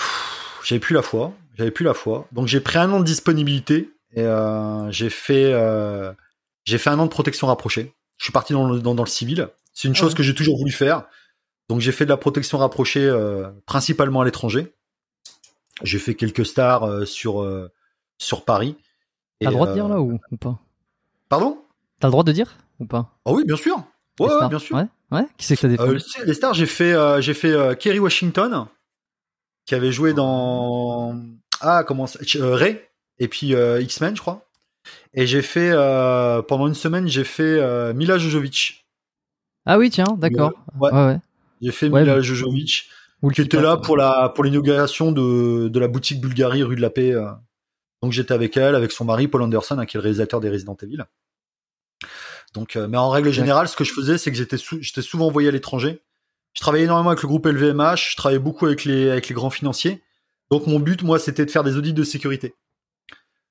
j'avais 0.63 0.79
plus 0.79 0.93
la 0.93 1.01
foi. 1.01 1.33
J'avais 1.57 1.71
plus 1.71 1.85
la 1.85 1.93
foi. 1.93 2.27
Donc 2.31 2.47
j'ai 2.47 2.59
pris 2.59 2.77
un 2.79 2.91
an 2.91 2.99
de 2.99 3.05
disponibilité 3.05 3.91
et 4.15 4.21
euh, 4.21 4.89
j'ai 4.91 5.09
fait, 5.09 5.53
euh, 5.53 6.11
j'ai 6.65 6.77
fait 6.77 6.89
un 6.89 6.99
an 6.99 7.05
de 7.05 7.11
protection 7.11 7.47
rapprochée. 7.47 7.93
Je 8.17 8.25
suis 8.25 8.33
parti 8.33 8.53
dans 8.53 8.67
le, 8.67 8.79
dans, 8.79 8.95
dans 8.95 9.03
le 9.03 9.09
civil. 9.09 9.49
C'est 9.73 9.87
une 9.87 9.93
Ah 9.95 9.99
chose 9.99 10.11
ouais. 10.11 10.17
que 10.17 10.23
j'ai 10.23 10.35
toujours 10.35 10.57
voulu 10.57 10.71
faire. 10.71 11.05
Donc 11.69 11.79
j'ai 11.79 11.91
fait 11.91 12.05
de 12.05 12.09
la 12.09 12.17
protection 12.17 12.57
rapprochée 12.57 13.05
euh, 13.05 13.49
principalement 13.65 14.21
à 14.21 14.25
l'étranger. 14.25 14.73
J'ai 15.83 15.99
fait 15.99 16.15
quelques 16.15 16.45
stars 16.45 16.83
euh, 16.83 17.05
sur 17.05 17.41
euh, 17.41 17.69
sur 18.17 18.45
Paris. 18.45 18.75
t'as 19.41 19.49
le 19.49 19.55
droit 19.55 19.67
de 19.67 19.71
euh, 19.71 19.75
dire 19.75 19.87
là 19.87 20.01
ou, 20.01 20.19
ou 20.31 20.37
pas? 20.37 20.59
Pardon? 21.29 21.57
T'as 21.99 22.07
le 22.07 22.11
droit 22.11 22.23
de 22.23 22.31
dire 22.31 22.55
ou 22.79 22.85
pas? 22.85 23.11
Ah 23.25 23.31
oui, 23.31 23.43
bien 23.45 23.55
sûr. 23.55 23.83
Ouais, 24.19 24.47
bien 24.49 24.59
sûr. 24.59 24.75
Ouais, 24.77 24.87
ouais. 25.11 25.25
Qui 25.37 25.45
c'est 25.45 25.55
que 25.55 25.61
t'as 25.61 25.67
Euh, 25.67 25.71
défendu? 25.71 25.99
les 26.25 26.33
stars, 26.33 26.53
j'ai 26.53 26.65
fait, 26.65 26.93
euh, 26.93 27.19
j'ai 27.21 27.33
fait 27.33 27.51
euh, 27.51 27.73
Kerry 27.75 27.99
Washington, 27.99 28.67
qui 29.65 29.75
avait 29.75 29.91
joué 29.91 30.13
dans 30.13 31.15
ah 31.61 31.83
comment 31.85 32.07
ça- 32.07 32.19
euh, 32.35 32.55
Ray 32.55 32.81
et 33.19 33.27
puis 33.27 33.55
euh, 33.55 33.81
X-Men, 33.81 34.15
je 34.15 34.21
crois. 34.21 34.45
Et 35.13 35.25
j'ai 35.27 35.41
fait 35.41 35.71
euh, 35.71 36.41
pendant 36.41 36.67
une 36.67 36.73
semaine, 36.75 37.07
j'ai 37.07 37.23
fait 37.23 37.43
euh, 37.59 37.93
Mila 37.93 38.17
Jojovic. 38.17 38.85
Ah 39.65 39.77
oui, 39.77 39.89
tiens, 39.89 40.15
d'accord. 40.17 40.51
Ouais. 40.79 40.91
Ouais. 40.91 41.17
J'ai 41.61 41.71
fait 41.71 41.89
Mila 41.89 42.21
Jojovic, 42.21 42.89
Ou 43.23 43.29
le 43.29 43.33
qui 43.35 43.41
était 43.41 43.57
là 43.61 43.77
pour 43.77 43.97
la 43.97 44.29
pour 44.29 44.43
l'inauguration 44.43 45.11
de 45.11 45.67
de 45.69 45.79
la 45.79 45.87
boutique 45.87 46.21
Bulgarie 46.21 46.61
rue 46.63 46.75
de 46.75 46.81
la 46.81 46.89
Paix. 46.91 47.11
euh. 47.13 47.31
Donc 48.03 48.11
j'étais 48.11 48.33
avec 48.33 48.55
elle, 48.57 48.75
avec 48.75 48.91
son 48.91 49.05
mari 49.05 49.27
Paul 49.27 49.41
Anderson, 49.41 49.77
hein, 49.79 49.85
qui 49.85 49.97
est 49.97 49.99
le 49.99 50.03
réalisateur 50.03 50.39
des 50.41 50.49
Resident 50.49 50.75
Evil. 50.81 51.03
Donc, 52.53 52.75
euh, 52.75 52.87
mais 52.87 52.97
en 52.97 53.09
règle 53.09 53.31
générale, 53.31 53.67
ce 53.67 53.75
que 53.75 53.83
je 53.83 53.93
faisais, 53.93 54.17
c'est 54.17 54.29
que 54.31 54.37
j'étais 54.37 54.57
sou- 54.57 54.77
j'étais 54.81 55.01
souvent 55.01 55.27
envoyé 55.27 55.47
à 55.47 55.51
l'étranger. 55.51 56.03
Je 56.53 56.61
travaillais 56.61 56.83
énormément 56.85 57.09
avec 57.09 57.23
le 57.23 57.27
groupe 57.27 57.45
LVMH, 57.47 58.11
je 58.11 58.15
travaillais 58.15 58.39
beaucoup 58.39 58.65
avec 58.67 58.83
les 58.85 59.09
avec 59.09 59.27
les 59.27 59.33
grands 59.33 59.49
financiers. 59.49 60.03
Donc 60.51 60.67
mon 60.67 60.79
but, 60.79 61.01
moi, 61.01 61.17
c'était 61.17 61.45
de 61.45 61.51
faire 61.51 61.63
des 61.63 61.77
audits 61.77 61.93
de 61.93 62.03
sécurité. 62.03 62.53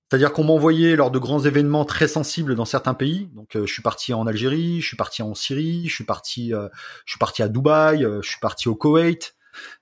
C'est-à-dire 0.09 0.33
qu'on 0.35 0.45
m'envoyait 0.45 0.95
lors 0.95 1.11
de 1.11 1.19
grands 1.19 1.41
événements 1.41 1.85
très 1.87 2.07
sensibles 2.07 2.55
dans 2.55 2.67
certains 2.67 2.95
pays. 2.95 3.29
Donc 3.35 3.57
euh, 3.57 3.67
je 3.67 3.73
suis 3.73 3.83
parti 3.83 4.13
en 4.13 4.27
Algérie, 4.27 4.81
je 4.83 4.87
suis 4.87 4.97
parti 4.97 5.23
en 5.23 5.35
Syrie, 5.35 5.89
je 5.89 5.95
suis 5.95 6.05
parti, 6.05 6.53
euh, 6.55 6.69
je 7.07 7.13
suis 7.13 7.19
parti 7.19 7.43
à 7.43 7.49
Dubaï, 7.49 8.05
euh, 8.05 8.21
je 8.23 8.29
suis 8.29 8.39
parti 8.41 8.69
au 8.69 8.75
Koweït. 8.77 9.35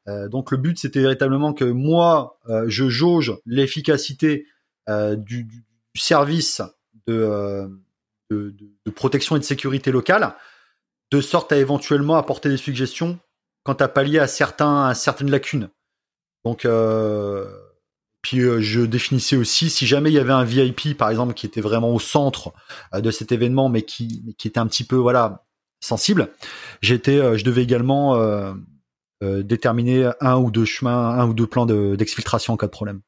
Euh, 0.08 0.28
donc 0.28 0.50
le 0.50 0.56
but 0.56 0.78
c'était 0.78 1.00
véritablement 1.00 1.52
que 1.52 1.64
moi 1.64 2.38
euh, 2.48 2.64
je 2.68 2.88
jauge 2.88 3.36
l'efficacité 3.46 4.46
euh, 4.88 5.16
du, 5.16 5.46
service 5.94 6.62
de, 7.06 7.68
protection 8.94 9.36
et 9.36 9.38
de 9.38 9.44
sécurité 9.44 9.90
locale, 9.90 10.34
de 11.10 11.20
sorte 11.20 11.52
à 11.52 11.56
éventuellement 11.56 12.16
apporter 12.16 12.48
des 12.48 12.56
suggestions 12.56 13.18
quant 13.64 13.74
à 13.74 13.88
pallier 13.88 14.18
à 14.18 14.26
certains 14.26 14.86
à 14.86 14.94
certaines 14.94 15.30
lacunes. 15.30 15.68
Donc 16.44 16.66
puis 18.22 18.40
je 18.40 18.80
définissais 18.82 19.36
aussi 19.36 19.68
si 19.68 19.86
jamais 19.86 20.10
il 20.10 20.14
y 20.14 20.18
avait 20.18 20.32
un 20.32 20.44
VIP 20.44 20.96
par 20.96 21.10
exemple 21.10 21.34
qui 21.34 21.46
était 21.46 21.60
vraiment 21.60 21.92
au 21.92 21.98
centre 21.98 22.52
de 22.94 23.10
cet 23.10 23.32
événement 23.32 23.68
mais 23.68 23.82
qui 23.82 24.34
qui 24.38 24.48
était 24.48 24.60
un 24.60 24.66
petit 24.66 24.84
peu 24.84 24.96
voilà 24.96 25.44
sensible, 25.80 26.30
j'étais 26.80 27.36
je 27.36 27.44
devais 27.44 27.62
également 27.62 28.14
déterminer 29.22 30.10
un 30.20 30.36
ou 30.38 30.50
deux 30.50 30.64
chemins, 30.64 31.10
un 31.10 31.26
ou 31.28 31.34
deux 31.34 31.46
plans 31.46 31.66
de- 31.66 31.94
d'exfiltration 31.96 32.54
en 32.54 32.56
cas 32.56 32.66
de 32.66 32.70
problème. 32.72 33.00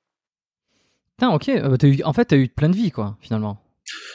Putain, 1.16 1.30
ok. 1.30 1.48
euh, 1.48 1.76
t'as 1.76 1.88
eu- 1.88 2.02
En 2.04 2.12
fait, 2.12 2.24
t'as 2.26 2.36
eu 2.36 2.48
plein 2.48 2.68
de 2.68 2.76
vie, 2.76 2.90
quoi, 2.90 3.16
finalement. 3.20 3.58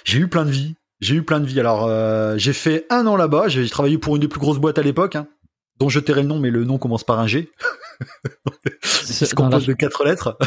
J'ai 0.04 0.20
eu 0.20 0.28
plein 0.28 0.46
de 0.46 0.52
vies. 0.52 0.76
J'ai 1.00 1.16
eu 1.16 1.24
plein 1.24 1.40
de 1.40 1.46
vies. 1.46 1.60
Alors, 1.60 1.86
euh, 1.86 2.38
j'ai 2.38 2.54
fait 2.54 2.86
un 2.90 3.06
an 3.08 3.16
là-bas. 3.16 3.48
J'ai 3.50 3.68
travaillé 3.70 3.98
pour 3.98 4.16
une 4.16 4.22
des 4.22 4.28
plus 4.28 4.40
grosses 4.40 4.58
boîtes 4.58 4.80
à 4.80 4.82
l'époque, 4.84 5.16
hein, 5.16 5.28
dont 5.80 5.90
je 5.90 6.00
tairai 6.00 6.22
le 6.24 6.28
nom, 6.28 6.40
mais 6.40 6.50
le 6.50 6.64
nom 6.64 6.78
commence 6.78 7.04
par 7.04 7.20
un 7.20 7.28
G. 7.28 7.52
qui 8.82 9.14
se 9.14 9.36
compose 9.36 9.66
de 9.66 9.74
quatre 9.74 10.04
lettres. 10.04 10.38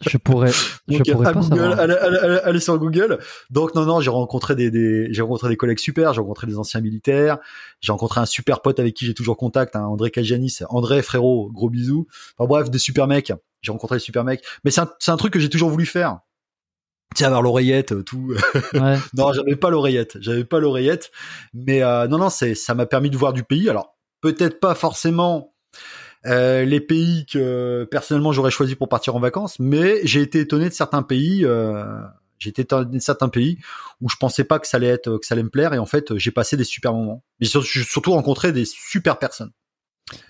Je, 0.00 0.18
pourrais, 0.18 0.52
je 0.88 0.98
pourrais 1.10 1.32
pas 1.32 1.40
Google, 1.40 1.58
savoir. 1.58 1.80
allez, 1.80 1.94
allez, 1.94 2.38
allez 2.44 2.60
sur 2.60 2.78
Google. 2.78 3.18
Donc 3.50 3.74
non, 3.74 3.84
non, 3.84 4.00
j'ai 4.00 4.10
rencontré 4.10 4.54
des, 4.54 4.70
des 4.70 5.08
j'ai 5.12 5.22
rencontré 5.22 5.48
des 5.48 5.56
collègues 5.56 5.78
super, 5.78 6.12
j'ai 6.12 6.20
rencontré 6.20 6.46
des 6.46 6.58
anciens 6.58 6.80
militaires, 6.80 7.38
j'ai 7.80 7.92
rencontré 7.92 8.20
un 8.20 8.26
super 8.26 8.62
pote 8.62 8.78
avec 8.78 8.94
qui 8.94 9.06
j'ai 9.06 9.14
toujours 9.14 9.36
contact, 9.36 9.76
hein, 9.76 9.84
André 9.84 10.10
Kajanis. 10.10 10.58
André, 10.68 11.02
frérot, 11.02 11.50
gros 11.52 11.70
bisous. 11.70 12.06
Enfin 12.38 12.48
bref, 12.48 12.70
des 12.70 12.78
super 12.78 13.06
mecs. 13.06 13.32
J'ai 13.62 13.72
rencontré 13.72 13.96
des 13.96 14.00
super 14.00 14.24
mecs. 14.24 14.44
Mais 14.64 14.70
c'est 14.70 14.80
un, 14.80 14.90
c'est 14.98 15.10
un 15.10 15.16
truc 15.16 15.32
que 15.32 15.40
j'ai 15.40 15.50
toujours 15.50 15.70
voulu 15.70 15.86
faire. 15.86 16.20
Tu 17.14 17.20
sais, 17.20 17.24
avoir 17.24 17.42
l'oreillette, 17.42 17.92
euh, 17.92 18.02
tout. 18.02 18.34
Ouais. 18.74 18.98
non, 19.14 19.32
j'avais 19.32 19.56
pas 19.56 19.70
l'oreillette. 19.70 20.18
J'avais 20.20 20.44
pas 20.44 20.60
l'oreillette. 20.60 21.10
Mais 21.54 21.82
euh, 21.82 22.08
non, 22.08 22.18
non, 22.18 22.30
c'est, 22.30 22.54
ça 22.54 22.74
m'a 22.74 22.86
permis 22.86 23.10
de 23.10 23.16
voir 23.16 23.32
du 23.32 23.42
pays. 23.42 23.70
Alors, 23.70 23.96
peut-être 24.20 24.60
pas 24.60 24.74
forcément 24.74 25.54
euh, 26.26 26.64
les 26.64 26.80
pays 26.80 27.26
que 27.26 27.86
personnellement 27.90 28.32
j'aurais 28.32 28.50
choisi 28.50 28.74
pour 28.74 28.88
partir 28.88 29.16
en 29.16 29.20
vacances, 29.20 29.58
mais 29.58 30.00
j'ai 30.04 30.22
été 30.22 30.40
étonné 30.40 30.68
de 30.68 30.74
certains 30.74 31.02
pays. 31.02 31.44
Euh, 31.44 31.84
j'ai 32.38 32.50
été 32.50 32.62
étonné 32.62 32.96
de 32.96 33.02
certains 33.02 33.28
pays 33.28 33.58
où 34.00 34.08
je 34.08 34.16
pensais 34.16 34.44
pas 34.44 34.58
que 34.58 34.66
ça 34.66 34.76
allait 34.76 34.88
être, 34.88 35.16
que 35.18 35.26
ça 35.26 35.34
allait 35.34 35.42
me 35.42 35.48
plaire, 35.48 35.72
et 35.72 35.78
en 35.78 35.86
fait, 35.86 36.16
j'ai 36.18 36.30
passé 36.30 36.56
des 36.56 36.64
super 36.64 36.92
moments. 36.92 37.22
J'ai 37.40 37.48
surtout 37.84 38.12
rencontré 38.12 38.52
des 38.52 38.64
super 38.64 39.18
personnes. 39.18 39.52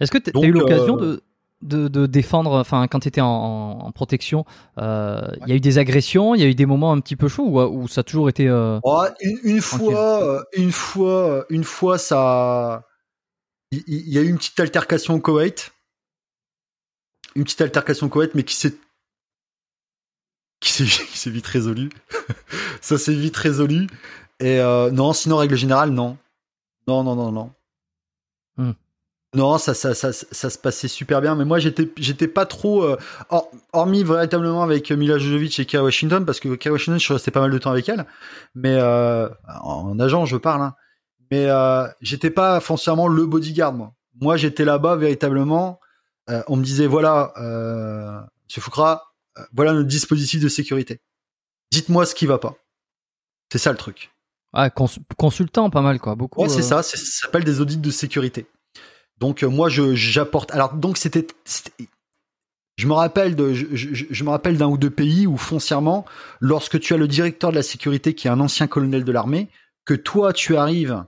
Est-ce 0.01 0.11
que 0.11 0.19
tu 0.19 0.31
as 0.35 0.47
eu 0.47 0.53
l'occasion 0.53 0.99
euh, 1.01 1.01
de, 1.01 1.23
de, 1.63 1.89
de 1.89 2.07
défendre, 2.07 2.53
enfin, 2.53 2.87
quand 2.87 3.01
tu 3.01 3.09
étais 3.09 3.21
en, 3.21 3.27
en 3.27 3.93
protection, 3.93 4.45
euh, 4.79 5.27
il 5.43 5.49
y 5.49 5.53
a 5.53 5.57
eu 5.57 5.61
des 5.61 5.79
agressions, 5.79 6.35
il 6.35 6.41
y 6.41 6.45
a 6.45 6.49
eu 6.49 6.55
des 6.55 6.67
moments 6.67 6.93
un 6.93 7.01
petit 7.01 7.17
peu 7.17 7.29
chauds 7.29 7.45
ou 7.45 7.61
où 7.61 7.89
ça 7.89 8.03
a 8.03 8.05
toujours 8.05 8.29
été. 8.29 8.49
euh, 8.49 8.79
Oh, 8.85 9.05
une, 9.21 9.61
fois, 9.61 10.45
une 10.55 10.73
fois, 10.73 11.45
une 11.51 11.65
fois, 11.65 11.99
ça, 11.99 12.85
il 13.73 13.83
il 13.87 14.15
y, 14.15 14.19
a 14.19 14.23
eu 14.23 14.29
une 14.29 14.39
petite 14.39 14.61
altercation 14.61 15.15
au 15.15 15.21
Koweït, 15.21 15.73
une 17.37 17.45
petite 17.45 17.61
altercation 17.61 18.09
Koweït, 18.09 18.35
mais 18.35 18.43
qui 18.43 18.57
s'est, 18.57 18.75
qui 20.61 20.73
s'est, 20.73 21.31
vite 21.31 21.47
résolue. 21.47 21.91
ça 22.81 22.99
s'est 22.99 23.15
vite 23.15 23.37
résolu. 23.37 23.87
Et 24.41 24.59
euh, 24.61 24.91
non, 24.91 25.13
sinon 25.13 25.37
règle 25.37 25.57
générale, 25.57 25.91
non, 25.91 26.17
non, 26.89 27.05
non, 27.05 27.15
non, 27.15 27.33
non. 27.33 27.53
Hmm. 28.57 28.73
Non, 29.35 29.59
ça, 29.59 29.75
ça, 29.75 29.95
ça, 29.95 30.13
ça 30.13 30.51
se 30.51 30.59
passait 30.59 30.89
super 30.89 31.21
bien, 31.21 31.35
mais 31.35 31.45
moi 31.45 31.59
j'étais, 31.59 31.91
j'étais 31.99 32.29
pas 32.29 32.47
trop, 32.47 32.85
euh, 32.85 32.97
hor- 33.29 33.51
hormis 33.73 34.03
véritablement 34.03 34.63
avec 34.63 34.91
Mila 34.91 35.19
Jojovic 35.19 35.59
et 35.59 35.67
Kara 35.67 35.85
Washington, 35.85 36.25
parce 36.25 36.41
que 36.41 36.55
Kara 36.55 36.73
Washington, 36.73 36.99
je 36.99 37.05
suis 37.05 37.13
resté 37.13 37.31
pas 37.31 37.41
mal 37.41 37.51
de 37.51 37.59
temps 37.59 37.71
avec 37.71 37.87
elle, 37.89 38.07
mais 38.55 38.75
euh, 38.75 39.29
en 39.63 39.99
agent, 39.99 40.25
je 40.25 40.37
parle, 40.39 40.63
hein. 40.63 40.75
mais 41.31 41.47
euh, 41.51 41.87
j'étais 42.01 42.31
pas 42.31 42.61
foncièrement 42.61 43.09
le 43.09 43.27
bodyguard, 43.27 43.75
moi. 43.75 43.93
Moi, 44.19 44.39
j'étais 44.39 44.65
là-bas 44.65 44.97
véritablement. 44.97 45.81
Euh, 46.31 46.43
on 46.49 46.57
me 46.57 46.65
disait 46.65 46.87
voilà, 46.87 47.33
euh, 47.39 48.21
Monsieur 48.49 48.61
Foukra, 48.61 49.13
euh, 49.39 49.43
voilà 49.53 49.73
notre 49.73 49.89
dispositif 49.89 50.41
de 50.43 50.49
sécurité. 50.49 51.01
Dites-moi 51.73 52.07
ce 52.07 52.15
qui 52.15 52.27
va 52.27 52.39
pas. 52.39 52.55
C'est 53.53 53.59
ça 53.59 53.71
le 53.73 53.79
truc. 53.79 54.11
ah, 54.53 54.71
cons- 54.71 54.89
consultant, 55.17 55.71
pas 55.71 55.83
mal, 55.83 56.01
quoi. 56.01 56.15
Beaucoup. 56.15 56.43
Ouais, 56.43 56.49
c'est 56.49 56.61
euh, 56.61 56.63
ça. 56.63 56.83
Ça 56.83 56.97
s'appelle 56.97 57.45
des 57.45 57.61
audits 57.61 57.77
de 57.77 57.91
sécurité. 57.91 58.47
Donc 59.19 59.43
moi, 59.43 59.69
j'apporte. 59.69 60.51
Alors 60.53 60.75
donc 60.75 60.97
c'était. 60.99 61.27
c'était- 61.45 61.89
Je 62.79 62.87
me 62.87 62.93
rappelle 62.93 63.35
de, 63.37 63.55
je, 63.55 63.67
je- 63.73 64.05
je 64.11 64.25
me 64.25 64.29
rappelle 64.31 64.59
d'un 64.59 64.67
ou 64.67 64.77
deux 64.77 64.91
pays 64.91 65.27
où 65.27 65.37
foncièrement, 65.39 66.05
lorsque 66.41 66.79
tu 66.79 66.93
as 66.93 66.99
le 66.99 67.09
directeur 67.09 67.51
de 67.51 67.57
la 67.57 67.63
sécurité 67.63 68.15
qui 68.15 68.27
est 68.27 68.31
un 68.31 68.41
ancien 68.41 68.67
colonel 68.67 69.03
de 69.05 69.13
l'armée, 69.13 69.49
que 69.87 69.95
toi 69.95 70.33
tu 70.35 70.57
arrives 70.57 71.03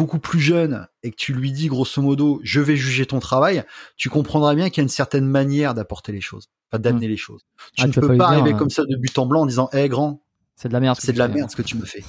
beaucoup 0.00 0.18
plus 0.18 0.40
jeune 0.40 0.88
et 1.02 1.10
que 1.10 1.16
tu 1.16 1.34
lui 1.34 1.52
dis 1.52 1.68
grosso 1.68 2.00
modo, 2.00 2.40
je 2.42 2.60
vais 2.60 2.74
juger 2.76 3.04
ton 3.04 3.20
travail, 3.20 3.64
tu 3.98 4.08
comprendras 4.08 4.54
bien 4.54 4.70
qu'il 4.70 4.78
y 4.78 4.80
a 4.80 4.84
une 4.84 4.88
certaine 4.88 5.26
manière 5.26 5.74
d'apporter 5.74 6.10
les 6.10 6.22
choses, 6.22 6.48
enfin 6.72 6.80
d'amener 6.80 7.06
les 7.06 7.18
choses. 7.18 7.42
Tu 7.76 7.82
Ah, 7.82 7.86
ne 7.86 7.92
tu 7.92 8.00
vas 8.00 8.08
peux 8.08 8.16
pas 8.16 8.24
pas, 8.24 8.24
lui 8.28 8.36
dire, 8.36 8.42
arriver 8.44 8.54
euh, 8.56 8.58
comme 8.58 8.70
ça 8.70 8.84
de 8.84 8.96
but 8.96 9.18
en 9.18 9.26
blanc 9.26 9.42
en 9.42 9.46
disant, 9.46 9.68
hé 9.74 9.88
grand, 9.90 10.22
C'est 10.56 10.68
de 10.68 10.72
la 10.72 10.80
merde. 10.80 10.98
c'est 10.98 11.12
de 11.12 11.18
la 11.18 11.28
fais. 11.28 11.34
merde 11.34 11.50
ce 11.50 11.56
que 11.56 11.62
tu 11.62 11.76
me 11.76 11.84
fais. 11.84 12.02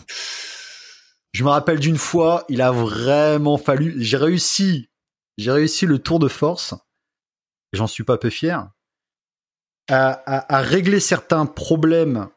Je 1.34 1.43
me 1.43 1.49
rappelle 1.49 1.80
d'une 1.80 1.97
fois, 1.97 2.45
il 2.49 2.61
a 2.61 2.72
vraiment 2.72 3.57
fallu, 3.57 3.95
j'ai 3.97 4.18
réussi, 4.18 4.89
j'ai 5.38 5.51
réussi 5.51 5.85
le 5.85 5.99
tour 5.99 6.19
de 6.19 6.27
force, 6.30 6.73
j'en 7.73 7.88
suis 7.88 8.03
pas 8.05 8.18
peu 8.18 8.30
fier, 8.30 8.69
à, 9.89 10.11
à- 10.26 10.55
à 10.57 10.61
régler 10.61 10.99
certains 10.99 11.45
problèmes 11.45 12.30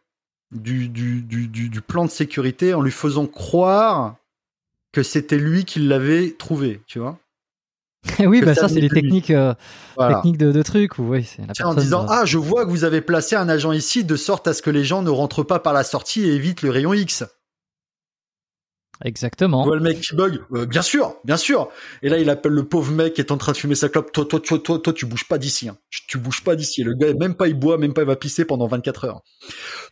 du, 0.52 0.88
du, 0.88 1.22
du, 1.22 1.48
du, 1.48 1.68
du 1.68 1.80
plan 1.80 2.04
de 2.04 2.10
sécurité 2.10 2.74
en 2.74 2.82
lui 2.82 2.90
faisant 2.92 3.26
croire 3.26 4.16
que 4.94 5.02
c'était 5.02 5.38
lui 5.38 5.64
qui 5.64 5.80
l'avait 5.80 6.30
trouvé, 6.38 6.80
tu 6.86 7.00
vois. 7.00 7.18
oui, 8.20 8.42
bah 8.42 8.54
ça 8.54 8.68
c'est 8.68 8.80
les 8.80 8.90
techniques, 8.90 9.30
euh, 9.30 9.54
Voilà. 9.96 10.16
techniques 10.16 10.36
de, 10.38 10.52
de 10.52 10.62
trucs. 10.62 10.98
Oui, 10.98 11.26
la 11.58 11.66
en 11.66 11.74
disant 11.74 12.04
euh, 12.04 12.08
ah 12.10 12.24
je 12.26 12.36
vois 12.36 12.64
que 12.66 12.70
vous 12.70 12.84
avez 12.84 13.00
placé 13.00 13.34
un 13.34 13.48
agent 13.48 13.72
ici 13.72 14.04
de 14.04 14.14
sorte 14.16 14.46
à 14.46 14.52
ce 14.52 14.60
que 14.62 14.70
les 14.70 14.84
gens 14.84 15.02
ne 15.02 15.08
rentrent 15.10 15.42
pas 15.42 15.58
par 15.58 15.72
la 15.72 15.84
sortie 15.84 16.22
et 16.22 16.34
évitent 16.34 16.62
le 16.62 16.70
rayon 16.70 16.92
X. 16.92 17.24
Exactement. 19.04 19.62
Tu 19.62 19.68
vois 19.68 19.76
le 19.76 19.82
mec 19.82 20.00
qui 20.00 20.14
bug? 20.14 20.40
Euh, 20.52 20.66
Bien 20.66 20.82
sûr, 20.82 21.16
bien 21.24 21.36
sûr. 21.36 21.68
Et 22.02 22.08
là, 22.08 22.18
il 22.18 22.30
appelle 22.30 22.52
le 22.52 22.64
pauvre 22.64 22.92
mec 22.92 23.14
qui 23.14 23.20
est 23.20 23.32
en 23.32 23.36
train 23.36 23.52
de 23.52 23.56
fumer 23.56 23.74
sa 23.74 23.88
clope. 23.88 24.12
Toi, 24.12 24.24
toi, 24.24 24.38
toi, 24.38 24.58
toi, 24.58 24.78
toi, 24.78 24.92
tu 24.92 25.04
bouges 25.04 25.26
pas 25.26 25.36
d'ici. 25.36 25.68
Hein. 25.68 25.76
Tu 26.06 26.16
bouges 26.16 26.44
pas 26.44 26.54
d'ici. 26.54 26.84
Le 26.84 26.94
gars, 26.94 27.12
même 27.14 27.34
pas 27.34 27.48
il 27.48 27.54
boit, 27.58 27.76
même 27.76 27.92
pas 27.92 28.02
il 28.02 28.06
va 28.06 28.14
pisser 28.16 28.44
pendant 28.44 28.68
24 28.68 29.04
heures. 29.06 29.22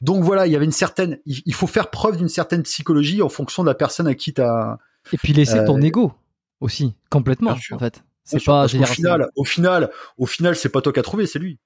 Donc 0.02 0.22
voilà, 0.22 0.46
il 0.46 0.52
y 0.52 0.56
avait 0.56 0.64
une 0.66 0.70
certaine. 0.70 1.18
Il 1.26 1.42
il 1.46 1.54
faut 1.54 1.66
faire 1.66 1.90
preuve 1.90 2.16
d'une 2.16 2.28
certaine 2.28 2.62
psychologie 2.62 3.22
en 3.22 3.28
fonction 3.28 3.62
de 3.64 3.68
la 3.68 3.74
personne 3.74 4.06
à 4.06 4.14
qui 4.14 4.34
t'as. 4.34 4.76
Et 5.12 5.18
puis 5.18 5.32
laisser 5.32 5.64
ton 5.64 5.78
Euh, 5.78 5.82
ego 5.86 6.12
aussi, 6.60 6.94
complètement, 7.10 7.56
en 7.72 7.78
fait. 7.78 8.02
C'est 8.24 8.44
pas. 8.44 8.66
dire, 8.68 8.86
final, 8.88 9.28
au 9.34 9.44
final, 9.44 9.90
au 10.16 10.26
final, 10.26 10.54
c'est 10.56 10.68
pas 10.68 10.80
toi 10.80 10.92
qui 10.92 11.00
as 11.00 11.02
trouvé, 11.02 11.26
c'est 11.26 11.38
lui. 11.40 11.58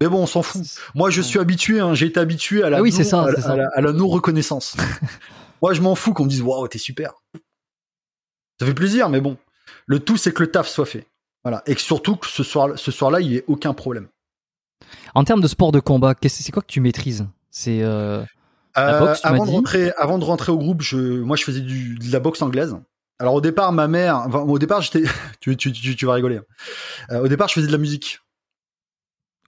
Mais 0.00 0.08
bon, 0.08 0.22
on 0.22 0.26
s'en 0.26 0.42
fout. 0.42 0.62
Moi, 0.94 1.10
je 1.10 1.22
suis 1.22 1.38
habitué. 1.38 1.80
Hein, 1.80 1.94
J'ai 1.94 2.06
été 2.06 2.20
habitué 2.20 2.62
à 2.62 2.70
la 2.70 2.78
Ah 2.78 2.82
oui, 2.82 2.90
non- 2.90 2.96
c'est 2.96 3.04
ça, 3.04 3.22
à, 3.24 3.34
c'est 3.34 3.40
ça. 3.42 3.52
à 3.52 3.56
la, 3.56 3.68
à 3.74 3.80
la 3.80 3.92
non 3.92 4.08
reconnaissance. 4.08 4.76
Moi, 5.62 5.74
je 5.74 5.80
m'en 5.80 5.94
fous 5.94 6.12
qu'on 6.12 6.24
me 6.24 6.28
dise 6.28 6.42
waouh, 6.42 6.66
t'es 6.68 6.78
super. 6.78 7.12
Ça 8.60 8.66
fait 8.66 8.74
plaisir, 8.74 9.08
mais 9.08 9.20
bon. 9.20 9.36
Le 9.86 10.00
tout, 10.00 10.16
c'est 10.16 10.32
que 10.32 10.42
le 10.42 10.50
taf 10.50 10.68
soit 10.68 10.86
fait. 10.86 11.06
Voilà. 11.44 11.62
Et 11.66 11.74
que 11.74 11.80
surtout 11.80 12.16
que 12.16 12.26
ce 12.26 12.42
soir, 12.42 12.78
ce 12.78 12.90
soir-là, 12.90 13.20
il 13.20 13.32
y 13.32 13.36
ait 13.36 13.44
aucun 13.46 13.74
problème. 13.74 14.08
En 15.14 15.24
termes 15.24 15.40
de 15.40 15.48
sport 15.48 15.72
de 15.72 15.80
combat, 15.80 16.14
c'est 16.26 16.52
quoi 16.52 16.62
que 16.62 16.70
tu 16.72 16.80
maîtrises? 16.80 17.26
C'est 17.50 17.82
euh, 17.82 18.24
La 18.76 18.98
boxe, 19.00 19.20
tu 19.20 19.26
m'as 19.28 19.34
avant, 19.34 19.44
de 19.46 19.50
rentrer, 19.50 19.92
avant 19.98 20.18
de 20.18 20.24
rentrer 20.24 20.52
au 20.52 20.58
groupe, 20.58 20.82
je, 20.82 20.96
moi, 20.96 21.36
je 21.36 21.44
faisais 21.44 21.60
du, 21.60 21.96
de 21.96 22.12
la 22.12 22.20
boxe 22.20 22.40
anglaise. 22.42 22.74
Alors 23.18 23.34
au 23.34 23.40
départ, 23.40 23.70
ma 23.72 23.86
mère, 23.86 24.16
enfin, 24.26 24.40
au 24.40 24.58
départ, 24.58 24.80
j'étais, 24.80 25.02
tu, 25.40 25.56
tu, 25.56 25.72
tu, 25.72 25.94
tu 25.94 26.06
vas 26.06 26.14
rigoler. 26.14 26.38
hein. 26.38 26.44
Euh, 27.10 27.24
au 27.24 27.28
départ, 27.28 27.48
je 27.48 27.54
faisais 27.54 27.66
de 27.66 27.72
la 27.72 27.78
musique. 27.78 28.18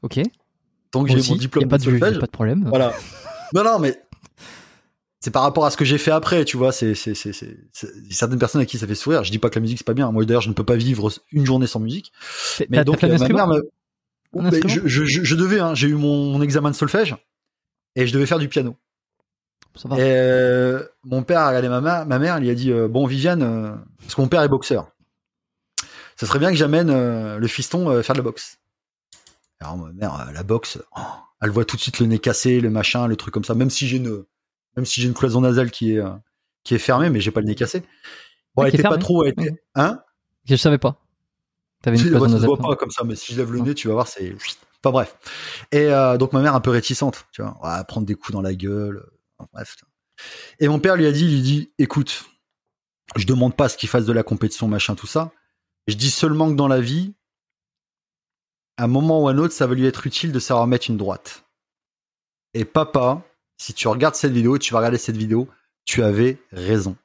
ok. 0.03 0.21
Donc 0.93 1.09
Moi 1.09 1.19
j'ai 1.19 1.29
mon 1.29 1.35
y 1.35 1.39
diplôme 1.39 1.65
a 1.65 1.69
pas 1.69 1.79
de 1.79 1.85
de, 1.91 1.97
y 1.97 2.01
pas 2.19 2.27
de 2.27 2.31
problème. 2.31 2.65
Voilà. 2.69 2.95
Non, 3.53 3.63
non, 3.63 3.79
mais 3.79 4.01
c'est 5.21 5.31
par 5.31 5.43
rapport 5.43 5.65
à 5.65 5.71
ce 5.71 5.77
que 5.77 5.85
j'ai 5.85 5.99
fait 5.99 6.11
après, 6.11 6.45
tu 6.45 6.57
vois. 6.57 6.73
C'est, 6.73 6.95
c'est, 6.95 7.15
c'est, 7.15 7.33
certaines 8.11 8.39
personnes 8.39 8.61
à 8.61 8.67
qui 8.67 8.79
ça 8.79 8.87
fait 8.87 8.95
sourire. 8.95 9.23
Je 9.25 9.31
dis 9.31 9.39
pas 9.39 9.49
que 9.49 9.55
la 9.57 9.61
musique 9.61 9.79
c'est 9.79 9.87
pas 9.87 9.95
bien. 9.95 10.11
Moi 10.11 10.25
d'ailleurs, 10.25 10.43
je 10.43 10.49
ne 10.49 10.55
peux 10.55 10.65
pas 10.65 10.77
vivre 10.77 11.11
une 11.33 11.47
journée 11.47 11.67
sans 11.67 11.79
musique. 11.81 12.13
Mais 12.69 12.79
donc 12.85 12.97
euh, 13.05 13.09
ma 13.19 13.29
mère, 13.37 13.47
me- 13.49 13.71
Ben, 14.51 14.55
instrument 14.55 14.75
je, 14.87 14.89
je, 14.89 15.05
je, 15.05 15.25
je 15.25 15.35
devais. 15.37 15.61
Hein, 15.61 15.75
j'ai 15.75 15.89
eu 15.89 15.95
mon, 15.95 16.33
mon 16.33 16.43
examen 16.43 16.71
de 16.71 16.75
solfège 16.75 17.17
et 17.97 18.07
je 18.07 18.13
devais 18.13 18.27
faire 18.27 18.39
du 18.41 18.49
piano. 18.49 18.77
Ça 19.77 19.89
va. 19.89 19.97
Et 19.99 20.03
euh, 20.03 20.83
mon 21.05 21.23
père 21.23 21.41
a 21.41 21.49
regardé 21.49 21.69
ma, 21.69 21.81
ma, 21.81 22.05
ma 22.05 22.19
mère, 22.19 22.39
lui 22.39 22.51
a 22.51 22.55
dit 22.55 22.71
euh, 22.71 22.87
bon 22.89 23.07
Viviane, 23.07 23.43
euh, 23.43 23.75
parce 24.01 24.15
que 24.15 24.21
mon 24.21 24.29
père 24.29 24.43
est 24.43 24.49
boxeur. 24.49 24.89
Ça 26.17 26.27
serait 26.27 26.39
bien 26.39 26.51
que 26.51 26.57
j'amène 26.57 26.91
le 27.37 27.47
fiston 27.49 28.01
faire 28.03 28.15
de 28.15 28.21
la 28.21 28.23
boxe. 28.25 28.59
Alors 29.61 29.77
ma 29.77 29.93
mère, 29.93 30.31
la 30.33 30.43
boxe, 30.45 30.79
oh, 30.97 31.01
elle 31.43 31.51
voit 31.51 31.65
tout 31.65 31.77
de 31.77 31.81
suite 31.83 31.99
le 31.99 32.07
nez 32.07 32.21
cassé, 32.21 32.61
le 32.61 32.71
machin, 32.71 33.09
le 33.09 33.17
truc 33.17 33.35
comme 33.35 33.43
ça. 33.43 33.55
Même 33.55 33.71
si 33.71 33.89
j'ai 33.89 33.97
une, 33.97 34.23
même 34.77 34.87
si 34.87 35.01
j'ai 35.01 35.09
une 35.09 35.15
cloison 35.15 35.41
nasale 35.41 35.73
qui 35.73 35.97
est 35.97 36.03
qui 36.63 36.75
est 36.75 36.79
fermée, 36.79 37.11
mais 37.11 37.21
j'ai 37.21 37.33
pas 37.33 37.41
le 37.41 37.47
nez 37.47 37.57
cassé. 37.57 37.81
Bon, 38.55 38.63
Ah, 38.63 38.69
elle 38.69 38.75
était 38.75 38.83
pas 38.85 38.97
trop, 38.97 39.25
elle 39.25 39.31
était, 39.33 39.61
hein? 39.75 40.01
Je 40.45 40.55
savais 40.55 40.79
pas. 40.79 41.01
T'avais 41.83 41.99
une 41.99 42.05
cloison 42.11 42.29
ça 42.29 42.41
se 42.41 42.47
voit 42.47 42.57
nasale. 42.59 42.71
pas 42.71 42.77
comme 42.77 42.91
ça, 42.93 43.03
mais 43.03 43.17
si 43.17 43.33
je 43.33 43.39
lève 43.39 43.51
le 43.51 43.59
Non. 43.59 43.65
nez, 43.65 43.75
tu 43.75 43.89
vas 43.89 43.95
voir, 43.95 44.07
c'est 44.07 44.37
pas 44.83 44.93
bref. 44.93 45.17
Et 45.73 45.87
euh, 45.93 46.17
donc 46.17 46.33
ma 46.33 46.41
mère 46.43 46.55
un 46.55 46.61
peu 46.61 46.71
réticente, 46.71 47.27
tu 47.33 47.43
vois, 47.43 47.57
ouais, 47.65 47.85
prendre 47.89 48.07
des 48.07 48.15
coups 48.15 48.33
dans 48.33 48.41
la 48.43 48.55
gueule, 48.55 49.05
Et 50.59 50.69
mon 50.69 50.79
père 50.79 50.97
lui 50.97 51.07
a 51.07 51.13
dit, 51.13 51.29
lui 51.29 51.43
dit, 51.43 51.73
écoute, 51.79 52.25
je 53.17 53.27
demande 53.27 53.57
pas 53.57 53.69
ce 53.69 53.77
qu'il 53.77 53.89
fasse 53.89 54.07
de 54.07 54.13
la 54.13 54.23
compétition, 54.23 54.69
machin, 54.69 54.95
tout 54.95 55.07
ça. 55.07 55.33
Je 55.87 55.95
dis 55.95 56.11
seulement 56.11 56.51
que 56.51 56.57
dans 56.57 56.69
la 56.69 56.81
vie, 56.81 57.15
à 58.77 58.85
un 58.85 58.89
moment 58.89 59.23
ou 59.23 59.29
à 59.29 59.33
un 59.33 59.39
autre, 59.39 59.53
ça 59.53 59.67
va 59.67 59.75
lui 59.75 59.87
être 59.87 60.07
utile 60.07 60.33
de 60.33 60.39
savoir 60.39 60.67
mettre 60.67 60.91
une 60.91 60.97
droite. 60.97 61.45
Et 62.55 62.65
papa, 62.65 63.23
si 63.59 63.75
tu 63.75 63.89
regardes 63.89 64.15
cette 64.15 64.33
vidéo, 64.33 64.59
tu 64.59 64.73
vas 64.73 64.79
regarder 64.79 64.99
cette 64.99 65.17
vidéo, 65.17 65.49
tu 65.85 66.03
avais 66.03 66.39
raison. 66.53 66.97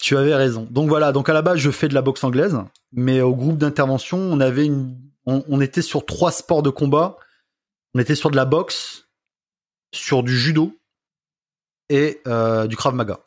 Tu 0.00 0.16
avais 0.16 0.34
raison. 0.34 0.66
Donc 0.70 0.88
voilà, 0.88 1.12
donc 1.12 1.28
à 1.28 1.32
la 1.32 1.42
base, 1.42 1.58
je 1.58 1.70
fais 1.70 1.88
de 1.88 1.94
la 1.94 2.02
boxe 2.02 2.24
anglaise, 2.24 2.58
mais 2.92 3.20
au 3.20 3.34
groupe 3.34 3.58
d'intervention, 3.58 4.18
on 4.18 4.40
avait 4.40 4.70
on 5.24 5.60
était 5.60 5.82
sur 5.82 6.04
trois 6.04 6.32
sports 6.32 6.64
de 6.64 6.70
combat. 6.70 7.16
On 7.94 8.00
était 8.00 8.16
sur 8.16 8.30
de 8.30 8.36
la 8.36 8.44
boxe, 8.44 9.08
sur 9.92 10.24
du 10.24 10.36
judo 10.36 10.76
et 11.92 12.20
euh, 12.26 12.66
du 12.66 12.76
krav 12.76 12.94
maga. 12.94 13.20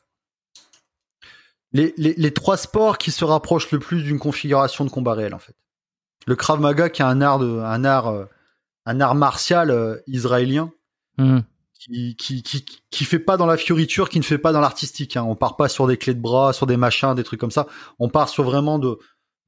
Les, 1.72 1.94
les, 1.98 2.14
les 2.18 2.32
trois 2.32 2.58
sports 2.58 2.98
qui 2.98 3.12
se 3.12 3.24
rapprochent 3.24 3.72
le 3.72 3.80
plus 3.80 4.04
d'une 4.04 4.18
configuration 4.18 4.86
de 4.86 4.90
combat 4.90 5.14
réel, 5.14 5.34
en 5.34 5.40
fait. 5.40 5.56
Le 6.26 6.36
Krav 6.36 6.60
Maga 6.60 6.90
qui 6.90 7.02
est 7.02 7.06
un 7.06 7.22
art 7.22 7.38
de, 7.38 7.60
un 7.60 7.84
art, 7.84 8.08
euh, 8.08 8.26
un 8.86 9.00
art 9.00 9.14
martial 9.14 9.70
euh, 9.70 9.98
israélien. 10.08 10.72
Hmm. 11.18 11.40
Qui, 11.78 12.16
qui, 12.16 12.42
qui, 12.42 12.66
qui 12.90 13.06
fait 13.06 13.20
pas 13.20 13.38
dans 13.38 13.46
la 13.46 13.58
fioriture, 13.58 14.10
qui 14.10 14.18
ne 14.18 14.24
fait 14.24 14.40
pas 14.40 14.52
dans 14.52 14.62
l'artistique. 14.62 15.18
Hein. 15.18 15.24
On 15.28 15.36
part 15.36 15.56
pas 15.56 15.68
sur 15.68 15.86
des 15.86 15.98
clés 15.98 16.16
de 16.16 16.20
bras, 16.20 16.52
sur 16.52 16.66
des 16.66 16.78
machins, 16.78 17.14
des 17.14 17.24
trucs 17.24 17.40
comme 17.40 17.52
ça. 17.52 17.68
On 18.00 18.10
part 18.10 18.28
sur 18.28 18.44
vraiment 18.44 18.80
de, 18.80 18.98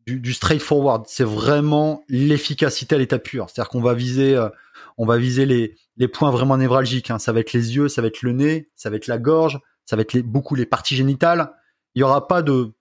du, 0.08 0.20
du 0.20 0.34
straightforward. 0.34 1.06
C'est 1.08 1.26
vraiment 1.26 2.04
l'efficacité 2.08 2.96
à 2.96 2.98
l'état 2.98 3.20
pur. 3.20 3.50
C'est-à-dire 3.50 3.70
qu'on 3.70 3.82
va 3.82 3.94
viser, 3.94 4.36
euh, 4.36 4.50
on 4.98 5.06
va 5.06 5.18
viser 5.18 5.46
les, 5.46 5.76
les 5.98 6.08
points 6.08 6.32
vraiment 6.32 6.58
névralgiques. 6.58 7.12
Hein. 7.12 7.20
Ça 7.20 7.34
va 7.34 7.42
être 7.42 7.54
les 7.54 7.76
yeux, 7.76 7.90
ça 7.90 8.02
va 8.02 8.08
être 8.08 8.22
le 8.22 8.32
nez, 8.32 8.70
ça 8.76 8.90
va 8.90 8.96
être 8.96 9.08
la 9.08 9.18
gorge, 9.18 9.60
ça 9.86 9.96
va 9.98 10.02
être 10.02 10.14
les, 10.14 10.24
beaucoup 10.24 10.56
les 10.56 10.66
parties 10.66 10.96
génitales. 10.96 11.52
Il 11.94 12.00
y 12.00 12.04
aura 12.04 12.28
pas 12.28 12.42
de, 12.42 12.72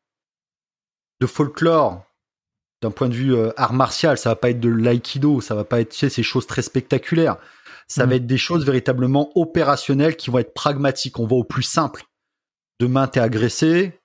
de 1.20 1.26
folklore 1.26 2.04
d'un 2.82 2.90
point 2.92 3.08
de 3.08 3.14
vue 3.14 3.34
euh, 3.34 3.50
art 3.56 3.72
martial. 3.72 4.16
Ça 4.18 4.28
va 4.30 4.36
pas 4.36 4.50
être 4.50 4.60
de 4.60 4.68
l'aïkido, 4.68 5.40
ça 5.40 5.54
va 5.54 5.64
pas 5.64 5.80
être 5.80 5.90
tu 5.90 5.98
sais, 5.98 6.08
ces 6.08 6.22
choses 6.22 6.46
très 6.46 6.62
spectaculaires. 6.62 7.36
Ça 7.88 8.04
Mhm. 8.04 8.10
va 8.10 8.16
être 8.16 8.26
des 8.26 8.38
choses 8.38 8.64
véritablement 8.64 9.30
opérationnelles 9.36 10.16
qui 10.16 10.30
vont 10.30 10.38
être 10.38 10.54
pragmatiques. 10.54 11.18
On 11.18 11.26
va 11.26 11.36
au 11.36 11.44
plus 11.44 11.62
simple. 11.64 12.04
Demain, 12.78 13.08
t'es 13.08 13.20
agressé. 13.20 13.98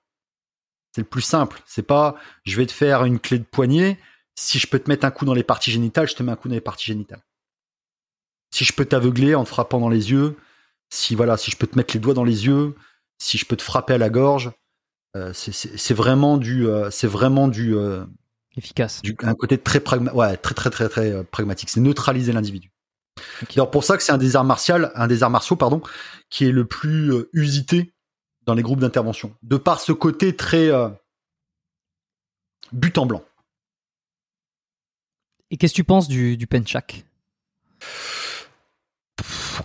C'est 0.94 1.00
le 1.00 1.06
plus 1.06 1.22
simple. 1.22 1.62
C'est 1.66 1.82
pas, 1.82 2.16
je 2.44 2.56
vais 2.56 2.66
te 2.66 2.72
faire 2.72 3.04
une 3.04 3.18
clé 3.18 3.38
de 3.38 3.44
poignet. 3.44 3.98
Si 4.34 4.58
je 4.58 4.66
peux 4.66 4.78
te 4.78 4.88
mettre 4.90 5.04
un 5.04 5.10
coup 5.10 5.24
dans 5.24 5.34
les 5.34 5.42
parties 5.42 5.70
génitales, 5.70 6.08
je 6.08 6.14
te 6.14 6.22
mets 6.22 6.32
un 6.32 6.36
coup 6.36 6.48
dans 6.48 6.54
les 6.54 6.60
parties 6.60 6.86
génitales. 6.86 7.22
Si 8.54 8.64
je 8.64 8.72
peux 8.72 8.84
t'aveugler 8.84 9.34
en 9.34 9.44
te 9.44 9.48
frappant 9.48 9.80
dans 9.80 9.88
les 9.88 10.10
yeux, 10.10 10.36
si 10.90 11.14
voilà, 11.14 11.36
si 11.36 11.50
je 11.50 11.56
peux 11.56 11.66
te 11.66 11.76
mettre 11.76 11.94
les 11.94 12.00
doigts 12.00 12.14
dans 12.14 12.24
les 12.24 12.46
yeux, 12.46 12.74
si 13.18 13.38
je 13.38 13.46
peux 13.46 13.56
te 13.56 13.62
frapper 13.62 13.94
à 13.94 13.98
la 13.98 14.10
gorge, 14.10 14.50
euh, 15.16 15.32
c'est- 15.32 15.94
vraiment 15.94 16.36
du, 16.36 16.66
euh, 16.66 16.90
c'est 16.90 17.06
vraiment 17.06 17.48
du, 17.48 17.74
euh, 17.74 18.04
Efficace. 18.56 19.00
du, 19.02 19.16
un 19.22 19.34
côté 19.34 19.56
très 19.58 19.80
pragma 19.80 20.12
ouais, 20.12 20.36
très 20.36 20.54
très 20.54 20.68
très 20.70 20.88
très 20.90 21.24
pragmatique. 21.24 21.70
C'est 21.70 21.80
neutraliser 21.80 22.32
l'individu. 22.32 22.70
Alors 23.56 23.70
pour 23.70 23.84
ça 23.84 23.96
que 23.96 24.02
c'est 24.02 24.12
un 24.12 24.18
des 24.18 24.36
arts 24.36 24.44
martiaux, 24.44 24.74
un 24.94 25.06
des 25.06 25.22
arts 25.22 25.30
martiaux 25.30 25.56
pardon, 25.56 25.80
qui 26.28 26.46
est 26.46 26.52
le 26.52 26.66
plus 26.66 27.12
usité 27.32 27.92
dans 28.46 28.54
les 28.54 28.62
groupes 28.62 28.80
d'intervention, 28.80 29.34
de 29.42 29.56
par 29.56 29.80
ce 29.80 29.92
côté 29.92 30.34
très 30.36 30.68
euh, 30.68 30.88
but 32.72 32.98
en 32.98 33.06
blanc. 33.06 33.22
Et 35.50 35.56
qu'est-ce 35.56 35.72
que 35.72 35.76
tu 35.76 35.84
penses 35.84 36.08
du, 36.08 36.36
du 36.36 36.46
penchak? 36.46 37.04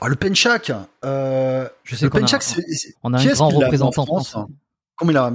Ah, 0.01 0.09
le 0.09 0.15
penchak, 0.15 0.71
euh, 1.05 1.67
Je 1.83 1.95
sais 1.95 2.05
le 2.05 2.11
penchak, 2.11 2.43
c'est 2.43 2.63
On 3.03 3.13
a 3.13 3.19
un 3.21 3.25
grand 3.25 3.49
représentant 3.49 4.03
en 4.03 4.05
France. 4.05 4.35
Comment 4.95 5.11
il 5.11 5.17
a 5.17 5.31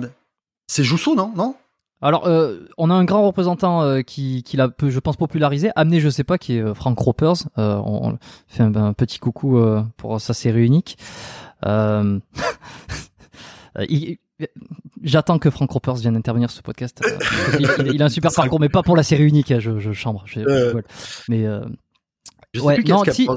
C'est 0.66 0.84
Jousso, 0.84 1.14
non? 1.14 1.32
Non? 1.34 1.56
Alors, 2.04 2.26
euh, 2.26 2.66
on 2.78 2.90
a 2.90 2.94
un 2.94 3.04
grand 3.04 3.24
représentant 3.24 3.82
euh, 3.82 4.02
qui, 4.02 4.42
qui 4.42 4.56
l'a, 4.56 4.68
je 4.82 4.98
pense, 4.98 5.16
popularisé, 5.16 5.70
amené, 5.76 6.00
je 6.00 6.08
sais 6.08 6.24
pas, 6.24 6.36
qui 6.36 6.56
est 6.56 6.60
euh, 6.60 6.74
Frank 6.74 6.98
Ropers. 6.98 7.44
On, 7.56 8.10
on 8.10 8.18
fait 8.48 8.64
un, 8.64 8.74
un 8.74 8.92
petit 8.92 9.20
coucou 9.20 9.62
pour 9.96 10.20
sa 10.20 10.34
série 10.34 10.66
unique. 10.66 10.98
Euh, 13.78 13.86
il- 13.88 14.18
J'attends 15.02 15.38
que 15.38 15.50
Frank 15.50 15.70
Ropers 15.70 15.94
vienne 15.96 16.16
intervenir 16.16 16.50
sur 16.50 16.58
ce 16.58 16.62
podcast. 16.62 17.00
euh, 17.04 17.18
il, 17.58 17.94
il 17.94 18.02
a 18.02 18.06
un 18.06 18.08
super 18.08 18.30
parcours, 18.36 18.60
mais 18.60 18.68
pas 18.68 18.82
pour 18.82 18.96
la 18.96 19.02
série 19.02 19.24
unique. 19.24 19.50
hein, 19.52 19.58
Je, 19.60 19.78
je 19.78 19.92
chambre, 19.92 20.22
je, 20.26 20.40
je 20.40 20.46
Euh. 20.48 20.82
Mais 21.28 21.46
euh, 21.46 21.60
Je 22.52 22.60
sais 22.60 22.66
Ouais, 22.66 22.74
plus 22.76 22.84
non, 22.90 23.02
si. 23.04 23.28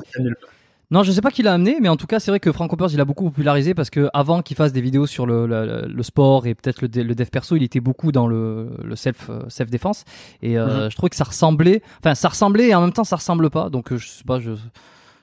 Non, 0.92 1.02
je 1.02 1.12
sais 1.12 1.22
pas 1.22 1.32
qui 1.32 1.42
l'a 1.42 1.54
amené, 1.54 1.78
mais 1.82 1.90
en 1.90 1.98
tout 1.98 2.06
cas, 2.06 2.20
c'est 2.20 2.30
vrai 2.30 2.40
que 2.40 2.52
Frank 2.52 2.72
Hoppers, 2.72 2.90
il 2.94 3.02
a 3.02 3.06
beaucoup 3.06 3.26
popularisé 3.26 3.74
parce 3.74 3.90
que 3.90 4.08
avant 4.14 4.44
qu'il 4.44 4.56
fasse 4.56 4.72
des 4.72 4.82
vidéos 4.82 5.08
sur 5.08 5.26
le, 5.26 5.48
le, 5.48 5.88
le 5.88 6.04
sport 6.04 6.46
et 6.46 6.54
peut-être 6.54 6.84
le, 6.84 7.04
le 7.04 7.16
dev 7.16 7.26
perso, 7.28 7.56
il 7.56 7.64
était 7.64 7.80
beaucoup 7.80 8.12
dans 8.12 8.28
le, 8.28 8.70
le 8.84 8.96
self 8.96 9.32
self 9.50 9.72
défense 9.72 10.04
et 10.44 10.60
euh, 10.60 10.86
Mhm. 10.86 10.92
je 10.92 10.96
trouvais 10.96 11.10
que 11.10 11.16
ça 11.16 11.24
ressemblait, 11.24 11.82
enfin 12.00 12.14
ça 12.14 12.30
ressemblait 12.30 12.68
et 12.70 12.76
en 12.76 12.82
même 12.82 12.94
temps 12.94 13.04
ça 13.04 13.16
ressemble 13.16 13.50
pas. 13.50 13.72
Donc 13.72 13.96
je 13.96 14.08
sais 14.08 14.24
pas, 14.24 14.40
je 14.40 14.52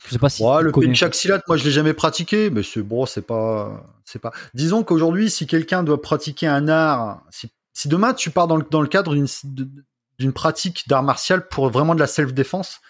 je 0.07 0.11
sais 0.13 0.19
pas 0.19 0.29
si 0.29 0.43
Ouais, 0.43 0.63
le 0.63 0.73
penchak 0.73 1.15
silat, 1.15 1.41
moi 1.47 1.57
je 1.57 1.65
l'ai 1.65 1.71
jamais 1.71 1.95
pratiqué, 1.95 2.51
mais 2.51 2.63
c'est 2.63 2.83
bon, 2.83 3.07
c'est 3.07 3.23
pas, 3.23 3.85
c'est 4.05 4.19
pas. 4.19 4.33
Disons 4.55 4.83
qu'aujourd'hui, 4.83 5.31
si 5.31 5.47
quelqu'un 5.47 5.83
doit 5.83 6.01
pratiquer 6.01 6.47
un 6.47 6.69
art, 6.69 7.23
si, 7.31 7.51
si 7.73 7.89
demain 7.89 8.15
tu 8.15 8.31
pars 8.31 8.47
dans 8.47 8.57
le, 8.57 8.65
dans 8.69 8.83
le 8.83 8.89
cadre 8.89 9.15
d'une 9.15 10.33
pratique 10.33 10.89
d'art 10.89 11.03
martial 11.03 11.49
pour 11.49 11.71
vraiment 11.71 11.95
de 11.95 12.01
la 12.01 12.07
self 12.07 12.33
défense, 12.33 12.81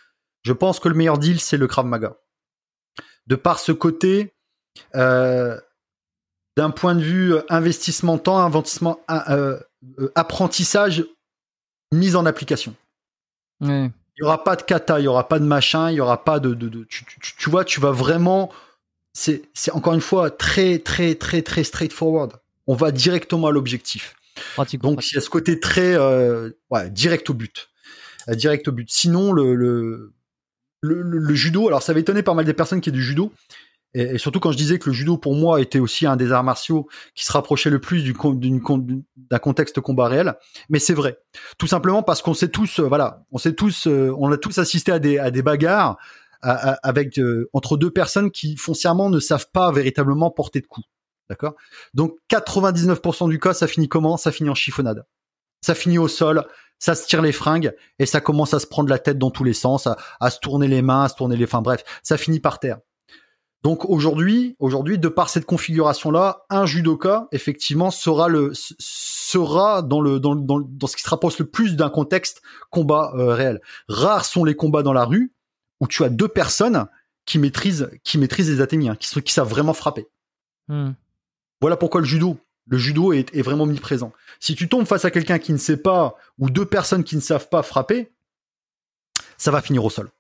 je 0.43 0.53
pense 0.53 0.81
que 0.81 0.89
le 0.89 0.95
meilleur 0.95 1.19
deal 1.19 1.41
c'est 1.41 1.57
le 1.57 1.67
krav 1.67 1.87
maga. 1.87 2.17
De 3.27 3.37
par 3.37 3.61
ce 3.61 3.73
côté, 3.73 4.35
euh, 4.97 5.59
d'un 6.57 6.71
point 6.71 6.95
de 6.95 7.03
vue 7.03 7.35
euh, 7.35 7.43
investissement 7.49 8.19
temps, 8.19 8.39
investissement, 8.39 9.01
euh, 9.11 9.59
euh, 9.99 10.13
apprentissage, 10.15 11.05
mise 11.93 12.17
en 12.17 12.27
application. 12.27 12.75
Ouais. 13.61 13.91
Il 14.23 14.25
y 14.25 14.29
aura 14.29 14.45
pas 14.45 14.55
de 14.55 14.63
kata, 14.63 15.01
il 15.01 15.03
y 15.03 15.09
aura 15.09 15.27
pas 15.29 15.41
de 15.41 15.45
machin, 15.45 15.91
il 15.91 15.97
y 15.97 16.01
aura 16.01 16.23
pas 16.23 16.39
de, 16.39 16.55
de, 16.55 16.69
de- 16.69 16.85
tu, 16.85 17.05
tu- 17.05 17.35
tu 17.37 17.51
vois, 17.51 17.65
tu 17.65 17.81
vas 17.81 17.91
vraiment, 17.91 18.53
c'est, 19.13 19.43
encore 19.73 19.95
une 19.95 20.01
fois 20.01 20.31
très, 20.31 20.79
très, 20.79 21.17
très, 21.17 21.43
très 21.43 21.65
straightforward. 21.65 22.35
On 22.69 22.77
va 22.77 22.93
directement 22.93 23.49
à 23.49 23.51
l'objectif. 23.51 24.15
Donc 24.79 25.11
il 25.11 25.17
y 25.17 25.19
a 25.19 25.21
ce 25.21 25.29
côté 25.29 25.59
très, 25.59 25.95
euh, 25.97 26.51
ouais, 26.71 26.89
direct 26.89 27.29
au 27.31 27.35
but, 27.35 27.69
Euh, 28.29 28.37
direct 28.37 28.69
au 28.69 28.73
but. 28.73 28.89
Sinon 28.89 29.33
le, 29.33 29.57
le, 29.57 30.13
le, 30.83 31.03
le- 31.03 31.19
le 31.19 31.35
judo, 31.35 31.67
alors 31.67 31.83
ça 31.83 31.93
va 31.93 31.99
étonner 31.99 32.23
pas 32.23 32.35
mal 32.35 32.45
des 32.45 32.55
personnes 32.55 32.81
qui 32.81 32.91
est 32.91 32.93
du 32.93 33.03
judo. 33.03 33.33
Et, 33.95 34.19
surtout 34.19 34.41
quand 34.41 34.53
je 34.53 34.57
disais 34.57 34.79
que 34.79 34.89
le 34.89 34.95
judo 34.95 35.19
pour 35.19 35.35
moi 35.35 35.61
était 35.61 35.79
aussi 35.79 36.07
un 36.07 36.17
des 36.17 36.33
arts 36.33 36.45
martiaux 36.45 36.89
qui 37.15 37.25
se 37.25 37.33
rapprochait 37.33 37.71
le 37.71 37.81
plus 37.81 38.03
d'un 38.03 39.39
contexte 39.39 39.81
combat 39.81 40.09
réel, 40.09 40.35
mais 40.69 40.79
c'est 40.79 40.95
vrai. 40.95 41.19
Tout 41.59 41.67
simplement 41.67 42.03
parce 42.03 42.23
qu'on 42.23 42.35
sait 42.35 42.49
tous, 42.49 42.81
euh, 42.81 42.85
voilà, 42.85 43.25
on 43.31 43.39
sait 43.39 43.55
tous, 43.55 43.87
euh, 43.87 44.15
on 44.19 44.33
a 44.33 44.39
tous 44.39 44.59
assisté 44.59 44.93
à 44.93 44.99
des 44.99 45.43
bagarres 45.43 45.99
avec 46.43 47.19
euh, 47.19 47.49
entre 47.53 47.77
deux 47.77 47.91
personnes 47.91 48.31
qui 48.33 48.57
foncièrement 48.57 49.11
ne 49.11 49.21
savent 49.21 49.47
pas 49.53 49.71
véritablement 49.71 50.31
porter 50.31 50.61
de 50.61 50.67
coups. 50.67 50.87
D'accord? 51.31 51.55
Donc 51.95 52.17
99% 52.31 53.29
du 53.29 53.39
cas, 53.39 53.55
ça 53.55 53.67
finit 53.67 53.89
comment? 53.89 54.17
Ça 54.17 54.33
finit 54.33 54.51
en 54.51 54.55
chiffonnade. 54.55 55.05
Ça 55.61 55.75
finit 55.77 55.99
au 55.99 56.09
sol, 56.09 56.45
ça 56.81 56.97
se 56.97 57.07
tire 57.07 57.23
les 57.23 57.31
fringues 57.31 57.73
et 58.01 58.07
ça 58.07 58.21
commence 58.21 58.55
à 58.55 58.59
se 58.59 58.67
prendre 58.67 58.91
la 58.91 58.99
tête 58.99 59.19
dans 59.19 59.31
tous 59.31 59.45
les 59.45 59.53
sens, 59.53 59.87
à, 59.87 59.97
à 60.19 60.31
se 60.31 60.41
tourner 60.41 60.67
les 60.67 60.83
mains, 60.83 61.05
à 61.05 61.09
se 61.09 61.15
tourner 61.15 61.37
les, 61.37 61.45
enfin 61.45 61.63
bref, 61.63 61.85
ça 62.03 62.19
finit 62.19 62.41
par 62.41 62.59
terre. 62.59 62.79
Donc 63.63 63.89
aujourd'hui, 63.89 64.57
aujourd'hui, 64.59 64.99
de 64.99 65.09
par 65.09 65.29
cette 65.29 65.47
configuration-là, 65.47 66.45
un 66.51 66.67
judoka 66.67 67.29
effectivement 67.31 67.91
sera 67.91 68.29
le 68.29 68.53
sera 68.55 69.83
dans 69.83 70.01
le 70.01 70.19
dans, 70.19 70.35
dans, 70.35 70.61
dans 70.61 70.87
ce 70.87 70.97
qui 70.97 71.03
se 71.03 71.09
rapproche 71.09 71.39
le 71.39 71.47
plus 71.47 71.77
d'un 71.77 71.89
contexte 71.89 72.43
combat 72.71 73.13
euh, 73.15 73.35
réel. 73.35 73.61
Rares 73.89 74.25
sont 74.25 74.45
les 74.45 74.57
combats 74.57 74.83
dans 74.83 74.93
la 74.93 75.05
rue 75.05 75.33
où 75.81 75.87
tu 75.87 76.03
as 76.03 76.09
deux 76.09 76.29
personnes 76.29 76.87
qui 77.25 77.39
maîtrisent 77.39 77.89
qui 78.03 78.19
maîtrisent 78.19 78.51
les 78.51 78.61
athéniens, 78.61 78.97
qui, 78.97 79.33
savent 79.33 79.49
vraiment 79.49 79.75
frapper. 79.75 80.09
Hmm. 80.67 80.91
Voilà 81.61 81.77
pourquoi 81.77 82.01
le 82.01 82.07
judo, 82.07 82.39
le 82.67 82.79
judo 82.79 83.13
est, 83.13 83.33
est 83.33 83.43
vraiment 83.43 83.67
mis 83.67 83.79
présent. 83.79 84.13
Si 84.41 84.57
tu 84.57 84.69
tombes 84.69 84.87
face 84.87 85.05
à 85.05 85.13
quelqu'un 85.13 85.39
qui 85.39 85.53
ne 85.53 85.59
sait 85.59 85.77
pas 85.77 86.17
ou 86.39 86.51
deux 86.51 86.67
personnes 86.67 87.05
qui 87.05 87.15
ne 87.15 87.21
savent 87.21 87.49
pas 87.49 87.63
frapper, 87.63 88.11
ça 89.39 89.53
va 89.53 89.63
finir 89.63 89.85
au 89.85 89.91
sol. 89.91 90.11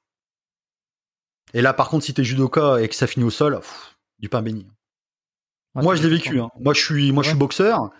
Et 1.54 1.62
là, 1.62 1.72
par 1.72 1.88
contre, 1.88 2.04
si 2.04 2.14
t'es 2.14 2.24
judoka 2.24 2.80
et 2.80 2.88
que 2.88 2.94
ça 2.94 3.06
finit 3.06 3.24
au 3.26 3.30
sol, 3.30 3.56
pff, 3.60 3.96
du 4.18 4.28
pain 4.28 4.42
béni. 4.42 4.66
Ouais, 5.74 5.82
Moi, 5.82 5.94
je 5.94 6.02
l'ai 6.02 6.08
vécu. 6.08 6.38
Hein. 6.40 6.48
Moi, 6.60 6.74
je 6.74 6.80
suis, 6.80 7.12
moi, 7.12 7.22
je 7.22 7.28
suis 7.30 7.38
boxeur. 7.38 7.90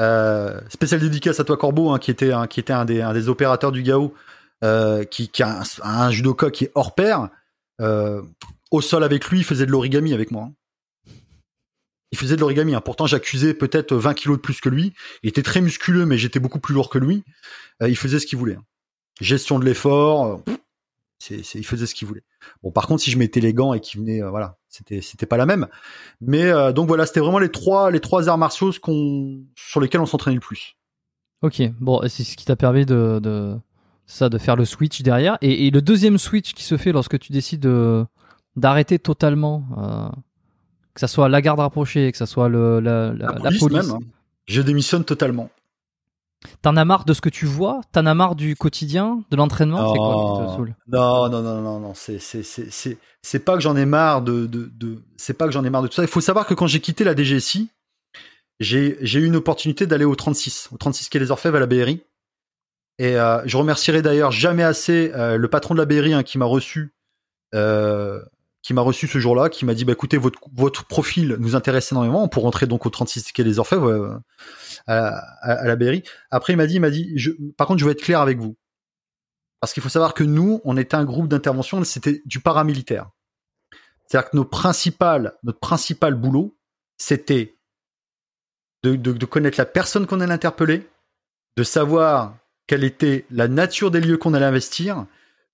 Euh, 0.00 0.60
spécial 0.68 1.00
dédicace 1.00 1.38
à 1.40 1.44
toi, 1.44 1.56
Corbeau, 1.56 1.90
hein, 1.90 1.98
qui 1.98 2.10
était, 2.10 2.32
un, 2.32 2.46
qui 2.46 2.60
était 2.60 2.72
un 2.72 2.84
des, 2.84 3.00
un 3.02 3.12
des 3.12 3.28
opérateurs 3.28 3.72
du 3.72 3.82
GAO, 3.82 4.14
euh, 4.64 5.04
qui, 5.04 5.28
qui 5.28 5.42
a 5.42 5.60
un, 5.60 5.62
un 5.82 6.10
judoka 6.10 6.50
qui 6.50 6.64
est 6.64 6.72
hors 6.74 6.94
pair. 6.94 7.28
Euh, 7.80 8.22
au 8.70 8.80
sol 8.80 9.04
avec 9.04 9.26
lui, 9.28 9.38
il 9.40 9.44
faisait 9.44 9.66
de 9.66 9.70
l'origami 9.70 10.14
avec 10.14 10.30
moi. 10.30 10.44
hein. 10.44 11.12
Il 12.10 12.18
faisait 12.18 12.36
de 12.36 12.40
l'origami. 12.40 12.74
Hein. 12.74 12.80
Pourtant, 12.80 13.06
j'accusais 13.06 13.54
peut-être 13.54 13.94
20 13.96 14.14
kilos 14.14 14.36
de 14.36 14.42
plus 14.42 14.60
que 14.60 14.68
lui. 14.68 14.92
Il 15.22 15.28
était 15.28 15.42
très 15.42 15.60
musculeux, 15.60 16.04
mais 16.06 16.18
j'étais 16.18 16.40
beaucoup 16.40 16.60
plus 16.60 16.74
lourd 16.74 16.90
que 16.90 16.98
lui. 16.98 17.24
Euh, 17.82 17.88
il 17.88 17.96
faisait 17.96 18.18
ce 18.18 18.26
qu'il 18.26 18.38
voulait. 18.38 18.54
hein. 18.56 18.64
Gestion 19.20 19.58
de 19.58 19.64
l'effort. 19.64 20.42
Il 21.30 21.64
faisait 21.66 21.86
ce 21.86 21.94
qu'il 21.94 22.08
voulait. 22.08 22.24
Bon, 22.62 22.70
par 22.70 22.86
contre, 22.86 23.02
si 23.02 23.10
je 23.10 23.18
mettais 23.18 23.40
les 23.40 23.52
gants 23.52 23.74
et 23.74 23.80
qu'il 23.80 24.00
venait, 24.00 24.22
euh, 24.22 24.30
voilà, 24.30 24.56
c'était, 24.68 25.00
c'était 25.00 25.26
pas 25.26 25.36
la 25.36 25.46
même. 25.46 25.68
Mais 26.20 26.44
euh, 26.44 26.72
donc 26.72 26.88
voilà, 26.88 27.06
c'était 27.06 27.20
vraiment 27.20 27.38
les 27.38 27.50
trois, 27.50 27.90
les 27.90 28.00
trois 28.00 28.28
arts 28.28 28.38
martiaux 28.38 28.72
qu'on, 28.80 29.40
sur 29.56 29.80
lesquels 29.80 30.00
on 30.00 30.06
s'entraînait 30.06 30.36
le 30.36 30.40
plus. 30.40 30.76
Ok, 31.42 31.60
bon, 31.80 32.00
c'est 32.08 32.24
ce 32.24 32.36
qui 32.36 32.44
t'a 32.44 32.56
permis 32.56 32.86
de, 32.86 33.18
de 33.22 33.56
ça, 34.06 34.28
de 34.28 34.38
faire 34.38 34.56
le 34.56 34.64
switch 34.64 35.02
derrière. 35.02 35.38
Et, 35.42 35.66
et 35.66 35.70
le 35.70 35.82
deuxième 35.82 36.18
switch 36.18 36.54
qui 36.54 36.62
se 36.64 36.76
fait 36.76 36.92
lorsque 36.92 37.18
tu 37.18 37.32
décides 37.32 37.60
de 37.60 38.04
d'arrêter 38.54 38.98
totalement, 38.98 39.64
euh, 39.78 40.08
que 40.94 41.00
ça 41.00 41.08
soit 41.08 41.28
la 41.28 41.40
garde 41.40 41.60
rapprochée, 41.60 42.12
que 42.12 42.18
ça 42.18 42.26
soit 42.26 42.48
le, 42.50 42.80
la, 42.80 43.12
la, 43.14 43.26
La 43.28 43.32
police, 43.40 43.60
police. 43.60 43.86
même. 43.86 43.96
hein. 43.96 44.00
Je 44.46 44.60
démissionne 44.60 45.04
totalement. 45.04 45.48
T'en 46.60 46.76
as 46.76 46.84
marre 46.84 47.04
de 47.04 47.12
ce 47.12 47.20
que 47.20 47.28
tu 47.28 47.46
vois? 47.46 47.80
T'en 47.92 48.06
as 48.06 48.14
marre 48.14 48.34
du 48.34 48.56
quotidien, 48.56 49.22
de 49.30 49.36
l'entraînement? 49.36 49.92
C'est 49.92 49.98
quoi 49.98 50.46
qui 50.46 50.46
te 50.46 50.56
saoule? 50.56 50.74
Non, 50.88 51.28
non, 51.28 51.42
non, 51.42 51.60
non, 51.60 51.80
non. 51.80 51.94
C'est, 51.94 52.18
c'est, 52.18 52.42
c'est, 52.42 52.70
c'est, 52.70 52.98
c'est 53.22 53.44
pas 53.44 53.54
que 53.54 53.60
j'en 53.60 53.76
ai 53.76 53.86
marre 53.86 54.22
de, 54.22 54.46
de, 54.46 54.70
de, 54.74 55.02
c'est 55.16 55.34
pas 55.34 55.46
que 55.46 55.52
j'en 55.52 55.64
ai 55.64 55.70
marre 55.70 55.82
de 55.82 55.88
tout 55.88 55.94
ça. 55.94 56.02
Il 56.02 56.08
faut 56.08 56.20
savoir 56.20 56.46
que 56.46 56.54
quand 56.54 56.66
j'ai 56.66 56.80
quitté 56.80 57.04
la 57.04 57.14
DGSI, 57.16 57.70
j'ai, 58.60 58.98
j'ai 59.00 59.20
eu 59.20 59.26
une 59.26 59.36
opportunité 59.36 59.86
d'aller 59.86 60.04
au 60.04 60.14
36, 60.14 60.68
au 60.72 60.76
36 60.76 61.08
quai 61.08 61.18
des 61.18 61.30
Orfèvres 61.30 61.56
à 61.56 61.60
la 61.60 61.66
BRI. 61.66 62.02
Et 62.98 63.16
euh, 63.16 63.42
je 63.46 63.56
remercierai 63.56 64.02
d'ailleurs 64.02 64.30
jamais 64.30 64.62
assez 64.62 65.10
euh, 65.14 65.36
le 65.36 65.48
patron 65.48 65.74
de 65.74 65.80
la 65.80 65.86
BRI 65.86 66.12
hein, 66.12 66.22
qui 66.22 66.38
m'a 66.38 66.44
reçu, 66.44 66.94
euh, 67.54 68.22
qui 68.62 68.74
m'a 68.74 68.80
reçu 68.80 69.08
ce 69.08 69.18
jour-là, 69.18 69.48
qui 69.48 69.64
m'a 69.64 69.74
dit 69.74 69.84
bah 69.84 69.92
écoutez 69.92 70.18
votre 70.18 70.84
profil 70.86 71.36
nous 71.40 71.56
intéresse 71.56 71.92
énormément 71.92 72.28
pour 72.28 72.44
rentrer 72.44 72.66
donc 72.66 72.86
au 72.86 72.90
36 72.90 73.32
quai 73.32 73.44
des 73.44 73.58
Orfèvres 73.58 73.88
euh, 73.88 74.16
à, 74.86 75.16
à, 75.42 75.66
la 75.66 75.76
BRI. 75.76 76.04
Après 76.30 76.52
il 76.52 76.56
m'a 76.56 76.66
dit 76.66 76.76
il 76.76 77.16
dit 77.16 77.36
par 77.56 77.66
contre 77.66 77.80
je 77.80 77.84
vais 77.84 77.92
être 77.92 78.02
clair 78.02 78.20
avec 78.20 78.38
vous 78.38 78.56
parce 79.60 79.72
qu'il 79.72 79.82
faut 79.82 79.88
savoir 79.88 80.14
que 80.14 80.24
nous 80.24 80.60
on 80.64 80.76
était 80.76 80.94
un 80.94 81.04
groupe 81.04 81.28
d'intervention 81.28 81.82
c'était 81.84 82.22
du 82.24 82.40
paramilitaire. 82.40 83.10
C'est-à-dire 84.06 84.30
que 84.30 84.36
notre 84.36 84.50
principal 84.50 86.14
boulot 86.14 86.56
c'était 86.96 87.56
de 88.84 89.24
connaître 89.26 89.58
la 89.58 89.66
personne 89.66 90.06
qu'on 90.06 90.20
allait 90.20 90.32
interpeller, 90.32 90.88
de 91.56 91.62
savoir 91.64 92.36
quelle 92.66 92.84
était 92.84 93.26
la 93.30 93.48
nature 93.48 93.90
des 93.90 94.00
lieux 94.00 94.16
qu'on 94.16 94.34
allait 94.34 94.44
investir, 94.44 95.06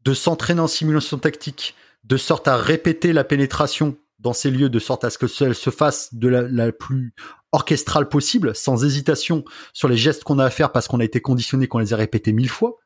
de 0.04 0.14
s'entraîner 0.14 0.60
en 0.60 0.66
simulation 0.66 1.18
tactique, 1.18 1.74
de 2.08 2.16
sorte 2.16 2.48
à 2.48 2.56
répéter 2.56 3.12
la 3.12 3.22
pénétration 3.22 3.96
dans 4.18 4.32
ces 4.32 4.50
lieux, 4.50 4.70
de 4.70 4.78
sorte 4.78 5.04
à 5.04 5.10
ce 5.10 5.18
que 5.18 5.26
elle 5.44 5.54
se 5.54 5.70
fasse 5.70 6.14
de 6.14 6.28
la, 6.28 6.72
plus 6.72 7.14
orchestrale 7.52 8.08
possible, 8.08 8.56
sans 8.56 8.84
hésitation 8.84 9.44
sur 9.72 9.88
les 9.88 9.96
gestes 9.96 10.24
qu'on 10.24 10.38
a 10.38 10.46
à 10.46 10.50
faire 10.50 10.72
parce 10.72 10.88
qu'on 10.88 11.00
a 11.00 11.04
été 11.04 11.20
conditionné, 11.20 11.68
qu'on 11.68 11.78
les 11.78 11.92
a 11.92 11.96
répétés 11.96 12.32
mille 12.32 12.48
fois. 12.48 12.78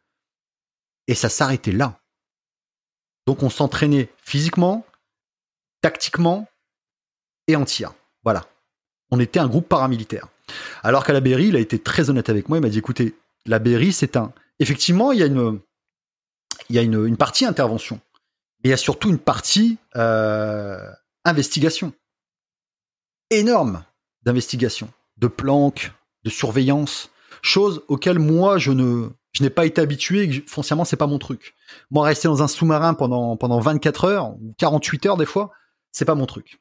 Et 1.06 1.14
ça 1.14 1.28
s'arrêtait 1.28 1.72
là. 1.72 2.00
Donc 3.26 3.42
on 3.42 3.50
s'entraînait 3.50 4.10
physiquement, 4.18 4.84
tactiquement 5.80 6.48
et 7.46 7.56
en 7.56 7.64
tir. 7.64 7.94
Voilà. 8.24 8.44
On 9.10 9.20
était 9.20 9.40
un 9.40 9.48
groupe 9.48 9.68
paramilitaire. 9.68 10.28
Alors 10.82 11.04
qu'à 11.04 11.12
la 11.12 11.20
Berry, 11.20 11.46
il 11.46 11.56
a 11.56 11.60
été 11.60 11.78
très 11.78 12.10
honnête 12.10 12.28
avec 12.28 12.48
moi. 12.48 12.58
Il 12.58 12.60
m'a 12.60 12.68
dit 12.68 12.78
écoutez, 12.78 13.14
la 13.46 13.60
Berry, 13.60 13.92
c'est 13.92 14.16
un. 14.16 14.32
Effectivement, 14.58 15.12
il 15.12 15.20
y 15.20 16.78
a 16.78 16.82
une 16.82 17.16
partie 17.16 17.46
intervention, 17.46 18.00
il 18.64 18.70
y 18.70 18.72
a 18.72 18.76
surtout 18.76 19.10
une 19.10 19.18
partie 19.18 19.78
euh, 19.97 20.78
investigation. 21.24 21.93
Énorme 23.30 23.84
d'investigation, 24.22 24.90
de 25.16 25.26
planques, 25.26 25.93
de 26.24 26.30
surveillance, 26.30 27.10
choses 27.40 27.82
auxquelles 27.89 28.18
moi 28.18 28.59
je 28.59 28.72
ne, 28.72 29.09
je 29.32 29.43
n'ai 29.43 29.51
pas 29.51 29.66
été 29.66 29.80
habitué. 29.80 30.24
Et 30.24 30.44
foncièrement, 30.47 30.84
c'est 30.84 30.97
pas 30.97 31.06
mon 31.06 31.18
truc. 31.18 31.55
Moi, 31.90 32.06
rester 32.06 32.28
dans 32.28 32.43
un 32.43 32.48
sous-marin 32.48 32.94
pendant 32.94 33.36
pendant 33.36 33.59
24 33.59 34.05
heures 34.05 34.30
ou 34.30 34.55
48 34.59 35.06
heures 35.06 35.16
des 35.16 35.26
fois, 35.26 35.51
c'est 35.90 36.05
pas 36.05 36.14
mon 36.14 36.26
truc. 36.26 36.60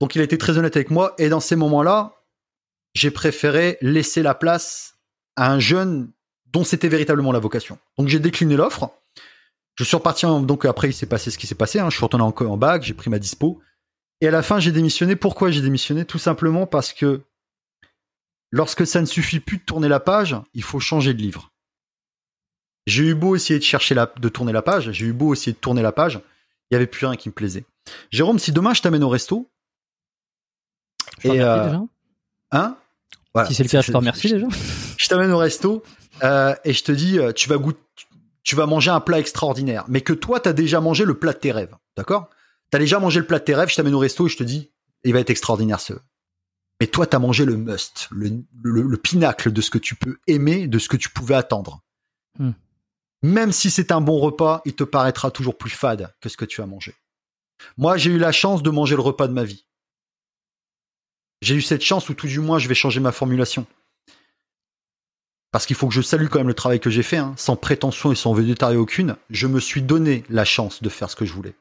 Donc, 0.00 0.14
il 0.14 0.20
a 0.20 0.24
été 0.24 0.38
très 0.38 0.58
honnête 0.58 0.76
avec 0.76 0.90
moi 0.90 1.14
et 1.18 1.28
dans 1.28 1.40
ces 1.40 1.56
moments-là, 1.56 2.22
j'ai 2.94 3.10
préféré 3.10 3.78
laisser 3.80 4.22
la 4.22 4.34
place 4.34 4.98
à 5.36 5.50
un 5.50 5.58
jeune 5.58 6.12
dont 6.52 6.64
c'était 6.64 6.88
véritablement 6.88 7.32
la 7.32 7.38
vocation. 7.38 7.78
Donc 7.98 8.08
j'ai 8.08 8.18
décliné 8.18 8.56
l'offre. 8.56 8.90
Je 9.76 9.84
suis 9.84 9.96
reparti, 9.96 10.26
en, 10.26 10.40
donc 10.40 10.64
après 10.64 10.90
il 10.90 10.92
s'est 10.92 11.06
passé 11.06 11.30
ce 11.30 11.38
qui 11.38 11.46
s'est 11.46 11.54
passé, 11.54 11.78
hein. 11.78 11.88
je 11.90 11.96
suis 11.96 12.04
retourné 12.04 12.24
en, 12.24 12.34
en 12.46 12.56
bac, 12.56 12.82
j'ai 12.82 12.94
pris 12.94 13.08
ma 13.10 13.18
dispo. 13.18 13.60
Et 14.20 14.28
à 14.28 14.30
la 14.30 14.42
fin 14.42 14.60
j'ai 14.60 14.70
démissionné. 14.72 15.16
Pourquoi 15.16 15.50
j'ai 15.50 15.62
démissionné? 15.62 16.04
Tout 16.04 16.18
simplement 16.18 16.66
parce 16.66 16.92
que 16.92 17.22
lorsque 18.50 18.86
ça 18.86 19.00
ne 19.00 19.06
suffit 19.06 19.40
plus 19.40 19.56
de 19.58 19.62
tourner 19.62 19.88
la 19.88 19.98
page, 20.00 20.36
il 20.54 20.62
faut 20.62 20.78
changer 20.78 21.14
de 21.14 21.22
livre. 21.22 21.50
J'ai 22.86 23.04
eu 23.04 23.14
beau 23.14 23.34
essayer 23.36 23.58
de 23.58 23.64
chercher 23.64 23.94
la, 23.94 24.12
de 24.16 24.28
tourner 24.28 24.52
la 24.52 24.62
page, 24.62 24.90
j'ai 24.92 25.06
eu 25.06 25.12
beau 25.12 25.32
essayer 25.32 25.52
de 25.52 25.58
tourner 25.58 25.82
la 25.82 25.92
page, 25.92 26.14
il 26.70 26.74
n'y 26.74 26.76
avait 26.76 26.86
plus 26.86 27.06
rien 27.06 27.16
qui 27.16 27.28
me 27.28 27.32
plaisait. 27.34 27.64
Jérôme, 28.10 28.38
si 28.38 28.52
demain 28.52 28.74
je 28.74 28.82
t'amène 28.82 29.04
au 29.04 29.08
resto, 29.08 29.48
Je 31.20 31.28
et 31.28 31.40
euh, 31.40 31.64
déjà. 31.64 31.82
hein? 32.52 32.76
Voilà. 33.34 33.48
Si 33.48 33.54
c'est 33.54 33.62
le 33.62 33.68
cas, 33.68 33.80
je 33.80 33.90
te 33.90 33.96
remercie 33.96 34.30
déjà. 34.30 34.46
Je 34.98 35.06
t'amène 35.08 35.30
au 35.32 35.38
resto 35.38 35.82
euh, 36.22 36.54
et 36.64 36.72
je 36.74 36.84
te 36.84 36.92
dis, 36.92 37.18
tu 37.34 37.48
vas 37.48 37.56
goûter, 37.56 37.80
tu 38.42 38.56
vas 38.56 38.66
manger 38.66 38.90
un 38.90 39.00
plat 39.00 39.18
extraordinaire, 39.18 39.84
mais 39.88 40.00
que 40.00 40.12
toi, 40.12 40.40
t'as 40.40 40.52
déjà 40.52 40.80
mangé 40.80 41.04
le 41.04 41.18
plat 41.18 41.32
de 41.32 41.38
tes 41.38 41.52
rêves, 41.52 41.74
d'accord? 41.96 42.28
T'as 42.70 42.78
déjà 42.78 42.98
mangé 42.98 43.20
le 43.20 43.26
plat 43.26 43.38
de 43.38 43.44
tes 43.44 43.54
rêves, 43.54 43.68
je 43.68 43.76
t'amène 43.76 43.94
au 43.94 43.98
resto 43.98 44.26
et 44.26 44.30
je 44.30 44.36
te 44.36 44.42
dis, 44.42 44.72
il 45.04 45.12
va 45.12 45.20
être 45.20 45.30
extraordinaire 45.30 45.80
ce. 45.80 45.94
Mais 46.80 46.86
toi, 46.86 47.06
t'as 47.06 47.18
mangé 47.18 47.44
le 47.44 47.56
must, 47.56 48.08
le, 48.10 48.42
le, 48.62 48.82
le, 48.82 48.96
pinacle 48.96 49.52
de 49.52 49.60
ce 49.60 49.70
que 49.70 49.78
tu 49.78 49.94
peux 49.94 50.18
aimer, 50.26 50.66
de 50.66 50.78
ce 50.78 50.88
que 50.88 50.96
tu 50.96 51.10
pouvais 51.10 51.34
attendre. 51.34 51.82
Hmm. 52.38 52.52
Même 53.22 53.52
si 53.52 53.70
c'est 53.70 53.92
un 53.92 54.00
bon 54.00 54.18
repas, 54.18 54.62
il 54.64 54.74
te 54.74 54.82
paraîtra 54.82 55.30
toujours 55.30 55.56
plus 55.56 55.70
fade 55.70 56.12
que 56.20 56.28
ce 56.28 56.36
que 56.36 56.44
tu 56.44 56.60
as 56.60 56.66
mangé. 56.66 56.94
Moi, 57.76 57.96
j'ai 57.96 58.10
eu 58.10 58.18
la 58.18 58.32
chance 58.32 58.62
de 58.62 58.70
manger 58.70 58.96
le 58.96 59.02
repas 59.02 59.28
de 59.28 59.32
ma 59.32 59.44
vie. 59.44 59.64
J'ai 61.40 61.54
eu 61.54 61.62
cette 61.62 61.82
chance 61.82 62.08
où 62.08 62.14
tout 62.14 62.26
du 62.26 62.40
moins 62.40 62.58
je 62.58 62.68
vais 62.68 62.74
changer 62.74 63.00
ma 63.00 63.12
formulation. 63.12 63.66
Parce 65.52 65.66
qu'il 65.66 65.76
faut 65.76 65.86
que 65.86 65.94
je 65.94 66.00
salue 66.00 66.28
quand 66.28 66.38
même 66.38 66.48
le 66.48 66.54
travail 66.54 66.80
que 66.80 66.88
j'ai 66.88 67.02
fait, 67.02 67.18
hein, 67.18 67.34
sans 67.36 67.56
prétention 67.56 68.10
et 68.10 68.16
sans 68.16 68.32
végétarien 68.32 68.78
aucune. 68.78 69.16
Je 69.28 69.46
me 69.46 69.60
suis 69.60 69.82
donné 69.82 70.24
la 70.30 70.46
chance 70.46 70.82
de 70.82 70.88
faire 70.88 71.10
ce 71.10 71.16
que 71.16 71.26
je 71.26 71.34
voulais. 71.34 71.54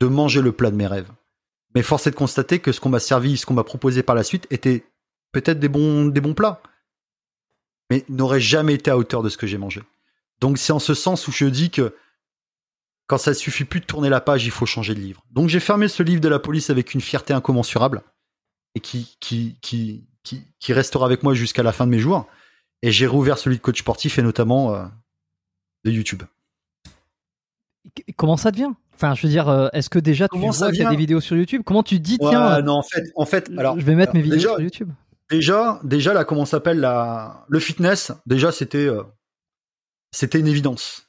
De 0.00 0.08
manger 0.08 0.42
le 0.42 0.50
plat 0.50 0.72
de 0.72 0.76
mes 0.76 0.88
rêves. 0.88 1.10
Mais 1.74 1.82
force 1.82 2.08
est 2.08 2.10
de 2.10 2.16
constater 2.16 2.58
que 2.58 2.72
ce 2.72 2.80
qu'on 2.80 2.88
m'a 2.88 2.98
servi, 2.98 3.36
ce 3.36 3.46
qu'on 3.46 3.54
m'a 3.54 3.64
proposé 3.64 4.02
par 4.02 4.16
la 4.16 4.24
suite 4.24 4.48
était 4.50 4.84
peut-être 5.30 5.60
des 5.60 5.68
bons, 5.68 6.10
plats. 6.34 6.60
Mais 7.90 8.04
n'aurait 8.08 8.40
jamais 8.40 8.74
été 8.74 8.90
à 8.90 8.98
hauteur 8.98 9.22
de 9.22 9.28
ce 9.28 9.36
que 9.36 9.46
j'ai 9.46 9.58
mangé. 9.58 9.82
Donc 10.40 10.58
c'est 10.58 10.72
en 10.72 10.80
ce 10.80 10.92
sens 10.92 11.28
où 11.28 11.32
je 11.32 11.44
dis 11.44 11.70
que 11.70 11.94
quand 13.06 13.18
ça 13.18 13.34
suffit 13.34 13.64
plus 13.64 13.78
de 13.78 13.86
tourner 13.86 14.08
la 14.08 14.20
page, 14.20 14.44
il 14.46 14.50
faut 14.50 14.66
changer 14.66 14.96
de 14.96 15.00
livre. 15.00 15.24
Donc 15.30 15.48
j'ai 15.48 15.60
fermé 15.60 15.86
ce 15.86 16.02
livre 16.02 16.20
de 16.20 16.28
la 16.28 16.40
police 16.40 16.70
avec 16.70 16.92
une 16.92 17.00
fierté 17.00 17.32
incommensurable 17.32 18.02
et 18.74 18.80
qui 18.80 19.56
restera 20.70 21.06
avec 21.06 21.22
moi 21.22 21.34
jusqu'à 21.34 21.62
la 21.62 21.70
fin 21.70 21.86
de 21.86 21.92
mes 21.92 22.00
jours. 22.00 22.26
Et 22.82 22.90
j'ai 22.92 23.06
rouvert 23.06 23.38
celui 23.38 23.56
de 23.56 23.62
coach 23.62 23.80
sportif 23.80 24.18
et 24.18 24.22
notamment 24.22 24.74
euh, 24.74 24.84
de 25.84 25.90
YouTube. 25.90 26.22
Comment 28.16 28.36
ça 28.36 28.50
devient? 28.50 28.72
Enfin, 28.94 29.14
je 29.14 29.22
veux 29.22 29.28
dire, 29.28 29.48
euh, 29.48 29.68
est-ce 29.72 29.90
que 29.90 29.98
déjà 29.98 30.26
tu 30.28 30.38
vois 30.38 30.70
qu'il 30.70 30.80
y 30.80 30.84
a 30.84 30.90
des 30.90 30.96
vidéos 30.96 31.20
sur 31.20 31.36
YouTube? 31.36 31.62
Comment 31.64 31.82
tu 31.82 32.00
dis 32.00 32.18
tiens 32.18 32.56
ouais, 32.56 32.62
Non, 32.62 32.74
en 32.74 32.82
fait, 32.82 33.04
en 33.14 33.26
fait, 33.26 33.50
alors 33.56 33.78
je 33.78 33.84
vais 33.84 33.94
mettre 33.94 34.14
mes 34.14 34.22
vidéos 34.22 34.36
déjà, 34.36 34.48
sur 34.50 34.60
YouTube? 34.60 34.90
Déjà, 35.30 35.80
déjà 35.84 36.14
là, 36.14 36.24
comment 36.24 36.46
s'appelle 36.46 36.80
la 36.80 37.44
le 37.48 37.58
fitness 37.58 38.12
Déjà, 38.26 38.52
c'était 38.52 38.86
euh, 38.86 39.02
c'était 40.12 40.38
une 40.38 40.48
évidence. 40.48 41.08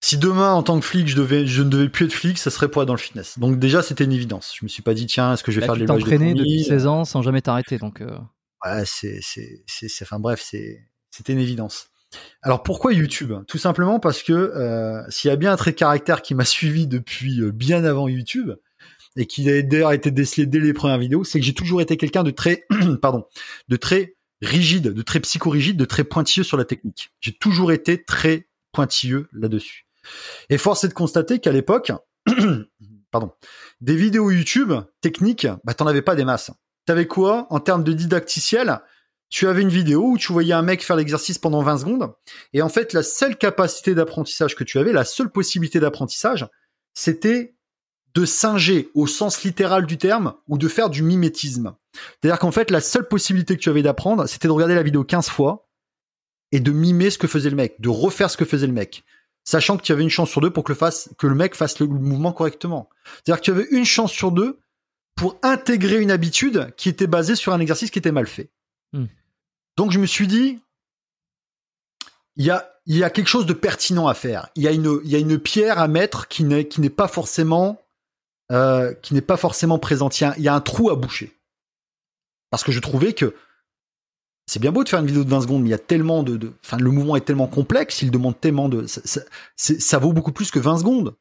Si 0.00 0.16
demain, 0.16 0.52
en 0.52 0.62
tant 0.62 0.78
que 0.78 0.84
flic, 0.84 1.08
je, 1.08 1.16
devais, 1.16 1.46
je 1.46 1.62
ne 1.62 1.68
devais 1.68 1.88
plus 1.88 2.06
être 2.06 2.12
flic, 2.12 2.38
ça 2.38 2.50
serait 2.50 2.68
pour 2.68 2.82
être 2.82 2.88
dans 2.88 2.94
le 2.94 3.00
fitness. 3.00 3.38
Donc 3.38 3.58
déjà, 3.58 3.82
c'était 3.82 4.04
une 4.04 4.12
évidence. 4.12 4.54
Je 4.56 4.64
me 4.64 4.68
suis 4.68 4.82
pas 4.82 4.94
dit, 4.94 5.06
tiens, 5.06 5.32
est-ce 5.32 5.42
que 5.42 5.50
je 5.50 5.58
vais 5.60 5.66
Là, 5.66 5.74
faire 5.74 5.74
tu 5.74 5.80
de 5.80 5.86
l'élevage 5.86 6.04
de 6.04 6.16
fourmis 6.16 6.34
depuis 6.34 6.64
16 6.64 6.86
ans 6.86 7.04
sans 7.04 7.22
jamais 7.22 7.42
t'arrêter, 7.42 7.78
donc. 7.78 8.00
Euh... 8.00 8.16
C'est, 8.84 9.20
c'est, 9.22 9.62
c'est- 9.66 10.02
enfin 10.02 10.18
bref, 10.18 10.40
c'est, 10.42 10.80
c'était 11.10 11.32
une 11.32 11.38
évidence. 11.38 11.90
Alors 12.42 12.62
pourquoi 12.62 12.92
YouTube? 12.92 13.34
Tout 13.46 13.58
simplement 13.58 14.00
parce 14.00 14.22
que 14.22 14.32
euh, 14.32 15.02
s'il 15.10 15.28
y 15.28 15.32
a 15.32 15.36
bien 15.36 15.52
un 15.52 15.56
trait 15.56 15.72
de 15.72 15.76
caractère 15.76 16.22
qui 16.22 16.34
m'a 16.34 16.44
suivi 16.46 16.86
depuis 16.86 17.40
euh, 17.40 17.50
bien 17.52 17.84
avant 17.84 18.08
YouTube 18.08 18.52
et 19.16 19.26
qui 19.26 19.48
a 19.50 19.62
d'ailleurs 19.62 19.92
été 19.92 20.10
décelé 20.10 20.46
dès 20.46 20.60
les 20.60 20.72
premières 20.72 20.98
vidéos, 20.98 21.24
c'est 21.24 21.40
que 21.40 21.44
j'ai 21.44 21.54
toujours 21.54 21.80
été 21.80 21.96
quelqu'un 21.96 22.22
de 22.22 22.30
très, 22.30 22.66
pardon, 23.02 23.24
de 23.68 23.76
très 23.76 24.16
rigide, 24.42 24.92
de 24.92 25.02
très 25.02 25.20
psychorigide, 25.20 25.76
de 25.76 25.84
très 25.84 26.04
pointilleux 26.04 26.44
sur 26.44 26.56
la 26.56 26.64
technique. 26.64 27.10
J'ai 27.20 27.32
toujours 27.32 27.72
été 27.72 28.04
très 28.04 28.48
pointilleux 28.72 29.28
là-dessus. 29.32 29.86
Et 30.48 30.58
force 30.58 30.84
est 30.84 30.88
de 30.88 30.94
constater 30.94 31.40
qu'à 31.40 31.52
l'époque, 31.52 31.92
pardon, 33.10 33.32
des 33.80 33.96
vidéos 33.96 34.30
YouTube 34.30 34.72
techniques, 35.00 35.46
bah 35.64 35.74
t'en 35.74 35.86
avais 35.86 36.02
pas 36.02 36.14
des 36.14 36.24
masses. 36.24 36.50
T'avais 36.88 37.06
quoi 37.06 37.46
en 37.50 37.60
termes 37.60 37.84
de 37.84 37.92
didacticiel? 37.92 38.80
Tu 39.28 39.46
avais 39.46 39.60
une 39.60 39.68
vidéo 39.68 40.12
où 40.12 40.16
tu 40.16 40.32
voyais 40.32 40.54
un 40.54 40.62
mec 40.62 40.82
faire 40.82 40.96
l'exercice 40.96 41.36
pendant 41.36 41.60
20 41.60 41.80
secondes, 41.80 42.14
et 42.54 42.62
en 42.62 42.70
fait 42.70 42.94
la 42.94 43.02
seule 43.02 43.36
capacité 43.36 43.94
d'apprentissage 43.94 44.56
que 44.56 44.64
tu 44.64 44.78
avais, 44.78 44.94
la 44.94 45.04
seule 45.04 45.28
possibilité 45.28 45.80
d'apprentissage, 45.80 46.48
c'était 46.94 47.56
de 48.14 48.24
singer 48.24 48.88
au 48.94 49.06
sens 49.06 49.42
littéral 49.44 49.84
du 49.84 49.98
terme 49.98 50.32
ou 50.46 50.56
de 50.56 50.66
faire 50.66 50.88
du 50.88 51.02
mimétisme. 51.02 51.74
C'est-à-dire 51.92 52.38
qu'en 52.38 52.52
fait 52.52 52.70
la 52.70 52.80
seule 52.80 53.06
possibilité 53.06 53.54
que 53.58 53.60
tu 53.60 53.68
avais 53.68 53.82
d'apprendre, 53.82 54.24
c'était 54.24 54.48
de 54.48 54.52
regarder 54.54 54.74
la 54.74 54.82
vidéo 54.82 55.04
15 55.04 55.28
fois 55.28 55.68
et 56.52 56.60
de 56.60 56.72
mimer 56.72 57.10
ce 57.10 57.18
que 57.18 57.26
faisait 57.26 57.50
le 57.50 57.56
mec, 57.56 57.78
de 57.82 57.90
refaire 57.90 58.30
ce 58.30 58.38
que 58.38 58.46
faisait 58.46 58.66
le 58.66 58.72
mec 58.72 59.04
sachant 59.44 59.76
que 59.76 59.82
tu 59.82 59.92
avais 59.92 60.02
une 60.02 60.10
chance 60.10 60.30
sur 60.30 60.42
deux 60.42 60.50
pour 60.50 60.64
que 60.64 60.72
le, 60.72 61.14
que 61.16 61.26
le 61.26 61.34
mec 61.34 61.54
fasse 61.54 61.80
le 61.80 61.86
mouvement 61.86 62.32
correctement. 62.32 62.90
C'est-à-dire 63.04 63.40
que 63.40 63.44
tu 63.44 63.50
avais 63.50 63.66
une 63.70 63.86
chance 63.86 64.12
sur 64.12 64.30
deux 64.30 64.60
pour 65.18 65.38
intégrer 65.42 66.00
une 66.00 66.10
habitude 66.10 66.72
qui 66.76 66.88
était 66.88 67.06
basée 67.06 67.34
sur 67.34 67.52
un 67.52 67.60
exercice 67.60 67.90
qui 67.90 67.98
était 67.98 68.12
mal 68.12 68.26
fait. 68.26 68.50
Hmm. 68.92 69.06
Donc 69.76 69.90
je 69.90 69.98
me 69.98 70.06
suis 70.06 70.26
dit, 70.26 70.60
il 72.36 72.44
y 72.46 72.50
a, 72.50 72.70
il 72.86 72.96
y 72.96 73.04
a 73.04 73.10
quelque 73.10 73.28
chose 73.28 73.46
de 73.46 73.52
pertinent 73.52 74.06
à 74.08 74.14
faire. 74.14 74.48
Il 74.54 74.62
y 74.62 74.68
a 74.68 74.72
une, 74.72 75.00
il 75.04 75.10
y 75.10 75.16
a 75.16 75.18
une 75.18 75.38
pierre 75.38 75.78
à 75.78 75.88
mettre 75.88 76.28
qui 76.28 76.44
n'est, 76.44 76.64
pas 76.90 77.08
forcément, 77.08 77.82
euh, 78.52 78.94
qui 78.94 79.12
n'est 79.12 79.20
pas 79.20 79.36
forcément 79.36 79.78
présente. 79.78 80.18
Il 80.20 80.24
y, 80.24 80.26
a, 80.26 80.34
il 80.38 80.42
y 80.44 80.48
a 80.48 80.54
un 80.54 80.60
trou 80.60 80.88
à 80.90 80.94
boucher. 80.96 81.36
Parce 82.50 82.64
que 82.64 82.72
je 82.72 82.80
trouvais 82.80 83.12
que 83.12 83.34
c'est 84.46 84.60
bien 84.60 84.72
beau 84.72 84.84
de 84.84 84.88
faire 84.88 85.00
une 85.00 85.06
vidéo 85.06 85.24
de 85.24 85.28
20 85.28 85.42
secondes, 85.42 85.62
mais 85.62 85.68
il 85.68 85.72
y 85.72 85.74
a 85.74 85.78
tellement 85.78 86.22
de, 86.22 86.38
de- 86.38 86.52
enfin, 86.64 86.78
le 86.78 86.90
mouvement 86.90 87.16
est 87.16 87.20
tellement 87.26 87.48
complexe, 87.48 88.00
il 88.00 88.10
demande 88.10 88.40
tellement 88.40 88.70
de, 88.70 88.86
ça, 88.86 89.02
ça- 89.04 89.20
ça 89.56 89.98
vaut 89.98 90.14
beaucoup 90.14 90.32
plus 90.32 90.50
que 90.50 90.58
20 90.58 90.78
secondes. 90.78 91.14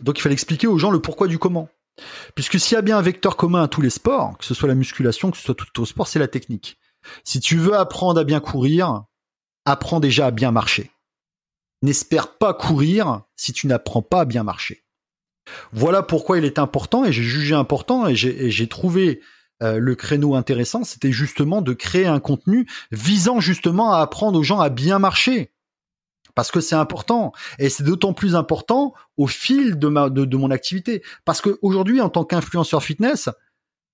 Donc 0.00 0.18
il 0.18 0.22
fallait 0.22 0.32
expliquer 0.32 0.66
aux 0.66 0.78
gens 0.78 0.90
le 0.90 1.00
pourquoi 1.02 1.26
du 1.28 1.38
comment. 1.38 1.68
Puisque 2.34 2.60
s'il 2.60 2.74
y 2.74 2.78
a 2.78 2.82
bien 2.82 2.98
un 2.98 3.02
vecteur 3.02 3.36
commun 3.36 3.62
à 3.62 3.68
tous 3.68 3.80
les 3.80 3.90
sports, 3.90 4.36
que 4.38 4.44
ce 4.44 4.54
soit 4.54 4.68
la 4.68 4.74
musculation, 4.74 5.30
que 5.30 5.36
ce 5.36 5.44
soit 5.44 5.54
tout 5.54 5.66
autre 5.80 5.88
sport, 5.88 6.08
c'est 6.08 6.18
la 6.18 6.28
technique. 6.28 6.78
Si 7.24 7.40
tu 7.40 7.56
veux 7.56 7.74
apprendre 7.74 8.20
à 8.20 8.24
bien 8.24 8.40
courir, 8.40 9.04
apprends 9.64 10.00
déjà 10.00 10.26
à 10.26 10.30
bien 10.30 10.50
marcher. 10.50 10.90
N'espère 11.82 12.36
pas 12.36 12.54
courir 12.54 13.22
si 13.36 13.52
tu 13.52 13.66
n'apprends 13.66 14.02
pas 14.02 14.22
à 14.22 14.24
bien 14.24 14.42
marcher. 14.42 14.84
Voilà 15.72 16.02
pourquoi 16.02 16.38
il 16.38 16.44
est 16.44 16.58
important 16.58 17.04
et 17.04 17.12
j'ai 17.12 17.22
jugé 17.22 17.54
important 17.54 18.08
et 18.08 18.16
j'ai 18.16 18.68
trouvé 18.68 19.20
euh, 19.62 19.78
le 19.78 19.94
créneau 19.94 20.34
intéressant, 20.34 20.84
c'était 20.84 21.12
justement 21.12 21.62
de 21.62 21.72
créer 21.72 22.06
un 22.06 22.20
contenu 22.20 22.66
visant 22.90 23.40
justement 23.40 23.92
à 23.92 24.00
apprendre 24.00 24.38
aux 24.38 24.42
gens 24.42 24.60
à 24.60 24.68
bien 24.68 24.98
marcher. 24.98 25.52
Parce 26.36 26.52
que 26.52 26.60
c'est 26.60 26.76
important. 26.76 27.32
Et 27.58 27.68
c'est 27.70 27.82
d'autant 27.82 28.12
plus 28.12 28.36
important 28.36 28.94
au 29.16 29.26
fil 29.26 29.78
de, 29.78 29.88
ma, 29.88 30.10
de, 30.10 30.36
mon 30.36 30.52
activité. 30.52 31.02
Parce 31.24 31.40
qu'aujourd'hui, 31.40 32.00
en 32.00 32.10
tant 32.10 32.24
qu'influenceur 32.24 32.84
fitness, 32.84 33.30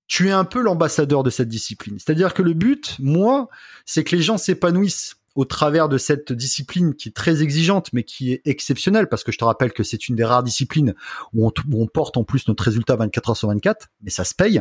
tu 0.08 0.28
es 0.28 0.32
un 0.32 0.44
peu 0.44 0.60
l'ambassadeur 0.60 1.22
de 1.22 1.30
cette 1.30 1.48
discipline. 1.48 1.98
C'est-à-dire 1.98 2.34
que 2.34 2.42
le 2.42 2.52
but, 2.52 2.96
moi, 2.98 3.48
c'est 3.86 4.02
que 4.02 4.16
les 4.16 4.22
gens 4.22 4.38
s'épanouissent 4.38 5.16
au 5.36 5.44
travers 5.44 5.88
de 5.88 5.98
cette 5.98 6.32
discipline 6.32 6.94
qui 6.94 7.10
est 7.10 7.12
très 7.12 7.42
exigeante, 7.42 7.92
mais 7.92 8.02
qui 8.02 8.32
est 8.32 8.42
exceptionnelle, 8.44 9.08
parce 9.08 9.22
que 9.22 9.30
je 9.30 9.38
te 9.38 9.44
rappelle 9.44 9.72
que 9.72 9.84
c'est 9.84 10.08
une 10.08 10.16
des 10.16 10.24
rares 10.24 10.42
disciplines 10.42 10.94
où 11.32 11.50
on, 11.72 11.86
porte 11.86 12.16
en 12.16 12.24
plus 12.24 12.48
notre 12.48 12.64
résultat 12.64 12.96
24 12.96 13.30
heures 13.30 13.36
sur 13.36 13.48
24, 13.48 13.88
mais 14.02 14.10
ça 14.10 14.24
se 14.24 14.34
paye. 14.34 14.60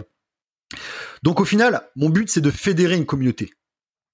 Donc 1.23 1.39
au 1.39 1.45
final, 1.45 1.81
mon 1.95 2.09
but, 2.09 2.29
c'est 2.29 2.41
de 2.41 2.51
fédérer 2.51 2.95
une 2.95 3.07
communauté, 3.07 3.51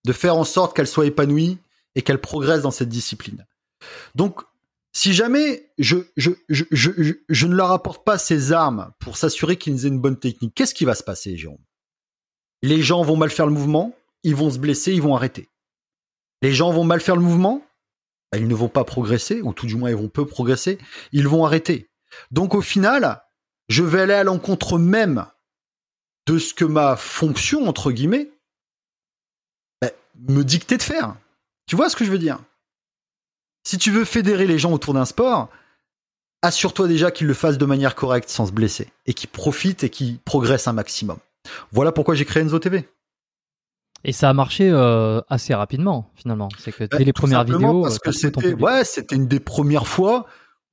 de 0.06 0.14
faire 0.14 0.38
en 0.38 0.46
sorte 0.46 0.76
qu'elle 0.76 0.88
soit 0.88 1.06
épanouie 1.06 1.60
et 1.96 2.02
qu'elle 2.02 2.22
progresse 2.22 2.62
dans 2.62 2.72
cette 2.72 2.90
discipline. 2.90 3.46
Donc, 4.16 4.42
si 4.94 5.14
jamais 5.14 5.72
je, 5.78 5.98
ne 6.26 7.56
leur 7.56 7.72
apporte 7.72 8.04
pas 8.04 8.18
ces 8.18 8.52
armes 8.52 8.92
pour 9.00 9.18
s'assurer 9.18 9.58
qu'ils 9.58 9.86
aient 9.86 9.90
une 9.90 10.00
bonne 10.00 10.18
technique, 10.18 10.56
qu'est-ce 10.56 10.74
qui 10.74 10.86
va 10.86 10.96
se 10.96 11.04
passer, 11.04 11.38
Jérôme? 11.38 11.64
Les 12.64 12.82
gens 12.82 13.04
vont 13.04 13.16
mal 13.16 13.30
faire 13.30 13.46
le 13.46 13.54
mouvement, 13.54 13.96
ils 14.24 14.36
vont 14.36 14.50
se 14.50 14.58
blesser, 14.58 14.94
ils 14.94 15.02
vont 15.02 15.16
arrêter. 15.16 15.50
Les 16.42 16.54
gens 16.54 16.72
vont 16.72 16.84
mal 16.84 17.02
faire 17.02 17.16
le 17.16 17.22
mouvement, 17.22 17.64
bah, 18.32 18.40
ils 18.40 18.48
ne 18.48 18.56
vont 18.56 18.70
pas 18.70 18.84
progresser, 18.84 19.42
ou 19.42 19.54
tout 19.54 19.68
du 19.68 19.76
moins 19.76 19.90
ils 19.90 19.96
vont 19.96 20.10
peu 20.10 20.26
progresser, 20.26 20.80
ils 21.12 21.28
vont 21.28 21.46
arrêter. 21.46 21.90
Donc 22.32 22.56
au 22.56 22.62
final, 22.62 23.22
je 23.70 23.84
vais 23.84 24.02
aller 24.02 24.14
à 24.14 24.24
l'encontre 24.24 24.80
même 24.80 25.28
de 26.26 26.40
ce 26.40 26.54
que 26.54 26.66
ma 26.66 26.96
fonction, 26.96 27.68
entre 27.68 27.92
guillemets, 27.92 28.32
bah, 29.82 29.92
me 30.28 30.44
dictait 30.44 30.78
de 30.78 30.84
faire. 30.84 31.16
Tu 31.68 31.76
vois 31.76 31.90
ce 31.90 31.96
que 31.96 32.06
je 32.06 32.12
veux 32.12 32.18
dire? 32.18 32.40
Si 33.68 33.78
tu 33.78 33.92
veux 33.92 34.06
fédérer 34.06 34.48
les 34.48 34.58
gens 34.58 34.72
autour 34.72 34.94
d'un 34.94 35.04
sport, 35.04 35.50
assure-toi 36.42 36.88
déjà 36.88 37.12
qu'ils 37.12 37.28
le 37.28 37.34
fassent 37.34 37.58
de 37.58 37.66
manière 37.66 37.96
correcte 37.96 38.30
sans 38.30 38.46
se 38.46 38.54
blesser, 38.54 38.94
et 39.06 39.14
qu'ils 39.14 39.28
profitent 39.28 39.84
et 39.84 39.90
qu'ils 39.90 40.20
progressent 40.20 40.70
un 40.70 40.74
maximum. 40.74 41.18
Voilà 41.74 41.92
pourquoi 41.92 42.16
j'ai 42.16 42.24
créé 42.24 42.44
Enzo 42.44 42.60
TV. 42.60 42.88
Et 44.06 44.14
ça 44.14 44.30
a 44.30 44.34
marché 44.34 44.70
euh, 44.70 45.20
assez 45.28 45.54
rapidement 45.54 46.10
finalement. 46.16 46.48
C'est 46.58 46.72
que 46.72 46.86
dès 46.86 47.04
les 47.04 47.12
premières 47.12 47.44
vidéos, 47.44 47.82
parce 47.82 48.00
que 48.00 48.14
c'était 48.14 48.54
ouais, 48.54 48.86
c'était 48.86 49.18
une 49.18 49.28
des 49.28 49.42
premières 49.42 49.88
fois 49.88 50.28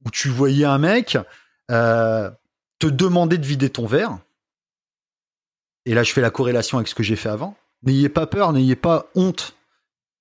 où 0.06 0.10
tu 0.12 0.28
voyais 0.28 0.64
un 0.64 0.78
mec 0.78 1.18
euh, 1.72 2.30
te 2.78 2.86
demander 2.86 3.38
de 3.38 3.44
vider 3.44 3.70
ton 3.70 3.86
verre. 3.86 4.18
Et 5.84 5.94
là, 5.94 6.04
je 6.04 6.12
fais 6.12 6.20
la 6.20 6.30
corrélation 6.30 6.78
avec 6.78 6.86
ce 6.86 6.94
que 6.94 7.02
j'ai 7.02 7.16
fait 7.16 7.28
avant. 7.28 7.56
N'ayez 7.82 8.08
pas 8.08 8.28
peur, 8.28 8.52
n'ayez 8.52 8.76
pas 8.76 9.06
honte. 9.16 9.56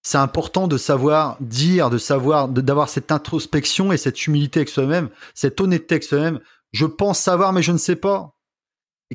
C'est 0.04 0.18
important 0.18 0.68
de 0.68 0.78
savoir 0.78 1.38
dire, 1.40 1.90
de 1.90 1.98
savoir, 1.98 2.50
d'avoir 2.50 2.90
cette 2.90 3.12
introspection 3.12 3.92
et 3.94 3.98
cette 3.98 4.28
humilité 4.28 4.60
avec 4.60 4.70
soi-même, 4.70 5.10
cette 5.34 5.60
honnêteté 5.62 5.96
avec 5.96 6.04
soi-même. 6.04 6.40
Je 6.74 6.86
pense 6.86 7.20
savoir, 7.20 7.54
mais 7.54 7.64
je 7.64 7.72
ne 7.72 7.78
sais 7.78 7.96
pas 7.96 8.36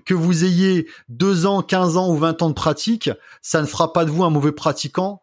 que 0.04 0.14
vous 0.14 0.44
ayez 0.44 0.88
2 1.08 1.46
ans, 1.46 1.62
15 1.62 1.96
ans 1.96 2.10
ou 2.10 2.16
20 2.16 2.42
ans 2.42 2.48
de 2.48 2.54
pratique, 2.54 3.10
ça 3.42 3.60
ne 3.60 3.66
fera 3.66 3.92
pas 3.92 4.04
de 4.04 4.10
vous 4.10 4.24
un 4.24 4.30
mauvais 4.30 4.52
pratiquant 4.52 5.20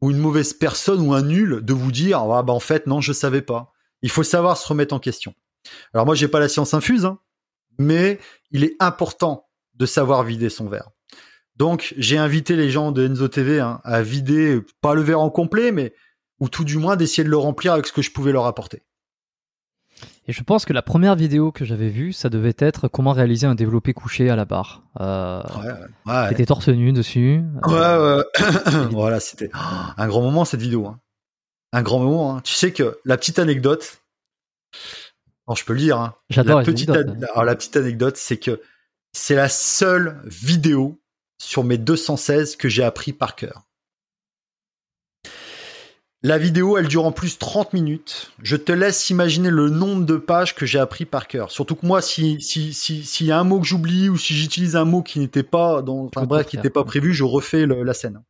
ou 0.00 0.10
une 0.10 0.18
mauvaise 0.18 0.52
personne 0.52 1.06
ou 1.06 1.14
un 1.14 1.22
nul 1.22 1.60
de 1.62 1.72
vous 1.72 1.92
dire 1.92 2.20
ah 2.20 2.42
bah 2.42 2.52
en 2.52 2.60
fait 2.60 2.86
non 2.86 3.00
je 3.00 3.12
savais 3.12 3.42
pas. 3.42 3.72
Il 4.02 4.10
faut 4.10 4.22
savoir 4.22 4.56
se 4.56 4.66
remettre 4.68 4.94
en 4.94 4.98
question. 4.98 5.34
Alors 5.94 6.06
moi 6.06 6.14
j'ai 6.14 6.28
pas 6.28 6.40
la 6.40 6.48
science 6.48 6.74
infuse, 6.74 7.04
hein, 7.04 7.18
mais 7.78 8.18
il 8.50 8.64
est 8.64 8.76
important 8.80 9.48
de 9.74 9.86
savoir 9.86 10.22
vider 10.22 10.48
son 10.48 10.68
verre. 10.68 10.90
Donc 11.56 11.94
j'ai 11.96 12.18
invité 12.18 12.54
les 12.56 12.70
gens 12.70 12.92
de 12.92 13.06
Enzo 13.06 13.28
TV 13.28 13.60
hein, 13.60 13.80
à 13.84 14.02
vider 14.02 14.60
pas 14.80 14.94
le 14.94 15.02
verre 15.02 15.20
en 15.20 15.30
complet, 15.30 15.72
mais 15.72 15.94
ou 16.38 16.48
tout 16.48 16.64
du 16.64 16.76
moins 16.76 16.96
d'essayer 16.96 17.24
de 17.24 17.30
le 17.30 17.38
remplir 17.38 17.72
avec 17.72 17.86
ce 17.86 17.92
que 17.92 18.02
je 18.02 18.10
pouvais 18.10 18.32
leur 18.32 18.46
apporter. 18.46 18.82
Et 20.28 20.32
je 20.32 20.42
pense 20.42 20.64
que 20.64 20.72
la 20.72 20.82
première 20.82 21.14
vidéo 21.14 21.52
que 21.52 21.64
j'avais 21.64 21.88
vue, 21.88 22.12
ça 22.12 22.28
devait 22.28 22.56
être 22.58 22.88
comment 22.88 23.12
réaliser 23.12 23.46
un 23.46 23.54
développé 23.54 23.94
couché 23.94 24.28
à 24.28 24.36
la 24.36 24.44
barre. 24.44 24.82
Euh, 25.00 25.40
ouais, 26.06 26.34
ouais. 26.36 26.44
torse 26.44 26.68
nu 26.68 26.92
dessus. 26.92 27.42
Ouais, 27.66 27.72
ouais. 27.72 28.24
voilà, 28.90 29.20
c'était 29.20 29.50
un 29.52 30.08
grand 30.08 30.22
moment 30.22 30.44
cette 30.44 30.60
vidéo. 30.60 30.86
Hein. 30.86 31.00
Un 31.72 31.82
grand 31.82 32.00
moment. 32.00 32.36
Hein. 32.36 32.40
Tu 32.42 32.54
sais 32.54 32.72
que 32.72 32.98
la 33.04 33.16
petite 33.16 33.38
anecdote, 33.38 34.02
non, 35.48 35.54
je 35.54 35.64
peux 35.64 35.72
le 35.72 35.78
dire. 35.78 35.98
Hein. 35.98 36.14
J'adore 36.28 36.58
la 36.58 36.64
petite. 36.64 36.90
Alors 36.90 37.44
la 37.44 37.54
petite 37.54 37.76
anecdote, 37.76 38.16
c'est 38.16 38.36
que 38.36 38.60
c'est 39.12 39.36
la 39.36 39.48
seule 39.48 40.20
vidéo 40.24 41.00
sur 41.38 41.64
mes 41.64 41.78
216 41.78 42.56
que 42.56 42.68
j'ai 42.68 42.82
appris 42.82 43.12
par 43.12 43.36
cœur. 43.36 43.66
La 46.22 46.38
vidéo, 46.38 46.76
elle 46.76 46.88
dure 46.88 47.04
en 47.04 47.12
plus 47.12 47.38
30 47.38 47.72
minutes. 47.72 48.32
Je 48.42 48.56
te 48.56 48.72
laisse 48.72 49.10
imaginer 49.10 49.50
le 49.50 49.68
nombre 49.68 50.04
de 50.04 50.16
pages 50.16 50.54
que 50.54 50.66
j'ai 50.66 50.78
appris 50.78 51.04
par 51.04 51.28
cœur. 51.28 51.50
Surtout 51.50 51.76
que 51.76 51.86
moi, 51.86 52.02
si 52.02 52.40
s'il 52.40 52.74
si, 52.74 53.04
si, 53.04 53.26
y 53.26 53.30
a 53.30 53.38
un 53.38 53.44
mot 53.44 53.60
que 53.60 53.66
j'oublie 53.66 54.08
ou 54.08 54.16
si 54.16 54.34
j'utilise 54.34 54.74
un 54.76 54.84
mot 54.84 55.02
qui 55.02 55.20
n'était 55.20 55.42
pas 55.42 55.82
dans, 55.82 56.06
enfin 56.06 56.26
bref, 56.26 56.46
qui 56.46 56.56
n'était 56.56 56.70
pas 56.70 56.84
prévu, 56.84 57.14
je 57.14 57.22
refais 57.22 57.66
la 57.66 57.94
scène. 57.94 58.22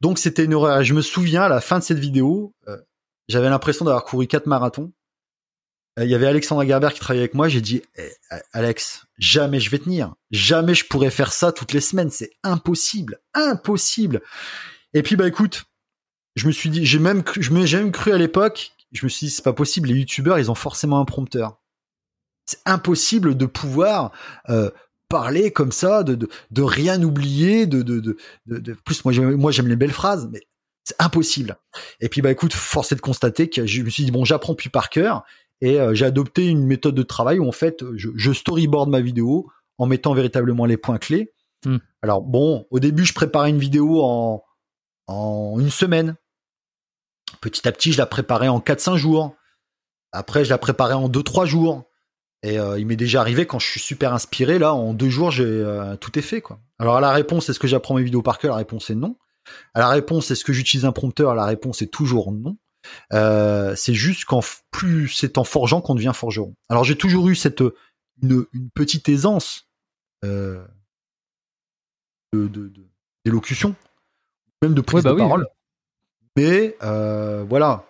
Donc 0.00 0.18
c'était 0.18 0.44
une 0.44 0.54
horreur. 0.54 0.82
Je 0.82 0.92
me 0.92 1.00
souviens 1.00 1.44
à 1.44 1.48
la 1.48 1.60
fin 1.60 1.78
de 1.78 1.84
cette 1.84 1.98
vidéo, 1.98 2.52
euh, 2.68 2.76
j'avais 3.28 3.48
l'impression 3.48 3.84
d'avoir 3.84 4.04
couru 4.04 4.26
quatre 4.26 4.46
marathons. 4.46 4.92
Euh, 5.98 6.04
il 6.04 6.10
y 6.10 6.14
avait 6.14 6.26
Alexandre 6.26 6.64
Gerber 6.64 6.90
qui 6.92 7.00
travaillait 7.00 7.24
avec 7.24 7.34
moi. 7.34 7.48
J'ai 7.48 7.60
dit, 7.60 7.82
eh, 7.96 8.10
Alex, 8.52 9.06
jamais 9.18 9.60
je 9.60 9.70
vais 9.70 9.78
tenir. 9.78 10.14
Jamais 10.30 10.74
je 10.74 10.86
pourrais 10.86 11.10
faire 11.10 11.32
ça 11.32 11.52
toutes 11.52 11.72
les 11.72 11.80
semaines. 11.80 12.10
C'est 12.10 12.30
impossible, 12.42 13.20
impossible. 13.34 14.22
Et 14.94 15.02
puis 15.02 15.16
bah 15.16 15.26
écoute, 15.26 15.64
je 16.36 16.46
me 16.46 16.52
suis 16.52 16.70
dit, 16.70 16.86
j'ai 16.86 16.98
même, 16.98 17.22
je 17.38 17.50
me, 17.50 17.66
j'ai 17.66 17.78
même 17.78 17.92
cru 17.92 18.12
à 18.12 18.18
l'époque, 18.18 18.72
je 18.92 19.04
me 19.04 19.08
suis 19.08 19.26
dit, 19.26 19.32
c'est 19.32 19.44
pas 19.44 19.52
possible, 19.52 19.88
les 19.88 19.94
youtubeurs, 19.94 20.38
ils 20.38 20.50
ont 20.50 20.54
forcément 20.54 21.00
un 21.00 21.04
prompteur. 21.04 21.60
C'est 22.46 22.60
impossible 22.64 23.36
de 23.36 23.44
pouvoir 23.44 24.12
euh, 24.48 24.70
parler 25.08 25.50
comme 25.50 25.72
ça, 25.72 26.02
de, 26.04 26.28
de, 26.50 26.62
rien 26.62 27.02
oublier, 27.02 27.66
de, 27.66 27.82
de, 27.82 28.00
de, 28.00 28.16
de, 28.46 28.72
plus 28.72 29.04
moi 29.04 29.12
j'aime, 29.12 29.34
moi 29.36 29.52
j'aime 29.52 29.68
les 29.68 29.76
belles 29.76 29.92
phrases, 29.92 30.28
mais 30.32 30.40
c'est 30.84 30.96
impossible. 30.98 31.58
Et 32.00 32.08
puis 32.08 32.22
bah 32.22 32.30
écoute, 32.30 32.54
force 32.54 32.92
est 32.92 32.96
de 32.96 33.02
constater 33.02 33.50
que 33.50 33.66
je 33.66 33.82
me 33.82 33.90
suis 33.90 34.04
dit 34.04 34.10
bon, 34.10 34.24
j'apprends 34.24 34.54
plus 34.54 34.70
par 34.70 34.88
cœur 34.88 35.24
et 35.60 35.80
euh, 35.80 35.94
j'ai 35.94 36.04
adopté 36.04 36.46
une 36.48 36.66
méthode 36.66 36.94
de 36.94 37.02
travail 37.02 37.38
où 37.38 37.48
en 37.48 37.52
fait 37.52 37.84
je, 37.96 38.10
je, 38.14 38.32
storyboard 38.32 38.88
ma 38.88 39.00
vidéo 39.00 39.50
en 39.78 39.86
mettant 39.86 40.14
véritablement 40.14 40.66
les 40.66 40.76
points 40.76 40.98
clés. 40.98 41.32
Hmm. 41.64 41.78
Alors 42.02 42.22
bon, 42.22 42.66
au 42.70 42.78
début 42.78 43.04
je 43.04 43.14
préparais 43.14 43.50
une 43.50 43.58
vidéo 43.58 44.02
en 44.02 44.44
en 45.08 45.56
une 45.58 45.70
semaine. 45.70 46.16
Petit 47.40 47.66
à 47.66 47.72
petit, 47.72 47.92
je 47.92 47.98
la 47.98 48.06
préparais 48.06 48.48
en 48.48 48.60
4-5 48.60 48.96
jours. 48.96 49.34
Après, 50.12 50.44
je 50.44 50.50
la 50.50 50.58
préparais 50.58 50.94
en 50.94 51.08
2-3 51.08 51.46
jours. 51.46 51.84
Et 52.42 52.58
euh, 52.58 52.78
il 52.78 52.86
m'est 52.86 52.96
déjà 52.96 53.20
arrivé 53.20 53.46
quand 53.46 53.58
je 53.58 53.66
suis 53.66 53.80
super 53.80 54.12
inspiré, 54.12 54.58
là, 54.58 54.72
en 54.72 54.94
deux 54.94 55.10
jours, 55.10 55.32
j'ai 55.32 55.44
euh, 55.44 55.96
tout 55.96 56.16
est 56.18 56.22
fait, 56.22 56.40
quoi. 56.40 56.60
Alors 56.78 56.96
à 56.96 57.00
la 57.00 57.10
réponse, 57.10 57.48
est-ce 57.48 57.58
que 57.58 57.66
j'apprends 57.66 57.96
mes 57.96 58.04
vidéos 58.04 58.22
par 58.22 58.38
cœur? 58.38 58.52
La 58.52 58.58
réponse 58.58 58.90
est 58.90 58.94
non. 58.94 59.16
À 59.74 59.80
la 59.80 59.88
réponse, 59.88 60.30
est-ce 60.30 60.44
que 60.44 60.52
j'utilise 60.52 60.84
un 60.84 60.92
prompteur? 60.92 61.34
La 61.34 61.46
réponse 61.46 61.82
est 61.82 61.92
toujours 61.92 62.30
non. 62.30 62.56
Euh, 63.12 63.74
c'est 63.76 63.94
juste 63.94 64.24
qu'en 64.24 64.40
plus 64.70 65.08
c'est 65.08 65.38
en 65.38 65.44
forgeant 65.44 65.80
qu'on 65.80 65.94
devient 65.94 66.12
forgeron. 66.14 66.54
Alors 66.68 66.84
j'ai 66.84 66.96
toujours 66.96 67.28
eu 67.28 67.34
cette 67.34 67.62
une, 68.22 68.46
petite 68.74 69.08
aisance 69.08 69.68
de, 70.22 70.60
d'élocution, 73.24 73.74
même 74.62 74.74
de 74.74 74.80
prise 74.80 75.04
bah 75.04 75.12
de 75.12 75.16
parole. 75.16 75.46
Mais 76.36 76.76
euh, 76.82 77.44
voilà, 77.48 77.84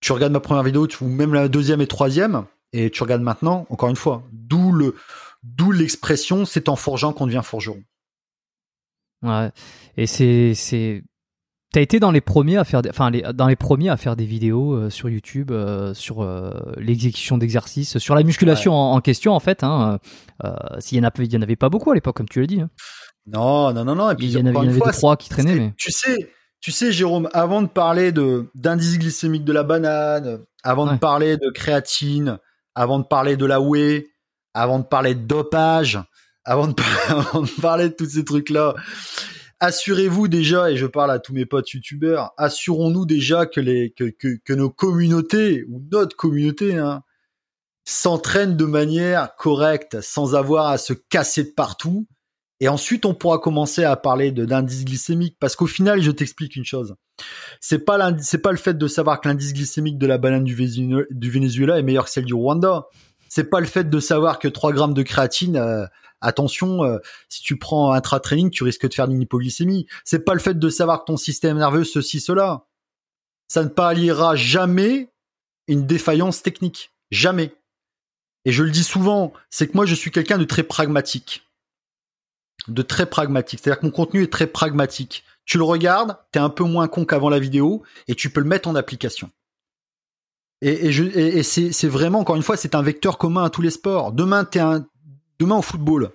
tu 0.00 0.12
regardes 0.12 0.32
ma 0.32 0.40
première 0.40 0.62
vidéo, 0.62 0.88
ou 1.00 1.06
même 1.06 1.34
la 1.34 1.48
deuxième 1.48 1.80
et 1.80 1.86
troisième, 1.86 2.46
et 2.72 2.90
tu 2.90 3.02
regardes 3.02 3.22
maintenant, 3.22 3.66
encore 3.68 3.90
une 3.90 3.96
fois, 3.96 4.22
d'où 4.32 4.72
le, 4.72 4.96
d'où 5.42 5.70
l'expression, 5.70 6.44
c'est 6.44 6.68
en 6.68 6.76
forgeant 6.76 7.12
qu'on 7.12 7.26
devient 7.26 7.42
forgeron. 7.44 7.82
Ouais, 9.22 9.50
et 9.96 10.06
c'est, 10.06 11.04
t'as 11.72 11.80
été 11.80 11.98
dans 12.00 12.10
les 12.10 12.20
premiers 12.20 12.56
à 12.56 12.64
faire, 12.64 12.82
des, 12.82 12.90
enfin, 12.90 13.10
dans 13.10 13.46
les 13.46 13.56
premiers 13.56 13.88
à 13.88 13.96
faire 13.96 14.16
des 14.16 14.26
vidéos 14.26 14.74
euh, 14.74 14.90
sur 14.90 15.08
YouTube 15.08 15.50
euh, 15.50 15.92
sur 15.94 16.26
l'exécution 16.76 17.38
d'exercices, 17.38 17.98
sur 17.98 18.14
la 18.14 18.22
musculation 18.22 18.74
en, 18.74 19.00
question 19.00 19.32
en 19.32 19.40
fait. 19.40 19.64
Hein, 19.64 19.98
s'il 20.78 20.98
y 20.98 21.06
en 21.06 21.10
il 21.18 21.32
y 21.32 21.36
en 21.36 21.42
avait 21.42 21.56
pas 21.56 21.68
beaucoup 21.68 21.90
à 21.90 21.94
l'époque, 21.94 22.16
comme 22.16 22.28
tu 22.28 22.40
l'as 22.40 22.46
dit. 22.46 22.60
Hein. 22.60 22.70
Non, 23.26 23.72
non, 23.72 23.84
non, 23.84 23.94
non. 23.94 24.10
Et 24.10 24.14
puis, 24.14 24.26
il 24.26 24.32
y 24.32 24.42
en 24.42 24.46
avait, 24.46 24.68
deux, 24.68 24.80
trois 24.92 25.16
qui 25.16 25.28
traînaient. 25.28 25.54
Mais... 25.54 25.74
Tu 25.76 25.90
sais, 25.90 26.30
tu 26.60 26.72
sais, 26.72 26.92
Jérôme, 26.92 27.28
avant 27.32 27.62
de 27.62 27.68
parler 27.68 28.12
de 28.12 28.50
d'indice 28.54 28.98
glycémique 28.98 29.44
de 29.44 29.52
la 29.52 29.62
banane, 29.62 30.40
avant 30.62 30.90
de 30.90 30.98
parler 30.98 31.36
de 31.36 31.50
créatine, 31.50 32.38
avant 32.74 32.98
de 32.98 33.04
parler 33.04 33.36
de 33.36 33.46
la 33.46 33.60
whey, 33.60 34.06
avant 34.54 34.78
de 34.78 34.84
parler 34.84 35.14
de 35.14 35.20
dopage, 35.20 36.00
avant 36.44 36.68
de, 36.68 36.74
parler 37.60 37.88
de 37.88 37.94
tous 37.94 38.10
ces 38.10 38.24
trucs-là, 38.24 38.74
assurez-vous 39.64 40.28
déjà, 40.28 40.70
et 40.70 40.76
je 40.76 40.86
parle 40.86 41.10
à 41.10 41.18
tous 41.18 41.32
mes 41.32 41.46
potes 41.46 41.70
youtubeurs, 41.72 42.32
assurons-nous 42.36 43.06
déjà 43.06 43.46
que 43.46 43.60
les 43.60 43.92
que, 43.92 44.12
que, 44.12 44.52
nos 44.52 44.70
communautés 44.70 45.64
ou 45.70 45.82
notre 45.90 46.16
communauté 46.16 46.76
hein, 46.76 47.02
s'entraînent 47.84 48.56
de 48.56 48.64
manière 48.66 49.34
correcte, 49.36 50.00
sans 50.02 50.34
avoir 50.34 50.68
à 50.68 50.78
se 50.78 50.92
casser 50.92 51.44
de 51.44 51.52
partout. 51.56 52.06
Et 52.60 52.68
ensuite, 52.68 53.04
on 53.04 53.14
pourra 53.14 53.38
commencer 53.38 53.84
à 53.84 53.96
parler 53.96 54.32
d'indice 54.32 54.84
glycémique, 54.84 55.36
parce 55.40 55.56
qu'au 55.56 55.66
final, 55.66 56.02
je 56.02 56.10
t'explique 56.10 56.56
une 56.56 56.64
chose. 56.64 56.94
C'est 57.60 57.84
pas 57.84 58.14
c'est 58.20 58.38
pas 58.38 58.52
le 58.52 58.58
fait 58.58 58.76
de 58.76 58.86
savoir 58.86 59.20
que 59.20 59.28
l'indice 59.28 59.54
glycémique 59.54 59.98
de 59.98 60.06
la 60.06 60.18
banane 60.18 60.44
du, 60.44 60.54
du 60.54 61.30
Venezuela 61.30 61.78
est 61.78 61.82
meilleur 61.82 62.04
que 62.04 62.10
celle 62.10 62.26
du 62.26 62.34
Rwanda. 62.34 62.86
C'est 63.28 63.50
pas 63.50 63.60
le 63.60 63.66
fait 63.66 63.88
de 63.88 64.00
savoir 64.00 64.38
que 64.38 64.46
3 64.46 64.72
grammes 64.72 64.94
de 64.94 65.02
créatine 65.02 65.56
euh, 65.56 65.86
attention, 66.24 66.84
euh, 66.84 66.98
si 67.28 67.42
tu 67.42 67.58
prends 67.58 67.92
un 67.92 68.00
tra-training, 68.00 68.50
tu 68.50 68.64
risques 68.64 68.88
de 68.88 68.94
faire 68.94 69.10
une 69.10 69.20
hypoglycémie. 69.20 69.86
C'est 70.04 70.24
pas 70.24 70.34
le 70.34 70.40
fait 70.40 70.58
de 70.58 70.68
savoir 70.68 71.00
que 71.00 71.06
ton 71.06 71.16
système 71.16 71.58
nerveux 71.58 71.84
ceci 71.84 72.20
cela. 72.20 72.66
Ça 73.48 73.62
ne 73.62 73.68
palliera 73.68 74.34
jamais 74.34 75.12
une 75.68 75.86
défaillance 75.86 76.42
technique, 76.42 76.92
jamais. 77.10 77.54
Et 78.44 78.52
je 78.52 78.62
le 78.62 78.70
dis 78.70 78.84
souvent, 78.84 79.32
c'est 79.50 79.68
que 79.68 79.74
moi 79.74 79.86
je 79.86 79.94
suis 79.94 80.10
quelqu'un 80.10 80.38
de 80.38 80.44
très 80.44 80.62
pragmatique. 80.62 81.42
De 82.68 82.82
très 82.82 83.06
pragmatique, 83.06 83.60
c'est-à-dire 83.62 83.80
que 83.80 83.86
mon 83.86 83.92
contenu 83.92 84.22
est 84.22 84.32
très 84.32 84.46
pragmatique. 84.46 85.24
Tu 85.44 85.58
le 85.58 85.64
regardes, 85.64 86.16
t'es 86.32 86.38
un 86.38 86.50
peu 86.50 86.64
moins 86.64 86.88
con 86.88 87.04
qu'avant 87.04 87.28
la 87.28 87.38
vidéo 87.38 87.82
et 88.08 88.14
tu 88.14 88.30
peux 88.30 88.40
le 88.40 88.46
mettre 88.46 88.68
en 88.68 88.74
application. 88.74 89.30
Et, 90.62 90.88
et, 90.88 91.42
c'est 91.42 91.88
vraiment, 91.88 92.20
encore 92.20 92.36
une 92.36 92.42
fois, 92.42 92.56
c'est 92.56 92.74
un 92.74 92.80
vecteur 92.80 93.18
commun 93.18 93.44
à 93.44 93.50
tous 93.50 93.60
les 93.60 93.70
sports. 93.70 94.12
Demain, 94.12 94.46
t'es 94.46 94.60
un, 94.60 94.86
demain 95.38 95.56
au 95.56 95.62
football, 95.62 96.10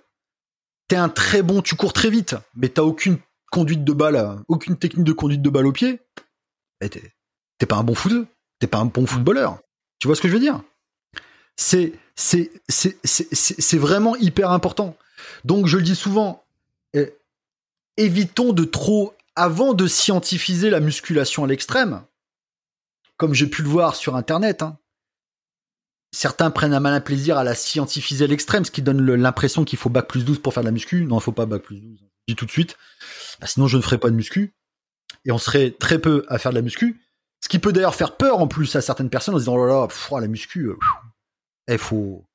t'es 0.87 0.95
un 0.95 1.09
très 1.09 1.41
bon, 1.41 1.61
tu 1.61 1.75
cours 1.75 1.93
très 1.93 2.09
vite, 2.09 2.35
mais 2.55 2.69
t'as 2.69 2.83
aucune 2.83 3.19
conduite 3.51 3.83
de 3.83 3.93
balle, 3.93 4.43
aucune 4.47 4.77
technique 4.77 5.05
de 5.05 5.13
conduite 5.13 5.41
de 5.41 5.49
balle 5.49 5.67
au 5.67 5.71
pied, 5.71 5.99
t'es 6.79 7.65
pas 7.67 7.77
un 7.77 7.83
bon 7.83 7.95
footeux, 7.95 8.27
t'es 8.59 8.67
pas 8.67 8.79
un 8.79 8.85
bon 8.85 9.05
footballeur. 9.05 9.59
Tu 9.99 10.07
vois 10.07 10.15
ce 10.15 10.21
que 10.21 10.27
je 10.27 10.33
veux 10.33 10.39
dire? 10.39 10.61
C'est 11.55 11.93
vraiment 13.73 14.15
hyper 14.15 14.51
important. 14.51 14.95
Donc 15.43 15.67
je 15.67 15.77
le 15.77 15.83
dis 15.83 15.95
souvent, 15.95 16.43
eh, 16.93 17.13
évitons 17.97 18.53
de 18.53 18.63
trop 18.63 19.13
avant 19.35 19.73
de 19.73 19.87
scientifiser 19.87 20.69
la 20.69 20.79
musculation 20.79 21.43
à 21.43 21.47
l'extrême, 21.47 22.03
comme 23.17 23.33
j'ai 23.33 23.47
pu 23.47 23.63
le 23.63 23.69
voir 23.69 23.95
sur 23.95 24.15
internet, 24.15 24.61
hein, 24.61 24.77
certains 26.11 26.51
prennent 26.51 26.73
un 26.73 26.79
malin 26.79 27.01
plaisir 27.01 27.37
à 27.37 27.43
la 27.43 27.55
scientifiser 27.55 28.25
à 28.25 28.27
l'extrême, 28.27 28.65
ce 28.65 28.71
qui 28.71 28.81
donne 28.81 29.05
l'impression 29.13 29.63
qu'il 29.65 29.77
faut 29.77 29.89
bac 29.89 30.07
plus 30.07 30.25
12 30.25 30.39
pour 30.39 30.53
faire 30.53 30.63
de 30.63 30.67
la 30.67 30.71
muscu. 30.71 31.05
Non, 31.05 31.19
il 31.19 31.21
faut 31.21 31.31
pas 31.31 31.45
bac 31.45 31.61
plus 31.61 31.79
12. 31.79 31.99
Je 32.01 32.33
dis 32.33 32.35
tout 32.35 32.45
de 32.45 32.51
suite. 32.51 32.77
Bah, 33.39 33.47
sinon, 33.47 33.67
je 33.67 33.77
ne 33.77 33.81
ferai 33.81 33.97
pas 33.97 34.09
de 34.09 34.15
muscu. 34.15 34.53
Et 35.25 35.31
on 35.31 35.37
serait 35.37 35.71
très 35.71 35.99
peu 35.99 36.25
à 36.29 36.37
faire 36.37 36.51
de 36.51 36.55
la 36.55 36.61
muscu. 36.61 37.01
Ce 37.41 37.49
qui 37.49 37.59
peut 37.59 37.71
d'ailleurs 37.71 37.95
faire 37.95 38.17
peur 38.17 38.39
en 38.39 38.47
plus 38.47 38.75
à 38.75 38.81
certaines 38.81 39.09
personnes 39.09 39.35
en 39.35 39.39
disant, 39.39 39.55
oh 39.55 39.65
là 39.65 39.87
là, 40.11 40.19
la 40.19 40.27
muscu, 40.27 40.61
il 40.61 40.67
euh, 40.67 40.77
eh, 41.67 41.77
faut, 41.77 42.25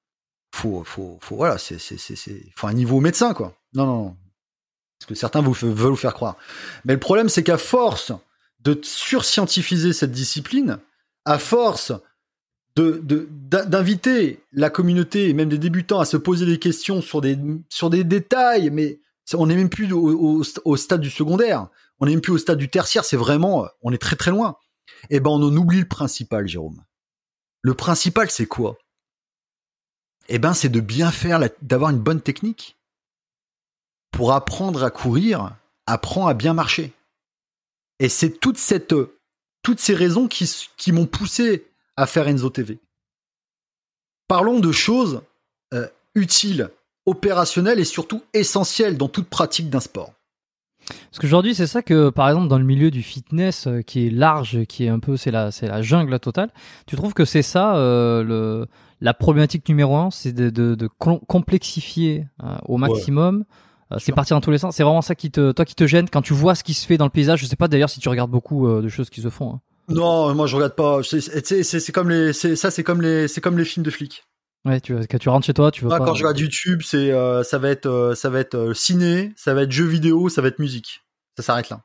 faut, 0.54 0.82
faut, 0.84 1.18
faut, 1.20 1.36
voilà, 1.36 1.58
c'est, 1.58 1.78
c'est, 1.78 1.98
c'est, 1.98 2.52
faut 2.56 2.66
un 2.66 2.72
niveau 2.72 3.00
médecin, 3.00 3.34
quoi. 3.34 3.56
Non, 3.74 3.86
non, 3.86 4.04
non. 4.04 4.16
Parce 4.98 5.08
que 5.08 5.14
certains 5.14 5.42
veulent 5.42 5.90
vous 5.90 5.96
faire 5.96 6.14
croire. 6.14 6.36
Mais 6.84 6.94
le 6.94 7.00
problème, 7.00 7.28
c'est 7.28 7.42
qu'à 7.42 7.58
force 7.58 8.12
de 8.60 8.78
surscientifiser 8.82 9.92
cette 9.92 10.12
discipline, 10.12 10.78
à 11.26 11.38
force 11.38 11.92
d'inviter 12.76 14.40
la 14.52 14.68
communauté 14.68 15.28
et 15.28 15.32
même 15.32 15.48
des 15.48 15.58
débutants 15.58 16.00
à 16.00 16.04
se 16.04 16.16
poser 16.16 16.44
des 16.44 16.58
questions 16.58 17.00
sur 17.00 17.20
des 17.20 17.38
sur 17.68 17.88
des 17.88 18.02
détails, 18.02 18.70
mais 18.70 19.00
on 19.32 19.46
n'est 19.46 19.54
même 19.54 19.70
plus 19.70 19.92
au, 19.92 20.42
au, 20.64 20.76
stade 20.76 21.00
du 21.00 21.10
secondaire, 21.10 21.68
on 22.00 22.06
n'est 22.06 22.12
même 22.12 22.20
plus 22.20 22.32
au 22.32 22.38
stade 22.38 22.58
du 22.58 22.68
tertiaire, 22.68 23.04
c'est 23.04 23.16
vraiment, 23.16 23.66
on 23.82 23.92
est 23.92 23.98
très 23.98 24.16
très 24.16 24.32
loin. 24.32 24.56
Eh 25.10 25.20
ben 25.20 25.30
on 25.30 25.42
en 25.42 25.56
oublie 25.56 25.80
le 25.80 25.88
principal, 25.88 26.48
Jérôme. 26.48 26.82
Le 27.62 27.74
principal, 27.74 28.30
c'est 28.30 28.46
quoi? 28.46 28.76
Eh 30.28 30.38
ben 30.38 30.52
c'est 30.52 30.68
de 30.68 30.80
bien 30.80 31.10
faire, 31.10 31.40
d'avoir 31.62 31.90
une 31.90 31.98
bonne 31.98 32.20
technique. 32.20 32.76
Pour 34.10 34.32
apprendre 34.32 34.82
à 34.82 34.90
courir, 34.90 35.56
apprends 35.86 36.26
à 36.26 36.34
bien 36.34 36.54
marcher. 36.54 36.92
Et 38.00 38.08
c'est 38.08 38.30
toute 38.40 38.58
cette, 38.58 38.94
toutes 39.62 39.80
ces 39.80 39.94
raisons 39.94 40.26
qui, 40.26 40.50
qui 40.76 40.92
m'ont 40.92 41.06
poussé 41.06 41.66
à 41.96 42.06
faire 42.06 42.28
Enzo 42.28 42.50
TV. 42.50 42.78
Parlons 44.28 44.60
de 44.60 44.72
choses 44.72 45.22
euh, 45.72 45.86
utiles, 46.14 46.70
opérationnelles 47.06 47.78
et 47.78 47.84
surtout 47.84 48.22
essentielles 48.32 48.96
dans 48.96 49.08
toute 49.08 49.28
pratique 49.28 49.68
d'un 49.68 49.80
sport. 49.80 50.12
Parce 50.86 51.18
qu'aujourd'hui, 51.18 51.54
c'est 51.54 51.66
ça 51.66 51.82
que, 51.82 52.10
par 52.10 52.28
exemple, 52.28 52.48
dans 52.48 52.58
le 52.58 52.64
milieu 52.64 52.90
du 52.90 53.02
fitness, 53.02 53.66
euh, 53.66 53.80
qui 53.80 54.06
est 54.06 54.10
large, 54.10 54.64
qui 54.66 54.84
est 54.84 54.88
un 54.88 54.98
peu, 54.98 55.16
c'est 55.16 55.30
la, 55.30 55.50
c'est 55.50 55.66
la 55.66 55.82
jungle 55.82 56.18
totale. 56.18 56.50
Tu 56.86 56.96
trouves 56.96 57.14
que 57.14 57.24
c'est 57.24 57.42
ça 57.42 57.76
euh, 57.76 58.22
le, 58.22 58.66
la 59.00 59.14
problématique 59.14 59.68
numéro 59.68 59.96
un, 59.96 60.10
c'est 60.10 60.32
de, 60.32 60.50
de, 60.50 60.88
complexifier 61.26 62.26
au 62.66 62.76
maximum. 62.76 63.44
c'est 63.98 64.12
partir 64.12 64.36
dans 64.36 64.42
tous 64.42 64.50
les 64.50 64.58
sens. 64.58 64.76
C'est 64.76 64.82
vraiment 64.82 65.02
ça 65.02 65.14
qui 65.14 65.30
te, 65.30 65.52
toi, 65.52 65.64
qui 65.64 65.74
te 65.74 65.86
gêne 65.86 66.08
quand 66.10 66.22
tu 66.22 66.34
vois 66.34 66.54
ce 66.54 66.64
qui 66.64 66.74
se 66.74 66.86
fait 66.86 66.96
dans 66.98 67.06
le 67.06 67.10
paysage. 67.10 67.40
Je 67.40 67.46
sais 67.46 67.56
pas 67.56 67.68
d'ailleurs 67.68 67.90
si 67.90 68.00
tu 68.00 68.08
regardes 68.08 68.30
beaucoup 68.30 68.68
de 68.68 68.88
choses 68.88 69.10
qui 69.10 69.20
se 69.20 69.30
font. 69.30 69.54
Hein. 69.54 69.60
Non, 69.88 70.34
moi 70.34 70.46
je 70.46 70.56
regarde 70.56 70.74
pas. 70.74 71.00
C'est 71.02 71.92
comme 71.92 72.10
les, 72.10 72.32
ça 72.32 72.70
c'est 72.70 72.82
comme 72.82 73.02
les, 73.02 73.28
c'est 73.28 73.40
comme 73.40 73.58
les 73.58 73.64
films 73.64 73.84
de 73.84 73.90
flics. 73.90 74.24
Ouais, 74.64 74.80
tu 74.80 74.94
quand 75.06 75.18
tu 75.18 75.28
rentres 75.28 75.46
chez 75.46 75.54
toi, 75.54 75.70
tu 75.70 75.84
veux 75.84 75.90
pas. 75.90 75.98
Quand 75.98 76.14
je 76.14 76.22
regarde 76.22 76.38
YouTube, 76.38 76.80
c'est, 76.82 77.10
euh, 77.10 77.42
ça 77.42 77.58
va 77.58 77.68
être, 77.68 77.86
euh, 77.86 78.14
ça 78.14 78.30
va 78.30 78.40
être 78.40 78.54
euh, 78.54 78.74
ciné, 78.74 79.32
ça 79.36 79.52
va 79.52 79.62
être 79.62 79.72
jeux 79.72 79.84
vidéo, 79.84 80.30
ça 80.30 80.40
va 80.40 80.48
être 80.48 80.58
musique. 80.58 81.02
Ça 81.36 81.42
s'arrête 81.42 81.68
là. 81.68 81.84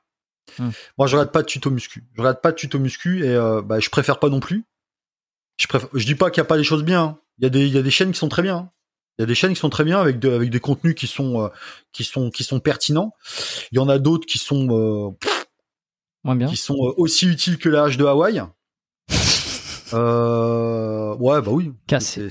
Hmm. 0.58 0.70
Moi, 0.98 1.08
je 1.08 1.16
regarde 1.16 1.32
pas 1.32 1.42
de 1.42 1.48
tuto 1.48 1.70
muscu. 1.72 2.06
Je 2.16 2.22
regarde 2.22 2.42
pas 2.42 2.52
de 2.52 2.56
tuto 2.56 2.80
muscu 2.80 3.26
et 3.26 3.38
bah, 3.66 3.80
je 3.80 3.90
préfère 3.90 4.20
pas 4.20 4.30
non 4.30 4.40
plus. 4.40 4.64
Je 5.58 5.68
préfère. 5.68 5.90
Je 5.94 6.06
dis 6.06 6.16
pas 6.16 6.32
qu'il 6.32 6.40
y 6.40 6.42
a 6.42 6.46
pas 6.46 6.58
des 6.58 6.64
choses 6.64 6.84
bien. 6.84 7.04
Hein. 7.04 7.20
Il 7.38 7.44
y 7.44 7.48
a 7.48 7.50
des, 7.50 7.68
il 7.68 7.74
y 7.74 7.78
a 7.78 7.82
des 7.82 7.92
chaînes 7.92 8.12
qui 8.12 8.18
sont 8.18 8.30
très 8.30 8.42
bien. 8.42 8.56
Hein. 8.56 8.72
Il 9.18 9.22
y 9.22 9.24
a 9.24 9.26
des 9.26 9.36
chaînes 9.36 9.54
qui 9.54 9.60
sont 9.60 9.70
très 9.70 9.84
bien 9.84 10.00
avec 10.00 10.24
avec 10.24 10.50
des 10.50 10.60
contenus 10.62 10.96
qui 10.96 11.08
sont, 11.08 11.52
qui 11.92 12.06
sont, 12.06 12.30
qui 12.30 12.46
sont 12.46 12.62
pertinents. 12.62 13.14
Il 13.72 13.76
y 13.76 13.80
en 13.80 13.90
a 13.90 14.00
d'autres 14.00 14.26
qui 14.26 14.38
sont 14.38 15.18
bien. 16.24 16.48
Qui 16.48 16.58
sont 16.58 16.76
euh, 16.76 16.94
aussi 16.98 17.28
utiles 17.28 17.58
que 17.58 17.70
l'âge 17.70 17.98
de 17.98 18.06
Hawaï. 18.06 18.42
euh, 19.94 21.16
ouais, 21.16 21.42
bah 21.42 21.52
oui. 21.52 21.72
Cassé. 21.88 22.30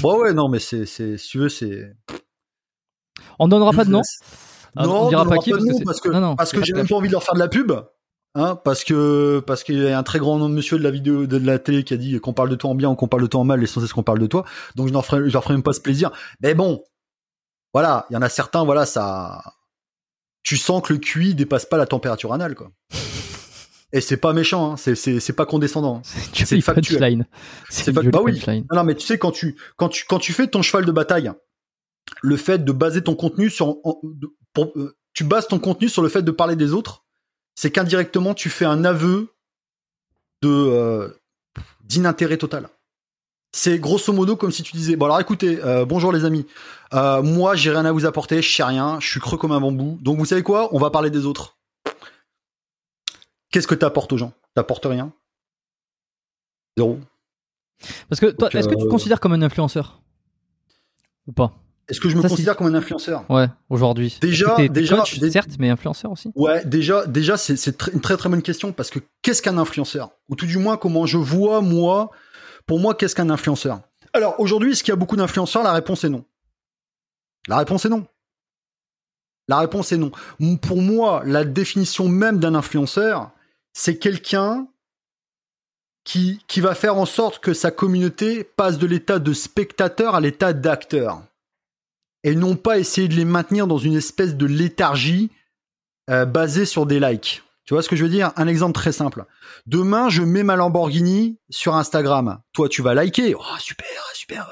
Bon, 0.00 0.20
ouais, 0.20 0.32
non, 0.32 0.48
mais 0.48 0.58
c'est, 0.58 0.86
c'est, 0.86 1.18
si 1.18 1.28
tu 1.28 1.38
veux, 1.38 1.48
c'est. 1.48 1.94
On 3.38 3.48
donnera 3.48 3.72
pas 3.72 3.84
de 3.84 3.90
nom? 3.90 4.02
Non, 4.76 5.06
on 5.06 5.08
dira 5.08 5.24
pas 5.24 5.38
qui 5.38 5.50
parce 5.50 6.00
que, 6.00 6.34
parce 6.34 6.52
que, 6.52 6.64
j'ai 6.64 6.74
même 6.74 6.86
pas 6.86 6.96
envie 6.96 7.08
de 7.08 7.12
leur 7.12 7.22
faire 7.22 7.34
de 7.34 7.38
la 7.38 7.48
pub. 7.48 7.72
Hein, 8.38 8.56
parce 8.56 8.84
que 8.84 9.42
parce 9.46 9.64
qu'il 9.64 9.78
y 9.78 9.88
a 9.88 9.98
un 9.98 10.02
très 10.02 10.18
grand 10.18 10.38
monsieur 10.50 10.76
de 10.76 10.82
la 10.82 10.90
vidéo 10.90 11.26
de, 11.26 11.38
la 11.38 11.58
télé 11.58 11.84
qui 11.84 11.94
a 11.94 11.96
dit 11.96 12.20
qu'on 12.20 12.34
parle 12.34 12.50
de 12.50 12.54
toi 12.54 12.68
en 12.68 12.74
bien 12.74 12.90
ou 12.90 12.94
qu'on 12.94 13.08
parle 13.08 13.22
de 13.22 13.26
toi 13.28 13.40
en 13.40 13.44
mal, 13.44 13.60
l'essentiel 13.60 13.88
c'est 13.88 13.94
qu'on 13.94 14.02
parle 14.02 14.18
de 14.18 14.26
toi. 14.26 14.44
Donc 14.74 14.88
je 14.88 14.92
leur 14.92 15.06
ferai 15.06 15.26
je 15.26 15.32
leur 15.32 15.42
ferai 15.42 15.54
même 15.54 15.62
pas 15.62 15.72
ce 15.72 15.80
plaisir. 15.80 16.10
Mais 16.42 16.52
bon, 16.52 16.84
voilà, 17.72 18.06
il 18.10 18.14
y 18.14 18.16
en 18.16 18.22
a 18.22 18.28
certains, 18.28 18.64
voilà, 18.64 18.84
ça, 18.84 19.42
tu 20.42 20.56
sens 20.56 20.80
que 20.80 20.92
le 20.92 20.98
QI 20.98 21.34
dépasse 21.34 21.66
pas 21.66 21.76
la 21.76 21.86
température 21.86 22.32
anale, 22.32 22.54
quoi. 22.54 22.70
Et 23.92 24.00
c'est 24.00 24.16
pas 24.16 24.32
méchant, 24.32 24.72
hein. 24.72 24.76
c'est 24.76 25.32
pas 25.32 25.46
condescendant. 25.46 26.02
C'est 26.34 26.60
factuel. 26.60 27.26
C'est 27.70 27.92
bah 27.92 28.20
oui. 28.22 28.42
Non, 28.72 28.82
mais 28.84 28.94
tu 28.94 29.06
sais 29.06 29.18
quand 29.18 29.30
tu 29.30 29.56
quand 29.76 29.88
tu 29.88 30.04
quand 30.08 30.18
tu 30.18 30.32
fais 30.32 30.48
ton 30.48 30.62
cheval 30.62 30.84
de 30.84 30.92
bataille, 30.92 31.30
le 32.22 32.36
fait 32.36 32.64
de 32.64 32.72
baser 32.72 33.02
ton 33.02 33.14
contenu 33.14 33.48
sur 33.48 33.76
euh, 34.58 34.96
tu 35.14 35.24
bases 35.24 35.46
ton 35.46 35.58
contenu 35.58 35.88
sur 35.88 36.02
le 36.02 36.08
fait 36.08 36.22
de 36.22 36.30
parler 36.32 36.56
des 36.56 36.72
autres, 36.72 37.04
c'est 37.54 37.70
qu'indirectement 37.70 38.34
tu 38.34 38.50
fais 38.50 38.64
un 38.64 38.84
aveu 38.84 39.28
de 40.42 40.48
euh, 40.48 41.08
d'inintérêt 41.84 42.38
total. 42.38 42.68
C'est 43.52 43.78
grosso 43.78 44.12
modo 44.12 44.36
comme 44.36 44.50
si 44.50 44.64
tu 44.64 44.76
disais 44.76 44.96
bon 44.96 45.06
alors 45.06 45.20
écoutez 45.20 45.64
euh, 45.64 45.84
bonjour 45.84 46.12
les 46.12 46.24
amis 46.24 46.44
moi 46.92 47.54
j'ai 47.54 47.70
rien 47.70 47.84
à 47.84 47.92
vous 47.92 48.04
apporter 48.04 48.42
je 48.42 48.54
sais 48.54 48.62
rien 48.64 48.98
je 49.00 49.08
suis 49.08 49.20
creux 49.20 49.38
comme 49.38 49.52
un 49.52 49.60
bambou 49.60 49.98
donc 50.02 50.18
vous 50.18 50.26
savez 50.26 50.42
quoi? 50.42 50.74
On 50.74 50.78
va 50.78 50.90
parler 50.90 51.10
des 51.10 51.24
autres 51.24 51.55
Qu'est-ce 53.56 53.66
que 53.66 53.74
tu 53.74 53.86
apportes 53.86 54.12
aux 54.12 54.18
gens? 54.18 54.34
T'apportes 54.54 54.84
rien? 54.84 55.14
Zéro. 56.76 57.00
Parce 58.10 58.20
que 58.20 58.26
toi, 58.26 58.50
est-ce 58.52 58.68
que 58.68 58.74
tu 58.74 58.82
te 58.82 58.86
euh, 58.86 58.90
considères 58.90 59.18
comme 59.18 59.32
un 59.32 59.40
influenceur? 59.40 60.02
Ou 61.26 61.32
pas? 61.32 61.54
Est-ce 61.88 61.98
que 61.98 62.10
je 62.10 62.18
me 62.18 62.28
considère 62.28 62.54
comme 62.54 62.66
un 62.66 62.74
influenceur? 62.74 63.24
Ouais, 63.30 63.48
aujourd'hui. 63.70 64.18
Déjà, 64.20 64.56
déjà, 64.68 65.02
certes, 65.06 65.52
mais 65.58 65.70
influenceur 65.70 66.12
aussi? 66.12 66.30
Ouais, 66.34 66.66
déjà, 66.66 67.06
déjà, 67.06 67.38
c'est 67.38 67.54
une 67.94 68.02
très 68.02 68.18
très 68.18 68.28
bonne 68.28 68.42
question 68.42 68.72
parce 68.72 68.90
que 68.90 68.98
qu'est-ce 69.22 69.40
qu'un 69.40 69.56
influenceur? 69.56 70.10
Ou 70.28 70.36
tout 70.36 70.44
du 70.44 70.58
moins, 70.58 70.76
comment 70.76 71.06
je 71.06 71.16
vois 71.16 71.62
moi 71.62 72.10
Pour 72.66 72.78
moi, 72.78 72.94
qu'est-ce 72.94 73.14
qu'un 73.14 73.30
influenceur? 73.30 73.80
Alors 74.12 74.38
aujourd'hui, 74.38 74.72
est-ce 74.72 74.84
qu'il 74.84 74.92
y 74.92 74.92
a 74.92 74.96
beaucoup 74.96 75.16
d'influenceurs? 75.16 75.62
La 75.62 75.72
réponse 75.72 76.04
est 76.04 76.10
non. 76.10 76.26
La 77.48 77.56
réponse 77.56 77.86
est 77.86 77.88
non. 77.88 78.06
La 79.48 79.60
réponse 79.60 79.92
est 79.92 79.96
non. 79.96 80.10
Pour 80.60 80.82
moi, 80.82 81.22
la 81.24 81.44
définition 81.44 82.06
même 82.06 82.38
d'un 82.38 82.54
influenceur, 82.54 83.30
c'est 83.78 83.98
quelqu'un 83.98 84.68
qui, 86.02 86.40
va 86.56 86.74
faire 86.74 86.96
en 86.96 87.04
sorte 87.04 87.40
que 87.40 87.52
sa 87.52 87.70
communauté 87.70 88.42
passe 88.42 88.78
de 88.78 88.86
l'état 88.86 89.18
de 89.18 89.34
spectateur 89.34 90.14
à 90.14 90.20
l'état 90.20 90.54
d'acteur. 90.54 91.22
Et 92.24 92.34
non 92.34 92.56
pas 92.56 92.78
essayer 92.78 93.06
de 93.06 93.14
les 93.14 93.26
maintenir 93.26 93.66
dans 93.66 93.76
une 93.76 93.94
espèce 93.94 94.34
de 94.34 94.46
léthargie 94.46 95.30
euh, 96.08 96.24
basé 96.24 96.64
sur 96.64 96.86
des 96.86 97.00
likes. 97.00 97.42
Tu 97.66 97.74
vois 97.74 97.82
ce 97.82 97.90
que 97.90 97.96
je 97.96 98.04
veux 98.04 98.08
dire? 98.08 98.32
Un 98.36 98.48
exemple 98.48 98.72
très 98.72 98.92
simple. 98.92 99.26
Demain, 99.66 100.08
je 100.08 100.22
mets 100.22 100.42
ma 100.42 100.56
Lamborghini 100.56 101.38
sur 101.50 101.74
Instagram. 101.74 102.40
Toi, 102.54 102.70
tu 102.70 102.80
vas 102.80 102.94
liker. 102.94 103.34
Oh, 103.34 103.58
super, 103.58 103.86
super. 104.14 104.48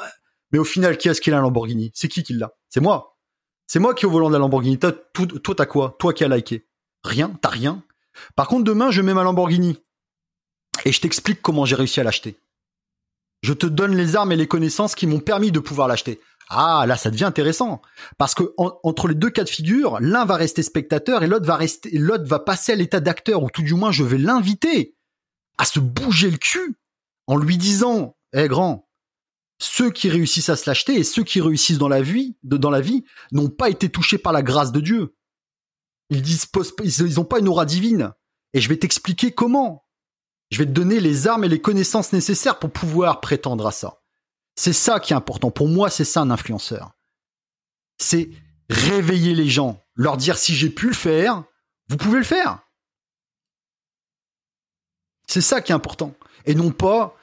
Mais 0.52 0.58
au 0.58 0.64
final, 0.64 0.98
qui 0.98 1.08
est-ce 1.08 1.22
qui 1.22 1.30
a 1.30 1.34
la 1.34 1.40
Lamborghini? 1.40 1.92
C'est 1.94 2.08
qui 2.08 2.24
qui 2.24 2.34
l'a? 2.34 2.52
C'est 2.68 2.80
moi. 2.80 3.16
C'est 3.66 3.78
moi 3.78 3.94
qui 3.94 4.04
ai 4.04 4.06
au 4.06 4.10
volant 4.10 4.28
de 4.28 4.34
la 4.34 4.40
Lamborghini. 4.40 4.78
Toi, 4.78 4.92
toi, 5.14 5.54
t'as 5.56 5.66
quoi? 5.66 5.96
Toi 5.98 6.12
qui 6.12 6.24
as 6.24 6.28
liké 6.28 6.66
Rien. 7.04 7.38
T'as 7.40 7.48
rien. 7.48 7.82
Par 8.36 8.48
contre, 8.48 8.64
demain, 8.64 8.90
je 8.90 9.02
mets 9.02 9.14
ma 9.14 9.22
Lamborghini 9.22 9.78
et 10.84 10.92
je 10.92 11.00
t'explique 11.00 11.42
comment 11.42 11.64
j'ai 11.64 11.76
réussi 11.76 12.00
à 12.00 12.04
l'acheter. 12.04 12.36
Je 13.42 13.52
te 13.52 13.66
donne 13.66 13.94
les 13.96 14.16
armes 14.16 14.32
et 14.32 14.36
les 14.36 14.46
connaissances 14.46 14.94
qui 14.94 15.06
m'ont 15.06 15.20
permis 15.20 15.52
de 15.52 15.60
pouvoir 15.60 15.88
l'acheter. 15.88 16.20
Ah, 16.48 16.84
là, 16.86 16.96
ça 16.96 17.10
devient 17.10 17.24
intéressant. 17.24 17.82
Parce 18.18 18.34
que 18.34 18.54
entre 18.56 19.08
les 19.08 19.14
deux 19.14 19.30
cas 19.30 19.44
de 19.44 19.48
figure, 19.48 19.98
l'un 20.00 20.24
va 20.24 20.36
rester 20.36 20.62
spectateur 20.62 21.22
et 21.22 21.26
l'autre 21.26 21.46
va 22.26 22.38
passer 22.38 22.72
à 22.72 22.76
l'état 22.76 23.00
d'acteur, 23.00 23.42
ou 23.42 23.50
tout 23.50 23.62
du 23.62 23.74
moins, 23.74 23.92
je 23.92 24.04
vais 24.04 24.18
l'inviter 24.18 24.94
à 25.58 25.64
se 25.64 25.78
bouger 25.78 26.30
le 26.30 26.36
cul 26.36 26.76
en 27.26 27.36
lui 27.36 27.56
disant, 27.56 28.16
hé 28.34 28.48
grand, 28.48 28.88
ceux 29.58 29.90
qui 29.90 30.08
réussissent 30.08 30.48
à 30.48 30.56
se 30.56 30.68
l'acheter 30.68 30.94
et 30.96 31.04
ceux 31.04 31.22
qui 31.22 31.40
réussissent 31.40 31.78
dans 31.78 31.88
la 31.88 32.02
vie, 32.02 32.36
dans 32.42 32.70
la 32.70 32.80
vie, 32.80 33.04
n'ont 33.32 33.48
pas 33.48 33.70
été 33.70 33.88
touchés 33.88 34.18
par 34.18 34.32
la 34.32 34.42
grâce 34.42 34.72
de 34.72 34.80
Dieu. 34.80 35.14
Ils 36.10 36.23
disposent, 36.23 36.74
ils 36.83 37.15
n'ont 37.15 37.24
pas 37.24 37.39
une 37.39 37.49
aura 37.49 37.65
divine. 37.65 38.12
Et 38.52 38.60
je 38.60 38.68
vais 38.68 38.76
t'expliquer 38.76 39.33
comment. 39.33 39.86
Je 40.50 40.58
vais 40.58 40.66
te 40.66 40.70
donner 40.70 41.00
les 41.00 41.26
armes 41.26 41.44
et 41.44 41.49
les 41.49 41.60
connaissances 41.60 42.12
nécessaires 42.12 42.58
pour 42.58 42.70
pouvoir 42.70 43.20
prétendre 43.20 43.66
à 43.66 43.73
ça. 43.73 44.00
C'est 44.57 44.73
ça 44.73 45.00
qui 45.00 45.12
est 45.12 45.16
important. 45.16 45.50
Pour 45.50 45.68
moi, 45.68 45.91
c'est 45.91 46.05
ça 46.05 46.20
un 46.20 46.31
influenceur. 46.31 46.92
C'est 47.99 48.31
réveiller 48.70 49.34
les 49.34 49.49
gens, 49.49 49.83
leur 49.94 50.16
dire 50.16 50.39
si 50.39 50.55
j'ai 50.55 50.70
pu 50.70 50.86
le 50.86 50.94
faire, 50.94 51.44
vous 51.89 51.97
pouvez 51.97 52.18
le 52.18 52.24
faire. 52.24 52.60
C'est 55.26 55.41
ça 55.41 55.60
qui 55.60 55.73
est 55.73 55.74
important. 55.74 56.15
Et 56.47 56.55
non 56.55 56.70
pas 56.70 57.16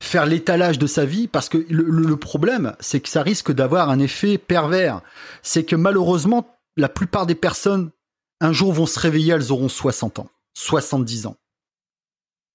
faire 0.00 0.26
l'étalage 0.26 0.78
de 0.78 0.86
sa 0.86 1.06
vie, 1.06 1.26
parce 1.26 1.48
que 1.48 1.64
le, 1.70 2.16
problème, 2.16 2.76
c'est 2.80 3.00
que 3.00 3.08
ça 3.08 3.22
risque 3.22 3.52
d'avoir 3.52 3.88
un 3.88 3.98
effet 3.98 4.36
pervers. 4.36 5.00
C'est 5.42 5.64
que 5.64 5.76
malheureusement, 5.76 6.54
la 6.76 6.90
plupart 6.90 7.24
des 7.24 7.34
personnes, 7.34 7.90
un 8.40 8.52
jour 8.52 8.72
vont 8.72 8.86
se 8.86 8.98
réveiller, 8.98 9.32
elles 9.32 9.52
auront 9.52 9.68
60 9.68 10.18
ans, 10.18 10.30
70 10.54 11.26
ans. 11.26 11.36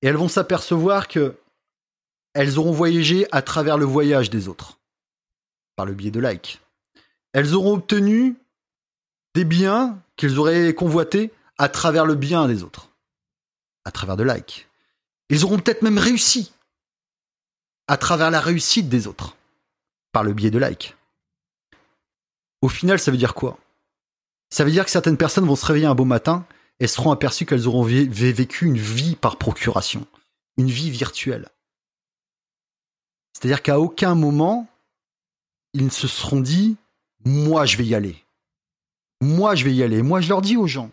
Et 0.01 0.07
elles 0.07 0.17
vont 0.17 0.27
s'apercevoir 0.27 1.07
que 1.07 1.37
elles 2.33 2.57
auront 2.57 2.71
voyagé 2.71 3.27
à 3.31 3.41
travers 3.41 3.77
le 3.77 3.85
voyage 3.85 4.29
des 4.29 4.47
autres, 4.47 4.79
par 5.75 5.85
le 5.85 5.93
biais 5.93 6.11
de 6.11 6.19
likes. 6.19 6.61
Elles 7.33 7.53
auront 7.53 7.73
obtenu 7.75 8.35
des 9.33 9.45
biens 9.45 10.01
qu'elles 10.15 10.39
auraient 10.39 10.73
convoités 10.73 11.31
à 11.57 11.69
travers 11.69 12.05
le 12.05 12.15
bien 12.15 12.47
des 12.47 12.63
autres, 12.63 12.89
à 13.85 13.91
travers 13.91 14.17
de 14.17 14.23
likes. 14.23 14.67
Ils 15.29 15.45
auront 15.45 15.59
peut-être 15.59 15.81
même 15.81 15.97
réussi 15.97 16.51
à 17.87 17.97
travers 17.97 18.31
la 18.31 18.39
réussite 18.39 18.89
des 18.89 19.07
autres, 19.07 19.35
par 20.11 20.23
le 20.23 20.33
biais 20.33 20.51
de 20.51 20.59
likes. 20.59 20.95
Au 22.61 22.69
final, 22.69 22.99
ça 22.99 23.11
veut 23.11 23.17
dire 23.17 23.33
quoi? 23.33 23.57
Ça 24.51 24.65
veut 24.65 24.71
dire 24.71 24.85
que 24.85 24.91
certaines 24.91 25.17
personnes 25.17 25.45
vont 25.45 25.55
se 25.55 25.65
réveiller 25.65 25.87
un 25.87 25.95
beau 25.95 26.05
matin 26.05 26.45
et 26.79 26.87
seront 26.87 27.11
aperçues 27.11 27.45
qu'elles 27.45 27.67
auront 27.67 27.83
vécu 27.83 28.65
une 28.65 28.77
vie 28.77 29.15
par 29.15 29.37
procuration, 29.37 30.05
une 30.57 30.69
vie 30.69 30.91
virtuelle. 30.91 31.47
C'est-à-dire 33.33 33.63
qu'à 33.63 33.79
aucun 33.79 34.13
moment, 34.13 34.67
ils 35.73 35.85
ne 35.85 35.89
se 35.89 36.07
seront 36.07 36.41
dit, 36.41 36.75
moi 37.23 37.65
je 37.65 37.77
vais 37.77 37.85
y 37.85 37.95
aller. 37.95 38.23
Moi 39.21 39.55
je 39.55 39.63
vais 39.63 39.73
y 39.73 39.83
aller. 39.83 40.01
Moi 40.01 40.19
je 40.19 40.29
leur 40.29 40.41
dis 40.41 40.57
aux 40.57 40.67
gens, 40.67 40.91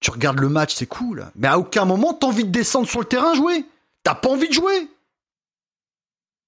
tu 0.00 0.10
regardes 0.10 0.40
le 0.40 0.48
match, 0.48 0.74
c'est 0.74 0.86
cool, 0.86 1.30
mais 1.36 1.46
à 1.48 1.58
aucun 1.58 1.84
moment 1.84 2.12
t'as 2.12 2.26
envie 2.26 2.44
de 2.44 2.50
descendre 2.50 2.88
sur 2.88 3.00
le 3.00 3.06
terrain 3.06 3.34
jouer. 3.34 3.64
T'as 4.02 4.14
pas 4.14 4.30
envie 4.30 4.48
de 4.48 4.54
jouer. 4.54 4.88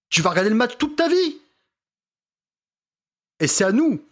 Tu 0.09 0.23
vas 0.23 0.31
regarder 0.31 0.51
le 0.51 0.57
match 0.57 0.77
toute 0.77 0.97
ta 0.97 1.09
vie. 1.09 1.39
Et 3.39 3.47
c'est 3.47 3.65
à 3.65 3.73
nous. 3.73 4.03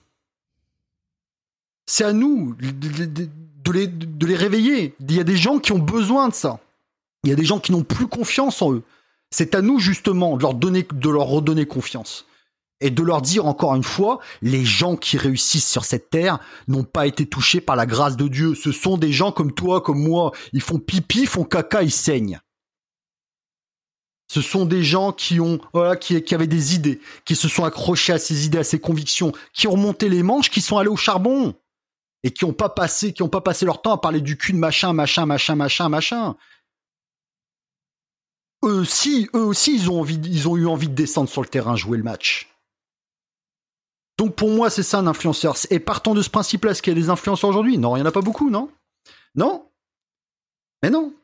C'est 1.93 2.05
à 2.05 2.13
nous 2.13 2.55
de, 2.55 3.73
les, 3.73 4.37
réveiller. 4.37 4.95
Il 5.01 5.13
y 5.13 5.19
a 5.19 5.25
des 5.25 5.37
gens 5.37 5.59
qui 5.59 5.73
ont 5.73 5.81
besoin 5.81 6.29
de 6.29 6.35
ça. 6.35 6.61
Il 7.25 7.31
y 7.31 7.33
a 7.33 7.37
des 7.37 7.45
gens 7.45 7.59
qui 7.59 7.73
n'ont 7.73 7.83
plus 7.83 8.07
confiance 8.07 8.63
en 8.63 8.75
eux. 8.75 8.85
C'est 9.33 9.57
à 9.57 9.61
nous 9.61 9.81
justement 9.81 10.37
de 10.37 10.43
leur 10.43 10.55
donner, 10.55 10.87
de 10.89 11.11
leur 11.11 11.27
redonner 11.27 11.67
confiance 11.67 12.27
et 12.81 12.91
de 12.91 13.03
leur 13.03 13.23
dire 13.23 13.47
encore 13.47 13.75
une 13.75 13.83
fois, 13.83 14.21
les 14.41 14.65
gens 14.65 14.95
qui 14.95 15.19
réussissent 15.19 15.69
sur 15.69 15.85
cette 15.85 16.11
terre 16.11 16.39
n'ont 16.69 16.85
pas 16.85 17.09
été 17.09 17.27
touchés 17.27 17.61
par 17.61 17.75
la 17.75 17.87
grâce 17.87 18.17
de 18.17 18.29
Dieu. 18.29 18.55
Ce 18.55 18.71
sont 18.71 18.97
des 18.97 19.13
gens 19.13 19.33
comme 19.33 19.53
toi, 19.53 19.81
comme 19.81 20.01
moi. 20.01 20.31
Ils 20.53 20.63
font 20.63 20.79
pipi, 20.79 21.27
font 21.27 21.43
caca, 21.43 21.83
ils 21.83 21.91
saignent. 21.91 22.39
Ce 24.29 24.43
sont 24.43 24.65
des 24.65 24.85
gens 24.85 25.11
qui 25.11 25.41
ont, 25.41 25.59
voilà, 25.75 25.97
qui 25.97 26.23
avaient 26.33 26.47
des 26.47 26.77
idées, 26.77 27.01
qui 27.25 27.35
se 27.35 27.49
sont 27.49 27.65
accrochés 27.65 28.13
à 28.13 28.19
ces 28.21 28.47
idées, 28.47 28.59
à 28.59 28.65
ces 28.65 28.79
convictions, 28.79 29.33
qui 29.53 29.67
ont 29.67 29.73
remonté 29.73 30.09
les 30.09 30.23
manches, 30.23 30.51
qui 30.51 30.61
sont 30.61 30.79
allés 30.79 30.89
au 30.89 30.95
charbon 30.95 31.57
et 32.23 32.33
qui 32.33 32.45
n'ont 32.45 32.53
pas 32.53 32.69
passé, 32.69 33.13
qui 33.13 33.23
ont 33.23 33.29
pas 33.29 33.41
passé 33.41 33.65
leur 33.65 33.81
temps 33.83 33.93
à 33.93 33.99
parler 33.99 34.21
du 34.21 34.37
cul 34.37 34.53
de 34.53 34.59
machin, 34.59 34.93
machin, 34.93 35.27
machin, 35.27 35.55
machin, 35.55 35.89
machin 35.89 36.37
eux 38.65 38.81
aussi, 38.81 39.29
eux 39.35 39.45
aussi, 39.45 39.75
ils 39.75 39.91
ont 39.91 40.01
envie, 40.01 40.21
ils 40.25 40.49
ont 40.49 40.57
eu 40.57 40.67
envie 40.67 40.89
de 40.89 40.95
descendre 40.95 41.29
sur 41.29 41.43
le 41.43 41.49
terrain, 41.49 41.77
jouer 41.77 41.97
le 41.97 42.05
match. 42.05 42.49
Donc 44.19 44.37
pour 44.37 44.51
moi, 44.51 44.69
c'est 44.69 44.83
ça 44.83 44.99
un 44.99 45.07
influenceur. 45.07 45.57
Et 45.71 45.81
partons 45.81 46.15
de 46.15 46.23
ce 46.23 46.29
principe-là, 46.29 46.73
est-ce 46.73 46.83
qu'il 46.83 46.93
y 46.93 46.97
a 46.97 47.01
des 47.01 47.09
influenceurs 47.09 47.51
aujourd'hui? 47.51 47.79
Non, 47.79 47.97
il 47.97 48.01
n'y 48.01 48.03
en 48.07 48.09
a 48.09 48.13
pas 48.13 48.21
beaucoup, 48.21 48.51
non? 48.51 48.71
Non? 49.35 49.67
Mais 50.83 50.91
non. 50.91 51.15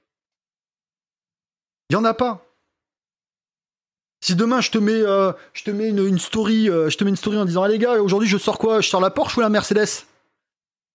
Il 1.90 1.96
n'y 1.96 2.00
en 2.00 2.04
a 2.04 2.14
pas. 2.14 2.42
Si 4.22 4.34
demain 4.34 4.62
je 4.62 4.70
te 4.70 4.78
mets, 4.78 4.92
euh, 4.92 5.32
je 5.52 5.62
te 5.62 5.70
mets 5.70 5.90
une, 5.90 6.18
story, 6.18 6.70
euh, 6.70 6.88
je 6.88 6.96
te 6.96 7.04
mets 7.04 7.10
une 7.10 7.16
story 7.16 7.36
en 7.36 7.44
disant, 7.44 7.62
ah 7.62 7.68
les 7.68 7.78
gars, 7.78 8.00
aujourd'hui 8.00 8.28
je 8.28 8.38
sors 8.38 8.58
quoi? 8.58 8.80
Je 8.80 8.88
sors 8.88 9.00
la 9.00 9.10
Porsche 9.10 9.36
ou 9.36 9.40
la 9.40 9.50
Mercedes? 9.50 10.06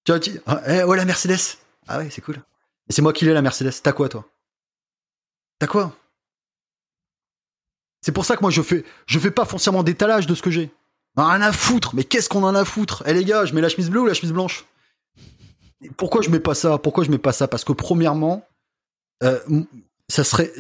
Tu 0.03 0.11
vois, 0.11 0.19
tu... 0.19 0.31
Eh, 0.67 0.83
ouais 0.83 0.97
la 0.97 1.05
Mercedes. 1.05 1.57
Ah 1.87 1.99
ouais, 1.99 2.09
c'est 2.09 2.21
cool. 2.21 2.41
Et 2.89 2.93
c'est 2.93 3.01
moi 3.01 3.13
qui 3.13 3.25
l'ai 3.25 3.33
la 3.33 3.41
Mercedes. 3.41 3.73
T'as 3.83 3.91
quoi 3.91 4.09
toi? 4.09 4.25
T'as 5.59 5.67
quoi? 5.67 5.95
C'est 8.01 8.11
pour 8.11 8.25
ça 8.25 8.35
que 8.35 8.41
moi 8.41 8.49
je 8.49 8.61
fais, 8.61 8.83
je 9.05 9.19
fais 9.19 9.29
pas 9.29 9.45
foncièrement 9.45 9.83
d'étalage 9.83 10.25
de 10.25 10.33
ce 10.33 10.41
que 10.41 10.49
j'ai. 10.49 10.71
Rien 11.15 11.41
à 11.41 11.51
foutre. 11.51 11.93
Mais 11.93 12.03
qu'est-ce 12.03 12.29
qu'on 12.29 12.43
en 12.43 12.55
a 12.55 12.61
à 12.61 12.65
foutre? 12.65 13.03
Eh 13.05 13.13
les 13.13 13.25
gars, 13.25 13.45
je 13.45 13.53
mets 13.53 13.61
la 13.61 13.69
chemise 13.69 13.89
bleue 13.89 14.01
ou 14.01 14.05
la 14.07 14.13
chemise 14.13 14.33
blanche? 14.33 14.65
Pourquoi 15.97 16.21
je 16.21 16.29
mets 16.29 16.39
pas 16.39 16.55
ça? 16.55 16.77
Pourquoi 16.77 17.03
je 17.03 17.11
mets 17.11 17.17
pas 17.17 17.33
ça? 17.33 17.47
Parce 17.47 17.63
que 17.63 17.73
premièrement, 17.73 18.47
euh, 19.23 19.39
ça 20.09 20.23
serait. 20.23 20.51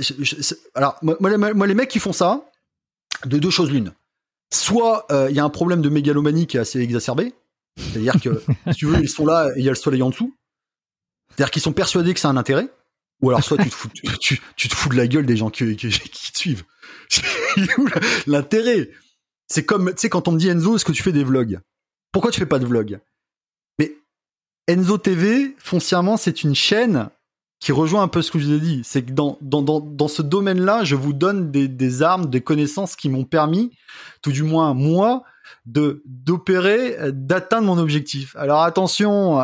alors 0.75 0.97
moi, 1.01 1.67
les 1.67 1.73
mecs 1.73 1.89
qui 1.89 1.99
font 1.99 2.13
ça, 2.13 2.45
de 3.25 3.39
deux 3.39 3.49
choses 3.49 3.71
l'une. 3.71 3.93
Soit 4.53 5.05
euh, 5.11 5.29
il 5.29 5.35
y 5.35 5.39
a 5.39 5.43
un 5.43 5.49
problème 5.49 5.81
de 5.81 5.89
mégalomanie 5.89 6.45
qui 6.47 6.57
est 6.57 6.59
assez 6.59 6.79
exacerbé, 6.79 7.33
c'est-à-dire 7.77 8.15
que 8.21 8.41
si 8.71 8.77
tu 8.77 8.85
veux, 8.85 8.99
ils 9.01 9.09
sont 9.09 9.25
là 9.25 9.49
et 9.55 9.59
il 9.59 9.65
y 9.65 9.67
a 9.67 9.71
le 9.71 9.75
soleil 9.75 10.01
en 10.01 10.09
dessous. 10.09 10.35
C'est-à-dire 11.29 11.51
qu'ils 11.51 11.61
sont 11.61 11.73
persuadés 11.73 12.13
que 12.13 12.19
c'est 12.19 12.27
un 12.27 12.37
intérêt. 12.37 12.69
Ou 13.21 13.29
alors 13.29 13.43
soit 13.43 13.57
tu 13.57 13.69
te 13.69 13.75
fous, 13.75 13.89
tu, 14.19 14.67
te 14.67 14.75
fous 14.75 14.89
de 14.89 14.95
la 14.95 15.07
gueule 15.07 15.27
des 15.27 15.37
gens 15.37 15.51
qui, 15.51 15.75
qui, 15.75 15.89
qui 15.89 16.31
te 16.31 16.37
suivent. 16.37 16.63
l'intérêt? 18.27 18.89
C'est 19.47 19.63
comme, 19.63 19.91
tu 19.91 19.97
sais, 19.97 20.09
quand 20.09 20.27
on 20.27 20.31
me 20.31 20.39
dit 20.39 20.49
Enzo, 20.49 20.75
est-ce 20.75 20.85
que 20.85 20.91
tu 20.91 21.03
fais 21.03 21.11
des 21.11 21.23
vlogs? 21.23 21.59
Pourquoi 22.11 22.31
tu 22.31 22.39
fais 22.39 22.47
pas 22.47 22.57
de 22.57 22.65
vlogs? 22.65 22.99
Mais 23.77 23.95
Enzo 24.67 24.97
TV, 24.97 25.55
foncièrement, 25.59 26.17
c'est 26.17 26.43
une 26.43 26.55
chaîne 26.55 27.09
qui 27.59 27.71
rejoint 27.71 28.01
un 28.01 28.07
peu 28.07 28.23
ce 28.23 28.31
que 28.31 28.39
je 28.39 28.47
vous 28.47 28.53
ai 28.53 28.59
dit. 28.59 28.81
C'est 28.83 29.03
que 29.03 29.11
dans, 29.11 29.37
dans, 29.41 29.61
dans, 29.61 29.79
dans 29.79 30.07
ce 30.07 30.23
domaine-là, 30.23 30.83
je 30.83 30.95
vous 30.95 31.13
donne 31.13 31.51
des, 31.51 31.67
des 31.67 32.01
armes, 32.01 32.27
des 32.27 32.41
connaissances 32.41 32.95
qui 32.95 33.07
m'ont 33.07 33.23
permis, 33.23 33.71
tout 34.23 34.31
du 34.31 34.41
moins 34.41 34.73
moi, 34.73 35.23
de 35.65 36.01
d'opérer, 36.05 37.11
d'atteindre 37.11 37.67
mon 37.67 37.77
objectif. 37.77 38.35
Alors 38.35 38.63
attention, 38.63 39.41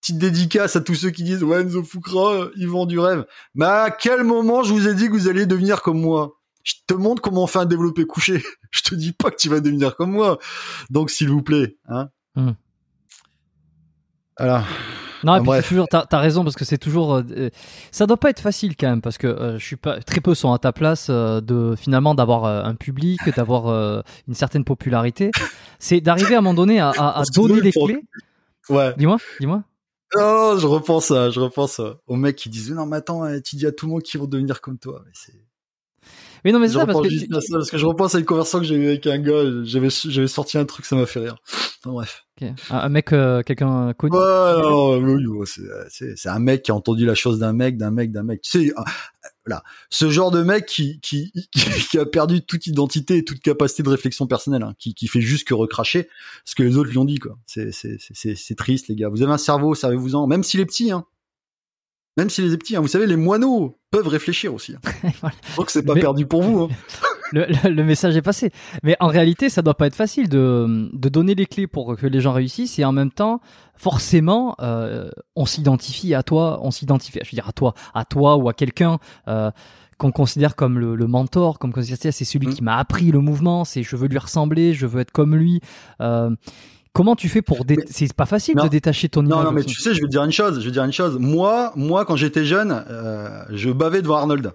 petite 0.00 0.18
dédicace 0.18 0.76
à 0.76 0.80
tous 0.80 0.94
ceux 0.94 1.10
qui 1.10 1.22
disent 1.22 1.42
ouais 1.42 1.60
Enzo 1.60 1.82
Fukra, 1.82 2.48
ils 2.56 2.68
vend 2.68 2.86
du 2.86 2.98
rêve. 2.98 3.26
Mais 3.54 3.66
à 3.66 3.90
quel 3.90 4.24
moment 4.24 4.62
je 4.62 4.72
vous 4.72 4.88
ai 4.88 4.94
dit 4.94 5.06
que 5.06 5.12
vous 5.12 5.28
alliez 5.28 5.46
devenir 5.46 5.82
comme 5.82 6.00
moi? 6.00 6.36
Je 6.62 6.74
te 6.86 6.94
montre 6.94 7.22
comment 7.22 7.44
on 7.44 7.46
fait 7.46 7.58
un 7.58 7.66
développé 7.66 8.04
couché. 8.04 8.42
je 8.70 8.82
te 8.82 8.94
dis 8.94 9.12
pas 9.12 9.30
que 9.30 9.36
tu 9.36 9.48
vas 9.48 9.60
devenir 9.60 9.96
comme 9.96 10.12
moi. 10.12 10.38
Donc 10.90 11.10
s'il 11.10 11.30
vous 11.30 11.42
plaît, 11.42 11.76
hein. 11.88 12.08
Hmm. 12.34 12.52
Voilà. 14.38 14.64
Non, 15.24 15.36
et 15.36 15.60
puis 15.60 15.68
toujours, 15.68 15.86
t'as 15.88 16.04
as 16.10 16.18
raison 16.18 16.44
parce 16.44 16.56
que 16.56 16.64
c'est 16.64 16.78
toujours, 16.78 17.16
euh, 17.16 17.22
euh, 17.36 17.50
ça 17.90 18.06
doit 18.06 18.16
pas 18.16 18.30
être 18.30 18.40
facile 18.40 18.76
quand 18.76 18.88
même 18.88 19.02
parce 19.02 19.18
que 19.18 19.26
euh, 19.26 19.58
je 19.58 19.64
suis 19.64 19.76
pas 19.76 20.00
très 20.00 20.20
peu 20.20 20.34
sont 20.34 20.52
à 20.52 20.58
ta 20.58 20.72
place 20.72 21.10
de 21.10 21.74
finalement 21.76 22.14
d'avoir 22.14 22.44
un 22.44 22.74
public, 22.74 23.18
d'avoir 23.36 24.02
une 24.28 24.34
certaine 24.34 24.64
popularité. 24.64 25.30
C'est 25.78 26.00
d'arriver 26.00 26.34
à 26.34 26.38
un 26.38 26.40
moment 26.40 26.54
donné 26.54 26.80
à, 26.80 26.90
à, 26.90 27.20
à 27.20 27.22
donner 27.34 27.60
des 27.60 27.72
clés. 27.72 28.02
Ouais. 28.68 28.94
Dis-moi, 28.96 29.18
dis-moi. 29.40 29.62
Oh, 30.16 30.56
je 30.58 30.66
repense 30.66 31.10
à, 31.10 31.30
je 31.30 31.40
repense 31.40 31.80
aux 32.06 32.16
mecs 32.16 32.36
qui 32.36 32.48
disent 32.48 32.72
non 32.72 32.86
mais 32.86 32.96
attends, 32.96 33.22
tu 33.42 33.56
dis 33.56 33.66
à 33.66 33.72
tout 33.72 33.86
le 33.86 33.92
monde 33.92 34.02
qu'ils 34.02 34.20
vont 34.20 34.26
devenir 34.26 34.60
comme 34.60 34.78
toi. 34.78 35.02
Mais 35.04 35.12
c'est. 35.14 35.49
Oui 36.44 36.52
non 36.52 36.58
mais 36.58 36.68
c'est 36.68 36.74
ça 36.74 36.86
parce 36.86 37.00
que... 37.00 37.52
parce 37.52 37.70
que 37.70 37.78
je 37.78 37.86
repense 37.86 38.14
à 38.14 38.18
une 38.18 38.24
conversation 38.24 38.58
que 38.58 38.64
j'ai 38.64 38.76
eue 38.76 38.88
avec 38.88 39.06
un 39.06 39.18
gars. 39.18 39.44
J'avais 39.64 39.88
j'avais 39.90 40.28
sorti 40.28 40.58
un 40.58 40.64
truc, 40.64 40.84
ça 40.86 40.96
m'a 40.96 41.06
fait 41.06 41.20
rire. 41.20 41.36
bref. 41.84 42.24
Un, 42.70 42.88
mec, 42.88 43.12
euh, 43.12 43.42
quelqu'un 43.42 43.92
connu. 43.94 44.16
Ouais, 44.16 45.44
c'est 45.90 46.28
un 46.28 46.38
mec 46.38 46.62
qui 46.62 46.70
a 46.70 46.74
entendu 46.74 47.04
la 47.04 47.14
chose 47.14 47.38
d'un 47.38 47.52
mec, 47.52 47.76
d'un 47.76 47.90
mec, 47.90 48.12
d'un 48.12 48.22
mec. 48.22 48.40
Tu 48.42 48.50
sais, 48.50 48.72
voilà, 49.46 49.62
ce 49.90 50.10
genre 50.10 50.30
de 50.30 50.42
mec 50.42 50.66
qui, 50.66 51.00
qui, 51.00 51.32
qui, 51.90 51.98
a 51.98 52.06
perdu 52.06 52.42
toute 52.42 52.66
identité 52.66 53.18
et 53.18 53.24
toute 53.24 53.40
capacité 53.40 53.82
de 53.82 53.88
réflexion 53.88 54.26
personnelle, 54.26 54.62
hein, 54.62 54.74
qui, 54.78 54.94
qui 54.94 55.06
fait 55.06 55.20
juste 55.20 55.46
que 55.46 55.54
recracher 55.54 56.08
ce 56.44 56.54
que 56.54 56.62
les 56.62 56.76
autres 56.76 56.90
lui 56.90 56.98
ont 56.98 57.04
dit, 57.04 57.18
quoi. 57.18 57.36
C'est, 57.46 57.72
c'est, 57.72 57.96
c'est, 57.98 58.34
c'est 58.34 58.54
triste, 58.54 58.88
les 58.88 58.96
gars. 58.96 59.08
Vous 59.08 59.22
avez 59.22 59.32
un 59.32 59.38
cerveau, 59.38 59.74
servez-vous-en, 59.74 60.26
même 60.26 60.42
s'il 60.42 60.60
est 60.60 60.66
petit, 60.66 60.90
hein. 60.92 61.04
Même 62.20 62.28
s'il 62.28 62.52
est 62.52 62.56
petit, 62.58 62.76
hein. 62.76 62.82
Vous 62.82 62.88
savez, 62.88 63.06
les 63.06 63.16
moineaux 63.16 63.78
peuvent 63.90 64.06
réfléchir 64.06 64.52
aussi. 64.52 64.74
Hein. 64.74 65.30
Donc 65.56 65.70
c'est 65.70 65.82
pas 65.82 65.94
perdu 65.94 66.26
pour 66.26 66.42
vous. 66.42 66.64
Hein. 66.64 66.68
le, 67.32 67.82
message 67.82 68.14
est 68.14 68.20
passé. 68.20 68.50
Mais 68.82 68.94
en 69.00 69.06
réalité, 69.06 69.48
ça 69.48 69.62
doit 69.62 69.72
pas 69.72 69.86
être 69.86 69.94
facile 69.94 70.28
de, 70.28 70.90
de 70.92 71.08
donner 71.08 71.34
les 71.34 71.46
clés 71.46 71.66
pour 71.66 71.96
que 71.96 72.06
les 72.06 72.20
gens 72.20 72.34
réussissent 72.34 72.78
et 72.78 72.84
en 72.84 72.92
même 72.92 73.10
temps, 73.10 73.40
forcément, 73.74 74.54
euh, 74.60 75.10
on 75.34 75.46
s'identifie 75.46 76.12
à 76.12 76.22
toi, 76.22 76.60
on 76.62 76.70
s'identifie, 76.70 77.20
je 77.22 77.30
veux 77.30 77.36
dire 77.36 77.48
à 77.48 77.52
toi, 77.52 77.72
à 77.94 78.04
toi 78.04 78.36
ou 78.36 78.50
à 78.50 78.52
quelqu'un. 78.52 78.98
Euh, 79.26 79.50
qu'on 79.96 80.12
considère 80.12 80.56
comme 80.56 80.78
le, 80.78 81.06
mentor, 81.06 81.58
comme 81.58 81.72
c'est 81.82 82.10
celui 82.10 82.48
mmh. 82.48 82.54
qui 82.54 82.62
m'a 82.62 82.76
appris 82.76 83.12
le 83.12 83.20
mouvement, 83.20 83.64
c'est 83.64 83.82
je 83.82 83.96
veux 83.96 84.08
lui 84.08 84.18
ressembler, 84.18 84.72
je 84.72 84.86
veux 84.86 85.00
être 85.00 85.10
comme 85.10 85.36
lui. 85.36 85.60
Euh, 86.00 86.30
comment 86.92 87.16
tu 87.16 87.28
fais 87.28 87.42
pour 87.42 87.64
c'est 87.88 88.12
pas 88.12 88.26
facile 88.26 88.56
de 88.56 88.68
détacher 88.68 89.08
ton 89.08 89.24
image 89.24 89.38
Non, 89.38 89.44
non, 89.44 89.52
mais 89.52 89.64
tu 89.64 89.80
sais, 89.80 89.94
je 89.94 90.02
veux 90.02 90.08
dire 90.08 90.24
une 90.24 90.32
chose, 90.32 90.60
je 90.60 90.64
veux 90.66 90.72
dire 90.72 90.84
une 90.84 90.92
chose. 90.92 91.18
Moi, 91.18 91.72
moi, 91.76 92.04
quand 92.04 92.16
j'étais 92.16 92.44
jeune, 92.44 92.84
je 93.50 93.70
bavais 93.70 94.02
devant 94.02 94.16
Arnold. 94.16 94.52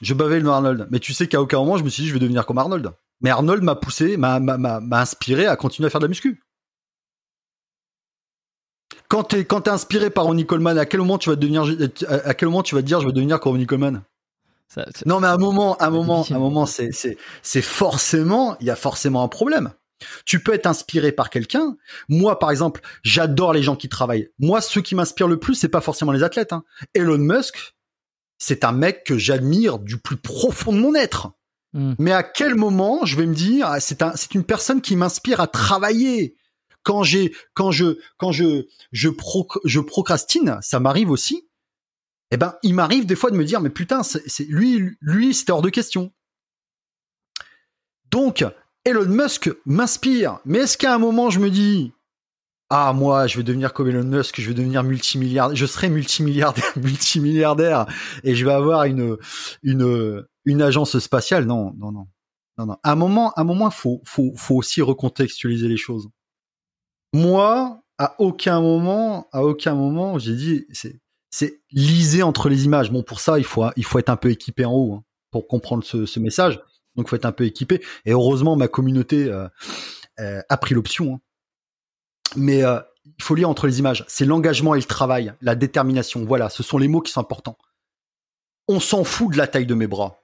Je 0.00 0.14
bavais 0.14 0.40
le 0.40 0.48
Arnold. 0.48 0.88
Mais 0.90 0.98
tu 0.98 1.12
sais 1.12 1.26
qu'à 1.28 1.40
aucun 1.40 1.58
moment, 1.58 1.76
je 1.76 1.84
me 1.84 1.88
suis 1.88 2.02
dit, 2.02 2.08
je 2.08 2.14
vais 2.14 2.20
devenir 2.20 2.46
comme 2.46 2.58
Arnold. 2.58 2.92
Mais 3.20 3.30
Arnold 3.30 3.62
m'a 3.62 3.74
poussé, 3.74 4.16
m'a, 4.16 4.40
inspiré 4.92 5.46
à 5.46 5.56
continuer 5.56 5.86
à 5.86 5.90
faire 5.90 6.00
de 6.00 6.06
la 6.06 6.08
muscu. 6.08 6.42
Quand 9.08 9.24
t'es, 9.24 9.44
quand 9.44 9.62
t'es 9.62 9.70
inspiré 9.70 10.08
par 10.08 10.24
Ronnie 10.24 10.46
Coleman, 10.46 10.78
à 10.78 10.86
quel 10.86 11.00
moment 11.00 11.18
tu 11.18 11.30
vas 11.30 11.36
devenir, 11.36 11.64
à 12.08 12.34
quel 12.34 12.48
moment 12.48 12.62
tu 12.62 12.74
vas 12.74 12.80
te 12.80 12.86
dire, 12.86 13.00
je 13.00 13.06
veux 13.06 13.12
devenir 13.12 13.40
comme 13.40 13.52
Ronnie 13.52 13.66
Coleman? 13.66 14.02
non, 15.04 15.18
mais 15.18 15.26
à 15.26 15.32
un 15.32 15.36
moment, 15.36 15.76
à 15.78 15.86
un 15.86 15.90
moment, 15.90 16.24
un 16.30 16.38
moment, 16.38 16.64
c'est, 16.64 16.92
c'est, 16.92 17.18
c'est 17.42 17.60
forcément, 17.60 18.56
il 18.60 18.68
y 18.68 18.70
a 18.70 18.76
forcément 18.76 19.24
un 19.24 19.28
problème. 19.28 19.72
Tu 20.24 20.40
peux 20.42 20.54
être 20.54 20.66
inspiré 20.66 21.12
par 21.12 21.30
quelqu'un. 21.30 21.76
Moi, 22.08 22.38
par 22.38 22.50
exemple, 22.50 22.80
j'adore 23.02 23.52
les 23.52 23.62
gens 23.62 23.76
qui 23.76 23.88
travaillent. 23.88 24.30
Moi, 24.38 24.60
ceux 24.60 24.80
qui 24.80 24.94
m'inspirent 24.94 25.28
le 25.28 25.38
plus, 25.38 25.54
c'est 25.54 25.68
pas 25.68 25.80
forcément 25.80 26.12
les 26.12 26.22
athlètes. 26.22 26.52
Hein. 26.52 26.64
Elon 26.94 27.18
Musk, 27.18 27.74
c'est 28.38 28.64
un 28.64 28.72
mec 28.72 29.04
que 29.04 29.18
j'admire 29.18 29.78
du 29.78 29.98
plus 29.98 30.16
profond 30.16 30.72
de 30.72 30.78
mon 30.78 30.94
être. 30.94 31.32
Hmm. 31.72 31.94
Mais 31.98 32.12
à 32.12 32.22
quel 32.22 32.54
moment 32.54 33.04
je 33.04 33.16
vais 33.16 33.26
me 33.26 33.34
dire, 33.34 33.66
ah, 33.66 33.80
c'est 33.80 34.02
un, 34.02 34.16
c'est 34.16 34.34
une 34.34 34.44
personne 34.44 34.80
qui 34.80 34.96
m'inspire 34.96 35.40
à 35.40 35.46
travailler? 35.46 36.36
Quand 36.82 37.02
j'ai, 37.02 37.34
quand 37.54 37.70
je, 37.70 37.98
quand 38.16 38.32
je, 38.32 38.66
je, 38.90 39.10
je 39.64 39.80
procrastine, 39.80 40.58
ça 40.62 40.80
m'arrive 40.80 41.10
aussi. 41.10 41.46
Eh 42.30 42.36
ben, 42.36 42.54
il 42.62 42.74
m'arrive 42.74 43.06
des 43.06 43.16
fois 43.16 43.30
de 43.30 43.36
me 43.36 43.44
dire, 43.44 43.60
mais 43.60 43.70
putain, 43.70 44.02
c'est, 44.02 44.44
lui, 44.44 44.96
lui, 45.00 45.34
c'était 45.34 45.52
hors 45.52 45.62
de 45.62 45.68
question. 45.68 46.12
Donc, 48.10 48.44
Elon 48.84 49.06
Musk 49.06 49.50
m'inspire. 49.66 50.38
Mais 50.44 50.60
est-ce 50.60 50.78
qu'à 50.78 50.94
un 50.94 50.98
moment, 50.98 51.30
je 51.30 51.40
me 51.40 51.50
dis, 51.50 51.92
ah 52.70 52.92
moi 52.92 53.26
je 53.26 53.36
vais 53.36 53.42
devenir 53.42 53.72
comme 53.72 53.88
Elon 53.88 54.04
Musk, 54.04 54.40
je 54.40 54.48
vais 54.48 54.54
devenir 54.54 54.84
multimilliardaire, 54.84 55.56
je 55.56 55.66
serai 55.66 55.90
multimilliardaire, 55.90 56.72
multimilliardaire 56.76 57.86
et 58.22 58.34
je 58.34 58.44
vais 58.46 58.52
avoir 58.52 58.84
une 58.84 59.16
une 59.62 60.24
une 60.44 60.62
agence 60.62 60.98
spatiale? 60.98 61.44
Non, 61.46 61.74
non, 61.76 61.92
non, 61.92 62.06
non, 62.58 62.66
non. 62.66 62.76
À 62.82 62.92
un 62.92 62.96
moment, 62.96 63.32
à 63.32 63.42
un 63.42 63.44
moment, 63.44 63.70
faut 63.70 64.00
faut 64.04 64.32
faut 64.36 64.56
aussi 64.56 64.82
recontextualiser 64.82 65.68
les 65.68 65.76
choses. 65.76 66.08
Moi, 67.12 67.82
à 67.98 68.14
aucun 68.18 68.60
moment, 68.60 69.28
à 69.32 69.44
aucun 69.44 69.74
moment, 69.74 70.18
j'ai 70.18 70.36
dit 70.36 70.66
c'est 70.72 71.00
c'est 71.30 71.60
liser 71.72 72.22
entre 72.22 72.48
les 72.48 72.64
images. 72.64 72.90
Bon, 72.92 73.02
pour 73.02 73.20
ça, 73.20 73.38
il 73.38 73.44
faut 73.44 73.64
il 73.76 73.84
faut 73.84 73.98
être 73.98 74.10
un 74.10 74.16
peu 74.16 74.30
équipé 74.30 74.64
en 74.64 74.72
haut 74.72 74.94
hein, 74.94 75.04
pour 75.32 75.48
comprendre 75.48 75.84
ce, 75.84 76.06
ce 76.06 76.20
message. 76.20 76.60
Donc, 76.96 77.08
faut 77.08 77.16
être 77.16 77.26
un 77.26 77.32
peu 77.32 77.44
équipé. 77.44 77.82
Et 78.04 78.12
heureusement, 78.12 78.56
ma 78.56 78.68
communauté 78.68 79.24
euh, 79.24 79.48
euh, 80.18 80.42
a 80.48 80.56
pris 80.56 80.74
l'option. 80.74 81.14
Hein 81.14 81.20
mais 82.36 82.64
euh, 82.64 82.80
il 83.04 83.22
faut 83.22 83.34
lire 83.34 83.48
entre 83.48 83.66
les 83.66 83.78
images. 83.78 84.04
C'est 84.08 84.24
l'engagement 84.24 84.74
et 84.74 84.78
le 84.78 84.84
travail, 84.84 85.34
la 85.40 85.54
détermination. 85.54 86.24
Voilà, 86.24 86.48
ce 86.48 86.62
sont 86.62 86.78
les 86.78 86.88
mots 86.88 87.00
qui 87.00 87.12
sont 87.12 87.20
importants. 87.20 87.58
On 88.68 88.80
s'en 88.80 89.04
fout 89.04 89.32
de 89.32 89.38
la 89.38 89.46
taille 89.46 89.66
de 89.66 89.74
mes 89.74 89.86
bras. 89.86 90.22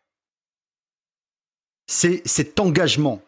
C'est 1.86 2.23
cet 2.27 2.61
engagement. 2.61 3.23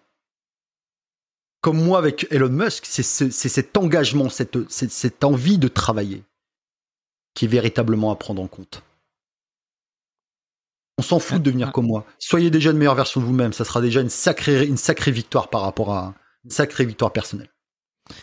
Comme 1.60 1.82
moi 1.82 1.98
avec 1.98 2.26
Elon 2.30 2.50
Musk, 2.50 2.86
c'est 2.86 3.02
cet 3.02 3.76
engagement, 3.76 4.28
cette, 4.28 4.70
cette 4.70 5.24
envie 5.24 5.58
de 5.58 5.66
travailler 5.66 6.22
qui 7.34 7.46
est 7.46 7.48
véritablement 7.48 8.12
à 8.12 8.16
prendre 8.16 8.42
en 8.42 8.46
compte. 8.46 8.82
On 10.98 11.02
s'en 11.02 11.18
fout 11.18 11.38
de 11.38 11.44
devenir 11.44 11.72
comme 11.72 11.86
moi. 11.86 12.04
Soyez 12.18 12.50
déjà 12.50 12.72
une 12.72 12.76
meilleure 12.76 12.96
version 12.96 13.20
de 13.20 13.26
vous-même. 13.26 13.52
Ça 13.52 13.64
sera 13.64 13.80
déjà 13.80 14.00
une 14.00 14.08
sacrée, 14.08 14.66
une 14.66 14.76
sacrée 14.76 15.12
victoire 15.12 15.48
par 15.48 15.62
rapport 15.62 15.92
à 15.92 16.14
une 16.44 16.50
sacrée 16.50 16.84
victoire 16.84 17.12
personnelle. 17.12 17.48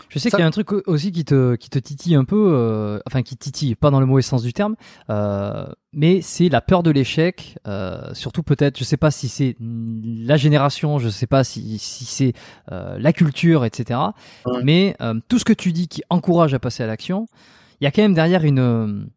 Je 0.10 0.20
sais 0.20 0.30
qu'il 0.30 0.40
y 0.40 0.44
a 0.44 0.46
un 0.46 0.52
truc 0.52 0.72
aussi 0.88 1.12
qui 1.12 1.26
te, 1.26 1.56
qui 1.56 1.70
te 1.70 1.80
titille 1.80 2.16
un 2.16 2.26
peu, 2.26 2.54
euh, 2.54 3.00
enfin 3.06 3.22
qui 3.22 3.38
titille, 3.38 3.76
pas 3.76 3.92
dans 3.92 4.00
le 4.00 4.06
mauvais 4.06 4.22
sens 4.22 4.44
du 4.44 4.54
terme, 4.54 4.76
euh, 5.10 5.68
mais 5.94 6.22
c'est 6.22 6.50
la 6.50 6.62
peur 6.62 6.84
de 6.84 6.92
l'échec, 6.92 7.58
euh, 7.68 8.14
surtout 8.14 8.44
peut-être, 8.44 8.78
je 8.78 8.84
sais 8.84 8.98
pas 8.98 9.12
si 9.12 9.28
c'est 9.28 9.56
la 9.60 10.38
génération, 10.38 11.00
je 11.00 11.10
sais 11.10 11.28
pas 11.28 11.44
si, 11.44 11.78
si 11.78 12.06
c'est 12.06 12.34
la 12.68 13.14
culture, 13.14 13.66
etc. 13.66 14.00
Mais 14.64 14.98
tout 15.28 15.40
ce 15.40 15.46
que 15.46 15.54
tu 15.54 15.72
dis 15.72 15.88
qui 15.88 16.04
encourage 16.10 16.54
à 16.54 16.60
passer 16.60 16.84
à 16.84 16.88
l'action, 16.88 17.28
il 17.80 17.84
y 17.84 17.88
a 17.88 17.92
quand 17.92 18.02
même 18.02 18.14
derrière 18.14 18.44
une 18.44 19.10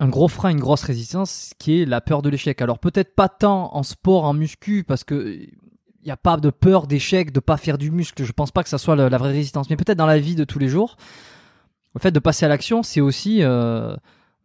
un 0.00 0.08
gros 0.08 0.28
frein, 0.28 0.50
une 0.50 0.60
grosse 0.60 0.82
résistance 0.82 1.52
qui 1.58 1.80
est 1.80 1.84
la 1.84 2.00
peur 2.00 2.22
de 2.22 2.30
l'échec. 2.30 2.60
Alors 2.62 2.78
peut-être 2.78 3.14
pas 3.14 3.28
tant 3.28 3.74
en 3.76 3.82
sport, 3.82 4.24
en 4.24 4.32
muscu, 4.32 4.82
parce 4.82 5.04
que 5.04 5.38
il 6.02 6.06
n'y 6.06 6.10
a 6.10 6.16
pas 6.16 6.38
de 6.38 6.48
peur 6.48 6.86
d'échec, 6.86 7.30
de 7.30 7.40
pas 7.40 7.58
faire 7.58 7.76
du 7.76 7.90
muscle. 7.90 8.24
Je 8.24 8.32
pense 8.32 8.50
pas 8.50 8.62
que 8.62 8.70
ça 8.70 8.78
soit 8.78 8.96
la, 8.96 9.18
vraie 9.18 9.32
résistance, 9.32 9.68
mais 9.68 9.76
peut-être 9.76 9.98
dans 9.98 10.06
la 10.06 10.18
vie 10.18 10.34
de 10.34 10.44
tous 10.44 10.58
les 10.58 10.68
jours, 10.68 10.96
le 11.94 12.00
fait 12.00 12.10
de 12.10 12.18
passer 12.18 12.46
à 12.46 12.48
l'action, 12.48 12.82
c'est 12.82 13.02
aussi 13.02 13.42
euh, 13.42 13.94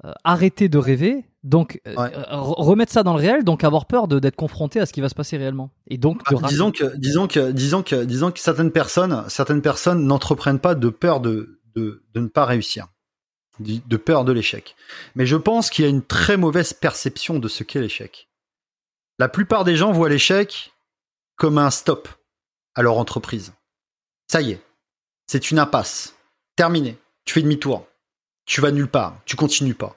euh, 0.04 0.12
arrêter 0.26 0.68
de 0.68 0.78
rêver, 0.78 1.24
donc 1.46 1.80
euh, 1.88 1.94
remettre 2.32 2.92
ça 2.92 3.04
dans 3.04 3.14
le 3.14 3.22
réel, 3.22 3.46
donc 3.46 3.64
avoir 3.64 3.86
peur 3.86 4.10
d'être 4.10 4.36
confronté 4.36 4.82
à 4.82 4.86
ce 4.86 4.92
qui 4.92 5.00
va 5.00 5.08
se 5.08 5.16
passer 5.16 5.38
réellement. 5.38 5.72
Et 5.88 5.98
donc 5.98 6.22
ah, 6.26 6.36
disons 6.50 6.72
que 6.72 6.98
disons 6.98 7.28
que 7.28 7.52
disons 7.52 7.82
que 7.82 8.04
disons 8.04 8.32
que 8.32 8.40
certaines 8.40 8.72
personnes 8.72 9.24
certaines 9.30 9.62
personnes 9.62 10.06
n'entreprennent 10.06 10.60
pas 10.60 10.76
de 10.76 10.90
peur 10.90 11.22
de, 11.22 11.62
de, 11.76 12.04
de 12.14 12.20
ne 12.20 12.28
pas 12.28 12.44
réussir, 12.44 12.88
de 13.60 13.98
peur 13.98 14.26
de 14.26 14.32
l'échec. 14.32 14.76
Mais 15.16 15.26
je 15.26 15.36
pense 15.36 15.70
qu'il 15.70 15.84
y 15.84 15.88
a 15.88 15.92
une 15.92 16.06
très 16.06 16.38
mauvaise 16.38 16.74
perception 16.74 17.40
de 17.40 17.48
ce 17.48 17.64
qu'est 17.64 17.82
l'échec. 17.82 18.30
La 19.20 19.30
plupart 19.30 19.64
des 19.64 19.76
gens 19.76 19.92
voient 19.92 20.10
l'échec 20.10 20.74
comme 21.38 21.58
un 21.58 21.72
stop 21.72 22.10
à 22.76 22.82
leur 22.82 22.98
entreprise. 22.98 23.54
Ça 24.30 24.42
y 24.42 24.52
est, 24.52 24.62
c'est 25.28 25.52
une 25.52 25.60
impasse. 25.60 26.16
Terminé. 26.56 26.98
Tu 27.26 27.34
fais 27.34 27.42
demi-tour. 27.42 27.88
Tu 28.46 28.62
vas 28.62 28.72
nulle 28.72 28.88
part. 28.88 29.20
Tu 29.26 29.36
continues 29.36 29.74
pas. 29.74 29.96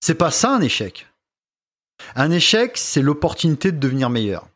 C'est 0.00 0.14
pas 0.14 0.30
ça 0.30 0.54
un 0.54 0.60
échec. 0.60 1.06
Un 2.16 2.30
échec, 2.30 2.76
c'est 2.76 3.02
l'opportunité 3.02 3.70
de 3.70 3.78
devenir 3.78 4.10
meilleur. 4.10 4.48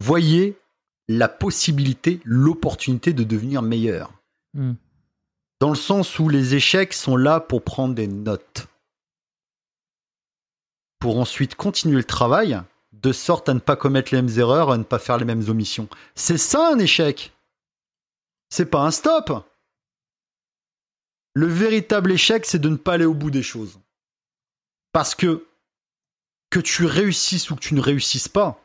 Voyez 0.00 0.58
la 1.08 1.28
possibilité, 1.28 2.20
l'opportunité 2.24 3.12
de 3.12 3.24
devenir 3.24 3.62
meilleur. 3.62 4.12
Hmm. 4.54 4.74
Dans 5.60 5.70
le 5.70 5.76
sens 5.76 6.18
où 6.18 6.28
les 6.28 6.54
échecs 6.54 6.92
sont 6.92 7.16
là 7.16 7.40
pour 7.40 7.62
prendre 7.62 7.94
des 7.94 8.08
notes. 8.08 8.66
Pour 10.98 11.18
ensuite 11.18 11.54
continuer 11.54 11.96
le 11.96 12.04
travail 12.04 12.60
de 12.92 13.12
sorte 13.12 13.48
à 13.48 13.54
ne 13.54 13.58
pas 13.58 13.76
commettre 13.76 14.14
les 14.14 14.22
mêmes 14.22 14.38
erreurs, 14.38 14.70
à 14.70 14.78
ne 14.78 14.82
pas 14.82 14.98
faire 14.98 15.18
les 15.18 15.24
mêmes 15.24 15.48
omissions. 15.48 15.88
C'est 16.14 16.38
ça 16.38 16.68
un 16.72 16.78
échec. 16.78 17.32
C'est 18.48 18.66
pas 18.66 18.80
un 18.80 18.90
stop. 18.90 19.32
Le 21.34 21.46
véritable 21.46 22.12
échec, 22.12 22.46
c'est 22.46 22.58
de 22.58 22.68
ne 22.68 22.76
pas 22.76 22.94
aller 22.94 23.04
au 23.04 23.14
bout 23.14 23.30
des 23.30 23.42
choses. 23.42 23.78
Parce 24.92 25.14
que 25.14 25.46
que 26.50 26.60
tu 26.60 26.86
réussisses 26.86 27.50
ou 27.50 27.56
que 27.56 27.60
tu 27.60 27.74
ne 27.74 27.80
réussisses 27.80 28.28
pas, 28.28 28.62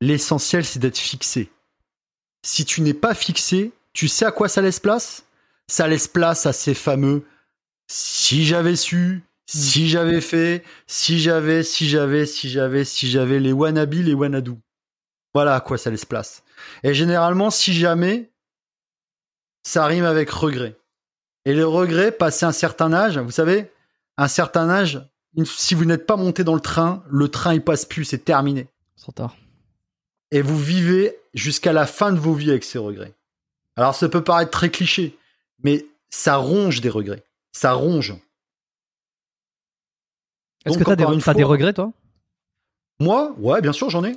l'essentiel 0.00 0.64
c'est 0.64 0.78
d'être 0.78 0.96
fixé. 0.96 1.50
Si 2.44 2.64
tu 2.64 2.82
n'es 2.82 2.94
pas 2.94 3.14
fixé, 3.14 3.72
tu 3.92 4.06
sais 4.06 4.24
à 4.24 4.30
quoi 4.30 4.48
ça 4.48 4.62
laisse 4.62 4.78
place? 4.78 5.25
Ça 5.68 5.88
laisse 5.88 6.08
place 6.08 6.46
à 6.46 6.52
ces 6.52 6.74
fameux 6.74 7.24
si 7.88 8.44
j'avais 8.44 8.76
su, 8.76 9.22
si 9.46 9.88
j'avais 9.88 10.20
fait, 10.20 10.64
si 10.86 11.18
j'avais, 11.20 11.62
si 11.62 11.88
j'avais, 11.88 12.26
si 12.26 12.48
j'avais, 12.48 12.84
si 12.84 13.08
j'avais 13.08 13.38
les 13.38 13.52
wannabe, 13.52 13.94
les 13.94 14.14
wanadu. 14.14 14.54
Voilà 15.34 15.54
à 15.54 15.60
quoi 15.60 15.78
ça 15.78 15.90
laisse 15.90 16.04
place. 16.04 16.42
Et 16.82 16.94
généralement, 16.94 17.50
si 17.50 17.72
jamais, 17.72 18.30
ça 19.62 19.86
rime 19.86 20.04
avec 20.04 20.30
regret. 20.30 20.76
Et 21.44 21.54
le 21.54 21.66
regret, 21.66 22.10
passé 22.10 22.44
un 22.46 22.52
certain 22.52 22.92
âge, 22.92 23.18
vous 23.18 23.30
savez, 23.30 23.70
un 24.16 24.28
certain 24.28 24.68
âge, 24.68 25.00
si 25.44 25.74
vous 25.74 25.84
n'êtes 25.84 26.06
pas 26.06 26.16
monté 26.16 26.42
dans 26.42 26.54
le 26.54 26.60
train, 26.60 27.04
le 27.08 27.28
train 27.28 27.54
il 27.54 27.62
passe 27.62 27.84
plus, 27.84 28.04
c'est 28.04 28.24
terminé. 28.24 28.68
Trop 28.96 29.12
tard. 29.12 29.36
Et 30.30 30.40
vous 30.40 30.58
vivez 30.58 31.16
jusqu'à 31.34 31.72
la 31.72 31.86
fin 31.86 32.12
de 32.12 32.18
vos 32.18 32.34
vies 32.34 32.50
avec 32.50 32.64
ces 32.64 32.78
regrets. 32.78 33.14
Alors 33.76 33.94
ça 33.94 34.08
peut 34.08 34.24
paraître 34.24 34.50
très 34.50 34.70
cliché, 34.70 35.16
mais 35.62 35.86
ça 36.10 36.36
ronge 36.36 36.80
des 36.80 36.90
regrets. 36.90 37.24
Ça 37.52 37.72
ronge. 37.72 38.14
Est-ce 40.64 40.78
que 40.78 40.84
des, 40.94 41.04
une 41.04 41.22
t'as 41.22 41.34
des 41.34 41.42
fois- 41.42 41.50
regrets, 41.52 41.72
toi? 41.72 41.92
Moi, 42.98 43.34
ouais, 43.38 43.60
bien 43.60 43.72
sûr, 43.72 43.90
j'en 43.90 44.04
ai. 44.04 44.16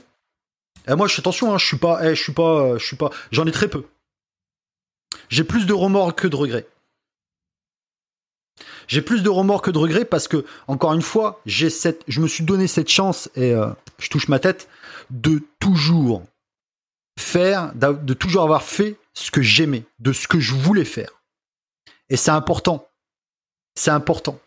Et 0.87 0.95
moi, 0.95 1.07
je 1.07 1.13
fais 1.13 1.19
attention, 1.19 1.53
hein, 1.53 1.57
je 1.57 1.65
suis 1.65 1.77
pas, 1.77 1.99
eh, 2.03 2.15
je 2.15 2.21
suis 2.21 2.33
pas, 2.33 2.61
euh, 2.61 2.79
je 2.79 2.85
suis 2.85 2.95
pas, 2.95 3.09
j'en 3.31 3.45
ai 3.45 3.51
très 3.51 3.67
peu. 3.67 3.85
J'ai 5.29 5.43
plus 5.43 5.65
de 5.65 5.73
remords 5.73 6.15
que 6.15 6.27
de 6.27 6.35
regrets. 6.35 6.67
J'ai 8.87 9.01
plus 9.03 9.21
de 9.21 9.29
remords 9.29 9.61
que 9.61 9.69
de 9.69 9.77
regrets 9.77 10.05
parce 10.05 10.27
que, 10.27 10.45
encore 10.67 10.93
une 10.93 11.01
fois, 11.03 11.41
j'ai 11.45 11.69
cette, 11.69 12.03
je 12.07 12.21
me 12.21 12.27
suis 12.27 12.43
donné 12.43 12.65
cette 12.67 12.89
chance 12.89 13.29
et 13.35 13.53
euh, 13.53 13.69
je 13.99 14.09
touche 14.09 14.27
ma 14.27 14.39
tête 14.39 14.67
de 15.11 15.43
toujours 15.59 16.23
faire, 17.19 17.73
de 17.75 18.13
toujours 18.13 18.43
avoir 18.43 18.63
fait 18.63 18.97
ce 19.13 19.29
que 19.29 19.41
j'aimais, 19.41 19.83
de 19.99 20.11
ce 20.13 20.27
que 20.27 20.39
je 20.39 20.53
voulais 20.55 20.85
faire. 20.85 21.18
Et 22.09 22.17
c'est 22.17 22.31
important. 22.31 22.87
C'est 23.75 23.91
important. 23.91 24.39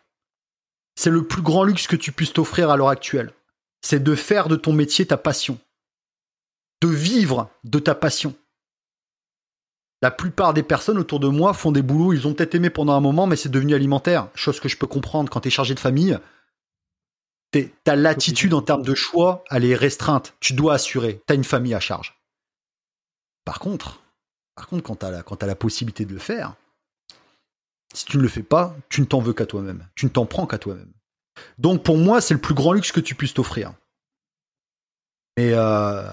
C'est 0.95 1.11
le 1.11 1.27
plus 1.27 1.43
grand 1.43 1.65
luxe 1.65 1.87
que 1.87 1.97
tu 1.97 2.13
puisses 2.13 2.33
t'offrir 2.33 2.71
à 2.71 2.77
l'heure 2.77 2.89
actuelle. 2.89 3.33
C'est 3.81 4.03
de 4.03 4.15
faire 4.15 4.49
de 4.49 4.57
ton 4.57 4.73
métier 4.73 5.07
ta 5.07 5.17
passion. 5.17 5.59
De 6.81 6.89
vivre 6.89 7.51
de 7.65 7.79
ta 7.79 7.95
passion. 7.95 8.35
La 10.03 10.11
plupart 10.11 10.53
des 10.53 10.65
personnes 10.65 10.99
autour 10.99 11.21
de 11.21 11.29
moi 11.29 11.55
font 11.55 11.71
des 11.71 11.83
boulots, 11.83 12.13
ils 12.13 12.27
ont 12.27 12.35
peut-être 12.35 12.57
aimé 12.57 12.71
pendant 12.71 12.95
un 12.95 13.01
moment, 13.01 13.29
mais 13.29 13.37
c'est 13.37 13.49
devenu 13.49 13.75
alimentaire. 13.75 14.29
Chose 14.35 14.59
que 14.59 14.69
je 14.69 14.77
peux 14.77 14.89
comprendre 14.89 15.31
quand 15.31 15.41
tu 15.41 15.49
es 15.49 15.51
chargé 15.51 15.75
de 15.75 15.81
famille. 15.81 16.19
Ta 17.85 17.95
latitude 17.95 18.55
en 18.55 18.63
termes 18.63 18.83
de 18.83 18.95
choix, 18.95 19.45
elle 19.51 19.65
est 19.65 19.77
restreinte. 19.77 20.35
Tu 20.41 20.55
dois 20.55 20.75
assurer. 20.75 21.23
Tu 21.27 21.33
as 21.33 21.37
une 21.37 21.45
famille 21.45 21.75
à 21.75 21.81
charge. 21.81 22.19
Par 23.45 23.61
contre, 23.61 24.01
par 24.57 24.67
contre 24.67 24.83
quand 24.83 24.97
tu 24.97 25.07
as, 25.07 25.47
la 25.47 25.55
possibilité 25.55 26.05
de 26.05 26.13
le 26.13 26.19
faire, 26.19 26.55
si 27.95 28.05
tu 28.07 28.17
ne 28.19 28.23
le 28.23 28.29
fais 28.29 28.43
pas, 28.43 28.77
tu 28.89 29.01
ne 29.01 29.07
t'en 29.07 29.21
veux 29.21 29.33
qu'à 29.33 29.47
toi-même. 29.47 29.87
Tu 29.95 30.07
ne 30.07 30.11
t'en 30.11 30.27
prends 30.27 30.47
qu'à 30.47 30.59
toi-même. 30.59 30.93
Donc 31.59 31.83
pour 31.83 31.97
moi, 31.97 32.21
c'est 32.21 32.35
le 32.35 32.41
plus 32.41 32.55
grand 32.55 32.73
luxe 32.73 32.93
que 32.93 33.01
tu 33.01 33.15
puisses 33.15 33.35
t'offrir. 33.35 33.73
Et 35.37 35.53
euh, 35.55 36.11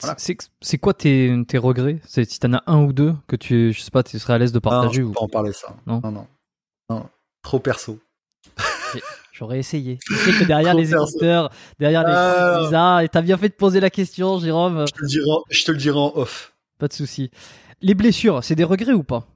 Voilà. 0.00 0.16
C'est 0.18 0.78
quoi 0.78 0.94
tes, 0.94 1.34
tes 1.46 1.58
regrets? 1.58 2.00
C'est 2.06 2.24
Si 2.30 2.38
t'en 2.40 2.54
as 2.54 2.62
un 2.66 2.82
ou 2.82 2.92
deux 2.92 3.14
que 3.26 3.36
tu, 3.36 3.72
je 3.72 3.80
sais 3.80 3.90
pas, 3.90 4.02
tu 4.02 4.18
serais 4.18 4.34
à 4.34 4.38
l'aise 4.38 4.52
de 4.52 4.56
non, 4.58 4.70
partager 4.70 4.96
je 5.02 5.02
ou 5.02 5.08
peux 5.08 5.14
pas 5.14 5.20
en 5.20 5.28
parler 5.28 5.52
ça. 5.52 5.76
Non? 5.86 6.00
non, 6.02 6.10
non, 6.12 6.26
non. 6.88 7.08
Trop 7.42 7.58
perso. 7.58 7.98
J'aurais 9.32 9.58
essayé. 9.58 9.98
Je 10.06 10.14
sais 10.16 10.32
que 10.32 10.44
derrière 10.44 10.74
les 10.74 10.94
éditeurs, 10.94 11.50
derrière 11.78 12.02
les 12.06 12.12
Ah. 12.14 12.96
ah, 12.98 13.04
et 13.04 13.08
t'as 13.08 13.22
bien 13.22 13.36
fait 13.38 13.48
de 13.48 13.54
poser 13.54 13.80
la 13.80 13.88
question, 13.90 14.38
Jérôme. 14.38 14.86
Je 14.86 14.92
te 14.92 15.00
le 15.00 15.06
dirai, 15.08 15.30
en- 15.30 15.44
je 15.50 15.64
te 15.64 15.72
le 15.72 15.78
dirai 15.78 15.98
en 15.98 16.12
off. 16.14 16.54
Pas 16.78 16.88
de 16.88 16.92
souci. 16.92 17.30
Les 17.82 17.94
blessures, 17.94 18.42
c'est 18.44 18.54
des 18.54 18.64
regrets 18.64 18.92
ou 18.92 19.02
pas? 19.02 19.26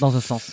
Dans 0.00 0.16
un 0.16 0.20
sens. 0.20 0.52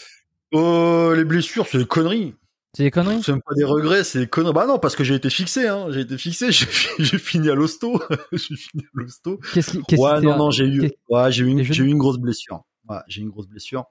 Oh, 0.51 1.13
les 1.15 1.25
blessures, 1.25 1.67
c'est 1.67 1.77
des 1.79 1.85
conneries. 1.85 2.35
C'est 2.75 2.83
des 2.83 2.91
conneries? 2.91 3.21
C'est 3.23 3.31
même 3.31 3.41
pas 3.41 3.53
des 3.55 3.63
regrets, 3.63 4.03
c'est 4.03 4.19
des 4.19 4.27
conneries. 4.27 4.53
Bah 4.53 4.65
non, 4.65 4.79
parce 4.79 4.95
que 4.95 5.03
j'ai 5.03 5.15
été 5.15 5.29
fixé, 5.29 5.67
hein. 5.67 5.87
J'ai 5.89 6.01
été 6.01 6.17
fixé, 6.17 6.51
j'ai 6.99 7.17
fini 7.19 7.49
à 7.49 7.55
l'hosto. 7.55 8.01
j'ai 8.31 8.55
fini 8.55 8.83
à 8.83 8.89
l'hosto. 8.93 9.39
Qu'est-ce 9.53 9.71
qui, 9.71 9.83
qu'est-ce 9.83 10.01
Ouais, 10.01 10.21
non, 10.21 10.37
non, 10.37 10.51
j'ai 10.51 10.65
eu, 10.65 10.91
ouais, 11.09 11.31
j'ai 11.31 11.43
eu, 11.43 11.47
une, 11.47 11.63
j'ai 11.63 11.83
eu 11.83 11.87
une 11.87 11.97
grosse 11.97 12.17
blessure. 12.17 12.63
Ouais, 12.87 12.97
j'ai 13.07 13.21
eu 13.21 13.23
une 13.23 13.29
grosse 13.29 13.47
blessure 13.47 13.85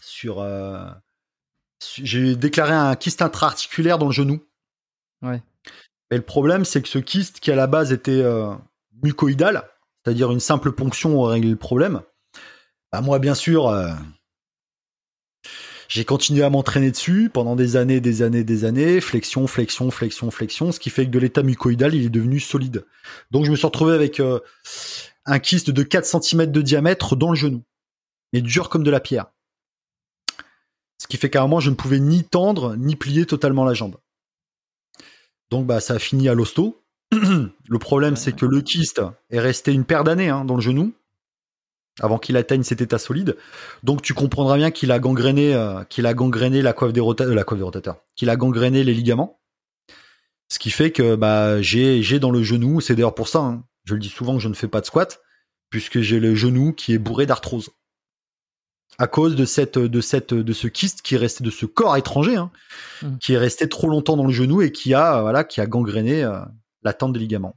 sur. 0.00 0.40
euh, 0.40 0.88
j'ai 2.02 2.36
déclaré 2.36 2.72
un 2.72 2.94
kyste 2.96 3.22
intra-articulaire 3.22 3.98
dans 3.98 4.06
le 4.06 4.12
genou. 4.12 4.44
Ouais. 5.22 5.42
Et 6.10 6.16
le 6.16 6.22
problème, 6.22 6.64
c'est 6.64 6.82
que 6.82 6.88
ce 6.88 6.98
kyste, 6.98 7.40
qui 7.40 7.50
à 7.50 7.56
la 7.56 7.66
base 7.66 7.92
était 7.92 8.22
euh, 8.22 8.52
mucoïdal, 9.02 9.64
c'est-à-dire 10.04 10.30
une 10.30 10.40
simple 10.40 10.72
ponction 10.72 11.18
aurait 11.18 11.34
réglé 11.34 11.50
le 11.50 11.56
problème, 11.56 12.02
bah 12.92 13.00
moi, 13.00 13.18
bien 13.18 13.34
sûr, 13.34 13.68
euh, 13.68 13.92
j'ai 15.92 16.06
continué 16.06 16.42
à 16.42 16.48
m'entraîner 16.48 16.90
dessus 16.90 17.28
pendant 17.30 17.54
des 17.54 17.76
années, 17.76 18.00
des 18.00 18.22
années, 18.22 18.44
des 18.44 18.64
années, 18.64 18.98
flexion, 19.02 19.46
flexion, 19.46 19.90
flexion, 19.90 20.30
flexion, 20.30 20.72
ce 20.72 20.80
qui 20.80 20.88
fait 20.88 21.04
que 21.04 21.10
de 21.10 21.18
l'état 21.18 21.42
mucoïdal, 21.42 21.94
il 21.94 22.06
est 22.06 22.08
devenu 22.08 22.40
solide. 22.40 22.86
Donc, 23.30 23.44
je 23.44 23.50
me 23.50 23.56
suis 23.56 23.66
retrouvé 23.66 23.92
avec 23.92 24.18
euh, 24.18 24.40
un 25.26 25.38
kyste 25.38 25.68
de 25.70 25.82
4 25.82 26.22
cm 26.22 26.46
de 26.50 26.62
diamètre 26.62 27.14
dans 27.14 27.28
le 27.28 27.36
genou, 27.36 27.62
mais 28.32 28.40
dur 28.40 28.70
comme 28.70 28.84
de 28.84 28.90
la 28.90 29.00
pierre. 29.00 29.26
Ce 30.96 31.06
qui 31.06 31.18
fait 31.18 31.28
qu'à 31.28 31.40
un 31.40 31.42
moment, 31.42 31.60
je 31.60 31.68
ne 31.68 31.74
pouvais 31.74 32.00
ni 32.00 32.24
tendre, 32.24 32.74
ni 32.76 32.96
plier 32.96 33.26
totalement 33.26 33.66
la 33.66 33.74
jambe. 33.74 33.96
Donc, 35.50 35.66
bah, 35.66 35.80
ça 35.80 35.92
a 35.92 35.98
fini 35.98 36.26
à 36.30 36.32
l'hosto. 36.32 36.82
le 37.12 37.78
problème, 37.78 38.14
Ouais, 38.14 38.18
c'est 38.18 38.30
ouais. 38.32 38.38
que 38.38 38.46
le 38.46 38.62
kyste 38.62 39.02
est 39.28 39.40
resté 39.40 39.74
une 39.74 39.84
paire 39.84 40.04
d'années 40.04 40.30
hein, 40.30 40.46
dans 40.46 40.54
le 40.54 40.62
genou 40.62 40.94
avant 42.00 42.18
qu'il 42.18 42.36
atteigne 42.36 42.62
cet 42.62 42.80
état 42.80 42.98
solide. 42.98 43.36
Donc, 43.82 44.02
tu 44.02 44.14
comprendras 44.14 44.56
bien 44.56 44.70
qu'il 44.70 44.90
a 44.92 44.98
gangréné, 44.98 45.54
euh, 45.54 45.84
qu'il 45.84 46.06
a 46.06 46.14
gangréné 46.14 46.62
la 46.62 46.72
coiffe 46.72 46.92
des 46.92 47.00
rota- 47.00 47.24
euh, 47.26 47.34
la 47.34 47.44
coiffe 47.44 47.58
des 47.58 47.64
rotateurs, 47.64 47.96
qu'il 48.16 48.30
a 48.30 48.36
gangréné 48.36 48.82
les 48.84 48.94
ligaments. 48.94 49.40
Ce 50.48 50.58
qui 50.58 50.70
fait 50.70 50.90
que 50.90 51.14
bah, 51.16 51.60
j'ai 51.62 52.02
j'ai 52.02 52.18
dans 52.18 52.30
le 52.30 52.42
genou, 52.42 52.80
c'est 52.80 52.94
d'ailleurs 52.94 53.14
pour 53.14 53.28
ça, 53.28 53.38
hein, 53.40 53.64
je 53.84 53.94
le 53.94 54.00
dis 54.00 54.08
souvent 54.08 54.34
que 54.34 54.40
je 54.42 54.48
ne 54.48 54.54
fais 54.54 54.68
pas 54.68 54.80
de 54.80 54.86
squat, 54.86 55.20
puisque 55.70 56.00
j'ai 56.00 56.20
le 56.20 56.34
genou 56.34 56.72
qui 56.72 56.92
est 56.92 56.98
bourré 56.98 57.24
d'arthrose. 57.26 57.70
À 58.98 59.06
cause 59.06 59.36
de 59.36 59.46
cette, 59.46 59.78
de 59.78 60.00
cette, 60.02 60.34
de 60.34 60.52
ce 60.52 60.68
kyste 60.68 61.00
qui 61.00 61.14
est 61.14 61.18
resté, 61.18 61.42
de 61.42 61.50
ce 61.50 61.64
corps 61.64 61.96
étranger, 61.96 62.36
hein, 62.36 62.50
Mhm. 63.02 63.18
qui 63.18 63.32
est 63.32 63.38
resté 63.38 63.66
trop 63.68 63.88
longtemps 63.88 64.16
dans 64.18 64.26
le 64.26 64.32
genou 64.32 64.60
et 64.60 64.70
qui 64.72 64.92
a, 64.92 65.22
voilà, 65.22 65.44
qui 65.44 65.60
a 65.62 65.66
gangréné 65.66 66.22
euh, 66.22 66.38
la 66.82 66.92
tente 66.92 67.14
des 67.14 67.18
ligaments. 67.20 67.56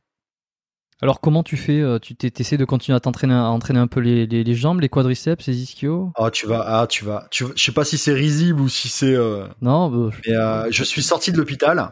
Alors, 1.02 1.20
comment 1.20 1.44
tu 1.44 1.58
fais 1.58 1.82
euh, 1.82 2.00
Tu 2.00 2.16
t'essaies 2.16 2.58
de 2.58 2.64
continuer 2.64 2.96
à 2.96 3.00
t'entraîner, 3.02 3.34
à 3.34 3.50
entraîner 3.50 3.80
un 3.80 3.88
peu 3.88 4.00
les, 4.00 4.26
les, 4.26 4.44
les 4.46 4.56
jambes, 4.56 4.80
les 4.80 4.88
quadriceps, 4.88 5.46
les 5.46 5.62
ischios? 5.62 6.12
Ah, 6.16 6.32
tu 6.32 6.48
vas, 6.48 6.64
ah, 6.66 6.88
tu 6.88 7.04
vas, 7.04 7.28
tu 7.32 7.46
je 7.54 7.64
sais 7.64 7.74
pas 7.74 7.84
si 7.84 7.98
c'est 7.98 8.14
risible 8.14 8.62
ou 8.62 8.70
si 8.70 8.88
c'est, 8.88 9.14
euh, 9.14 9.46
Non 9.62 9.90
bah, 9.90 10.16
mais 10.26 10.34
euh, 10.34 10.72
je 10.72 10.84
suis 10.84 11.04
sorti 11.04 11.34
de 11.34 11.38
l'hôpital. 11.38 11.92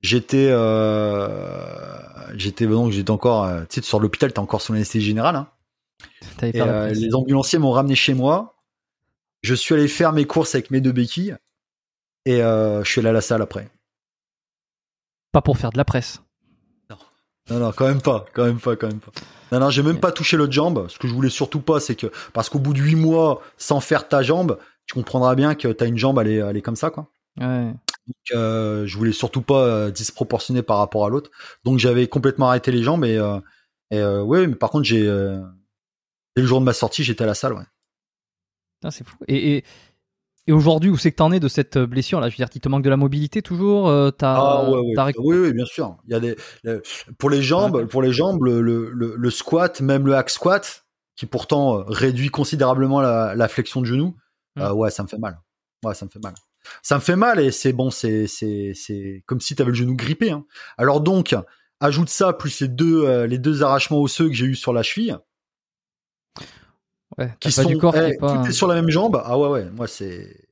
J'étais, 0.00 0.48
euh, 0.50 1.98
j'étais, 2.34 2.66
donc 2.66 2.90
j'étais 2.90 3.10
encore, 3.10 3.48
tu 3.68 3.76
sais, 3.76 3.80
tu 3.80 3.86
sors 3.86 4.00
de 4.00 4.04
l'hôpital, 4.04 4.32
t'es 4.32 4.38
encore 4.40 4.60
sous 4.60 4.72
l'anesthésie 4.72 5.06
générale. 5.06 5.36
Hein. 5.36 5.48
Et 6.42 6.94
les 6.94 7.14
ambulanciers 7.14 7.58
m'ont 7.60 7.72
ramené 7.72 7.94
chez 7.94 8.14
moi. 8.14 8.56
Je 9.42 9.54
suis 9.54 9.74
allé 9.74 9.86
faire 9.86 10.12
mes 10.12 10.24
courses 10.24 10.54
avec 10.54 10.72
mes 10.72 10.80
deux 10.80 10.92
béquilles. 10.92 11.36
Et 12.26 12.38
je 12.38 12.82
suis 12.84 13.00
allé 13.00 13.08
à 13.08 13.12
la 13.12 13.20
salle 13.20 13.42
après. 13.42 13.70
Pas 15.32 15.42
pour 15.42 15.58
faire 15.58 15.70
de 15.70 15.78
la 15.78 15.84
presse. 15.84 16.22
Non, 17.50 17.58
non, 17.58 17.72
quand 17.72 17.86
même 17.86 18.02
pas, 18.02 18.26
quand 18.34 18.44
même 18.44 18.60
pas, 18.60 18.76
quand 18.76 18.88
même 18.88 19.00
pas. 19.00 19.10
Non, 19.52 19.60
non, 19.60 19.70
j'ai 19.70 19.82
même 19.82 20.00
pas 20.00 20.12
touché 20.12 20.36
l'autre 20.36 20.52
jambe. 20.52 20.88
Ce 20.88 20.98
que 20.98 21.08
je 21.08 21.14
voulais 21.14 21.30
surtout 21.30 21.60
pas, 21.60 21.80
c'est 21.80 21.94
que, 21.94 22.08
parce 22.32 22.48
qu'au 22.48 22.58
bout 22.58 22.74
de 22.74 22.80
huit 22.80 22.96
mois, 22.96 23.42
sans 23.56 23.80
faire 23.80 24.08
ta 24.08 24.22
jambe, 24.22 24.58
tu 24.86 24.94
comprendras 24.94 25.34
bien 25.34 25.54
que 25.54 25.68
t'as 25.68 25.86
une 25.86 25.98
jambe, 25.98 26.18
elle 26.18 26.28
est, 26.28 26.36
elle 26.36 26.56
est 26.56 26.62
comme 26.62 26.76
ça, 26.76 26.90
quoi. 26.90 27.08
Ouais. 27.40 27.72
Donc, 28.06 28.16
euh, 28.32 28.86
je 28.86 28.96
voulais 28.96 29.12
surtout 29.12 29.42
pas 29.42 29.62
euh, 29.64 29.90
disproportionner 29.90 30.62
par 30.62 30.78
rapport 30.78 31.06
à 31.06 31.08
l'autre. 31.08 31.30
Donc, 31.64 31.78
j'avais 31.78 32.06
complètement 32.08 32.48
arrêté 32.48 32.72
les 32.72 32.82
jambes 32.82 33.04
et, 33.04 33.16
euh, 33.16 33.38
et 33.90 33.98
euh, 33.98 34.22
ouais, 34.22 34.46
mais 34.46 34.54
par 34.54 34.70
contre, 34.70 34.84
j'ai, 34.84 35.06
euh, 35.06 35.40
dès 36.36 36.42
le 36.42 36.48
jour 36.48 36.60
de 36.60 36.64
ma 36.64 36.72
sortie, 36.72 37.04
j'étais 37.04 37.24
à 37.24 37.26
la 37.26 37.34
salle, 37.34 37.54
ouais. 37.54 37.64
Putain, 38.80 38.90
c'est 38.90 39.06
fou. 39.06 39.16
Et, 39.26 39.56
et, 39.56 39.64
et 40.48 40.52
aujourd'hui, 40.52 40.88
où 40.90 40.96
c'est 40.96 41.10
que 41.12 41.16
t'en 41.16 41.30
es 41.30 41.40
de 41.40 41.46
cette 41.46 41.76
euh, 41.76 41.86
blessure 41.86 42.20
là? 42.20 42.28
Je 42.28 42.32
veux 42.32 42.36
dire, 42.38 42.48
il 42.54 42.60
te 42.60 42.68
manque 42.70 42.82
de 42.82 42.88
la 42.88 42.96
mobilité 42.96 43.42
toujours 43.42 43.88
euh, 43.88 44.10
Ah 44.22 44.68
ouais, 44.70 44.78
ouais, 44.78 45.12
oui, 45.18 45.36
oui, 45.36 45.52
bien 45.52 45.66
sûr. 45.66 45.96
Il 46.06 46.12
y 46.12 46.14
a 46.14 46.20
des 46.20 46.36
pour 47.18 47.28
les 47.28 47.42
jambes, 47.42 47.84
pour 47.84 48.00
les 48.00 48.12
jambes, 48.12 48.42
le, 48.42 48.62
le, 48.62 48.90
le, 49.14 49.30
squat, 49.30 49.82
même 49.82 50.06
le 50.06 50.16
hack 50.16 50.30
squat, 50.30 50.86
qui 51.16 51.26
pourtant 51.26 51.80
euh, 51.80 51.84
réduit 51.86 52.30
considérablement 52.30 53.02
la, 53.02 53.34
la 53.34 53.48
flexion 53.48 53.82
de 53.82 53.86
genou. 53.86 54.16
Mm. 54.56 54.62
euh, 54.62 54.72
ouais, 54.72 54.90
ça 54.90 55.02
me 55.02 55.08
fait 55.08 55.18
mal. 55.18 55.38
Ouais, 55.84 55.94
ça 55.94 56.06
me 56.06 56.10
fait 56.10 56.22
mal. 56.22 56.32
Ça 56.82 56.94
me 56.94 57.00
fait 57.00 57.16
mal 57.16 57.40
et 57.40 57.50
c'est 57.50 57.74
bon, 57.74 57.90
c'est 57.90 58.26
c'est 58.26 58.72
c'est 58.74 59.22
comme 59.26 59.40
si 59.40 59.54
t'avais 59.54 59.70
le 59.70 59.76
genou 59.76 59.94
grippé. 59.96 60.30
Hein. 60.30 60.46
Alors 60.78 61.02
donc, 61.02 61.36
ajoute 61.80 62.08
ça 62.08 62.32
plus 62.32 62.60
les 62.60 62.68
deux 62.68 63.04
euh, 63.04 63.26
les 63.26 63.38
deux 63.38 63.62
arrachements 63.62 64.00
osseux 64.00 64.28
que 64.28 64.34
j'ai 64.34 64.46
eu 64.46 64.54
sur 64.54 64.72
la 64.72 64.82
cheville, 64.82 65.18
ouais, 67.18 67.34
qui 67.40 67.52
sont 67.52 67.64
du 67.64 67.78
corps 67.78 67.94
qui 67.94 68.00
eh, 68.00 68.08
est 68.10 68.18
pas. 68.18 68.42
tout 68.42 68.50
est 68.50 68.52
sur 68.52 68.66
la 68.66 68.74
même 68.74 68.88
jambe. 68.88 69.20
Ah 69.24 69.38
ouais, 69.38 69.48
ouais. 69.48 69.70
Moi 69.74 69.86
c'est 69.86 70.48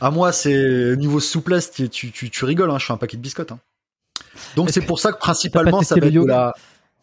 à 0.00 0.10
moi, 0.10 0.30
c'est 0.32 0.94
niveau 0.96 1.20
souplesse, 1.20 1.72
tu, 1.72 1.88
tu, 1.88 2.12
tu, 2.12 2.30
tu 2.30 2.44
rigoles, 2.44 2.70
hein, 2.70 2.78
je 2.78 2.84
suis 2.84 2.92
un 2.92 2.96
paquet 2.96 3.16
de 3.16 3.22
biscottes. 3.22 3.52
hein. 3.52 3.58
Donc 4.54 4.70
c'est 4.70 4.82
pour 4.82 5.00
ça 5.00 5.12
que 5.12 5.18
principalement 5.18 5.82
ça 5.82 5.96
va 5.96 6.06
être 6.06 6.12
de 6.12 6.24
la. 6.24 6.54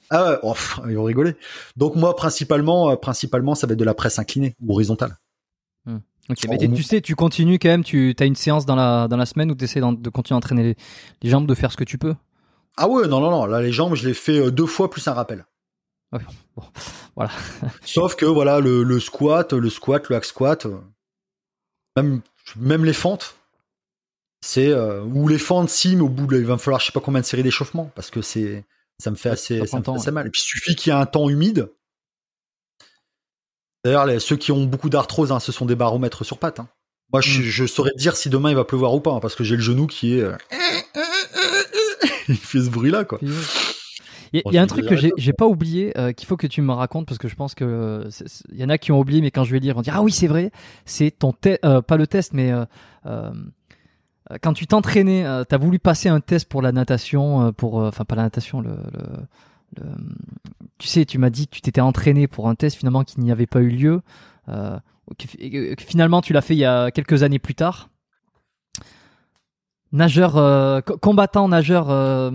Ah 0.10 0.30
ouais, 0.30 0.38
oh, 0.42 0.54
pff, 0.54 0.80
ils 0.88 0.96
vont 0.96 1.04
rigoler. 1.04 1.36
Donc 1.76 1.96
moi 1.96 2.16
principalement, 2.16 2.92
euh, 2.92 2.96
principalement 2.96 3.56
ça 3.56 3.68
va 3.68 3.74
être 3.74 3.80
de 3.80 3.84
la 3.84 3.94
presse 3.94 4.20
inclinée 4.20 4.56
ou 4.62 4.74
horizontale. 4.74 5.18
Ok, 6.30 6.40
en 6.46 6.52
mais 6.52 6.58
tu 6.58 6.84
sais, 6.84 7.00
tu 7.00 7.16
continues 7.16 7.58
quand 7.58 7.70
même. 7.70 7.86
Tu 7.86 8.14
as 8.20 8.26
une 8.26 8.36
séance 8.36 8.66
dans 8.66 8.76
la 8.76 9.08
dans 9.08 9.16
la 9.16 9.26
semaine 9.26 9.50
où 9.50 9.56
tu 9.56 9.64
essaies 9.64 9.80
de 9.80 10.10
continuer 10.10 10.36
à 10.36 10.38
entraîner 10.38 10.64
les, 10.64 10.76
les 11.24 11.30
jambes, 11.30 11.48
de 11.48 11.56
faire 11.56 11.72
ce 11.72 11.78
que 11.78 11.86
tu 11.86 11.98
peux? 11.98 12.16
Ah 12.76 12.88
ouais, 12.88 13.08
non 13.08 13.22
non 13.22 13.32
non, 13.32 13.46
là 13.46 13.62
les 13.62 13.72
jambes 13.72 13.96
je 13.96 14.08
les 14.08 14.14
fais 14.14 14.40
euh, 14.40 14.52
deux 14.52 14.66
fois 14.66 14.90
plus 14.90 15.08
un 15.08 15.14
rappel. 15.14 15.46
Ouais, 16.14 16.20
bon, 16.56 16.64
voilà. 17.16 17.32
Sauf 17.84 18.16
que 18.16 18.26
voilà 18.26 18.60
le, 18.60 18.84
le 18.84 19.00
squat, 19.00 19.52
le 19.54 19.70
squat, 19.70 20.08
le 20.10 20.16
hack 20.16 20.26
squat, 20.26 20.66
même 21.98 22.22
même 22.56 22.86
les 22.86 22.94
fentes, 22.94 23.36
c'est 24.42 24.70
euh, 24.70 25.02
ou 25.04 25.28
les 25.28 25.38
fentes 25.40 25.70
si, 25.70 25.96
mais 25.96 26.04
au 26.04 26.10
bout 26.10 26.28
de, 26.28 26.38
il 26.38 26.46
va 26.46 26.54
me 26.54 26.60
falloir 26.60 26.80
je 26.80 26.86
sais 26.86 26.92
pas 26.94 27.02
combien 27.02 27.20
de 27.22 27.26
séries 27.26 27.44
d'échauffement 27.44 27.92
parce 27.96 28.10
que 28.10 28.22
c'est 28.22 28.64
ça 29.00 29.12
me 29.12 29.16
fait 29.16 29.30
assez 29.30 29.60
ça 29.60 29.66
ça 29.68 29.80
me 29.80 29.84
fait 29.84 29.92
assez 29.92 30.06
ouais. 30.08 30.12
mal. 30.14 30.28
Et 30.28 30.30
puis 30.30 30.42
il 30.42 30.46
suffit 30.46 30.76
qu'il 30.76 30.94
y 30.94 30.96
ait 30.96 31.00
un 31.00 31.06
temps 31.06 31.28
humide. 31.30 31.70
D'ailleurs, 33.84 34.22
ceux 34.22 34.36
qui 34.36 34.52
ont 34.52 34.66
beaucoup 34.66 34.90
d'arthrose, 34.90 35.32
hein, 35.32 35.40
ce 35.40 35.52
sont 35.52 35.66
des 35.66 35.76
baromètres 35.76 36.24
sur 36.26 36.38
pattes. 36.40 36.60
hein. 36.60 36.68
Moi, 37.14 37.22
je, 37.22 37.40
Mm. 37.40 37.44
je 37.44 37.66
saurais 37.66 37.92
te 37.92 37.98
dire 37.98 38.18
si 38.18 38.30
demain 38.30 38.50
il 38.50 38.56
va 38.56 38.66
pleuvoir 38.66 38.94
ou 38.94 39.00
pas, 39.00 39.12
hein, 39.12 39.20
parce 39.22 39.36
que 39.36 39.44
j'ai 39.46 39.56
le 39.56 39.62
genou 39.62 39.88
qui 39.88 40.18
est. 40.18 40.22
euh, 40.24 40.36
il 42.28 42.36
fait 42.38 42.60
ce 42.60 42.70
bruit-là, 42.70 43.06
quoi. 43.06 43.20
Il 44.34 44.54
y 44.54 44.58
a 44.58 44.62
un 44.62 44.68
truc 44.68 44.86
que 44.90 44.96
j'ai 45.18 45.34
pas 45.34 45.48
oublié, 45.48 45.98
euh, 45.98 46.12
qu'il 46.12 46.28
faut 46.28 46.38
que 46.38 46.48
tu 46.48 46.62
me 46.62 46.74
racontes 46.74 47.08
parce 47.08 47.18
que 47.18 47.28
je 47.28 47.36
pense 47.36 47.56
que 47.56 47.64
euh, 47.66 48.10
il 48.52 48.58
y 48.60 48.64
en 48.64 48.70
a 48.70 48.78
qui 48.78 48.92
ont 48.92 49.00
oublié, 49.00 49.22
mais 49.22 49.32
quand 49.32 49.44
je 49.44 49.52
vais 49.52 49.60
lire, 49.60 49.74
ils 49.74 49.76
vont 49.76 49.82
dire 49.82 49.96
ah 49.96 50.02
oui 50.04 50.12
c'est 50.12 50.28
vrai, 50.28 50.52
c'est 50.86 51.12
ton 51.12 51.32
test, 51.32 51.62
pas 51.88 51.98
le 51.98 52.08
test, 52.08 52.34
mais 52.34 52.52
euh, 52.52 52.66
euh, 53.06 53.32
euh, 54.32 54.38
quand 54.42 54.54
tu 54.54 54.68
t'entraînais, 54.68 55.26
euh, 55.26 55.44
t'as 55.46 55.58
voulu 55.58 55.80
passer 55.80 56.10
un 56.10 56.20
test 56.20 56.50
pour 56.50 56.62
la 56.62 56.72
natation, 56.74 57.48
euh, 57.48 57.52
pour 57.52 57.80
euh, 57.82 57.88
enfin 57.88 58.04
pas 58.06 58.16
la 58.16 58.24
natation, 58.24 58.60
le, 58.62 58.72
le- 58.72 59.82
le- 59.84 59.92
tu 60.78 60.88
sais, 60.88 61.06
tu 61.06 61.18
m'as 61.18 61.30
dit 61.30 61.48
que 61.48 61.56
tu 61.56 61.62
t'étais 61.62 61.82
entraîné 61.82 62.28
pour 62.28 62.50
un 62.50 62.56
test 62.56 62.78
finalement 62.78 63.04
qui 63.04 63.20
n'y 63.22 63.32
avait 63.32 63.48
pas 63.48 63.60
eu 63.62 63.70
lieu, 63.70 64.02
euh, 64.50 64.78
que- 65.18 65.74
que 65.76 65.84
finalement 65.84 66.22
tu 66.22 66.34
l'as 66.34 66.42
fait 66.42 66.56
il 66.56 66.60
y 66.60 66.66
a 66.66 66.92
quelques 66.92 67.24
années 67.24 67.40
plus 67.40 67.56
tard. 67.56 67.90
Nageur, 69.94 70.36
euh, 70.38 70.82
co- 70.82 70.98
combattant, 70.98 71.48
nageur. 71.48 71.90
euh, 71.90 72.32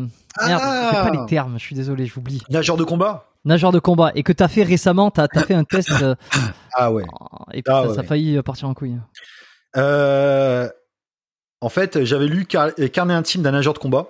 Merde, 0.46 0.60
Ah 0.64 0.90
je 0.92 0.96
sais 0.96 1.02
pas 1.02 1.10
les 1.22 1.26
termes, 1.26 1.58
je 1.58 1.64
suis 1.64 1.74
désolé, 1.74 2.06
j'oublie. 2.06 2.40
Nageur 2.50 2.76
de 2.76 2.84
combat 2.84 3.28
Nageur 3.44 3.72
de 3.72 3.78
combat 3.80 4.12
et 4.14 4.22
que 4.22 4.32
t'as 4.32 4.48
fait 4.48 4.62
récemment, 4.62 5.10
t'as 5.10 5.26
as 5.34 5.42
fait 5.42 5.54
un 5.54 5.64
test 5.64 5.90
euh, 6.02 6.14
Ah 6.74 6.92
ouais. 6.92 7.04
et 7.52 7.62
puis 7.62 7.72
Ah 7.74 7.82
ça, 7.82 7.88
ouais, 7.88 7.94
ça 7.94 8.00
a 8.00 8.04
failli 8.04 8.36
euh, 8.36 8.42
partir 8.42 8.68
en 8.68 8.74
couille. 8.74 8.98
Euh, 9.76 10.68
en 11.60 11.68
fait, 11.68 12.04
j'avais 12.04 12.26
lu 12.26 12.44
Car- 12.46 12.72
Carnet 12.92 13.14
intime 13.14 13.42
d'un 13.42 13.52
nageur 13.52 13.74
de 13.74 13.78
combat 13.78 14.06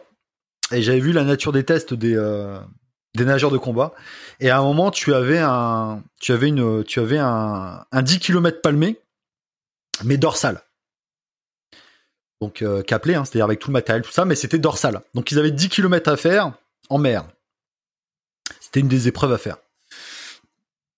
et 0.72 0.82
j'avais 0.82 1.00
vu 1.00 1.12
la 1.12 1.24
nature 1.24 1.52
des 1.52 1.64
tests 1.64 1.94
des 1.94 2.14
euh, 2.16 2.58
des 3.14 3.24
nageurs 3.24 3.50
de 3.50 3.58
combat. 3.58 3.92
Et 4.40 4.50
à 4.50 4.58
un 4.58 4.62
moment, 4.62 4.90
tu 4.90 5.12
avais 5.14 5.38
un, 5.38 6.02
tu 6.20 6.32
avais 6.32 6.48
une, 6.48 6.82
tu 6.84 6.98
avais 7.00 7.18
un, 7.18 7.84
un 7.92 8.02
10 8.02 8.18
km 8.20 8.60
palmé, 8.62 8.98
mais 10.04 10.16
dorsal. 10.16 10.60
Donc 12.42 12.60
euh, 12.60 12.82
hein, 12.90 13.24
c'est-à-dire 13.24 13.44
avec 13.44 13.60
tout 13.60 13.70
le 13.70 13.74
matériel, 13.74 14.02
tout 14.02 14.10
ça, 14.10 14.24
mais 14.24 14.34
c'était 14.34 14.58
dorsal. 14.58 15.00
Donc 15.14 15.30
ils 15.30 15.38
avaient 15.38 15.52
10 15.52 15.68
km 15.68 16.10
à 16.10 16.16
faire 16.16 16.52
en 16.90 16.98
mer. 16.98 17.24
C'était 18.58 18.80
une 18.80 18.88
des 18.88 19.06
épreuves 19.06 19.32
à 19.32 19.38
faire. 19.38 19.58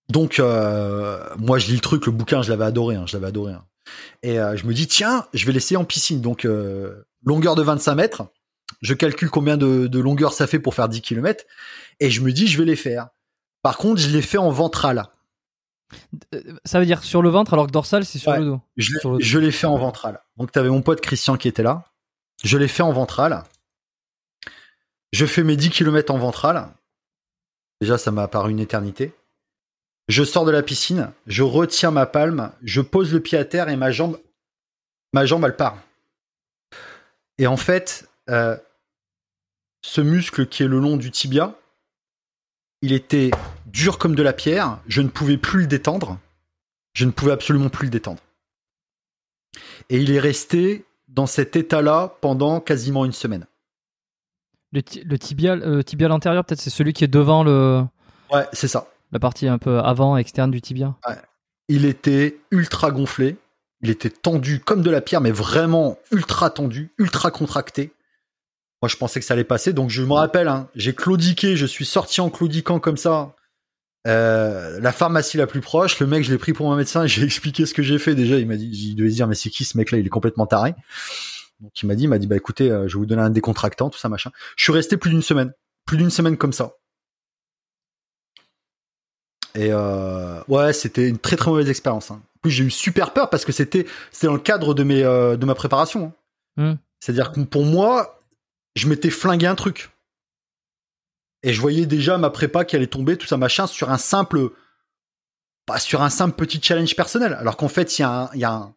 Donc 0.09 0.39
euh, 0.39 1.23
moi 1.37 1.59
je 1.59 1.67
lis 1.67 1.75
le 1.75 1.81
truc, 1.81 2.07
le 2.07 2.11
bouquin, 2.11 2.41
je 2.41 2.49
l'avais 2.49 2.65
adoré, 2.65 2.95
hein, 2.95 3.05
je 3.05 3.15
l'avais 3.15 3.27
adoré. 3.27 3.53
hein. 3.53 3.63
Et 4.23 4.39
euh, 4.39 4.57
je 4.57 4.65
me 4.65 4.73
dis 4.73 4.87
tiens, 4.87 5.27
je 5.35 5.45
vais 5.45 5.51
l'essayer 5.51 5.77
en 5.77 5.85
piscine. 5.85 6.19
Donc 6.19 6.45
euh, 6.45 7.05
longueur 7.23 7.53
de 7.53 7.61
25 7.61 7.93
mètres. 7.93 8.23
Je 8.81 8.95
calcule 8.95 9.29
combien 9.29 9.55
de, 9.55 9.99
longueur 9.99 10.33
ça 10.33 10.47
fait 10.47 10.57
pour 10.57 10.73
faire 10.73 10.89
10 10.89 11.01
km. 11.01 11.45
Et 11.99 12.09
je 12.09 12.21
me 12.21 12.31
dis 12.31 12.47
je 12.47 12.57
vais 12.57 12.65
les 12.65 12.75
faire. 12.75 13.09
Par 13.61 13.77
contre, 13.77 14.01
je 14.01 14.09
l'ai 14.09 14.23
fait 14.23 14.39
en 14.39 14.49
ventral. 14.49 15.05
Euh, 16.33 16.41
Ça 16.65 16.79
veut 16.79 16.85
dire 16.85 17.03
sur 17.03 17.21
le 17.21 17.29
ventre 17.29 17.53
alors 17.53 17.67
que 17.67 17.71
dorsal 17.71 18.05
c'est 18.05 18.17
sur 18.19 18.31
Ouais. 18.31 18.39
le 18.39 18.45
dos. 18.45 18.61
Je 18.77 18.93
l'ai- 18.93 18.99
Sur 18.99 19.11
le 19.11 19.17
dos. 19.19 19.23
je 19.23 19.39
l'ai 19.39 19.51
fait 19.51 19.67
en 19.67 19.77
ventral. 19.77 20.21
Donc 20.37 20.51
tu 20.51 20.59
avais 20.59 20.69
mon 20.69 20.81
pote 20.81 21.01
Christian 21.01 21.37
qui 21.37 21.47
était 21.47 21.63
là. 21.63 21.83
Je 22.43 22.57
l'ai 22.57 22.67
fait 22.67 22.83
en 22.83 22.91
ventral. 22.91 23.43
Je 25.13 25.25
fais 25.25 25.43
mes 25.43 25.55
10 25.55 25.69
km 25.69 26.13
en 26.13 26.17
ventral. 26.17 26.67
Déjà, 27.81 27.97
ça 27.97 28.11
m'a 28.11 28.27
paru 28.27 28.51
une 28.51 28.59
éternité. 28.59 29.13
Je 30.07 30.23
sors 30.23 30.45
de 30.45 30.51
la 30.51 30.61
piscine, 30.61 31.11
je 31.27 31.41
retiens 31.43 31.91
ma 31.91 32.05
palme, 32.05 32.51
je 32.61 32.81
pose 32.81 33.11
le 33.13 33.19
pied 33.21 33.37
à 33.37 33.45
terre 33.45 33.69
et 33.69 33.75
ma 33.75 33.91
jambe, 33.91 34.19
ma 35.13 35.25
jambe, 35.25 35.45
elle 35.45 35.55
part. 35.55 35.77
Et 37.37 37.47
en 37.47 37.57
fait, 37.57 38.07
euh, 38.29 38.55
ce 39.81 40.01
muscle 40.01 40.47
qui 40.47 40.63
est 40.63 40.67
le 40.67 40.79
long 40.79 40.97
du 40.97 41.09
tibia, 41.11 41.55
il 42.85 42.93
était 42.93 43.31
dur 43.65 43.97
comme 43.97 44.15
de 44.15 44.21
la 44.23 44.31
pierre. 44.33 44.77
Je 44.87 45.01
ne 45.01 45.07
pouvais 45.09 45.37
plus 45.37 45.61
le 45.61 45.67
détendre. 45.67 46.17
Je 46.93 47.05
ne 47.05 47.11
pouvais 47.11 47.31
absolument 47.31 47.69
plus 47.69 47.85
le 47.87 47.91
détendre. 47.91 48.19
Et 49.89 49.97
il 49.97 50.11
est 50.11 50.19
resté 50.19 50.85
dans 51.07 51.25
cet 51.25 51.55
état-là 51.55 52.15
pendant 52.21 52.59
quasiment 52.59 53.05
une 53.05 53.11
semaine. 53.11 53.45
Le, 54.71 54.83
ti- 54.83 55.03
le 55.03 55.17
tibial, 55.17 55.61
euh, 55.63 55.81
tibial 55.81 56.11
antérieur 56.11 56.43
peut-être 56.45 56.59
c'est 56.61 56.69
celui 56.69 56.93
qui 56.93 57.03
est 57.03 57.07
devant 57.09 57.43
le 57.43 57.83
Ouais, 58.31 58.45
c'est 58.53 58.67
ça. 58.67 58.87
la 59.11 59.19
partie 59.19 59.47
un 59.47 59.57
peu 59.57 59.79
avant 59.79 60.17
externe 60.17 60.51
du 60.51 60.61
tibia. 60.61 60.95
Il 61.67 61.85
était 61.85 62.37
ultra 62.51 62.91
gonflé. 62.91 63.37
Il 63.81 63.89
était 63.89 64.09
tendu 64.09 64.59
comme 64.59 64.81
de 64.81 64.89
la 64.89 65.01
pierre, 65.01 65.21
mais 65.21 65.31
vraiment 65.31 65.97
ultra 66.11 66.49
tendu, 66.49 66.91
ultra 66.97 67.29
contracté. 67.31 67.91
Moi, 68.81 68.89
je 68.89 68.97
pensais 68.97 69.19
que 69.19 69.25
ça 69.25 69.33
allait 69.33 69.43
passer. 69.43 69.73
Donc, 69.73 69.89
je 69.89 70.03
me 70.03 70.13
rappelle, 70.13 70.47
hein, 70.47 70.69
j'ai 70.75 70.93
claudiqué, 70.93 71.55
je 71.55 71.65
suis 71.65 71.85
sorti 71.85 72.21
en 72.21 72.29
claudiquant 72.29 72.79
comme 72.79 72.97
ça. 72.97 73.35
Euh, 74.07 74.79
la 74.81 74.91
pharmacie 74.91 75.37
la 75.37 75.47
plus 75.47 75.61
proche, 75.61 75.99
le 75.99 76.05
mec, 76.05 76.23
je 76.23 76.31
l'ai 76.31 76.37
pris 76.37 76.53
pour 76.53 76.67
mon 76.69 76.75
médecin, 76.75 77.05
j'ai 77.07 77.23
expliqué 77.23 77.65
ce 77.65 77.73
que 77.73 77.81
j'ai 77.83 77.97
fait. 77.97 78.13
Déjà, 78.15 78.37
il 78.37 78.47
m'a 78.47 78.57
dit, 78.57 78.69
il 78.69 78.95
devait 78.95 79.09
se 79.09 79.15
dire, 79.15 79.27
mais 79.27 79.35
c'est 79.35 79.49
qui 79.49 79.63
ce 79.65 79.77
mec-là? 79.77 79.97
Il 79.97 80.05
est 80.05 80.09
complètement 80.09 80.45
taré. 80.45 80.75
Donc, 81.61 81.71
il 81.81 81.87
m'a 81.87 81.95
dit, 81.95 82.03
il 82.03 82.09
m'a 82.09 82.19
dit, 82.19 82.27
bah 82.27 82.35
écoutez, 82.35 82.69
euh, 82.69 82.87
je 82.87 82.93
vais 82.95 82.99
vous 82.99 83.05
donner 83.05 83.21
un 83.23 83.29
décontractant, 83.29 83.89
tout 83.89 83.97
ça, 83.97 84.09
machin. 84.09 84.31
Je 84.57 84.63
suis 84.63 84.73
resté 84.73 84.97
plus 84.97 85.09
d'une 85.09 85.21
semaine, 85.23 85.53
plus 85.85 85.97
d'une 85.97 86.11
semaine 86.11 86.37
comme 86.37 86.53
ça. 86.53 86.73
Et 89.55 89.69
euh, 89.71 90.41
ouais, 90.49 90.73
c'était 90.73 91.07
une 91.07 91.17
très 91.17 91.37
très 91.37 91.49
mauvaise 91.49 91.69
expérience. 91.69 92.11
hein. 92.11 92.21
En 92.35 92.39
plus, 92.41 92.51
j'ai 92.51 92.65
eu 92.65 92.69
super 92.69 93.13
peur 93.13 93.29
parce 93.29 93.45
que 93.45 93.51
c'était 93.53 93.85
c'était 94.11 94.27
dans 94.27 94.33
le 94.33 94.39
cadre 94.39 94.73
de 94.73 94.83
mes 94.83 95.01
de 95.01 95.45
ma 95.45 95.55
préparation. 95.55 96.13
hein. 96.57 96.73
Hmm. 96.73 96.75
C'est-à-dire 96.99 97.31
que 97.31 97.39
pour 97.41 97.63
moi, 97.65 98.14
je 98.75 98.87
m'étais 98.87 99.09
flingué 99.09 99.47
un 99.47 99.55
truc. 99.55 99.91
Et 101.43 101.53
je 101.53 101.61
voyais 101.61 101.85
déjà 101.85 102.17
ma 102.17 102.29
prépa 102.29 102.65
qui 102.65 102.75
allait 102.75 102.87
tomber, 102.87 103.17
tout 103.17 103.27
ça 103.27 103.37
machin, 103.37 103.67
sur 103.67 103.91
un 103.91 103.97
simple, 103.97 104.49
pas 105.65 105.79
sur 105.79 106.01
un 106.01 106.09
simple 106.09 106.35
petit 106.35 106.61
challenge 106.61 106.95
personnel. 106.95 107.33
Alors 107.33 107.57
qu'en 107.57 107.67
fait, 107.67 107.97
il 107.97 108.01
y 108.01 108.05
a 108.05 108.09
un, 108.09 108.29
il 108.33 108.39
y 108.39 108.45
a 108.45 108.51
un, 108.51 108.75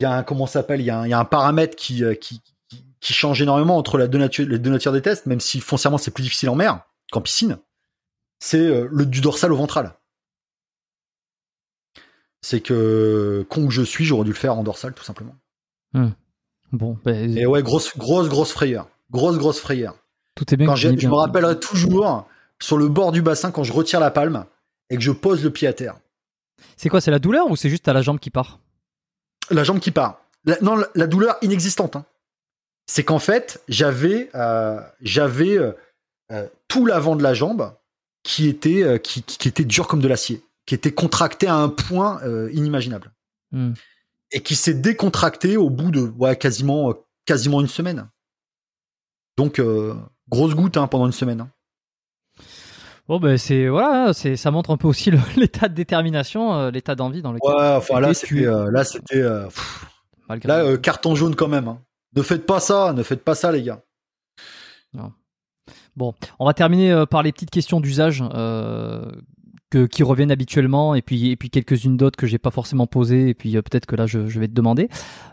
il 0.00 0.04
y 0.04 0.06
a 0.06 0.12
un, 0.12 0.22
comment 0.22 0.46
ça 0.46 0.60
s'appelle, 0.60 0.80
il 0.80 0.86
y 0.86 0.90
a 0.90 1.00
un, 1.00 1.06
il 1.06 1.10
y 1.10 1.14
a 1.14 1.18
un 1.18 1.24
paramètre 1.24 1.76
qui, 1.76 2.02
qui, 2.20 2.40
qui, 2.68 2.84
qui 3.00 3.12
change 3.12 3.40
énormément 3.42 3.76
entre 3.76 3.98
la 3.98 4.08
deux 4.08 4.18
nature, 4.18 4.46
les 4.48 4.58
deux 4.58 4.70
natures 4.70 4.92
des 4.92 5.02
tests, 5.02 5.26
même 5.26 5.40
si 5.40 5.60
foncièrement 5.60 5.98
c'est 5.98 6.10
plus 6.10 6.22
difficile 6.22 6.48
en 6.48 6.54
mer 6.54 6.80
qu'en 7.12 7.20
piscine. 7.20 7.58
C'est 8.38 8.58
euh, 8.58 8.88
le 8.90 9.06
du 9.06 9.20
dorsal 9.20 9.52
au 9.52 9.56
ventral. 9.56 9.94
C'est 12.40 12.60
que 12.60 13.46
con 13.48 13.66
que 13.66 13.72
je 13.72 13.82
suis, 13.82 14.04
j'aurais 14.04 14.24
dû 14.24 14.30
le 14.30 14.36
faire 14.36 14.56
en 14.56 14.62
dorsal 14.62 14.94
tout 14.94 15.04
simplement. 15.04 15.36
Bon, 16.72 16.98
ben, 17.04 17.36
Et 17.36 17.46
ouais, 17.46 17.62
grosse, 17.62 17.96
grosse, 17.96 18.28
grosse 18.28 18.52
frayeur. 18.52 18.88
Grosse, 19.10 19.38
grosse 19.38 19.60
frayeur. 19.60 19.96
tout 20.34 20.52
est 20.52 20.56
bien. 20.56 20.66
Quand 20.66 20.76
je 20.76 20.88
me 20.88 21.14
rappellerai 21.14 21.58
toujours 21.60 22.28
sur 22.60 22.76
le 22.78 22.88
bord 22.88 23.12
du 23.12 23.22
bassin 23.22 23.50
quand 23.50 23.62
je 23.64 23.72
retire 23.72 24.00
la 24.00 24.10
palme 24.10 24.44
et 24.90 24.96
que 24.96 25.02
je 25.02 25.12
pose 25.12 25.42
le 25.44 25.50
pied 25.50 25.68
à 25.68 25.72
terre. 25.72 25.96
C'est 26.76 26.88
quoi 26.88 27.00
C'est 27.00 27.10
la 27.10 27.18
douleur 27.18 27.50
ou 27.50 27.56
c'est 27.56 27.68
juste 27.70 27.86
à 27.88 27.92
la 27.92 28.02
jambe 28.02 28.18
qui 28.18 28.30
part? 28.30 28.58
La 29.50 29.62
jambe 29.64 29.78
qui 29.78 29.90
part. 29.90 30.20
La- 30.44 30.58
non, 30.60 30.76
la, 30.76 30.88
la 30.94 31.06
douleur 31.06 31.36
inexistante. 31.42 31.96
hein. 31.96 32.04
C'est 32.86 33.04
qu'en 33.04 33.18
fait, 33.18 33.62
j'avais, 33.68 34.30
euh, 34.34 34.80
j'avais 35.00 35.58
euh, 35.58 35.72
euh, 36.32 36.46
tout 36.68 36.86
l'avant 36.86 37.16
de 37.16 37.22
la 37.22 37.34
jambe 37.34 37.72
qui 38.22 38.48
était, 38.48 38.82
euh, 38.82 38.98
qui, 38.98 39.20
était 39.48 39.64
dur 39.64 39.86
comme 39.88 40.00
de 40.00 40.08
l'acier, 40.08 40.42
qui 40.66 40.74
était 40.74 40.92
contracté 40.92 41.46
à 41.46 41.54
un 41.56 41.68
point 41.68 42.20
inimaginable 42.52 43.12
Hmm. 43.52 43.74
et 44.32 44.42
qui 44.42 44.56
s'est 44.56 44.74
décontracté 44.74 45.56
au 45.56 45.70
bout 45.70 45.92
de 45.92 46.00
ouais, 46.00 46.34
quasiment, 46.36 46.92
quasiment 47.26 47.60
une 47.60 47.68
semaine. 47.68 48.08
Donc 49.36 49.58
euh, 49.58 49.94
grosse 50.28 50.54
goutte 50.54 50.76
hein, 50.76 50.86
pendant 50.86 51.06
une 51.06 51.12
semaine. 51.12 51.40
hein. 51.40 51.50
Bon 53.08 53.20
ben 53.20 53.38
c'est 53.38 53.68
voilà, 53.68 54.12
c'est 54.12 54.36
ça 54.36 54.50
montre 54.50 54.70
un 54.70 54.76
peu 54.76 54.88
aussi 54.88 55.10
l'état 55.36 55.68
de 55.68 55.74
détermination, 55.74 56.54
euh, 56.54 56.70
l'état 56.70 56.94
d'envie 56.96 57.22
dans 57.22 57.32
lequel. 57.32 57.54
Ouais, 57.54 57.74
enfin 57.76 58.00
là 58.00 58.12
c'était, 58.14 58.46
euh, 58.46 58.70
là 58.70 58.82
c'était, 58.82 59.22
euh, 59.22 59.46
là 60.44 60.76
carton 60.76 61.14
jaune 61.14 61.36
quand 61.36 61.46
même. 61.48 61.68
hein. 61.68 61.80
Ne 62.16 62.22
faites 62.22 62.46
pas 62.46 62.58
ça, 62.60 62.92
ne 62.94 63.02
faites 63.02 63.22
pas 63.22 63.34
ça 63.34 63.52
les 63.52 63.62
gars. 63.62 63.82
Bon, 65.96 66.14
on 66.38 66.44
va 66.46 66.52
terminer 66.52 67.04
par 67.10 67.22
les 67.22 67.32
petites 67.32 67.50
questions 67.50 67.80
d'usage 67.80 68.22
euh, 68.34 69.10
que, 69.70 69.86
qui 69.86 70.02
reviennent 70.02 70.30
habituellement, 70.30 70.94
et 70.94 71.02
puis 71.02 71.30
et 71.30 71.36
puis 71.36 71.50
quelques-unes 71.50 71.96
d'autres 71.96 72.16
que 72.16 72.26
j'ai 72.26 72.38
pas 72.38 72.50
forcément 72.50 72.86
posées, 72.86 73.28
et 73.30 73.34
puis 73.34 73.56
euh, 73.56 73.62
peut-être 73.62 73.86
que 73.86 73.96
là 73.96 74.06
je, 74.06 74.26
je 74.26 74.40
vais 74.40 74.48
te 74.48 74.52
demander. 74.52 74.88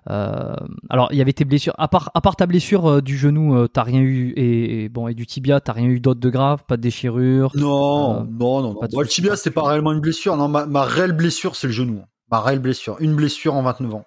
Euh, 0.10 0.56
alors 0.90 1.10
il 1.12 1.18
y 1.18 1.22
avait 1.22 1.34
tes 1.34 1.45
blessures, 1.45 1.74
à 1.78 1.88
part 1.88 2.12
à 2.14 2.22
part 2.22 2.36
ta 2.36 2.45
blessure 2.48 2.86
euh, 2.88 3.02
du 3.02 3.18
genou, 3.18 3.68
t'as 3.68 3.84
rien 3.84 4.02
eu, 4.02 4.32
et, 4.36 4.84
et 4.84 4.90
bon 4.90 5.08
et 5.08 5.14
du 5.14 5.28
tibia, 5.28 5.60
t'as 5.60 5.74
rien 5.74 5.88
eu 5.88 6.00
d'autre 6.00 6.20
de 6.20 6.30
grave, 6.30 6.64
pas 6.68 6.78
de 6.78 6.82
déchirure? 6.82 7.52
Non, 7.56 8.24
non, 8.24 8.62
non, 8.62 8.62
non. 8.62 8.76
pas 8.76 8.88
de 8.88 8.94
Bon, 8.94 9.02
le 9.02 9.08
tibia, 9.08 9.36
c'est 9.36 9.52
pas 9.52 9.64
réellement 9.64 9.92
une 9.92 10.02
blessure. 10.02 10.36
Non, 10.36 10.48
ma, 10.48 10.66
ma 10.66 10.84
réelle 10.84 11.14
blessure, 11.14 11.56
c'est 11.56 11.68
le 11.68 11.74
genou. 11.74 12.02
Ma 12.32 12.42
réelle 12.42 12.60
blessure. 12.60 12.98
Une 13.00 13.16
blessure 13.16 13.53
en 13.53 13.62
29 13.62 13.94
ans. 13.94 14.06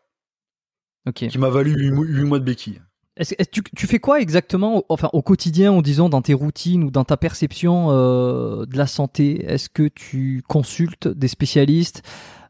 Ok. 1.07 1.29
Qui 1.29 1.39
m'a 1.39 1.51
valu 1.51 1.73
8, 1.77 2.25
mois 2.25 2.39
de 2.41 2.45
béquille. 2.45 2.81
Est-ce, 3.17 3.35
tu, 3.51 3.63
tu 3.75 3.87
fais 3.87 3.99
quoi 3.99 4.21
exactement, 4.21 4.79
au- 4.79 4.85
enfin 4.91 5.09
au 5.15 5.23
quotidien, 5.23 5.73
en 5.73 5.81
disant 5.83 6.09
dans 6.11 6.21
tes 6.23 6.35
routines 6.35 6.85
ou 6.85 6.91
dans 6.91 7.05
ta 7.05 7.17
perception 7.17 7.89
euh, 7.91 8.67
de 8.67 8.77
la 8.77 8.87
santé? 8.87 9.45
Est-ce 9.47 9.69
que 9.71 9.89
tu 9.89 10.43
consultes 10.47 11.09
des 11.09 11.29
spécialistes? 11.29 12.03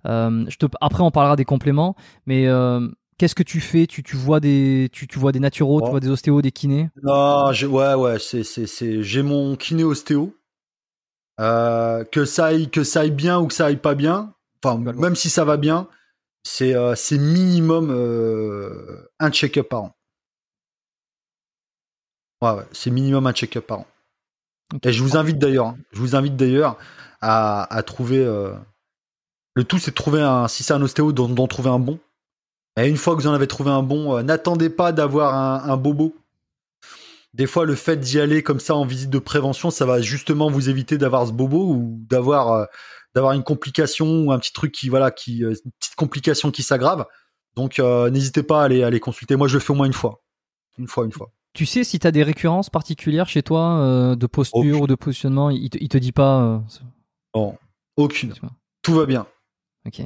Euh, 0.06 0.44
je 0.48 0.56
te, 0.56 0.66
Après, 0.80 1.02
on 1.02 1.10
parlera 1.12 1.36
des 1.36 1.44
compléments, 1.44 1.96
mais 2.26 2.46
euh, 2.48 2.88
qu'est-ce 3.18 3.34
que 3.36 3.42
tu 3.44 3.60
fais? 3.60 3.86
Tu, 3.86 4.02
tu 4.04 4.16
vois 4.16 4.40
des, 4.40 4.88
tu, 4.92 5.06
tu 5.08 5.18
vois 5.18 5.32
des 5.32 5.40
naturaux, 5.40 5.82
tu 5.82 5.88
Oh. 5.88 5.90
vois 5.90 6.00
des 6.00 6.10
ostéos, 6.10 6.42
des 6.42 6.52
kinés? 6.52 6.90
Non, 7.02 7.52
je, 7.52 7.66
ouais, 7.66 7.94
ouais, 7.94 8.18
c'est, 8.18 8.44
c'est, 8.44 8.66
c'est, 8.66 9.02
j'ai 9.02 9.22
mon 9.22 9.56
kiné 9.56 9.82
ostéo. 9.84 10.34
Que 11.38 12.24
ça 12.24 12.46
aille, 12.46 12.70
que 12.70 12.84
ça 12.84 13.00
aille 13.00 13.10
bien 13.10 13.38
ou 13.40 13.46
que 13.46 13.54
ça 13.54 13.66
aille 13.66 13.76
pas 13.80 13.94
bien. 13.94 14.34
Enfin, 14.62 14.78
même 14.78 15.16
si 15.16 15.30
ça 15.30 15.44
va 15.44 15.56
bien, 15.56 15.88
c'est 16.44 16.74
c'est 16.96 17.18
minimum 17.18 17.90
un 19.20 19.30
check-up 19.30 19.68
par 19.68 19.84
an. 19.84 19.95
Ouais, 22.42 22.52
ouais 22.52 22.64
c'est 22.72 22.90
minimum 22.90 23.26
un 23.26 23.32
check-up 23.32 23.66
par 23.66 23.80
an. 23.80 23.86
Et 24.82 24.92
je 24.92 25.02
vous 25.02 25.16
invite 25.16 25.38
d'ailleurs, 25.38 25.68
hein, 25.68 25.78
je 25.92 26.00
vous 26.00 26.16
invite 26.16 26.36
d'ailleurs 26.36 26.76
à, 27.20 27.72
à 27.74 27.82
trouver. 27.82 28.24
le 29.54 29.64
tout, 29.64 29.78
c'est 29.78 29.92
de 29.92 29.96
trouver 29.96 30.22
un. 30.22 30.48
Si 30.48 30.62
c'est 30.62 30.74
un 30.74 30.82
ostéo, 30.82 31.12
d'en 31.12 31.46
trouver 31.46 31.70
un 31.70 31.78
bon. 31.78 31.98
Et 32.78 32.88
une 32.88 32.96
fois 32.96 33.16
que 33.16 33.22
vous 33.22 33.28
en 33.28 33.32
avez 33.32 33.46
trouvé 33.46 33.70
un 33.70 33.82
bon, 33.82 34.22
n'attendez 34.22 34.68
pas 34.68 34.92
d'avoir 34.92 35.34
un, 35.34 35.70
un 35.70 35.76
bobo 35.76 36.14
des 37.36 37.46
fois, 37.46 37.66
le 37.66 37.74
fait 37.74 37.98
d'y 37.98 38.18
aller 38.18 38.42
comme 38.42 38.60
ça 38.60 38.74
en 38.74 38.86
visite 38.86 39.10
de 39.10 39.18
prévention, 39.18 39.70
ça 39.70 39.84
va 39.84 40.00
justement 40.00 40.50
vous 40.50 40.70
éviter 40.70 40.96
d'avoir 40.96 41.26
ce 41.26 41.32
bobo 41.32 41.66
ou 41.66 41.98
d'avoir 42.08 42.50
euh, 42.52 42.64
d'avoir 43.14 43.34
une 43.34 43.42
complication 43.42 44.06
ou 44.24 44.32
un 44.32 44.38
petit 44.38 44.54
truc 44.54 44.72
qui 44.72 44.88
voilà 44.88 45.10
qui 45.10 45.44
euh, 45.44 45.50
une 45.50 45.70
petite 45.78 45.96
complication 45.96 46.50
qui 46.50 46.62
s'aggrave. 46.62 47.04
Donc 47.54 47.78
euh, 47.78 48.08
n'hésitez 48.08 48.42
pas 48.42 48.62
à 48.62 48.64
aller 48.64 48.82
aller 48.84 49.00
consulter. 49.00 49.36
Moi, 49.36 49.48
je 49.48 49.54
le 49.54 49.60
fais 49.60 49.72
au 49.72 49.74
moins 49.74 49.86
une 49.86 49.92
fois, 49.92 50.22
une 50.78 50.88
fois, 50.88 51.04
une 51.04 51.12
fois. 51.12 51.30
Tu 51.56 51.64
sais 51.66 51.84
si 51.84 51.98
tu 51.98 52.06
as 52.06 52.10
des 52.12 52.22
récurrences 52.22 52.68
particulières 52.68 53.28
chez 53.28 53.42
toi 53.42 54.14
de 54.14 54.26
posture 54.26 54.82
ou 54.82 54.86
de 54.86 54.94
positionnement, 54.94 55.50
il 55.50 55.70
te, 55.70 55.78
te 55.78 55.98
dit 55.98 56.12
pas 56.12 56.62
Non, 57.34 57.56
aucune. 57.96 58.34
Tout 58.82 58.94
va 58.94 59.06
bien. 59.06 59.26
Ok. 59.86 60.02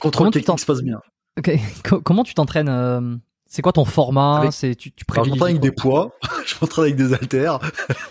Contrôle 0.00 0.30
technique 0.30 0.58
se 0.58 0.66
passe 0.66 0.82
bien. 0.82 1.00
Ok. 1.38 1.50
Comment 2.04 2.24
tu 2.24 2.34
t'entraînes 2.34 3.20
c'est 3.50 3.62
quoi 3.62 3.72
ton 3.72 3.86
format? 3.86 4.50
C'est 4.50 4.74
tu, 4.74 4.92
tu 4.92 5.04
Je 5.10 5.20
m'entraîne 5.20 5.42
avec 5.42 5.60
des 5.60 5.72
poids, 5.72 6.14
je 6.46 6.54
m'entraîne 6.60 6.84
avec 6.84 6.96
des 6.96 7.14
haltères. 7.14 7.58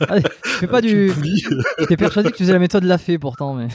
Ah, 0.01 0.15
fais 0.43 0.65
pas 0.65 0.81
du. 0.81 1.13
J'étais 1.77 1.95
persuadé 1.95 2.31
que 2.31 2.35
tu 2.35 2.43
faisais 2.43 2.53
la 2.53 2.59
méthode 2.59 2.83
la 2.83 2.97
fée 2.97 3.19
pourtant, 3.19 3.53
mais. 3.53 3.67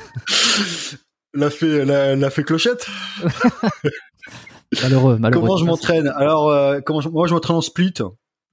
La 1.34 1.50
fée, 1.50 1.84
la, 1.84 2.30
fée 2.30 2.42
clochette. 2.42 2.86
malheureux, 4.82 5.18
malheureux. 5.18 5.40
Comment 5.40 5.56
je 5.56 5.64
m'entraîne? 5.64 6.08
Alors, 6.08 6.48
euh, 6.50 6.80
moi 7.12 7.28
je 7.28 7.32
m'entraîne 7.32 7.56
en 7.56 7.60
split. 7.60 7.94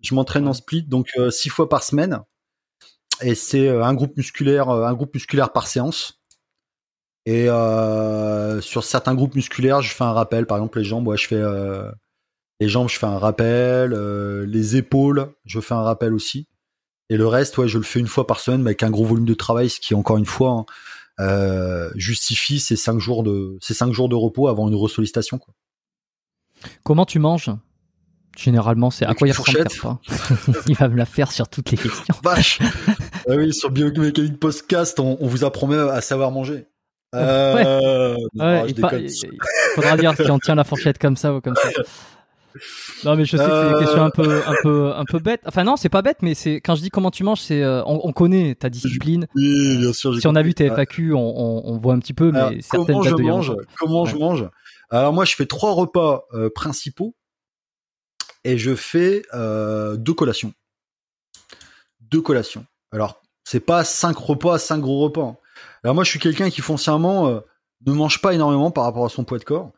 Je 0.02 0.16
m'entraîne 0.16 0.48
en 0.48 0.54
split, 0.54 0.84
donc 0.84 1.10
euh, 1.18 1.30
six 1.30 1.50
fois 1.50 1.68
par 1.70 1.84
semaine, 1.84 2.22
et 3.22 3.36
c'est 3.36 3.68
euh, 3.68 3.84
un 3.84 3.94
groupe 3.94 4.16
musculaire, 4.18 4.70
un 4.70 4.94
groupe 4.94 5.14
musculaire 5.14 5.52
par 5.52 5.68
séance. 5.68 6.22
Et 7.26 7.46
sur 8.62 8.84
certains 8.84 9.14
groupes 9.14 9.36
musculaires, 9.36 9.84
je 9.84 9.94
fais 9.94 10.04
un 10.04 10.14
rappel. 10.14 10.48
Par 10.48 10.58
exemple, 10.58 10.80
les 10.80 10.84
jambes, 10.84 11.04
moi, 11.04 11.16
je 11.16 11.28
fais 11.28 11.44
les 12.60 12.70
jambes, 12.70 12.90
je 12.90 12.98
fais 12.98 13.06
un 13.06 13.18
rappel. 13.18 13.94
Euh, 13.94 14.46
les 14.46 14.76
épaules, 14.76 15.34
je 15.46 15.60
fais 15.60 15.74
un 15.74 15.82
rappel 15.82 16.14
aussi. 16.14 16.48
Et 17.10 17.18
le 17.18 17.28
reste, 17.28 17.58
ouais, 17.58 17.68
je 17.68 17.78
le 17.78 17.84
fais 17.84 18.00
une 18.00 18.08
fois 18.08 18.28
par 18.28 18.40
semaine, 18.40 18.62
mais 18.62 18.70
avec 18.70 18.84
un 18.84 18.92
gros 18.92 19.06
volume 19.06 19.26
de 19.26 19.34
travail, 19.34 19.70
ce 19.70 19.80
qui 19.80 19.96
encore 19.96 20.18
une 20.18 20.26
fois 20.26 20.52
hein, 20.52 20.66
euh, 21.20 21.90
justifie 21.96 22.60
ces 22.60 22.76
cinq 22.76 23.00
jours 23.00 23.24
de 23.24 23.58
ces 23.62 23.74
cinq 23.74 23.94
jours 23.94 24.10
de 24.10 24.16
repos 24.16 24.48
avant 24.48 24.68
une 24.68 24.76
ressollicitation. 24.76 25.40
Quoi. 25.40 25.54
Comment 26.84 27.06
tu 27.06 27.20
manges? 27.20 27.50
Généralement, 28.38 28.90
c'est 28.90 29.06
à 29.06 29.14
quoi 29.14 29.28
il 29.28 29.32
ressemble 29.32 29.68
Il 30.68 30.76
va 30.76 30.88
me 30.88 30.96
la 30.96 31.06
faire 31.06 31.32
sur 31.32 31.48
toutes 31.48 31.72
les 31.72 31.78
questions. 31.78 32.16
Vache 32.24 32.60
ah 33.28 33.36
Oui, 33.36 33.54
sur 33.54 33.70
Biomécanique 33.70 34.40
Podcast, 34.40 35.00
on, 35.00 35.18
on 35.20 35.28
vous 35.28 35.44
apprend 35.44 35.70
à 35.72 36.02
savoir 36.02 36.32
manger. 36.32 36.68
Euh, 37.16 38.16
ouais. 38.36 38.66
il, 38.68 38.76
faudra 39.76 39.98
dire 39.98 40.14
si 40.16 40.30
on 40.30 40.38
tient 40.38 40.54
la 40.54 40.64
fourchette 40.64 41.00
comme 41.00 41.18
ça 41.18 41.34
ou 41.34 41.42
comme 41.42 41.56
ça. 41.56 41.70
Non 43.06 43.16
mais 43.16 43.26
je 43.26 43.38
sais 43.38 43.44
que 43.46 43.50
c'est 43.50 43.72
une 43.72 43.80
question 43.80 44.04
un 44.04 44.10
peu 44.10 44.42
un 44.46 44.56
peu 44.64 44.92
un 44.94 45.06
peu 45.06 45.20
bête. 45.20 45.42
Enfin 45.46 45.64
non, 45.64 45.76
c'est 45.78 45.88
pas 45.88 46.02
bête 46.02 46.18
mais 46.24 46.34
c'est 46.34 46.56
quand 46.56 46.76
je 46.76 46.82
dis 46.82 46.90
comment 46.90 47.12
tu 47.12 47.24
manges, 47.24 47.42
c'est 47.42 47.62
euh, 47.62 47.84
on, 47.86 48.12
connaît 48.12 48.56
ta 48.56 48.70
discipline. 48.70 49.28
Oui, 49.36 49.78
bien 49.78 49.94
sûr. 49.94 50.20
Si 50.20 50.28
on 50.28 50.36
a 50.36 50.42
vu 50.42 50.56
tes 50.56 50.68
FAQ, 50.68 51.14
on, 51.14 51.20
on, 51.20 51.78
voit 51.78 51.94
un 51.94 52.00
petit 52.00 52.14
peu 52.14 52.32
mais 52.32 52.60
comment 52.70 53.04
je 53.04 53.16
mange 53.16 53.54
Comment 53.78 54.06
je 54.06 54.18
mange 54.18 54.50
Alors 54.90 55.14
moi 55.14 55.26
je 55.26 55.36
fais 55.36 55.46
trois 55.46 55.74
repas 55.74 56.26
euh, 56.34 56.50
principaux 56.54 57.16
et 58.52 58.58
je 58.58 58.76
fais 58.76 59.24
euh, 59.34 59.96
deux 59.98 60.14
collations. 60.14 60.54
Deux 62.00 62.22
collations. 62.22 62.66
Alors 62.92 63.22
c'est 63.44 63.60
pas 63.60 63.84
cinq 63.84 64.18
repas, 64.18 64.60
cinq 64.60 64.80
gros 64.80 65.00
repas. 65.00 65.24
Hein. 65.24 65.38
Alors 65.84 65.96
moi 65.96 66.04
je 66.04 66.10
suis 66.10 66.20
quelqu'un 66.20 66.50
qui 66.50 66.62
foncièrement 66.62 67.42
ne 67.86 67.94
mange 67.94 68.22
pas 68.22 68.34
énormément 68.34 68.72
par 68.72 68.84
rapport 68.84 69.06
à 69.06 69.10
son 69.10 69.24
poids 69.24 69.40
de 69.40 69.44
corps 69.44 69.72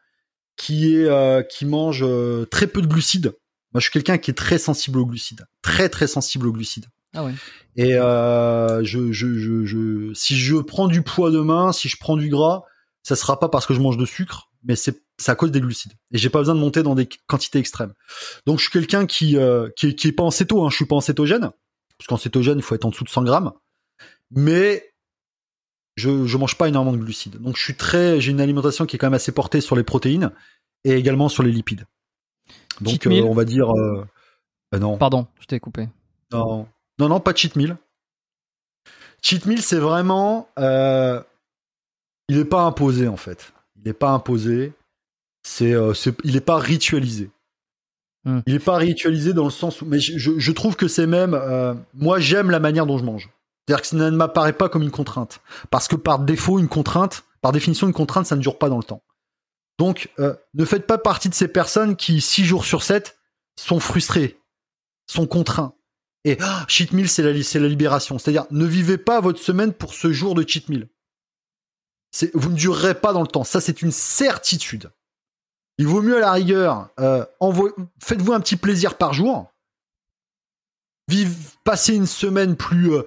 qui 0.61 0.95
est 0.95 1.05
euh, 1.05 1.41
qui 1.41 1.65
mange 1.65 2.03
euh, 2.03 2.45
très 2.45 2.67
peu 2.67 2.81
de 2.81 2.87
glucides. 2.87 3.33
Moi, 3.73 3.79
je 3.79 3.85
suis 3.85 3.91
quelqu'un 3.91 4.17
qui 4.17 4.31
est 4.31 4.35
très 4.35 4.57
sensible 4.57 4.99
aux 4.99 5.05
glucides, 5.05 5.45
très 5.61 5.89
très 5.89 6.07
sensible 6.07 6.47
aux 6.47 6.51
glucides. 6.51 6.85
Ah 7.15 7.23
ouais. 7.23 7.33
Et 7.77 7.95
euh, 7.95 8.83
je, 8.83 9.11
je, 9.11 9.37
je, 9.37 9.65
je, 9.65 10.13
si 10.13 10.35
je 10.35 10.57
prends 10.57 10.87
du 10.87 11.01
poids 11.01 11.31
demain, 11.31 11.71
si 11.71 11.87
je 11.87 11.97
prends 11.97 12.17
du 12.17 12.29
gras, 12.29 12.63
ça 13.01 13.15
sera 13.15 13.39
pas 13.39 13.49
parce 13.49 13.65
que 13.65 13.73
je 13.73 13.79
mange 13.79 13.97
de 13.97 14.05
sucre, 14.05 14.50
mais 14.63 14.75
c'est 14.75 15.01
à 15.27 15.35
cause 15.35 15.51
des 15.51 15.61
glucides. 15.61 15.93
Et 16.11 16.17
j'ai 16.17 16.29
pas 16.29 16.39
besoin 16.39 16.55
de 16.55 16.59
monter 16.59 16.83
dans 16.83 16.95
des 16.95 17.07
quantités 17.27 17.59
extrêmes. 17.59 17.93
Donc 18.45 18.59
je 18.59 18.63
suis 18.63 18.71
quelqu'un 18.71 19.05
qui, 19.05 19.37
euh, 19.37 19.69
qui, 19.75 19.87
est, 19.87 19.95
qui 19.95 20.07
est 20.07 20.11
pas 20.11 20.23
en 20.23 20.31
céto, 20.31 20.63
hein. 20.63 20.69
je 20.69 20.75
suis 20.75 20.85
pas 20.85 20.95
en 20.95 21.01
cétogène, 21.01 21.51
parce 21.97 22.07
qu'en 22.07 22.17
cétogène 22.17 22.57
il 22.57 22.63
faut 22.63 22.75
être 22.75 22.85
en 22.85 22.89
dessous 22.89 23.03
de 23.03 23.09
100 23.09 23.23
grammes. 23.23 23.51
Mais 24.31 24.93
je, 25.95 26.25
je 26.25 26.37
mange 26.37 26.57
pas 26.57 26.67
énormément 26.67 26.95
de 26.95 27.01
glucides. 27.03 27.41
Donc 27.41 27.57
je 27.57 27.63
suis 27.63 27.75
très, 27.75 28.21
j'ai 28.21 28.31
une 28.31 28.41
alimentation 28.41 28.85
qui 28.85 28.95
est 28.95 28.99
quand 28.99 29.07
même 29.07 29.13
assez 29.13 29.31
portée 29.31 29.61
sur 29.61 29.75
les 29.75 29.83
protéines 29.83 30.31
et 30.83 30.93
également 30.93 31.29
sur 31.29 31.43
les 31.43 31.51
lipides. 31.51 31.85
Donc 32.79 33.05
euh, 33.05 33.21
on 33.23 33.33
va 33.33 33.45
dire 33.45 33.69
euh, 33.71 34.05
euh, 34.73 34.79
non. 34.79 34.97
Pardon, 34.97 35.27
je 35.39 35.45
t'ai 35.45 35.59
coupé. 35.59 35.89
Non, 36.31 36.67
non, 36.99 37.09
non, 37.09 37.19
pas 37.19 37.33
cheat 37.33 37.55
meal. 37.55 37.77
Cheat 39.21 39.45
meal, 39.45 39.61
c'est 39.61 39.77
vraiment, 39.77 40.49
il 40.57 42.37
n'est 42.37 42.45
pas 42.45 42.63
imposé 42.63 43.07
en 43.07 43.17
fait. 43.17 43.53
Il 43.81 43.87
n'est 43.87 43.93
pas 43.93 44.11
imposé. 44.11 44.73
C'est, 45.43 45.73
il 46.23 46.33
n'est 46.33 46.41
pas 46.41 46.59
ritualisé. 46.59 47.29
Hmm. 48.23 48.39
Il 48.45 48.53
n'est 48.53 48.59
pas 48.59 48.77
ritualisé 48.77 49.33
dans 49.33 49.45
le 49.45 49.51
sens 49.51 49.81
où, 49.81 49.85
mais 49.85 49.99
je, 49.99 50.37
je 50.37 50.51
trouve 50.51 50.75
que 50.75 50.87
c'est 50.87 51.07
même, 51.07 51.39
moi 51.93 52.19
j'aime 52.19 52.51
la 52.51 52.59
manière 52.59 52.85
dont 52.85 52.99
je 52.99 53.03
mange. 53.03 53.29
C'est-à-dire 53.65 53.81
que 53.81 53.87
ça 53.87 53.95
ne 53.95 54.09
m'apparaît 54.09 54.53
pas 54.53 54.69
comme 54.69 54.83
une 54.83 54.91
contrainte. 54.91 55.41
Parce 55.69 55.87
que 55.87 55.95
par 55.95 56.19
défaut, 56.19 56.59
une 56.59 56.67
contrainte, 56.67 57.23
par 57.41 57.51
définition, 57.51 57.87
une 57.87 57.93
contrainte, 57.93 58.25
ça 58.25 58.35
ne 58.35 58.41
dure 58.41 58.57
pas 58.57 58.69
dans 58.69 58.77
le 58.77 58.83
temps. 58.83 59.03
Donc, 59.79 60.09
euh, 60.19 60.35
ne 60.53 60.65
faites 60.65 60.85
pas 60.85 60.97
partie 60.97 61.29
de 61.29 61.33
ces 61.33 61.47
personnes 61.47 61.95
qui, 61.95 62.21
six 62.21 62.45
jours 62.45 62.65
sur 62.65 62.83
7, 62.83 63.17
sont 63.55 63.79
frustrées, 63.79 64.39
sont 65.07 65.25
contraints. 65.25 65.73
Et 66.23 66.37
ah, 66.39 66.65
cheat 66.67 66.91
meal, 66.93 67.09
c'est 67.09 67.23
la, 67.23 67.31
la 67.31 67.67
libération. 67.67 68.19
C'est-à-dire, 68.19 68.45
ne 68.51 68.65
vivez 68.65 68.97
pas 68.97 69.21
votre 69.21 69.39
semaine 69.39 69.73
pour 69.73 69.93
ce 69.93 70.11
jour 70.11 70.35
de 70.35 70.47
cheat 70.47 70.69
meal. 70.69 70.87
Vous 72.33 72.49
ne 72.49 72.55
durerez 72.55 72.95
pas 72.95 73.13
dans 73.13 73.21
le 73.21 73.27
temps. 73.27 73.43
Ça, 73.43 73.61
c'est 73.61 73.81
une 73.81 73.91
certitude. 73.91 74.91
Il 75.77 75.87
vaut 75.87 76.01
mieux 76.01 76.17
à 76.17 76.19
la 76.19 76.31
rigueur, 76.33 76.89
euh, 76.99 77.25
faites-vous 77.99 78.33
un 78.33 78.39
petit 78.39 78.57
plaisir 78.57 78.97
par 78.97 79.13
jour. 79.13 79.51
Vive, 81.07 81.55
passez 81.63 81.95
une 81.95 82.05
semaine 82.05 82.55
plus 82.55 82.93
euh, 82.93 83.03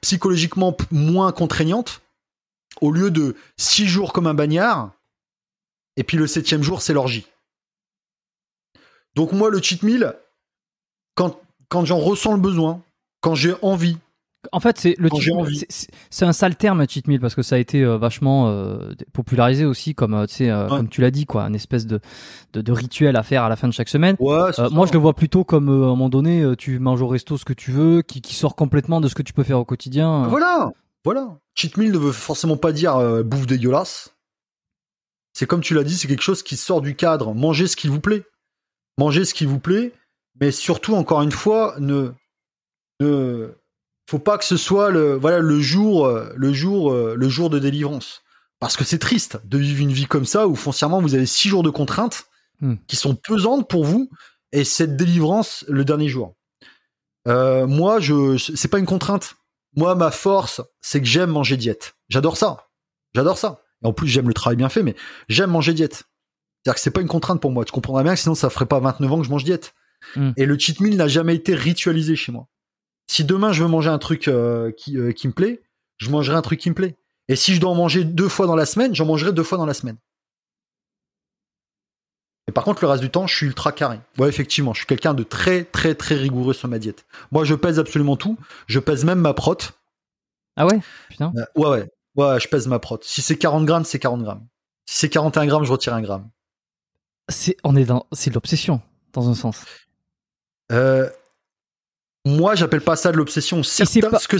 psychologiquement 0.00 0.76
moins 0.90 1.32
contraignante, 1.32 2.02
au 2.80 2.90
lieu 2.90 3.10
de 3.10 3.36
six 3.56 3.86
jours 3.86 4.12
comme 4.12 4.26
un 4.26 4.34
bagnard, 4.34 4.92
et 5.96 6.04
puis 6.04 6.16
le 6.16 6.26
septième 6.26 6.62
jour, 6.62 6.82
c'est 6.82 6.92
l'orgie. 6.92 7.26
Donc 9.14 9.32
moi, 9.32 9.48
le 9.48 9.62
cheat 9.62 9.82
meal, 9.82 10.14
quand, 11.14 11.40
quand 11.68 11.84
j'en 11.84 11.98
ressens 11.98 12.34
le 12.34 12.40
besoin, 12.40 12.82
quand 13.20 13.34
j'ai 13.34 13.54
envie, 13.62 13.96
en 14.52 14.60
fait, 14.60 14.78
c'est 14.78 14.94
le 14.98 15.08
c'est 16.10 16.24
un 16.24 16.32
sale 16.32 16.56
terme 16.56 16.86
cheat 16.88 17.06
meal 17.08 17.20
parce 17.20 17.34
que 17.34 17.42
ça 17.42 17.56
a 17.56 17.58
été 17.58 17.82
euh, 17.82 17.96
vachement 17.96 18.48
euh, 18.48 18.92
popularisé 19.12 19.64
aussi 19.64 19.94
comme 19.94 20.14
euh, 20.14 20.68
comme 20.68 20.88
tu 20.88 21.00
l'as 21.00 21.10
dit 21.10 21.26
quoi, 21.26 21.44
une 21.44 21.54
espèce 21.54 21.86
de, 21.86 22.00
de, 22.52 22.72
rituel 22.72 23.16
à 23.16 23.22
faire 23.22 23.44
à 23.44 23.48
la 23.48 23.56
fin 23.56 23.68
de 23.68 23.72
chaque 23.72 23.88
semaine. 23.88 24.16
moi, 24.20 24.50
je 24.52 24.92
le 24.92 24.98
vois 24.98 25.14
plutôt 25.14 25.44
comme 25.44 25.68
à 25.68 25.72
un 25.72 25.88
moment 25.88 26.08
donné, 26.08 26.44
tu 26.56 26.78
manges 26.78 27.02
au 27.02 27.08
resto 27.08 27.36
ce 27.36 27.44
que 27.44 27.52
tu 27.52 27.70
veux, 27.70 28.02
qui, 28.02 28.20
qui 28.20 28.34
sort 28.34 28.56
complètement 28.56 29.00
de 29.00 29.08
ce 29.08 29.14
que 29.14 29.22
tu 29.22 29.32
peux 29.32 29.44
faire 29.44 29.58
au 29.58 29.64
quotidien. 29.64 30.26
Voilà, 30.28 30.72
voilà. 31.04 31.38
Cheat 31.54 31.76
meal 31.76 31.92
ne 31.92 31.98
veut 31.98 32.12
forcément 32.12 32.56
pas 32.56 32.72
dire 32.72 32.98
bouffe 33.24 33.46
dégueulasse. 33.46 34.14
C'est 35.32 35.46
comme 35.46 35.60
tu 35.60 35.74
l'as 35.74 35.84
dit, 35.84 35.96
c'est 35.96 36.08
quelque 36.08 36.22
chose 36.22 36.42
qui 36.42 36.56
sort 36.56 36.80
du 36.80 36.94
cadre. 36.94 37.34
Mangez 37.34 37.66
ce 37.66 37.76
qui 37.76 37.88
vous 37.88 38.00
plaît. 38.00 38.24
Mangez 38.98 39.24
ce 39.24 39.34
qui 39.34 39.46
vous 39.46 39.58
plaît, 39.58 39.92
mais 40.40 40.52
surtout, 40.52 40.94
encore 40.94 41.22
une 41.22 41.32
fois, 41.32 41.74
ne, 41.78 42.12
ne 43.00 43.50
faut 44.06 44.18
pas 44.18 44.38
que 44.38 44.44
ce 44.44 44.56
soit 44.56 44.90
le, 44.90 45.14
voilà, 45.14 45.38
le 45.38 45.60
jour, 45.60 46.08
le 46.08 46.52
jour, 46.52 46.92
le 46.92 47.28
jour 47.28 47.50
de 47.50 47.58
délivrance. 47.58 48.22
Parce 48.60 48.76
que 48.76 48.84
c'est 48.84 48.98
triste 48.98 49.38
de 49.44 49.58
vivre 49.58 49.82
une 49.82 49.92
vie 49.92 50.06
comme 50.06 50.24
ça 50.24 50.46
où 50.46 50.54
foncièrement 50.54 51.00
vous 51.00 51.14
avez 51.14 51.26
six 51.26 51.48
jours 51.48 51.62
de 51.62 51.70
contraintes 51.70 52.24
hmm. 52.60 52.74
qui 52.86 52.96
sont 52.96 53.14
pesantes 53.14 53.68
pour 53.68 53.84
vous 53.84 54.10
et 54.52 54.64
cette 54.64 54.96
délivrance 54.96 55.64
le 55.68 55.84
dernier 55.84 56.08
jour. 56.08 56.34
Euh, 57.26 57.66
moi, 57.66 58.00
je, 58.00 58.36
c'est 58.36 58.68
pas 58.68 58.78
une 58.78 58.86
contrainte. 58.86 59.36
Moi, 59.76 59.94
ma 59.94 60.10
force, 60.10 60.60
c'est 60.80 61.00
que 61.00 61.06
j'aime 61.06 61.30
manger 61.30 61.56
diète. 61.56 61.96
J'adore 62.08 62.36
ça. 62.36 62.68
J'adore 63.14 63.38
ça 63.38 63.64
en 63.84 63.92
plus, 63.92 64.08
j'aime 64.08 64.28
le 64.28 64.34
travail 64.34 64.56
bien 64.56 64.68
fait, 64.68 64.82
mais 64.82 64.96
j'aime 65.28 65.50
manger 65.50 65.74
diète. 65.74 66.04
C'est-à-dire 66.62 66.74
que 66.74 66.80
c'est 66.80 66.90
pas 66.90 67.02
une 67.02 67.08
contrainte 67.08 67.40
pour 67.40 67.50
moi. 67.50 67.64
Tu 67.64 67.72
comprendras 67.72 68.02
bien 68.02 68.14
que 68.14 68.20
sinon, 68.20 68.34
ça 68.34 68.48
ferait 68.50 68.66
pas 68.66 68.80
29 68.80 69.12
ans 69.12 69.18
que 69.18 69.24
je 69.24 69.30
mange 69.30 69.44
diète. 69.44 69.74
Hmm. 70.16 70.32
Et 70.36 70.46
le 70.46 70.58
cheat 70.58 70.80
meal 70.80 70.96
n'a 70.96 71.06
jamais 71.06 71.34
été 71.34 71.54
ritualisé 71.54 72.16
chez 72.16 72.32
moi. 72.32 72.48
Si 73.06 73.24
demain 73.24 73.52
je 73.52 73.62
veux 73.62 73.68
manger 73.68 73.90
un 73.90 73.98
truc 73.98 74.28
euh, 74.28 74.70
qui, 74.72 74.98
euh, 74.98 75.12
qui 75.12 75.28
me 75.28 75.32
plaît, 75.32 75.62
je 75.98 76.10
mangerai 76.10 76.36
un 76.36 76.42
truc 76.42 76.60
qui 76.60 76.70
me 76.70 76.74
plaît. 76.74 76.96
Et 77.28 77.36
si 77.36 77.54
je 77.54 77.60
dois 77.60 77.70
en 77.70 77.74
manger 77.74 78.04
deux 78.04 78.28
fois 78.28 78.46
dans 78.46 78.56
la 78.56 78.66
semaine, 78.66 78.94
j'en 78.94 79.06
mangerai 79.06 79.32
deux 79.32 79.42
fois 79.42 79.58
dans 79.58 79.66
la 79.66 79.74
semaine. 79.74 79.96
Et 82.46 82.52
par 82.52 82.64
contre, 82.64 82.84
le 82.84 82.88
reste 82.88 83.02
du 83.02 83.10
temps, 83.10 83.26
je 83.26 83.34
suis 83.34 83.46
ultra 83.46 83.72
carré. 83.72 84.00
Ouais, 84.18 84.28
effectivement, 84.28 84.74
je 84.74 84.80
suis 84.80 84.86
quelqu'un 84.86 85.14
de 85.14 85.22
très, 85.22 85.64
très, 85.64 85.94
très 85.94 86.14
rigoureux 86.14 86.52
sur 86.52 86.68
ma 86.68 86.78
diète. 86.78 87.06
Moi, 87.32 87.44
je 87.44 87.54
pèse 87.54 87.78
absolument 87.78 88.16
tout. 88.16 88.36
Je 88.66 88.78
pèse 88.80 89.04
même 89.04 89.20
ma 89.20 89.32
prot. 89.32 89.56
Ah 90.56 90.66
ouais? 90.66 90.80
Putain. 91.08 91.32
Euh, 91.36 91.44
ouais, 91.56 91.68
ouais. 91.68 91.90
Ouais, 92.16 92.38
je 92.38 92.48
pèse 92.48 92.66
ma 92.68 92.78
prot. 92.78 92.98
Si 93.02 93.22
c'est 93.22 93.38
40 93.38 93.64
grammes, 93.64 93.84
c'est 93.84 93.98
40 93.98 94.22
grammes. 94.22 94.46
Si 94.86 94.98
c'est 94.98 95.08
41 95.08 95.46
grammes, 95.46 95.64
je 95.64 95.72
retire 95.72 95.94
un 95.94 96.02
gramme. 96.02 96.28
C'est, 97.30 97.56
on 97.64 97.74
est 97.76 97.86
dans, 97.86 98.06
c'est 98.12 98.32
l'obsession, 98.32 98.82
dans 99.14 99.30
un 99.30 99.34
sens. 99.34 99.64
Euh, 100.70 101.08
moi, 102.24 102.54
j'appelle 102.54 102.80
pas 102.80 102.96
ça 102.96 103.12
de 103.12 103.16
l'obsession. 103.16 103.62
c'est 103.62 104.00
pas- 104.00 104.18
que 104.18 104.36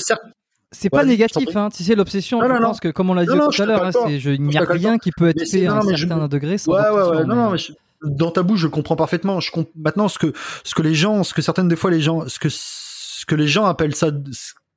C'est 0.72 0.90
pas 0.90 1.04
négatif, 1.04 1.54
hein. 1.56 1.68
Tu 1.70 1.84
sais, 1.84 1.94
l'obsession, 1.94 2.40
je 2.42 2.48
non, 2.48 2.54
non. 2.54 2.66
pense 2.68 2.80
que, 2.80 2.88
comme 2.88 3.10
on 3.10 3.14
l'a 3.14 3.24
dit 3.24 3.30
Non, 3.34 3.48
tout 3.48 3.62
à 3.62 3.66
l'heure, 3.66 3.84
hein, 3.84 3.90
il 4.08 4.42
n'y 4.42 4.56
a 4.58 4.62
rien 4.64 4.98
qui 4.98 5.12
peut 5.12 5.28
être 5.28 5.46
fait 5.48 5.66
à 5.66 5.74
un 5.74 5.84
mais 5.84 5.96
je- 5.96 6.06
certain 6.08 6.26
degré 6.28 6.58
sans 6.58 6.72
Ouais, 6.72 6.80
ouais, 6.80 6.88
obsession, 6.88 7.10
ouais. 7.18 7.24
Non, 7.26 7.34
mais- 7.36 7.42
non, 7.42 7.50
mais 7.52 7.58
je- 7.58 7.72
dans 8.02 8.30
ta 8.32 8.42
bouche, 8.42 8.60
je 8.60 8.66
comprends 8.66 8.96
parfaitement. 8.96 9.38
Je 9.40 9.50
comp- 9.52 9.70
Maintenant, 9.76 10.08
ce 10.08 10.18
que, 10.18 10.32
ce 10.64 10.74
que 10.74 10.82
les 10.82 10.94
gens, 10.94 11.22
ce 11.22 11.32
que 11.32 11.42
certaines 11.42 11.68
des 11.68 11.76
fois 11.76 11.90
les 11.90 12.00
gens, 12.00 12.28
ce 12.28 12.38
que, 12.38 12.48
ce 12.50 13.24
que 13.24 13.34
les 13.36 13.46
gens 13.48 13.64
appellent 13.66 13.94
ça, 13.94 14.10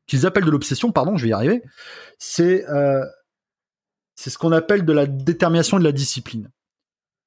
qu'ils 0.06 0.26
appellent 0.26 0.46
de 0.46 0.52
l'obsession, 0.52 0.92
pardon, 0.92 1.18
je 1.18 1.24
vais 1.24 1.30
y 1.30 1.34
arriver, 1.34 1.62
c'est, 2.20 2.70
euh, 2.70 3.04
c'est 4.16 4.30
ce 4.30 4.38
qu'on 4.38 4.52
appelle 4.52 4.86
de 4.86 4.94
la 4.94 5.08
détermination 5.08 5.78
et 5.78 5.80
de 5.80 5.86
la 5.86 5.92
discipline. 5.92 6.50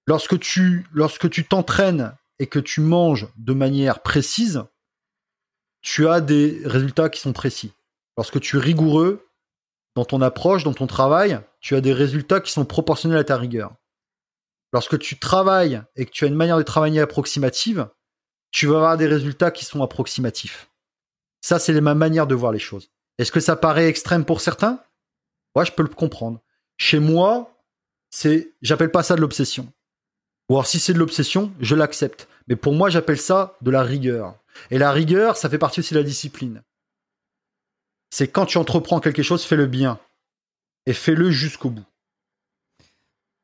Lorsque 0.07 0.39
tu, 0.39 0.87
lorsque 0.93 1.29
tu 1.29 1.45
t'entraînes 1.45 2.13
et 2.39 2.47
que 2.47 2.59
tu 2.61 2.81
manges 2.81 3.29
de 3.37 3.53
manière 3.53 4.01
précise, 4.01 4.63
tu 5.83 6.09
as 6.09 6.21
des 6.21 6.61
résultats 6.65 7.09
qui 7.09 7.21
sont 7.21 7.33
précis. 7.33 7.73
Lorsque 8.17 8.41
tu 8.41 8.57
es 8.57 8.61
rigoureux 8.61 9.27
dans 9.97 10.05
ton 10.05 10.21
approche, 10.21 10.65
dans 10.65 10.75
ton 10.75 10.87
travail, 10.87 11.41
tu 11.61 11.75
as 11.75 11.81
des 11.81 11.93
résultats 11.93 12.41
qui 12.41 12.53
sont 12.53 12.65
proportionnels 12.65 13.19
à 13.19 13.25
ta 13.25 13.37
rigueur. 13.37 13.75
Lorsque 14.73 14.99
tu 14.99 15.19
travailles 15.19 15.83
et 15.97 16.07
que 16.07 16.11
tu 16.11 16.25
as 16.25 16.29
une 16.29 16.35
manière 16.35 16.59
de 16.59 16.63
travailler 16.63 17.01
approximative, 17.01 17.89
tu 18.53 18.67
vas 18.67 18.77
avoir 18.77 18.97
des 18.97 19.07
résultats 19.07 19.51
qui 19.51 19.65
sont 19.65 19.83
approximatifs. 19.83 20.71
Ça, 21.41 21.59
c'est 21.59 21.79
ma 21.81 21.95
manière 21.95 22.27
de 22.27 22.35
voir 22.35 22.53
les 22.53 22.59
choses. 22.59 22.91
Est-ce 23.19 23.33
que 23.33 23.41
ça 23.41 23.57
paraît 23.57 23.87
extrême 23.87 24.25
pour 24.25 24.41
certains? 24.41 24.83
Ouais, 25.55 25.65
je 25.65 25.73
peux 25.73 25.83
le 25.83 25.89
comprendre. 25.89 26.41
Chez 26.77 26.99
moi, 26.99 27.51
c'est, 28.11 28.53
j'appelle 28.63 28.91
pas 28.91 29.03
ça 29.03 29.17
de 29.17 29.21
l'obsession. 29.21 29.73
Ou 30.49 30.55
alors 30.55 30.67
si 30.67 30.81
c'est 30.81 30.93
de 30.93 30.99
l'obsession, 30.99 31.53
je 31.61 31.75
l'accepte. 31.75 32.29
Mais 32.49 32.57
pour 32.57 32.73
moi, 32.73 32.91
j'appelle 32.91 33.21
ça 33.21 33.57
de 33.63 33.71
la 33.71 33.83
rigueur. 33.83 34.37
Et 34.71 34.79
la 34.79 34.93
rigueur, 34.93 35.37
ça 35.37 35.49
fait 35.49 35.59
partie 35.59 35.81
aussi 35.81 35.95
de 35.95 35.99
la 35.99 36.05
discipline. 36.05 36.63
C'est 38.11 38.29
quand 38.29 38.47
tu 38.47 38.59
entreprends 38.59 39.01
quelque 39.01 39.23
chose, 39.23 39.45
fais-le 39.45 39.67
bien. 39.67 39.99
Et 40.87 40.93
fais-le 40.93 41.31
jusqu'au 41.31 41.71
bout. 41.71 41.85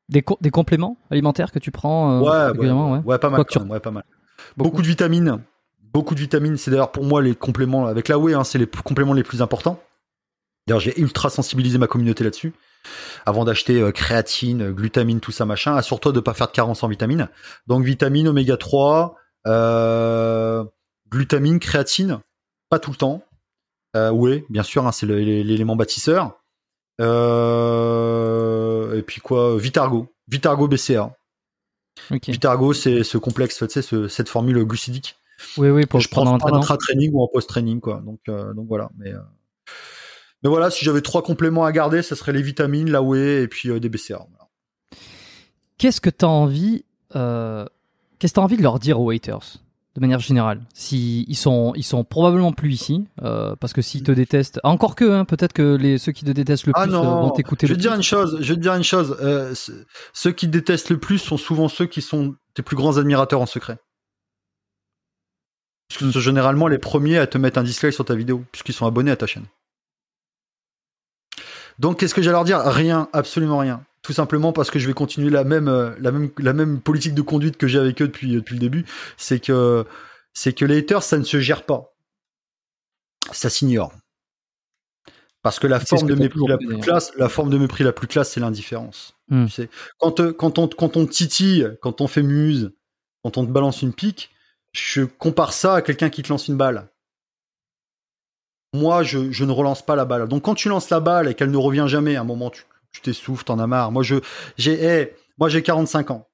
Des, 0.09 0.21
co- 0.21 0.37
des 0.41 0.51
compléments 0.51 0.97
alimentaires 1.09 1.51
que 1.51 1.59
tu 1.59 1.71
prends 1.71 2.17
euh, 2.17 2.19
ouais, 2.21 2.29
ouais, 2.29 2.45
régulièrement, 2.47 2.93
ouais. 2.93 2.99
ouais, 2.99 3.17
pas 3.19 3.29
mal. 3.29 3.45
Tu- 3.45 3.59
ouais, 3.59 3.79
pas 3.79 3.91
mal. 3.91 4.03
Beaucoup 4.55 4.81
de 4.81 4.87
vitamines. 4.87 5.41
Beaucoup 5.81 6.15
de 6.15 6.19
vitamines. 6.19 6.57
C'est 6.57 6.71
d'ailleurs 6.71 6.91
pour 6.91 7.03
moi 7.03 7.21
les 7.21 7.35
compléments 7.35 7.87
avec 7.87 8.07
la 8.07 8.17
whey, 8.17 8.33
hein, 8.33 8.43
c'est 8.43 8.57
les 8.57 8.67
compléments 8.67 9.13
les 9.13 9.23
plus 9.23 9.41
importants. 9.41 9.81
D'ailleurs, 10.67 10.79
j'ai 10.81 10.99
ultra 10.99 11.29
sensibilisé 11.29 11.77
ma 11.77 11.87
communauté 11.87 12.23
là-dessus. 12.23 12.53
Avant 13.25 13.45
d'acheter 13.45 13.79
euh, 13.81 13.91
créatine, 13.91 14.71
glutamine, 14.71 15.19
tout 15.19 15.31
ça 15.31 15.45
machin, 15.45 15.75
assure-toi 15.75 16.11
de 16.11 16.19
pas 16.19 16.33
faire 16.33 16.47
de 16.47 16.51
carence 16.53 16.83
en 16.83 16.87
vitamines. 16.87 17.27
Donc 17.67 17.83
vitamines, 17.83 18.27
oméga 18.27 18.55
3, 18.57 19.15
euh, 19.47 20.63
glutamine, 21.09 21.59
créatine, 21.59 22.19
pas 22.69 22.79
tout 22.79 22.91
le 22.91 22.97
temps. 22.97 23.23
Euh, 23.95 24.11
whey, 24.11 24.43
bien 24.49 24.63
sûr, 24.63 24.85
hein, 24.85 24.91
c'est 24.91 25.05
l'élément 25.05 25.75
bâtisseur. 25.75 26.39
Euh, 27.01 28.97
et 28.97 29.01
puis 29.01 29.21
quoi, 29.21 29.57
Vitargo, 29.57 30.07
Vitargo 30.27 30.67
BCA. 30.67 31.15
Vitargo, 32.11 32.73
c'est 32.73 33.03
ce 33.03 33.17
complexe, 33.17 33.57
tu 33.59 33.67
sais, 33.69 33.81
ce- 33.81 34.07
cette 34.07 34.29
formule 34.29 34.63
glucidique. 34.65 35.15
Oui, 35.57 35.69
oui, 35.69 35.85
pour 35.85 35.99
je 35.99 36.09
prends 36.09 36.25
en 36.25 36.39
intra-training 36.59 37.11
ou 37.13 37.21
en 37.23 37.27
post-training, 37.27 37.79
quoi. 37.79 38.01
Donc, 38.05 38.19
euh, 38.29 38.53
donc 38.53 38.67
voilà. 38.67 38.89
Mais, 38.97 39.11
mais 40.43 40.49
voilà, 40.49 40.69
si 40.69 40.83
j'avais 40.85 41.01
trois 41.01 41.23
compléments 41.23 41.65
à 41.65 41.71
garder, 41.71 42.01
ça 42.01 42.15
serait 42.15 42.33
les 42.33 42.41
vitamines, 42.41 42.89
la 42.91 43.01
whey 43.01 43.43
et 43.43 43.47
puis 43.47 43.79
des 43.79 43.89
BCA. 43.89 44.25
Voilà. 44.29 44.47
Qu'est-ce 45.77 46.01
que 46.01 46.09
tu 46.09 46.25
as 46.25 46.29
envie, 46.29 46.85
qu'est-ce 47.13 47.67
que 48.33 48.35
t'as 48.35 48.41
envie 48.41 48.57
de 48.57 48.63
leur 48.63 48.79
dire 48.79 48.99
aux 48.99 49.09
haters? 49.11 49.57
De 49.97 50.01
manière 50.01 50.19
générale 50.19 50.61
Si 50.75 51.25
ils 51.27 51.35
sont, 51.35 51.73
ils 51.75 51.83
sont 51.83 52.03
probablement 52.03 52.53
plus 52.53 52.71
ici, 52.71 53.07
euh, 53.23 53.55
parce 53.55 53.73
que 53.73 53.81
s'ils 53.81 54.03
te 54.03 54.11
détestent, 54.11 54.59
encore 54.63 54.95
que, 54.95 55.11
hein, 55.11 55.25
peut-être 55.25 55.53
que 55.53 55.75
les 55.75 55.97
ceux 55.97 56.11
qui 56.11 56.23
te 56.23 56.29
détestent 56.29 56.67
le 56.67 56.73
Ah 56.75 56.83
plus 56.83 56.93
euh, 56.93 57.15
vont 57.15 57.31
t'écouter 57.31 57.65
je 57.65 57.73
vais 57.73 57.73
le 57.73 57.77
te 57.77 57.81
dire 57.81 57.91
plus. 57.91 57.97
une 57.97 58.03
chose. 58.03 58.37
Je 58.39 58.49
vais 58.49 58.55
te 58.57 58.61
dire 58.61 58.75
une 58.75 58.83
chose. 58.83 59.17
euh, 59.21 59.55
ce- 59.55 59.71
ceux 60.13 60.31
qui 60.31 60.47
détestent 60.47 60.91
le 60.91 60.99
plus 60.99 61.17
sont 61.17 61.37
souvent 61.37 61.67
ceux 61.67 61.87
qui 61.87 62.03
sont 62.03 62.35
tes 62.53 62.61
plus 62.61 62.75
grands 62.75 62.97
admirateurs 62.97 63.41
en 63.41 63.47
secret. 63.47 63.79
Parce 65.89 65.99
que 66.13 66.17
Hmm. 66.17 66.21
généralement 66.21 66.67
les 66.67 66.77
premiers 66.77 67.17
à 67.17 67.25
te 67.27 67.39
mettre 67.39 67.57
un 67.57 67.63
dislike 67.63 67.93
sur 67.93 68.05
ta 68.05 68.13
vidéo, 68.13 68.43
puisqu'ils 68.51 68.73
sont 68.73 68.85
abonnés 68.85 69.11
à 69.11 69.15
ta 69.15 69.25
chaîne. 69.25 69.45
Donc, 71.79 71.99
qu'est-ce 71.99 72.13
que 72.13 72.21
à 72.21 72.31
leur 72.31 72.43
dire? 72.43 72.59
Rien, 72.59 73.07
absolument 73.13 73.57
rien. 73.59 73.83
Tout 74.07 74.13
simplement 74.13 74.53
parce 74.53 74.71
que 74.71 74.79
je 74.79 74.87
vais 74.87 74.93
continuer 74.93 75.29
la 75.29 75.43
même, 75.43 75.67
euh, 75.67 75.93
la 75.99 76.13
même, 76.13 76.31
la 76.37 76.53
même 76.53 76.79
politique 76.79 77.13
de 77.13 77.21
conduite 77.21 77.57
que 77.57 77.67
j'ai 77.67 77.77
avec 77.77 78.01
eux 78.01 78.07
depuis, 78.07 78.31
depuis 78.31 78.53
le 78.53 78.61
début. 78.61 78.85
C'est 79.17 79.41
que, 79.41 79.85
c'est 80.33 80.53
que 80.53 80.63
les 80.63 80.77
haters, 80.77 81.03
ça 81.03 81.17
ne 81.17 81.25
se 81.25 81.41
gère 81.41 81.63
pas. 81.63 81.93
Ça 83.33 83.49
s'ignore. 83.49 83.91
Parce 85.41 85.59
que 85.59 85.67
la 85.67 85.81
forme 85.81 86.07
de 86.07 86.15
mépris 86.15 86.39
la 86.47 86.57
plus 86.57 86.77
classe, 86.77 87.11
la 87.17 87.27
forme 87.27 87.49
de 87.49 87.57
mépris 87.57 87.83
la 87.83 87.91
plus 87.91 88.07
classe, 88.07 88.31
c'est 88.31 88.39
l'indifférence. 88.39 89.13
Hmm. 89.27 89.47
Tu 89.47 89.51
sais, 89.51 89.69
quand, 89.97 90.21
euh, 90.21 90.31
quand 90.31 90.57
on, 90.57 90.69
quand 90.69 90.95
on 90.95 91.05
titille, 91.05 91.69
quand 91.81 91.99
on 91.99 92.07
fait 92.07 92.23
muse, 92.23 92.71
quand 93.23 93.37
on 93.37 93.45
te 93.45 93.51
balance 93.51 93.81
une 93.81 93.91
pique, 93.91 94.29
je 94.71 95.01
compare 95.01 95.51
ça 95.51 95.75
à 95.75 95.81
quelqu'un 95.81 96.09
qui 96.09 96.23
te 96.23 96.29
lance 96.29 96.47
une 96.47 96.55
balle. 96.55 96.87
Moi, 98.71 99.03
je, 99.03 99.33
je 99.33 99.43
ne 99.43 99.51
relance 99.51 99.85
pas 99.85 99.97
la 99.97 100.05
balle. 100.05 100.29
Donc, 100.29 100.43
quand 100.43 100.55
tu 100.55 100.69
lances 100.69 100.89
la 100.91 101.01
balle 101.01 101.27
et 101.27 101.33
qu'elle 101.33 101.51
ne 101.51 101.57
revient 101.57 101.87
jamais, 101.89 102.15
à 102.15 102.21
un 102.21 102.23
moment, 102.23 102.49
tu 102.49 102.63
tu 102.97 103.01
t'essouffles, 103.01 103.43
t'en 103.43 103.59
as 103.59 103.67
marre. 103.67 103.91
Moi, 103.91 104.03
je, 104.03 104.15
j'ai, 104.57 104.73
hey, 104.83 105.09
moi, 105.37 105.49
j'ai 105.49 105.61
45 105.63 106.11
ans. 106.11 106.27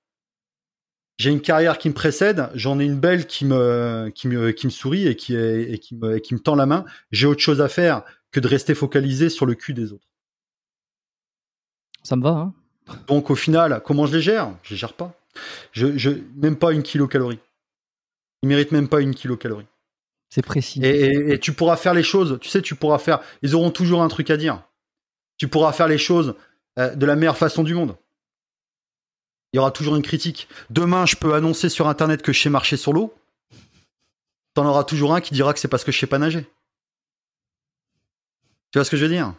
J'ai 1.18 1.30
une 1.30 1.42
carrière 1.42 1.78
qui 1.78 1.90
me 1.90 1.94
précède. 1.94 2.50
J'en 2.56 2.80
ai 2.80 2.86
une 2.86 3.00
belle 3.00 3.28
qui 3.28 3.46
me, 3.46 4.12
qui 4.16 4.28
me, 4.28 4.52
qui 4.52 4.66
me 4.66 4.72
sourit 4.72 5.08
et 5.08 5.16
qui, 5.16 5.36
est, 5.36 5.72
et 5.72 5.78
qui 5.80 5.96
me, 5.96 6.18
et 6.18 6.22
qui 6.22 6.34
me 6.34 6.40
tend 6.40 6.56
la 6.56 6.66
main. 6.66 6.86
J'ai 7.12 7.28
autre 7.28 7.42
chose 7.42 7.62
à 7.62 7.68
faire 7.70 8.04
que 8.32 8.40
de 8.40 8.48
rester 8.48 8.74
focalisé 8.74 9.30
sur 9.30 9.46
le 9.46 9.54
cul 9.54 9.74
des 9.74 9.94
autres. 9.94 10.08
Ça 12.04 12.16
me 12.16 12.24
va, 12.24 12.30
hein 12.30 12.54
Donc 13.08 13.30
au 13.30 13.36
final, 13.36 13.82
comment 13.86 14.06
je 14.06 14.16
les 14.16 14.22
gère? 14.22 14.54
Je 14.64 14.72
les 14.72 14.78
gère 14.78 14.94
pas. 14.94 15.14
Je, 15.72 15.98
je 15.98 16.10
même 16.36 16.56
pas 16.58 16.74
une 16.74 16.84
kilocalorie. 16.84 17.40
Ils 18.42 18.50
méritent 18.50 18.72
même 18.72 18.90
pas 18.90 19.00
une 19.02 19.14
kilocalorie. 19.16 19.68
C'est 20.30 20.42
précis. 20.44 20.82
Et, 20.84 20.90
et- 21.06 21.34
et 21.34 21.40
tu 21.40 21.54
pourras 21.54 21.78
faire 21.78 21.94
les 21.94 22.04
choses. 22.04 22.40
Tu 22.42 22.50
sais, 22.50 22.62
tu 22.62 22.76
pourras 22.76 22.98
faire. 22.98 23.22
Ils 23.44 23.54
auront 23.56 23.72
toujours 23.72 24.02
un 24.02 24.08
truc 24.08 24.30
à 24.32 24.38
dire. 24.38 24.64
Tu 25.38 25.48
pourras 25.48 25.72
faire 25.74 25.88
les 25.88 25.98
choses 26.00 26.36
euh, 26.80 26.96
de 26.96 27.06
la 27.06 27.16
meilleure 27.16 27.38
façon 27.38 27.64
du 27.64 27.74
monde. 27.74 27.96
Il 29.52 29.58
y 29.58 29.60
aura 29.60 29.72
toujours 29.72 29.96
une 29.96 30.02
critique. 30.02 30.48
Demain, 30.70 31.06
je 31.06 31.16
peux 31.16 31.34
annoncer 31.36 31.70
sur 31.70 31.88
Internet 31.88 32.22
que 32.22 32.34
je 32.34 32.42
sais 32.42 32.50
marcher 32.50 32.78
sur 32.78 32.92
l'eau. 32.94 33.14
T'en 34.56 34.66
auras 34.66 34.84
toujours 34.84 35.14
un 35.14 35.22
qui 35.22 35.34
dira 35.34 35.54
que 35.54 35.60
c'est 35.60 35.68
parce 35.68 35.84
que 35.84 35.92
je 35.92 36.00
sais 36.00 36.08
pas 36.08 36.20
nager. 36.20 36.44
Tu 38.72 38.80
vois 38.80 38.86
ce 38.86 38.90
que 38.92 38.98
je 38.98 39.06
veux 39.06 39.12
dire? 39.12 39.34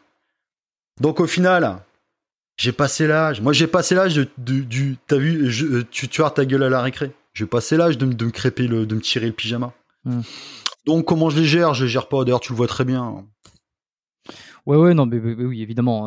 Donc 1.01 1.19
au 1.19 1.27
final, 1.27 1.83
j'ai 2.57 2.73
passé 2.73 3.07
l'âge. 3.09 3.41
Moi, 3.41 3.53
j'ai 3.53 3.67
passé 3.67 3.97
l'âge 3.97 4.15
de, 4.15 4.29
de- 4.39 4.61
du. 4.61 4.97
T'as 5.09 5.17
vu, 5.17 5.51
je- 5.51 5.67
euh, 5.67 5.85
tu 5.91 6.23
as 6.23 6.31
ta 6.31 6.45
gueule 6.45 6.63
à 6.63 6.69
la 6.69 6.81
récré. 6.83 7.13
J'ai 7.33 7.47
passé 7.47 7.77
l'âge 7.77 7.99
de, 7.99 8.07
me- 8.07 8.15
de 8.15 8.25
me 8.27 8.31
crêper 8.31 8.69
le, 8.69 8.87
de 8.87 8.95
me 8.95 9.01
tirer 9.01 9.27
le 9.27 9.33
pyjama. 9.33 9.73
Hmm. 10.05 10.21
Donc 10.87 11.07
comment 11.07 11.31
je 11.31 11.39
les 11.41 11.47
gère? 11.47 11.75
Je 11.75 11.85
les 11.85 11.91
gère 11.91 12.07
pas. 12.09 12.23
D'ailleurs, 12.25 12.41
tu 12.41 12.53
le 12.53 12.57
vois 12.57 12.69
très 12.69 12.85
bien. 12.85 13.27
Ouais, 14.67 14.77
ouais, 14.77 14.95
non, 14.95 15.07
mais, 15.07 15.19
mais- 15.21 15.35
mais 15.35 15.45
oui, 15.45 15.63
évidemment. 15.63 16.07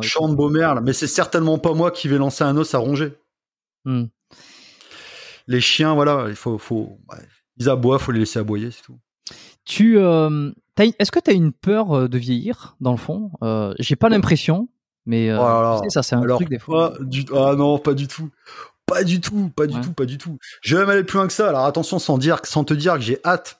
Merle, 0.50 0.82
mais 0.84 0.92
c'est 0.92 1.06
certainement 1.06 1.58
pas 1.58 1.74
moi 1.74 1.90
qui 1.90 2.08
vais 2.08 2.18
lancer 2.18 2.42
un 2.44 2.56
os 2.56 2.74
à 2.74 2.78
ronger. 2.78 3.14
Hmm. 3.84 4.04
Les 5.46 5.60
chiens, 5.60 5.94
voilà, 5.94 6.26
il 6.28 6.34
faut, 6.36 6.58
faut, 6.58 6.98
ouais, 7.10 7.18
ils 7.56 7.68
aboient, 7.70 7.98
faut 7.98 8.12
les 8.12 8.20
laisser 8.20 8.38
aboyer, 8.38 8.70
c'est 8.70 8.82
tout. 8.82 8.98
Tu, 9.64 9.98
euh, 9.98 10.50
est-ce 10.78 11.10
que 11.10 11.20
tu 11.20 11.30
as 11.30 11.34
une 11.34 11.52
peur 11.52 11.92
euh, 11.92 12.08
de 12.08 12.18
vieillir, 12.18 12.76
dans 12.80 12.90
le 12.92 12.96
fond? 12.98 13.30
Euh, 13.42 13.74
J'ai 13.78 13.96
pas 13.96 14.08
l'impression, 14.08 14.68
mais 15.06 15.30
euh, 15.30 15.38
Oh 15.40 15.80
sais, 15.84 15.90
ça, 15.90 16.02
c'est 16.02 16.16
un 16.16 16.22
Alors, 16.22 16.38
truc 16.38 16.50
des 16.50 16.58
fois. 16.58 16.94
du, 17.00 17.24
ah 17.34 17.54
non, 17.56 17.78
pas 17.78 17.94
du 17.94 18.08
tout, 18.08 18.30
pas 18.86 19.04
du 19.04 19.20
tout, 19.20 19.50
pas 19.54 19.66
du 19.66 19.76
Ouais. 19.76 19.80
tout, 19.82 19.92
pas 19.92 20.04
du 20.06 20.18
tout. 20.18 20.38
Je 20.62 20.76
vais 20.76 20.82
même 20.82 20.90
aller 20.90 21.04
plus 21.04 21.16
loin 21.18 21.26
que 21.26 21.32
ça. 21.32 21.48
Alors 21.48 21.64
attention, 21.64 21.98
sans 21.98 22.18
dire, 22.18 22.40
sans 22.44 22.64
te 22.64 22.74
dire 22.74 22.94
que 22.94 23.00
j'ai 23.00 23.18
hâte. 23.24 23.57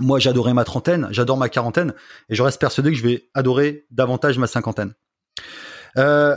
Moi, 0.00 0.18
j'adorais 0.18 0.54
ma 0.54 0.64
trentaine, 0.64 1.08
j'adore 1.10 1.36
ma 1.36 1.48
quarantaine, 1.48 1.94
et 2.28 2.34
je 2.34 2.42
reste 2.42 2.60
persuadé 2.60 2.90
que 2.90 2.96
je 2.96 3.02
vais 3.02 3.28
adorer 3.34 3.86
davantage 3.90 4.38
ma 4.38 4.46
cinquantaine. 4.46 4.94
Euh, 5.96 6.34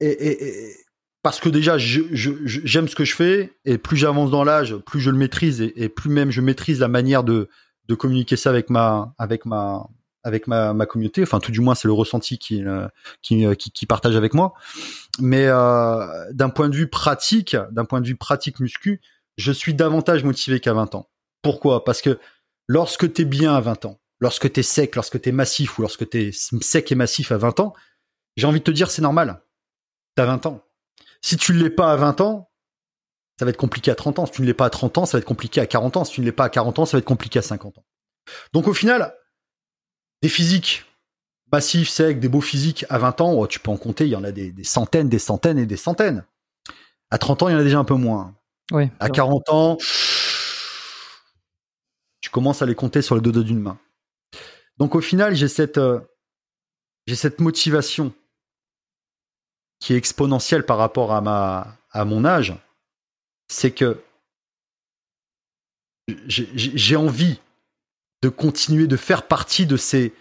et, 0.00 0.08
et- 0.08 0.48
et- 0.70 0.76
parce 1.22 1.40
que 1.40 1.48
déjà, 1.48 1.76
j'aime 1.78 2.86
ce 2.88 2.94
que 2.94 3.04
je 3.04 3.14
fais, 3.14 3.52
et 3.64 3.78
plus 3.78 3.96
j'avance 3.96 4.30
dans 4.30 4.44
l'âge, 4.44 4.76
plus 4.76 5.00
je 5.00 5.10
le 5.10 5.16
maîtrise, 5.16 5.60
et, 5.60 5.88
plus 5.88 6.08
même 6.10 6.30
je 6.30 6.40
maîtrise 6.40 6.78
la 6.78 6.86
manière 6.88 7.24
de, 7.24 7.48
de 7.88 7.94
communiquer 7.96 8.36
ça 8.36 8.50
avec 8.50 8.70
ma, 8.70 9.12
avec 9.18 9.44
ma, 9.44 9.88
avec 10.22 10.46
ma, 10.46 10.72
ma 10.72 10.86
communauté. 10.86 11.22
Enfin, 11.22 11.40
tout 11.40 11.50
du 11.50 11.60
moins, 11.60 11.74
c'est 11.74 11.88
le 11.88 11.94
ressenti 11.94 12.38
qui, 12.38 12.62
qui, 13.22 13.44
qui, 13.56 13.70
qui 13.72 13.86
partage 13.86 14.14
avec 14.14 14.34
moi. 14.34 14.54
Mais 15.20 15.46
d'un 15.46 16.48
point 16.54 16.68
de 16.68 16.76
vue 16.76 16.88
pratique, 16.88 17.56
d'un 17.72 17.84
point 17.84 18.00
de 18.00 18.06
vue 18.06 18.16
pratique 18.16 18.60
muscu, 18.60 19.00
je 19.36 19.50
suis 19.50 19.74
davantage 19.74 20.22
motivé 20.22 20.60
qu'à 20.60 20.74
20 20.74 20.94
ans. 20.94 21.08
Pourquoi? 21.42 21.84
Parce 21.84 22.02
que 22.02 22.18
lorsque 22.66 23.12
tu 23.12 23.22
es 23.22 23.24
bien 23.24 23.54
à 23.54 23.60
20 23.60 23.84
ans, 23.86 24.00
lorsque 24.20 24.52
tu 24.52 24.60
es 24.60 24.62
sec, 24.62 24.94
lorsque 24.96 25.20
tu 25.20 25.28
es 25.28 25.32
massif 25.32 25.78
ou 25.78 25.82
lorsque 25.82 26.08
tu 26.08 26.28
es 26.28 26.32
sec 26.32 26.90
et 26.90 26.94
massif 26.94 27.32
à 27.32 27.38
20 27.38 27.60
ans, 27.60 27.74
j'ai 28.36 28.46
envie 28.46 28.60
de 28.60 28.64
te 28.64 28.70
dire 28.70 28.90
c'est 28.90 29.02
normal. 29.02 29.42
Tu 30.16 30.22
as 30.22 30.26
20 30.26 30.46
ans. 30.46 30.62
Si 31.22 31.36
tu 31.36 31.52
ne 31.52 31.62
l'es 31.62 31.70
pas 31.70 31.92
à 31.92 31.96
20 31.96 32.20
ans, 32.20 32.50
ça 33.38 33.44
va 33.44 33.50
être 33.50 33.56
compliqué 33.56 33.90
à 33.90 33.94
30 33.94 34.18
ans. 34.18 34.26
Si 34.26 34.32
tu 34.32 34.42
ne 34.42 34.46
l'es 34.46 34.54
pas 34.54 34.66
à 34.66 34.70
30 34.70 34.98
ans, 34.98 35.06
ça 35.06 35.16
va 35.16 35.20
être 35.20 35.26
compliqué 35.26 35.60
à 35.60 35.66
40 35.66 35.96
ans. 35.96 36.04
Si 36.04 36.12
tu 36.12 36.20
ne 36.20 36.26
l'es 36.26 36.32
pas 36.32 36.44
à 36.44 36.48
40 36.48 36.78
ans, 36.78 36.86
ça 36.86 36.96
va 36.96 36.98
être 37.00 37.06
compliqué 37.06 37.38
à 37.38 37.42
50 37.42 37.78
ans. 37.78 37.84
Donc 38.52 38.66
au 38.66 38.74
final, 38.74 39.14
des 40.22 40.28
physiques 40.28 40.84
massifs, 41.52 41.88
secs, 41.88 42.18
des 42.18 42.28
beaux 42.28 42.40
physiques 42.40 42.84
à 42.88 42.98
20 42.98 43.20
ans, 43.20 43.32
oh, 43.32 43.46
tu 43.46 43.60
peux 43.60 43.70
en 43.70 43.76
compter, 43.76 44.04
il 44.04 44.10
y 44.10 44.16
en 44.16 44.24
a 44.24 44.32
des, 44.32 44.52
centaines, 44.64 45.08
des 45.08 45.18
centaines 45.18 45.58
et 45.58 45.66
des 45.66 45.76
centaines. 45.76 46.24
À 47.10 47.18
30 47.18 47.42
ans, 47.42 47.48
il 47.48 47.52
y 47.52 47.54
en 47.54 47.60
a 47.60 47.64
déjà 47.64 47.78
un 47.78 47.84
peu 47.84 47.94
moins. 47.94 48.34
à 48.98 49.08
40 49.08 49.48
ans, 49.50 49.78
tu 52.26 52.30
commences 52.30 52.60
à 52.60 52.66
les 52.66 52.74
compter 52.74 53.02
sur 53.02 53.14
le 53.14 53.20
dos 53.20 53.44
d'une 53.44 53.60
main. 53.60 53.78
Donc 54.78 54.96
au 54.96 55.00
final, 55.00 55.36
j'ai 55.36 55.46
cette, 55.46 55.78
euh, 55.78 56.00
j'ai 57.06 57.14
cette 57.14 57.40
motivation 57.40 58.12
qui 59.78 59.94
est 59.94 59.96
exponentielle 59.96 60.66
par 60.66 60.76
rapport 60.76 61.12
à, 61.12 62.04
mon 62.04 62.24
âge. 62.24 62.56
C'est 63.46 63.70
que 63.70 64.02
j'ai 66.26 66.96
envie 66.96 67.38
de 68.22 68.28
continuer 68.28 68.88
de 68.88 68.96
faire 68.96 69.28
partie 69.28 69.64
de 69.66 69.76
ces, 69.76 70.12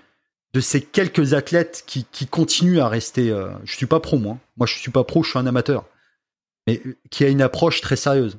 quelques 0.91 1.33
athlètes 1.33 1.85
qui, 1.87 2.05
qui 2.11 2.27
continuent 2.27 2.81
à 2.81 2.87
rester. 2.87 3.31
Euh, 3.31 3.49
je 3.63 3.75
suis 3.75 3.87
pas 3.87 3.99
pro, 3.99 4.19
moi. 4.19 4.37
Moi, 4.57 4.67
je 4.67 4.77
suis 4.77 4.91
pas 4.91 5.03
pro, 5.03 5.23
je 5.23 5.31
suis 5.31 5.39
un 5.39 5.47
amateur. 5.47 5.85
Mais 6.67 6.83
euh, 6.85 6.95
qui 7.09 7.23
a 7.23 7.29
une 7.29 7.41
approche 7.41 7.81
très 7.81 7.95
sérieuse. 7.95 8.37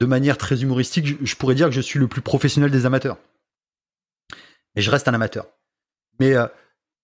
De 0.00 0.06
manière 0.06 0.38
très 0.38 0.62
humoristique, 0.62 1.24
je 1.24 1.36
pourrais 1.36 1.54
dire 1.54 1.66
que 1.66 1.74
je 1.74 1.80
suis 1.80 1.98
le 1.98 2.06
plus 2.06 2.22
professionnel 2.22 2.70
des 2.70 2.86
amateurs 2.86 3.18
et 4.78 4.80
je 4.80 4.90
reste 4.90 5.08
un 5.08 5.14
amateur. 5.14 5.46
Mais 6.20 6.34
euh, 6.34 6.46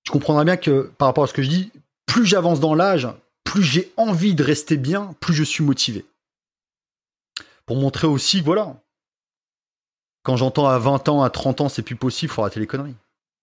tu 0.05 0.12
comprendras 0.12 0.44
bien 0.44 0.56
que 0.56 0.92
par 0.97 1.08
rapport 1.08 1.24
à 1.24 1.26
ce 1.26 1.32
que 1.32 1.42
je 1.42 1.48
dis, 1.48 1.73
plus 2.06 2.24
j'avance 2.24 2.60
dans 2.60 2.74
l'âge, 2.74 3.08
plus 3.42 3.62
j'ai 3.62 3.92
envie 3.97 4.34
de 4.34 4.44
rester 4.44 4.76
bien, 4.76 5.14
plus 5.20 5.34
je 5.34 5.42
suis 5.42 5.64
motivé. 5.64 6.05
Pour 7.66 7.76
montrer 7.76 8.06
aussi, 8.06 8.40
voilà, 8.40 8.76
quand 10.23 10.36
j'entends 10.36 10.68
à 10.68 10.78
20 10.78 11.08
ans, 11.08 11.23
à 11.23 11.31
30 11.31 11.62
ans, 11.62 11.68
c'est 11.68 11.82
plus 11.82 11.97
possible, 11.97 12.31
il 12.31 12.34
faut 12.34 12.42
arrêter 12.42 12.60
les 12.60 12.66
conneries. 12.66 12.94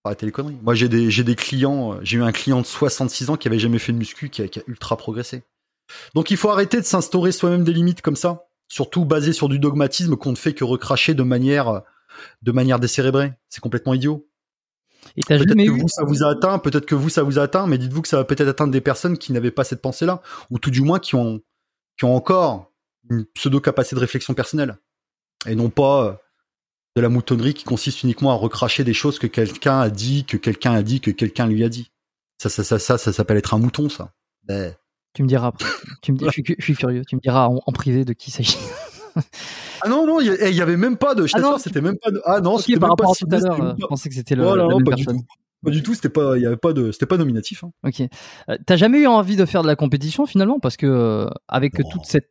Faut 0.02 0.08
arrêter 0.08 0.26
les 0.26 0.32
conneries. 0.32 0.58
Moi, 0.62 0.74
j'ai 0.74 0.88
des, 0.88 1.10
j'ai 1.10 1.24
des 1.24 1.36
clients, 1.36 1.94
euh, 1.94 2.00
j'ai 2.02 2.16
eu 2.16 2.22
un 2.22 2.32
client 2.32 2.60
de 2.60 2.66
66 2.66 3.30
ans 3.30 3.36
qui 3.36 3.48
avait 3.48 3.58
jamais 3.58 3.78
fait 3.78 3.92
de 3.92 3.98
muscu, 3.98 4.30
qui 4.30 4.42
a, 4.42 4.48
qui 4.48 4.60
a 4.60 4.62
ultra 4.66 4.96
progressé. 4.96 5.42
Donc 6.14 6.30
il 6.30 6.36
faut 6.36 6.48
arrêter 6.48 6.80
de 6.80 6.86
s'instaurer 6.86 7.32
soi-même 7.32 7.64
des 7.64 7.72
limites 7.72 8.00
comme 8.00 8.16
ça, 8.16 8.46
surtout 8.72 9.04
basé 9.04 9.34
sur 9.34 9.50
du 9.50 9.58
dogmatisme 9.58 10.16
qu'on 10.16 10.30
ne 10.30 10.36
fait 10.36 10.54
que 10.54 10.64
recracher 10.64 11.12
de 11.12 11.22
manière 11.22 11.82
de 12.40 12.52
manière 12.52 12.80
décérébrée. 12.80 13.34
C'est 13.50 13.60
complètement 13.60 13.92
idiot. 13.92 14.26
Et 15.16 15.20
peut-être 15.26 15.54
que 15.54 15.70
vous, 15.70 15.88
ça 15.88 16.04
vous 16.04 16.22
a 16.22 16.30
atteint, 16.30 16.58
peut-être 16.58 16.86
que 16.86 16.94
vous, 16.94 17.10
ça 17.10 17.22
vous 17.22 17.38
a 17.38 17.42
atteint, 17.42 17.66
mais 17.66 17.76
dites-vous 17.76 18.00
que 18.00 18.08
ça 18.08 18.16
va 18.16 18.24
peut-être 18.24 18.48
atteindre 18.48 18.72
des 18.72 18.80
personnes 18.80 19.18
qui 19.18 19.32
n'avaient 19.32 19.50
pas 19.50 19.64
cette 19.64 19.82
pensée-là, 19.82 20.22
ou 20.50 20.58
tout 20.58 20.70
du 20.70 20.80
moins 20.80 20.98
qui 20.98 21.16
ont, 21.16 21.42
qui 21.98 22.06
ont 22.06 22.16
encore 22.16 22.72
une 23.10 23.26
pseudo-capacité 23.26 23.96
de 23.96 24.00
réflexion 24.00 24.32
personnelle, 24.32 24.78
et 25.46 25.54
non 25.54 25.68
pas 25.68 26.06
euh, 26.06 26.12
de 26.96 27.02
la 27.02 27.10
moutonnerie 27.10 27.52
qui 27.52 27.64
consiste 27.64 28.04
uniquement 28.04 28.30
à 28.30 28.36
recracher 28.36 28.84
des 28.84 28.94
choses 28.94 29.18
que 29.18 29.26
quelqu'un 29.26 29.80
a 29.80 29.90
dit, 29.90 30.24
que 30.24 30.38
quelqu'un 30.38 30.72
a 30.72 30.82
dit, 30.82 31.00
que 31.00 31.10
quelqu'un 31.10 31.46
lui 31.46 31.62
a 31.62 31.68
dit. 31.68 31.90
Ça, 32.38 32.48
ça, 32.48 32.64
ça, 32.64 32.78
ça, 32.78 32.96
ça 32.96 33.12
s'appelle 33.12 33.36
être 33.36 33.52
un 33.52 33.58
mouton, 33.58 33.90
ça. 33.90 34.14
Tu 35.14 35.22
me 35.22 35.28
diras 35.28 35.52
Tu 36.02 36.12
me 36.12 36.16
dis, 36.16 36.24
je, 36.26 36.30
suis, 36.30 36.74
curieux. 36.74 37.02
Tu 37.06 37.16
me 37.16 37.20
diras 37.20 37.48
en, 37.48 37.72
privé 37.72 38.04
de 38.04 38.12
qui 38.12 38.30
il 38.30 38.32
s'agit. 38.32 38.58
Ah 39.84 39.88
non, 39.88 40.06
non, 40.06 40.20
il 40.20 40.54
y, 40.54 40.62
avait 40.62 40.76
même 40.76 40.96
pas 40.96 41.14
de. 41.14 41.26
Je 41.26 41.34
ah 41.36 41.56
c'était 41.58 41.80
même 41.80 41.98
pas 41.98 42.10
de. 42.10 42.20
Ah 42.24 42.40
non, 42.40 42.56
c'était 42.58 42.78
par 42.78 42.90
rapport 42.90 43.10
à 43.10 43.14
tout 43.14 43.26
à 43.30 43.38
l'heure. 43.38 43.76
Je 43.78 43.86
pensais 43.86 44.08
que 44.08 44.14
c'était 44.14 44.36
le. 44.36 44.44
La 44.44 44.68
même 44.68 44.84
pas 44.84 44.96
personne. 44.96 45.16
Du 45.16 45.22
tout. 45.22 45.28
Pas 45.64 45.70
du 45.70 45.82
tout, 45.82 45.94
c'était 45.94 46.08
pas, 46.08 46.36
il 46.36 46.42
y 46.42 46.46
avait 46.46 46.56
pas 46.56 46.72
de, 46.72 46.90
c'était 46.90 47.06
pas 47.06 47.16
nominatif. 47.16 47.62
Hein. 47.62 47.70
Ok. 47.84 48.00
Euh, 48.00 48.56
T'as 48.66 48.76
jamais 48.76 49.00
eu 49.00 49.06
envie 49.06 49.36
de 49.36 49.44
faire 49.44 49.62
de 49.62 49.68
la 49.68 49.76
compétition 49.76 50.26
finalement? 50.26 50.58
Parce 50.58 50.76
que 50.76 50.86
euh, 50.86 51.30
avec 51.46 51.74
toute 51.74 52.04
cette 52.04 52.30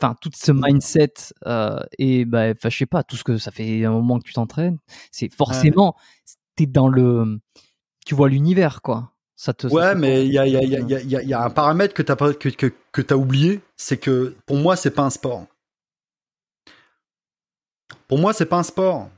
enfin 0.00 0.14
tout 0.20 0.30
ce 0.34 0.52
mindset 0.52 1.14
euh, 1.46 1.80
et 1.98 2.24
bah, 2.24 2.52
je 2.62 2.68
sais 2.68 2.86
pas, 2.86 3.02
tout 3.02 3.16
ce 3.16 3.24
que 3.24 3.38
ça 3.38 3.50
fait 3.50 3.84
un 3.84 3.90
moment 3.90 4.18
que 4.18 4.24
tu 4.24 4.34
t'entraînes, 4.34 4.78
c'est 5.10 5.32
forcément, 5.32 5.96
t'es 6.56 6.66
dans 6.66 6.88
le, 6.88 7.40
tu 8.06 8.14
vois 8.14 8.28
l'univers 8.28 8.82
quoi. 8.82 9.12
Ça 9.40 9.54
te, 9.54 9.68
ouais, 9.68 9.94
mais 9.94 10.26
il 10.26 10.32
y 10.32 10.38
a, 10.38 10.46
y, 10.48 10.56
a, 10.56 10.62
y, 10.62 10.74
a, 10.74 11.22
y 11.22 11.32
a, 11.32 11.42
un 11.44 11.50
paramètre 11.50 11.94
que 11.94 12.02
que 12.02 13.02
t'as 13.02 13.14
oublié, 13.14 13.60
c'est 13.76 13.96
que 13.96 14.34
pour 14.46 14.56
moi 14.56 14.74
c'est 14.74 14.90
pas 14.90 15.02
un 15.02 15.10
sport. 15.10 15.46
Pour 18.08 18.18
moi, 18.18 18.32
c'est 18.32 18.46
pas 18.46 18.56
un 18.56 18.62
sport. 18.62 19.10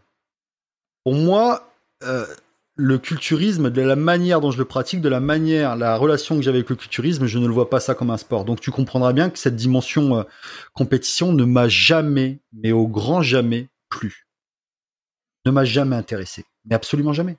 Pour 1.05 1.15
moi, 1.15 1.73
euh, 2.03 2.27
le 2.75 2.99
culturisme, 2.99 3.71
de 3.71 3.83
la 3.83 3.97
manière 3.97 4.41
dont 4.41 4.51
je 4.51 4.59
le 4.59 4.65
pratique, 4.65 5.01
de 5.01 5.09
la 5.09 5.21
manière, 5.21 5.77
la 5.77 5.97
relation 5.97 6.37
que 6.37 6.43
j'ai 6.43 6.51
avec 6.51 6.69
le 6.69 6.77
culturisme, 6.77 7.27
je 7.27 7.39
ne 7.39 7.47
le 7.47 7.53
vois 7.53 7.71
pas 7.71 7.79
ça 7.79 7.95
comme 7.95 8.11
un 8.11 8.17
sport. 8.17 8.45
Donc 8.45 8.61
tu 8.61 8.73
comprendras 8.73 9.13
bien 9.13 9.31
que 9.31 9.39
cette 9.39 9.57
dimension 9.57 10.19
euh, 10.19 10.23
compétition 10.75 11.33
ne 11.33 11.45
m'a 11.45 11.69
jamais, 11.69 12.41
mais 12.53 12.73
au 12.73 12.89
grand 12.89 13.23
jamais, 13.23 13.69
plu. 13.89 14.27
Ne 15.47 15.53
m'a 15.53 15.65
jamais 15.65 15.97
intéressé. 15.97 16.45
Mais 16.65 16.75
absolument 16.75 17.13
jamais. 17.13 17.37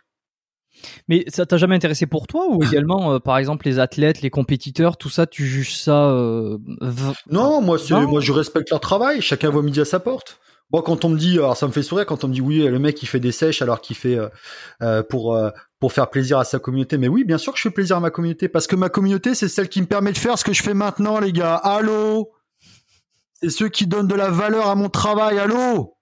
Mais 1.07 1.25
ça 1.27 1.45
t'a 1.45 1.57
jamais 1.57 1.75
intéressé 1.75 2.05
pour 2.05 2.27
toi 2.27 2.47
ou 2.49 2.63
également, 2.63 3.13
euh, 3.13 3.19
par 3.19 3.37
exemple, 3.37 3.67
les 3.67 3.79
athlètes, 3.79 4.21
les 4.21 4.29
compétiteurs, 4.29 4.97
tout 4.97 5.09
ça, 5.09 5.27
tu 5.27 5.45
juges 5.45 5.75
ça 5.75 6.13
Non, 7.29 7.61
moi, 7.61 7.77
moi, 7.89 8.21
je 8.21 8.31
respecte 8.31 8.69
leur 8.69 8.79
travail. 8.79 9.21
Chacun 9.21 9.49
voit 9.49 9.63
midi 9.63 9.81
à 9.81 9.85
sa 9.85 9.99
porte. 9.99 10.39
Moi, 10.71 10.83
quand 10.83 11.03
on 11.03 11.09
me 11.09 11.17
dit, 11.17 11.37
alors 11.37 11.57
ça 11.57 11.67
me 11.67 11.71
fait 11.71 11.83
sourire 11.83 12.05
quand 12.05 12.23
on 12.23 12.29
me 12.29 12.33
dit 12.33 12.41
oui, 12.41 12.59
le 12.59 12.79
mec 12.79 13.03
il 13.03 13.05
fait 13.05 13.19
des 13.19 13.33
sèches 13.33 13.61
alors 13.61 13.81
qu'il 13.81 13.95
fait 13.95 14.17
euh, 14.17 14.29
euh, 14.81 15.03
pour 15.03 15.35
euh, 15.35 15.49
pour 15.79 15.91
faire 15.91 16.09
plaisir 16.09 16.39
à 16.39 16.45
sa 16.45 16.59
communauté. 16.59 16.97
Mais 16.97 17.09
oui, 17.09 17.25
bien 17.25 17.37
sûr 17.37 17.51
que 17.51 17.59
je 17.59 17.63
fais 17.63 17.71
plaisir 17.71 17.97
à 17.97 17.99
ma 17.99 18.09
communauté 18.09 18.47
parce 18.47 18.67
que 18.67 18.77
ma 18.77 18.87
communauté 18.87 19.35
c'est 19.35 19.49
celle 19.49 19.67
qui 19.67 19.81
me 19.81 19.85
permet 19.85 20.13
de 20.13 20.17
faire 20.17 20.37
ce 20.39 20.45
que 20.45 20.53
je 20.53 20.63
fais 20.63 20.73
maintenant, 20.73 21.19
les 21.19 21.33
gars. 21.33 21.55
Allô, 21.55 22.31
c'est 23.41 23.49
ceux 23.49 23.67
qui 23.67 23.85
donnent 23.85 24.07
de 24.07 24.15
la 24.15 24.29
valeur 24.29 24.67
à 24.67 24.75
mon 24.75 24.89
travail. 24.89 25.39
Allô? 25.39 25.97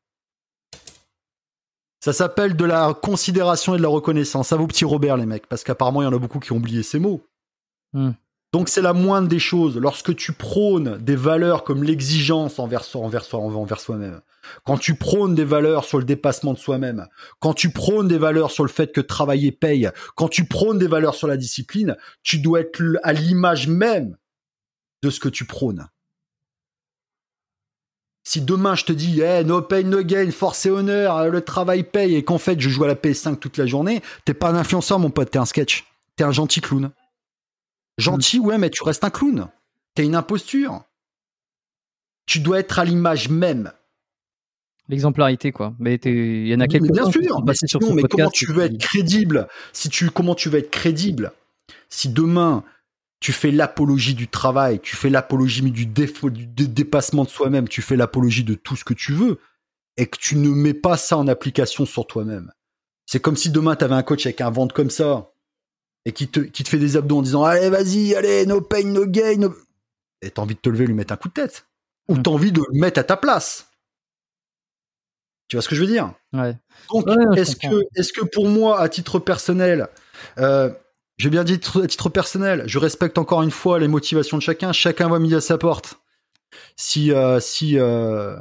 Ça 2.00 2.14
s'appelle 2.14 2.56
de 2.56 2.66
la 2.66 2.94
considération 2.94 3.76
et 3.76 3.78
de 3.78 3.84
la 3.84 3.90
reconnaissance. 3.90 4.53
À 4.53 4.56
vos 4.56 4.68
petits 4.68 4.86
Robert, 4.86 5.18
les 5.18 5.26
mecs, 5.26 5.48
parce 5.48 5.64
qu'apparemment 5.64 6.02
il 6.02 6.06
y 6.06 6.08
en 6.08 6.14
a 6.14 6.19
beaucoup 6.19 6.40
qui 6.40 6.52
ont 6.53 6.58
oublié 6.58 6.84
ces 6.84 7.00
mots. 7.00 7.22
Hmm. 7.94 8.11
Donc 8.53 8.69
c'est 8.69 8.82
la 8.82 8.94
moindre 8.94 9.28
des 9.28 9.40
choses. 9.40 9.78
Lorsque 9.78 10.16
tu 10.16 10.32
prônes 10.32 10.98
des 10.98 11.16
valeurs 11.16 11.64
comme 11.64 11.84
l'exigence 11.84 12.58
envers, 12.58 12.84
envers, 12.95 13.36
envers 13.36 13.80
soi-même, 13.80 14.22
quand 14.66 14.78
tu 14.78 14.95
prônes 14.95 15.36
des 15.36 15.44
valeurs 15.44 15.84
sur 15.84 16.00
le 16.00 16.06
dépassement 16.06 16.53
de 16.53 16.58
soi-même, 16.58 17.08
quand 17.40 17.53
tu 17.53 17.69
prônes 17.72 18.08
des 18.08 18.18
valeurs 18.18 18.50
sur 18.50 18.64
le 18.64 18.69
fait 18.69 18.92
que 18.92 19.02
travailler 19.02 19.52
paye, 19.52 19.90
quand 20.16 20.30
tu 20.30 20.45
prônes 20.45 20.80
des 20.80 20.88
valeurs 20.88 21.16
sur 21.16 21.28
la 21.28 21.38
discipline, 21.38 21.95
tu 22.24 22.40
dois 22.40 22.61
être 22.61 22.82
à 23.03 23.14
l'image 23.14 23.68
même 23.68 24.18
de 25.03 25.10
ce 25.10 25.19
que 25.19 25.30
tu 25.30 25.45
prônes. 25.45 25.88
Si 28.30 28.41
demain 28.41 28.75
je 28.75 28.85
te 28.85 28.91
dis 28.91 29.22
hey, 29.22 29.43
no 29.43 29.59
pain 29.59 29.82
no 29.82 30.03
gain, 30.03 30.30
force 30.30 30.67
et 30.67 30.69
honneur, 30.69 31.30
le 31.30 31.41
travail 31.41 31.82
paye 31.82 32.14
et 32.14 32.24
qu'en 32.24 32.38
fait 32.38 32.59
je 32.59 32.69
joue 32.69 32.83
à 32.83 32.88
la 32.88 32.93
PS5 32.93 33.40
toute 33.40 33.58
la 33.58 33.66
journée, 33.66 34.03
t'es 34.24 34.35
pas 34.35 34.49
un 34.49 34.56
influenceur 34.56 34.99
mon 34.99 35.09
pote, 35.09 35.32
t'es 35.32 35.40
un 35.40 35.45
sketch. 35.45 35.85
T'es 36.16 36.24
un 36.25 36.32
gentil 36.32 36.61
clown. 36.61 36.91
Gentil, 37.98 38.38
ouais, 38.38 38.59
mais 38.59 38.69
tu 38.69 38.83
restes 38.83 39.03
un 39.03 39.09
clown. 39.09 39.48
T'es 39.95 40.06
une 40.06 40.14
imposture. 40.14 40.83
Tu 42.27 42.40
dois 42.40 42.59
être 42.59 42.77
à 42.77 42.85
l'image 42.85 43.30
même. 43.30 43.72
L'exemplarité, 44.90 45.51
quoi. 45.51 45.74
Mais 45.80 45.95
il 45.95 46.49
y 46.49 46.53
en 46.53 46.59
a 46.59 46.67
quelques 46.67 46.91
Bien 46.91 47.09
sûr, 47.09 47.43
mais, 47.43 47.53
sur 47.56 47.80
mais 47.95 48.03
comment 48.03 48.30
tu 48.30 48.45
veux 48.53 48.66
être 48.66 48.77
crédible? 48.77 49.48
Si 49.74 49.90
tu, 49.90 50.11
comment 50.11 50.35
tu 50.35 50.49
veux 50.49 50.59
être 50.59 50.69
crédible? 50.69 51.32
Si 51.90 52.09
demain 52.09 52.64
tu 53.19 53.33
fais 53.33 53.51
l'apologie 53.51 54.14
du 54.14 54.27
travail, 54.27 54.80
tu 54.80 54.95
fais 54.95 55.09
l'apologie 55.09 55.61
du 55.72 55.85
défaut, 55.85 56.30
du 56.30 56.45
dépassement 56.45 57.25
de 57.25 57.30
soi-même, 57.30 57.67
tu 57.67 57.81
fais 57.81 57.95
l'apologie 57.95 58.43
de 58.43 58.56
tout 58.56 58.75
ce 58.75 58.85
que 58.85 58.93
tu 58.93 59.14
veux, 59.14 59.39
et 59.98 60.07
que 60.07 60.17
tu 60.17 60.38
ne 60.38 60.49
mets 60.49 60.73
pas 60.73 60.95
ça 60.95 61.17
en 61.17 61.27
application 61.27 61.85
sur 61.85 62.07
toi-même. 62.07 62.51
C'est 63.06 63.19
comme 63.19 63.35
si 63.35 63.49
demain 63.49 63.75
tu 63.75 63.83
avais 63.83 63.95
un 63.95 64.03
coach 64.03 64.25
avec 64.25 64.39
un 64.39 64.49
ventre 64.49 64.73
comme 64.73 64.89
ça, 64.89 65.31
et 66.06 66.11
qui 66.11 66.27
te, 66.27 66.39
qui 66.39 66.64
te 66.64 66.69
fait 66.69 66.77
des 66.77 66.98
abdos 66.98 67.17
en 67.17 67.22
disant 67.22 67.43
allez 67.43 67.69
vas-y 67.69 68.15
allez 68.15 68.45
no 68.45 68.61
pain 68.61 68.83
no 68.83 69.06
gain 69.06 69.51
et 70.22 70.31
t'as 70.31 70.41
envie 70.41 70.56
de 70.56 70.59
te 70.59 70.69
lever 70.69 70.85
et 70.85 70.88
lui 70.88 70.93
mettre 70.93 71.14
un 71.14 71.17
coup 71.17 71.27
de 71.27 71.33
tête 71.33 71.67
ou 72.07 72.15
mm. 72.15 72.23
t'as 72.23 72.31
envie 72.31 72.51
de 72.51 72.61
le 72.61 72.80
mettre 72.80 72.99
à 72.99 73.03
ta 73.03 73.17
place 73.17 73.67
tu 75.48 75.56
vois 75.56 75.64
ce 75.64 75.69
que 75.69 75.75
je 75.75 75.81
veux 75.81 75.88
dire? 75.88 76.14
Ouais. 76.31 76.56
donc 76.93 77.07
est-ce 77.35 77.56
que 77.56 77.83
est-ce 77.95 78.14
que 78.14 78.23
pour 78.23 78.48
moi 78.48 78.80
à 78.80 78.88
titre 78.88 79.19
personnel 79.19 79.88
euh, 80.38 80.72
j'ai 81.19 81.30
bien 81.30 81.43
dit 81.43 81.53
à 81.53 81.88
titre 81.88 82.09
personnel 82.09 82.64
je 82.65 82.80
respecte 82.80 83.19
encore 83.19 83.43
une 83.43 83.51
fois 83.51 83.77
les 83.77 83.88
motivations 83.88 84.38
de 84.38 84.41
chacun 84.41 84.72
chacun 84.73 85.07
va 85.07 85.19
mis 85.19 85.35
à 85.35 85.41
sa 85.41 85.59
porte 85.59 85.99
si 86.75 87.11
euh, 87.11 87.39
si 87.39 87.77
euh, 87.77 88.35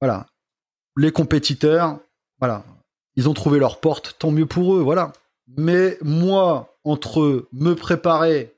voilà 0.00 0.26
les 0.96 1.12
compétiteurs 1.12 1.98
voilà 2.40 2.64
ils 3.16 3.28
ont 3.28 3.34
trouvé 3.34 3.58
leur 3.58 3.80
porte, 3.80 4.16
tant 4.18 4.30
mieux 4.30 4.46
pour 4.46 4.74
eux, 4.74 4.80
voilà. 4.80 5.12
Mais 5.56 5.98
moi, 6.02 6.76
entre 6.84 7.46
me 7.52 7.74
préparer 7.74 8.54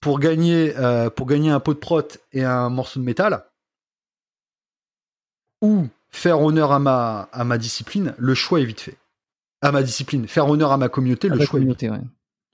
pour 0.00 0.20
gagner, 0.20 0.76
euh, 0.76 1.10
pour 1.10 1.26
gagner 1.26 1.50
un 1.50 1.60
pot 1.60 1.74
de 1.74 1.78
prot 1.78 2.02
et 2.32 2.44
un 2.44 2.68
morceau 2.68 3.00
de 3.00 3.04
métal, 3.04 3.44
ou 5.62 5.88
faire 6.10 6.40
honneur 6.40 6.70
à 6.70 6.78
ma, 6.78 7.28
à 7.32 7.44
ma 7.44 7.58
discipline, 7.58 8.14
le 8.18 8.34
choix 8.34 8.60
est 8.60 8.64
vite 8.64 8.80
fait. 8.80 8.96
À 9.62 9.72
ma 9.72 9.82
discipline, 9.82 10.28
faire 10.28 10.48
honneur 10.48 10.70
à 10.70 10.76
ma 10.76 10.88
communauté, 10.88 11.28
À 11.30 11.34
le 11.34 11.44
choix 11.44 11.60
est 11.60 11.64
vite 11.64 11.82
ouais. 11.82 12.00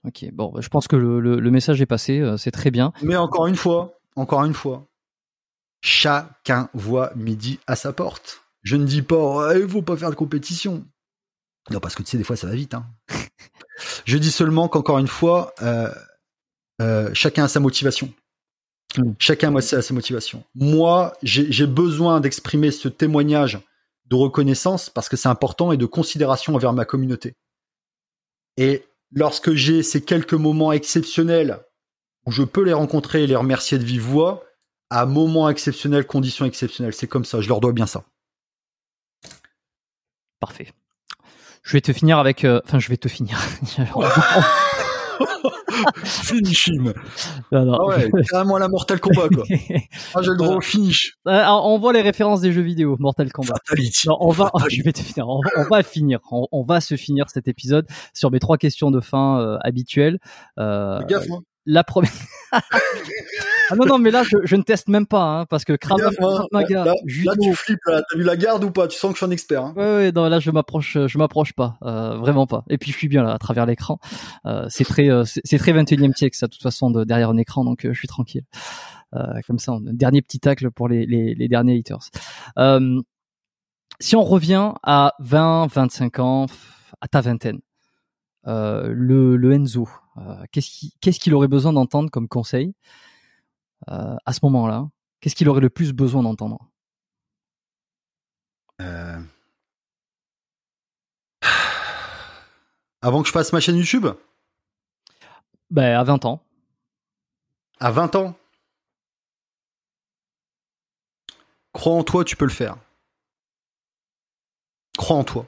Ok, 0.05 0.25
bon, 0.33 0.51
bah, 0.51 0.59
je 0.61 0.67
pense 0.69 0.87
que 0.87 0.95
le, 0.95 1.19
le- 1.19 1.39
le 1.39 1.51
message 1.51 1.81
est 1.81 1.85
passé, 1.85 2.19
euh, 2.19 2.37
c'est 2.37 2.51
très 2.51 2.71
bien. 2.71 2.91
Mais 3.01 3.15
encore 3.15 3.47
une 3.47 3.55
fois, 3.55 3.99
encore 4.15 4.43
une 4.43 4.53
fois, 4.53 4.85
chacun 5.81 6.69
voit 6.73 7.11
midi 7.15 7.59
à 7.67 7.75
sa 7.75 7.93
porte. 7.93 8.41
Je 8.63 8.75
ne 8.75 8.85
dis 8.85 9.01
pas, 9.01 9.57
il 9.57 9.67
faut 9.67 9.81
pas 9.81 9.97
faire 9.97 10.09
de 10.09 10.15
compétition. 10.15 10.85
Non, 11.69 11.79
parce 11.79 11.95
que 11.95 12.03
tu 12.03 12.09
sais, 12.11 12.17
des 12.17 12.23
fois, 12.23 12.35
ça 12.35 12.47
va 12.47 12.53
vite. 12.55 12.73
hein. 12.73 12.85
Je 14.05 14.17
dis 14.17 14.31
seulement 14.31 14.67
qu'encore 14.67 14.99
une 14.99 15.07
fois, 15.07 15.53
euh, 15.61 15.89
euh, 16.81 17.09
chacun 17.13 17.45
a 17.45 17.47
sa 17.47 17.59
motivation. 17.59 18.13
Mm. 18.97 19.11
Chacun 19.19 19.55
a 19.55 19.61
sa, 19.61 19.81
sa 19.81 19.93
motivation. 19.93 20.43
Moi, 20.55 21.13
j'ai 21.23 21.65
besoin 21.67 22.19
d'exprimer 22.21 22.71
ce 22.71 22.87
témoignage 22.89 23.59
de 24.05 24.15
reconnaissance 24.15 24.89
parce 24.89 25.09
que 25.09 25.15
c'est 25.17 25.29
important 25.29 25.71
et 25.71 25.77
de 25.77 25.85
considération 25.85 26.53
envers 26.55 26.73
ma 26.73 26.85
communauté. 26.85 27.33
Et 28.57 28.85
lorsque 29.13 29.53
j'ai 29.53 29.83
ces 29.83 30.03
quelques 30.03 30.33
moments 30.33 30.71
exceptionnels 30.71 31.59
où 32.25 32.31
je 32.31 32.43
peux 32.43 32.63
les 32.63 32.73
rencontrer 32.73 33.23
et 33.23 33.27
les 33.27 33.35
remercier 33.35 33.77
de 33.77 33.83
vive 33.83 34.01
voix, 34.01 34.43
à 34.89 35.05
moments 35.05 35.49
exceptionnels, 35.49 36.05
conditions 36.05 36.45
exceptionnelles, 36.45 36.93
c'est 36.93 37.07
comme 37.07 37.25
ça, 37.25 37.41
je 37.41 37.47
leur 37.49 37.59
dois 37.59 37.73
bien 37.73 37.85
ça. 37.85 38.03
Parfait. 40.39 40.71
Je 41.63 41.73
vais 41.73 41.81
te 41.81 41.93
finir 41.93 42.17
avec. 42.19 42.43
euh, 42.43 42.61
Enfin, 42.65 42.79
je 42.79 42.89
vais 42.89 42.97
te 42.97 43.07
finir. 43.07 43.39
Finish 46.03 46.67
him. 46.67 46.93
Non, 47.51 47.65
non. 47.65 47.77
Ah 47.79 47.85
ouais, 47.85 48.09
carrément 48.29 48.57
la 48.57 48.67
Mortal 48.67 48.99
Kombat 48.99 49.29
quoi. 49.29 49.43
Ah, 50.15 50.21
j'ai 50.21 50.31
le 50.31 50.37
droit 50.37 50.55
au 50.55 50.61
finish. 50.61 51.15
Euh, 51.27 51.31
alors, 51.31 51.65
on 51.67 51.79
voit 51.79 51.93
les 51.93 52.01
références 52.01 52.41
des 52.41 52.51
jeux 52.51 52.61
vidéo, 52.61 52.95
Mortal 52.99 53.31
Kombat. 53.31 53.55
Fatality. 53.67 54.07
Non, 54.07 54.17
on 54.19 54.31
va, 54.31 54.51
je 54.69 54.81
vais 54.83 54.93
te 54.93 54.99
finir. 54.99 55.27
On, 55.27 55.39
on 55.57 55.63
va 55.63 55.83
finir. 55.83 56.19
On, 56.31 56.47
on 56.51 56.63
va 56.63 56.81
se 56.81 56.95
finir 56.95 57.29
cet 57.29 57.47
épisode 57.47 57.87
sur 58.13 58.31
mes 58.31 58.39
trois 58.39 58.57
questions 58.57 58.91
de 58.91 58.99
fin 58.99 59.39
euh, 59.39 59.57
habituelles. 59.61 60.19
Euh, 60.59 60.99
Fais 60.99 61.05
gaffe, 61.05 61.31
hein. 61.31 61.41
la 61.65 61.83
première. 61.83 62.11
Ah 63.69 63.75
non 63.75 63.85
non, 63.85 63.97
mais 63.99 64.11
là 64.11 64.23
je, 64.23 64.37
je 64.43 64.55
ne 64.55 64.61
teste 64.63 64.87
même 64.89 65.05
pas 65.05 65.23
hein, 65.41 65.45
parce 65.45 65.65
que 65.65 65.73
Krav, 65.73 65.97
hein. 66.01 66.45
Maga, 66.51 66.85
Là, 66.85 66.93
judo. 67.05 67.31
là, 67.31 67.37
tu 67.41 67.53
flippes 67.55 67.85
là. 67.85 68.01
T'as 68.09 68.17
vu 68.17 68.23
la 68.23 68.35
garde 68.35 68.63
ou 68.63 68.71
pas? 68.71 68.87
Tu 68.87 68.97
sens 68.97 69.09
que 69.11 69.15
je 69.15 69.23
suis 69.23 69.25
un 69.25 69.31
expert. 69.31 69.63
Hein. 69.63 69.73
Ouais, 69.75 69.83
ouais, 69.83 70.11
non, 70.11 70.27
là 70.29 70.39
je 70.39 70.51
m'approche, 70.51 70.97
je 71.07 71.17
m'approche 71.17 71.53
pas, 71.53 71.77
euh, 71.83 72.17
vraiment 72.17 72.47
pas. 72.47 72.63
Et 72.69 72.77
puis 72.77 72.91
je 72.91 72.97
suis 72.97 73.07
bien 73.07 73.23
là 73.23 73.33
à 73.33 73.37
travers 73.37 73.65
l'écran. 73.65 73.99
Euh, 74.45 74.65
c'est 74.69 74.83
très, 74.85 75.09
euh, 75.09 75.23
c'est 75.25 75.57
très 75.57 75.71
21e 75.73 76.13
siècle 76.15 76.35
ça, 76.37 76.47
de 76.47 76.51
toute 76.51 76.61
façon, 76.63 76.91
de, 76.91 77.03
derrière 77.03 77.29
un 77.29 77.37
écran, 77.37 77.63
donc 77.65 77.85
euh, 77.85 77.93
je 77.93 77.99
suis 77.99 78.07
tranquille. 78.07 78.43
Euh, 79.15 79.41
comme 79.47 79.59
ça, 79.59 79.73
on- 79.73 79.77
un 79.87 79.93
dernier 79.93 80.21
petit 80.21 80.39
tacle 80.39 80.71
pour 80.71 80.87
les, 80.89 81.05
les, 81.05 81.35
les 81.35 81.47
derniers 81.47 81.77
haters. 81.77 82.09
Euh, 82.57 82.99
si 83.99 84.15
on 84.15 84.23
revient 84.23 84.71
à 84.83 85.13
20, 85.19 85.67
25 85.71 86.19
ans, 86.19 86.45
à 86.99 87.07
ta 87.07 87.21
vingtaine, 87.21 87.59
euh, 88.47 88.87
le, 88.93 89.37
le 89.37 89.53
Enzo, 89.53 89.87
euh, 90.17 90.21
qu'est-ce 90.51 90.69
qui- 90.69 90.93
qu'est-ce 90.99 91.19
qu'il 91.19 91.33
aurait 91.33 91.47
besoin 91.47 91.73
d'entendre 91.73 92.09
comme 92.09 92.27
conseil 92.27 92.73
euh, 93.89 94.15
à 94.25 94.33
ce 94.33 94.39
moment-là 94.43 94.89
Qu'est-ce 95.23 95.35
qu'il 95.35 95.47
aurait 95.47 95.61
le 95.61 95.69
plus 95.69 95.93
besoin 95.93 96.21
d'entendre? 96.21 96.69
Euh. 98.81 99.21
Avant 103.01 103.21
que 103.21 103.27
je 103.27 103.31
fasse 103.31 103.53
ma 103.53 103.61
chaîne 103.61 103.77
YouTube? 103.77 104.07
Ben 105.69 105.97
à 105.97 106.03
20 106.03 106.25
ans. 106.25 106.43
À 107.79 107.91
20 107.91 108.15
ans? 108.15 108.35
Crois 111.71 111.93
en 111.93 112.03
toi, 112.03 112.25
tu 112.25 112.35
peux 112.35 112.45
le 112.45 112.51
faire. 112.51 112.77
Crois 114.97 115.15
en 115.15 115.23
toi. 115.23 115.47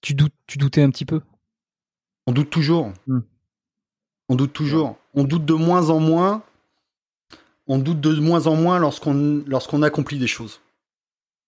Tu 0.00 0.14
doutes, 0.14 0.34
tu 0.46 0.58
doutais 0.58 0.82
un 0.82 0.90
petit 0.90 1.04
peu? 1.04 1.20
On 2.26 2.32
doute 2.32 2.50
toujours. 2.50 2.92
Hmm. 3.06 3.20
On 4.28 4.36
doute 4.36 4.52
toujours. 4.52 4.96
On 5.14 5.24
doute 5.24 5.44
de 5.44 5.54
moins 5.54 5.90
en 5.90 5.98
moins. 5.98 6.44
On 7.68 7.78
doute 7.78 8.00
de 8.00 8.14
moins 8.20 8.46
en 8.46 8.56
moins 8.56 8.78
lorsqu'on 8.78 9.42
lorsqu'on 9.46 9.82
accomplit 9.82 10.18
des 10.18 10.26
choses. 10.26 10.60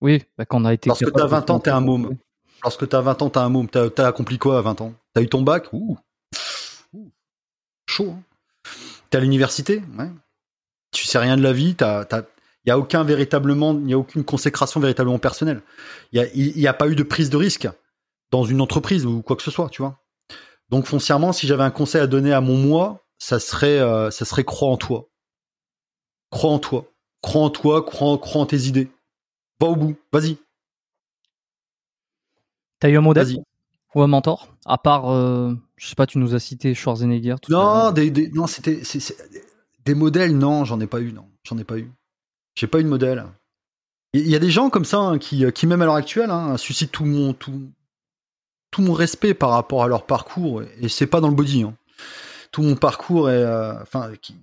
Oui, 0.01 0.23
bah, 0.39 0.45
quand 0.45 0.61
on 0.63 0.65
a 0.65 0.75
été. 0.75 0.89
Lorsque 0.89 1.11
t'as 1.13 1.25
de 1.25 1.29
20 1.29 1.51
ans, 1.51 1.61
t'es 1.61 1.71
un 1.71 1.81
môme. 1.81 2.17
Lorsque 2.63 2.89
t'as 2.89 3.01
20 3.01 3.23
ans, 3.23 3.31
t'as 3.31 3.43
un 3.43 3.49
môme. 3.49 3.69
T'as 3.69 3.89
t'as 3.91 4.07
accompli 4.07 4.39
quoi 4.39 4.59
à 4.59 4.63
20 4.63 4.81
ans? 4.83 4.95
T'as 5.15 5.23
eu 5.23 5.29
ton 5.29 5.43
bac? 5.43 5.73
Ouh. 5.73 5.99
Ouh. 6.93 7.11
Chaud. 7.87 8.15
hein. 8.17 8.23
T'es 9.09 9.19
à 9.19 9.21
l'université? 9.21 9.83
Ouais. 9.99 10.11
Tu 10.93 11.07
sais 11.07 11.19
rien 11.19 11.37
de 11.37 11.43
la 11.43 11.53
vie. 11.53 11.75
T'as, 11.75 12.05
t'as... 12.05 12.23
Y 12.67 12.71
a 12.71 12.79
aucun 12.79 13.05
véritablement, 13.05 13.73
il 13.75 13.89
y 13.89 13.95
a 13.95 13.99
aucune 13.99 14.23
consécration 14.23 14.81
véritablement 14.81 15.19
personnelle. 15.19 15.63
Il 16.13 16.21
y 16.21 16.23
a, 16.23 16.27
il 16.35 16.61
y 16.61 16.67
a 16.69 16.75
pas 16.75 16.89
eu 16.89 16.95
de 16.95 17.03
prise 17.03 17.31
de 17.31 17.37
risque 17.39 17.69
dans 18.31 18.45
une 18.45 18.61
entreprise 18.61 19.07
ou 19.07 19.23
quoi 19.23 19.35
que 19.37 19.43
ce 19.43 19.51
soit, 19.51 19.71
tu 19.71 19.81
vois. 19.83 19.99
Donc 20.69 20.87
foncièrement, 20.87 21.33
si 21.33 21.47
j'avais 21.47 21.63
un 21.63 21.71
conseil 21.71 22.03
à 22.03 22.07
donner 22.07 22.33
à 22.33 22.41
mon 22.41 22.57
moi, 22.57 23.07
ça 23.19 23.41
serait, 23.41 23.81
euh, 23.81 24.11
ça 24.11 24.25
serait 24.25 24.45
crois 24.45 24.69
en 24.69 24.77
toi. 24.77 25.09
Crois 26.31 26.51
en 26.51 26.59
toi. 26.59 26.87
Crois 27.23 27.43
en 27.43 27.51
toi. 27.51 27.85
Crois, 27.85 28.09
en- 28.09 28.19
crois 28.19 28.43
en 28.43 28.47
tes 28.47 28.63
idées. 28.63 28.89
Va 29.61 29.69
au 29.69 29.77
bout. 29.77 29.97
Vas-y. 30.13 30.39
T'as 32.79 32.89
eu 32.89 32.97
un 32.97 33.01
modèle 33.03 33.27
ou 33.95 34.03
un 34.03 34.07
mentor? 34.07 34.49
À 34.65 34.79
part, 34.79 35.11
euh, 35.11 35.53
je 35.77 35.87
sais 35.89 35.95
pas, 35.95 36.07
tu 36.07 36.19
nous 36.19 36.35
as 36.35 36.39
cité 36.39 36.75
Schwarzenegger. 36.75 37.37
tout 37.43 37.53
Non, 37.53 37.91
des, 37.91 38.11
des- 38.11 38.31
non, 38.31 38.47
c'était 38.47 38.85
c'est- 38.85 39.01
c'est- 39.01 39.17
des 39.85 39.95
modèles. 39.95 40.37
Non, 40.37 40.65
j'en 40.65 40.81
ai 40.81 40.87
pas 40.87 41.01
eu. 41.01 41.13
Non, 41.13 41.29
j'en 41.43 41.59
ai 41.59 41.65
pas 41.65 41.79
eu. 41.79 41.91
J'ai 42.55 42.67
pas 42.67 42.81
eu 42.81 42.85
de 42.85 42.89
modèle. 42.89 43.27
Il 44.13 44.29
y 44.29 44.35
a 44.35 44.39
des 44.41 44.51
gens 44.51 44.71
comme 44.71 44.85
ça 44.85 44.99
hein, 44.99 45.19
qui, 45.19 45.45
qui 45.53 45.67
même 45.67 45.83
à 45.83 45.85
l'heure 45.85 45.95
actuelle, 45.95 46.31
hein, 46.31 46.57
suscitent 46.57 46.91
tout 46.91 47.05
mon 47.05 47.33
tout, 47.33 47.71
tout 48.71 48.83
mon 48.83 48.93
respect 48.93 49.35
par 49.35 49.51
rapport 49.51 49.83
à 49.85 49.89
leur 49.89 50.05
parcours. 50.07 50.63
Et 50.81 50.89
c'est 50.89 51.07
pas 51.07 51.21
dans 51.21 51.29
le 51.29 51.35
body. 51.37 51.63
hein. 51.63 51.77
Tout 52.51 52.63
mon 52.63 52.75
parcours 52.77 53.31
est, 53.31 53.35
euh, 53.45 53.75
qui, 54.21 54.35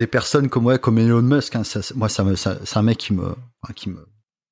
des 0.00 0.06
personnes 0.06 0.48
comme 0.48 0.66
ouais, 0.66 0.78
comme 0.78 0.98
Elon 0.98 1.22
Musk. 1.22 1.56
hein, 1.56 1.64
ça, 1.64 1.80
moi, 1.94 2.08
ça, 2.08 2.24
me- 2.24 2.36
ça- 2.36 2.58
c'est 2.64 2.76
un 2.76 2.82
mec 2.82 2.98
qui 2.98 3.14
me, 3.14 3.34
enfin, 3.62 3.72
qui 3.74 3.88
me, 3.90 4.06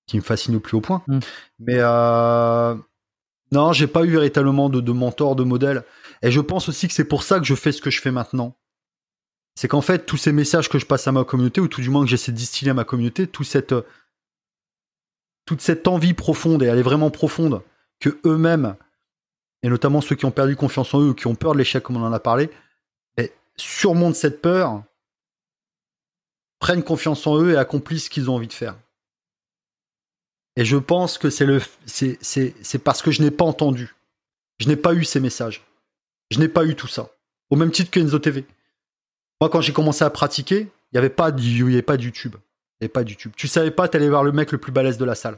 qui 0.07 0.17
me 0.17 0.23
fascine 0.23 0.57
au 0.57 0.61
plus 0.61 0.77
haut 0.77 0.81
point. 0.81 1.03
Mm. 1.07 1.19
Mais 1.61 1.77
euh, 1.79 2.75
non, 3.53 3.73
j'ai 3.73 3.87
pas 3.87 4.05
eu 4.05 4.11
véritablement 4.11 4.69
de, 4.69 4.81
de 4.81 4.93
mentor, 4.93 5.37
de 5.37 5.45
modèle. 5.45 5.85
Et 6.23 6.31
je 6.31 6.41
pense 6.41 6.69
aussi 6.69 6.89
que 6.89 6.95
c'est 6.95 7.05
pour 7.05 7.23
ça 7.23 7.39
que 7.39 7.45
je 7.45 7.55
fais 7.55 7.73
ce 7.73 7.83
que 7.83 7.91
je 7.91 8.01
fais 8.01 8.11
maintenant. 8.11 8.57
C'est 9.57 9.69
qu'en 9.69 9.83
fait, 9.83 10.07
tous 10.07 10.17
ces 10.17 10.33
messages 10.33 10.69
que 10.69 10.79
je 10.79 10.87
passe 10.87 11.07
à 11.07 11.13
ma 11.13 11.25
communauté, 11.25 11.61
ou 11.61 11.69
tout 11.69 11.81
du 11.81 11.89
moins 11.91 12.03
que 12.03 12.11
j'essaie 12.11 12.33
de 12.33 12.37
distiller 12.37 12.73
à 12.73 12.75
ma 12.75 12.85
communauté, 12.85 13.27
tout 13.27 13.45
cette, 13.45 13.73
euh, 13.73 13.83
toute 15.47 15.61
cette 15.61 15.87
envie 15.87 16.15
profonde, 16.15 16.63
et 16.63 16.67
elle 16.67 16.79
est 16.79 16.83
vraiment 16.83 17.11
profonde, 17.11 17.63
que 18.01 18.19
eux-mêmes, 18.25 18.75
et 19.63 19.69
notamment 19.69 20.01
ceux 20.01 20.17
qui 20.17 20.25
ont 20.25 20.31
perdu 20.33 20.57
confiance 20.57 20.93
en 20.95 21.01
eux, 21.03 21.11
ou 21.11 21.15
qui 21.15 21.27
ont 21.29 21.35
peur 21.37 21.53
de 21.53 21.59
l'échec, 21.59 21.83
comme 21.83 21.97
on 21.97 22.05
en 22.05 22.13
a 22.13 22.19
parlé, 22.19 22.51
et 23.17 23.33
surmontent 23.57 24.15
cette 24.15 24.43
peur, 24.43 24.83
prennent 26.65 26.83
confiance 26.83 27.27
en 27.27 27.39
eux 27.43 27.53
et 27.53 27.57
accomplissent 27.59 28.07
ce 28.07 28.11
qu'ils 28.11 28.31
ont 28.31 28.37
envie 28.37 28.49
de 28.49 28.55
faire. 28.55 28.75
Et 30.57 30.65
je 30.65 30.79
pense 30.79 31.19
que 31.19 31.29
c'est 31.29 31.45
le, 31.45 31.61
c'est, 31.85 32.79
parce 32.83 33.03
que 33.03 33.11
je 33.11 33.21
n'ai 33.21 33.31
pas 33.31 33.45
entendu. 33.45 33.95
Je 34.57 34.69
n'ai 34.69 34.77
pas 34.77 34.95
eu 34.95 35.05
ces 35.05 35.21
messages. 35.21 35.63
Je 36.31 36.39
n'ai 36.39 36.49
pas 36.49 36.65
eu 36.65 36.75
tout 36.75 36.87
ça. 36.87 37.11
Au 37.51 37.57
même 37.57 37.71
titre 37.71 37.91
que 37.91 38.01
Enzo 38.01 38.19
TV. 38.19 38.47
Moi, 39.43 39.51
quand 39.51 39.61
j'ai 39.61 39.75
commencé 39.75 40.05
à 40.07 40.09
pratiquer, 40.09 40.61
il 40.61 40.95
n'y 40.95 40.99
avait 40.99 41.11
pas 41.11 41.29
y 41.37 41.61
avait 41.61 41.83
pas 41.83 41.99
de 41.99 42.03
YouTube. 42.03 42.37
Il 42.81 42.85
y 42.85 42.85
avait 42.85 42.93
pas 42.93 43.05
de 43.05 43.11
YouTube. 43.11 43.33
Tu 43.37 43.47
savais 43.47 43.71
pas, 43.71 43.87
t'allais 43.87 44.09
voir 44.09 44.25
le 44.25 44.33
mec 44.33 44.51
le 44.51 44.57
plus 44.57 44.73
balèze 44.73 44.97
de 44.97 45.05
la 45.05 45.15
salle. 45.15 45.37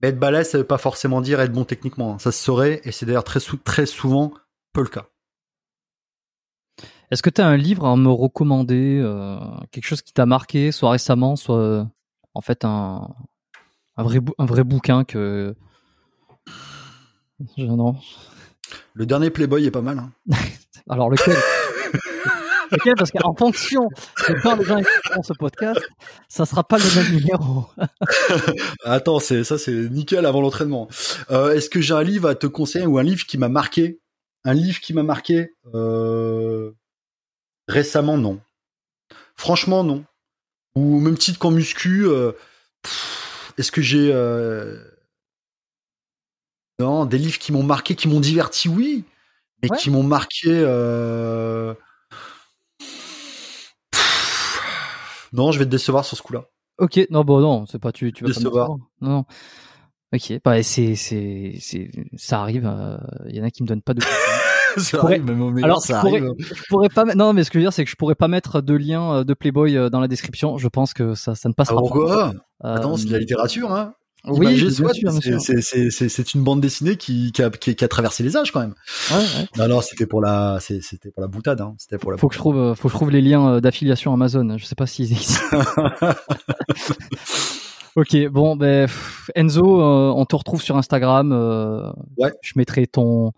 Mais 0.00 0.10
être 0.10 0.20
balèze, 0.20 0.50
ça 0.50 0.58
veut 0.58 0.64
pas 0.64 0.78
forcément 0.78 1.22
dire 1.22 1.40
être 1.40 1.52
bon 1.52 1.64
techniquement. 1.64 2.20
Ça 2.20 2.30
se 2.30 2.40
saurait, 2.40 2.80
et 2.84 2.92
c'est 2.92 3.04
d'ailleurs 3.04 3.24
très, 3.24 3.40
très 3.64 3.84
souvent 3.84 4.32
peu 4.72 4.82
le 4.82 4.88
cas. 4.90 5.08
Est-ce 7.10 7.22
que 7.22 7.30
tu 7.30 7.40
as 7.40 7.46
un 7.46 7.56
livre 7.56 7.86
à 7.86 7.96
me 7.96 8.08
recommander, 8.10 9.00
euh, 9.02 9.36
quelque 9.72 9.86
chose 9.86 10.02
qui 10.02 10.12
t'a 10.12 10.26
marqué, 10.26 10.70
soit 10.72 10.90
récemment, 10.92 11.34
soit 11.36 11.58
euh, 11.58 11.84
en 12.34 12.40
fait 12.40 12.64
un, 12.64 13.08
un, 13.96 14.02
vrai, 14.02 14.20
un 14.38 14.46
vrai 14.46 14.62
bouquin 14.64 15.04
que. 15.04 15.54
Je- 17.56 17.64
non. 17.64 17.96
Le 18.94 19.06
dernier 19.06 19.30
Playboy 19.30 19.64
est 19.66 19.70
pas 19.70 19.82
mal. 19.82 19.98
hein. 19.98 20.10
Alors 20.88 21.10
lequel? 21.10 21.36
Lequel? 22.72 22.94
Parce 22.96 23.10
qu'en 23.10 23.34
fonction 23.34 23.88
de 24.28 24.40
quand 24.42 24.54
les 24.54 24.64
gens 24.64 24.76
écouteront 24.78 25.22
ce 25.24 25.32
podcast, 25.32 25.80
ça 26.28 26.46
sera 26.46 26.62
pas 26.62 26.78
le 26.78 26.84
même 27.02 27.12
numéro. 27.20 27.64
Attends, 28.84 29.18
c'est 29.18 29.42
ça, 29.42 29.58
c'est 29.58 29.72
nickel 29.90 30.24
avant 30.24 30.40
l'entraînement. 30.40 30.86
Euh, 31.32 31.52
Est-ce 31.52 31.68
que 31.68 31.80
j'ai 31.80 31.94
un 31.94 32.04
livre 32.04 32.28
à 32.28 32.36
te 32.36 32.46
conseiller 32.46 32.86
ou 32.86 32.96
un 32.98 33.02
livre 33.02 33.26
qui 33.26 33.38
m'a 33.38 33.48
marqué? 33.48 33.98
Un 34.44 34.54
livre 34.54 34.78
qui 34.78 34.94
m'a 34.94 35.02
marqué 35.02 35.50
euh, 35.74 36.70
récemment, 37.70 38.18
non. 38.18 38.40
Franchement, 39.36 39.82
non. 39.84 40.04
Ou 40.74 41.00
même 41.00 41.16
titre 41.16 41.38
qu'en 41.38 41.50
muscu. 41.50 42.06
euh, 42.06 42.32
Est-ce 43.58 43.72
que 43.72 43.80
j'ai 43.82 44.10
euh, 44.12 44.78
Non, 46.78 47.06
des 47.06 47.18
livres 47.18 47.38
qui 47.38 47.52
m'ont 47.52 47.62
marqué, 47.62 47.94
qui 47.94 48.08
m'ont 48.08 48.20
diverti, 48.20 48.68
oui, 48.68 49.04
mais 49.62 49.70
Ouais. 49.70 49.76
qui 49.78 49.90
m'ont 49.90 50.02
marqué. 50.02 50.48
euh, 50.48 51.74
Non, 55.32 55.52
je 55.52 55.58
vais 55.58 55.64
te 55.64 55.70
décevoir 55.70 56.04
sur 56.04 56.16
ce 56.16 56.22
coup-là. 56.22 56.44
Ok, 56.78 56.98
non, 57.10 57.24
bon, 57.24 57.40
non, 57.40 57.66
c'est 57.66 57.78
pas 57.78 57.92
tu, 57.92 58.12
tu 58.12 58.24
vas 58.24 58.30
pas 58.30 58.38
me 58.40 58.44
Décevoir. 58.44 58.68
Non, 58.68 58.78
non. 59.00 59.24
Ok, 60.12 60.32
bah, 60.42 60.62
c'est, 60.62 60.96
c'est, 60.96 61.54
c'est, 61.60 61.90
ça 62.16 62.40
arrive. 62.40 62.64
Il 63.28 63.36
y 63.36 63.40
en 63.40 63.44
a 63.44 63.50
qui 63.50 63.62
me 63.62 63.68
donnent 63.68 63.82
pas 63.82 63.94
de. 63.94 64.00
ça 64.80 64.98
pourrais- 64.98 65.14
arrive, 65.14 65.24
même 65.26 65.42
au 65.42 65.50
meilleur, 65.50 65.64
Alors, 65.66 65.82
ça 65.82 65.96
je 65.96 66.00
pourrais, 66.06 66.20
arrive. 66.20 66.32
je 66.38 66.62
pourrais 66.68 66.88
pas. 66.88 67.04
Non, 67.14 67.32
mais 67.32 67.44
ce 67.44 67.50
que 67.50 67.54
je 67.54 67.60
veux 67.60 67.64
dire, 67.64 67.72
c'est 67.72 67.84
que 67.84 67.90
je 67.90 67.96
pourrais 67.96 68.14
pas 68.14 68.28
mettre 68.28 68.60
de 68.60 68.74
lien 68.74 69.12
euh, 69.16 69.24
de 69.24 69.34
Playboy 69.34 69.76
euh, 69.76 69.88
dans 69.90 70.00
la 70.00 70.08
description. 70.08 70.58
Je 70.58 70.68
pense 70.68 70.94
que 70.94 71.14
ça, 71.14 71.34
ça 71.34 71.48
ne 71.48 71.52
Ah, 71.54 71.56
passera 71.56 71.76
pas. 71.76 71.80
pourquoi 71.82 72.28
Euh, 72.64 72.74
Attends, 72.74 72.96
c'est 72.96 73.06
de 73.06 73.12
la 73.12 73.18
littérature, 73.18 73.72
hein. 73.72 73.94
Oui, 74.26 74.60
c'est- 75.62 76.34
une 76.34 76.44
bande 76.44 76.60
dessinée 76.60 76.96
qui, 76.96 77.32
qui, 77.32 77.42
a, 77.42 77.48
qui, 77.48 77.74
qui 77.74 77.82
a 77.82 77.88
traversé 77.88 78.22
les 78.22 78.36
âges 78.36 78.52
quand 78.52 78.60
même. 78.60 78.74
Ouais, 79.10 79.16
ouais. 79.16 79.46
Non, 79.56 79.66
non, 79.68 79.80
c'était 79.80 80.04
pour 80.04 80.20
la, 80.20 80.58
c'était 80.60 81.10
pour 81.10 81.22
la 81.22 81.26
boutade, 81.26 81.62
hein. 81.62 81.74
C'était 81.78 81.96
pour 81.96 82.10
la. 82.12 82.18
Faut 82.18 82.28
que 82.28 82.34
je 82.34 82.38
trouve, 82.38 82.74
faut 82.74 82.88
que 82.88 82.92
je 82.92 82.96
trouve 82.98 83.10
les 83.10 83.22
liens 83.22 83.60
d'affiliation 83.62 84.12
Amazon. 84.12 84.58
Je 84.58 84.64
sais 84.66 84.74
pas 84.74 84.86
s'ils 84.86 85.10
existent. 85.12 85.40
ok, 87.96 88.28
bon, 88.28 88.56
ben 88.56 88.88
Enzo, 89.34 89.80
euh, 89.80 90.12
on 90.14 90.24
te 90.26 90.36
retrouve 90.36 90.62
sur 90.62 90.76
Instagram. 90.76 91.32
euh, 91.32 91.90
Ouais. 92.18 92.32
Je 92.42 92.52
mettrai 92.56 92.86
ton 92.86 93.32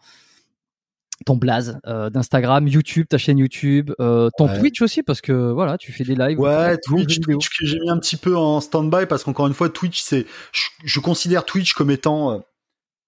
ton 1.22 1.36
blaze 1.36 1.78
euh, 1.86 2.10
d'Instagram, 2.10 2.66
YouTube, 2.66 3.06
ta 3.08 3.18
chaîne 3.18 3.38
YouTube, 3.38 3.92
euh, 4.00 4.28
ton 4.36 4.46
Ouais. 4.46 4.58
Twitch 4.58 4.82
aussi 4.82 5.02
parce 5.02 5.20
que 5.20 5.52
voilà, 5.52 5.78
tu 5.78 5.92
fais 5.92 6.04
des 6.04 6.14
lives. 6.14 6.38
Ouais, 6.38 6.76
Twitch. 6.78 7.20
Twitch 7.20 7.48
que 7.48 7.66
j'ai 7.66 7.78
mis 7.80 7.90
un 7.90 7.98
petit 7.98 8.16
peu 8.16 8.36
en 8.36 8.60
stand-by 8.60 9.06
parce 9.06 9.24
qu'encore 9.24 9.46
une 9.46 9.54
fois, 9.54 9.68
Twitch, 9.68 10.00
c'est, 10.02 10.26
je, 10.52 10.62
je 10.84 11.00
considère 11.00 11.44
Twitch 11.44 11.74
comme 11.74 11.90
étant, 11.90 12.32
euh, 12.32 12.38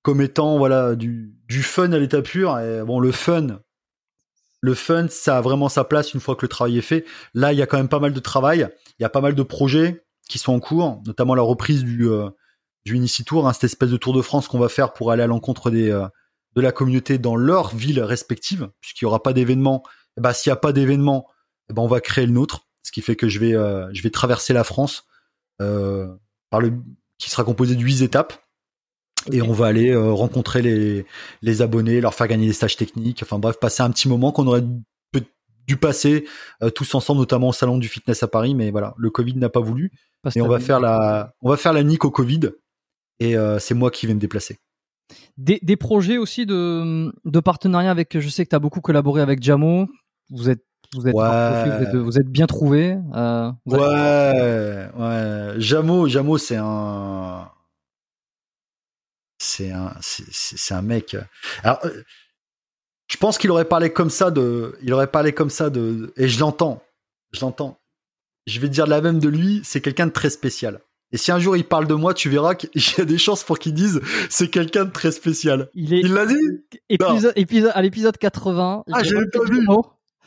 comme 0.02 0.20
étant, 0.20 0.58
voilà, 0.58 0.94
du, 0.94 1.34
du 1.48 1.62
fun 1.62 1.92
à 1.92 1.98
l'état 1.98 2.22
pur. 2.22 2.58
Et 2.58 2.82
bon, 2.84 3.00
le 3.00 3.12
fun, 3.12 3.60
le 4.60 4.74
fun, 4.74 5.06
ça 5.08 5.38
a 5.38 5.40
vraiment 5.40 5.68
sa 5.68 5.84
place 5.84 6.14
une 6.14 6.20
fois 6.20 6.36
que 6.36 6.44
le 6.44 6.48
travail 6.48 6.78
est 6.78 6.82
fait. 6.82 7.04
Là, 7.34 7.52
il 7.52 7.58
y 7.58 7.62
a 7.62 7.66
quand 7.66 7.76
même 7.78 7.88
pas 7.88 8.00
mal 8.00 8.12
de 8.12 8.20
travail. 8.20 8.68
Il 8.98 9.02
y 9.02 9.06
a 9.06 9.10
pas 9.10 9.20
mal 9.20 9.34
de 9.34 9.42
projets 9.42 10.04
qui 10.28 10.38
sont 10.38 10.52
en 10.54 10.60
cours, 10.60 11.02
notamment 11.06 11.34
la 11.34 11.42
reprise 11.42 11.84
du, 11.84 12.08
du 12.84 12.96
Inici 12.96 13.24
Tour, 13.24 13.46
hein, 13.46 13.52
cette 13.52 13.64
espèce 13.64 13.90
de 13.90 13.96
Tour 13.96 14.14
de 14.14 14.22
France 14.22 14.48
qu'on 14.48 14.58
va 14.58 14.68
faire 14.68 14.92
pour 14.92 15.10
aller 15.10 15.22
à 15.22 15.26
l'encontre 15.26 15.70
des, 15.70 15.90
de 16.54 16.60
la 16.60 16.72
communauté 16.72 17.18
dans 17.18 17.36
leurs 17.36 17.74
villes 17.74 18.00
respectives, 18.00 18.70
puisqu'il 18.80 19.04
y 19.04 19.06
aura 19.06 19.22
pas 19.22 19.32
d'événement. 19.32 19.82
Ben, 20.16 20.32
s'il 20.32 20.50
y 20.50 20.52
a 20.52 20.56
pas 20.56 20.72
d'événement, 20.72 21.26
eh 21.70 21.74
ben, 21.74 21.82
on 21.82 21.88
va 21.88 22.00
créer 22.00 22.26
le 22.26 22.32
nôtre, 22.32 22.68
ce 22.82 22.92
qui 22.92 23.02
fait 23.02 23.16
que 23.16 23.28
je 23.28 23.38
vais, 23.38 23.54
euh, 23.54 23.88
je 23.92 24.02
vais 24.02 24.10
traverser 24.10 24.52
la 24.52 24.64
France, 24.64 25.06
euh, 25.60 26.08
par 26.50 26.60
le, 26.60 26.72
qui 27.18 27.30
sera 27.30 27.44
composé 27.44 27.74
de 27.74 27.80
huit 27.80 28.02
étapes. 28.02 28.34
Et 29.32 29.40
on 29.40 29.52
va 29.52 29.66
aller 29.66 29.90
euh, 29.90 30.12
rencontrer 30.12 30.60
les, 30.60 31.06
les 31.40 31.62
abonnés, 31.62 32.00
leur 32.00 32.14
faire 32.14 32.28
gagner 32.28 32.46
des 32.46 32.52
stages 32.52 32.76
techniques, 32.76 33.22
enfin 33.22 33.38
bref, 33.38 33.58
passer 33.58 33.82
un 33.82 33.90
petit 33.90 34.08
moment 34.08 34.32
qu'on 34.32 34.46
aurait 34.46 34.64
dû 35.66 35.78
passer 35.78 36.26
tous 36.74 36.94
ensemble, 36.94 37.20
notamment 37.20 37.48
au 37.48 37.52
salon 37.54 37.78
du 37.78 37.88
fitness 37.88 38.22
à 38.22 38.28
Paris, 38.28 38.54
mais 38.54 38.70
voilà, 38.70 38.92
le 38.98 39.08
Covid 39.08 39.34
n'a 39.36 39.48
pas 39.48 39.60
voulu. 39.60 39.92
Parce 40.20 40.36
Et 40.36 40.42
on 40.42 40.46
va 40.46 40.60
faire 40.60 40.78
la, 40.78 41.32
on 41.40 41.48
va 41.48 41.56
faire 41.56 41.72
la 41.72 41.82
nique 41.82 42.04
au 42.04 42.10
Covid. 42.10 42.50
Et 43.18 43.34
c'est 43.60 43.72
moi 43.72 43.90
qui 43.90 44.06
vais 44.06 44.12
me 44.12 44.20
déplacer. 44.20 44.58
Des, 45.36 45.58
des 45.62 45.76
projets 45.76 46.18
aussi 46.18 46.46
de, 46.46 47.12
de 47.24 47.40
partenariat 47.40 47.90
avec. 47.90 48.18
Je 48.18 48.28
sais 48.28 48.44
que 48.44 48.50
tu 48.50 48.56
as 48.56 48.60
beaucoup 48.60 48.80
collaboré 48.80 49.20
avec 49.22 49.42
Jamo. 49.42 49.88
Vous 50.30 50.48
êtes 50.50 50.64
vous 50.94 51.08
êtes, 51.08 51.14
Ouais. 51.14 51.22
rapprochés, 51.24 51.76
vous 51.76 51.84
êtes, 51.84 51.96
vous 51.96 52.18
êtes 52.18 52.28
bien 52.28 52.46
trouvés. 52.46 52.96
euh, 53.14 53.50
avez- 53.72 53.76
Ouais, 53.76 54.90
ouais. 54.96 55.54
Jamo, 55.58 56.06
Jamo, 56.06 56.38
c'est 56.38 56.56
un, 56.56 57.50
c'est 59.38 59.72
un, 59.72 59.92
c'est- 60.00 60.74
un 60.74 60.82
mec. 60.82 61.16
Alors, 61.64 61.80
euh, 61.84 62.02
je 63.10 63.16
pense 63.16 63.38
qu'il 63.38 63.50
aurait 63.50 63.64
parlé 63.64 63.92
comme 63.92 64.10
ça 64.10 64.30
de, 64.30 64.78
il 64.82 64.92
aurait 64.92 65.10
parlé 65.10 65.32
comme 65.32 65.50
ça 65.50 65.68
de, 65.68 66.12
et 66.16 66.28
je 66.28 66.38
l'entends, 66.40 66.82
je 67.32 67.40
l'entends. 67.40 67.78
Je 68.46 68.60
vais 68.60 68.68
dire 68.68 68.86
la 68.86 69.00
même 69.00 69.18
de 69.18 69.28
lui, 69.28 69.62
c'est 69.64 69.80
quelqu'un 69.80 70.06
de 70.06 70.12
très 70.12 70.30
spécial. 70.30 70.80
Et 71.14 71.16
si 71.16 71.30
un 71.30 71.38
jour 71.38 71.56
il 71.56 71.62
parle 71.62 71.86
de 71.86 71.94
moi, 71.94 72.12
tu 72.12 72.28
verras 72.28 72.56
qu'il 72.56 72.70
y 72.98 73.00
a 73.00 73.04
des 73.04 73.18
chances 73.18 73.44
pour 73.44 73.60
qu'il 73.60 73.72
dise 73.72 74.00
c'est 74.28 74.48
quelqu'un 74.48 74.84
de 74.84 74.90
très 74.90 75.12
spécial. 75.12 75.70
Il 75.72 75.94
est 75.94 76.02
l'a 76.02 76.26
dit 76.26 76.34
épisode, 76.90 77.32
épisode, 77.36 77.70
à 77.72 77.82
l'épisode 77.82 78.18
80. 78.18 78.82
Ah, 78.92 78.98
refait 78.98 79.14
pas 79.32 79.44
vu. 79.48 79.64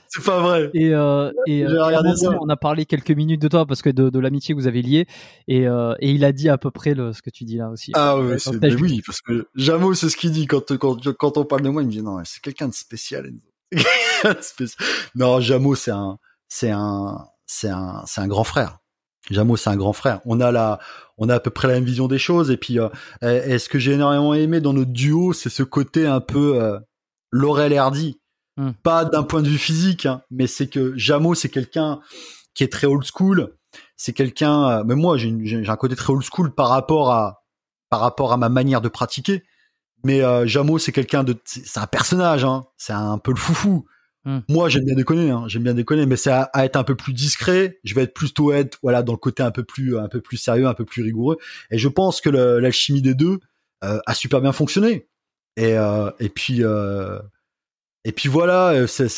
C'est 0.08 0.24
pas 0.24 0.40
vrai. 0.40 0.70
Et, 0.74 0.94
euh, 0.94 1.30
et, 1.46 1.66
euh, 1.66 2.16
ça. 2.16 2.30
on 2.40 2.48
a 2.48 2.56
parlé 2.56 2.86
quelques 2.86 3.12
minutes 3.12 3.42
de 3.42 3.50
toi 3.50 3.66
parce 3.66 3.82
que 3.82 3.90
de, 3.90 4.10
de 4.10 4.20
l'amitié 4.20 4.56
que 4.56 4.60
vous 4.62 4.66
avez 4.68 4.82
liée 4.82 5.08
et, 5.50 5.68
euh, 5.68 5.94
et 6.00 6.12
il 6.12 6.24
a 6.24 6.32
dit 6.32 6.48
à 6.48 6.58
peu 6.58 6.72
près 6.72 6.94
le, 6.94 7.12
ce 7.12 7.22
que 7.22 7.30
tu 7.32 7.44
dis 7.44 7.58
là 7.58 7.70
aussi. 7.70 7.92
Ah 7.94 8.18
Ouais, 8.18 8.38
mais 8.62 8.70
juste- 8.72 8.82
oui, 8.82 9.02
parce 9.06 9.20
que 9.20 9.46
Jamo, 9.56 9.94
c'est 9.94 10.08
ce 10.08 10.16
qu'il 10.16 10.32
dit 10.32 10.48
quand, 10.48 10.78
quand, 10.78 11.12
quand 11.18 11.38
on 11.38 11.44
parle 11.44 11.64
de 11.64 11.70
moi, 11.70 11.82
il 11.82 11.88
me 11.88 11.92
dit 11.92 12.02
non, 12.02 12.22
c'est 12.24 12.42
quelqu'un 12.42 12.70
de 12.70 12.74
spécial. 12.74 13.26
Enzo. 13.26 13.84
Quelqu'un 14.24 14.34
de 14.40 14.42
spécial. 14.44 14.88
non, 15.16 15.42
Jamo, 15.42 15.76
c'est 15.76 15.92
un, 15.92 16.18
c'est 16.48 16.72
un, 16.72 17.26
c'est 17.46 17.68
un, 17.70 18.04
c'est 18.06 18.22
un 18.22 18.28
grand 18.30 18.46
frère. 18.46 18.78
Jamo, 19.30 19.58
c'est 19.58 19.70
un 19.70 19.76
grand 19.76 19.94
frère. 19.94 20.22
On 20.26 20.40
a 20.40 20.52
la, 20.52 20.80
on 21.18 21.30
a 21.30 21.36
à 21.36 21.40
peu 21.40 21.50
près 21.50 21.68
la 21.68 21.76
même 21.76 21.84
vision 21.84 22.08
des 22.08 22.20
choses. 22.20 22.52
Et 22.52 22.58
puis, 22.58 22.80
euh, 22.80 22.90
et, 23.22 23.54
et 23.54 23.60
ce 23.60 23.70
que 23.70 23.80
j'ai 23.80 23.94
énormément 23.94 24.34
aimé 24.34 24.62
dans 24.62 24.74
notre 24.74 24.92
duo, 24.92 25.34
c'est 25.34 25.50
ce 25.50 25.64
côté 25.64 26.06
un 26.06 26.22
peu 26.22 26.62
euh, 26.62 26.80
Laurel 27.32 27.74
et 27.74 27.78
Hardy. 27.78 28.20
Hmm. 28.58 28.72
Pas 28.84 29.06
d'un 29.06 29.24
point 29.24 29.42
de 29.42 29.50
vue 29.50 29.58
physique, 29.58 30.06
hein, 30.06 30.24
mais 30.32 30.48
c'est 30.48 30.68
que 30.68 30.94
Jamo, 30.98 31.36
c'est 31.36 31.50
quelqu'un 31.50 32.00
qui 32.56 32.64
est 32.64 32.72
très 32.72 32.88
old 32.88 33.04
school. 33.06 33.54
C'est 33.96 34.14
quelqu'un, 34.14 34.70
euh, 34.70 34.84
mais 34.84 34.96
moi, 34.96 35.18
j'ai, 35.18 35.64
un 35.68 35.76
côté 35.76 35.96
très 35.96 36.12
old 36.12 36.24
school 36.24 36.54
par 36.54 36.70
rapport 36.70 37.12
à, 37.12 37.44
par 37.90 38.00
rapport 38.00 38.34
à 38.34 38.38
ma 38.38 38.50
manière 38.50 38.82
de 38.82 38.90
pratiquer. 38.90 39.44
Mais 40.04 40.22
euh, 40.22 40.48
Jamo, 40.48 40.80
c'est 40.80 40.92
quelqu'un 40.92 41.24
de, 41.24 41.36
c'est 41.46 41.66
c'est 41.66 41.80
un 41.80 41.88
personnage, 41.88 42.46
hein. 42.46 42.66
C'est 42.78 42.94
un 42.94 43.18
peu 43.18 43.32
le 43.32 43.38
foufou. 43.38 43.86
Hmm. 44.28 44.40
Moi, 44.50 44.68
j'aime 44.68 44.84
bien 44.84 44.96
déconner, 44.96 45.30
hein. 45.32 45.46
J'aime 45.48 45.64
bien 45.64 45.74
déconner, 45.74 46.06
mais 46.06 46.18
c'est 46.18 46.32
à, 46.32 46.50
être 46.66 46.76
un 46.76 46.84
peu 46.84 46.96
plus 46.96 47.14
discret. 47.14 47.80
Je 47.86 47.96
vais 47.96 48.02
être 48.04 48.14
plutôt 48.14 48.52
être, 48.52 48.78
voilà, 48.84 49.02
dans 49.02 49.14
le 49.14 49.18
côté 49.18 49.42
un 49.42 49.52
peu 49.52 49.64
plus, 49.64 49.98
un 49.98 50.10
peu 50.10 50.20
plus 50.20 50.36
sérieux, 50.36 50.68
un 50.68 50.74
peu 50.74 50.84
plus 50.84 51.02
rigoureux. 51.02 51.38
Et 51.72 51.78
je 51.78 51.88
pense 51.88 52.20
que 52.20 52.30
l'alchimie 52.30 53.02
des 53.02 53.14
deux 53.14 53.40
euh, 53.86 54.00
a 54.06 54.14
super 54.14 54.42
bien 54.42 54.52
fonctionné. 54.52 55.08
Et 55.56 55.78
euh, 55.78 56.12
et 56.20 56.28
puis 56.30 56.64
euh, 56.64 57.20
et 58.06 58.12
puis 58.14 58.30
voilà, 58.30 58.70
euh, 58.72 58.88
c'est 58.88 59.10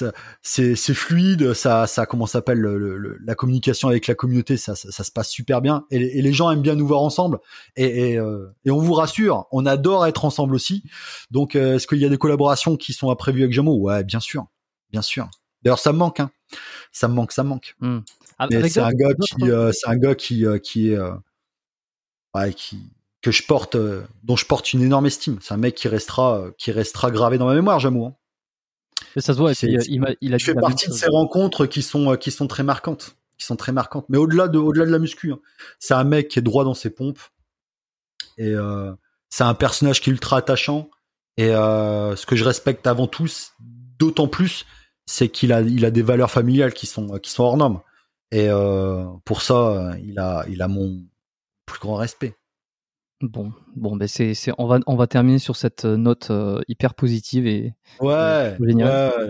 c'est- 0.42 0.94
fluide, 0.96 1.54
ça 1.54 1.88
ça 1.88 2.06
comment 2.08 2.26
s'appelle 2.28 2.60
le- 2.60 2.78
le- 2.80 2.98
le- 2.98 3.18
la 3.26 3.36
communication 3.36 3.90
avec 3.90 4.08
la 4.08 4.16
communauté, 4.16 4.58
ça, 4.58 4.76
ça 4.76 5.04
se 5.04 5.12
passe 5.12 5.30
super 5.32 5.62
bien. 5.62 5.86
Et 5.92 6.22
les 6.22 6.34
gens 6.34 6.52
aiment 6.52 6.62
bien 6.64 6.76
nous 6.76 6.88
voir 6.88 7.02
ensemble. 7.02 7.40
Et 7.76 8.12
et, 8.14 8.20
euh, 8.20 8.48
et 8.66 8.72
on 8.72 8.80
vous 8.80 8.94
rassure, 8.94 9.48
on 9.52 9.66
adore 9.66 10.08
être 10.08 10.26
ensemble 10.26 10.56
aussi. 10.56 10.84
Donc 11.32 11.56
euh, 11.56 11.76
est-ce 11.76 11.88
qu'il 11.88 12.00
y 12.00 12.06
a 12.06 12.10
des 12.10 12.18
collaborations 12.18 12.78
qui 12.78 12.94
sont 12.94 13.10
à 13.12 13.16
prévues 13.16 13.44
avec 13.44 13.54
Jamo? 13.54 13.76
Ouais, 13.78 14.04
bien 14.04 14.20
sûr, 14.20 14.48
bien 14.92 15.02
sûr. 15.02 15.30
D'ailleurs, 15.64 15.80
ça 15.80 15.92
me 15.94 15.98
manque, 15.98 16.20
hein. 16.20 16.32
Ça 16.92 17.08
me 17.08 17.14
manque, 17.14 17.32
ça 17.32 17.44
me 17.44 17.50
manque. 17.50 17.76
Hmm. 17.80 18.00
Mais 18.50 18.56
Avec 18.56 18.72
c'est 18.72 18.80
un 18.80 18.92
gars 18.94 19.14
qui, 19.14 19.52
euh, 19.52 19.72
c'est 19.74 19.90
un 19.90 19.98
gars 19.98 20.16
qui, 20.16 20.46
euh, 20.46 20.58
qui 20.58 20.92
est, 20.92 20.98
euh, 20.98 21.12
ouais, 22.34 22.54
qui, 22.54 22.80
que 23.22 23.32
je 23.32 23.44
porte, 23.44 23.76
euh, 23.76 24.04
dont 24.24 24.36
je 24.38 24.46
porte 24.46 24.72
une 24.74 24.82
énorme 24.82 25.06
estime. 25.06 25.38
C'est 25.42 25.54
un 25.54 25.58
mec 25.58 25.76
qui 25.76 25.88
restera, 25.90 26.38
euh, 26.40 26.52
qui 26.58 26.72
restera 26.72 27.12
gravé 27.12 27.38
dans 27.38 27.46
ma 27.46 27.54
mémoire, 27.54 27.80
Jamo. 27.80 28.06
hein. 28.06 28.16
Ça 29.18 29.34
se 29.34 29.38
voit. 29.40 29.52
puis, 29.52 29.76
euh, 29.76 30.16
il, 30.22 30.34
a 30.34 30.38
Je 30.38 30.46
fais 30.46 30.54
partie 30.54 30.88
de 30.88 30.94
ces 30.94 31.08
rencontres 31.08 31.66
qui 31.66 31.82
sont, 31.82 32.14
euh, 32.14 32.16
qui 32.16 32.32
sont 32.32 32.48
très 32.48 32.64
marquantes, 32.64 33.18
qui 33.38 33.46
sont 33.46 33.56
très 33.58 33.72
marquantes. 33.72 34.06
Mais 34.10 34.18
au-delà 34.18 34.48
de, 34.48 34.58
au-delà 34.58 34.86
de 34.86 34.92
la 34.92 35.00
muscu, 35.00 35.32
hein. 35.34 35.40
c'est 35.80 35.94
un 35.94 36.04
mec 36.04 36.30
qui 36.30 36.40
est 36.40 36.42
droit 36.44 36.64
dans 36.64 36.74
ses 36.74 36.90
pompes 36.90 37.20
et 38.38 38.54
euh, 38.54 38.94
c'est 39.30 39.44
un 39.44 39.54
personnage 39.54 40.02
qui 40.02 40.10
est 40.10 40.14
ultra 40.14 40.38
attachant. 40.38 40.90
Et 41.38 41.50
euh, 41.54 42.16
ce 42.16 42.26
que 42.26 42.36
je 42.36 42.44
respecte 42.44 42.88
avant 42.88 43.08
tout, 43.08 43.28
d'autant 43.98 44.28
plus, 44.28 44.66
c'est 45.12 45.28
qu'il 45.30 45.52
a, 45.54 45.62
il 45.62 45.86
a 45.86 45.90
des 45.92 46.04
valeurs 46.04 46.30
familiales 46.30 46.72
qui 46.74 46.86
sont, 46.86 47.18
qui 47.18 47.32
sont 47.32 47.44
hors 47.44 47.58
normes. 47.58 47.82
Et 48.32 48.48
euh, 48.48 49.06
pour 49.26 49.42
ça, 49.42 49.94
il 50.06 50.20
a, 50.20 50.46
il 50.48 50.62
a 50.62 50.68
mon 50.68 51.02
plus 51.66 51.80
grand 51.80 51.96
respect. 51.96 52.36
Bon, 53.22 53.52
bon, 53.76 53.96
ben 53.96 54.08
c'est, 54.08 54.36
c'est, 54.36 54.52
on 54.60 54.68
va, 54.68 54.80
on 54.86 54.96
va 54.96 55.08
terminer 55.08 55.40
sur 55.40 55.56
cette 55.56 55.86
euh, 55.86 55.98
note 55.98 56.28
euh, 56.30 56.62
hyper 56.68 56.94
positive 56.94 57.48
et 57.48 57.74
Ouais, 58.00 58.56
Génial. 58.64 59.14
ouais. 59.18 59.30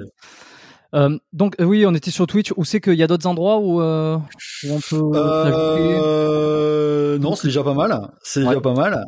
Euh, 0.95 1.17
donc 1.32 1.56
oui, 1.59 1.85
on 1.88 1.93
était 1.95 2.11
sur 2.11 2.27
Twitch. 2.27 2.51
Où 2.58 2.66
c'est 2.66 2.82
qu'il 2.82 2.95
y 2.95 3.03
a 3.03 3.08
d'autres 3.08 3.27
endroits 3.27 3.59
où, 3.59 3.80
euh, 3.82 4.17
où 4.66 4.74
on 4.74 4.80
peut 4.82 4.99
non, 7.19 7.35
c'est 7.35 7.48
déjà 7.48 7.64
pas 7.64 7.74
mal. 7.74 8.11
C'est 8.22 8.41
Ouais. 8.41 8.49
déjà 8.49 8.59
pas 8.61 8.74
mal. 8.74 9.06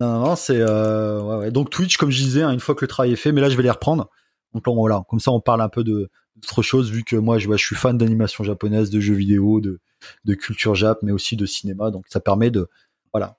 Non, 0.00 0.20
non, 0.20 0.36
c'est 0.36 0.62
ouais. 0.62 1.50
donc 1.50 1.70
Twitch, 1.70 1.96
comme 1.96 2.10
je 2.10 2.18
disais, 2.22 2.42
hein, 2.42 2.50
une 2.52 2.60
fois 2.60 2.74
que 2.74 2.84
le 2.84 2.88
travail 2.88 3.12
est 3.12 3.16
fait, 3.16 3.32
mais 3.32 3.40
là 3.40 3.48
je 3.48 3.56
vais 3.56 3.62
les 3.62 3.70
reprendre. 3.70 4.10
Donc 4.54 4.66
là, 4.66 4.72
voilà, 4.74 5.04
comme 5.08 5.20
ça 5.20 5.30
on 5.32 5.40
parle 5.40 5.60
un 5.62 5.68
peu 5.68 5.84
de 5.84 6.10
d'autres 6.36 6.62
choses, 6.62 6.90
vu 6.90 7.04
que 7.04 7.16
moi 7.16 7.38
je, 7.38 7.48
ouais, 7.48 7.58
je 7.58 7.64
suis 7.64 7.76
fan 7.76 7.98
d'animation 7.98 8.44
japonaise, 8.44 8.88
de 8.90 8.98
jeux 9.00 9.14
vidéo, 9.14 9.60
de, 9.60 9.80
de 10.24 10.34
culture 10.34 10.74
jap, 10.74 10.98
mais 11.02 11.12
aussi 11.12 11.36
de 11.36 11.44
cinéma. 11.46 11.90
Donc 11.90 12.06
ça 12.08 12.20
permet 12.20 12.50
de, 12.50 12.68
voilà, 13.12 13.36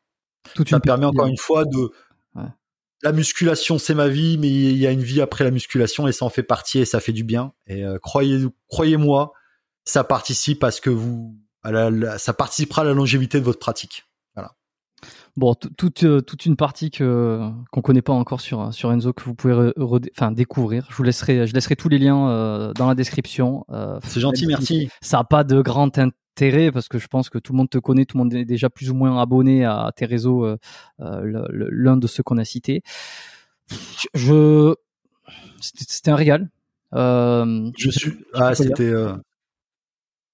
toute 0.55 0.69
ça 0.69 0.79
permet 0.79 1.05
encore 1.05 1.27
une 1.27 1.37
fois 1.37 1.65
de 1.65 1.91
Ouais. 2.35 2.43
la 3.03 3.11
musculation 3.11 3.77
c'est 3.77 3.93
ma 3.95 4.07
vie 4.07 4.37
mais 4.37 4.47
il 4.47 4.77
y 4.77 4.87
a 4.87 4.91
une 4.91 5.01
vie 5.03 5.19
après 5.19 5.43
la 5.43 5.51
musculation 5.51 6.07
et 6.07 6.13
ça 6.13 6.23
en 6.23 6.29
fait 6.29 6.43
partie 6.43 6.79
et 6.79 6.85
ça 6.85 7.01
fait 7.01 7.11
du 7.11 7.25
bien 7.25 7.51
et 7.67 7.83
euh, 7.83 7.97
croyez 7.99 8.45
croyez-moi 8.69 9.33
ça 9.83 10.05
participe 10.05 10.63
à 10.63 10.71
ce 10.71 10.79
que 10.79 10.89
vous 10.89 11.35
à 11.63 11.71
la- 11.73 11.89
la- 11.89 12.17
ça 12.17 12.31
participera 12.33 12.83
à 12.83 12.85
la 12.85 12.93
longévité 12.93 13.39
de 13.39 13.43
votre 13.43 13.59
pratique 13.59 14.05
Bon, 15.37 15.55
toute 15.55 16.03
euh, 16.03 16.19
toute 16.19 16.45
une 16.45 16.57
partie 16.57 16.91
que 16.91 17.49
qu'on 17.71 17.81
connaît 17.81 18.01
pas 18.01 18.11
encore 18.11 18.41
sur 18.41 18.73
sur 18.73 18.91
Enzo 18.91 19.13
que 19.13 19.23
vous 19.23 19.33
pouvez 19.33 19.71
enfin 19.77 20.31
découvrir. 20.31 20.85
Je 20.89 20.95
vous 20.95 21.03
laisserai 21.03 21.47
je 21.47 21.53
laisserai 21.53 21.77
tous 21.77 21.87
les 21.87 21.99
liens 21.99 22.27
euh, 22.29 22.73
dans 22.73 22.87
la 22.87 22.95
description. 22.95 23.65
Euh, 23.69 23.99
C'est 24.03 24.19
gentil, 24.19 24.45
merci. 24.45 24.89
Ça 25.01 25.19
a 25.19 25.23
pas 25.23 25.45
de 25.45 25.61
grand 25.61 25.97
intérêt 25.97 26.71
parce 26.71 26.89
que 26.89 26.99
je 26.99 27.07
pense 27.07 27.29
que 27.29 27.37
tout 27.37 27.53
le 27.53 27.57
monde 27.57 27.69
te 27.69 27.77
connaît, 27.77 28.05
tout 28.05 28.17
le 28.17 28.23
monde 28.23 28.33
est 28.33 28.43
déjà 28.43 28.69
plus 28.69 28.89
ou 28.89 28.93
moins 28.93 29.21
abonné 29.21 29.63
à 29.63 29.91
tes 29.95 30.05
réseaux. 30.05 30.45
L'un 30.99 31.97
de 31.97 32.07
ceux 32.07 32.23
qu'on 32.23 32.37
a 32.37 32.45
cités. 32.45 32.81
Je 34.13 34.75
c'était 35.61 36.11
un 36.11 36.15
régal. 36.15 36.49
je 36.93 37.89
suis 37.89 38.17
ah 38.33 38.53
c'était 38.53 38.93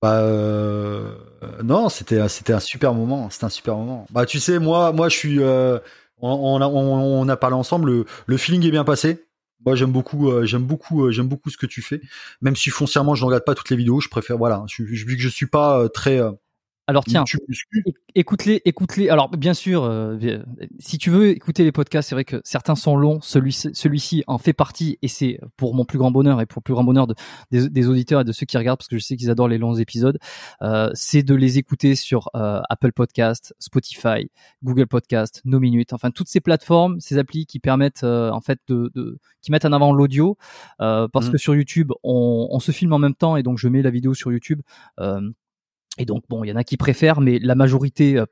bah 0.02 0.22
euh... 0.22 1.16
non, 1.64 1.90
c'était 1.90 2.28
c'était 2.30 2.54
un 2.54 2.60
super 2.60 2.94
moment. 2.94 3.30
C'était 3.30 3.46
un 3.46 3.50
super 3.50 3.76
moment. 3.76 4.06
Bah 4.12 4.26
tu 4.26 4.40
sais, 4.40 4.60
moi 4.60 4.92
moi 4.92 5.10
je 5.10 5.18
suis. 5.18 5.40
Euh... 5.42 5.80
On, 6.20 6.30
on, 6.30 6.62
a, 6.62 6.68
on, 6.68 7.36
parlé 7.38 7.56
ensemble. 7.56 8.06
Le, 8.26 8.38
feeling 8.38 8.66
est 8.66 8.72
bien 8.72 8.84
passé. 8.84 9.24
Moi 9.64 9.76
j'aime 9.76 9.92
beaucoup 9.92 10.32
euh, 10.32 10.46
j'aime 10.46 10.64
beaucoup 10.64 11.12
j'aime 11.12 11.28
beaucoup 11.28 11.52
ce 11.52 11.58
que 11.58 11.68
tu 11.68 11.84
fais. 11.84 12.02
Même 12.42 12.56
si 12.56 12.72
foncièrement 12.72 13.14
je 13.14 13.22
ne 13.22 13.28
regarde 13.28 13.44
pas 13.44 13.54
toutes 13.54 13.70
les 13.70 13.76
vidéos, 13.76 14.00
je 14.00 14.10
préfère 14.10 14.38
voilà. 14.38 14.64
Je, 14.68 14.82
vu 14.84 15.16
que 15.16 15.22
je 15.22 15.30
suis 15.30 15.46
pas 15.46 15.88
très 15.90 16.20
alors 16.90 17.04
tiens, 17.04 17.26
écoute-les, 18.16 18.62
écoute-les. 18.64 19.10
Alors 19.10 19.30
bien 19.30 19.54
sûr, 19.54 19.84
euh, 19.84 20.18
si 20.80 20.98
tu 20.98 21.10
veux 21.10 21.28
écouter 21.32 21.66
les 21.66 21.74
podcasts, 21.74 22.08
c'est 22.08 22.16
vrai 22.16 22.24
que 22.24 22.40
certains 22.46 22.76
sont 22.76 22.96
longs. 22.96 23.20
Celui-ci, 23.22 23.72
celui-ci 23.74 24.24
en 24.26 24.38
fait 24.38 24.54
partie, 24.54 24.98
et 25.02 25.10
c'est 25.10 25.38
pour 25.58 25.76
mon 25.76 25.84
plus 25.84 25.98
grand 25.98 26.12
bonheur 26.12 26.40
et 26.40 26.46
pour 26.46 26.62
le 26.62 26.64
plus 26.64 26.74
grand 26.74 26.86
bonheur 26.86 27.06
de, 27.06 27.16
des, 27.52 27.88
auditeurs 27.90 28.22
et 28.22 28.24
de 28.24 28.32
ceux 28.32 28.46
qui 28.46 28.58
regardent, 28.58 28.80
parce 28.80 28.88
que 28.88 28.98
je 28.98 29.04
sais 29.04 29.18
qu'ils 29.18 29.30
adorent 29.30 29.50
les 29.50 29.58
longs 29.58 29.76
épisodes. 29.76 30.18
Euh, 30.62 30.90
c'est 30.94 31.24
de 31.24 31.36
les 31.36 31.58
écouter 31.58 31.96
sur 31.96 32.30
euh, 32.36 32.62
Apple 32.70 32.94
Podcast, 32.94 33.54
Spotify, 33.60 34.32
Google 34.64 34.88
Podcast, 34.88 35.42
No 35.44 35.60
Minutes, 35.60 35.92
enfin 35.92 36.10
toutes 36.12 36.30
ces 36.30 36.40
plateformes, 36.40 37.02
ces 37.02 37.18
applis 37.18 37.46
qui 37.46 37.60
permettent 37.60 38.06
en 38.06 38.40
fait 38.40 38.62
de, 38.70 38.92
de, 38.96 39.20
qui 39.42 39.52
mettent 39.52 39.66
en 39.66 39.74
avant 39.74 39.92
l'audio, 39.92 40.38
parce 40.78 41.28
mmh. 41.28 41.32
que 41.32 41.38
sur 41.38 41.54
YouTube, 41.54 41.92
on, 42.04 42.48
on, 42.50 42.60
se 42.62 42.72
filme 42.72 42.94
en 42.94 43.00
même 43.00 43.16
temps, 43.16 43.36
et 43.36 43.44
donc 43.44 43.58
je 43.58 43.68
mets 43.68 43.82
la 43.82 43.90
vidéo 43.90 44.14
sur 44.14 44.32
YouTube. 44.32 44.62
Et 45.98 46.06
donc, 46.06 46.24
bon, 46.30 46.44
il 46.44 46.50
y 46.50 46.52
en 46.52 46.56
a 46.56 46.64
qui 46.64 46.78
préfèrent, 46.78 47.22
mais 47.22 47.40
la 47.40 47.56
majorité, 47.56 48.18
euh, 48.18 48.26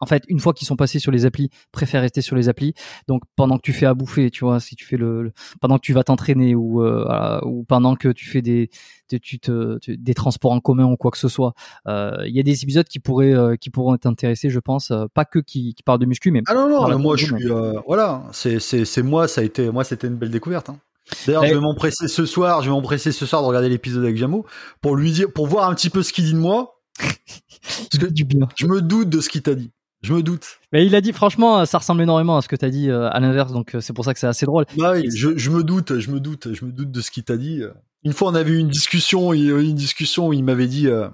en 0.00 0.06
fait, 0.06 0.24
une 0.28 0.40
fois 0.40 0.52
qu'ils 0.52 0.66
sont 0.66 0.76
passés 0.76 0.98
sur 0.98 1.10
les 1.10 1.26
applis, 1.26 1.50
préfèrent 1.72 2.02
rester 2.02 2.20
sur 2.20 2.36
les 2.36 2.48
applis. 2.48 2.74
Donc, 3.06 3.22
pendant 3.36 3.56
que 3.56 3.62
tu 3.62 3.72
fais 3.72 3.86
à 3.86 3.94
bouffer, 3.94 4.30
tu 4.30 4.44
vois, 4.44 4.60
si 4.60 4.76
tu 4.76 4.84
fais 4.84 4.96
le, 4.96 5.32
pendant 5.60 5.76
que 5.76 5.82
tu 5.82 5.92
vas 5.92 6.04
t'entraîner 6.04 6.54
ou 6.54 6.82
euh, 6.82 7.40
ou 7.44 7.64
pendant 7.64 7.96
que 7.96 8.08
tu 8.08 8.26
fais 8.26 8.42
des, 8.42 8.70
tu 9.08 9.38
te, 9.38 9.78
des 9.88 10.14
transports 10.14 10.52
en 10.52 10.60
commun 10.60 10.84
ou 10.86 10.96
quoi 10.96 11.10
que 11.10 11.18
ce 11.18 11.28
soit, 11.28 11.54
euh, 11.86 12.16
il 12.26 12.34
y 12.34 12.40
a 12.40 12.42
des 12.42 12.62
épisodes 12.62 12.86
qui 12.86 13.00
pourraient, 13.00 13.34
euh, 13.34 13.56
qui 13.56 13.70
pourront 13.70 13.96
t'intéresser, 13.96 14.50
je 14.50 14.60
pense. 14.60 14.92
pas 15.14 15.24
que 15.24 15.38
qui, 15.38 15.74
qui 15.74 15.82
parlent 15.82 16.00
de 16.00 16.06
muscu, 16.06 16.30
mais 16.30 16.42
ah 16.46 16.54
non 16.54 16.68
non, 16.68 16.98
moi 16.98 17.16
je 17.16 17.26
suis, 17.26 17.48
voilà, 17.86 18.24
c'est 18.32 18.60
c'est 18.60 18.84
c'est 18.84 19.02
moi, 19.02 19.28
ça 19.28 19.40
a 19.40 19.44
été, 19.44 19.70
moi 19.70 19.84
c'était 19.84 20.06
une 20.06 20.16
belle 20.16 20.30
découverte. 20.30 20.70
Hein. 20.70 20.78
D'ailleurs, 21.26 21.46
je 21.46 21.54
vais 21.54 21.60
m'empresser 21.60 22.08
ce 22.08 22.26
soir, 22.26 22.62
je 22.62 22.68
vais 22.68 22.74
m'empresser 22.74 23.12
ce 23.12 23.26
soir 23.26 23.42
de 23.42 23.46
regarder 23.46 23.68
l'épisode 23.68 24.04
avec 24.04 24.16
Jamo 24.16 24.46
pour 24.80 24.96
lui 24.96 25.12
dire, 25.12 25.32
pour 25.32 25.46
voir 25.46 25.68
un 25.68 25.74
petit 25.74 25.90
peu 25.90 26.02
ce 26.02 26.12
qu'il 26.12 26.24
dit 26.24 26.32
de 26.32 26.38
moi. 26.38 26.80
Parce 26.98 27.98
que 27.98 28.06
du 28.06 28.24
bien. 28.24 28.48
Je 28.56 28.66
me 28.66 28.80
doute 28.82 29.08
de 29.08 29.20
ce 29.20 29.28
qu'il 29.28 29.42
t'a 29.42 29.54
dit. 29.54 29.70
Je 30.02 30.14
me 30.14 30.22
doute. 30.22 30.58
Mais 30.72 30.86
il 30.86 30.94
a 30.94 31.00
dit, 31.00 31.12
franchement, 31.12 31.66
ça 31.66 31.78
ressemble 31.78 32.02
énormément 32.02 32.36
à 32.36 32.42
ce 32.42 32.48
que 32.48 32.56
t'as 32.56 32.70
dit 32.70 32.88
euh, 32.88 33.08
à 33.10 33.18
l'inverse, 33.18 33.52
donc 33.52 33.74
euh, 33.74 33.80
c'est 33.80 33.92
pour 33.92 34.04
ça 34.04 34.14
que 34.14 34.20
c'est 34.20 34.28
assez 34.28 34.46
drôle. 34.46 34.64
Bah 34.76 34.92
oui, 34.92 35.08
je, 35.12 35.36
je, 35.36 35.50
me 35.50 35.64
doute, 35.64 35.98
je 35.98 36.10
me 36.10 36.20
doute, 36.20 36.54
je 36.54 36.64
me 36.64 36.70
doute 36.70 36.92
de 36.92 37.00
ce 37.00 37.10
qu'il 37.10 37.24
t'a 37.24 37.36
dit. 37.36 37.62
Une 38.04 38.12
fois, 38.12 38.30
on 38.30 38.34
avait 38.34 38.52
eu 38.52 38.58
une 38.58 38.68
discussion, 38.68 39.32
une 39.32 39.74
discussion 39.74 40.28
où 40.28 40.32
il 40.32 40.44
m'avait 40.44 40.68
dit, 40.68 40.86
euh, 40.86 41.08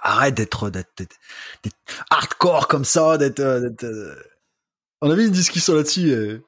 arrête 0.00 0.34
d'être, 0.34 0.70
d'être, 0.70 1.16
hardcore 2.10 2.66
comme 2.68 2.84
ça, 2.84 3.18
d'être, 3.18 3.42
on 5.02 5.10
avait 5.10 5.26
une 5.26 5.32
discussion 5.32 5.74
là-dessus. 5.74 6.10
Et... 6.10 6.40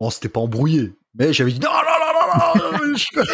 Bon, 0.00 0.08
c'était 0.08 0.30
pas 0.30 0.40
embrouillé, 0.40 0.94
mais 1.14 1.32
j'avais 1.32 1.52
dit 1.52 1.60
non, 1.60 1.70
non, 1.70 1.96
non, 2.00 2.78
non, 2.78 2.88
non. 2.88 3.24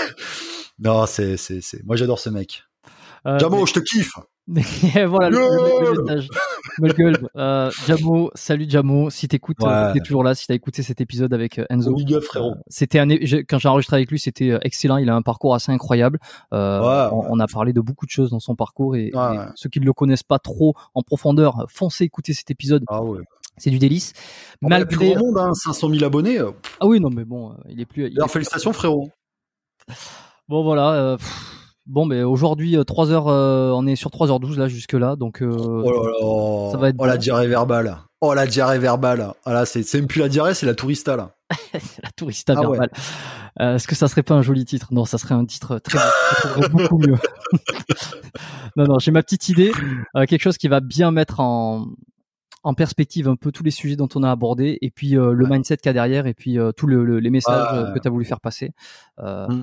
non, 0.79 1.07
c'est, 1.07 1.37
c'est, 1.37 1.61
c'est. 1.61 1.85
Moi, 1.85 1.97
j'adore 1.97 2.19
ce 2.19 2.31
mec. 2.31 2.63
Euh, 3.27 3.39
Jamo, 3.39 3.67
je 3.67 3.73
te 3.75 3.81
kiffe. 3.81 4.13
voilà 5.09 5.31
le, 5.31 6.03
message. 6.03 6.29
Euh, 7.37 7.71
Jamo, 7.89 8.31
salut 8.35 8.67
Jamo. 8.69 9.11
Si 9.11 9.27
t'écoutes, 9.27 9.57
euh, 9.65 9.93
t'es 9.93 9.99
toujours 9.99 10.23
là. 10.23 10.37
Si 10.37 10.47
t'as 10.47 10.55
écouté 10.55 10.85
cet 10.85 11.01
épisode 11.01 11.35
avec 11.35 11.59
euh, 11.59 11.67
Enzo, 11.69 11.97
frérot. 12.23 12.55
C'était 12.69 13.01
un, 13.01 13.09
quand 13.09 13.59
j'ai 13.59 13.69
enregistré 13.69 13.97
avec 13.97 14.11
lui, 14.13 14.21
c'était 14.21 14.57
excellent. 14.63 14.99
Il 14.99 15.11
a 15.11 15.17
un 15.17 15.23
parcours 15.23 15.55
assez 15.57 15.73
incroyable. 15.73 16.21
on, 16.53 17.41
a 17.41 17.47
parlé 17.49 17.73
de 17.73 17.81
beaucoup 17.81 18.07
de 18.07 18.11
choses 18.11 18.31
dans 18.31 18.41
son 18.41 18.55
parcours 18.55 18.95
et, 18.95 19.11
ceux 19.57 19.69
qui 19.69 19.81
ne 19.81 19.85
le 19.85 19.93
connaissent 19.93 20.23
pas 20.23 20.39
trop 20.39 20.75
en 20.95 21.03
profondeur, 21.03 21.67
foncez 21.69 22.05
écouter 22.05 22.33
cet 22.33 22.51
épisode. 22.51 22.85
Ah 22.89 23.03
ouais. 23.03 23.21
C'est 23.59 23.70
du 23.70 23.78
délice. 23.78 24.12
Malgré... 24.60 25.07
Il 25.07 25.09
y 25.09 25.12
a 25.12 25.15
plus 25.15 25.20
grand 25.20 25.26
monde, 25.26 25.39
hein, 25.39 25.55
500 25.55 25.91
000 25.91 26.05
abonnés. 26.05 26.39
Ah 26.81 26.86
oui, 26.86 27.01
non, 27.01 27.10
mais 27.10 27.25
bon, 27.25 27.55
il 27.68 27.81
est 27.81 27.86
plus. 27.86 28.10
D'ailleurs, 28.10 28.31
félicitations, 28.31 28.73
frérot. 28.73 29.10
Bon, 30.49 30.62
voilà. 30.62 31.18
Bon, 31.86 32.05
mais 32.05 32.25
aujourd'hui, 32.25 32.76
3 32.85 33.10
euh, 33.10 33.15
heures, 33.15 33.28
euh, 33.28 33.70
on 33.70 33.86
est 33.86 33.94
sur 33.94 34.10
3h12 34.10 34.59
là, 34.59 34.67
jusque-là. 34.67 35.15
Donc, 35.15 35.41
euh, 35.41 35.55
oh, 35.57 36.68
ça 36.73 36.78
va 36.78 36.89
être. 36.89 36.97
Oh, 36.99 37.07
la 37.07 37.17
diarrhée 37.17 37.47
verbale. 37.47 37.99
Oh, 38.20 38.35
la 38.35 38.47
diarrhée 38.47 38.81
verbale. 38.81 39.33
Ah 39.44 39.52
là, 39.52 39.67
c'est 39.67 39.94
même 39.94 40.09
plus 40.09 40.20
la 40.20 40.28
diarrhée, 40.28 40.55
c'est 40.55 40.67
la 40.67 40.75
tourista 40.75 41.15
là. 41.15 41.36
la 42.02 42.10
tourista 42.17 42.55
ah, 42.57 42.60
verbale. 42.60 42.91
Est-ce 43.60 43.86
que 43.86 43.94
ça 43.94 44.09
serait 44.09 44.25
pas 44.25 44.35
un 44.35 44.43
joli 44.43 44.65
titre? 44.65 44.89
Non, 44.91 45.05
ça 45.05 45.17
serait 45.17 45.35
un 45.35 45.44
titre 45.44 45.78
très, 45.78 45.99
très 45.99 46.68
beaucoup 46.68 46.99
mieux. 46.99 47.17
non, 48.76 48.85
non, 48.85 48.99
j'ai 48.99 49.12
ma 49.12 49.23
petite 49.23 49.49
idée. 49.49 49.73
quelque 50.15 50.43
chose 50.43 50.59
qui 50.59 50.67
va 50.67 50.81
bien 50.81 51.12
mettre 51.12 51.39
en, 51.39 51.86
en 52.67 52.75
perspective 52.75 53.28
un 53.28 53.36
peu 53.36 53.53
tous 53.53 53.62
les 53.62 53.70
sujets 53.70 53.95
dont 53.95 54.09
on 54.17 54.25
a 54.25 54.31
abordé 54.31 54.77
et 54.83 54.91
puis 54.91 55.17
euh, 55.17 55.33
le 55.33 55.47
mindset 55.47 55.77
qu'il 55.77 55.86
y 55.86 55.91
a 55.91 55.93
derrière 55.93 56.27
et 56.27 56.35
puis 56.35 56.59
euh, 56.59 56.73
tous 56.73 56.89
les 56.89 57.31
messages 57.31 57.69
euh, 57.73 57.93
que 57.95 58.01
tu 58.01 58.09
as 58.09 58.11
voulu 58.11 58.25
faire 58.25 58.41
passer. 58.41 58.73
Mm. 59.19 59.62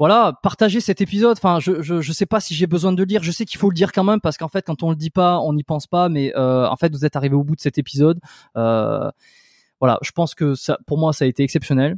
Voilà, 0.00 0.36
partagez 0.42 0.80
cet 0.80 1.00
épisode. 1.00 1.36
Enfin, 1.38 1.60
je, 1.60 1.82
je, 1.82 2.00
je 2.00 2.12
sais 2.12 2.26
pas 2.26 2.40
si 2.40 2.52
j'ai 2.56 2.66
besoin 2.66 2.92
de 2.92 3.00
le 3.00 3.06
dire. 3.06 3.22
Je 3.22 3.30
sais 3.30 3.44
qu'il 3.44 3.60
faut 3.60 3.70
le 3.70 3.76
dire 3.76 3.92
quand 3.92 4.02
même 4.02 4.20
parce 4.20 4.38
qu'en 4.38 4.48
fait, 4.48 4.66
quand 4.66 4.82
on 4.82 4.90
le 4.90 4.96
dit 4.96 5.10
pas, 5.10 5.38
on 5.38 5.52
n'y 5.52 5.62
pense 5.62 5.86
pas. 5.86 6.08
Mais 6.08 6.36
en 6.36 6.74
fait, 6.74 6.92
vous 6.92 7.04
êtes 7.04 7.14
arrivé 7.14 7.36
au 7.36 7.44
bout 7.44 7.54
de 7.54 7.60
cet 7.60 7.78
épisode. 7.78 8.18
voilà, 8.56 9.12
je 10.02 10.10
pense 10.10 10.34
que 10.34 10.56
ça, 10.56 10.78
pour 10.84 10.98
moi, 10.98 11.12
ça 11.12 11.26
a 11.26 11.28
été 11.28 11.44
exceptionnel. 11.44 11.96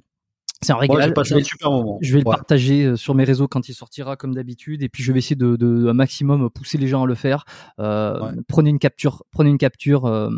C'est 0.63 0.73
un 0.73 0.77
régal. 0.77 1.15
je 1.25 1.35
vais, 1.35 1.41
un 1.41 1.45
super 1.45 1.71
moment. 1.71 1.99
Je 2.03 2.13
vais 2.13 2.19
le 2.19 2.25
partager 2.25 2.85
euh, 2.85 2.97
sur 2.97 3.15
mes 3.15 3.23
réseaux 3.25 3.47
quand 3.47 3.69
il 3.69 3.75
sortira, 3.75 4.17
comme 4.17 4.35
d'habitude, 4.35 4.83
et 4.83 4.89
puis 4.89 5.05
je 5.05 5.13
vais 5.13 5.21
essayer 5.21 5.37
de, 5.37 5.55
de, 5.55 5.87
un 5.87 5.93
maximum 5.93 6.51
pousser 6.51 6.79
les 6.79 6.89
gens 6.89 7.05
à 7.05 7.07
le 7.07 7.15
faire. 7.15 7.45
Euh, 7.79 8.33
Prenez 8.49 8.71
une 8.71 8.81
capture, 8.81 9.23
prenez 9.31 9.51
une 9.51 9.59
capture 9.59 10.07
euh, 10.07 10.31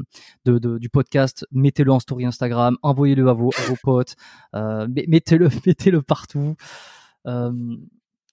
de, 0.44 0.58
de, 0.58 0.78
du 0.78 0.90
podcast, 0.90 1.46
mettez-le 1.52 1.90
en 1.90 2.00
story 2.00 2.26
Instagram, 2.26 2.76
envoyez-le 2.82 3.28
à 3.28 3.32
vos, 3.32 3.50
à 3.56 3.62
vos 3.62 3.76
potes, 3.82 4.14
euh, 4.54 4.86
mettez-le, 5.08 5.48
mettez-le 5.66 6.02
partout. 6.02 6.54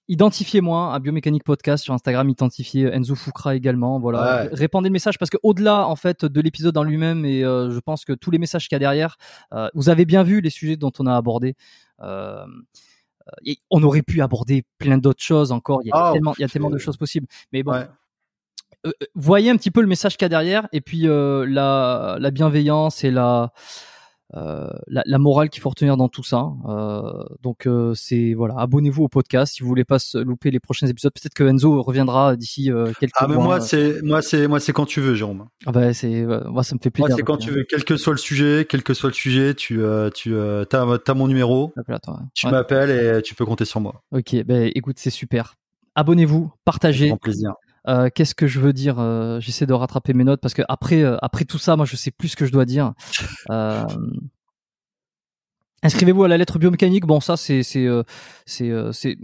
Euh, 0.08 0.12
Identifiez-moi 0.12 0.94
à 0.94 0.98
Biomécanique 0.98 1.44
Podcast 1.44 1.84
sur 1.84 1.94
Instagram, 1.94 2.28
identifiez 2.28 2.86
Enzo 2.86 3.14
Fukra 3.14 3.54
également. 3.54 3.98
Voilà, 3.98 4.48
répandez 4.52 4.88
le 4.88 4.92
message 4.92 5.18
parce 5.18 5.30
que 5.30 5.36
au-delà 5.42 5.86
en 5.86 5.96
fait 5.96 6.24
de 6.24 6.40
l'épisode 6.40 6.76
en 6.76 6.82
lui-même 6.82 7.24
et 7.24 7.44
euh, 7.44 7.70
je 7.70 7.78
pense 7.80 8.04
que 8.04 8.12
tous 8.12 8.30
les 8.30 8.38
messages 8.38 8.68
qu'il 8.68 8.74
y 8.74 8.76
a 8.76 8.80
derrière, 8.80 9.16
euh, 9.52 9.68
vous 9.74 9.88
avez 9.88 10.04
bien 10.04 10.22
vu 10.22 10.40
les 10.40 10.50
sujets 10.50 10.76
dont 10.76 10.92
on 10.98 11.06
a 11.06 11.16
abordé. 11.16 11.56
Euh, 12.00 12.44
on 13.70 13.82
aurait 13.82 14.02
pu 14.02 14.22
aborder 14.22 14.64
plein 14.78 14.96
d'autres 14.96 15.22
choses 15.22 15.52
encore. 15.52 15.80
Il 15.84 15.88
y 15.88 15.92
a 15.92 15.96
ah, 15.96 16.12
tellement, 16.12 16.34
il 16.38 16.42
y 16.42 16.44
a 16.44 16.48
tellement 16.48 16.70
de 16.70 16.78
choses 16.78 16.96
possibles. 16.96 17.26
Mais 17.52 17.62
bon, 17.62 17.84
voyez 19.14 19.50
un 19.50 19.56
petit 19.56 19.70
peu 19.70 19.82
le 19.82 19.86
message 19.86 20.16
qu'il 20.16 20.24
y 20.24 20.26
a 20.26 20.30
derrière 20.30 20.66
et 20.72 20.80
puis 20.80 21.02
la, 21.02 22.16
la 22.18 22.30
bienveillance 22.30 23.04
et 23.04 23.10
la 23.10 23.52
euh, 24.34 24.68
la, 24.86 25.02
la, 25.06 25.18
morale 25.18 25.48
qu'il 25.48 25.62
faut 25.62 25.70
retenir 25.70 25.96
dans 25.96 26.08
tout 26.08 26.22
ça. 26.22 26.50
Euh, 26.68 27.24
donc 27.42 27.66
euh, 27.66 27.94
c'est 27.94 28.34
voilà, 28.34 28.56
abonnez-vous 28.58 29.04
au 29.04 29.08
podcast 29.08 29.54
si 29.54 29.62
vous 29.62 29.68
voulez 29.68 29.86
pas 29.86 29.98
se 29.98 30.18
louper 30.18 30.50
les 30.50 30.60
prochains 30.60 30.86
épisodes. 30.86 31.12
Peut-être 31.14 31.34
que 31.34 31.44
Enzo 31.44 31.80
reviendra 31.82 32.36
d'ici 32.36 32.70
quelques 33.00 33.14
Ah 33.16 33.26
mais 33.26 33.36
moi 33.36 33.60
c'est 33.60 34.02
moi 34.02 34.20
c'est 34.20 34.46
moi 34.46 34.60
c'est 34.60 34.72
quand 34.72 34.84
tu 34.84 35.00
veux, 35.00 35.14
Jérôme. 35.14 35.46
Ah 35.64 35.72
bah 35.72 35.94
c'est 35.94 36.26
moi 36.46 36.62
ça 36.62 36.74
me 36.74 36.80
fait 36.80 36.90
plaisir. 36.90 37.08
Moi 37.08 37.16
c'est 37.16 37.22
quand 37.22 37.38
tu 37.38 37.50
veux, 37.50 37.64
quel 37.64 37.84
que 37.84 37.96
soit 37.96 38.12
le 38.12 38.18
sujet, 38.18 38.66
quel 38.68 38.82
que 38.82 38.92
soit 38.92 39.08
le 39.08 39.14
sujet, 39.14 39.54
tu 39.54 39.80
tu 40.14 40.34
t'as 40.68 40.98
as 41.06 41.14
mon 41.14 41.26
numéro. 41.26 41.72
Tu 42.34 42.48
m'appelles 42.48 42.90
et 42.90 43.22
tu 43.22 43.34
peux 43.34 43.46
compter 43.46 43.64
sur 43.64 43.80
moi. 43.80 44.02
Ok, 44.12 44.34
ben 44.44 44.70
écoute 44.74 44.96
c'est 44.98 45.10
super. 45.10 45.54
Abonnez-vous, 45.94 46.52
partagez. 46.64 47.08
Grand 47.08 47.16
plaisir. 47.16 47.54
Euh, 47.86 48.08
qu'est-ce 48.14 48.34
que 48.34 48.46
je 48.46 48.60
veux 48.60 48.72
dire 48.72 48.98
euh, 48.98 49.40
J'essaie 49.40 49.66
de 49.66 49.72
rattraper 49.72 50.12
mes 50.14 50.24
notes 50.24 50.40
parce 50.40 50.54
que 50.54 50.62
après, 50.68 51.02
euh, 51.02 51.16
après 51.22 51.44
tout 51.44 51.58
ça, 51.58 51.76
moi, 51.76 51.86
je 51.86 51.96
sais 51.96 52.10
plus 52.10 52.28
ce 52.28 52.36
que 52.36 52.46
je 52.46 52.52
dois 52.52 52.64
dire. 52.64 52.92
Inscrivez-vous 55.84 56.24
à 56.24 56.28
la 56.28 56.36
lettre 56.36 56.58
biomécanique. 56.58 57.06
Bon, 57.06 57.20
ça 57.20 57.36
c'est 57.36 57.62
c'est 57.62 57.86
euh, 57.86 58.02
c'est 58.46 58.68
euh, 58.68 58.90
c'est 58.90 59.16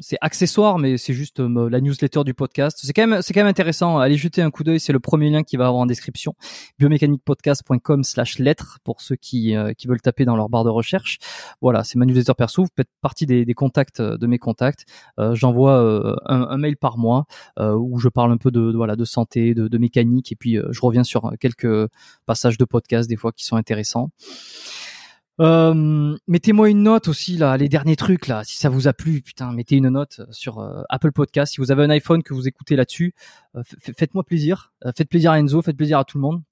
c'est 0.00 0.16
accessoire, 0.22 0.78
mais 0.78 0.96
c'est 0.96 1.12
juste 1.12 1.40
euh, 1.40 1.68
la 1.68 1.82
newsletter 1.82 2.24
du 2.24 2.32
podcast. 2.32 2.78
C'est 2.82 2.94
quand 2.94 3.06
même 3.06 3.20
c'est 3.20 3.34
quand 3.34 3.40
même 3.40 3.46
intéressant. 3.48 3.98
Allez 3.98 4.16
jeter 4.16 4.40
un 4.40 4.50
coup 4.50 4.64
d'œil. 4.64 4.80
C'est 4.80 4.94
le 4.94 5.00
premier 5.00 5.28
lien 5.28 5.42
qui 5.42 5.58
va 5.58 5.66
avoir 5.66 5.82
en 5.82 5.86
description. 5.86 6.34
biomécaniquepodcast.com/slash 6.78 8.38
lettres 8.38 8.78
pour 8.84 9.02
ceux 9.02 9.16
qui 9.16 9.54
qui 9.76 9.86
veulent 9.86 10.00
taper 10.00 10.24
dans 10.24 10.34
leur 10.34 10.48
barre 10.48 10.64
de 10.64 10.70
recherche. 10.70 11.18
Voilà, 11.60 11.84
c'est 11.84 11.98
ma 11.98 12.06
newsletter 12.06 12.32
perso. 12.32 12.62
Vous 12.62 12.70
faites 12.74 12.88
partie 13.02 13.26
des, 13.26 13.44
des 13.44 13.54
contacts 13.54 14.00
de 14.00 14.26
mes 14.26 14.38
contacts. 14.38 14.86
J'envoie 15.32 15.78
un, 16.24 16.48
un, 16.48 16.56
mail 16.56 16.78
par 16.78 16.96
mois 16.96 17.26
où 17.58 17.98
je 17.98 18.08
parle 18.08 18.32
un 18.32 18.38
peu 18.38 18.50
de, 18.50 18.72
voilà 18.74 18.96
de 18.96 19.04
santé, 19.04 19.52
de, 19.52 19.68
de 19.68 19.78
mécanique, 19.78 20.32
et 20.32 20.36
puis 20.36 20.56
je 20.70 20.80
reviens 20.80 21.04
sur 21.04 21.32
quelques 21.38 21.90
passages 22.24 22.56
de 22.56 22.64
podcast 22.64 23.10
des 23.10 23.16
fois 23.16 23.32
qui 23.32 23.44
sont 23.44 23.56
intéressants. 23.56 24.10
Euh, 25.40 26.16
mettez-moi 26.26 26.68
une 26.68 26.82
note 26.82 27.06
aussi 27.06 27.36
là, 27.36 27.56
les 27.56 27.68
derniers 27.68 27.94
trucs 27.94 28.26
là, 28.26 28.42
si 28.42 28.56
ça 28.56 28.68
vous 28.68 28.88
a 28.88 28.92
plu, 28.92 29.22
putain, 29.22 29.52
mettez 29.52 29.76
une 29.76 29.88
note 29.88 30.20
sur 30.30 30.58
euh, 30.58 30.82
Apple 30.88 31.12
Podcast. 31.12 31.52
Si 31.54 31.60
vous 31.60 31.70
avez 31.70 31.84
un 31.84 31.90
iPhone 31.90 32.22
que 32.22 32.34
vous 32.34 32.48
écoutez 32.48 32.74
là-dessus, 32.74 33.14
euh, 33.54 33.62
faites-moi 33.96 34.24
plaisir, 34.24 34.72
faites 34.96 35.08
plaisir 35.08 35.30
à 35.30 35.38
Enzo, 35.38 35.62
faites 35.62 35.76
plaisir 35.76 35.98
à 35.98 36.04
tout 36.04 36.18
le 36.18 36.22
monde 36.22 36.42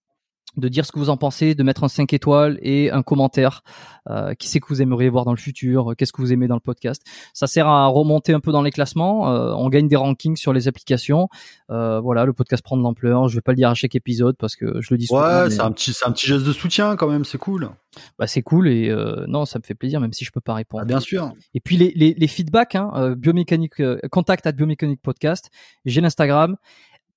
de 0.57 0.69
dire 0.69 0.87
ce 0.87 0.93
que 0.93 0.99
vous 0.99 1.11
en 1.11 1.17
pensez, 1.17 1.55
de 1.55 1.63
mettre 1.63 1.85
un 1.85 1.89
5 1.89 2.13
étoiles 2.13 2.59
et 2.63 2.91
un 2.91 3.03
commentaire. 3.03 3.63
Euh, 4.09 4.35
qui 4.35 4.49
c'est 4.49 4.61
que 4.61 4.69
vous 4.69 4.83
aimeriez 4.83 5.09
voir 5.09 5.25
dans 5.25 5.33
le 5.33 5.39
futur? 5.39 5.95
Qu'est-ce 5.97 6.13
que 6.13 6.23
vous 6.23 6.33
aimez 6.33 6.47
dans 6.47 6.55
le 6.55 6.61
podcast? 6.61 7.03
Ça 7.35 7.47
sert 7.47 7.67
à 7.67 7.87
remonter 7.87 8.33
un 8.33 8.41
peu 8.41 8.53
dans 8.53 8.63
les 8.63 8.71
classements. 8.71 9.33
Euh, 9.33 9.53
on 9.57 9.69
gagne 9.69 9.89
des 9.89 9.97
rankings 9.97 10.37
sur 10.37 10.53
les 10.53 10.69
applications. 10.69 11.29
Euh, 11.71 11.99
voilà, 12.01 12.25
le 12.25 12.33
podcast 12.33 12.63
prend 12.63 12.77
de 12.77 12.83
l'ampleur. 12.83 13.29
Je 13.29 13.35
vais 13.35 13.41
pas 13.41 13.53
le 13.53 13.57
dire 13.57 13.69
à 13.69 13.75
chaque 13.75 13.95
épisode 13.97 14.37
parce 14.37 14.55
que 14.55 14.81
je 14.81 14.95
le 14.95 14.99
dis 14.99 15.07
souvent. 15.07 15.23
Ouais, 15.23 15.51
c'est 15.51 15.61
un 15.61 15.73
petit, 15.73 15.93
c'est 15.93 16.07
un 16.07 16.13
petit 16.13 16.27
geste 16.27 16.45
de 16.45 16.53
soutien 16.53 16.95
quand 16.97 17.09
même. 17.09 17.25
C'est 17.25 17.39
cool. 17.39 17.71
Bah 18.19 18.27
c'est 18.27 18.43
cool 18.43 18.69
et 18.69 18.95
non, 19.27 19.45
ça 19.45 19.59
me 19.59 19.65
fait 19.65 19.75
plaisir 19.75 20.01
même 20.01 20.13
si 20.13 20.25
je 20.25 20.31
peux 20.31 20.41
pas 20.41 20.55
répondre. 20.55 20.83
Ah, 20.83 20.87
bien 20.87 21.01
sûr. 21.01 21.33
Et 21.55 21.61
puis 21.61 21.77
les, 21.77 21.93
les, 21.97 22.15
les 22.15 22.29
feedbacks, 22.29 22.75
hein, 22.75 23.15
biomécanique, 23.17 23.83
contact 24.11 24.47
at 24.47 24.53
biomécanique 24.53 25.01
podcast. 25.03 25.51
J'ai 25.85 26.01
l'Instagram 26.01 26.57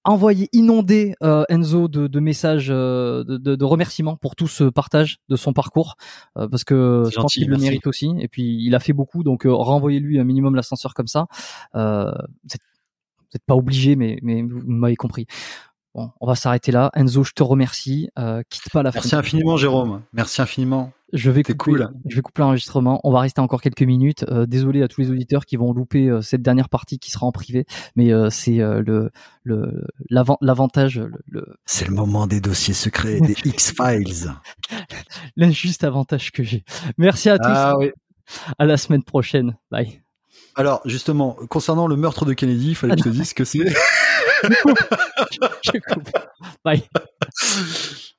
envoyer, 0.04 0.50
inonder 0.54 1.16
euh, 1.24 1.44
Enzo 1.50 1.88
de, 1.88 2.08
de 2.08 2.20
messages 2.20 2.70
euh, 2.70 3.24
de, 3.24 3.38
de, 3.38 3.56
de, 3.56 3.66
remerciements 3.66 4.16
pour 4.16 4.36
tout 4.36 4.48
ce 4.48 4.64
partage 4.64 5.18
de 5.30 5.36
son 5.36 5.54
parcours, 5.54 5.96
euh, 6.38 6.48
parce 6.48 6.64
que 6.64 7.04
je 7.12 7.16
pense 7.16 7.34
qu'il 7.34 7.50
le 7.50 7.58
mérite 7.58 7.88
aussi. 7.88 8.12
Et 8.20 8.28
puis 8.28 8.64
il 8.64 8.76
a 8.76 8.80
fait 8.80 8.94
beaucoup, 8.94 9.24
donc 9.24 9.44
renvoyez-lui 9.46 10.20
un 10.20 10.24
minimum 10.24 10.56
l'ascenseur 10.56 10.94
comme 10.94 11.08
ça. 11.08 11.28
vous 11.74 11.80
n'êtes 13.34 13.44
pas 13.46 13.56
obligé, 13.56 13.96
mais, 13.96 14.18
mais 14.22 14.42
vous 14.42 14.62
m'avez 14.66 14.96
compris. 14.96 15.28
Bon, 15.96 16.12
on 16.20 16.28
va 16.28 16.36
s'arrêter 16.36 16.72
là. 16.72 16.92
Enzo, 16.94 17.24
je 17.24 17.32
te 17.32 17.42
remercie. 17.42 18.10
Euh, 18.20 18.44
quitte 18.50 18.72
pas 18.72 18.84
la 18.84 18.92
Merci 18.94 19.16
infiniment, 19.16 19.58
Jérôme. 19.58 20.04
Merci 20.14 20.42
infiniment. 20.42 20.92
Je 21.12 21.32
vais 21.32 21.44
couper, 21.44 21.58
cool. 21.58 21.90
je 22.06 22.16
vais 22.16 22.22
couper 22.22 22.42
l'enregistrement. 22.42 23.00
On 23.04 23.12
va 23.12 23.22
rester 23.22 23.42
encore 23.42 23.62
quelques 23.62 23.82
minutes. 23.82 24.26
Euh, 24.30 24.46
désolé 24.46 24.84
à 24.84 24.88
tous 24.88 25.02
les 25.02 25.10
auditeurs 25.10 25.46
qui 25.46 25.56
vont 25.56 25.74
louper 25.74 26.08
euh, 26.08 26.22
cette 26.22 26.42
dernière 26.42 26.70
partie 26.70 27.00
qui 27.00 27.12
sera 27.12 27.26
en 27.26 27.32
privé, 27.32 27.66
mais 27.96 28.14
euh, 28.14 28.30
c'est 28.30 28.58
le 28.58 29.12
l'avantage. 30.42 31.02
Le, 31.28 31.46
C'est 31.66 31.88
le 31.88 31.94
moment 31.94 32.28
des 32.28 32.42
dossiers 32.42 32.74
secrets, 32.74 33.20
des 33.22 33.36
X 33.46 33.74
Files. 33.74 34.34
L'injuste 35.36 35.84
avantage 35.84 36.32
que 36.32 36.44
j'ai. 36.44 36.64
Merci 36.98 37.30
à 37.30 37.38
tous. 37.38 37.46
Ah, 37.48 37.76
oui. 37.78 37.92
À 38.60 38.66
la 38.66 38.78
semaine 38.78 39.04
prochaine. 39.04 39.58
Bye. 39.72 40.02
Alors 40.56 40.82
justement, 40.86 41.38
concernant 41.50 41.88
le 41.88 41.96
meurtre 41.96 42.26
de 42.26 42.34
Kennedy, 42.34 42.70
il 42.70 42.76
fallait 42.76 42.96
que 42.96 43.00
je 43.00 43.06
te 43.06 43.10
dise 43.10 43.34
que 43.34 43.44
c'est. 43.44 43.60
je 44.44 45.94
coupe. 45.94 46.12
Bye. 46.64 46.84